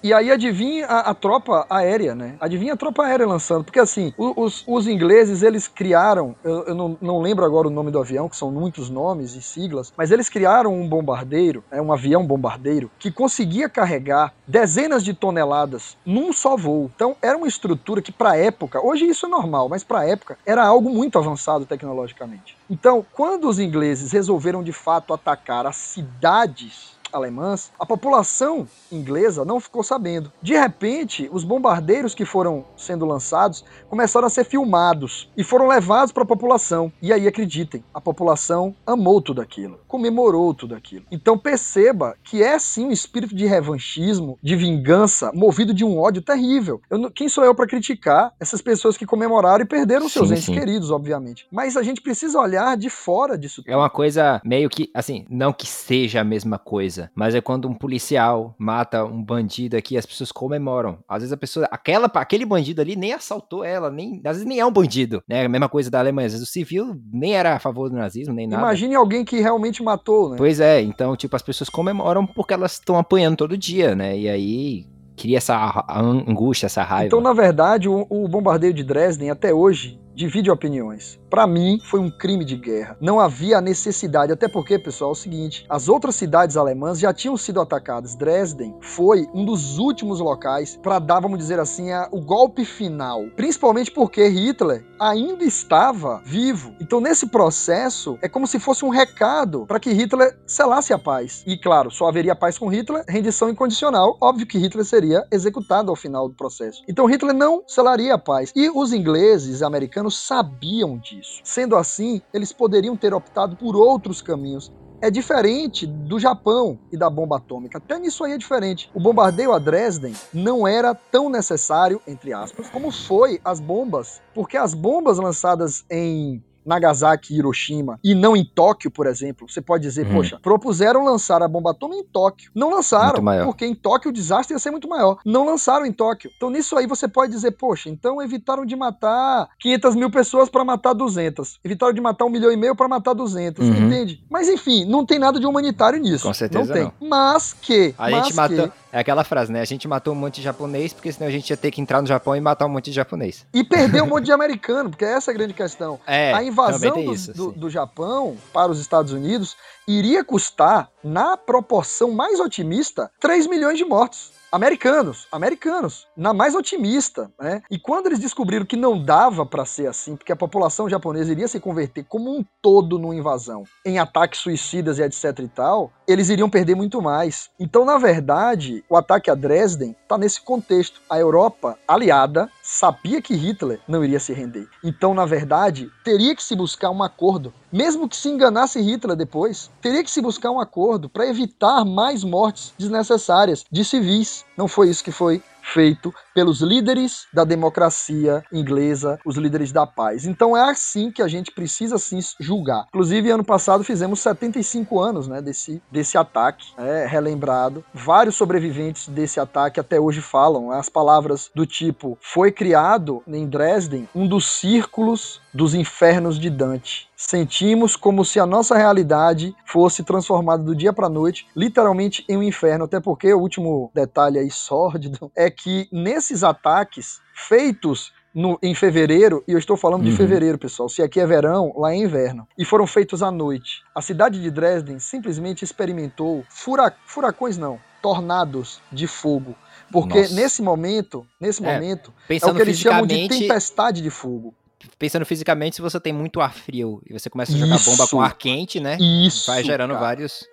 E 0.03 0.13
aí 0.13 0.31
adivinha 0.31 0.85
a, 0.85 1.11
a 1.11 1.13
tropa 1.13 1.65
aérea, 1.69 2.15
né? 2.15 2.35
Adivinha 2.39 2.73
a 2.73 2.77
tropa 2.77 3.03
aérea 3.03 3.27
lançando. 3.27 3.63
Porque 3.63 3.79
assim, 3.79 4.13
os, 4.17 4.63
os 4.67 4.87
ingleses, 4.87 5.43
eles 5.43 5.67
criaram, 5.67 6.35
eu, 6.43 6.65
eu 6.67 6.75
não, 6.75 6.97
não 7.01 7.21
lembro 7.21 7.45
agora 7.45 7.67
o 7.67 7.71
nome 7.71 7.91
do 7.91 7.99
avião, 7.99 8.29
que 8.29 8.35
são 8.35 8.51
muitos 8.51 8.89
nomes 8.89 9.35
e 9.35 9.41
siglas, 9.41 9.91
mas 9.97 10.11
eles 10.11 10.29
criaram 10.29 10.73
um 10.73 10.87
bombardeiro, 10.87 11.63
é 11.71 11.81
um 11.81 11.91
avião 11.91 12.25
bombardeiro, 12.25 12.91
que 12.99 13.11
conseguia 13.11 13.69
carregar 13.69 14.33
dezenas 14.47 15.03
de 15.03 15.13
toneladas 15.13 15.97
num 16.05 16.33
só 16.33 16.55
voo. 16.55 16.91
Então 16.95 17.15
era 17.21 17.37
uma 17.37 17.47
estrutura 17.47 18.01
que 18.01 18.11
pra 18.11 18.35
época, 18.35 18.85
hoje 18.85 19.05
isso 19.05 19.25
é 19.25 19.29
normal, 19.29 19.69
mas 19.69 19.83
pra 19.83 20.05
época 20.05 20.37
era 20.45 20.65
algo 20.65 20.89
muito 20.89 21.17
avançado 21.17 21.65
tecnologicamente. 21.65 22.57
Então, 22.69 23.05
quando 23.13 23.47
os 23.47 23.59
ingleses 23.59 24.11
resolveram 24.11 24.63
de 24.63 24.71
fato 24.71 25.13
atacar 25.13 25.65
as 25.65 25.75
cidades 25.75 26.90
alemãs, 27.13 27.71
a 27.79 27.85
população 27.85 28.67
inglesa 28.91 29.45
não 29.45 29.59
ficou 29.59 29.83
sabendo. 29.83 30.31
De 30.41 30.53
repente, 30.53 31.29
os 31.31 31.43
bombardeiros 31.43 32.13
que 32.13 32.25
foram 32.25 32.65
sendo 32.75 33.05
lançados 33.05 33.63
começaram 33.89 34.27
a 34.27 34.29
ser 34.29 34.45
filmados 34.45 35.29
e 35.37 35.43
foram 35.43 35.67
levados 35.67 36.11
para 36.11 36.23
a 36.23 36.27
população. 36.27 36.91
E 37.01 37.11
aí, 37.13 37.27
acreditem, 37.27 37.83
a 37.93 38.01
população 38.01 38.75
amou 38.85 39.21
tudo 39.21 39.41
aquilo, 39.41 39.79
comemorou 39.87 40.53
tudo 40.53 40.75
aquilo. 40.75 41.05
Então 41.11 41.37
perceba 41.37 42.15
que 42.23 42.41
é 42.43 42.57
sim 42.59 42.85
um 42.85 42.91
espírito 42.91 43.35
de 43.35 43.45
revanchismo, 43.45 44.37
de 44.41 44.55
vingança, 44.55 45.31
movido 45.33 45.73
de 45.73 45.83
um 45.83 45.99
ódio 45.99 46.21
terrível. 46.21 46.81
Eu 46.89 47.11
quem 47.11 47.27
sou 47.27 47.43
eu 47.43 47.55
para 47.55 47.67
criticar 47.67 48.33
essas 48.39 48.61
pessoas 48.61 48.97
que 48.97 49.05
comemoraram 49.05 49.63
e 49.63 49.67
perderam 49.67 50.07
seus 50.09 50.27
Sim, 50.27 50.33
entes 50.33 50.45
sim. 50.45 50.53
queridos, 50.53 50.91
obviamente. 50.91 51.47
Mas 51.51 51.75
a 51.75 51.83
gente 51.83 52.01
precisa 52.01 52.39
olhar 52.39 52.77
de 52.77 52.89
fora 52.89 53.37
disso 53.37 53.63
É 53.65 53.75
uma 53.75 53.89
coisa 53.89 54.41
meio 54.43 54.69
que, 54.69 54.89
assim, 54.93 55.25
não 55.29 55.53
que 55.53 55.67
seja 55.67 56.21
a 56.21 56.23
mesma 56.23 56.57
coisa, 56.57 57.00
mas 57.15 57.35
é 57.35 57.41
quando 57.41 57.67
um 57.67 57.73
policial 57.73 58.55
mata 58.57 59.03
um 59.03 59.23
bandido 59.23 59.77
aqui, 59.77 59.97
as 59.97 60.05
pessoas 60.05 60.31
comemoram. 60.31 60.99
Às 61.07 61.19
vezes 61.19 61.33
a 61.33 61.37
pessoa, 61.37 61.67
aquela, 61.71 62.09
aquele 62.13 62.45
bandido 62.45 62.81
ali 62.81 62.95
nem 62.95 63.13
assaltou 63.13 63.63
ela, 63.63 63.89
nem, 63.89 64.21
às 64.25 64.37
vezes 64.37 64.45
nem 64.45 64.59
é 64.59 64.65
um 64.65 64.71
bandido, 64.71 65.21
né? 65.27 65.45
A 65.45 65.49
mesma 65.49 65.69
coisa 65.69 65.89
da 65.89 65.99
Alemanha, 65.99 66.27
às 66.27 66.33
vezes 66.33 66.47
o 66.47 66.51
civil 66.51 66.95
nem 67.11 67.35
era 67.35 67.55
a 67.55 67.59
favor 67.59 67.89
do 67.89 67.95
nazismo, 67.95 68.33
nem 68.33 68.47
nada. 68.47 68.61
Imagine 68.61 68.95
alguém 68.95 69.23
que 69.23 69.39
realmente 69.39 69.83
matou, 69.83 70.31
né? 70.31 70.37
Pois 70.37 70.59
é, 70.59 70.81
então, 70.81 71.15
tipo, 71.15 71.35
as 71.35 71.41
pessoas 71.41 71.69
comemoram 71.69 72.25
porque 72.25 72.53
elas 72.53 72.73
estão 72.73 72.97
apanhando 72.97 73.37
todo 73.37 73.57
dia, 73.57 73.95
né? 73.95 74.17
E 74.17 74.29
aí 74.29 74.85
cria 75.21 75.37
essa 75.37 75.85
angústia, 75.89 76.65
essa 76.65 76.83
raiva. 76.83 77.05
Então, 77.05 77.21
na 77.21 77.33
verdade, 77.33 77.87
o, 77.87 78.07
o 78.09 78.27
bombardeio 78.27 78.73
de 78.73 78.83
Dresden 78.83 79.29
até 79.29 79.53
hoje 79.53 80.00
divide 80.21 80.51
opiniões. 80.51 81.19
Para 81.29 81.47
mim, 81.47 81.79
foi 81.89 81.99
um 81.99 82.11
crime 82.11 82.45
de 82.45 82.55
guerra. 82.55 82.95
Não 83.01 83.19
havia 83.19 83.57
a 83.57 83.61
necessidade, 83.61 84.31
até 84.31 84.47
porque, 84.47 84.77
pessoal, 84.77 85.11
é 85.11 85.13
o 85.13 85.15
seguinte: 85.15 85.65
as 85.69 85.89
outras 85.89 86.15
cidades 86.15 86.57
alemãs 86.57 86.99
já 86.99 87.11
tinham 87.13 87.35
sido 87.37 87.59
atacadas. 87.59 88.15
Dresden 88.15 88.75
foi 88.81 89.27
um 89.33 89.43
dos 89.45 89.79
últimos 89.79 90.19
locais 90.19 90.77
para 90.83 90.99
dar, 90.99 91.19
vamos 91.19 91.39
dizer 91.39 91.59
assim, 91.59 91.91
a- 91.91 92.07
o 92.11 92.21
golpe 92.21 92.63
final. 92.65 93.23
Principalmente 93.35 93.89
porque 93.91 94.27
Hitler 94.27 94.85
ainda 94.99 95.43
estava 95.43 96.21
vivo. 96.23 96.75
Então, 96.79 96.99
nesse 97.01 97.27
processo, 97.27 98.19
é 98.21 98.29
como 98.29 98.45
se 98.45 98.59
fosse 98.59 98.85
um 98.85 98.89
recado 98.89 99.65
para 99.65 99.79
que 99.79 99.91
Hitler 99.91 100.37
selasse 100.45 100.93
a 100.93 100.99
paz. 100.99 101.43
E, 101.47 101.57
claro, 101.57 101.89
só 101.89 102.07
haveria 102.07 102.35
paz 102.35 102.57
com 102.57 102.67
Hitler, 102.67 103.03
rendição 103.07 103.49
incondicional. 103.49 104.17
Óbvio 104.21 104.45
que 104.45 104.59
Hitler 104.59 104.85
seria 104.85 105.25
executado 105.31 105.89
ao 105.89 105.95
final 105.95 106.27
do 106.27 106.35
processo. 106.35 106.83
Então, 106.87 107.05
Hitler 107.07 107.33
não 107.33 107.63
selaria 107.67 108.13
a 108.13 108.17
paz. 108.19 108.51
E 108.55 108.69
os 108.69 108.93
ingleses 108.93 109.61
e 109.61 109.63
americanos 110.11 110.17
sabiam 110.17 110.97
disso. 110.97 111.41
Sendo 111.43 111.75
assim, 111.75 112.21
eles 112.33 112.51
poderiam 112.51 112.97
ter 112.97 113.13
optado 113.13 113.55
por 113.55 113.75
outros 113.75 114.21
caminhos. 114.21 114.71
é 115.03 115.09
diferente 115.09 115.87
do 115.87 116.19
Japão 116.19 116.77
e 116.91 116.95
da 116.95 117.09
bomba 117.09 117.37
atômica. 117.37 117.79
Até 117.79 117.97
nisso 117.97 118.23
aí 118.23 118.33
é 118.33 118.37
diferente. 118.37 118.87
O 118.93 118.99
bombardeio 118.99 119.51
a 119.51 119.57
Dresden 119.57 120.13
não 120.31 120.67
era 120.67 120.93
tão 120.93 121.27
necessário, 121.27 121.99
entre 122.07 122.31
aspas, 122.31 122.69
como 122.69 122.91
foi 122.91 123.41
as 123.43 123.59
bombas, 123.59 124.21
porque 124.31 124.55
as 124.55 124.75
bombas 124.75 125.17
lançadas 125.17 125.83
em 125.89 126.43
Nagasaki 126.65 127.33
e 127.33 127.37
Hiroshima 127.37 127.99
e 128.03 128.13
não 128.15 128.35
em 128.35 128.43
Tóquio, 128.45 128.89
por 128.91 129.07
exemplo, 129.07 129.47
você 129.49 129.61
pode 129.61 129.83
dizer, 129.83 130.05
Uhum. 130.07 130.13
poxa, 130.15 130.39
propuseram 130.41 131.03
lançar 131.05 131.41
a 131.41 131.47
bomba 131.47 131.71
atômica 131.71 132.01
em 132.01 132.05
Tóquio. 132.05 132.51
Não 132.55 132.69
lançaram, 132.69 133.23
porque 133.45 133.65
em 133.65 133.75
Tóquio 133.75 134.09
o 134.09 134.13
desastre 134.13 134.53
ia 134.55 134.59
ser 134.59 134.71
muito 134.71 134.87
maior. 134.87 135.17
Não 135.25 135.45
lançaram 135.45 135.85
em 135.85 135.91
Tóquio. 135.91 136.31
Então 136.35 136.49
nisso 136.49 136.75
aí 136.77 136.87
você 136.87 137.07
pode 137.07 137.31
dizer, 137.31 137.51
poxa, 137.51 137.89
então 137.89 138.21
evitaram 138.21 138.65
de 138.65 138.75
matar 138.75 139.49
500 139.59 139.95
mil 139.95 140.09
pessoas 140.11 140.49
para 140.49 140.63
matar 140.63 140.93
200. 140.93 141.59
Evitaram 141.63 141.93
de 141.93 142.01
matar 142.01 142.25
um 142.25 142.29
milhão 142.29 142.51
e 142.51 142.57
meio 142.57 142.75
para 142.75 142.87
matar 142.87 143.13
200, 143.13 143.67
Uhum. 143.67 143.87
entende? 143.87 144.23
Mas 144.29 144.47
enfim, 144.47 144.85
não 144.85 145.05
tem 145.05 145.19
nada 145.19 145.39
de 145.39 145.45
humanitário 145.45 145.99
nisso. 145.99 146.27
Com 146.27 146.33
certeza 146.33 146.65
não 146.65 146.73
tem. 146.73 146.83
não. 146.99 147.09
Mas 147.09 147.53
que, 147.53 147.93
A 147.97 148.09
mas 148.09 148.25
gente 148.25 148.35
matou. 148.35 148.67
que, 148.69 148.73
É 148.93 148.99
aquela 148.99 149.23
frase, 149.23 149.51
né? 149.51 149.61
A 149.61 149.65
gente 149.65 149.87
matou 149.87 150.13
um 150.13 150.17
monte 150.17 150.35
de 150.35 150.41
japonês, 150.41 150.91
porque 150.93 151.11
senão 151.11 151.27
a 151.27 151.31
gente 151.31 151.49
ia 151.49 151.55
ter 151.57 151.71
que 151.71 151.79
entrar 151.79 152.01
no 152.01 152.07
Japão 152.07 152.35
e 152.35 152.41
matar 152.41 152.65
um 152.65 152.69
monte 152.69 152.85
de 152.85 152.91
japonês. 152.91 153.45
e 153.53 153.63
perdeu 153.63 154.03
um 154.03 154.07
monte 154.07 154.25
de 154.25 154.31
americano, 154.33 154.89
porque 154.89 155.05
essa 155.05 155.31
é 155.31 155.33
a 155.33 155.37
grande 155.37 155.53
questão. 155.53 155.99
É, 156.11 156.33
a 156.33 156.43
invasão 156.51 156.93
do, 157.05 157.13
isso, 157.13 157.33
do- 157.33 157.51
do 157.51 157.69
Japão 157.69 158.37
para 158.53 158.71
os 158.71 158.79
Estados 158.79 159.11
Unidos 159.13 159.55
iria 159.87 160.23
custar, 160.23 160.89
na 161.03 161.35
proporção 161.35 162.11
mais 162.11 162.39
otimista, 162.39 163.09
3 163.19 163.47
milhões 163.47 163.77
de 163.77 163.83
mortos. 163.85 164.31
Americanos, 164.53 165.27
americanos, 165.31 166.07
na 166.15 166.33
mais 166.33 166.53
otimista, 166.55 167.31
né? 167.39 167.61
E 167.71 167.79
quando 167.79 168.07
eles 168.07 168.19
descobriram 168.19 168.65
que 168.65 168.75
não 168.75 169.01
dava 169.01 169.45
para 169.45 169.63
ser 169.65 169.87
assim, 169.87 170.15
porque 170.17 170.31
a 170.31 170.35
população 170.35 170.89
japonesa 170.89 171.31
iria 171.31 171.47
se 171.47 171.57
converter 171.57 172.03
como 172.03 172.37
um 172.37 172.43
todo 172.61 172.99
numa 172.99 173.15
invasão, 173.15 173.63
em 173.85 173.97
ataques 173.97 174.41
suicidas 174.41 174.99
e 174.99 175.03
etc 175.03 175.39
e 175.39 175.47
tal, 175.47 175.89
eles 176.11 176.29
iriam 176.29 176.49
perder 176.49 176.75
muito 176.75 177.01
mais. 177.01 177.49
Então, 177.59 177.85
na 177.85 177.97
verdade, 177.97 178.83
o 178.89 178.95
ataque 178.95 179.31
a 179.31 179.35
Dresden 179.35 179.95
está 180.03 180.17
nesse 180.17 180.41
contexto. 180.41 181.01
A 181.09 181.17
Europa 181.17 181.77
aliada 181.87 182.49
sabia 182.61 183.21
que 183.21 183.35
Hitler 183.35 183.79
não 183.87 184.03
iria 184.03 184.19
se 184.19 184.33
render. 184.33 184.67
Então, 184.83 185.13
na 185.13 185.25
verdade, 185.25 185.89
teria 186.03 186.35
que 186.35 186.43
se 186.43 186.55
buscar 186.55 186.89
um 186.91 187.01
acordo, 187.01 187.53
mesmo 187.71 188.07
que 188.07 188.17
se 188.17 188.29
enganasse 188.29 188.81
Hitler 188.81 189.15
depois, 189.15 189.71
teria 189.81 190.03
que 190.03 190.11
se 190.11 190.21
buscar 190.21 190.51
um 190.51 190.59
acordo 190.59 191.09
para 191.09 191.27
evitar 191.27 191.85
mais 191.85 192.23
mortes 192.23 192.73
desnecessárias 192.77 193.63
de 193.71 193.83
civis. 193.85 194.45
Não 194.57 194.67
foi 194.67 194.89
isso 194.89 195.03
que 195.03 195.11
foi 195.11 195.41
feito 195.61 196.13
pelos 196.33 196.61
líderes 196.61 197.27
da 197.33 197.43
democracia 197.43 198.43
inglesa, 198.51 199.19
os 199.25 199.35
líderes 199.35 199.71
da 199.71 199.85
paz. 199.85 200.25
Então 200.25 200.55
é 200.55 200.69
assim 200.69 201.11
que 201.11 201.21
a 201.21 201.27
gente 201.27 201.51
precisa 201.51 201.97
sim 201.97 202.19
julgar. 202.39 202.85
Inclusive, 202.89 203.29
ano 203.29 203.43
passado 203.43 203.83
fizemos 203.83 204.19
75 204.19 204.99
anos 204.99 205.27
né, 205.27 205.41
desse, 205.41 205.81
desse 205.91 206.17
ataque, 206.17 206.73
é, 206.77 207.05
relembrado. 207.05 207.83
Vários 207.93 208.35
sobreviventes 208.35 209.07
desse 209.07 209.39
ataque 209.39 209.79
até 209.79 209.99
hoje 209.99 210.21
falam 210.21 210.71
as 210.71 210.89
palavras 210.89 211.49
do 211.53 211.65
tipo: 211.65 212.17
foi 212.21 212.51
criado 212.51 213.23
em 213.27 213.47
Dresden 213.47 214.07
um 214.15 214.27
dos 214.27 214.45
círculos 214.59 215.41
dos 215.53 215.73
infernos 215.73 216.39
de 216.39 216.49
Dante. 216.49 217.10
Sentimos 217.27 217.95
como 217.95 218.25
se 218.25 218.39
a 218.39 218.47
nossa 218.47 218.75
realidade 218.75 219.55
fosse 219.63 220.03
transformada 220.03 220.63
do 220.63 220.75
dia 220.75 220.91
para 220.91 221.07
noite, 221.07 221.45
literalmente 221.55 222.25
em 222.27 222.35
um 222.35 222.41
inferno. 222.41 222.85
Até 222.85 222.99
porque 222.99 223.31
o 223.31 223.39
último 223.39 223.91
detalhe 223.93 224.39
aí 224.39 224.49
sórdido 224.49 225.31
é 225.37 225.49
que 225.51 225.87
nesses 225.91 226.43
ataques 226.43 227.21
feitos 227.47 228.11
no- 228.33 228.57
em 228.63 228.73
fevereiro, 228.73 229.43
e 229.47 229.51
eu 229.51 229.59
estou 229.59 229.77
falando 229.77 230.03
de 230.03 230.09
Uhum. 230.09 230.15
fevereiro, 230.17 230.57
pessoal. 230.57 230.89
Se 230.89 231.03
aqui 231.03 231.19
é 231.19 231.25
verão, 231.27 231.71
lá 231.77 231.91
é 231.91 231.95
inverno. 231.97 232.47
E 232.57 232.65
foram 232.65 232.87
feitos 232.87 233.21
à 233.21 233.29
noite. 233.29 233.83
A 233.93 234.01
cidade 234.01 234.41
de 234.41 234.49
Dresden 234.49 234.97
simplesmente 234.97 235.63
experimentou 235.63 236.43
fura- 236.49 236.95
furacões, 237.05 237.55
não, 237.55 237.77
tornados 238.01 238.81
de 238.91 239.05
fogo. 239.05 239.53
Porque 239.91 240.21
Nossa. 240.21 240.33
nesse 240.33 240.61
momento, 240.61 241.27
nesse 241.39 241.63
É, 241.63 241.71
momento, 241.71 242.11
é 242.29 242.45
o 242.45 242.55
que 242.55 242.61
eles 242.61 242.77
chamam 242.79 243.05
de 243.05 243.27
tempestade 243.27 244.01
de 244.01 244.09
fogo. 244.09 244.55
Pensando 244.97 245.25
fisicamente, 245.25 245.75
se 245.75 245.81
você 245.81 245.99
tem 245.99 246.13
muito 246.13 246.41
ar 246.41 246.53
frio 246.53 247.01
e 247.09 247.13
você 247.13 247.29
começa 247.29 247.53
a 247.53 247.57
jogar 247.57 247.75
Isso. 247.75 247.89
bomba 247.89 248.07
com 248.07 248.21
ar 248.21 248.37
quente, 248.37 248.79
né? 248.79 248.97
Isso. 248.99 249.47
vai 249.47 249.63
gerando 249.63 249.93
cara. 249.93 250.01
vários. 250.01 250.50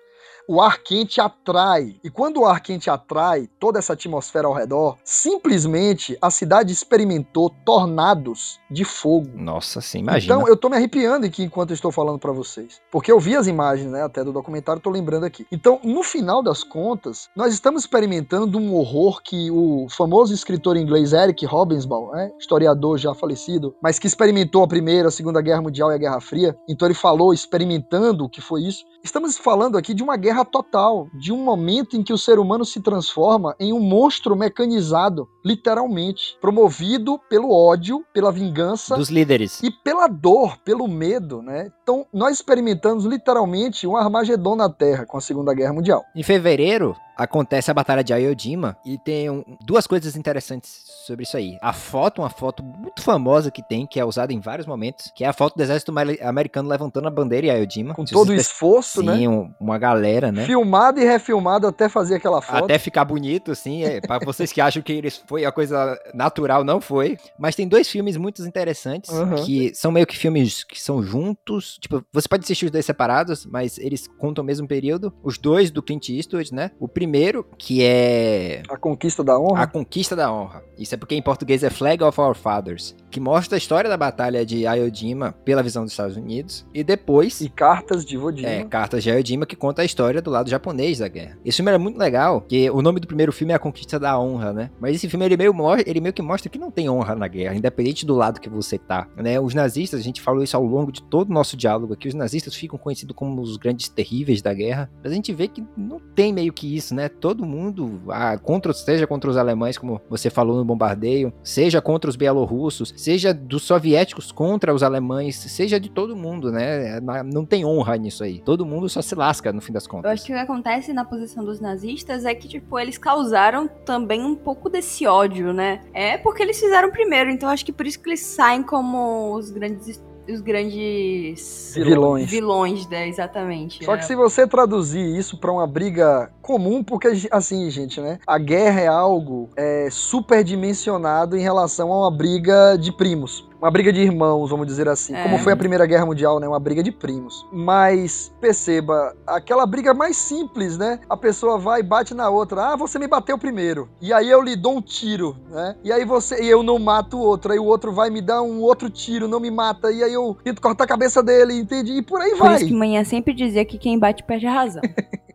O 0.49 0.59
ar 0.59 0.79
quente 0.79 1.21
atrai. 1.21 1.95
E 2.03 2.09
quando 2.09 2.37
o 2.37 2.45
ar 2.47 2.59
quente 2.59 2.89
atrai 2.89 3.47
toda 3.59 3.77
essa 3.77 3.93
atmosfera 3.93 4.47
ao 4.47 4.53
redor, 4.53 4.97
simplesmente 5.03 6.17
a 6.19 6.31
cidade 6.31 6.73
experimentou 6.73 7.51
tornados 7.63 8.59
de 8.67 8.83
fogo. 8.83 9.29
Nossa, 9.35 9.79
sim, 9.79 9.99
imagina. 9.99 10.33
Então 10.33 10.47
eu 10.47 10.57
tô 10.57 10.67
me 10.67 10.75
arrepiando 10.75 11.27
aqui 11.27 11.43
enquanto 11.43 11.71
estou 11.71 11.91
falando 11.91 12.17
pra 12.17 12.31
vocês, 12.31 12.81
porque 12.91 13.11
eu 13.11 13.19
vi 13.19 13.35
as 13.35 13.45
imagens, 13.45 13.91
né, 13.91 14.01
até 14.01 14.23
do 14.23 14.33
documentário, 14.33 14.81
tô 14.81 14.89
lembrando 14.89 15.23
aqui. 15.23 15.45
Então, 15.51 15.79
no 15.83 16.01
final 16.01 16.41
das 16.41 16.63
contas, 16.63 17.29
nós 17.35 17.53
estamos 17.53 17.83
experimentando 17.83 18.57
um 18.57 18.73
horror 18.73 19.21
que 19.21 19.51
o 19.51 19.85
famoso 19.87 20.33
escritor 20.33 20.77
inglês 20.77 21.13
Eric 21.13 21.45
Hobsbawm, 21.45 22.09
né, 22.11 22.31
historiador 22.39 22.97
já 22.97 23.13
falecido, 23.13 23.75
mas 23.83 23.99
que 23.99 24.07
experimentou 24.07 24.63
a 24.63 24.67
Primeira, 24.67 25.09
a 25.09 25.11
Segunda 25.11 25.43
Guerra 25.43 25.61
Mundial 25.61 25.91
e 25.91 25.95
a 25.95 25.99
Guerra 25.99 26.19
Fria, 26.19 26.57
então 26.67 26.87
ele 26.87 26.95
falou 26.95 27.35
experimentando 27.35 28.25
o 28.25 28.29
que 28.29 28.41
foi 28.41 28.63
isso. 28.63 28.83
Estamos 29.03 29.37
falando 29.37 29.77
aqui 29.77 29.93
de 29.93 30.01
uma 30.01 30.17
guerra 30.17 30.38
total, 30.45 31.07
de 31.13 31.31
um 31.31 31.43
momento 31.43 31.95
em 31.97 32.03
que 32.03 32.13
o 32.13 32.17
ser 32.17 32.39
humano 32.39 32.63
se 32.65 32.81
transforma 32.81 33.55
em 33.59 33.71
um 33.73 33.79
monstro 33.79 34.35
mecanizado, 34.35 35.27
literalmente, 35.45 36.37
promovido 36.41 37.19
pelo 37.29 37.51
ódio, 37.53 38.03
pela 38.13 38.31
vingança 38.31 38.95
Dos 38.95 39.09
líderes. 39.09 39.61
e 39.63 39.71
pela 39.71 40.07
dor, 40.07 40.57
pelo 40.63 40.87
medo, 40.87 41.41
né? 41.41 41.71
Então, 41.83 42.05
nós 42.13 42.35
experimentamos 42.35 43.05
literalmente 43.05 43.85
um 43.87 43.95
Armagedon 43.95 44.55
na 44.55 44.69
Terra 44.69 45.05
com 45.05 45.17
a 45.17 45.21
Segunda 45.21 45.53
Guerra 45.53 45.73
Mundial. 45.73 46.03
Em 46.15 46.23
fevereiro, 46.23 46.95
acontece 47.17 47.69
a 47.69 47.73
Batalha 47.73 48.03
de 48.03 48.13
Ayodhima 48.13 48.77
e 48.85 48.97
tem 48.97 49.29
um- 49.29 49.43
duas 49.65 49.85
coisas 49.85 50.15
interessantes 50.15 50.83
sobre 51.09 51.23
isso 51.23 51.35
aí. 51.37 51.57
A 51.61 51.73
foto, 51.73 52.21
uma 52.21 52.29
foto 52.29 52.63
muito 52.63 53.01
famosa 53.01 53.49
que 53.51 53.61
tem, 53.61 53.85
que 53.85 53.99
é 53.99 54.05
usada 54.05 54.31
em 54.33 54.39
vários 54.39 54.67
momentos, 54.67 55.11
que 55.15 55.23
é 55.23 55.27
a 55.27 55.33
foto 55.33 55.55
do 55.55 55.61
exército 55.63 55.91
americano 56.21 56.69
levantando 56.69 57.07
a 57.07 57.11
bandeira 57.11 57.47
em 57.47 57.49
Ayodhima. 57.49 57.93
Com 57.93 58.05
Se 58.05 58.13
todo 58.13 58.29
o 58.29 58.33
esforço, 58.35 59.01
né? 59.03 59.17
Sim, 59.17 59.27
um- 59.27 59.51
uma 59.59 59.77
galera, 59.77 60.31
né? 60.31 60.45
Filmado 60.45 60.99
e 60.99 61.03
refilmado 61.03 61.67
até 61.67 61.89
fazer 61.89 62.15
aquela 62.15 62.41
foto. 62.41 62.65
Até 62.65 62.77
ficar 62.77 63.03
bonito, 63.05 63.51
assim, 63.51 63.83
é, 63.83 63.99
para 64.01 64.23
vocês 64.25 64.51
que 64.51 64.61
acham 64.61 64.81
que 64.81 64.93
eles 64.93 65.21
foi 65.27 65.45
a 65.45 65.51
coisa 65.51 65.99
natural, 66.13 66.63
não 66.63 66.79
foi. 66.79 67.17
Mas 67.37 67.55
tem 67.55 67.67
dois 67.67 67.87
filmes 67.89 68.15
muito 68.17 68.41
interessantes, 68.45 69.09
Uhum. 69.11 69.35
que 69.43 69.73
são 69.75 69.91
meio 69.91 70.05
que 70.05 70.17
filmes 70.17 70.63
que 70.63 70.79
são 70.81 71.01
juntos. 71.01 71.77
Tipo, 71.81 72.03
você 72.13 72.27
pode 72.27 72.43
assistir 72.43 72.65
os 72.65 72.71
dois 72.71 72.85
separados, 72.85 73.45
mas 73.45 73.77
eles 73.77 74.07
contam 74.19 74.43
o 74.43 74.45
mesmo 74.47 74.67
período. 74.67 75.13
Os 75.23 75.37
dois 75.37 75.71
do 75.71 75.81
Clint 75.81 76.09
Eastwood, 76.09 76.53
né? 76.53 76.71
O 76.79 76.87
primeiro, 76.87 77.45
que 77.57 77.83
é 77.83 78.61
A 78.69 78.77
conquista 78.77 79.23
da 79.23 79.39
honra. 79.39 79.63
A 79.63 79.67
Conquista 79.67 80.15
da 80.15 80.31
Honra. 80.31 80.63
Isso 80.77 80.93
é 80.93 80.97
porque 80.99 81.15
em 81.15 81.21
português 81.21 81.63
é 81.63 81.69
Flag 81.69 82.03
of 82.03 82.19
Our 82.19 82.35
Fathers, 82.35 82.95
que 83.09 83.19
mostra 83.19 83.55
a 83.55 83.57
história 83.57 83.89
da 83.89 83.97
batalha 83.97 84.45
de 84.45 84.67
Ayodhima 84.67 85.31
pela 85.43 85.63
visão 85.63 85.83
dos 85.83 85.93
Estados 85.93 86.15
Unidos. 86.17 86.65
E 86.73 86.83
depois 86.83 87.41
E 87.41 87.49
cartas 87.49 88.05
de 88.05 88.17
Vodima. 88.17 88.47
é, 88.47 88.63
Cartas 88.63 89.03
de 89.03 89.11
Ayodhima, 89.11 89.45
que 89.45 89.55
conta 89.55 89.81
a 89.81 89.85
história 89.85 90.21
do 90.21 90.29
lado 90.29 90.49
japonês 90.49 90.99
da 90.99 91.07
guerra. 91.07 91.37
Esse 91.43 91.57
filme 91.57 91.69
era 91.69 91.79
muito 91.79 91.97
legal, 91.97 92.41
porque 92.41 92.69
o 92.69 92.81
nome 92.81 92.99
do 92.99 93.07
primeiro 93.07 93.31
filme 93.31 93.53
é 93.53 93.55
A 93.55 93.59
Conquista 93.59 93.99
da 93.99 94.19
Honra, 94.19 94.53
né? 94.53 94.69
Mas 94.79 94.95
esse 94.95 95.09
filme, 95.09 95.25
ele 95.25 95.37
meio, 95.37 95.53
ele 95.85 96.01
meio 96.01 96.13
que 96.13 96.21
mostra 96.21 96.49
que 96.49 96.59
não 96.59 96.69
tem 96.69 96.89
honra 96.89 97.15
na 97.15 97.27
guerra, 97.27 97.55
independente 97.55 98.05
do 98.05 98.15
lado 98.15 98.39
que 98.39 98.49
você 98.49 98.77
tá, 98.77 99.07
né? 99.15 99.39
Os 99.39 99.53
nazistas, 99.53 99.99
a 99.99 100.03
gente 100.03 100.21
falou 100.21 100.43
isso 100.43 100.55
ao 100.55 100.63
longo 100.63 100.91
de 100.91 101.01
todo 101.03 101.29
o 101.29 101.33
nosso 101.33 101.55
diálogo 101.57 101.93
aqui, 101.93 102.07
os 102.07 102.13
nazistas 102.13 102.53
ficam 102.55 102.77
conhecidos 102.77 103.15
como 103.15 103.41
os 103.41 103.57
grandes 103.57 103.89
terríveis 103.89 104.41
da 104.41 104.53
guerra, 104.53 104.89
mas 105.01 105.11
a 105.11 105.15
gente 105.15 105.33
vê 105.33 105.47
que 105.47 105.63
não 105.75 105.99
tem 106.15 106.33
meio 106.33 106.53
que 106.53 106.75
isso, 106.75 106.93
né? 106.93 107.09
Todo 107.09 107.45
mundo, 107.45 108.01
ah, 108.09 108.37
contra, 108.37 108.73
seja 108.73 109.07
contra 109.07 109.29
os 109.29 109.37
alemães, 109.37 109.77
como 109.77 110.01
você 110.09 110.29
falou 110.29 110.57
no 110.57 110.65
bombardeio, 110.89 111.33
seja 111.43 111.81
contra 111.81 112.09
os 112.09 112.15
bielorrussos, 112.15 112.93
seja 112.97 113.33
dos 113.33 113.63
soviéticos 113.63 114.31
contra 114.31 114.73
os 114.73 114.83
alemães, 114.83 115.35
seja 115.35 115.79
de 115.79 115.89
todo 115.89 116.15
mundo, 116.15 116.51
né? 116.51 116.99
Não 117.31 117.45
tem 117.45 117.65
honra 117.65 117.95
nisso 117.97 118.23
aí. 118.23 118.39
Todo 118.39 118.65
mundo 118.65 118.89
só 118.89 119.01
se 119.01 119.15
lasca 119.15 119.51
no 119.53 119.61
fim 119.61 119.71
das 119.71 119.85
Eu 119.85 119.89
contas. 119.91 120.11
acho 120.11 120.25
que 120.25 120.31
o 120.31 120.35
que 120.35 120.41
acontece 120.41 120.93
na 120.93 121.05
posição 121.05 121.43
dos 121.43 121.59
nazistas 121.59 122.25
é 122.25 122.33
que, 122.33 122.47
tipo, 122.47 122.79
eles 122.79 122.97
causaram 122.97 123.67
também 123.85 124.21
um 124.21 124.35
pouco 124.35 124.69
desse 124.69 125.05
ódio, 125.05 125.53
né? 125.53 125.81
É 125.93 126.17
porque 126.17 126.41
eles 126.43 126.59
fizeram 126.59 126.91
primeiro, 126.91 127.29
então 127.29 127.49
acho 127.49 127.65
que 127.65 127.71
por 127.71 127.85
isso 127.85 127.99
que 127.99 128.09
eles 128.09 128.21
saem 128.21 128.63
como 128.63 129.33
os 129.35 129.51
grandes. 129.51 130.01
Os 130.31 130.41
grandes 130.41 131.73
Vilões. 131.75 132.29
vilões, 132.29 132.87
né? 132.87 133.07
Exatamente. 133.07 133.83
Só 133.83 133.95
é. 133.95 133.97
que 133.97 134.05
se 134.05 134.15
você 134.15 134.47
traduzir 134.47 135.17
isso 135.17 135.37
para 135.37 135.51
uma 135.51 135.65
briga 135.65 136.31
comum, 136.41 136.83
porque, 136.83 137.07
assim, 137.31 137.69
gente, 137.69 137.99
né? 137.99 138.19
A 138.27 138.37
guerra 138.37 138.81
é 138.81 138.87
algo 138.87 139.49
é, 139.55 139.89
superdimensionado 139.89 141.35
em 141.35 141.41
relação 141.41 141.91
a 141.91 142.01
uma 142.01 142.11
briga 142.11 142.77
de 142.77 142.91
primos 142.91 143.48
uma 143.61 143.69
briga 143.69 143.91
de 143.91 143.99
irmãos, 144.01 144.49
vamos 144.49 144.65
dizer 144.65 144.87
assim. 144.87 145.13
É. 145.13 145.23
Como 145.23 145.37
foi 145.39 145.51
a 145.51 145.57
Primeira 145.57 145.85
Guerra 145.85 146.05
Mundial, 146.05 146.39
né? 146.39 146.47
Uma 146.47 146.59
briga 146.59 146.81
de 146.81 146.91
primos. 146.91 147.45
Mas, 147.51 148.31
perceba, 148.39 149.15
aquela 149.27 149.65
briga 149.65 149.93
mais 149.93 150.15
simples, 150.15 150.77
né? 150.77 150.99
A 151.09 151.17
pessoa 151.17 151.57
vai 151.57 151.81
e 151.81 151.83
bate 151.83 152.13
na 152.13 152.29
outra. 152.29 152.69
Ah, 152.69 152.75
você 152.75 152.97
me 152.97 153.07
bateu 153.07 153.37
primeiro. 153.37 153.89
E 154.01 154.13
aí 154.13 154.29
eu 154.29 154.41
lhe 154.41 154.55
dou 154.55 154.77
um 154.77 154.81
tiro, 154.81 155.35
né? 155.49 155.75
E 155.83 155.91
aí 155.91 156.05
você. 156.05 156.41
E 156.41 156.47
eu 156.47 156.63
não 156.63 156.79
mato 156.79 157.17
o 157.17 157.21
outro. 157.21 157.51
Aí 157.51 157.59
o 157.59 157.65
outro 157.65 157.91
vai 157.91 158.09
me 158.09 158.21
dar 158.21 158.41
um 158.41 158.61
outro 158.61 158.89
tiro, 158.89 159.27
não 159.27 159.39
me 159.39 159.51
mata. 159.51 159.91
E 159.91 160.03
aí 160.03 160.13
eu 160.13 160.37
tento 160.43 160.61
cortar 160.61 160.85
a 160.85 160.87
cabeça 160.87 161.21
dele, 161.21 161.53
entende? 161.53 161.91
E 161.91 162.01
por 162.01 162.21
aí 162.21 162.31
Por 162.31 162.39
vai. 162.39 162.55
isso 162.55 162.65
que 162.65 162.73
manhã 162.73 163.03
sempre 163.03 163.33
dizia 163.33 163.65
que 163.65 163.77
quem 163.77 163.99
bate 163.99 164.23
perde 164.23 164.47
a 164.47 164.53
razão. 164.53 164.81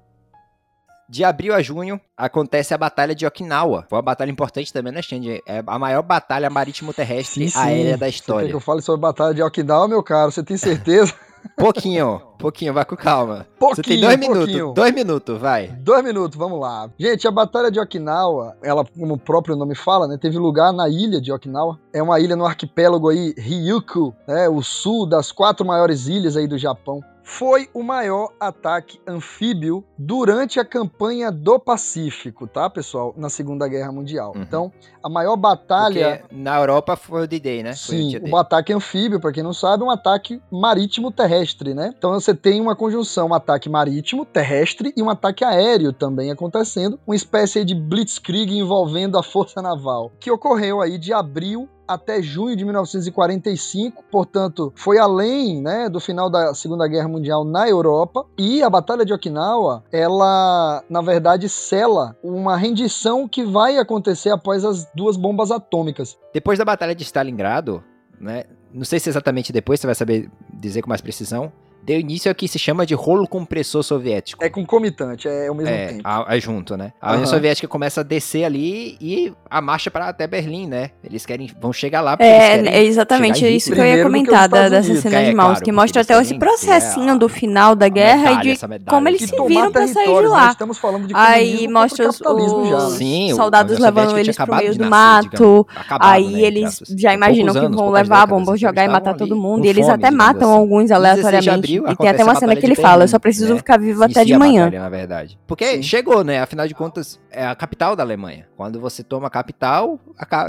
De 1.15 1.23
abril 1.23 1.55
a 1.55 1.63
junho 1.63 2.01
acontece 2.17 2.75
a 2.75 2.79
Batalha 2.79 3.15
de 3.15 3.25
Okinawa. 3.25 3.87
Foi 3.89 3.97
uma 3.97 4.03
batalha 4.03 4.33
importante 4.33 4.73
também, 4.73 4.93
né, 4.93 5.01
Xande? 5.01 5.41
É 5.47 5.63
a 5.65 5.79
maior 5.79 6.03
batalha 6.03 6.51
marítimo-terrestre 6.51 7.53
aérea 7.55 7.97
da 7.97 7.99
Você 7.99 7.99
quer 7.99 8.11
que 8.11 8.17
história. 8.17 8.51
eu 8.51 8.59
fale 8.59 8.83
sobre 8.83 8.99
a 8.99 9.13
Batalha 9.13 9.33
de 9.33 9.41
Okinawa, 9.41 9.87
meu 9.87 10.03
caro? 10.03 10.33
Você 10.33 10.43
tem 10.43 10.57
certeza? 10.57 11.15
Pouquinho, 11.57 12.21
pouquinho, 12.39 12.73
vai 12.73 12.87
com 12.87 12.97
calma. 12.97 13.47
pouquinho, 13.61 13.77
Você 13.77 13.83
tem 13.83 14.01
dois 14.01 14.17
pouquinho. 14.17 14.47
minutos, 14.55 14.75
dois 14.75 14.95
minutos, 14.95 15.39
vai. 15.39 15.69
Dois 15.69 16.03
minutos, 16.03 16.39
vamos 16.39 16.59
lá. 16.59 16.89
Gente, 16.99 17.29
a 17.29 17.31
Batalha 17.31 17.71
de 17.71 17.79
Okinawa, 17.79 18.57
ela, 18.63 18.83
como 18.85 19.13
o 19.15 19.19
próprio 19.19 19.55
nome 19.55 19.75
fala, 19.75 20.09
né, 20.09 20.17
teve 20.21 20.39
lugar 20.39 20.73
na 20.73 20.89
ilha 20.89 21.21
de 21.21 21.31
Okinawa. 21.31 21.79
É 21.93 22.03
uma 22.03 22.19
ilha 22.19 22.35
no 22.35 22.47
arquipélago 22.47 23.11
aí, 23.11 23.35
Ryukyu, 23.39 24.13
né, 24.27 24.49
o 24.49 24.63
sul 24.63 25.07
das 25.07 25.31
quatro 25.31 25.65
maiores 25.67 26.07
ilhas 26.09 26.35
aí 26.37 26.49
do 26.49 26.57
Japão. 26.59 27.01
Foi 27.25 27.71
o 27.73 27.83
maior 27.83 28.29
ataque 28.39 29.01
anfíbio 29.07 29.83
durante 29.97 30.61
a 30.61 30.65
campanha 30.65 31.33
do 31.33 31.59
Pacífico, 31.59 32.47
tá, 32.47 32.69
pessoal? 32.69 33.15
Na 33.17 33.31
Segunda 33.31 33.67
Guerra 33.67 33.91
Mundial. 33.91 34.35
Uhum. 34.37 34.43
Então, 34.43 34.73
a 35.03 35.09
maior 35.09 35.35
batalha. 35.35 36.19
Porque 36.19 36.35
na 36.35 36.59
Europa 36.59 36.97
foi 36.97 37.25
o 37.25 37.27
D-Day, 37.27 37.63
né? 37.63 37.71
O 37.71 37.77
Sim, 37.77 38.19
D. 38.19 38.31
o 38.31 38.37
ataque 38.37 38.75
anfíbio, 38.75 39.19
para 39.19 39.33
quem 39.33 39.43
não 39.43 39.55
sabe, 39.55 39.83
é 39.83 39.87
um 39.87 39.91
ataque 39.91 40.41
marítimo 40.51 41.11
terrestre, 41.11 41.73
né? 41.73 41.95
Então 41.97 42.13
você 42.13 42.35
tem 42.35 42.61
uma 42.61 42.77
conjunção, 42.77 43.29
um 43.29 43.35
ataque 43.35 43.71
marítimo 43.71 44.27
terrestre 44.27 44.93
e 44.95 45.03
um 45.03 45.09
ataque 45.09 45.45
aéreo 45.45 45.95
também 45.95 46.31
acontecendo, 46.31 47.01
uma 47.07 47.17
espécie 47.17 47.65
de 47.65 47.75
blitzkrieg 47.75 48.53
envolvendo 48.53 49.17
a 49.17 49.23
força 49.23 49.63
naval, 49.63 50.13
que 50.21 50.31
ocorreu 50.31 50.83
aí 50.83 50.99
de 50.99 51.13
abril 51.13 51.69
até 51.87 52.23
junho 52.23 52.57
de 52.57 52.65
1945, 52.65 54.05
portanto, 54.11 54.73
foi 54.75 54.99
além, 54.99 55.61
né, 55.61 55.89
do 55.89 56.01
final 56.01 56.31
da 56.31 56.55
Segunda 56.55 56.87
Guerra 56.89 57.09
Mundial 57.09 57.45
na 57.45 57.69
Europa, 57.69 58.27
e 58.39 58.63
a 58.63 58.71
Batalha 58.71 59.05
de 59.05 59.13
Okinawa, 59.13 59.85
ela, 59.93 60.83
na 60.89 61.01
verdade, 61.01 61.49
sela 61.49 62.17
uma 62.23 62.57
rendição 62.57 63.29
que 63.29 63.45
vai 63.45 63.79
acontecer 63.79 64.31
após 64.31 64.65
as 64.65 64.87
duas 64.95 65.17
bombas 65.17 65.51
atômicas. 65.51 66.19
Depois 66.33 66.59
da 66.59 66.65
Batalha 66.65 66.95
de 66.95 67.03
Stalingrado, 67.03 67.83
né? 68.21 68.45
Não 68.73 68.85
sei 68.85 68.99
se 68.99 69.09
exatamente 69.09 69.53
depois, 69.53 69.79
você 69.79 69.87
vai 69.87 69.95
saber 69.95 70.29
dizer 70.53 70.83
com 70.83 70.89
mais 70.89 71.01
precisão. 71.01 71.53
Deu 71.85 72.01
início 72.01 72.31
ao 72.31 72.35
que 72.35 72.49
se 72.49 72.59
chama 72.59 72.87
de 72.87 72.95
rolo 72.95 73.29
compressor 73.29 73.83
soviético. 73.83 74.43
É 74.43 74.49
concomitante, 74.49 75.29
é 75.29 75.49
ao 75.49 75.55
mesmo 75.55 75.71
É, 75.75 75.87
tempo. 75.89 76.03
é 76.29 76.41
junto, 76.41 76.77
né? 76.77 76.93
A 77.01 77.11
União 77.11 77.25
Aham. 77.25 77.31
Soviética 77.31 77.69
começa 77.69 78.01
a 78.01 78.05
descer 78.05 78.45
ali 78.45 78.97
e 79.01 79.33
a 79.51 79.61
marcha 79.61 79.91
para 79.91 80.09
até 80.09 80.27
Berlim, 80.27 80.67
né? 80.67 80.91
Eles 81.03 81.27
querem, 81.27 81.51
vão 81.61 81.73
chegar 81.73 82.01
lá 82.01 82.17
É, 82.19 82.57
é 82.79 82.85
exatamente 82.85 83.47
isso 83.47 83.73
que 83.73 83.81
eu 83.81 83.85
ia 83.85 84.03
comentar 84.03 84.49
da, 84.49 84.69
dessa 84.69 84.87
Unidos. 84.89 85.03
cena 85.03 85.21
É, 85.21 85.25
de 85.31 85.35
Maus, 85.35 85.49
claro, 85.53 85.65
que 85.65 85.73
mostra 85.73 86.03
até 86.03 86.21
esse 86.21 86.35
é 86.35 86.39
processinho 86.39 87.13
a- 87.13 87.17
do 87.17 87.29
final 87.29 87.75
da 87.75 87.89
guerra 87.89 88.31
medalha, 88.31 88.53
e 88.53 88.57
de 88.79 88.85
como 88.87 89.09
eles 89.09 89.21
se 89.23 89.37
viram 89.47 89.71
pra 89.71 89.83
sair 89.87 89.89
de 89.89 89.95
territórios, 89.95 90.31
né? 90.33 90.37
lá. 90.39 90.51
Estamos 90.51 90.79
falando 90.79 91.07
de 91.07 91.15
Aí 91.15 91.69
mostra 91.69 92.09
os, 92.09 92.19
capitalismo 92.19 92.67
já. 92.67 92.77
os 92.79 92.93
Sim, 92.95 93.35
soldados 93.35 93.77
União 93.77 93.87
levando 93.95 94.19
eles 94.19 94.37
pro 94.37 94.55
meio 94.57 94.75
do 94.77 94.85
mato. 94.87 95.67
Aí 96.01 96.25
né, 96.25 96.33
entre 96.33 96.47
eles 96.47 96.81
já 96.97 97.13
imaginam 97.13 97.53
que 97.53 97.61
vão 97.69 97.91
levar 97.91 98.17
a 98.17 98.21
décadas, 98.21 98.29
bomba, 98.39 98.53
eles 98.53 98.61
jogar 98.61 98.85
e 98.85 98.89
matar 98.89 99.11
ali 99.11 99.19
todo 99.19 99.37
mundo. 99.37 99.65
E 99.65 99.69
eles 99.69 99.89
até 99.89 100.11
matam 100.11 100.51
assim. 100.51 100.61
alguns 100.61 100.85
16 100.89 100.91
de 100.91 100.95
aleatoriamente. 100.95 101.74
E 101.89 101.97
tem 101.97 102.09
até 102.09 102.23
uma 102.25 102.35
cena 102.35 102.55
que 102.57 102.65
ele 102.65 102.75
fala: 102.75 103.05
Eu 103.05 103.09
só 103.09 103.19
Berlim, 103.19 103.23
preciso 103.23 103.53
né? 103.53 103.59
ficar 103.59 103.79
vivo 103.79 104.03
até 104.05 104.25
de 104.25 104.37
manhã. 104.37 104.65
batalha, 104.65 104.81
na 104.81 104.89
verdade. 104.89 105.39
Porque 105.47 105.65
Sim. 105.77 105.83
chegou, 105.83 106.23
né? 106.25 106.41
Afinal 106.41 106.67
de 106.69 106.75
contas, 106.75 107.21
é 107.31 107.47
a 107.47 107.55
capital 107.55 107.95
da 107.97 108.03
Alemanha. 108.03 108.47
Quando 108.57 108.81
você 108.81 109.03
toma 109.03 109.27
a 109.27 109.31
capital, 109.31 109.99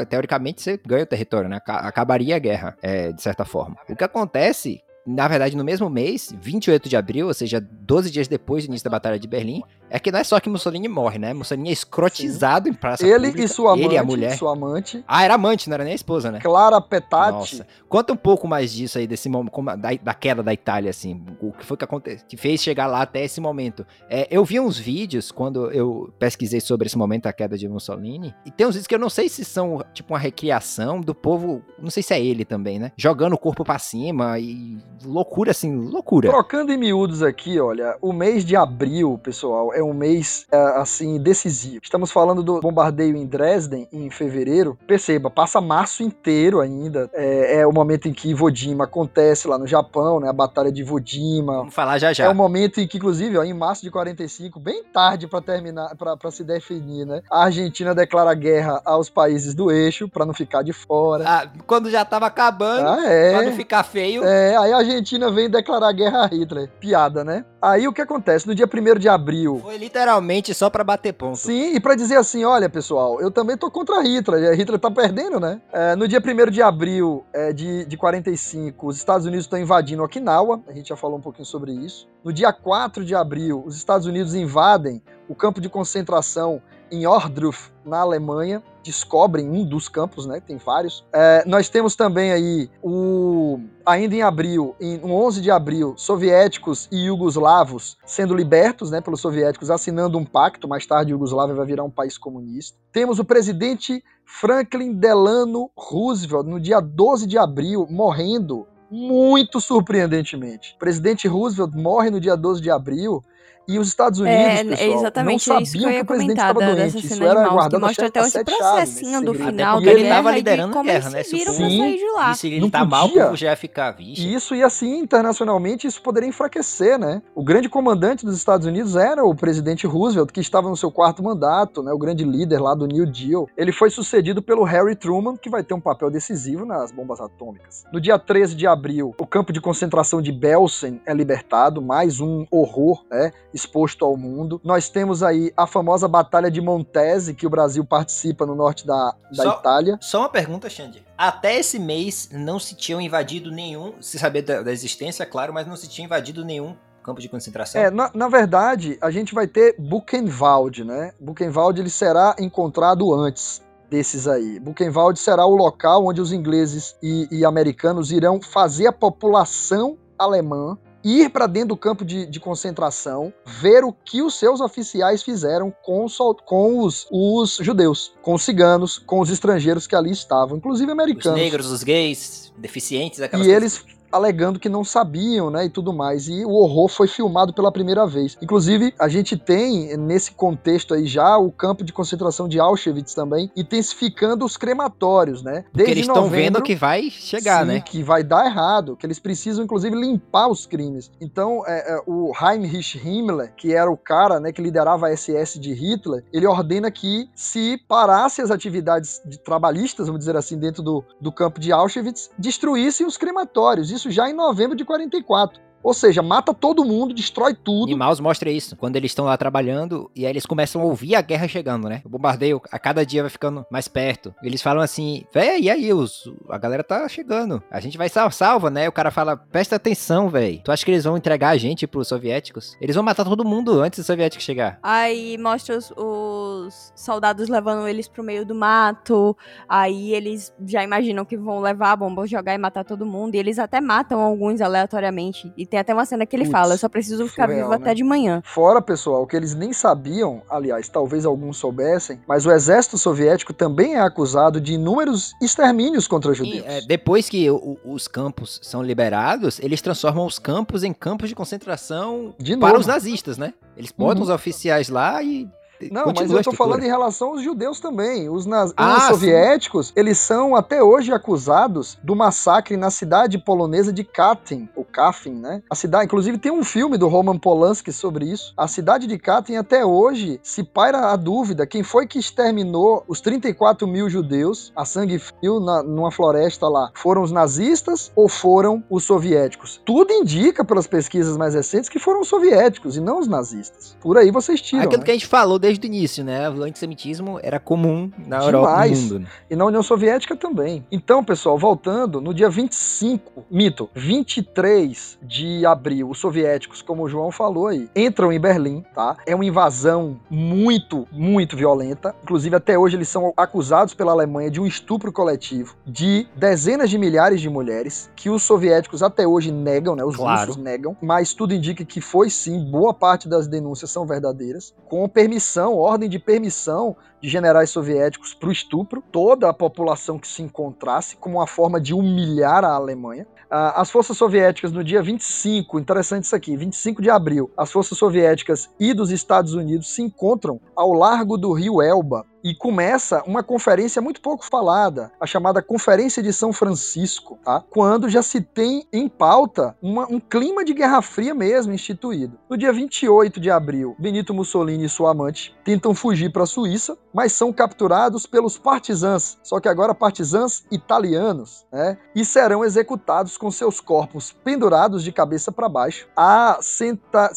teoricamente 0.09 0.61
você 0.61 0.79
ganha 0.85 1.03
o 1.03 1.07
território, 1.07 1.49
né? 1.49 1.57
Aca- 1.57 1.79
Acabaria 1.79 2.35
a 2.35 2.39
guerra, 2.39 2.77
é, 2.81 3.11
de 3.11 3.21
certa 3.21 3.45
forma. 3.45 3.75
O 3.89 3.95
que 3.95 4.03
acontece, 4.03 4.81
na 5.05 5.27
verdade, 5.27 5.55
no 5.55 5.63
mesmo 5.63 5.89
mês, 5.89 6.33
28 6.41 6.89
de 6.89 6.97
abril, 6.97 7.27
ou 7.27 7.33
seja, 7.33 7.59
12 7.61 8.09
dias 8.09 8.27
depois 8.27 8.63
do 8.65 8.69
início 8.69 8.85
da 8.85 8.89
Batalha 8.89 9.19
de 9.19 9.27
Berlim, 9.27 9.61
é 9.89 9.99
que 9.99 10.11
não 10.11 10.19
é 10.19 10.23
só 10.23 10.39
que 10.39 10.49
Mussolini 10.49 10.87
morre, 10.87 11.19
né? 11.19 11.33
Mussolini 11.33 11.69
é 11.69 11.73
escrotizado 11.73 12.67
em 12.67 12.73
praça 12.73 13.05
Ele 13.05 13.27
pública. 13.27 13.43
e 13.43 13.47
sua 13.47 13.73
amante, 13.73 13.85
Ele 13.85 13.93
e 13.93 13.97
a 13.97 14.03
mulher. 14.03 14.37
sua 14.37 14.53
amante, 14.53 15.03
Ah, 15.07 15.23
era 15.23 15.35
amante, 15.35 15.69
não 15.69 15.75
era 15.75 15.83
nem 15.83 15.93
a 15.93 15.95
esposa, 15.95 16.31
né? 16.31 16.39
Clara 16.39 16.81
Petati. 16.81 17.31
Nossa. 17.57 17.67
Conta 17.87 18.13
um 18.13 18.17
pouco 18.17 18.47
mais 18.47 18.73
disso 18.73 18.97
aí, 18.97 19.05
desse 19.05 19.29
momento, 19.29 19.61
da, 19.77 19.93
da 19.93 20.13
queda 20.13 20.41
da 20.41 20.51
Itália, 20.53 20.89
assim. 20.89 21.23
O 21.39 21.51
que 21.51 21.65
foi 21.65 21.77
que 21.77 21.83
aconteceu, 21.83 22.25
que 22.27 22.35
fez 22.35 22.61
chegar 22.61 22.87
lá 22.87 23.01
até 23.01 23.23
esse 23.23 23.39
momento. 23.39 23.85
É, 24.09 24.27
eu 24.31 24.43
vi 24.43 24.59
uns 24.59 24.77
vídeos 24.77 25.31
quando 25.31 25.71
eu 25.71 26.11
pesquisei 26.17 26.59
sobre 26.59 26.87
esse 26.87 26.97
momento 26.97 27.23
da 27.23 27.33
queda 27.33 27.57
de 27.57 27.67
Mussolini, 27.67 28.33
e 28.45 28.49
tem 28.51 28.65
uns 28.65 28.73
vídeos 28.75 28.87
que 28.87 28.95
eu 28.95 28.99
não 28.99 29.09
sei 29.09 29.29
se 29.29 29.45
são, 29.45 29.83
tipo, 29.93 30.13
uma 30.13 30.19
recriação 30.19 30.99
do 30.99 31.13
povo, 31.13 31.61
não 31.79 31.89
sei 31.91 32.01
se 32.01 32.13
é 32.13 32.19
ele 32.23 32.43
também, 32.43 32.79
né? 32.79 32.91
Jogando 32.97 33.33
o 33.33 33.37
corpo 33.37 33.63
pra 33.63 33.77
cima 33.77 34.39
e 34.39 34.77
loucura, 35.03 35.51
assim, 35.51 35.75
loucura. 35.75 36.29
Trocando 36.29 36.71
em 36.71 36.77
miúdos 36.77 37.21
aqui, 37.23 37.59
olha, 37.59 37.97
o 38.01 38.13
mês 38.13 38.45
de 38.45 38.55
abril, 38.55 39.19
pessoal, 39.21 39.73
é 39.73 39.83
um 39.83 39.93
mês, 39.93 40.45
é, 40.51 40.57
assim, 40.77 41.19
decisivo. 41.19 41.81
Estamos 41.83 42.11
falando 42.11 42.43
do 42.43 42.59
bombardeio 42.59 43.15
em 43.15 43.25
Dresden, 43.25 43.87
em 43.91 44.09
fevereiro. 44.09 44.77
Perceba, 44.87 45.29
passa 45.29 45.59
março 45.59 46.03
inteiro 46.03 46.61
ainda. 46.61 47.09
É, 47.13 47.59
é 47.61 47.67
o 47.67 47.71
momento 47.71 48.07
em 48.07 48.13
que 48.13 48.29
Iwo 48.29 48.53
Jima 48.53 48.85
acontece 48.85 49.47
lá 49.47 49.57
no 49.57 49.67
Japão, 49.67 50.19
né? 50.19 50.29
A 50.29 50.33
Batalha 50.33 50.71
de 50.71 50.81
Iwo 50.81 50.99
Jima. 51.03 51.57
Vamos 51.57 51.73
falar 51.73 51.97
já 51.97 52.13
já. 52.13 52.25
É 52.25 52.29
o 52.29 52.35
momento 52.35 52.79
em 52.79 52.87
que, 52.87 52.97
inclusive, 52.97 53.37
ó, 53.37 53.43
em 53.43 53.53
março 53.53 53.81
de 53.81 53.91
45, 53.91 54.59
bem 54.59 54.83
tarde 54.83 55.27
para 55.27 55.41
terminar, 55.41 55.95
para 55.95 56.31
se 56.31 56.43
definir, 56.43 57.05
né? 57.05 57.21
A 57.31 57.45
Argentina 57.45 57.93
declara 57.95 58.33
guerra 58.33 58.81
aos 58.85 59.09
países 59.09 59.53
do 59.53 59.71
eixo 59.71 60.07
para 60.07 60.25
não 60.25 60.33
ficar 60.33 60.61
de 60.63 60.73
fora. 60.73 61.23
Ah, 61.27 61.47
quando 61.65 61.89
já 61.89 62.03
tava 62.05 62.27
acabando, 62.27 62.87
Ah, 62.87 62.95
pra 62.97 63.11
é. 63.11 63.45
não 63.45 63.53
ficar 63.53 63.83
feio. 63.83 64.23
É, 64.23 64.55
aí 64.57 64.73
a 64.73 64.83
Argentina 64.85 65.29
vem 65.29 65.49
declarar 65.49 65.91
guerra 65.91 66.23
a 66.23 66.27
Hitler. 66.27 66.69
Piada, 66.79 67.23
né? 67.23 67.45
Aí 67.61 67.87
o 67.87 67.93
que 67.93 68.01
acontece? 68.01 68.47
No 68.47 68.55
dia 68.55 68.65
1 68.65 68.99
de 68.99 69.09
abril. 69.09 69.59
Foi 69.63 69.77
literalmente 69.77 70.53
só 70.53 70.69
pra 70.69 70.83
bater 70.83 71.13
ponto. 71.13 71.37
Sim, 71.37 71.75
e 71.75 71.79
pra 71.79 71.95
dizer 71.95 72.17
assim, 72.17 72.43
olha 72.43 72.69
pessoal, 72.69 73.19
eu 73.19 73.31
também 73.31 73.57
tô 73.57 73.69
contra 73.71 74.01
Hitler, 74.01 74.55
Hitler 74.55 74.79
tá 74.79 74.91
perdendo, 74.91 75.39
né? 75.39 75.61
É, 75.73 75.95
no 75.95 76.07
dia 76.07 76.19
1 76.19 76.51
de 76.51 76.61
abril 76.61 77.25
é, 77.33 77.51
de, 77.51 77.85
de 77.85 77.97
45, 77.97 78.87
os 78.87 78.97
Estados 78.97 79.25
Unidos 79.25 79.45
estão 79.45 79.59
invadindo 79.59 80.03
Okinawa, 80.03 80.61
a 80.67 80.73
gente 80.73 80.89
já 80.89 80.95
falou 80.95 81.17
um 81.17 81.21
pouquinho 81.21 81.45
sobre 81.45 81.71
isso. 81.71 82.07
No 82.23 82.31
dia 82.31 82.53
4 82.53 83.03
de 83.03 83.15
abril, 83.15 83.63
os 83.65 83.75
Estados 83.75 84.05
Unidos 84.07 84.33
invadem 84.35 85.01
o 85.27 85.35
campo 85.35 85.59
de 85.59 85.69
concentração 85.69 86.61
em 86.91 87.07
Ohrdruf, 87.07 87.71
na 87.83 87.99
Alemanha, 87.99 88.61
descobrem 88.85 89.49
um 89.49 89.65
dos 89.65 89.89
campos, 89.89 90.27
né? 90.27 90.39
Tem 90.39 90.57
vários. 90.57 91.03
É, 91.11 91.43
nós 91.47 91.67
temos 91.67 91.95
também 91.95 92.31
aí 92.31 92.69
o 92.83 93.59
ainda 93.83 94.15
em 94.15 94.21
abril, 94.21 94.75
em 94.79 94.97
no 94.99 95.13
11 95.13 95.41
de 95.41 95.51
abril, 95.51 95.93
soviéticos 95.97 96.87
e 96.91 97.05
jugoslavos 97.05 97.97
sendo 98.05 98.33
libertos, 98.33 98.89
né, 98.91 99.01
pelos 99.01 99.21
soviéticos, 99.21 99.69
assinando 99.69 100.17
um 100.17 100.25
pacto. 100.25 100.67
Mais 100.67 100.85
tarde, 100.85 101.11
a 101.11 101.13
Iugoslávia 101.13 101.55
vai 101.55 101.65
virar 101.65 101.83
um 101.83 101.89
país 101.89 102.17
comunista. 102.17 102.77
Temos 102.91 103.19
o 103.19 103.25
presidente 103.25 104.03
Franklin 104.23 104.93
Delano 104.93 105.69
Roosevelt 105.75 106.47
no 106.47 106.59
dia 106.59 106.79
12 106.79 107.27
de 107.27 107.37
abril 107.37 107.87
morrendo 107.89 108.67
muito 108.89 109.59
surpreendentemente. 109.59 110.73
O 110.75 110.79
presidente 110.79 111.27
Roosevelt 111.27 111.73
morre 111.75 112.09
no 112.09 112.19
dia 112.19 112.35
12 112.35 112.61
de 112.61 112.69
abril 112.69 113.23
e 113.67 113.79
os 113.79 113.87
Estados 113.87 114.19
Unidos, 114.19 114.39
É, 114.39 114.63
pessoal, 114.63 114.89
é 114.89 114.93
exatamente 114.93 115.49
não 115.49 115.61
isso 115.61 115.77
que 115.77 115.85
o 115.85 116.05
presidente 116.05 116.37
estava 116.37 116.59
doente. 116.59 116.75
dessa 116.75 116.97
Isso 116.99 117.23
era 117.23 117.49
guardado 117.49 117.81
mostra 117.81 118.05
a 118.05 118.07
até 118.07 118.19
esse 118.21 118.31
chaves, 118.31 118.57
processinho 118.57 119.21
do 119.21 119.33
final 119.33 119.81
da 119.81 119.91
ele 119.91 120.03
guerra 120.03 120.15
tava 120.15 120.29
e 120.29 120.31
de 120.31 120.37
liderando 120.39 120.71
a 120.71 120.73
como 120.73 120.89
guerra, 120.89 121.09
né? 121.09 121.23
se. 121.23 121.35
E 121.35 122.35
se 122.35 122.47
ele 122.47 122.59
Não 122.59 122.69
tá 122.69 122.85
mal, 122.85 123.05
o 123.05 123.09
podia. 123.09 123.23
povo 123.25 123.35
já 123.35 123.49
ia 123.49 123.55
ficar, 123.55 123.91
vixe. 123.91 124.21
E 124.21 124.33
isso 124.33 124.55
ia 124.55 124.65
assim, 124.65 124.99
internacionalmente, 124.99 125.87
isso 125.87 126.01
poderia 126.01 126.27
enfraquecer, 126.27 126.97
né? 126.97 127.21
O 127.33 127.43
grande 127.43 127.69
comandante 127.69 128.25
dos 128.25 128.35
Estados 128.37 128.65
Unidos 128.65 128.95
era 128.95 129.23
o 129.23 129.35
presidente 129.35 129.85
Roosevelt, 129.87 130.31
que 130.31 130.39
estava 130.39 130.69
no 130.69 130.75
seu 130.77 130.91
quarto 130.91 131.23
mandato, 131.23 131.81
né? 131.83 131.91
O 131.91 131.97
grande 131.97 132.23
líder 132.23 132.59
lá 132.59 132.73
do 132.73 132.85
New 132.87 133.05
Deal. 133.05 133.47
Ele 133.57 133.71
foi 133.71 133.89
sucedido 133.89 134.41
pelo 134.41 134.63
Harry 134.63 134.95
Truman, 134.95 135.35
que 135.37 135.49
vai 135.49 135.63
ter 135.63 135.73
um 135.73 135.79
papel 135.81 136.09
decisivo 136.09 136.65
nas 136.65 136.91
bombas 136.91 137.19
atômicas. 137.19 137.85
No 137.91 138.01
dia 138.01 138.17
13 138.17 138.55
de 138.55 138.67
abril, 138.67 139.13
o 139.19 139.25
campo 139.27 139.53
de 139.53 139.61
concentração 139.61 140.21
de 140.21 140.31
Belsen 140.31 141.01
é 141.05 141.13
libertado, 141.13 141.81
mais 141.81 142.19
um 142.19 142.45
horror, 142.51 143.03
né? 143.09 143.31
Exposto 143.55 144.03
ao 144.03 144.17
mundo. 144.17 144.59
Nós 144.63 144.89
temos 144.89 145.23
aí 145.23 145.53
a 145.55 145.65
famosa 145.65 146.07
Batalha 146.09 146.51
de 146.51 146.59
Montese, 146.59 147.33
que 147.33 147.47
o 147.47 147.49
Brasil 147.49 147.85
participa 147.85 148.45
no 148.45 148.53
norte 148.53 148.85
da, 148.85 149.15
da 149.31 149.43
Só- 149.43 149.59
Itália. 149.59 149.97
Só 150.01 150.19
uma 150.19 150.29
pergunta, 150.29 150.69
Xande. 150.69 151.05
Até 151.17 151.57
esse 151.57 151.79
mês 151.79 152.29
não 152.33 152.59
se 152.59 152.75
tinham 152.75 152.99
invadido 152.99 153.49
nenhum, 153.49 153.93
se 154.01 154.19
saber 154.19 154.41
da, 154.41 154.61
da 154.61 154.71
existência, 154.73 155.25
claro, 155.25 155.53
mas 155.53 155.65
não 155.65 155.77
se 155.77 155.87
tinha 155.87 156.03
invadido 156.05 156.43
nenhum 156.43 156.75
campo 157.01 157.21
de 157.21 157.29
concentração? 157.29 157.79
É, 157.81 157.89
na, 157.89 158.11
na 158.13 158.27
verdade, 158.27 158.97
a 158.99 159.09
gente 159.09 159.33
vai 159.33 159.47
ter 159.47 159.75
Buchenwald, 159.79 160.83
né? 160.83 161.13
Buchenwald 161.19 161.79
ele 161.79 161.89
será 161.89 162.35
encontrado 162.39 163.13
antes 163.13 163.61
desses 163.89 164.27
aí. 164.27 164.59
Buchenwald 164.59 165.17
será 165.17 165.45
o 165.45 165.55
local 165.55 166.05
onde 166.05 166.19
os 166.19 166.33
ingleses 166.33 166.95
e, 167.01 167.27
e 167.31 167.45
americanos 167.45 168.11
irão 168.11 168.41
fazer 168.41 168.87
a 168.87 168.91
população 168.91 169.97
alemã 170.17 170.77
ir 171.05 171.29
para 171.29 171.45
dentro 171.45 171.69
do 171.69 171.77
campo 171.77 172.03
de, 172.03 172.25
de, 172.25 172.39
concentração, 172.39 173.31
ver 173.45 173.83
o 173.83 173.93
que 173.93 174.23
os 174.23 174.39
seus 174.39 174.59
oficiais 174.59 175.21
fizeram 175.21 175.71
com, 175.83 176.03
os, 176.03 176.17
com 176.43 176.79
os, 176.79 177.07
os, 177.11 177.57
judeus, 177.61 178.11
com 178.23 178.33
os 178.33 178.41
ciganos, 178.41 178.97
com 178.97 179.19
os 179.19 179.29
estrangeiros 179.29 179.85
que 179.85 179.95
ali 179.95 180.11
estavam, 180.11 180.57
inclusive 180.57 180.91
americanos. 180.91 181.37
Os 181.37 181.43
negros, 181.43 181.71
os 181.71 181.83
gays, 181.83 182.51
deficientes, 182.57 183.21
aquelas 183.21 183.45
E 183.45 183.49
coisas. 183.49 183.77
eles 183.81 183.94
alegando 184.15 184.59
que 184.59 184.69
não 184.69 184.83
sabiam, 184.83 185.49
né, 185.49 185.65
e 185.65 185.69
tudo 185.69 185.93
mais. 185.93 186.27
E 186.27 186.45
o 186.45 186.51
horror 186.51 186.87
foi 186.87 187.07
filmado 187.07 187.53
pela 187.53 187.71
primeira 187.71 188.05
vez. 188.05 188.37
Inclusive, 188.41 188.93
a 188.99 189.07
gente 189.07 189.37
tem 189.37 189.95
nesse 189.97 190.31
contexto 190.31 190.93
aí 190.93 191.05
já 191.05 191.37
o 191.37 191.51
campo 191.51 191.83
de 191.83 191.93
concentração 191.93 192.47
de 192.47 192.59
Auschwitz 192.59 193.13
também, 193.13 193.51
intensificando 193.55 194.45
os 194.45 194.57
crematórios, 194.57 195.41
né? 195.41 195.65
Desde 195.71 195.71
Porque 195.73 195.91
eles 195.91 196.07
estão 196.07 196.29
vendo 196.29 196.61
que 196.61 196.75
vai 196.75 197.09
chegar, 197.09 197.61
sim, 197.61 197.67
né? 197.67 197.79
que 197.79 198.03
vai 198.03 198.23
dar 198.23 198.45
errado, 198.45 198.95
que 198.95 199.05
eles 199.05 199.19
precisam 199.19 199.63
inclusive 199.63 199.95
limpar 199.95 200.47
os 200.47 200.65
crimes. 200.65 201.11
Então, 201.21 201.63
é, 201.65 201.95
é, 201.95 202.03
o 202.05 202.31
Heinrich 202.33 202.97
Himmler, 202.97 203.53
que 203.55 203.73
era 203.73 203.89
o 203.89 203.97
cara, 203.97 204.39
né, 204.39 204.51
que 204.51 204.61
liderava 204.61 205.07
a 205.07 205.15
SS 205.15 205.59
de 205.59 205.73
Hitler, 205.73 206.23
ele 206.31 206.47
ordena 206.47 206.89
que 206.89 207.29
se 207.35 207.77
parasse 207.87 208.41
as 208.41 208.51
atividades 208.51 209.21
de 209.25 209.37
trabalhistas, 209.39 210.07
vamos 210.07 210.19
dizer 210.19 210.35
assim, 210.35 210.57
dentro 210.57 210.81
do, 210.81 211.03
do 211.19 211.31
campo 211.31 211.59
de 211.59 211.71
Auschwitz, 211.71 212.29
destruíssem 212.37 213.05
os 213.05 213.17
crematórios. 213.17 213.91
Isso 213.91 214.04
isso 214.05 214.11
já 214.11 214.29
em 214.29 214.33
novembro 214.33 214.75
de 214.75 214.85
44. 214.85 215.64
Ou 215.85 215.93
seja, 215.93 216.23
mata 216.23 216.51
todo 216.51 216.83
mundo, 216.83 217.13
destrói 217.13 217.53
tudo. 217.53 217.91
E 217.91 217.95
Maus 217.95 218.19
mostra 218.19 218.49
isso. 218.49 218.75
Quando 218.75 218.95
eles 218.95 219.11
estão 219.11 219.25
lá 219.25 219.37
trabalhando 219.37 220.09
e 220.15 220.25
aí 220.25 220.31
eles 220.31 220.43
começam 220.43 220.81
a 220.81 220.83
ouvir 220.83 221.13
a 221.13 221.21
guerra 221.21 221.47
chegando, 221.47 221.87
né? 221.87 222.01
O 222.03 222.09
bombardeio 222.09 222.59
a 222.71 222.79
cada 222.79 223.05
dia 223.05 223.21
vai 223.21 223.29
ficando 223.29 223.63
mais 223.69 223.87
perto. 223.87 224.33
Eles 224.41 224.63
falam 224.63 224.81
assim, 224.81 225.25
véi, 225.31 225.61
e 225.61 225.69
aí, 225.69 225.93
os, 225.93 226.23
a 226.49 226.57
galera 226.57 226.83
tá 226.83 227.07
chegando. 227.07 227.61
A 227.69 227.79
gente 227.79 227.99
vai 227.99 228.09
sal, 228.09 228.31
salva, 228.31 228.71
né? 228.71 228.89
O 228.89 228.91
cara 228.91 229.11
fala, 229.11 229.37
presta 229.37 229.75
atenção, 229.75 230.27
véi. 230.27 230.59
Tu 230.65 230.71
acha 230.71 230.83
que 230.83 230.89
eles 230.89 231.03
vão 231.03 231.17
entregar 231.17 231.49
a 231.49 231.57
gente 231.57 231.85
pros 231.85 232.07
soviéticos? 232.07 232.75
Eles 232.81 232.95
vão 232.95 233.05
matar 233.05 233.23
todo 233.23 233.45
mundo 233.45 233.79
antes 233.79 233.99
dos 233.99 234.07
soviéticos 234.07 234.43
chegar. 234.43 234.79
Aí 234.81 235.37
mostra 235.37 235.77
os, 235.77 235.93
os 235.95 236.93
soldados 236.95 237.47
levando 237.47 237.87
eles 237.87 238.07
pro 238.07 238.23
meio 238.23 238.43
do 238.43 238.55
mato. 238.55 239.37
Aí 239.69 240.15
eles 240.15 240.51
já 240.65 240.83
imaginam 240.83 241.25
que 241.25 241.37
vão 241.37 241.59
levar 241.59 241.91
a 241.91 241.95
bomba, 241.95 242.25
jogar 242.25 242.55
e 242.55 242.57
matar 242.57 242.83
todo 242.83 243.05
mundo. 243.05 243.35
E 243.35 243.37
eles 243.37 243.59
até 243.59 243.79
matam 243.79 244.19
alguns 244.19 244.61
aleatoriamente. 244.61 245.53
E 245.55 245.74
tem 245.75 245.79
até 245.79 245.93
uma 245.93 246.05
cena 246.05 246.25
que 246.25 246.35
ele 246.35 246.45
Puts, 246.45 246.51
fala: 246.51 246.73
eu 246.73 246.77
só 246.77 246.87
preciso 246.87 247.27
ficar 247.27 247.47
surreal, 247.47 247.69
vivo 247.69 247.69
né? 247.69 247.75
até 247.75 247.93
de 247.93 248.03
manhã. 248.03 248.41
Fora, 248.45 248.81
pessoal, 248.81 249.27
que 249.27 249.35
eles 249.35 249.53
nem 249.53 249.73
sabiam, 249.73 250.41
aliás, 250.49 250.87
talvez 250.87 251.25
alguns 251.25 251.57
soubessem, 251.57 252.19
mas 252.27 252.45
o 252.45 252.51
exército 252.51 252.97
soviético 252.97 253.53
também 253.53 253.95
é 253.95 253.99
acusado 253.99 254.61
de 254.61 254.73
inúmeros 254.73 255.33
extermínios 255.41 256.07
contra 256.07 256.33
judeus. 256.33 256.63
E, 256.63 256.65
é, 256.65 256.81
depois 256.81 257.27
que 257.27 257.49
o, 257.49 257.77
os 257.83 258.07
campos 258.07 258.59
são 258.63 258.81
liberados, 258.81 259.59
eles 259.59 259.81
transformam 259.81 260.25
os 260.25 260.39
campos 260.39 260.83
em 260.83 260.93
campos 260.93 261.29
de 261.29 261.35
concentração 261.35 262.33
de 262.39 262.55
para 262.57 262.79
os 262.79 262.85
nazistas, 262.85 263.37
né? 263.37 263.53
Eles 263.75 263.91
botam 263.91 264.17
uhum. 264.17 264.23
os 264.23 264.29
oficiais 264.29 264.87
lá 264.87 265.21
e 265.21 265.49
não, 265.91 266.11
mas 266.15 266.31
eu 266.31 266.43
tô 266.43 266.51
falando 266.51 266.83
em 266.83 266.87
relação 266.87 267.29
aos 267.29 267.41
judeus 267.41 267.79
também. 267.79 268.29
Os, 268.29 268.45
naz... 268.45 268.73
ah, 268.77 268.97
os 268.97 269.03
soviéticos, 269.03 269.87
sim. 269.87 269.93
eles 269.95 270.17
são 270.17 270.55
até 270.55 270.81
hoje 270.81 271.11
acusados 271.11 271.97
do 272.03 272.15
massacre 272.15 272.77
na 272.77 272.89
cidade 272.89 273.37
polonesa 273.37 273.91
de 273.91 274.03
Katyn, 274.03 274.67
ou 274.75 274.83
Kafin, 274.83 275.33
né? 275.33 275.61
A 275.69 275.75
cidade, 275.75 276.05
inclusive 276.05 276.37
tem 276.37 276.51
um 276.51 276.63
filme 276.63 276.97
do 276.97 277.07
Roman 277.07 277.37
Polanski 277.37 277.91
sobre 277.91 278.25
isso. 278.25 278.53
A 278.57 278.67
cidade 278.67 279.07
de 279.07 279.17
Katyn 279.17 279.57
até 279.57 279.85
hoje 279.85 280.39
se 280.43 280.63
paira 280.63 281.11
a 281.11 281.15
dúvida 281.15 281.65
quem 281.67 281.83
foi 281.83 282.07
que 282.07 282.19
exterminou 282.19 283.03
os 283.07 283.21
34 283.21 283.87
mil 283.87 284.09
judeus 284.09 284.71
a 284.75 284.85
sangue 284.85 285.19
frio 285.19 285.59
na, 285.59 285.83
numa 285.83 286.11
floresta 286.11 286.67
lá. 286.67 286.91
Foram 286.93 287.23
os 287.23 287.31
nazistas 287.31 288.11
ou 288.15 288.29
foram 288.29 288.83
os 288.89 289.03
soviéticos? 289.03 289.81
Tudo 289.85 290.13
indica 290.13 290.63
pelas 290.63 290.87
pesquisas 290.87 291.37
mais 291.37 291.53
recentes 291.53 291.89
que 291.89 291.99
foram 291.99 292.21
os 292.21 292.27
soviéticos 292.27 292.97
e 292.97 293.01
não 293.01 293.19
os 293.19 293.27
nazistas. 293.27 293.97
Por 294.01 294.17
aí 294.17 294.31
vocês 294.31 294.61
tiram. 294.61 294.83
Aquilo 294.83 294.99
né? 294.99 295.05
que 295.05 295.11
a 295.11 295.13
gente 295.13 295.27
falou 295.27 295.59
desde 295.59 295.74
o 295.83 295.87
início, 295.87 296.23
né? 296.23 296.49
O 296.49 296.63
antissemitismo 296.63 297.39
era 297.41 297.59
comum 297.59 298.11
na 298.17 298.39
Demais. 298.39 298.53
Europa 298.53 298.87
e 298.87 298.91
no 298.91 298.97
mundo. 298.97 299.19
Né? 299.19 299.27
E 299.49 299.55
na 299.55 299.65
União 299.65 299.83
Soviética 299.83 300.35
também. 300.35 300.85
Então, 300.91 301.23
pessoal, 301.23 301.57
voltando, 301.57 302.21
no 302.21 302.33
dia 302.33 302.49
25, 302.49 303.45
mito, 303.49 303.89
23 303.93 305.19
de 305.21 305.65
abril, 305.65 306.09
os 306.09 306.19
soviéticos, 306.19 306.81
como 306.81 307.03
o 307.03 307.09
João 307.09 307.31
falou 307.31 307.67
aí, 307.67 307.89
entram 307.95 308.31
em 308.31 308.39
Berlim, 308.39 308.83
tá? 308.93 309.17
É 309.25 309.35
uma 309.35 309.45
invasão 309.45 310.19
muito, 310.29 311.07
muito 311.11 311.57
violenta. 311.57 312.15
Inclusive, 312.23 312.55
até 312.55 312.77
hoje 312.77 312.95
eles 312.95 313.09
são 313.09 313.33
acusados 313.35 313.93
pela 313.93 314.11
Alemanha 314.11 314.49
de 314.49 314.59
um 314.59 314.65
estupro 314.65 315.11
coletivo 315.11 315.75
de 315.85 316.27
dezenas 316.35 316.89
de 316.89 316.97
milhares 316.97 317.41
de 317.41 317.49
mulheres, 317.49 318.09
que 318.15 318.29
os 318.29 318.43
soviéticos 318.43 319.01
até 319.01 319.27
hoje 319.27 319.51
negam, 319.51 319.95
né? 319.95 320.03
Os 320.03 320.15
claro. 320.15 320.47
russos 320.47 320.61
negam, 320.61 320.95
mas 321.01 321.33
tudo 321.33 321.53
indica 321.53 321.83
que 321.83 322.01
foi 322.01 322.29
sim, 322.29 322.63
boa 322.69 322.93
parte 322.93 323.27
das 323.27 323.47
denúncias 323.47 323.91
são 323.91 324.05
verdadeiras, 324.05 324.73
com 324.87 325.07
permissão 325.07 325.54
permissão, 325.55 325.77
ordem 325.77 326.09
de 326.09 326.19
permissão 326.19 326.95
de 327.21 327.29
generais 327.29 327.69
soviéticos 327.69 328.33
para 328.33 328.49
o 328.49 328.51
estupro, 328.51 329.01
toda 329.11 329.49
a 329.49 329.53
população 329.53 330.19
que 330.19 330.27
se 330.27 330.41
encontrasse, 330.41 331.15
como 331.15 331.37
uma 331.37 331.47
forma 331.47 331.79
de 331.79 331.93
humilhar 331.93 332.63
a 332.63 332.73
Alemanha. 332.73 333.25
Ah, 333.49 333.81
as 333.81 333.89
forças 333.89 334.17
soviéticas, 334.17 334.71
no 334.71 334.83
dia 334.83 335.01
25, 335.01 335.79
interessante 335.79 336.25
isso 336.25 336.35
aqui, 336.35 336.57
25 336.57 337.01
de 337.01 337.09
abril, 337.09 337.49
as 337.55 337.71
forças 337.71 337.97
soviéticas 337.97 338.69
e 338.79 338.93
dos 338.93 339.11
Estados 339.11 339.53
Unidos 339.53 339.93
se 339.93 340.01
encontram 340.01 340.59
ao 340.75 340.91
largo 340.91 341.37
do 341.37 341.53
rio 341.53 341.81
Elba, 341.81 342.25
e 342.45 342.53
começa 342.53 343.23
uma 343.25 343.41
conferência 343.41 343.99
muito 343.99 344.21
pouco 344.21 344.45
falada, 344.45 345.11
a 345.19 345.25
chamada 345.25 345.63
Conferência 345.63 346.21
de 346.21 346.31
São 346.31 346.53
Francisco, 346.53 347.39
tá? 347.43 347.63
quando 347.71 348.07
já 348.07 348.21
se 348.21 348.39
tem 348.39 348.85
em 348.93 349.09
pauta 349.09 349.75
uma, 349.81 350.05
um 350.07 350.19
clima 350.19 350.63
de 350.63 350.71
Guerra 350.71 351.01
Fria 351.01 351.33
mesmo 351.33 351.73
instituído. 351.73 352.37
No 352.47 352.55
dia 352.55 352.71
28 352.71 353.39
de 353.39 353.49
abril, 353.49 353.95
Benito 353.97 354.31
Mussolini 354.31 354.85
e 354.85 354.89
sua 354.89 355.09
amante 355.09 355.55
tentam 355.63 355.95
fugir 355.95 356.31
para 356.31 356.43
a 356.43 356.45
Suíça, 356.45 356.95
mas 357.11 357.31
são 357.31 357.51
capturados 357.51 358.27
pelos 358.27 358.59
partisãs, 358.59 359.39
só 359.41 359.59
que 359.59 359.67
agora 359.67 359.95
partisãs 359.95 360.63
italianos, 360.69 361.65
né? 361.71 361.97
e 362.13 362.23
serão 362.23 362.63
executados 362.63 363.37
com 363.37 363.49
seus 363.49 363.79
corpos 363.79 364.31
pendurados 364.43 365.03
de 365.03 365.11
cabeça 365.11 365.51
para 365.51 365.67
baixo. 365.67 366.07
A 366.15 366.59
50, 366.61 367.31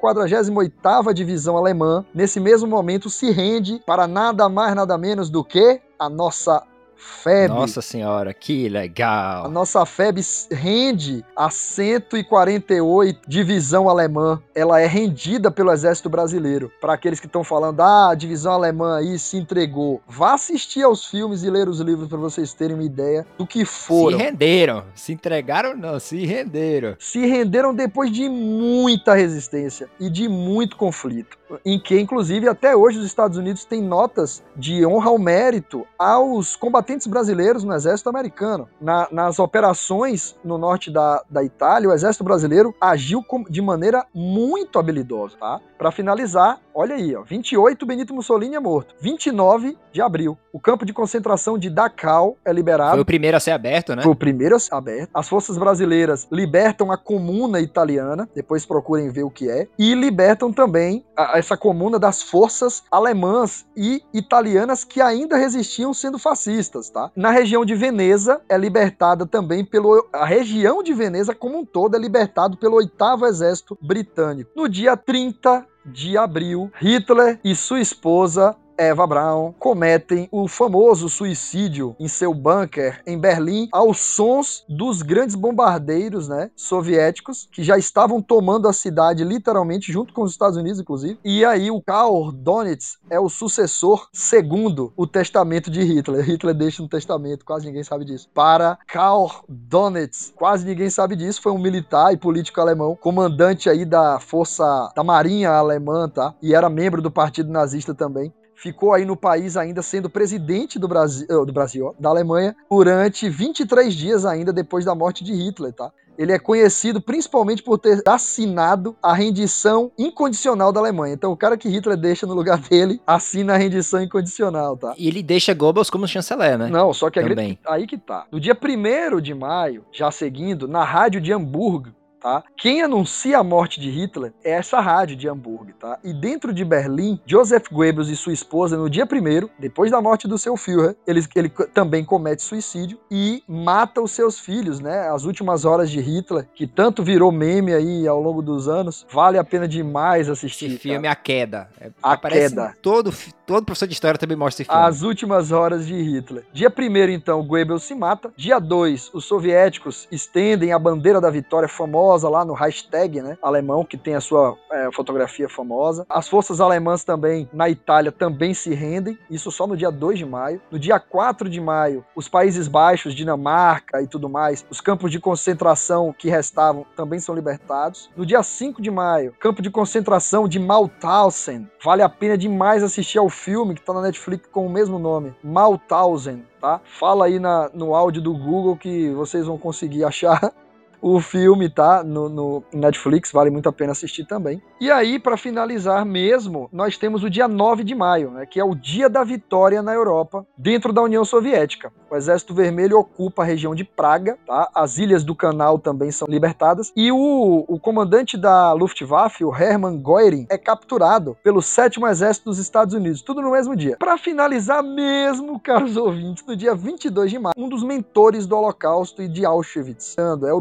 48 0.00 1.14
Divisão 1.14 1.56
Alemã, 1.56 2.04
nesse 2.12 2.40
mesmo 2.40 2.66
momento, 2.66 3.08
se 3.08 3.30
rende 3.30 3.80
para 3.86 3.99
para 4.00 4.08
nada 4.08 4.48
mais, 4.48 4.74
nada 4.74 4.96
menos 4.96 5.28
do 5.28 5.44
que 5.44 5.78
a 5.98 6.08
nossa 6.08 6.66
FEB. 7.00 7.48
Nossa 7.48 7.80
senhora, 7.80 8.32
que 8.34 8.68
legal. 8.68 9.46
A 9.46 9.48
nossa 9.48 9.84
FEB 9.86 10.20
rende 10.50 11.24
a 11.34 11.50
148 11.50 13.20
divisão 13.26 13.88
alemã. 13.88 14.40
Ela 14.54 14.80
é 14.80 14.86
rendida 14.86 15.50
pelo 15.50 15.72
exército 15.72 16.08
brasileiro. 16.08 16.70
Para 16.80 16.92
aqueles 16.92 17.18
que 17.18 17.26
estão 17.26 17.42
falando, 17.42 17.80
ah, 17.80 18.10
a 18.10 18.14
divisão 18.14 18.52
alemã 18.52 18.98
aí 18.98 19.18
se 19.18 19.36
entregou. 19.36 20.00
Vá 20.06 20.34
assistir 20.34 20.82
aos 20.82 21.06
filmes 21.06 21.42
e 21.42 21.50
ler 21.50 21.68
os 21.68 21.80
livros 21.80 22.08
para 22.08 22.18
vocês 22.18 22.52
terem 22.52 22.74
uma 22.74 22.84
ideia 22.84 23.26
do 23.38 23.46
que 23.46 23.64
foram. 23.64 24.18
Se 24.18 24.24
renderam. 24.24 24.84
Se 24.94 25.12
entregaram 25.12 25.76
não, 25.76 25.98
se 25.98 26.26
renderam. 26.26 26.96
Se 26.98 27.26
renderam 27.26 27.74
depois 27.74 28.12
de 28.12 28.28
muita 28.28 29.14
resistência 29.14 29.88
e 29.98 30.10
de 30.10 30.28
muito 30.28 30.76
conflito. 30.76 31.38
Em 31.64 31.78
que, 31.80 31.98
inclusive, 31.98 32.48
até 32.48 32.76
hoje 32.76 32.98
os 32.98 33.06
Estados 33.06 33.36
Unidos 33.36 33.64
têm 33.64 33.82
notas 33.82 34.42
de 34.56 34.84
honra 34.86 35.10
ao 35.10 35.18
mérito 35.18 35.86
aos 35.98 36.54
combatentes 36.54 36.89
combatentes 36.90 37.06
brasileiros 37.06 37.64
no 37.64 37.72
exército 37.74 38.08
americano. 38.08 38.68
Na, 38.80 39.08
nas 39.10 39.38
operações 39.38 40.36
no 40.44 40.58
norte 40.58 40.90
da, 40.90 41.22
da 41.30 41.44
Itália, 41.44 41.88
o 41.88 41.92
exército 41.92 42.24
brasileiro 42.24 42.74
agiu 42.80 43.22
com, 43.22 43.44
de 43.44 43.62
maneira 43.62 44.04
muito 44.14 44.78
habilidosa, 44.78 45.36
tá? 45.38 45.60
Para 45.78 45.90
finalizar, 45.90 46.60
olha 46.74 46.94
aí, 46.94 47.14
ó, 47.14 47.22
28 47.22 47.86
Benito 47.86 48.14
Mussolini 48.14 48.56
é 48.56 48.60
morto. 48.60 48.94
29 49.00 49.78
de 49.92 50.02
abril, 50.02 50.36
o 50.52 50.60
campo 50.60 50.84
de 50.84 50.92
concentração 50.92 51.58
de 51.58 51.70
Dachau 51.70 52.36
é 52.44 52.52
liberado. 52.52 52.92
Foi 52.92 53.00
o 53.00 53.04
primeiro 53.04 53.36
a 53.36 53.40
ser 53.40 53.52
aberto, 53.52 53.94
né? 53.94 54.02
Foi 54.02 54.12
o 54.12 54.16
primeiro 54.16 54.56
a 54.56 54.58
ser 54.58 54.74
aberto. 54.74 55.10
As 55.14 55.28
forças 55.28 55.56
brasileiras 55.56 56.28
libertam 56.30 56.92
a 56.92 56.96
comuna 56.96 57.60
italiana, 57.60 58.28
depois 58.34 58.66
procurem 58.66 59.10
ver 59.10 59.24
o 59.24 59.30
que 59.30 59.48
é, 59.48 59.66
e 59.78 59.94
libertam 59.94 60.52
também 60.52 61.04
a, 61.16 61.38
essa 61.38 61.56
comuna 61.56 61.98
das 61.98 62.22
forças 62.22 62.82
alemãs 62.90 63.66
e 63.76 64.02
italianas 64.12 64.84
que 64.84 65.00
ainda 65.00 65.36
resistiam 65.36 65.92
sendo 65.94 66.18
fascistas 66.18 66.79
tá? 66.88 67.10
Na 67.14 67.30
região 67.30 67.64
de 67.64 67.74
Veneza 67.74 68.40
é 68.48 68.56
libertada 68.56 69.26
também 69.26 69.64
pelo 69.64 70.08
a 70.12 70.24
região 70.24 70.82
de 70.82 70.94
Veneza 70.94 71.34
como 71.34 71.58
um 71.58 71.64
todo 71.64 71.96
é 71.96 71.98
libertado 71.98 72.56
pelo 72.56 72.76
oitavo 72.76 73.26
exército 73.26 73.76
britânico. 73.80 74.50
No 74.54 74.68
dia 74.68 74.96
30 74.96 75.66
de 75.84 76.16
abril, 76.16 76.70
Hitler 76.78 77.40
e 77.44 77.54
sua 77.54 77.80
esposa 77.80 78.56
Eva 78.80 79.06
Braun 79.06 79.52
cometem 79.58 80.26
o 80.32 80.48
famoso 80.48 81.06
suicídio 81.06 81.94
em 82.00 82.08
seu 82.08 82.32
bunker 82.32 83.02
em 83.06 83.18
Berlim 83.18 83.68
aos 83.70 83.98
sons 83.98 84.64
dos 84.66 85.02
grandes 85.02 85.34
bombardeiros, 85.34 86.28
né, 86.28 86.50
soviéticos 86.56 87.46
que 87.52 87.62
já 87.62 87.76
estavam 87.76 88.22
tomando 88.22 88.66
a 88.66 88.72
cidade 88.72 89.22
literalmente 89.22 89.92
junto 89.92 90.14
com 90.14 90.22
os 90.22 90.32
Estados 90.32 90.56
Unidos, 90.56 90.80
inclusive. 90.80 91.18
E 91.22 91.44
aí 91.44 91.70
o 91.70 91.82
Karl 91.82 92.32
Donitz 92.32 92.96
é 93.10 93.20
o 93.20 93.28
sucessor 93.28 94.08
segundo 94.14 94.94
o 94.96 95.06
testamento 95.06 95.70
de 95.70 95.82
Hitler. 95.82 96.24
Hitler 96.24 96.54
deixa 96.54 96.82
um 96.82 96.88
testamento, 96.88 97.44
quase 97.44 97.66
ninguém 97.66 97.84
sabe 97.84 98.06
disso, 98.06 98.30
para 98.32 98.78
Karl 98.88 99.28
Donitz. 99.46 100.32
Quase 100.34 100.64
ninguém 100.64 100.88
sabe 100.88 101.16
disso, 101.16 101.42
foi 101.42 101.52
um 101.52 101.58
militar 101.58 102.14
e 102.14 102.16
político 102.16 102.58
alemão, 102.58 102.96
comandante 102.96 103.68
aí 103.68 103.84
da 103.84 104.18
força 104.18 104.90
da 104.96 105.04
Marinha 105.04 105.50
alemã, 105.50 106.08
tá? 106.08 106.34
E 106.40 106.54
era 106.54 106.70
membro 106.70 107.02
do 107.02 107.10
Partido 107.10 107.52
Nazista 107.52 107.94
também 107.94 108.32
ficou 108.60 108.92
aí 108.92 109.04
no 109.04 109.16
país 109.16 109.56
ainda 109.56 109.82
sendo 109.82 110.10
presidente 110.10 110.78
do 110.78 110.86
Brasil, 110.86 111.26
eh, 111.28 111.44
do 111.46 111.52
Brasil, 111.52 111.94
da 111.98 112.10
Alemanha, 112.10 112.54
durante 112.70 113.28
23 113.28 113.94
dias 113.94 114.26
ainda 114.26 114.52
depois 114.52 114.84
da 114.84 114.94
morte 114.94 115.24
de 115.24 115.32
Hitler, 115.32 115.72
tá? 115.72 115.90
Ele 116.18 116.32
é 116.32 116.38
conhecido 116.38 117.00
principalmente 117.00 117.62
por 117.62 117.78
ter 117.78 118.02
assinado 118.06 118.94
a 119.02 119.14
rendição 119.14 119.90
incondicional 119.96 120.70
da 120.70 120.78
Alemanha. 120.78 121.14
Então, 121.14 121.32
o 121.32 121.36
cara 121.36 121.56
que 121.56 121.66
Hitler 121.66 121.96
deixa 121.96 122.26
no 122.26 122.34
lugar 122.34 122.58
dele 122.58 123.00
assina 123.06 123.54
a 123.54 123.56
rendição 123.56 124.02
incondicional, 124.02 124.76
tá? 124.76 124.92
E 124.98 125.08
ele 125.08 125.22
deixa 125.22 125.54
Goebbels 125.54 125.88
como 125.88 126.06
chanceler, 126.06 126.58
né? 126.58 126.68
Não, 126.68 126.92
só 126.92 127.08
que 127.08 127.18
a 127.18 127.26
Também. 127.26 127.58
aí 127.66 127.86
que 127.86 127.96
tá. 127.96 128.26
No 128.30 128.38
dia 128.38 128.54
1 128.54 129.20
de 129.22 129.32
maio, 129.32 129.82
já 129.90 130.10
seguindo, 130.10 130.68
na 130.68 130.84
rádio 130.84 131.22
de 131.22 131.32
Hamburgo, 131.32 131.88
tá? 132.20 132.44
Quem 132.56 132.82
anuncia 132.82 133.38
a 133.38 133.44
morte 133.44 133.80
de 133.80 133.90
Hitler 133.90 134.32
é 134.44 134.52
essa 134.52 134.80
rádio 134.80 135.16
de 135.16 135.28
Hamburgo, 135.28 135.72
tá? 135.78 135.98
E 136.04 136.12
dentro 136.12 136.52
de 136.52 136.64
Berlim, 136.64 137.18
Joseph 137.26 137.66
Goebbels 137.72 138.08
e 138.08 138.16
sua 138.16 138.32
esposa, 138.32 138.76
no 138.76 138.90
dia 138.90 139.04
1 139.04 139.48
depois 139.58 139.90
da 139.90 140.00
morte 140.00 140.28
do 140.28 140.36
seu 140.36 140.56
Führer, 140.56 140.96
ele, 141.06 141.24
ele 141.34 141.48
também 141.72 142.04
comete 142.04 142.42
suicídio 142.42 142.98
e 143.10 143.42
mata 143.48 144.00
os 144.00 144.10
seus 144.10 144.38
filhos, 144.38 144.80
né? 144.80 145.08
As 145.08 145.24
últimas 145.24 145.64
horas 145.64 145.90
de 145.90 146.00
Hitler, 146.00 146.46
que 146.54 146.66
tanto 146.66 147.02
virou 147.02 147.32
meme 147.32 147.72
aí 147.72 148.06
ao 148.06 148.20
longo 148.20 148.42
dos 148.42 148.68
anos, 148.68 149.06
vale 149.10 149.38
a 149.38 149.44
pena 149.44 149.66
demais 149.66 150.28
assistir. 150.28 150.66
Esse 150.66 150.78
filme 150.78 151.08
A 151.08 151.14
Queda. 151.14 151.68
É, 151.80 151.90
A 152.02 152.16
Queda. 152.16 152.76
Todo, 152.82 153.12
todo 153.46 153.64
professor 153.64 153.86
de 153.86 153.94
história 153.94 154.18
também 154.18 154.36
mostra 154.36 154.62
esse 154.62 154.70
filme. 154.70 154.86
As 154.86 155.02
últimas 155.02 155.52
horas 155.52 155.86
de 155.86 155.94
Hitler. 155.94 156.44
Dia 156.52 156.70
1 156.70 157.10
então, 157.10 157.42
Goebbels 157.44 157.84
se 157.84 157.94
mata. 157.94 158.32
Dia 158.36 158.58
2, 158.58 159.10
os 159.14 159.24
soviéticos 159.24 160.06
estendem 160.10 160.72
a 160.72 160.78
bandeira 160.78 161.20
da 161.20 161.30
vitória 161.30 161.68
famosa 161.68 162.09
lá 162.28 162.44
no 162.44 162.52
hashtag, 162.52 163.20
né, 163.20 163.38
alemão, 163.42 163.84
que 163.84 163.96
tem 163.96 164.14
a 164.14 164.20
sua 164.20 164.56
é, 164.70 164.88
fotografia 164.92 165.48
famosa. 165.48 166.06
As 166.08 166.28
forças 166.28 166.60
alemãs 166.60 167.04
também, 167.04 167.48
na 167.52 167.68
Itália, 167.68 168.12
também 168.12 168.54
se 168.54 168.74
rendem. 168.74 169.18
Isso 169.30 169.50
só 169.50 169.66
no 169.66 169.76
dia 169.76 169.90
2 169.90 170.18
de 170.18 170.24
maio. 170.24 170.60
No 170.70 170.78
dia 170.78 170.98
4 170.98 171.48
de 171.48 171.60
maio, 171.60 172.04
os 172.14 172.28
Países 172.28 172.68
Baixos, 172.68 173.14
Dinamarca 173.14 174.02
e 174.02 174.06
tudo 174.06 174.28
mais, 174.28 174.64
os 174.70 174.80
campos 174.80 175.10
de 175.10 175.20
concentração 175.20 176.14
que 176.16 176.28
restavam 176.28 176.86
também 176.96 177.18
são 177.18 177.34
libertados. 177.34 178.10
No 178.16 178.26
dia 178.26 178.42
5 178.42 178.80
de 178.80 178.90
maio, 178.90 179.34
campo 179.38 179.62
de 179.62 179.70
concentração 179.70 180.48
de 180.48 180.58
Mauthausen. 180.58 181.68
Vale 181.82 182.02
a 182.02 182.08
pena 182.08 182.36
demais 182.36 182.82
assistir 182.82 183.18
ao 183.18 183.28
filme 183.28 183.74
que 183.74 183.82
tá 183.82 183.92
na 183.92 184.02
Netflix 184.02 184.48
com 184.50 184.66
o 184.66 184.70
mesmo 184.70 184.98
nome, 184.98 185.34
Mauthausen, 185.42 186.44
tá? 186.60 186.80
Fala 186.98 187.26
aí 187.26 187.38
na, 187.38 187.70
no 187.72 187.94
áudio 187.94 188.22
do 188.22 188.32
Google 188.32 188.76
que 188.76 189.10
vocês 189.10 189.46
vão 189.46 189.58
conseguir 189.58 190.04
achar 190.04 190.52
o 191.00 191.20
filme, 191.20 191.68
tá? 191.68 192.02
No, 192.02 192.28
no 192.28 192.64
Netflix, 192.72 193.32
vale 193.32 193.50
muito 193.50 193.68
a 193.68 193.72
pena 193.72 193.92
assistir 193.92 194.24
também. 194.24 194.62
E 194.80 194.90
aí, 194.90 195.18
para 195.18 195.36
finalizar 195.36 196.04
mesmo, 196.04 196.68
nós 196.72 196.96
temos 196.96 197.22
o 197.22 197.30
dia 197.30 197.46
9 197.46 197.84
de 197.84 197.94
maio, 197.94 198.30
né, 198.30 198.46
que 198.46 198.58
é 198.58 198.64
o 198.64 198.74
dia 198.74 199.08
da 199.08 199.22
vitória 199.24 199.82
na 199.82 199.92
Europa, 199.92 200.46
dentro 200.56 200.92
da 200.92 201.02
União 201.02 201.24
Soviética. 201.24 201.92
O 202.10 202.16
Exército 202.16 202.52
Vermelho 202.52 202.98
ocupa 202.98 203.42
a 203.42 203.44
região 203.44 203.74
de 203.74 203.84
Praga, 203.84 204.36
tá? 204.44 204.68
As 204.74 204.98
ilhas 204.98 205.22
do 205.22 205.34
canal 205.34 205.78
também 205.78 206.10
são 206.10 206.26
libertadas. 206.28 206.92
E 206.96 207.12
o, 207.12 207.64
o 207.68 207.78
comandante 207.78 208.36
da 208.36 208.72
Luftwaffe, 208.72 209.44
o 209.44 209.54
Hermann 209.54 210.02
Göring, 210.02 210.46
é 210.50 210.58
capturado 210.58 211.36
pelo 211.42 211.62
7 211.62 212.00
Exército 212.10 212.50
dos 212.50 212.58
Estados 212.58 212.94
Unidos, 212.94 213.22
tudo 213.22 213.40
no 213.40 213.52
mesmo 213.52 213.76
dia. 213.76 213.96
Para 213.96 214.18
finalizar 214.18 214.82
mesmo, 214.82 215.60
caros 215.60 215.94
ouvintes, 215.98 216.44
no 216.44 216.56
dia 216.56 216.74
22 216.74 217.30
de 217.30 217.38
maio, 217.38 217.54
um 217.56 217.68
dos 217.68 217.84
mentores 217.84 218.46
do 218.46 218.56
Holocausto 218.56 219.22
e 219.22 219.28
de 219.28 219.44
Auschwitz, 219.44 220.16
era 220.18 220.34
o 220.34 220.60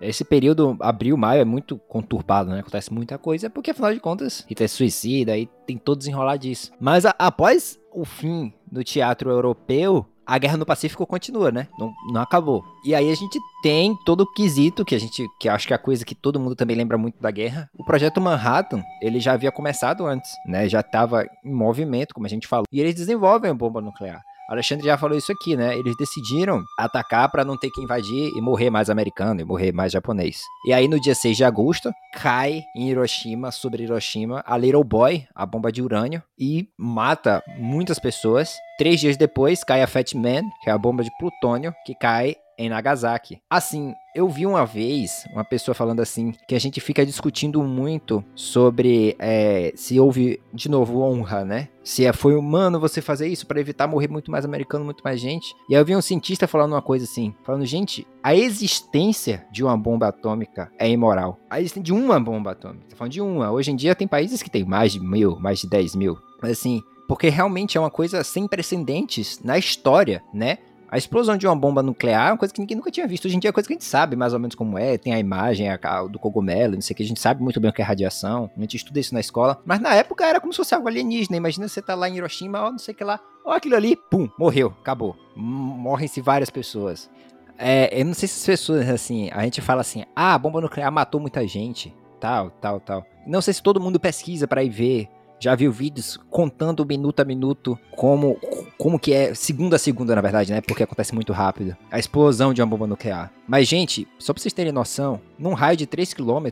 Esse 0.00 0.24
período, 0.24 0.76
abril, 0.80 1.16
maio, 1.16 1.40
é 1.40 1.44
muito 1.44 1.78
conturbado, 1.88 2.50
né? 2.50 2.60
Acontece 2.60 2.92
muita 2.92 3.16
coisa, 3.16 3.48
porque 3.48 3.70
afinal 3.70 3.94
de 3.94 4.00
contas, 4.00 4.44
Hitler 4.48 4.68
se 4.68 4.76
suicida, 4.76 5.32
aí 5.32 5.48
tem 5.66 5.78
todo 5.78 5.98
desenrolar 5.98 6.36
disso. 6.36 6.70
Mas 6.78 7.06
a- 7.06 7.14
após 7.18 7.80
o 7.92 8.04
fim 8.04 8.52
do 8.70 8.84
teatro 8.84 9.30
europeu, 9.30 10.04
a 10.26 10.38
guerra 10.38 10.56
no 10.56 10.66
Pacífico 10.66 11.06
continua, 11.06 11.50
né? 11.50 11.68
Não, 11.78 11.92
não 12.12 12.20
acabou. 12.20 12.64
E 12.84 12.94
aí 12.94 13.10
a 13.10 13.14
gente 13.14 13.38
tem 13.62 13.96
todo 14.04 14.22
o 14.22 14.32
quesito, 14.32 14.84
que 14.84 14.94
a 14.94 14.98
gente, 14.98 15.26
que 15.40 15.48
acho 15.48 15.66
que 15.66 15.72
é 15.72 15.76
a 15.76 15.78
coisa 15.78 16.04
que 16.04 16.14
todo 16.14 16.40
mundo 16.40 16.54
também 16.54 16.76
lembra 16.76 16.98
muito 16.98 17.20
da 17.20 17.30
guerra. 17.30 17.68
O 17.78 17.84
projeto 17.84 18.20
Manhattan, 18.20 18.82
ele 19.02 19.20
já 19.20 19.32
havia 19.32 19.52
começado 19.52 20.06
antes, 20.06 20.30
né? 20.46 20.68
Já 20.68 20.80
estava 20.80 21.24
em 21.44 21.52
movimento, 21.52 22.14
como 22.14 22.26
a 22.26 22.30
gente 22.30 22.46
falou. 22.46 22.66
E 22.72 22.80
eles 22.80 22.94
desenvolvem 22.94 23.50
a 23.50 23.54
bomba 23.54 23.80
nuclear. 23.80 24.22
Alexandre 24.48 24.84
já 24.84 24.98
falou 24.98 25.16
isso 25.16 25.32
aqui, 25.32 25.56
né? 25.56 25.76
Eles 25.76 25.96
decidiram 25.96 26.62
atacar 26.78 27.30
para 27.30 27.44
não 27.44 27.56
ter 27.56 27.70
que 27.70 27.80
invadir 27.80 28.30
e 28.36 28.40
morrer 28.40 28.68
mais 28.68 28.90
americano 28.90 29.40
e 29.40 29.44
morrer 29.44 29.72
mais 29.72 29.92
japonês. 29.92 30.42
E 30.66 30.72
aí 30.72 30.86
no 30.86 31.00
dia 31.00 31.14
6 31.14 31.36
de 31.36 31.44
agosto, 31.44 31.90
cai 32.12 32.62
em 32.76 32.90
Hiroshima, 32.90 33.50
sobre 33.50 33.84
Hiroshima, 33.84 34.42
a 34.46 34.58
Little 34.58 34.84
Boy, 34.84 35.26
a 35.34 35.46
bomba 35.46 35.72
de 35.72 35.80
urânio, 35.80 36.22
e 36.38 36.68
mata 36.76 37.42
muitas 37.56 37.98
pessoas. 37.98 38.54
Três 38.76 38.98
dias 38.98 39.16
depois, 39.16 39.62
cai 39.62 39.82
a 39.82 39.86
Fat 39.86 40.14
Man, 40.14 40.42
que 40.62 40.68
é 40.68 40.72
a 40.72 40.78
bomba 40.78 41.04
de 41.04 41.10
plutônio, 41.16 41.72
que 41.86 41.94
cai 41.94 42.36
em 42.58 42.68
Nagasaki. 42.68 43.40
Assim, 43.50 43.94
eu 44.14 44.28
vi 44.28 44.46
uma 44.46 44.64
vez 44.64 45.24
uma 45.32 45.44
pessoa 45.44 45.74
falando 45.74 46.00
assim 46.00 46.32
que 46.48 46.54
a 46.54 46.58
gente 46.58 46.80
fica 46.80 47.04
discutindo 47.04 47.62
muito 47.62 48.24
sobre 48.34 49.16
é, 49.18 49.72
se 49.74 49.98
houve 49.98 50.40
de 50.52 50.68
novo 50.68 51.00
honra, 51.00 51.44
né? 51.44 51.68
Se 51.82 52.04
é, 52.04 52.12
foi 52.12 52.34
humano 52.34 52.80
você 52.80 53.00
fazer 53.00 53.28
isso 53.28 53.46
para 53.46 53.60
evitar 53.60 53.86
morrer 53.86 54.08
muito 54.08 54.30
mais 54.30 54.44
americano, 54.44 54.84
muito 54.84 55.02
mais 55.04 55.20
gente. 55.20 55.54
E 55.68 55.74
aí 55.74 55.80
eu 55.80 55.84
vi 55.84 55.94
um 55.94 56.02
cientista 56.02 56.46
falando 56.46 56.72
uma 56.72 56.82
coisa 56.82 57.04
assim, 57.04 57.34
falando 57.44 57.66
gente, 57.66 58.06
a 58.22 58.34
existência 58.34 59.44
de 59.52 59.62
uma 59.62 59.76
bomba 59.76 60.08
atômica 60.08 60.70
é 60.78 60.88
imoral. 60.88 61.38
A 61.50 61.60
existência 61.60 61.84
de 61.84 61.92
uma 61.92 62.18
bomba 62.18 62.52
atômica, 62.52 62.86
tá 62.88 62.96
falando 62.96 63.12
de 63.12 63.20
uma. 63.20 63.50
Hoje 63.50 63.70
em 63.70 63.76
dia 63.76 63.94
tem 63.94 64.08
países 64.08 64.42
que 64.42 64.50
tem 64.50 64.64
mais 64.64 64.92
de 64.92 65.00
mil, 65.00 65.38
mais 65.38 65.60
de 65.60 65.68
10 65.68 65.94
mil, 65.96 66.16
mas 66.40 66.52
assim, 66.52 66.82
porque 67.06 67.28
realmente 67.28 67.76
é 67.76 67.80
uma 67.80 67.90
coisa 67.90 68.24
sem 68.24 68.46
precedentes 68.46 69.40
na 69.42 69.58
história, 69.58 70.22
né? 70.32 70.58
A 70.94 70.96
explosão 70.96 71.36
de 71.36 71.44
uma 71.44 71.56
bomba 71.56 71.82
nuclear 71.82 72.28
é 72.28 72.30
uma 72.30 72.38
coisa 72.38 72.54
que 72.54 72.60
ninguém 72.60 72.76
nunca 72.76 72.88
tinha 72.88 73.04
visto. 73.04 73.24
Hoje 73.24 73.34
em 73.34 73.40
dia 73.40 73.50
é 73.50 73.52
coisa 73.52 73.66
que 73.66 73.72
a 73.72 73.76
gente 73.76 73.84
sabe 73.84 74.14
mais 74.14 74.32
ou 74.32 74.38
menos 74.38 74.54
como 74.54 74.78
é. 74.78 74.96
Tem 74.96 75.12
a 75.12 75.18
imagem 75.18 75.68
a, 75.68 75.76
a, 75.82 76.04
do 76.04 76.20
cogumelo, 76.20 76.74
não 76.74 76.80
sei 76.80 76.94
o 76.94 76.96
que. 76.96 77.02
A 77.02 77.06
gente 77.06 77.18
sabe 77.18 77.42
muito 77.42 77.58
bem 77.58 77.68
o 77.68 77.72
que 77.72 77.82
é 77.82 77.84
radiação. 77.84 78.48
A 78.56 78.60
gente 78.60 78.76
estuda 78.76 79.00
isso 79.00 79.12
na 79.12 79.18
escola. 79.18 79.60
Mas 79.64 79.80
na 79.80 79.92
época 79.92 80.24
era 80.24 80.40
como 80.40 80.52
se 80.52 80.58
fosse 80.58 80.72
algo 80.72 80.86
alienígena. 80.86 81.36
Imagina 81.36 81.66
você 81.66 81.82
tá 81.82 81.96
lá 81.96 82.08
em 82.08 82.16
Hiroshima, 82.16 82.60
ó, 82.60 82.70
não 82.70 82.78
sei 82.78 82.94
o 82.94 82.96
que 82.96 83.02
lá. 83.02 83.18
Ó, 83.44 83.50
aquilo 83.50 83.74
ali, 83.74 83.96
pum, 83.96 84.28
morreu, 84.38 84.72
acabou. 84.80 85.16
Morrem-se 85.34 86.20
várias 86.20 86.48
pessoas. 86.48 87.10
É, 87.58 88.00
eu 88.00 88.04
não 88.04 88.14
sei 88.14 88.28
se 88.28 88.38
as 88.38 88.46
pessoas, 88.46 88.88
assim, 88.88 89.30
a 89.32 89.42
gente 89.42 89.60
fala 89.60 89.80
assim, 89.80 90.04
ah, 90.14 90.34
a 90.34 90.38
bomba 90.38 90.60
nuclear 90.60 90.92
matou 90.92 91.20
muita 91.20 91.44
gente, 91.46 91.92
tal, 92.20 92.50
tal, 92.50 92.78
tal. 92.78 93.04
Não 93.26 93.40
sei 93.40 93.52
se 93.52 93.62
todo 93.62 93.80
mundo 93.80 93.98
pesquisa 93.98 94.46
para 94.46 94.62
ir 94.62 94.70
ver 94.70 95.08
já 95.38 95.54
viu 95.54 95.70
vídeos 95.70 96.18
contando 96.30 96.84
minuto 96.86 97.20
a 97.20 97.24
minuto 97.24 97.78
como, 97.96 98.38
como 98.78 98.98
que 98.98 99.12
é, 99.12 99.34
segundo 99.34 99.74
a 99.74 99.78
segunda, 99.78 100.14
na 100.14 100.20
verdade, 100.20 100.52
né? 100.52 100.60
Porque 100.60 100.82
acontece 100.82 101.14
muito 101.14 101.32
rápido. 101.32 101.76
A 101.90 101.98
explosão 101.98 102.54
de 102.54 102.62
uma 102.62 102.66
bomba 102.66 102.86
nuclear. 102.86 103.32
Mas, 103.46 103.68
gente, 103.68 104.08
só 104.18 104.32
pra 104.32 104.40
vocês 104.40 104.52
terem 104.52 104.72
noção, 104.72 105.20
num 105.38 105.52
raio 105.52 105.76
de 105.76 105.86
3 105.86 106.14
km, 106.14 106.48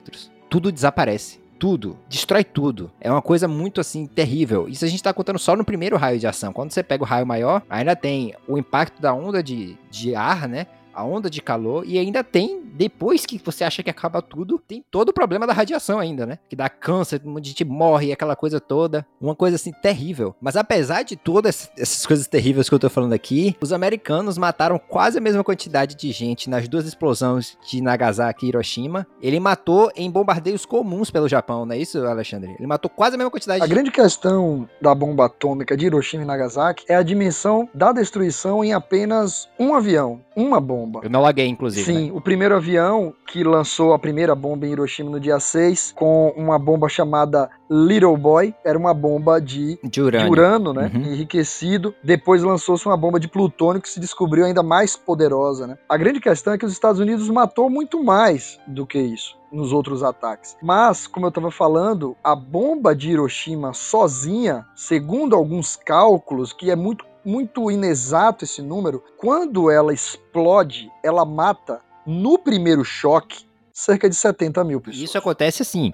tudo 0.50 0.70
desaparece. 0.70 1.40
Tudo. 1.58 1.96
Destrói 2.08 2.42
tudo. 2.42 2.90
É 3.00 3.08
uma 3.10 3.22
coisa 3.22 3.46
muito, 3.46 3.80
assim, 3.80 4.04
terrível. 4.04 4.68
Isso 4.68 4.84
a 4.84 4.88
gente 4.88 5.02
tá 5.02 5.14
contando 5.14 5.38
só 5.38 5.54
no 5.54 5.64
primeiro 5.64 5.96
raio 5.96 6.18
de 6.18 6.26
ação. 6.26 6.52
Quando 6.52 6.72
você 6.72 6.82
pega 6.82 7.04
o 7.04 7.06
raio 7.06 7.24
maior, 7.24 7.62
ainda 7.70 7.94
tem 7.94 8.34
o 8.48 8.58
impacto 8.58 9.00
da 9.00 9.14
onda 9.14 9.42
de, 9.42 9.78
de 9.88 10.14
ar, 10.14 10.48
né? 10.48 10.66
A 10.94 11.04
onda 11.04 11.28
de 11.28 11.40
calor 11.40 11.84
e 11.86 11.98
ainda 11.98 12.22
tem, 12.24 12.62
depois 12.74 13.26
que 13.26 13.40
você 13.42 13.64
acha 13.64 13.82
que 13.82 13.90
acaba 13.90 14.22
tudo, 14.22 14.62
tem 14.66 14.84
todo 14.90 15.10
o 15.10 15.12
problema 15.12 15.46
da 15.46 15.52
radiação 15.52 15.98
ainda, 15.98 16.26
né? 16.26 16.38
Que 16.48 16.56
dá 16.56 16.68
câncer, 16.68 17.20
de 17.20 17.48
gente 17.50 17.64
morre, 17.64 18.12
aquela 18.12 18.36
coisa 18.36 18.60
toda. 18.60 19.06
Uma 19.20 19.34
coisa 19.34 19.56
assim 19.56 19.72
terrível. 19.72 20.34
Mas 20.40 20.56
apesar 20.56 21.02
de 21.02 21.16
todas 21.16 21.70
essas 21.76 22.04
coisas 22.06 22.26
terríveis 22.26 22.68
que 22.68 22.74
eu 22.74 22.78
tô 22.78 22.90
falando 22.90 23.12
aqui, 23.12 23.56
os 23.60 23.72
americanos 23.72 24.38
mataram 24.38 24.78
quase 24.78 25.18
a 25.18 25.20
mesma 25.20 25.44
quantidade 25.44 25.94
de 25.94 26.10
gente 26.12 26.48
nas 26.48 26.68
duas 26.68 26.86
explosões 26.86 27.56
de 27.68 27.80
Nagasaki 27.80 28.46
e 28.46 28.48
Hiroshima. 28.48 29.06
Ele 29.20 29.40
matou 29.40 29.90
em 29.96 30.10
bombardeios 30.10 30.64
comuns 30.64 31.10
pelo 31.10 31.28
Japão, 31.28 31.66
não 31.66 31.74
é 31.74 31.78
isso, 31.78 31.98
Alexandre? 32.04 32.54
Ele 32.58 32.66
matou 32.66 32.90
quase 32.90 33.14
a 33.14 33.18
mesma 33.18 33.30
quantidade 33.30 33.62
A 33.62 33.66
de 33.66 33.72
grande 33.72 33.90
questão 33.90 34.68
da 34.80 34.94
bomba 34.94 35.26
atômica 35.26 35.76
de 35.76 35.86
Hiroshima 35.86 36.22
e 36.22 36.26
Nagasaki 36.26 36.84
é 36.88 36.94
a 36.94 37.02
dimensão 37.02 37.68
da 37.74 37.92
destruição 37.92 38.64
em 38.64 38.72
apenas 38.72 39.48
um 39.58 39.74
avião, 39.74 40.20
uma 40.36 40.60
bomba. 40.60 41.00
Eu 41.02 41.10
não 41.10 41.22
laguei, 41.22 41.46
inclusive. 41.46 41.84
Sim, 41.84 42.06
né? 42.06 42.12
o 42.14 42.20
primeiro 42.20 42.56
avião 42.56 43.14
que 43.26 43.42
lançou 43.42 43.92
a 43.92 43.98
primeira 43.98 44.34
bomba 44.34 44.66
em 44.66 44.72
Hiroshima 44.72 45.10
no 45.10 45.20
dia 45.20 45.38
6, 45.40 45.92
com 45.96 46.32
uma 46.36 46.58
bomba 46.58 46.88
chamada 46.88 47.50
Little 47.70 48.16
Boy, 48.16 48.54
era 48.64 48.78
uma 48.78 48.92
bomba 48.92 49.40
de 49.40 49.78
De 49.82 49.90
de 49.90 50.02
urânio. 50.02 50.30
urânio, 50.30 50.72
né? 50.72 50.90
Uhum. 50.92 51.00
Enriquecido. 51.12 51.94
Depois 52.02 52.42
lançou-se 52.42 52.84
uma 52.86 52.96
bomba 52.96 53.18
de 53.18 53.28
plutônio 53.28 53.80
que 53.80 53.88
se 53.88 54.00
descobriu 54.00 54.44
ainda 54.44 54.62
mais 54.62 54.96
poderosa, 54.96 55.66
né? 55.66 55.78
A 55.88 55.96
grande 55.96 56.20
questão 56.20 56.52
é 56.52 56.58
que 56.58 56.66
os 56.66 56.72
Estados 56.72 57.00
Unidos 57.00 57.28
matou 57.30 57.70
muito 57.70 58.02
mais 58.02 58.58
do 58.66 58.86
que 58.86 58.98
isso 58.98 59.40
nos 59.52 59.72
outros 59.72 60.02
ataques. 60.02 60.56
Mas, 60.62 61.06
como 61.06 61.26
eu 61.26 61.28
estava 61.28 61.50
falando, 61.50 62.16
a 62.24 62.34
bomba 62.34 62.96
de 62.96 63.10
Hiroshima 63.10 63.74
sozinha, 63.74 64.64
segundo 64.74 65.36
alguns 65.36 65.76
cálculos, 65.76 66.52
que 66.52 66.70
é 66.70 66.76
muito 66.76 67.04
muito 67.25 67.70
inexato 67.70 68.44
esse 68.44 68.62
número, 68.62 69.02
quando 69.17 69.70
ela 69.70 69.92
explode, 69.92 70.91
ela 71.02 71.25
mata 71.25 71.81
no 72.07 72.39
primeiro 72.39 72.84
choque 72.84 73.47
cerca 73.73 74.09
de 74.09 74.15
70 74.15 74.65
mil 74.65 74.81
pessoas. 74.81 75.02
Isso 75.02 75.18
acontece 75.18 75.62
assim. 75.62 75.92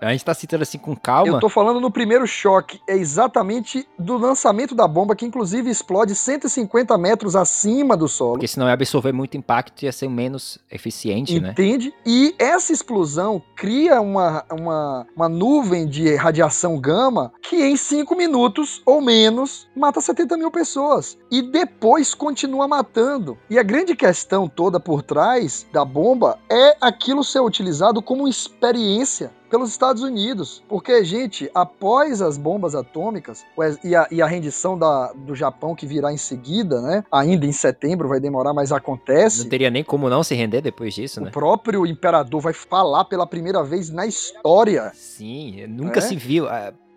A 0.00 0.12
gente 0.12 0.24
tá 0.24 0.34
citando 0.34 0.62
assim 0.62 0.78
com 0.78 0.94
calma. 0.94 1.32
Eu 1.32 1.40
tô 1.40 1.48
falando 1.48 1.80
no 1.80 1.90
primeiro 1.90 2.26
choque, 2.26 2.80
é 2.88 2.96
exatamente 2.96 3.86
do 3.98 4.16
lançamento 4.18 4.74
da 4.74 4.86
bomba, 4.86 5.16
que 5.16 5.24
inclusive 5.24 5.70
explode 5.70 6.14
150 6.14 6.96
metros 6.98 7.34
acima 7.34 7.96
do 7.96 8.08
solo. 8.08 8.34
Porque 8.34 8.48
senão 8.48 8.66
ia 8.66 8.74
absorver 8.74 9.12
muito 9.12 9.36
impacto 9.36 9.82
e 9.82 9.86
ia 9.86 9.92
ser 9.92 10.08
menos 10.08 10.58
eficiente, 10.70 11.40
né? 11.40 11.50
Entende? 11.50 11.94
E 12.04 12.34
essa 12.38 12.72
explosão 12.72 13.42
cria 13.56 14.00
uma, 14.00 14.44
uma, 14.50 15.06
uma 15.16 15.28
nuvem 15.28 15.86
de 15.86 16.14
radiação 16.14 16.78
gama 16.78 17.32
que 17.42 17.56
em 17.56 17.76
5 17.76 18.14
minutos 18.14 18.82
ou 18.84 19.00
menos 19.00 19.68
mata 19.76 20.00
70 20.00 20.36
mil 20.36 20.50
pessoas. 20.50 21.16
E 21.30 21.42
depois 21.42 22.14
continua 22.14 22.68
matando. 22.68 23.38
E 23.48 23.58
a 23.58 23.62
grande 23.62 23.94
questão 23.94 24.48
toda 24.48 24.78
por 24.78 25.02
trás 25.02 25.66
da 25.72 25.84
bomba 25.84 26.38
é 26.50 26.76
aquilo 26.80 27.24
ser 27.24 27.40
utilizado 27.40 28.02
como 28.02 28.28
experiência 28.28 29.32
pelos 29.54 29.70
Estados 29.70 30.02
Unidos. 30.02 30.64
Porque, 30.68 31.04
gente, 31.04 31.48
após 31.54 32.20
as 32.20 32.36
bombas 32.36 32.74
atômicas 32.74 33.44
o 33.56 33.62
e 33.84 33.94
a, 33.94 34.08
e 34.10 34.20
a 34.20 34.26
rendição 34.26 34.76
da, 34.76 35.12
do 35.12 35.32
Japão 35.32 35.76
que 35.76 35.86
virá 35.86 36.12
em 36.12 36.16
seguida, 36.16 36.80
né? 36.80 37.04
Ainda 37.12 37.46
em 37.46 37.52
setembro, 37.52 38.08
vai 38.08 38.18
demorar, 38.18 38.52
mas 38.52 38.72
acontece. 38.72 39.42
Não 39.44 39.48
teria 39.48 39.70
nem 39.70 39.84
como 39.84 40.10
não 40.10 40.24
se 40.24 40.34
render 40.34 40.60
depois 40.60 40.92
disso, 40.92 41.20
O 41.20 41.24
né? 41.24 41.30
próprio 41.30 41.86
imperador 41.86 42.40
vai 42.40 42.52
falar 42.52 43.04
pela 43.04 43.28
primeira 43.28 43.62
vez 43.62 43.90
na 43.90 44.04
história. 44.06 44.90
Sim, 44.92 45.64
nunca 45.68 46.00
É? 46.00 46.02
se 46.02 46.16
viu. 46.16 46.46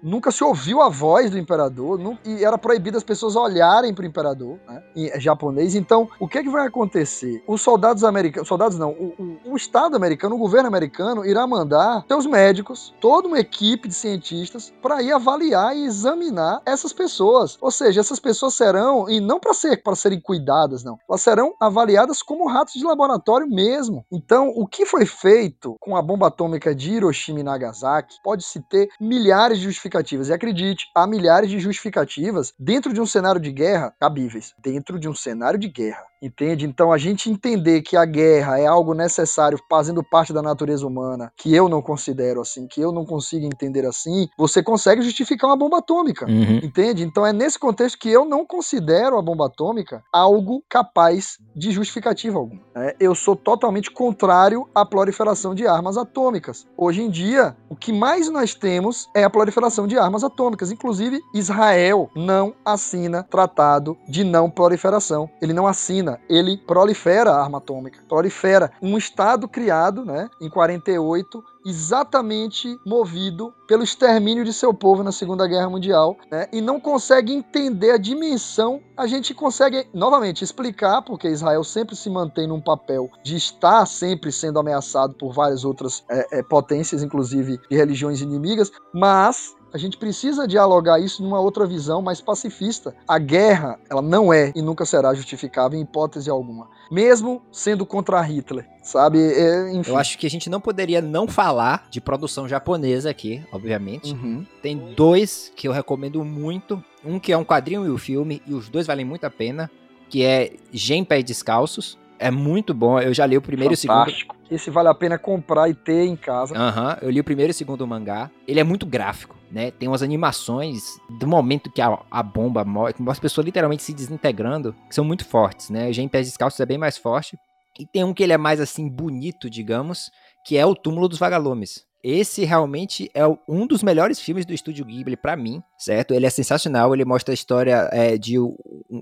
Nunca 0.02 0.32
se 0.32 0.44
ouviu 0.44 0.82
a 0.82 0.90
voz 0.90 1.32
do 1.32 1.38
imperador 1.38 2.00
e 2.26 2.44
era 2.44 2.58
proibido 2.58 2.98
as 2.98 3.04
pessoas 3.04 3.36
olharem 3.36 3.94
para 3.94 4.04
o 4.04 4.08
imperador 4.08 4.60
né, 4.68 4.84
em 4.96 5.20
japonês. 5.20 5.76
Então, 5.76 6.08
o 6.20 6.28
que, 6.28 6.44
que 6.44 6.50
vai 6.50 6.68
acontecer? 6.68 7.44
Os 7.48 7.62
soldados 7.62 8.04
americanos, 8.04 8.48
soldados 8.48 8.78
não, 8.78 8.92
o, 8.92 9.14
o- 9.46 9.52
o 9.54 9.58
Estado 9.58 9.96
americano, 9.96 10.36
o 10.36 10.40
governo 10.40 10.68
americano 10.68 11.26
irá 11.26 11.46
mandar 11.48 12.06
seus 12.08 12.26
médicos, 12.26 12.94
toda 13.02 13.28
uma 13.28 13.40
equipe 13.40 13.88
de 13.88 13.94
cientistas 13.94 14.72
para 14.82 15.02
ir 15.02 15.12
avaliar 15.12 15.76
e 15.76 15.86
examinar 15.86 16.62
essas 16.66 16.94
pessoas. 16.94 17.58
Ou 17.60 17.72
seja, 17.72 18.00
essas 18.02 18.20
pessoas 18.20 18.54
serão 18.54 19.10
e 19.10 19.20
não 19.20 19.40
para 19.40 19.54
ser 19.54 19.82
para 19.82 19.96
serem 19.96 20.20
cuidadas, 20.22 20.84
não. 20.84 20.98
Elas 21.10 21.22
serão 21.22 21.54
avaliadas 21.60 22.22
como 22.22 22.48
ratos 22.48 22.74
de 22.74 22.84
laboratório 22.86 23.48
mesmo. 23.50 24.06
Então, 24.12 24.50
o 24.56 24.68
que 24.68 24.86
foi 24.86 25.06
feito 25.06 25.76
com 25.80 25.96
a 25.96 26.02
bomba 26.02 26.28
atômica 26.28 26.74
de 26.76 26.94
Hiroshima 26.94 27.40
e 27.40 27.44
Nagasaki 27.44 28.16
pode-se 28.24 28.62
ter 28.70 28.90
milhares 29.00 29.58
de 29.58 29.64
justificativas. 29.66 29.87
E 30.30 30.34
acredite, 30.34 30.88
há 30.94 31.08
milhares 31.08 31.50
de 31.50 31.60
justificativas 31.60 32.54
dentro 32.60 32.94
de 32.94 33.02
um 33.02 33.06
cenário 33.06 33.42
de 33.42 33.52
guerra 33.52 33.94
cabíveis. 34.00 34.54
Dentro 34.58 35.00
de 35.00 35.08
um 35.08 35.16
cenário 35.16 35.60
de 35.60 35.68
guerra. 35.68 36.06
Entende? 36.22 36.66
Então, 36.66 36.92
a 36.92 36.98
gente 36.98 37.30
entender 37.30 37.82
que 37.82 37.96
a 37.96 38.06
guerra 38.06 38.60
é 38.60 38.66
algo 38.66 38.94
necessário, 38.94 39.60
fazendo 39.70 40.04
parte 40.04 40.34
da 40.34 40.42
natureza 40.42 40.86
humana, 40.86 41.32
que 41.38 41.54
eu 41.54 41.70
não 41.70 41.82
considero 41.82 42.42
assim, 42.42 42.68
que 42.68 42.82
eu 42.82 42.92
não 42.92 43.06
consigo 43.06 43.46
entender 43.46 43.86
assim, 43.86 44.28
você 44.38 44.62
consegue 44.64 45.02
justificar 45.02 45.50
uma 45.50 45.58
bomba 45.58 45.80
atômica. 45.80 46.26
uhum. 46.26 46.60
Entende? 46.64 47.04
Então 47.04 47.26
é 47.26 47.34
nesse 47.34 47.60
contexto 47.60 47.98
que 48.00 48.10
eu 48.10 48.26
não 48.26 48.46
considero 48.46 49.18
a 49.18 49.22
bomba 49.22 49.46
atômica 49.48 50.04
algo 50.12 50.64
capaz 50.70 51.38
de 51.56 51.72
justificativa 51.72 52.38
alguma. 52.38 52.62
né? 52.76 52.94
Eu 53.00 53.14
sou 53.16 53.36
totalmente 53.36 53.92
contrário 53.92 54.68
à 54.74 54.86
proliferação 54.86 55.54
de 55.54 55.68
armas 55.68 55.98
atômicas. 55.98 56.66
Hoje 56.78 57.02
em 57.02 57.10
dia, 57.10 57.56
o 57.70 57.76
que 57.76 57.92
mais 57.92 58.30
nós 58.30 58.54
temos 58.54 59.10
é 59.16 59.24
a 59.24 59.30
proliferação 59.30 59.88
de 59.88 59.98
armas 59.98 60.24
atômicas. 60.24 60.72
Inclusive, 60.72 61.20
Israel 61.34 62.10
não 62.16 62.54
assina 62.66 63.24
tratado 63.24 63.98
de 64.08 64.24
não 64.24 64.50
proliferação. 64.50 65.30
Ele 65.42 65.54
não 65.54 65.68
assina, 65.68 66.07
ele 66.30 66.58
prolifera 66.58 67.32
a 67.32 67.42
arma 67.42 67.58
atômica. 67.58 68.00
Prolifera 68.08 68.72
um 68.82 68.98
estado 68.98 69.48
criado, 69.48 70.06
né, 70.06 70.30
em 70.40 70.50
48 70.50 71.44
exatamente 71.68 72.80
movido 72.86 73.54
pelo 73.68 73.84
extermínio 73.84 74.46
de 74.46 74.54
seu 74.54 74.74
povo 74.74 75.04
na 75.04 75.12
Segunda 75.12 75.46
Guerra 75.46 75.70
Mundial, 75.70 76.16
né? 76.32 76.48
E 76.54 76.62
não 76.62 76.80
consegue 76.80 77.34
entender 77.34 77.92
a 77.92 77.98
dimensão. 77.98 78.82
A 78.96 79.06
gente 79.06 79.34
consegue 79.34 79.86
novamente 79.94 80.46
explicar 80.46 81.02
porque 81.02 81.28
Israel 81.28 81.66
sempre 81.66 81.94
se 81.94 82.10
mantém 82.10 82.48
num 82.48 82.62
papel 82.62 83.10
de 83.22 83.36
estar 83.36 83.86
sempre 83.86 84.32
sendo 84.32 84.60
ameaçado 84.60 85.14
por 85.16 85.34
várias 85.34 85.66
outras 85.66 86.06
é, 86.10 86.40
é, 86.40 86.44
potências, 86.44 87.04
inclusive 87.04 87.60
de 87.70 87.76
religiões 87.76 88.22
inimigas, 88.22 88.72
mas 88.94 89.54
a 89.74 89.78
gente 89.78 89.98
precisa 89.98 90.48
dialogar 90.48 91.00
isso 91.00 91.22
numa 91.22 91.40
outra 91.40 91.66
visão 91.66 92.02
mais 92.02 92.22
pacifista. 92.22 92.96
A 93.08 93.20
guerra, 93.20 93.80
ela 93.90 94.02
não 94.02 94.32
é 94.32 94.52
e 94.56 94.62
nunca 94.62 94.86
será 94.86 95.14
justificável 95.14 95.78
em 95.78 95.84
hipótese 95.84 96.30
alguma, 96.30 96.70
mesmo 96.92 97.42
sendo 97.52 97.86
contra 97.86 98.22
Hitler, 98.22 98.68
sabe? 98.82 99.20
É, 99.20 99.74
enfim. 99.74 99.92
Eu 99.92 99.98
acho 99.98 100.18
que 100.18 100.26
a 100.26 100.30
gente 100.30 100.50
não 100.50 100.62
poderia 100.62 101.02
não 101.02 101.28
falar 101.28 101.88
de 101.90 102.00
produção 102.00 102.48
japonesa 102.48 103.10
aqui, 103.10 103.44
obviamente. 103.52 104.14
Uhum. 104.14 104.46
Tem 104.62 104.78
dois 104.96 105.52
que 105.56 105.68
eu 105.68 105.72
recomendo 105.72 106.24
muito. 106.24 106.84
Um 107.06 107.20
que 107.20 107.32
é 107.32 107.38
um 107.38 107.46
quadrinho 107.46 107.86
e 107.86 107.90
o 107.90 107.98
filme, 107.98 108.42
e 108.46 108.54
os 108.54 108.68
dois 108.68 108.86
valem 108.86 109.06
muito 109.06 109.24
a 109.24 109.30
pena, 109.30 109.72
que 110.10 110.24
é 110.24 110.54
Gen 110.74 111.06
Pés 111.06 111.24
Descalços. 111.24 111.98
É 112.20 112.32
muito 112.32 112.74
bom. 112.74 113.00
Eu 113.00 113.14
já 113.14 113.26
li 113.26 113.38
o 113.38 113.42
primeiro 113.42 113.74
e 113.74 113.76
o 113.76 113.78
segundo. 113.78 114.00
Fantástico. 114.00 114.36
Esse 114.50 114.70
vale 114.70 114.88
a 114.88 114.94
pena 114.94 115.18
comprar 115.18 115.70
e 115.70 115.74
ter 115.74 116.06
em 116.06 116.16
casa. 116.16 116.58
Aham, 116.58 116.98
eu 117.02 117.10
li 117.10 117.20
o 117.20 117.24
primeiro 117.24 117.52
e 117.52 117.54
o 117.54 117.56
segundo 117.56 117.86
mangá. 117.86 118.32
Ele 118.48 118.60
é 118.60 118.64
muito 118.64 118.86
gráfico, 118.86 119.36
né? 119.52 119.72
Tem 119.72 119.88
umas 119.88 120.02
animações 120.02 120.98
do 121.20 121.28
momento 121.28 121.72
que 121.72 121.82
a, 121.82 122.00
a 122.10 122.24
bomba 122.24 122.64
morre, 122.64 122.94
com 122.94 123.10
as 123.12 123.20
pessoas 123.20 123.46
literalmente 123.46 123.84
se 123.84 123.94
desintegrando, 123.94 124.74
que 124.88 124.96
são 124.96 125.04
muito 125.04 125.26
fortes, 125.26 125.70
né? 125.70 125.90
O 125.90 125.94
Gen 125.94 126.08
Pés 126.08 126.28
Descalços 126.28 126.60
é 126.60 126.66
bem 126.66 126.78
mais 126.78 126.98
forte. 126.98 127.38
E 127.80 127.86
tem 127.86 128.04
um 128.04 128.14
que 128.14 128.24
ele 128.24 128.34
é 128.34 128.38
mais 128.38 128.60
assim 128.60 128.90
bonito, 128.90 129.50
digamos, 129.50 130.10
que 130.46 130.58
é 130.58 130.66
o 130.66 130.74
Túmulo 130.74 131.08
dos 131.08 131.20
Vagalumes. 131.20 131.86
Esse 132.10 132.46
realmente 132.46 133.12
é 133.14 133.24
um 133.46 133.68
dos 133.68 133.84
melhores 133.84 134.18
filmes 134.18 134.46
do 134.46 134.54
estúdio 134.54 134.86
Ghibli 134.86 135.18
pra 135.18 135.36
mim, 135.36 135.62
certo? 135.78 136.14
Ele 136.14 136.26
é 136.26 136.30
sensacional, 136.30 136.94
ele 136.94 137.04
mostra 137.04 137.34
a 137.34 137.36
história 137.36 137.90
é, 137.92 138.18
de 138.18 138.38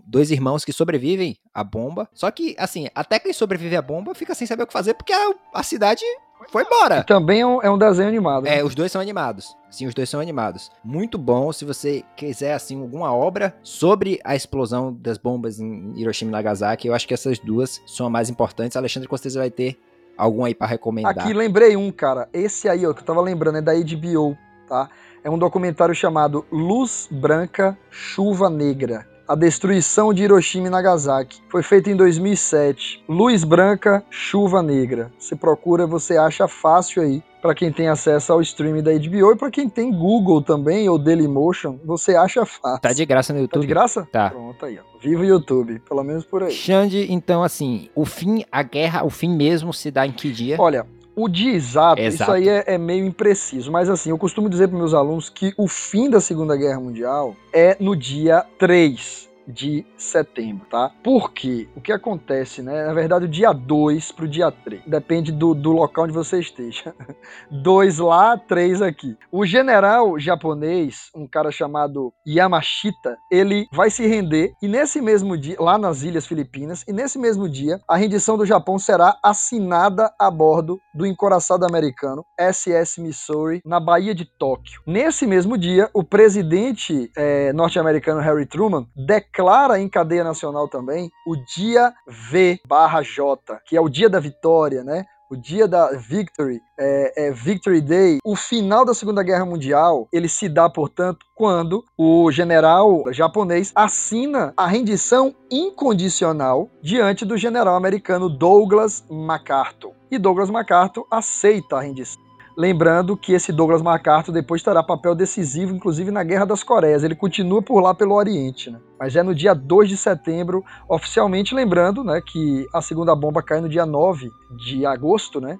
dois 0.07 0.31
irmãos 0.31 0.65
que 0.65 0.73
sobrevivem 0.73 1.37
à 1.53 1.63
bomba. 1.63 2.09
Só 2.15 2.31
que, 2.31 2.55
assim, 2.57 2.87
até 2.95 3.19
quem 3.19 3.31
sobrevive 3.31 3.75
à 3.75 3.81
bomba 3.83 4.15
fica 4.15 4.33
sem 4.33 4.47
saber 4.47 4.63
o 4.63 4.67
que 4.67 4.73
fazer 4.73 4.95
porque 4.95 5.13
a, 5.13 5.35
a 5.53 5.61
cidade 5.61 6.03
foi 6.49 6.63
embora. 6.63 7.03
Também 7.03 7.41
é 7.41 7.45
um, 7.45 7.61
é 7.61 7.69
um 7.69 7.77
desenho 7.77 8.07
animado. 8.07 8.45
né? 8.45 8.57
É, 8.57 8.63
os 8.63 8.73
dois 8.73 8.91
são 8.91 8.99
animados. 8.99 9.55
Sim, 9.69 9.85
os 9.85 9.93
dois 9.93 10.09
são 10.09 10.19
animados. 10.19 10.71
Muito 10.83 11.19
bom. 11.19 11.53
Se 11.53 11.63
você 11.63 12.03
quiser, 12.17 12.53
assim, 12.53 12.81
alguma 12.81 13.13
obra 13.13 13.55
sobre 13.61 14.19
a 14.23 14.35
explosão 14.35 14.91
das 14.91 15.19
bombas 15.19 15.59
em 15.59 15.93
Hiroshima 15.95 16.29
e 16.29 16.31
Nagasaki, 16.31 16.87
eu 16.87 16.93
acho 16.95 17.07
que 17.07 17.13
essas 17.13 17.37
duas 17.37 17.79
são 17.85 18.07
as 18.07 18.11
mais 18.11 18.29
importantes. 18.31 18.75
Alexandre 18.75 19.07
com 19.07 19.15
certeza 19.15 19.39
vai 19.39 19.51
ter 19.51 19.79
algum 20.17 20.45
aí 20.45 20.55
pra 20.55 20.67
recomendar. 20.67 21.17
Aqui 21.17 21.33
lembrei 21.33 21.75
um, 21.75 21.91
cara. 21.91 22.29
Esse 22.33 22.69
aí, 22.69 22.85
ó, 22.85 22.93
que 22.93 23.01
eu 23.01 23.05
tava 23.05 23.21
lembrando, 23.21 23.57
é 23.57 23.61
da 23.61 23.73
HBO, 23.73 24.37
tá? 24.67 24.89
É 25.23 25.29
um 25.29 25.37
documentário 25.37 25.95
chamado 25.95 26.45
Luz 26.51 27.07
Branca, 27.11 27.77
Chuva 27.89 28.49
Negra. 28.49 29.07
A 29.27 29.33
destruição 29.33 30.13
de 30.13 30.23
Hiroshima 30.23 30.67
e 30.67 30.69
Nagasaki. 30.69 31.41
Foi 31.49 31.63
feito 31.63 31.89
em 31.89 31.95
2007. 31.95 33.03
Luz 33.09 33.43
Branca, 33.43 34.03
Chuva 34.09 34.61
Negra. 34.61 35.11
Você 35.17 35.35
procura, 35.35 35.87
você 35.87 36.15
acha 36.17 36.47
fácil 36.47 37.01
aí. 37.01 37.23
Pra 37.41 37.53
quem 37.53 37.71
tem 37.71 37.87
acesso 37.87 38.33
ao 38.33 38.41
streaming 38.41 38.81
da 38.81 38.91
HBO 38.91 39.31
e 39.31 39.35
pra 39.35 39.51
quem 39.51 39.69
tem 39.69 39.91
Google 39.91 40.41
também 40.41 40.89
ou 40.89 40.97
Dailymotion, 40.97 41.77
você 41.85 42.15
acha 42.15 42.43
fácil. 42.43 42.81
Tá 42.81 42.91
de 42.91 43.05
graça 43.05 43.33
no 43.33 43.37
Tá 43.37 43.41
YouTube. 43.43 43.61
de 43.61 43.67
graça? 43.67 44.07
Tá. 44.11 44.31
Pronto 44.31 44.65
aí, 44.65 44.79
ó. 44.79 44.99
Viva 44.99 45.21
o 45.21 45.25
YouTube, 45.25 45.79
pelo 45.87 46.03
menos 46.03 46.25
por 46.25 46.41
aí. 46.41 46.51
Xande, 46.51 47.05
então, 47.11 47.43
assim, 47.43 47.87
o 47.93 48.03
fim, 48.03 48.43
a 48.51 48.63
guerra, 48.63 49.03
o 49.05 49.11
fim 49.11 49.29
mesmo 49.35 49.71
se 49.71 49.91
dá 49.91 50.07
em 50.07 50.11
que 50.11 50.31
dia? 50.31 50.55
Olha, 50.59 50.87
o 51.15 51.27
dia 51.29 51.53
exato, 51.53 52.01
Exato. 52.01 52.23
isso 52.23 52.31
aí 52.31 52.49
é, 52.49 52.63
é 52.75 52.77
meio 52.77 53.05
impreciso, 53.05 53.71
mas 53.71 53.89
assim, 53.89 54.09
eu 54.09 54.17
costumo 54.17 54.49
dizer 54.49 54.67
para 54.67 54.77
meus 54.77 54.93
alunos 54.93 55.29
que 55.29 55.53
o 55.57 55.67
fim 55.67 56.09
da 56.09 56.19
Segunda 56.19 56.55
Guerra 56.55 56.79
Mundial 56.79 57.35
é 57.53 57.77
no 57.79 57.95
dia 57.95 58.45
3 58.57 59.34
de 59.47 59.85
setembro, 59.97 60.65
tá? 60.69 60.91
Porque 61.03 61.67
o 61.75 61.81
que 61.81 61.91
acontece, 61.91 62.61
né? 62.61 62.85
Na 62.85 62.93
verdade, 62.93 63.25
o 63.25 63.29
dia 63.29 63.53
2 63.53 64.11
pro 64.11 64.27
dia 64.27 64.51
3. 64.51 64.83
Depende 64.85 65.31
do, 65.31 65.53
do 65.53 65.71
local 65.71 66.05
onde 66.05 66.13
você 66.13 66.39
esteja. 66.39 66.93
Dois 67.49 67.99
lá, 67.99 68.37
três 68.37 68.81
aqui. 68.81 69.17
O 69.31 69.45
general 69.45 70.19
japonês, 70.19 71.09
um 71.15 71.27
cara 71.27 71.51
chamado 71.51 72.13
Yamashita, 72.27 73.17
ele 73.31 73.67
vai 73.71 73.89
se 73.89 74.05
render 74.07 74.53
e 74.61 74.67
nesse 74.67 75.01
mesmo 75.01 75.37
dia, 75.37 75.55
lá 75.59 75.77
nas 75.77 76.03
Ilhas 76.03 76.25
Filipinas, 76.25 76.83
e 76.87 76.93
nesse 76.93 77.17
mesmo 77.19 77.47
dia, 77.47 77.79
a 77.87 77.95
rendição 77.95 78.37
do 78.37 78.45
Japão 78.45 78.79
será 78.79 79.17
assinada 79.23 80.11
a 80.19 80.29
bordo 80.29 80.79
do 80.93 81.05
encoraçado 81.05 81.65
americano 81.65 82.25
SS 82.39 82.99
Missouri, 82.99 83.61
na 83.65 83.79
Baía 83.79 84.13
de 84.15 84.25
Tóquio. 84.25 84.81
Nesse 84.85 85.27
mesmo 85.27 85.57
dia, 85.57 85.89
o 85.93 86.03
presidente 86.03 87.11
é, 87.15 87.53
norte-americano 87.53 88.21
Harry 88.21 88.45
Truman 88.45 88.87
declara 88.95 89.34
em 89.79 89.89
cadeia 89.89 90.23
nacional 90.23 90.67
também 90.67 91.09
o 91.25 91.35
dia 91.35 91.93
V 92.07 92.59
barra 92.67 93.01
J, 93.01 93.59
que 93.65 93.75
é 93.75 93.81
o 93.81 93.89
dia 93.89 94.09
da 94.09 94.19
vitória, 94.19 94.83
né? 94.83 95.05
o 95.29 95.35
dia 95.35 95.67
da 95.67 95.91
Victory, 95.91 96.61
é, 96.77 97.27
é, 97.27 97.31
Victory 97.31 97.81
Day, 97.81 98.19
o 98.23 98.35
final 98.35 98.85
da 98.85 98.93
Segunda 98.93 99.23
Guerra 99.23 99.45
Mundial, 99.45 100.07
ele 100.11 100.29
se 100.29 100.47
dá, 100.47 100.69
portanto, 100.69 101.25
quando 101.35 101.83
o 101.97 102.31
general 102.31 103.03
japonês 103.11 103.71
assina 103.75 104.53
a 104.55 104.67
rendição 104.67 105.35
incondicional 105.51 106.69
diante 106.81 107.25
do 107.25 107.37
general 107.37 107.75
americano 107.75 108.29
Douglas 108.29 109.03
MacArthur. 109.09 109.93
E 110.11 110.17
Douglas 110.17 110.49
MacArthur 110.49 111.05
aceita 111.11 111.77
a 111.77 111.81
rendição. 111.81 112.24
Lembrando 112.57 113.17
que 113.17 113.33
esse 113.33 113.51
Douglas 113.51 113.81
MacArthur 113.81 114.31
depois 114.31 114.63
terá 114.63 114.81
papel 114.81 115.13
decisivo, 115.13 115.75
inclusive 115.75 116.09
na 116.09 116.23
Guerra 116.23 116.45
das 116.45 116.63
Coreias. 116.63 117.03
Ele 117.03 117.15
continua 117.15 117.61
por 117.61 117.81
lá 117.81 117.93
pelo 117.93 118.15
Oriente, 118.15 118.71
né? 118.71 118.79
Mas 118.97 119.15
é 119.15 119.21
no 119.21 119.35
dia 119.35 119.53
2 119.53 119.89
de 119.89 119.97
setembro, 119.97 120.63
oficialmente 120.87 121.53
lembrando 121.53 122.01
né, 122.01 122.21
que 122.25 122.65
a 122.73 122.81
segunda 122.81 123.13
bomba 123.13 123.43
cai 123.43 123.59
no 123.59 123.67
dia 123.67 123.85
9 123.85 124.31
de 124.55 124.85
agosto, 124.85 125.41
né? 125.41 125.59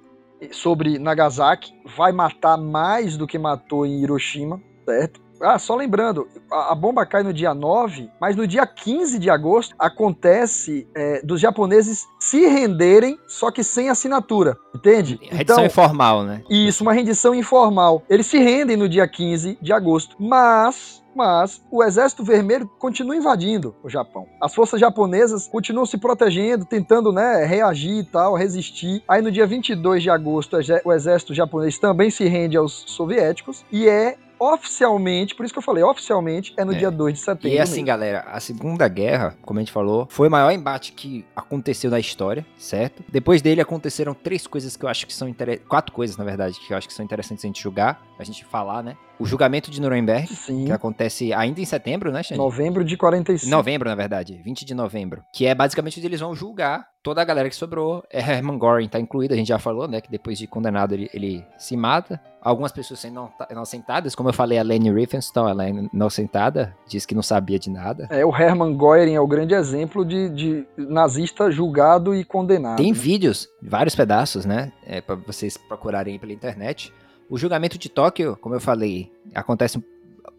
Sobre 0.51 0.98
Nagasaki, 0.98 1.74
vai 1.98 2.14
matar 2.14 2.57
mais 2.57 3.17
do 3.17 3.27
que 3.27 3.38
matou 3.38 3.85
em 3.85 4.01
Hiroshima, 4.01 4.61
certo? 4.85 5.25
Ah, 5.41 5.59
só 5.59 5.75
lembrando, 5.75 6.27
a, 6.51 6.72
a, 6.72 6.75
bomba 6.75 7.05
cai 7.05 7.23
no 7.23 7.33
dia 7.33 7.53
9, 7.53 8.09
mas 8.19 8.35
no 8.35 8.47
dia 8.47 8.65
15 8.65 9.19
de 9.19 9.30
agosto 9.30 9.75
acontece 9.77 10.88
é, 10.95 11.22
dos 11.22 11.41
japoneses 11.41 12.07
se 12.19 12.47
renderem, 12.47 13.17
só 13.27 13.51
que 13.51 13.64
sem 13.64 13.89
assinatura, 13.89 14.57
entende? 14.73 15.19
Rendição 15.22 15.41
então, 15.41 15.65
informal, 15.65 16.23
né? 16.23 16.41
Isso, 16.49 16.83
uma 16.83 16.93
rendição 16.93 17.35
informal. 17.35 18.03
Eles 18.09 18.27
se 18.27 18.38
rendem 18.38 18.77
no 18.77 18.88
dia 18.88 19.07
15 19.07 19.57
de 19.61 19.73
agosto, 19.73 20.15
mas 20.19 21.03
mas 21.15 21.61
o 21.72 21.81
Exército 21.81 22.23
Vermelho 22.25 22.69
continua 22.77 23.15
invadindo 23.15 23.73
o 23.81 23.89
Japão. 23.89 24.27
As 24.41 24.53
forças 24.53 24.80
japonesas 24.80 25.47
continuam 25.47 25.85
se 25.85 25.97
protegendo, 25.97 26.65
tentando 26.65 27.11
né, 27.14 27.45
reagir 27.45 27.99
e 27.99 28.03
tal, 28.03 28.35
resistir. 28.35 29.01
Aí 29.07 29.22
no 29.22 29.31
dia 29.31 29.47
22 29.47 30.03
de 30.03 30.09
agosto, 30.09 30.57
o 30.83 30.91
exército 30.91 31.33
japonês 31.33 31.80
também 31.80 32.09
se 32.09 32.27
rende 32.27 32.57
aos 32.57 32.83
soviéticos 32.88 33.65
e 33.72 33.88
é 33.88 34.17
oficialmente, 34.39 35.35
por 35.35 35.45
isso 35.45 35.53
que 35.53 35.57
eu 35.57 35.64
falei, 35.64 35.83
oficialmente 35.83 36.53
é 36.57 36.65
no 36.65 36.73
é. 36.73 36.77
dia 36.77 36.91
2 36.91 37.14
de 37.14 37.19
setembro. 37.19 37.47
E 37.49 37.59
assim, 37.59 37.75
mesmo. 37.75 37.88
galera, 37.88 38.22
a 38.27 38.39
Segunda 38.39 38.88
Guerra, 38.88 39.35
como 39.41 39.59
a 39.59 39.61
gente 39.61 39.72
falou, 39.72 40.07
foi 40.09 40.27
o 40.27 40.31
maior 40.31 40.51
embate 40.51 40.91
que 40.93 41.25
aconteceu 41.35 41.89
na 41.89 41.99
história, 41.99 42.45
certo? 42.57 43.03
Depois 43.09 43.41
dele 43.41 43.61
aconteceram 43.61 44.14
três 44.14 44.47
coisas 44.47 44.75
que 44.75 44.85
eu 44.85 44.89
acho 44.89 45.05
que 45.05 45.14
são 45.14 45.27
interessantes, 45.27 45.67
quatro 45.67 45.93
coisas, 45.93 46.17
na 46.17 46.23
verdade, 46.23 46.59
que 46.59 46.73
eu 46.73 46.77
acho 46.77 46.88
que 46.88 46.93
são 46.93 47.05
interessantes 47.05 47.43
a 47.43 47.47
gente 47.47 47.61
julgar, 47.61 48.01
a 48.17 48.23
gente 48.23 48.45
falar, 48.45 48.83
né? 48.83 48.97
O 49.17 49.25
julgamento 49.25 49.72
de 49.72 49.80
Nuremberg, 49.80 50.27
Sim. 50.27 50.65
que 50.65 50.72
acontece 50.72 51.33
ainda 51.33 51.61
em 51.61 51.65
setembro, 51.65 52.11
né, 52.11 52.22
Xande? 52.22 52.38
Novembro 52.38 52.83
de 52.83 52.97
45. 52.97 53.49
Novembro, 53.49 53.89
na 53.89 53.95
verdade, 53.95 54.41
20 54.43 54.65
de 54.65 54.73
novembro. 54.73 55.23
Que 55.33 55.45
é 55.45 55.55
basicamente 55.55 55.99
onde 55.99 56.07
eles 56.07 56.19
vão 56.19 56.35
julgar 56.35 56.85
toda 57.06 57.22
a 57.22 57.24
galera 57.24 57.48
que 57.48 57.56
sobrou. 57.56 58.03
É 58.09 58.19
Hermann 58.19 58.58
Göring 58.58 58.90
tá 58.90 59.00
incluído, 59.00 59.35
a 59.35 59.38
gente 59.38 59.50
já 59.50 59.59
falou, 59.59 59.88
né, 59.88 60.01
que 60.01 60.09
depois 60.09 60.40
de 60.40 60.48
condenado 60.48 60.95
ele, 60.95 61.08
ele 61.14 61.45
se 61.56 61.77
mata. 61.77 62.19
Algumas 62.42 62.72
pessoas 62.72 63.00
sendo 63.00 63.30
inocentadas, 63.51 64.16
como 64.16 64.30
eu 64.30 64.34
falei, 64.34 64.58
a 64.58 64.64
Leni 64.64 64.92
Riefenstahl, 64.92 65.48
ela 65.48 65.66
é 65.66 65.69
inocentada, 65.69 66.75
diz 66.88 67.06
que 67.06 67.14
não 67.14 67.22
sabia 67.22 67.59
de 67.59 67.69
nada. 67.69 68.08
É, 68.09 68.25
o 68.25 68.35
Hermann 68.35 68.75
Göring 68.75 69.14
é 69.14 69.19
o 69.19 69.27
grande 69.27 69.53
exemplo 69.53 70.03
de, 70.03 70.30
de 70.30 70.67
nazista 70.77 71.51
julgado 71.51 72.16
e 72.16 72.24
condenado. 72.24 72.77
Tem 72.77 72.92
vídeos, 72.92 73.48
vários 73.61 73.95
pedaços, 73.95 74.43
né, 74.43 74.72
é, 74.84 75.00
para 75.00 75.14
vocês 75.16 75.58
procurarem 75.58 76.17
pela 76.17 76.34
internet. 76.34 76.92
O 77.30 77.38
julgamento 77.38 77.77
de 77.77 77.88
Tóquio, 77.88 78.35
como 78.42 78.56
eu 78.56 78.59
falei, 78.59 79.11
acontece 79.34 79.84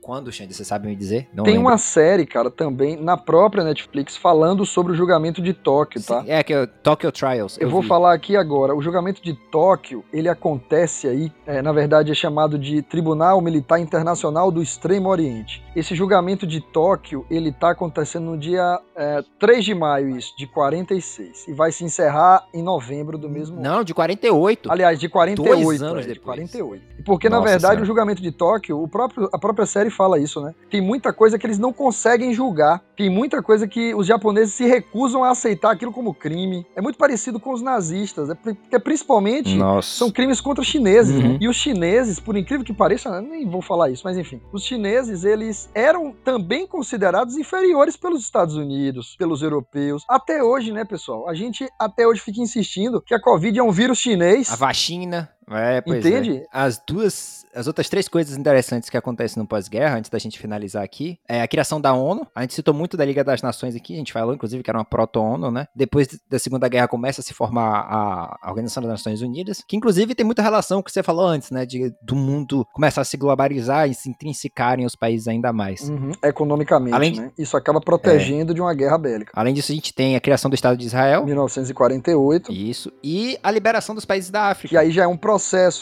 quando, 0.06 0.30
Xande? 0.30 0.54
Você 0.54 0.64
sabe 0.64 0.86
me 0.86 0.94
dizer? 0.94 1.28
Não 1.34 1.42
Tem 1.42 1.54
lembro. 1.54 1.68
uma 1.68 1.76
série, 1.78 2.24
cara, 2.24 2.48
também 2.48 2.94
na 2.94 3.16
própria 3.16 3.64
Netflix 3.64 4.16
falando 4.16 4.64
sobre 4.64 4.92
o 4.92 4.94
julgamento 4.94 5.42
de 5.42 5.52
Tóquio, 5.52 6.00
tá? 6.00 6.22
Sim, 6.22 6.30
é, 6.30 6.44
que 6.44 6.52
é 6.52 6.62
o 6.62 6.66
Tokyo 6.68 7.10
Trials. 7.10 7.58
Eu, 7.58 7.66
eu 7.66 7.70
vou 7.70 7.82
vi. 7.82 7.88
falar 7.88 8.14
aqui 8.14 8.36
agora. 8.36 8.72
O 8.72 8.80
julgamento 8.80 9.20
de 9.20 9.34
Tóquio, 9.34 10.04
ele 10.12 10.28
acontece 10.28 11.08
aí, 11.08 11.32
é, 11.44 11.60
na 11.60 11.72
verdade 11.72 12.12
é 12.12 12.14
chamado 12.14 12.56
de 12.56 12.82
Tribunal 12.82 13.40
Militar 13.40 13.80
Internacional 13.80 14.52
do 14.52 14.62
Extremo 14.62 15.08
Oriente. 15.08 15.64
Esse 15.74 15.92
julgamento 15.96 16.46
de 16.46 16.60
Tóquio, 16.60 17.26
ele 17.28 17.50
tá 17.50 17.70
acontecendo 17.70 18.26
no 18.26 18.38
dia 18.38 18.80
é, 18.94 19.24
3 19.40 19.64
de 19.64 19.74
maio, 19.74 20.16
isso, 20.16 20.32
de 20.38 20.46
46. 20.46 21.48
E 21.48 21.52
vai 21.52 21.72
se 21.72 21.82
encerrar 21.82 22.46
em 22.54 22.62
novembro 22.62 23.18
do 23.18 23.28
mesmo 23.28 23.60
Não, 23.60 23.76
ano. 23.76 23.84
de 23.84 23.92
48. 23.92 24.70
Aliás, 24.70 25.00
de 25.00 25.08
48. 25.08 25.62
Dois 25.64 25.82
anos 25.82 26.04
é, 26.04 26.08
depois. 26.10 26.14
De 26.14 26.20
48. 26.20 26.84
Porque, 27.04 27.28
Nossa 27.28 27.40
na 27.40 27.44
verdade, 27.44 27.72
senhora. 27.72 27.82
o 27.82 27.86
julgamento 27.86 28.22
de 28.22 28.30
Tóquio, 28.30 28.80
o 28.80 28.86
próprio, 28.86 29.28
a 29.32 29.38
própria 29.38 29.66
série 29.66 29.90
fala 29.96 30.18
isso, 30.18 30.40
né? 30.40 30.54
Tem 30.70 30.80
muita 30.80 31.12
coisa 31.12 31.38
que 31.38 31.46
eles 31.46 31.58
não 31.58 31.72
conseguem 31.72 32.32
julgar. 32.32 32.82
Tem 32.96 33.10
muita 33.10 33.42
coisa 33.42 33.66
que 33.66 33.94
os 33.94 34.06
japoneses 34.06 34.54
se 34.54 34.66
recusam 34.66 35.24
a 35.24 35.30
aceitar 35.30 35.72
aquilo 35.72 35.92
como 35.92 36.14
crime. 36.14 36.66
É 36.76 36.80
muito 36.80 36.98
parecido 36.98 37.40
com 37.40 37.52
os 37.52 37.62
nazistas, 37.62 38.30
é 38.30 38.34
porque 38.34 38.78
principalmente 38.78 39.56
Nossa. 39.56 39.88
são 39.88 40.10
crimes 40.10 40.40
contra 40.40 40.62
chineses. 40.62 41.16
Uhum. 41.16 41.32
Né? 41.32 41.38
E 41.40 41.48
os 41.48 41.56
chineses, 41.56 42.20
por 42.20 42.36
incrível 42.36 42.64
que 42.64 42.72
pareça, 42.72 43.20
nem 43.20 43.48
vou 43.48 43.62
falar 43.62 43.90
isso, 43.90 44.02
mas 44.04 44.16
enfim, 44.16 44.40
os 44.52 44.64
chineses 44.64 45.24
eles 45.24 45.68
eram 45.74 46.14
também 46.24 46.66
considerados 46.66 47.36
inferiores 47.36 47.96
pelos 47.96 48.22
Estados 48.22 48.56
Unidos, 48.56 49.16
pelos 49.16 49.42
europeus. 49.42 50.04
Até 50.08 50.42
hoje, 50.42 50.72
né, 50.72 50.84
pessoal? 50.84 51.28
A 51.28 51.34
gente 51.34 51.68
até 51.78 52.06
hoje 52.06 52.20
fica 52.20 52.40
insistindo 52.40 53.00
que 53.00 53.14
a 53.14 53.20
Covid 53.20 53.58
é 53.58 53.62
um 53.62 53.72
vírus 53.72 53.98
chinês. 53.98 54.50
A 54.52 54.56
vacina. 54.56 55.30
É, 55.50 55.80
pois 55.80 56.04
é. 56.04 56.08
Entende? 56.08 56.36
É. 56.38 56.46
As 56.52 56.80
duas, 56.86 57.44
as 57.54 57.66
outras 57.66 57.88
três 57.88 58.08
coisas 58.08 58.36
interessantes 58.36 58.90
que 58.90 58.96
acontecem 58.96 59.40
no 59.40 59.46
pós-guerra, 59.46 59.96
antes 59.96 60.10
da 60.10 60.18
gente 60.18 60.38
finalizar 60.38 60.82
aqui, 60.82 61.18
é 61.28 61.40
a 61.42 61.48
criação 61.48 61.80
da 61.80 61.92
ONU. 61.92 62.26
A 62.34 62.42
gente 62.42 62.54
citou 62.54 62.74
muito 62.74 62.96
da 62.96 63.04
Liga 63.04 63.22
das 63.22 63.42
Nações 63.42 63.74
aqui, 63.74 63.94
a 63.94 63.98
gente 63.98 64.12
falou 64.12 64.34
inclusive 64.34 64.62
que 64.62 64.70
era 64.70 64.78
uma 64.78 64.84
proto-ONU, 64.84 65.50
né? 65.50 65.66
Depois 65.74 66.08
da 66.28 66.38
Segunda 66.38 66.68
Guerra 66.68 66.88
começa 66.88 67.20
a 67.20 67.24
se 67.24 67.32
formar 67.32 68.36
a 68.42 68.48
Organização 68.48 68.82
das 68.82 68.92
Nações 68.92 69.22
Unidas, 69.22 69.62
que 69.66 69.76
inclusive 69.76 70.14
tem 70.14 70.26
muita 70.26 70.42
relação 70.42 70.78
com 70.78 70.82
o 70.82 70.84
que 70.84 70.92
você 70.92 71.02
falou 71.02 71.26
antes, 71.26 71.50
né? 71.50 71.64
De, 71.64 71.94
do 72.02 72.16
mundo 72.16 72.66
começar 72.72 73.00
a 73.00 73.04
se 73.04 73.16
globalizar 73.16 73.88
e 73.88 73.94
se 73.94 74.08
intrinsecarem 74.08 74.84
os 74.84 74.94
países 74.94 75.28
ainda 75.28 75.52
mais. 75.52 75.88
Uhum. 75.88 76.12
Economicamente, 76.22 76.94
Além 76.94 77.12
de... 77.12 77.20
né? 77.20 77.30
Isso 77.38 77.56
acaba 77.56 77.80
protegendo 77.80 78.52
é. 78.52 78.54
de 78.54 78.60
uma 78.60 78.74
guerra 78.74 78.98
bélica. 78.98 79.32
Além 79.34 79.54
disso, 79.54 79.72
a 79.72 79.74
gente 79.74 79.94
tem 79.94 80.16
a 80.16 80.20
criação 80.20 80.50
do 80.50 80.54
Estado 80.54 80.76
de 80.76 80.86
Israel. 80.86 81.24
1948. 81.24 82.52
Isso. 82.52 82.92
E 83.02 83.38
a 83.42 83.50
liberação 83.50 83.94
dos 83.94 84.04
países 84.04 84.30
da 84.30 84.50
África. 84.50 84.68
Que 84.68 84.76
aí 84.76 84.90
já 84.90 85.04
é 85.04 85.06
um 85.06 85.16
processo, 85.16 85.35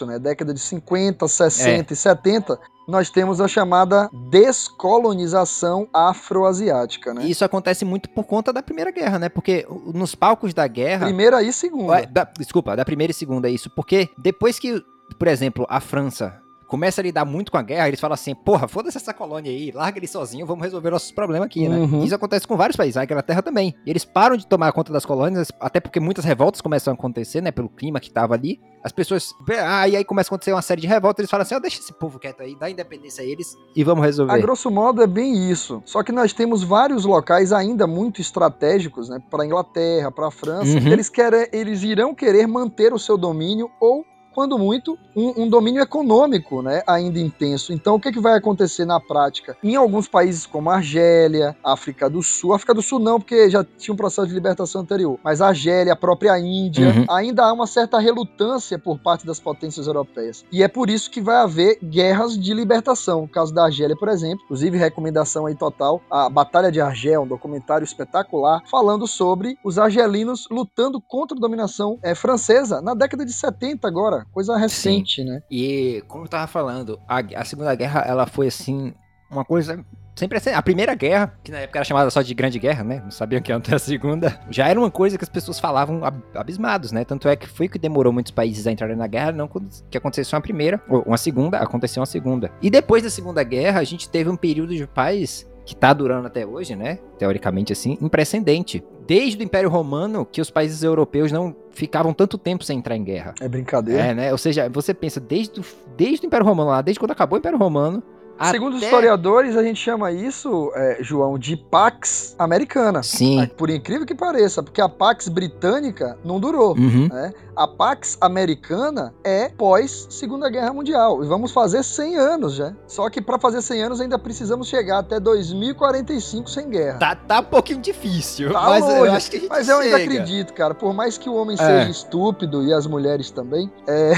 né? 0.06 0.18
Década 0.18 0.52
de 0.52 0.60
50, 0.60 1.26
60 1.26 1.70
é. 1.70 1.86
e 1.92 1.96
70, 1.96 2.58
nós 2.86 3.10
temos 3.10 3.40
a 3.40 3.48
chamada 3.48 4.08
descolonização 4.30 5.88
afroasiática, 5.92 7.14
né? 7.14 7.24
E 7.24 7.30
isso 7.30 7.44
acontece 7.44 7.84
muito 7.84 8.08
por 8.10 8.24
conta 8.24 8.52
da 8.52 8.62
Primeira 8.62 8.90
Guerra, 8.90 9.18
né? 9.18 9.28
Porque 9.28 9.66
nos 9.92 10.14
palcos 10.14 10.52
da 10.52 10.66
guerra... 10.66 11.06
Primeira 11.06 11.42
e 11.42 11.52
segunda. 11.52 12.06
Da, 12.06 12.24
desculpa, 12.38 12.76
da 12.76 12.84
primeira 12.84 13.10
e 13.10 13.14
segunda, 13.14 13.48
isso. 13.48 13.70
Porque 13.70 14.10
depois 14.18 14.58
que, 14.58 14.84
por 15.18 15.28
exemplo, 15.28 15.66
a 15.68 15.80
França 15.80 16.43
começa 16.68 17.00
a 17.00 17.04
lidar 17.04 17.24
muito 17.24 17.52
com 17.52 17.58
a 17.58 17.62
guerra, 17.62 17.88
eles 17.88 18.00
falam 18.00 18.14
assim, 18.14 18.34
porra, 18.34 18.66
foda-se 18.68 18.96
essa 18.96 19.14
colônia 19.14 19.50
aí, 19.50 19.70
larga 19.70 19.98
ele 19.98 20.06
sozinho, 20.06 20.46
vamos 20.46 20.64
resolver 20.64 20.90
nossos 20.90 21.12
problemas 21.12 21.46
aqui, 21.46 21.68
né? 21.68 21.76
Uhum. 21.76 22.04
Isso 22.04 22.14
acontece 22.14 22.46
com 22.46 22.56
vários 22.56 22.76
países, 22.76 22.96
a 22.96 23.04
Inglaterra 23.04 23.42
também. 23.42 23.74
E 23.86 23.90
eles 23.90 24.04
param 24.04 24.36
de 24.36 24.46
tomar 24.46 24.72
conta 24.72 24.92
das 24.92 25.04
colônias, 25.04 25.52
até 25.60 25.80
porque 25.80 26.00
muitas 26.00 26.24
revoltas 26.24 26.60
começam 26.60 26.92
a 26.92 26.94
acontecer, 26.94 27.40
né, 27.40 27.50
pelo 27.50 27.68
clima 27.68 28.00
que 28.00 28.10
tava 28.10 28.34
ali. 28.34 28.60
As 28.82 28.92
pessoas, 28.92 29.32
ah, 29.66 29.88
e 29.88 29.96
aí 29.96 30.04
começa 30.04 30.28
a 30.28 30.30
acontecer 30.30 30.52
uma 30.52 30.60
série 30.60 30.82
de 30.82 30.86
revoltas, 30.86 31.20
eles 31.20 31.30
falam 31.30 31.42
assim, 31.42 31.54
ó, 31.54 31.58
oh, 31.58 31.60
deixa 31.60 31.80
esse 31.80 31.92
povo 31.92 32.18
quieto 32.18 32.42
aí, 32.42 32.54
dá 32.54 32.68
independência 32.68 33.24
a 33.24 33.26
eles 33.26 33.56
e 33.74 33.82
vamos 33.82 34.04
resolver. 34.04 34.32
A 34.32 34.38
grosso 34.38 34.70
modo 34.70 35.02
é 35.02 35.06
bem 35.06 35.50
isso. 35.50 35.82
Só 35.86 36.02
que 36.02 36.12
nós 36.12 36.34
temos 36.34 36.62
vários 36.62 37.06
locais 37.06 37.52
ainda 37.52 37.86
muito 37.86 38.20
estratégicos, 38.20 39.08
né, 39.08 39.22
para 39.30 39.46
Inglaterra, 39.46 40.10
para 40.10 40.30
França, 40.30 40.78
uhum. 40.78 40.88
eles 40.88 41.08
querem, 41.08 41.48
eles 41.52 41.82
irão 41.82 42.14
querer 42.14 42.46
manter 42.46 42.92
o 42.92 42.98
seu 42.98 43.16
domínio 43.16 43.70
ou 43.80 44.04
quando 44.34 44.58
muito, 44.58 44.98
um, 45.14 45.44
um, 45.44 45.48
domínio 45.48 45.80
econômico, 45.80 46.60
né, 46.60 46.82
ainda 46.86 47.18
intenso. 47.18 47.72
Então, 47.72 47.94
o 47.94 48.00
que, 48.00 48.12
que 48.12 48.20
vai 48.20 48.36
acontecer 48.36 48.84
na 48.84 48.98
prática? 48.98 49.56
Em 49.62 49.76
alguns 49.76 50.08
países 50.08 50.44
como 50.44 50.70
a 50.70 50.76
Argélia, 50.76 51.56
África 51.62 52.10
do 52.10 52.22
Sul, 52.22 52.52
África 52.52 52.74
do 52.74 52.82
Sul 52.82 52.98
não, 52.98 53.20
porque 53.20 53.48
já 53.48 53.64
tinha 53.64 53.94
um 53.94 53.96
processo 53.96 54.26
de 54.26 54.34
libertação 54.34 54.82
anterior, 54.82 55.18
mas 55.22 55.40
a 55.40 55.48
Argélia, 55.48 55.92
a 55.92 55.96
própria 55.96 56.38
Índia, 56.38 56.88
uhum. 56.88 57.06
ainda 57.08 57.44
há 57.44 57.52
uma 57.52 57.66
certa 57.66 57.98
relutância 57.98 58.78
por 58.78 58.98
parte 58.98 59.24
das 59.24 59.38
potências 59.38 59.86
europeias. 59.86 60.44
E 60.50 60.62
é 60.62 60.68
por 60.68 60.90
isso 60.90 61.10
que 61.10 61.20
vai 61.20 61.36
haver 61.36 61.78
guerras 61.82 62.38
de 62.38 62.52
libertação. 62.52 63.22
No 63.22 63.28
caso 63.28 63.54
da 63.54 63.64
Argélia, 63.64 63.96
por 63.96 64.08
exemplo, 64.08 64.44
inclusive 64.44 64.76
recomendação 64.76 65.46
aí 65.46 65.54
total, 65.54 66.02
a 66.10 66.28
Batalha 66.28 66.72
de 66.72 66.80
Argel, 66.80 67.22
um 67.22 67.26
documentário 67.26 67.84
espetacular, 67.84 68.62
falando 68.70 69.06
sobre 69.06 69.56
os 69.64 69.78
argelinos 69.78 70.46
lutando 70.50 71.00
contra 71.00 71.36
a 71.36 71.40
dominação 71.40 71.98
é, 72.02 72.14
francesa 72.14 72.80
na 72.80 72.94
década 72.94 73.24
de 73.24 73.32
70 73.32 73.86
agora, 73.86 74.23
coisa 74.32 74.56
recente, 74.56 75.22
Sim. 75.22 75.28
né? 75.28 75.42
E 75.50 76.02
como 76.08 76.24
eu 76.24 76.28
tava 76.28 76.46
falando, 76.46 76.98
a, 77.08 77.18
a 77.36 77.44
Segunda 77.44 77.74
Guerra 77.74 78.00
ela 78.00 78.26
foi 78.26 78.48
assim 78.48 78.94
uma 79.30 79.44
coisa 79.44 79.84
sempre 80.14 80.38
assim. 80.38 80.50
A 80.50 80.62
primeira 80.62 80.94
guerra, 80.94 81.36
que 81.42 81.50
na 81.50 81.58
época 81.58 81.78
era 81.78 81.84
chamada 81.84 82.10
só 82.10 82.22
de 82.22 82.34
Grande 82.34 82.58
Guerra, 82.58 82.84
né? 82.84 83.00
Não 83.02 83.10
sabiam 83.10 83.42
que 83.42 83.52
ia 83.52 83.60
ter 83.60 83.74
a 83.74 83.78
segunda. 83.78 84.38
Já 84.50 84.68
era 84.68 84.78
uma 84.78 84.90
coisa 84.90 85.18
que 85.18 85.24
as 85.24 85.28
pessoas 85.28 85.58
falavam 85.58 86.00
abismados, 86.34 86.92
né? 86.92 87.04
Tanto 87.04 87.28
é 87.28 87.36
que 87.36 87.48
foi 87.48 87.68
que 87.68 87.78
demorou 87.78 88.12
muitos 88.12 88.32
países 88.32 88.66
a 88.66 88.72
entrarem 88.72 88.96
na 88.96 89.06
guerra, 89.06 89.32
não 89.32 89.50
que 89.90 89.98
aconteceu 89.98 90.36
uma 90.36 90.42
primeira, 90.42 90.80
ou 90.88 91.02
uma 91.02 91.18
segunda, 91.18 91.58
aconteceu 91.58 92.00
uma 92.00 92.06
segunda. 92.06 92.50
E 92.62 92.70
depois 92.70 93.02
da 93.02 93.10
Segunda 93.10 93.42
Guerra, 93.42 93.80
a 93.80 93.84
gente 93.84 94.08
teve 94.08 94.30
um 94.30 94.36
período 94.36 94.74
de 94.74 94.86
paz 94.86 95.46
que 95.64 95.74
tá 95.74 95.92
durando 95.92 96.26
até 96.26 96.46
hoje, 96.46 96.76
né? 96.76 96.98
Teoricamente 97.18 97.72
assim, 97.72 97.98
imprecedente. 98.00 98.84
Desde 99.06 99.42
o 99.42 99.44
Império 99.44 99.68
Romano, 99.68 100.24
que 100.24 100.40
os 100.40 100.50
países 100.50 100.82
europeus 100.82 101.30
não 101.30 101.54
ficavam 101.70 102.12
tanto 102.14 102.38
tempo 102.38 102.64
sem 102.64 102.78
entrar 102.78 102.96
em 102.96 103.04
guerra. 103.04 103.34
É 103.40 103.48
brincadeira. 103.48 104.02
É, 104.02 104.14
né? 104.14 104.32
Ou 104.32 104.38
seja, 104.38 104.68
você 104.68 104.94
pensa, 104.94 105.20
desde, 105.20 105.60
o, 105.60 105.64
desde 105.96 106.24
o 106.24 106.28
Império 106.28 106.46
Romano 106.46 106.70
lá, 106.70 106.80
desde 106.80 106.98
quando 106.98 107.10
acabou 107.10 107.36
o 107.36 107.40
Império 107.40 107.58
Romano, 107.58 108.02
Segundo 108.50 108.76
os 108.76 108.82
historiadores, 108.82 109.56
a 109.56 109.62
gente 109.62 109.80
chama 109.80 110.10
isso, 110.10 110.72
é, 110.74 110.98
João, 111.00 111.38
de 111.38 111.56
Pax 111.56 112.34
Americana. 112.38 113.02
Sim. 113.02 113.42
É, 113.42 113.46
por 113.46 113.70
incrível 113.70 114.06
que 114.06 114.14
pareça, 114.14 114.62
porque 114.62 114.80
a 114.80 114.88
Pax 114.88 115.28
Britânica 115.28 116.18
não 116.24 116.40
durou. 116.40 116.76
Uhum. 116.76 117.08
Né? 117.08 117.32
A 117.56 117.68
Pax 117.68 118.18
Americana 118.20 119.14
é 119.22 119.48
pós 119.48 120.08
Segunda 120.10 120.50
Guerra 120.50 120.72
Mundial. 120.72 121.22
E 121.22 121.26
vamos 121.26 121.52
fazer 121.52 121.84
100 121.84 122.16
anos 122.16 122.54
já. 122.54 122.74
Só 122.86 123.08
que 123.08 123.20
para 123.20 123.38
fazer 123.38 123.62
100 123.62 123.82
anos 123.82 124.00
ainda 124.00 124.18
precisamos 124.18 124.66
chegar 124.66 124.98
até 124.98 125.20
2045 125.20 126.50
sem 126.50 126.68
guerra. 126.68 126.98
Tá, 126.98 127.14
tá 127.14 127.40
um 127.40 127.44
pouquinho 127.44 127.80
difícil. 127.80 128.52
Tá 128.52 128.62
mas 128.62 128.82
longe, 128.82 128.96
eu 128.96 129.12
acho 129.12 129.30
que 129.30 129.36
a 129.36 129.40
gente 129.40 129.48
Mas 129.48 129.68
eu 129.68 129.78
ainda 129.78 129.96
acredito, 129.98 130.52
cara. 130.52 130.74
Por 130.74 130.92
mais 130.92 131.16
que 131.16 131.28
o 131.28 131.34
homem 131.34 131.54
é. 131.54 131.64
seja 131.64 131.90
estúpido 131.90 132.64
e 132.64 132.72
as 132.72 132.86
mulheres 132.86 133.30
também, 133.30 133.70
é. 133.86 134.12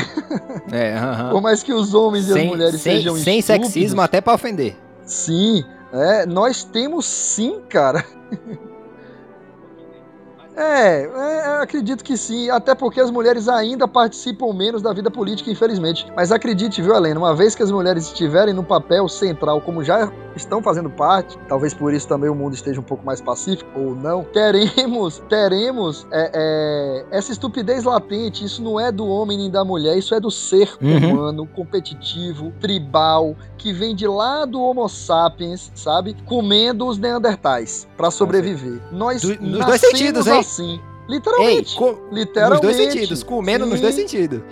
é 0.73 0.95
uh 0.95 1.01
-huh. 1.01 1.31
Por 1.31 1.43
mais 1.43 1.63
que 1.63 1.75
os 1.75 1.93
homens 1.93 2.25
sem, 2.25 2.37
e 2.37 2.41
as 2.41 2.47
mulheres 2.47 2.81
sem, 2.81 2.97
sejam 2.97 3.17
sem 3.17 3.39
estúpidos. 3.39 3.71
Sem 3.71 3.83
sexismo 3.83 4.06
até 4.07 4.21
para 4.21 4.35
ofender. 4.35 4.77
Sim, 5.05 5.65
é, 5.93 6.27
nós 6.27 6.65
temos 6.65 7.07
sim, 7.07 7.61
cara. 7.69 8.05
É, 10.57 11.03
é, 11.03 11.63
acredito 11.63 12.03
que 12.03 12.17
sim, 12.17 12.49
até 12.49 12.75
porque 12.75 12.99
as 12.99 13.11
mulheres 13.11 13.47
ainda 13.47 13.87
participam 13.87 14.55
menos 14.55 14.81
da 14.81 14.93
vida 14.93 15.11
política, 15.11 15.51
infelizmente. 15.51 16.07
Mas 16.17 16.33
acredite, 16.33 16.81
viu, 16.81 16.95
Helena, 16.95 17.21
uma 17.21 17.35
vez 17.35 17.55
que 17.55 17.63
as 17.63 17.71
mulheres 17.71 18.07
estiverem 18.07 18.55
no 18.55 18.65
papel 18.65 19.07
central, 19.07 19.61
como 19.61 19.85
já 19.85 20.11
estão 20.35 20.63
fazendo 20.63 20.89
parte, 20.89 21.39
talvez 21.49 21.75
por 21.75 21.93
isso 21.93 22.09
também 22.09 22.31
o 22.31 22.35
mundo 22.35 22.55
esteja 22.55 22.81
um 22.81 22.85
pouco 22.85 23.05
mais 23.05 23.21
pacífico, 23.21 23.69
ou 23.79 23.95
não, 23.95 24.25
teremos, 24.25 25.19
teremos 25.29 26.07
é, 26.11 26.31
é, 26.35 27.07
essa 27.11 27.33
estupidez 27.33 27.85
latente. 27.85 28.45
Isso 28.45 28.63
não 28.63 28.81
é 28.81 28.91
do 28.91 29.07
homem 29.07 29.37
nem 29.37 29.51
da 29.51 29.65
mulher, 29.65 29.97
isso 29.99 30.15
é 30.15 30.21
do 30.21 30.31
ser 30.31 30.73
uhum. 30.81 31.13
humano, 31.13 31.47
competitivo, 31.47 32.53
tribal, 32.61 33.37
que 33.59 33.73
vem 33.73 33.95
de 33.95 34.07
lá 34.07 34.45
do 34.45 34.61
Homo 34.61 34.89
sapiens, 34.89 35.71
sabe? 35.75 36.17
Comendo 36.25 36.87
os 36.87 36.99
neandertais 36.99 37.87
para 37.97 38.11
sobreviver. 38.11 38.81
Nós 38.93 39.23
do, 39.23 39.41
nos 39.41 39.67
dois 39.67 39.81
sentidos, 39.81 40.27
hein? 40.27 40.46
Assim. 40.47 40.81
Literalmente. 41.09 41.73
Ei, 41.73 41.79
com, 41.79 42.09
literalmente. 42.11 42.67
Nos 42.67 42.77
dois 42.77 42.93
sentidos, 42.93 43.23
comendo 43.23 43.65
sim, 43.65 43.71
nos 43.71 43.81
dois 43.81 43.95
sentidos. 43.95 44.43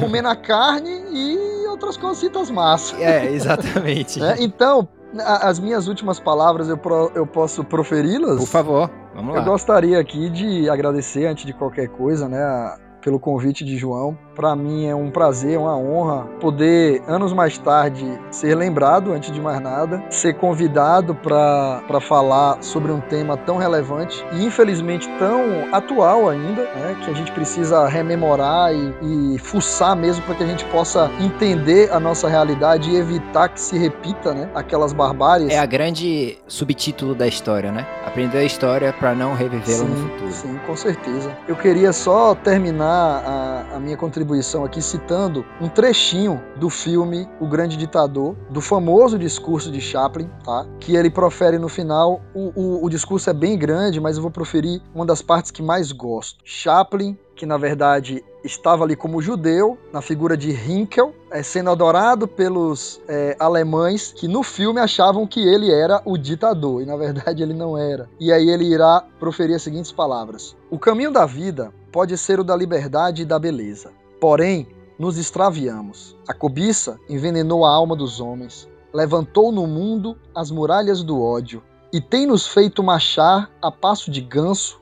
Comendo 0.00 0.28
a 0.28 0.36
carne 0.36 1.04
e 1.10 1.66
outras 1.68 1.96
cositas 1.96 2.50
massas. 2.50 3.00
É, 3.00 3.26
exatamente. 3.30 4.22
é, 4.22 4.36
então, 4.42 4.88
as 5.20 5.58
minhas 5.58 5.88
últimas 5.88 6.18
palavras 6.18 6.68
eu, 6.68 6.76
pro, 6.76 7.10
eu 7.14 7.26
posso 7.26 7.64
proferi-las? 7.64 8.38
Por 8.38 8.48
favor, 8.48 8.90
vamos 9.14 9.34
lá. 9.34 9.40
Eu 9.40 9.44
gostaria 9.44 9.98
aqui 9.98 10.30
de 10.30 10.68
agradecer, 10.68 11.26
antes 11.26 11.44
de 11.44 11.52
qualquer 11.52 11.88
coisa, 11.88 12.28
né, 12.28 12.76
pelo 13.02 13.18
convite 13.18 13.64
de 13.64 13.76
João. 13.76 14.16
Para 14.34 14.56
mim 14.56 14.86
é 14.86 14.94
um 14.94 15.10
prazer, 15.10 15.58
uma 15.58 15.76
honra 15.76 16.26
poder, 16.40 17.02
anos 17.06 17.32
mais 17.32 17.58
tarde, 17.58 18.18
ser 18.30 18.54
lembrado, 18.54 19.12
antes 19.12 19.30
de 19.30 19.40
mais 19.40 19.60
nada, 19.60 20.02
ser 20.10 20.34
convidado 20.34 21.14
para 21.14 22.00
falar 22.00 22.62
sobre 22.62 22.90
um 22.90 23.00
tema 23.00 23.36
tão 23.36 23.58
relevante 23.58 24.24
e, 24.32 24.44
infelizmente, 24.44 25.08
tão 25.18 25.72
atual 25.72 26.28
ainda, 26.28 26.62
né, 26.62 26.96
que 27.04 27.10
a 27.10 27.14
gente 27.14 27.30
precisa 27.32 27.86
rememorar 27.86 28.72
e, 28.74 29.34
e 29.34 29.38
fuçar 29.38 29.94
mesmo 29.94 30.24
para 30.24 30.34
que 30.34 30.42
a 30.42 30.46
gente 30.46 30.64
possa 30.66 31.10
entender 31.20 31.92
a 31.92 32.00
nossa 32.00 32.28
realidade 32.28 32.90
e 32.90 32.96
evitar 32.96 33.48
que 33.48 33.60
se 33.60 33.78
repita 33.78 34.32
né, 34.32 34.48
aquelas 34.54 34.92
barbáries. 34.92 35.50
É 35.50 35.58
a 35.58 35.66
grande 35.66 36.38
subtítulo 36.46 37.14
da 37.14 37.26
história, 37.26 37.70
né? 37.70 37.86
Aprender 38.06 38.38
a 38.38 38.44
história 38.44 38.92
para 38.92 39.14
não 39.14 39.34
revivê-la 39.34 39.84
no 39.84 39.96
futuro. 39.96 40.32
Sim, 40.32 40.58
com 40.66 40.76
certeza. 40.76 41.36
Eu 41.46 41.56
queria 41.56 41.92
só 41.92 42.34
terminar 42.34 43.22
a, 43.24 43.76
a, 43.76 43.80
minha 43.80 43.96
contribuição 43.96 44.21
aqui 44.64 44.80
citando 44.80 45.44
um 45.60 45.68
trechinho 45.68 46.42
do 46.56 46.68
filme 46.68 47.28
O 47.40 47.46
Grande 47.46 47.76
Ditador, 47.76 48.34
do 48.50 48.60
famoso 48.60 49.18
discurso 49.18 49.70
de 49.70 49.80
Chaplin, 49.80 50.28
tá? 50.44 50.66
Que 50.80 50.96
ele 50.96 51.10
profere 51.10 51.58
no 51.58 51.68
final. 51.68 52.20
O, 52.34 52.52
o, 52.54 52.84
o 52.84 52.90
discurso 52.90 53.30
é 53.30 53.32
bem 53.32 53.58
grande, 53.58 54.00
mas 54.00 54.16
eu 54.16 54.22
vou 54.22 54.30
proferir 54.30 54.80
uma 54.94 55.06
das 55.06 55.22
partes 55.22 55.50
que 55.50 55.62
mais 55.62 55.92
gosto. 55.92 56.38
Chaplin 56.44 57.16
que 57.34 57.46
na 57.46 57.56
verdade 57.56 58.24
estava 58.44 58.84
ali 58.84 58.94
como 58.94 59.22
judeu, 59.22 59.78
na 59.92 60.02
figura 60.02 60.36
de 60.36 60.50
Hinkel, 60.50 61.14
é, 61.30 61.42
sendo 61.42 61.70
adorado 61.70 62.28
pelos 62.28 63.00
é, 63.08 63.36
alemães 63.38 64.12
que 64.12 64.28
no 64.28 64.42
filme 64.42 64.80
achavam 64.80 65.26
que 65.26 65.40
ele 65.40 65.70
era 65.70 66.00
o 66.04 66.16
ditador, 66.16 66.82
e 66.82 66.86
na 66.86 66.96
verdade 66.96 67.42
ele 67.42 67.54
não 67.54 67.76
era. 67.76 68.08
E 68.20 68.32
aí 68.32 68.48
ele 68.48 68.64
irá 68.64 69.04
proferir 69.18 69.56
as 69.56 69.62
seguintes 69.62 69.92
palavras: 69.92 70.56
O 70.70 70.78
caminho 70.78 71.10
da 71.10 71.26
vida 71.26 71.72
pode 71.90 72.16
ser 72.16 72.40
o 72.40 72.44
da 72.44 72.56
liberdade 72.56 73.22
e 73.22 73.24
da 73.24 73.38
beleza, 73.38 73.90
porém 74.22 74.68
nos 75.00 75.18
extraviamos. 75.18 76.16
A 76.28 76.32
cobiça 76.32 76.96
envenenou 77.08 77.64
a 77.64 77.74
alma 77.74 77.96
dos 77.96 78.20
homens, 78.20 78.68
levantou 78.94 79.50
no 79.50 79.66
mundo 79.66 80.16
as 80.32 80.48
muralhas 80.48 81.02
do 81.02 81.20
ódio 81.20 81.60
e 81.92 82.00
tem 82.00 82.24
nos 82.24 82.46
feito 82.46 82.84
marchar 82.84 83.50
a 83.60 83.68
passo 83.68 84.12
de 84.12 84.20
ganso 84.20 84.80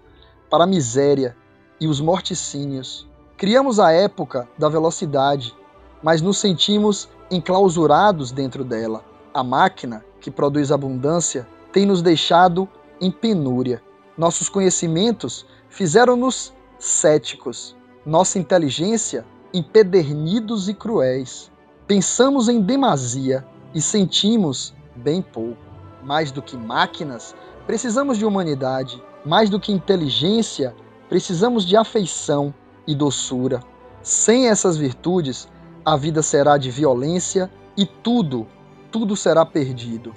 para 0.50 0.64
a 0.64 0.66
miséria 0.66 1.34
e 1.80 1.88
os 1.88 2.02
morticínios. 2.02 3.08
Criamos 3.38 3.80
a 3.80 3.90
época 3.92 4.46
da 4.58 4.68
velocidade, 4.68 5.56
mas 6.02 6.20
nos 6.20 6.36
sentimos 6.36 7.08
enclausurados 7.30 8.30
dentro 8.32 8.62
dela. 8.62 9.02
A 9.32 9.42
máquina, 9.42 10.04
que 10.20 10.30
produz 10.30 10.70
abundância, 10.70 11.48
tem 11.72 11.86
nos 11.86 12.02
deixado 12.02 12.68
em 13.00 13.10
penúria. 13.10 13.82
Nossos 14.18 14.50
conhecimentos 14.50 15.46
fizeram-nos 15.70 16.52
céticos, 16.78 17.74
nossa 18.04 18.38
inteligência 18.38 19.24
empedernidos 19.52 20.68
e 20.68 20.74
cruéis. 20.74 21.50
Pensamos 21.86 22.48
em 22.48 22.60
demasia 22.60 23.44
e 23.74 23.80
sentimos 23.80 24.74
bem 24.96 25.20
pouco. 25.20 25.60
Mais 26.02 26.30
do 26.30 26.40
que 26.40 26.56
máquinas, 26.56 27.34
precisamos 27.66 28.16
de 28.16 28.24
humanidade. 28.24 29.02
Mais 29.24 29.50
do 29.50 29.60
que 29.60 29.72
inteligência, 29.72 30.74
Precisamos 31.10 31.66
de 31.66 31.76
afeição 31.76 32.54
e 32.86 32.94
doçura. 32.94 33.64
Sem 34.00 34.46
essas 34.46 34.76
virtudes, 34.76 35.48
a 35.84 35.96
vida 35.96 36.22
será 36.22 36.56
de 36.56 36.70
violência 36.70 37.50
e 37.76 37.84
tudo, 37.84 38.46
tudo 38.92 39.16
será 39.16 39.44
perdido. 39.44 40.14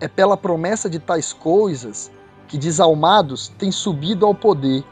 É 0.00 0.08
pela 0.08 0.38
promessa 0.38 0.88
de 0.88 0.98
tais 0.98 1.30
coisas 1.30 2.10
que 2.48 2.56
desalmados 2.56 3.48
têm 3.48 3.70
subido 3.70 4.24
ao 4.24 4.34
poder, 4.34 4.82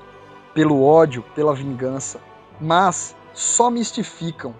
pelo 0.53 0.85
ódio, 0.85 1.25
pela 1.35 1.55
vingança, 1.55 2.21
mas 2.61 3.15
só 3.35 3.71
mistificam, 3.71 4.55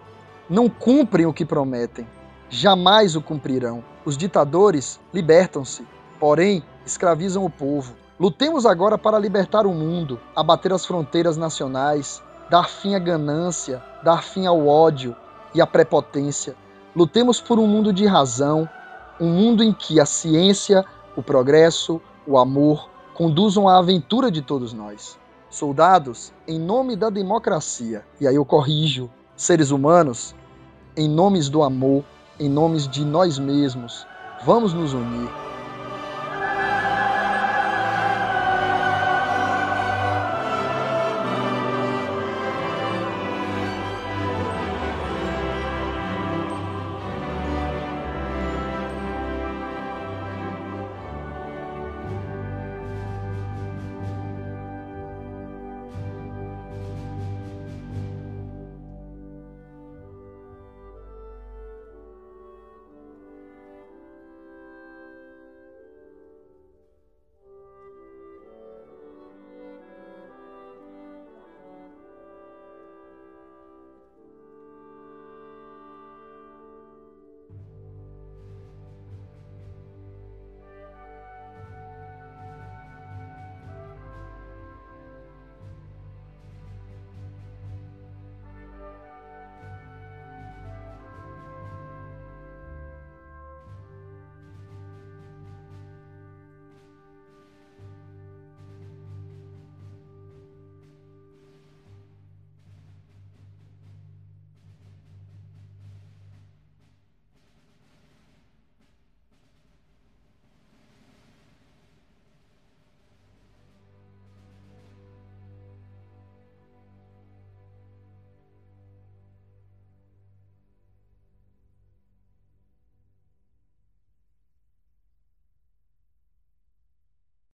não 0.49 0.69
cumprem 0.69 1.27
o 1.27 1.33
que 1.33 1.45
prometem, 1.45 2.07
jamais 2.49 3.17
o 3.17 3.21
cumprirão. 3.21 3.85
Os 4.05 4.17
ditadores 4.17 5.01
libertam-se, 5.13 5.87
porém 6.19 6.63
escravizam 6.87 7.45
o 7.45 7.51
povo. 7.51 7.95
Lutemos 8.19 8.65
agora 8.65 8.97
para 8.97 9.19
libertar 9.19 9.67
o 9.67 9.75
mundo, 9.75 10.19
abater 10.35 10.73
as 10.73 10.87
fronteiras 10.87 11.37
nacionais, 11.37 12.23
dar 12.51 12.69
fim 12.69 12.95
à 12.95 12.99
ganância, 12.99 13.83
dar 14.03 14.23
fim 14.23 14.47
ao 14.47 14.67
ódio 14.67 15.15
e 15.55 15.61
à 15.61 15.67
prepotência. 15.67 16.57
Lutemos 16.97 17.41
por 17.41 17.59
um 17.59 17.67
mundo 17.67 17.93
de 17.93 18.07
razão, 18.07 18.69
um 19.21 19.29
mundo 19.29 19.63
em 19.63 19.73
que 19.73 20.01
a 20.01 20.07
ciência, 20.07 20.85
o 21.15 21.23
progresso, 21.23 22.01
o 22.27 22.39
amor 22.39 22.89
conduzam 23.15 23.69
à 23.69 23.79
aventura 23.79 24.31
de 24.31 24.43
todos 24.43 24.73
nós. 24.73 25.19
Soldados, 25.51 26.33
em 26.47 26.59
nome 26.59 26.95
da 26.95 27.09
democracia, 27.09 28.05
e 28.21 28.27
aí 28.27 28.35
eu 28.35 28.45
corrijo, 28.45 29.11
Seres 29.37 29.71
humanos, 29.71 30.35
em 30.97 31.09
nomes 31.09 31.49
do 31.49 31.63
amor, 31.63 32.05
em 32.41 32.49
nomes 32.49 32.89
de 32.89 33.05
nós 33.05 33.39
mesmos, 33.39 34.07
vamos 34.45 34.75
nos 34.75 34.93
unir 34.93 35.31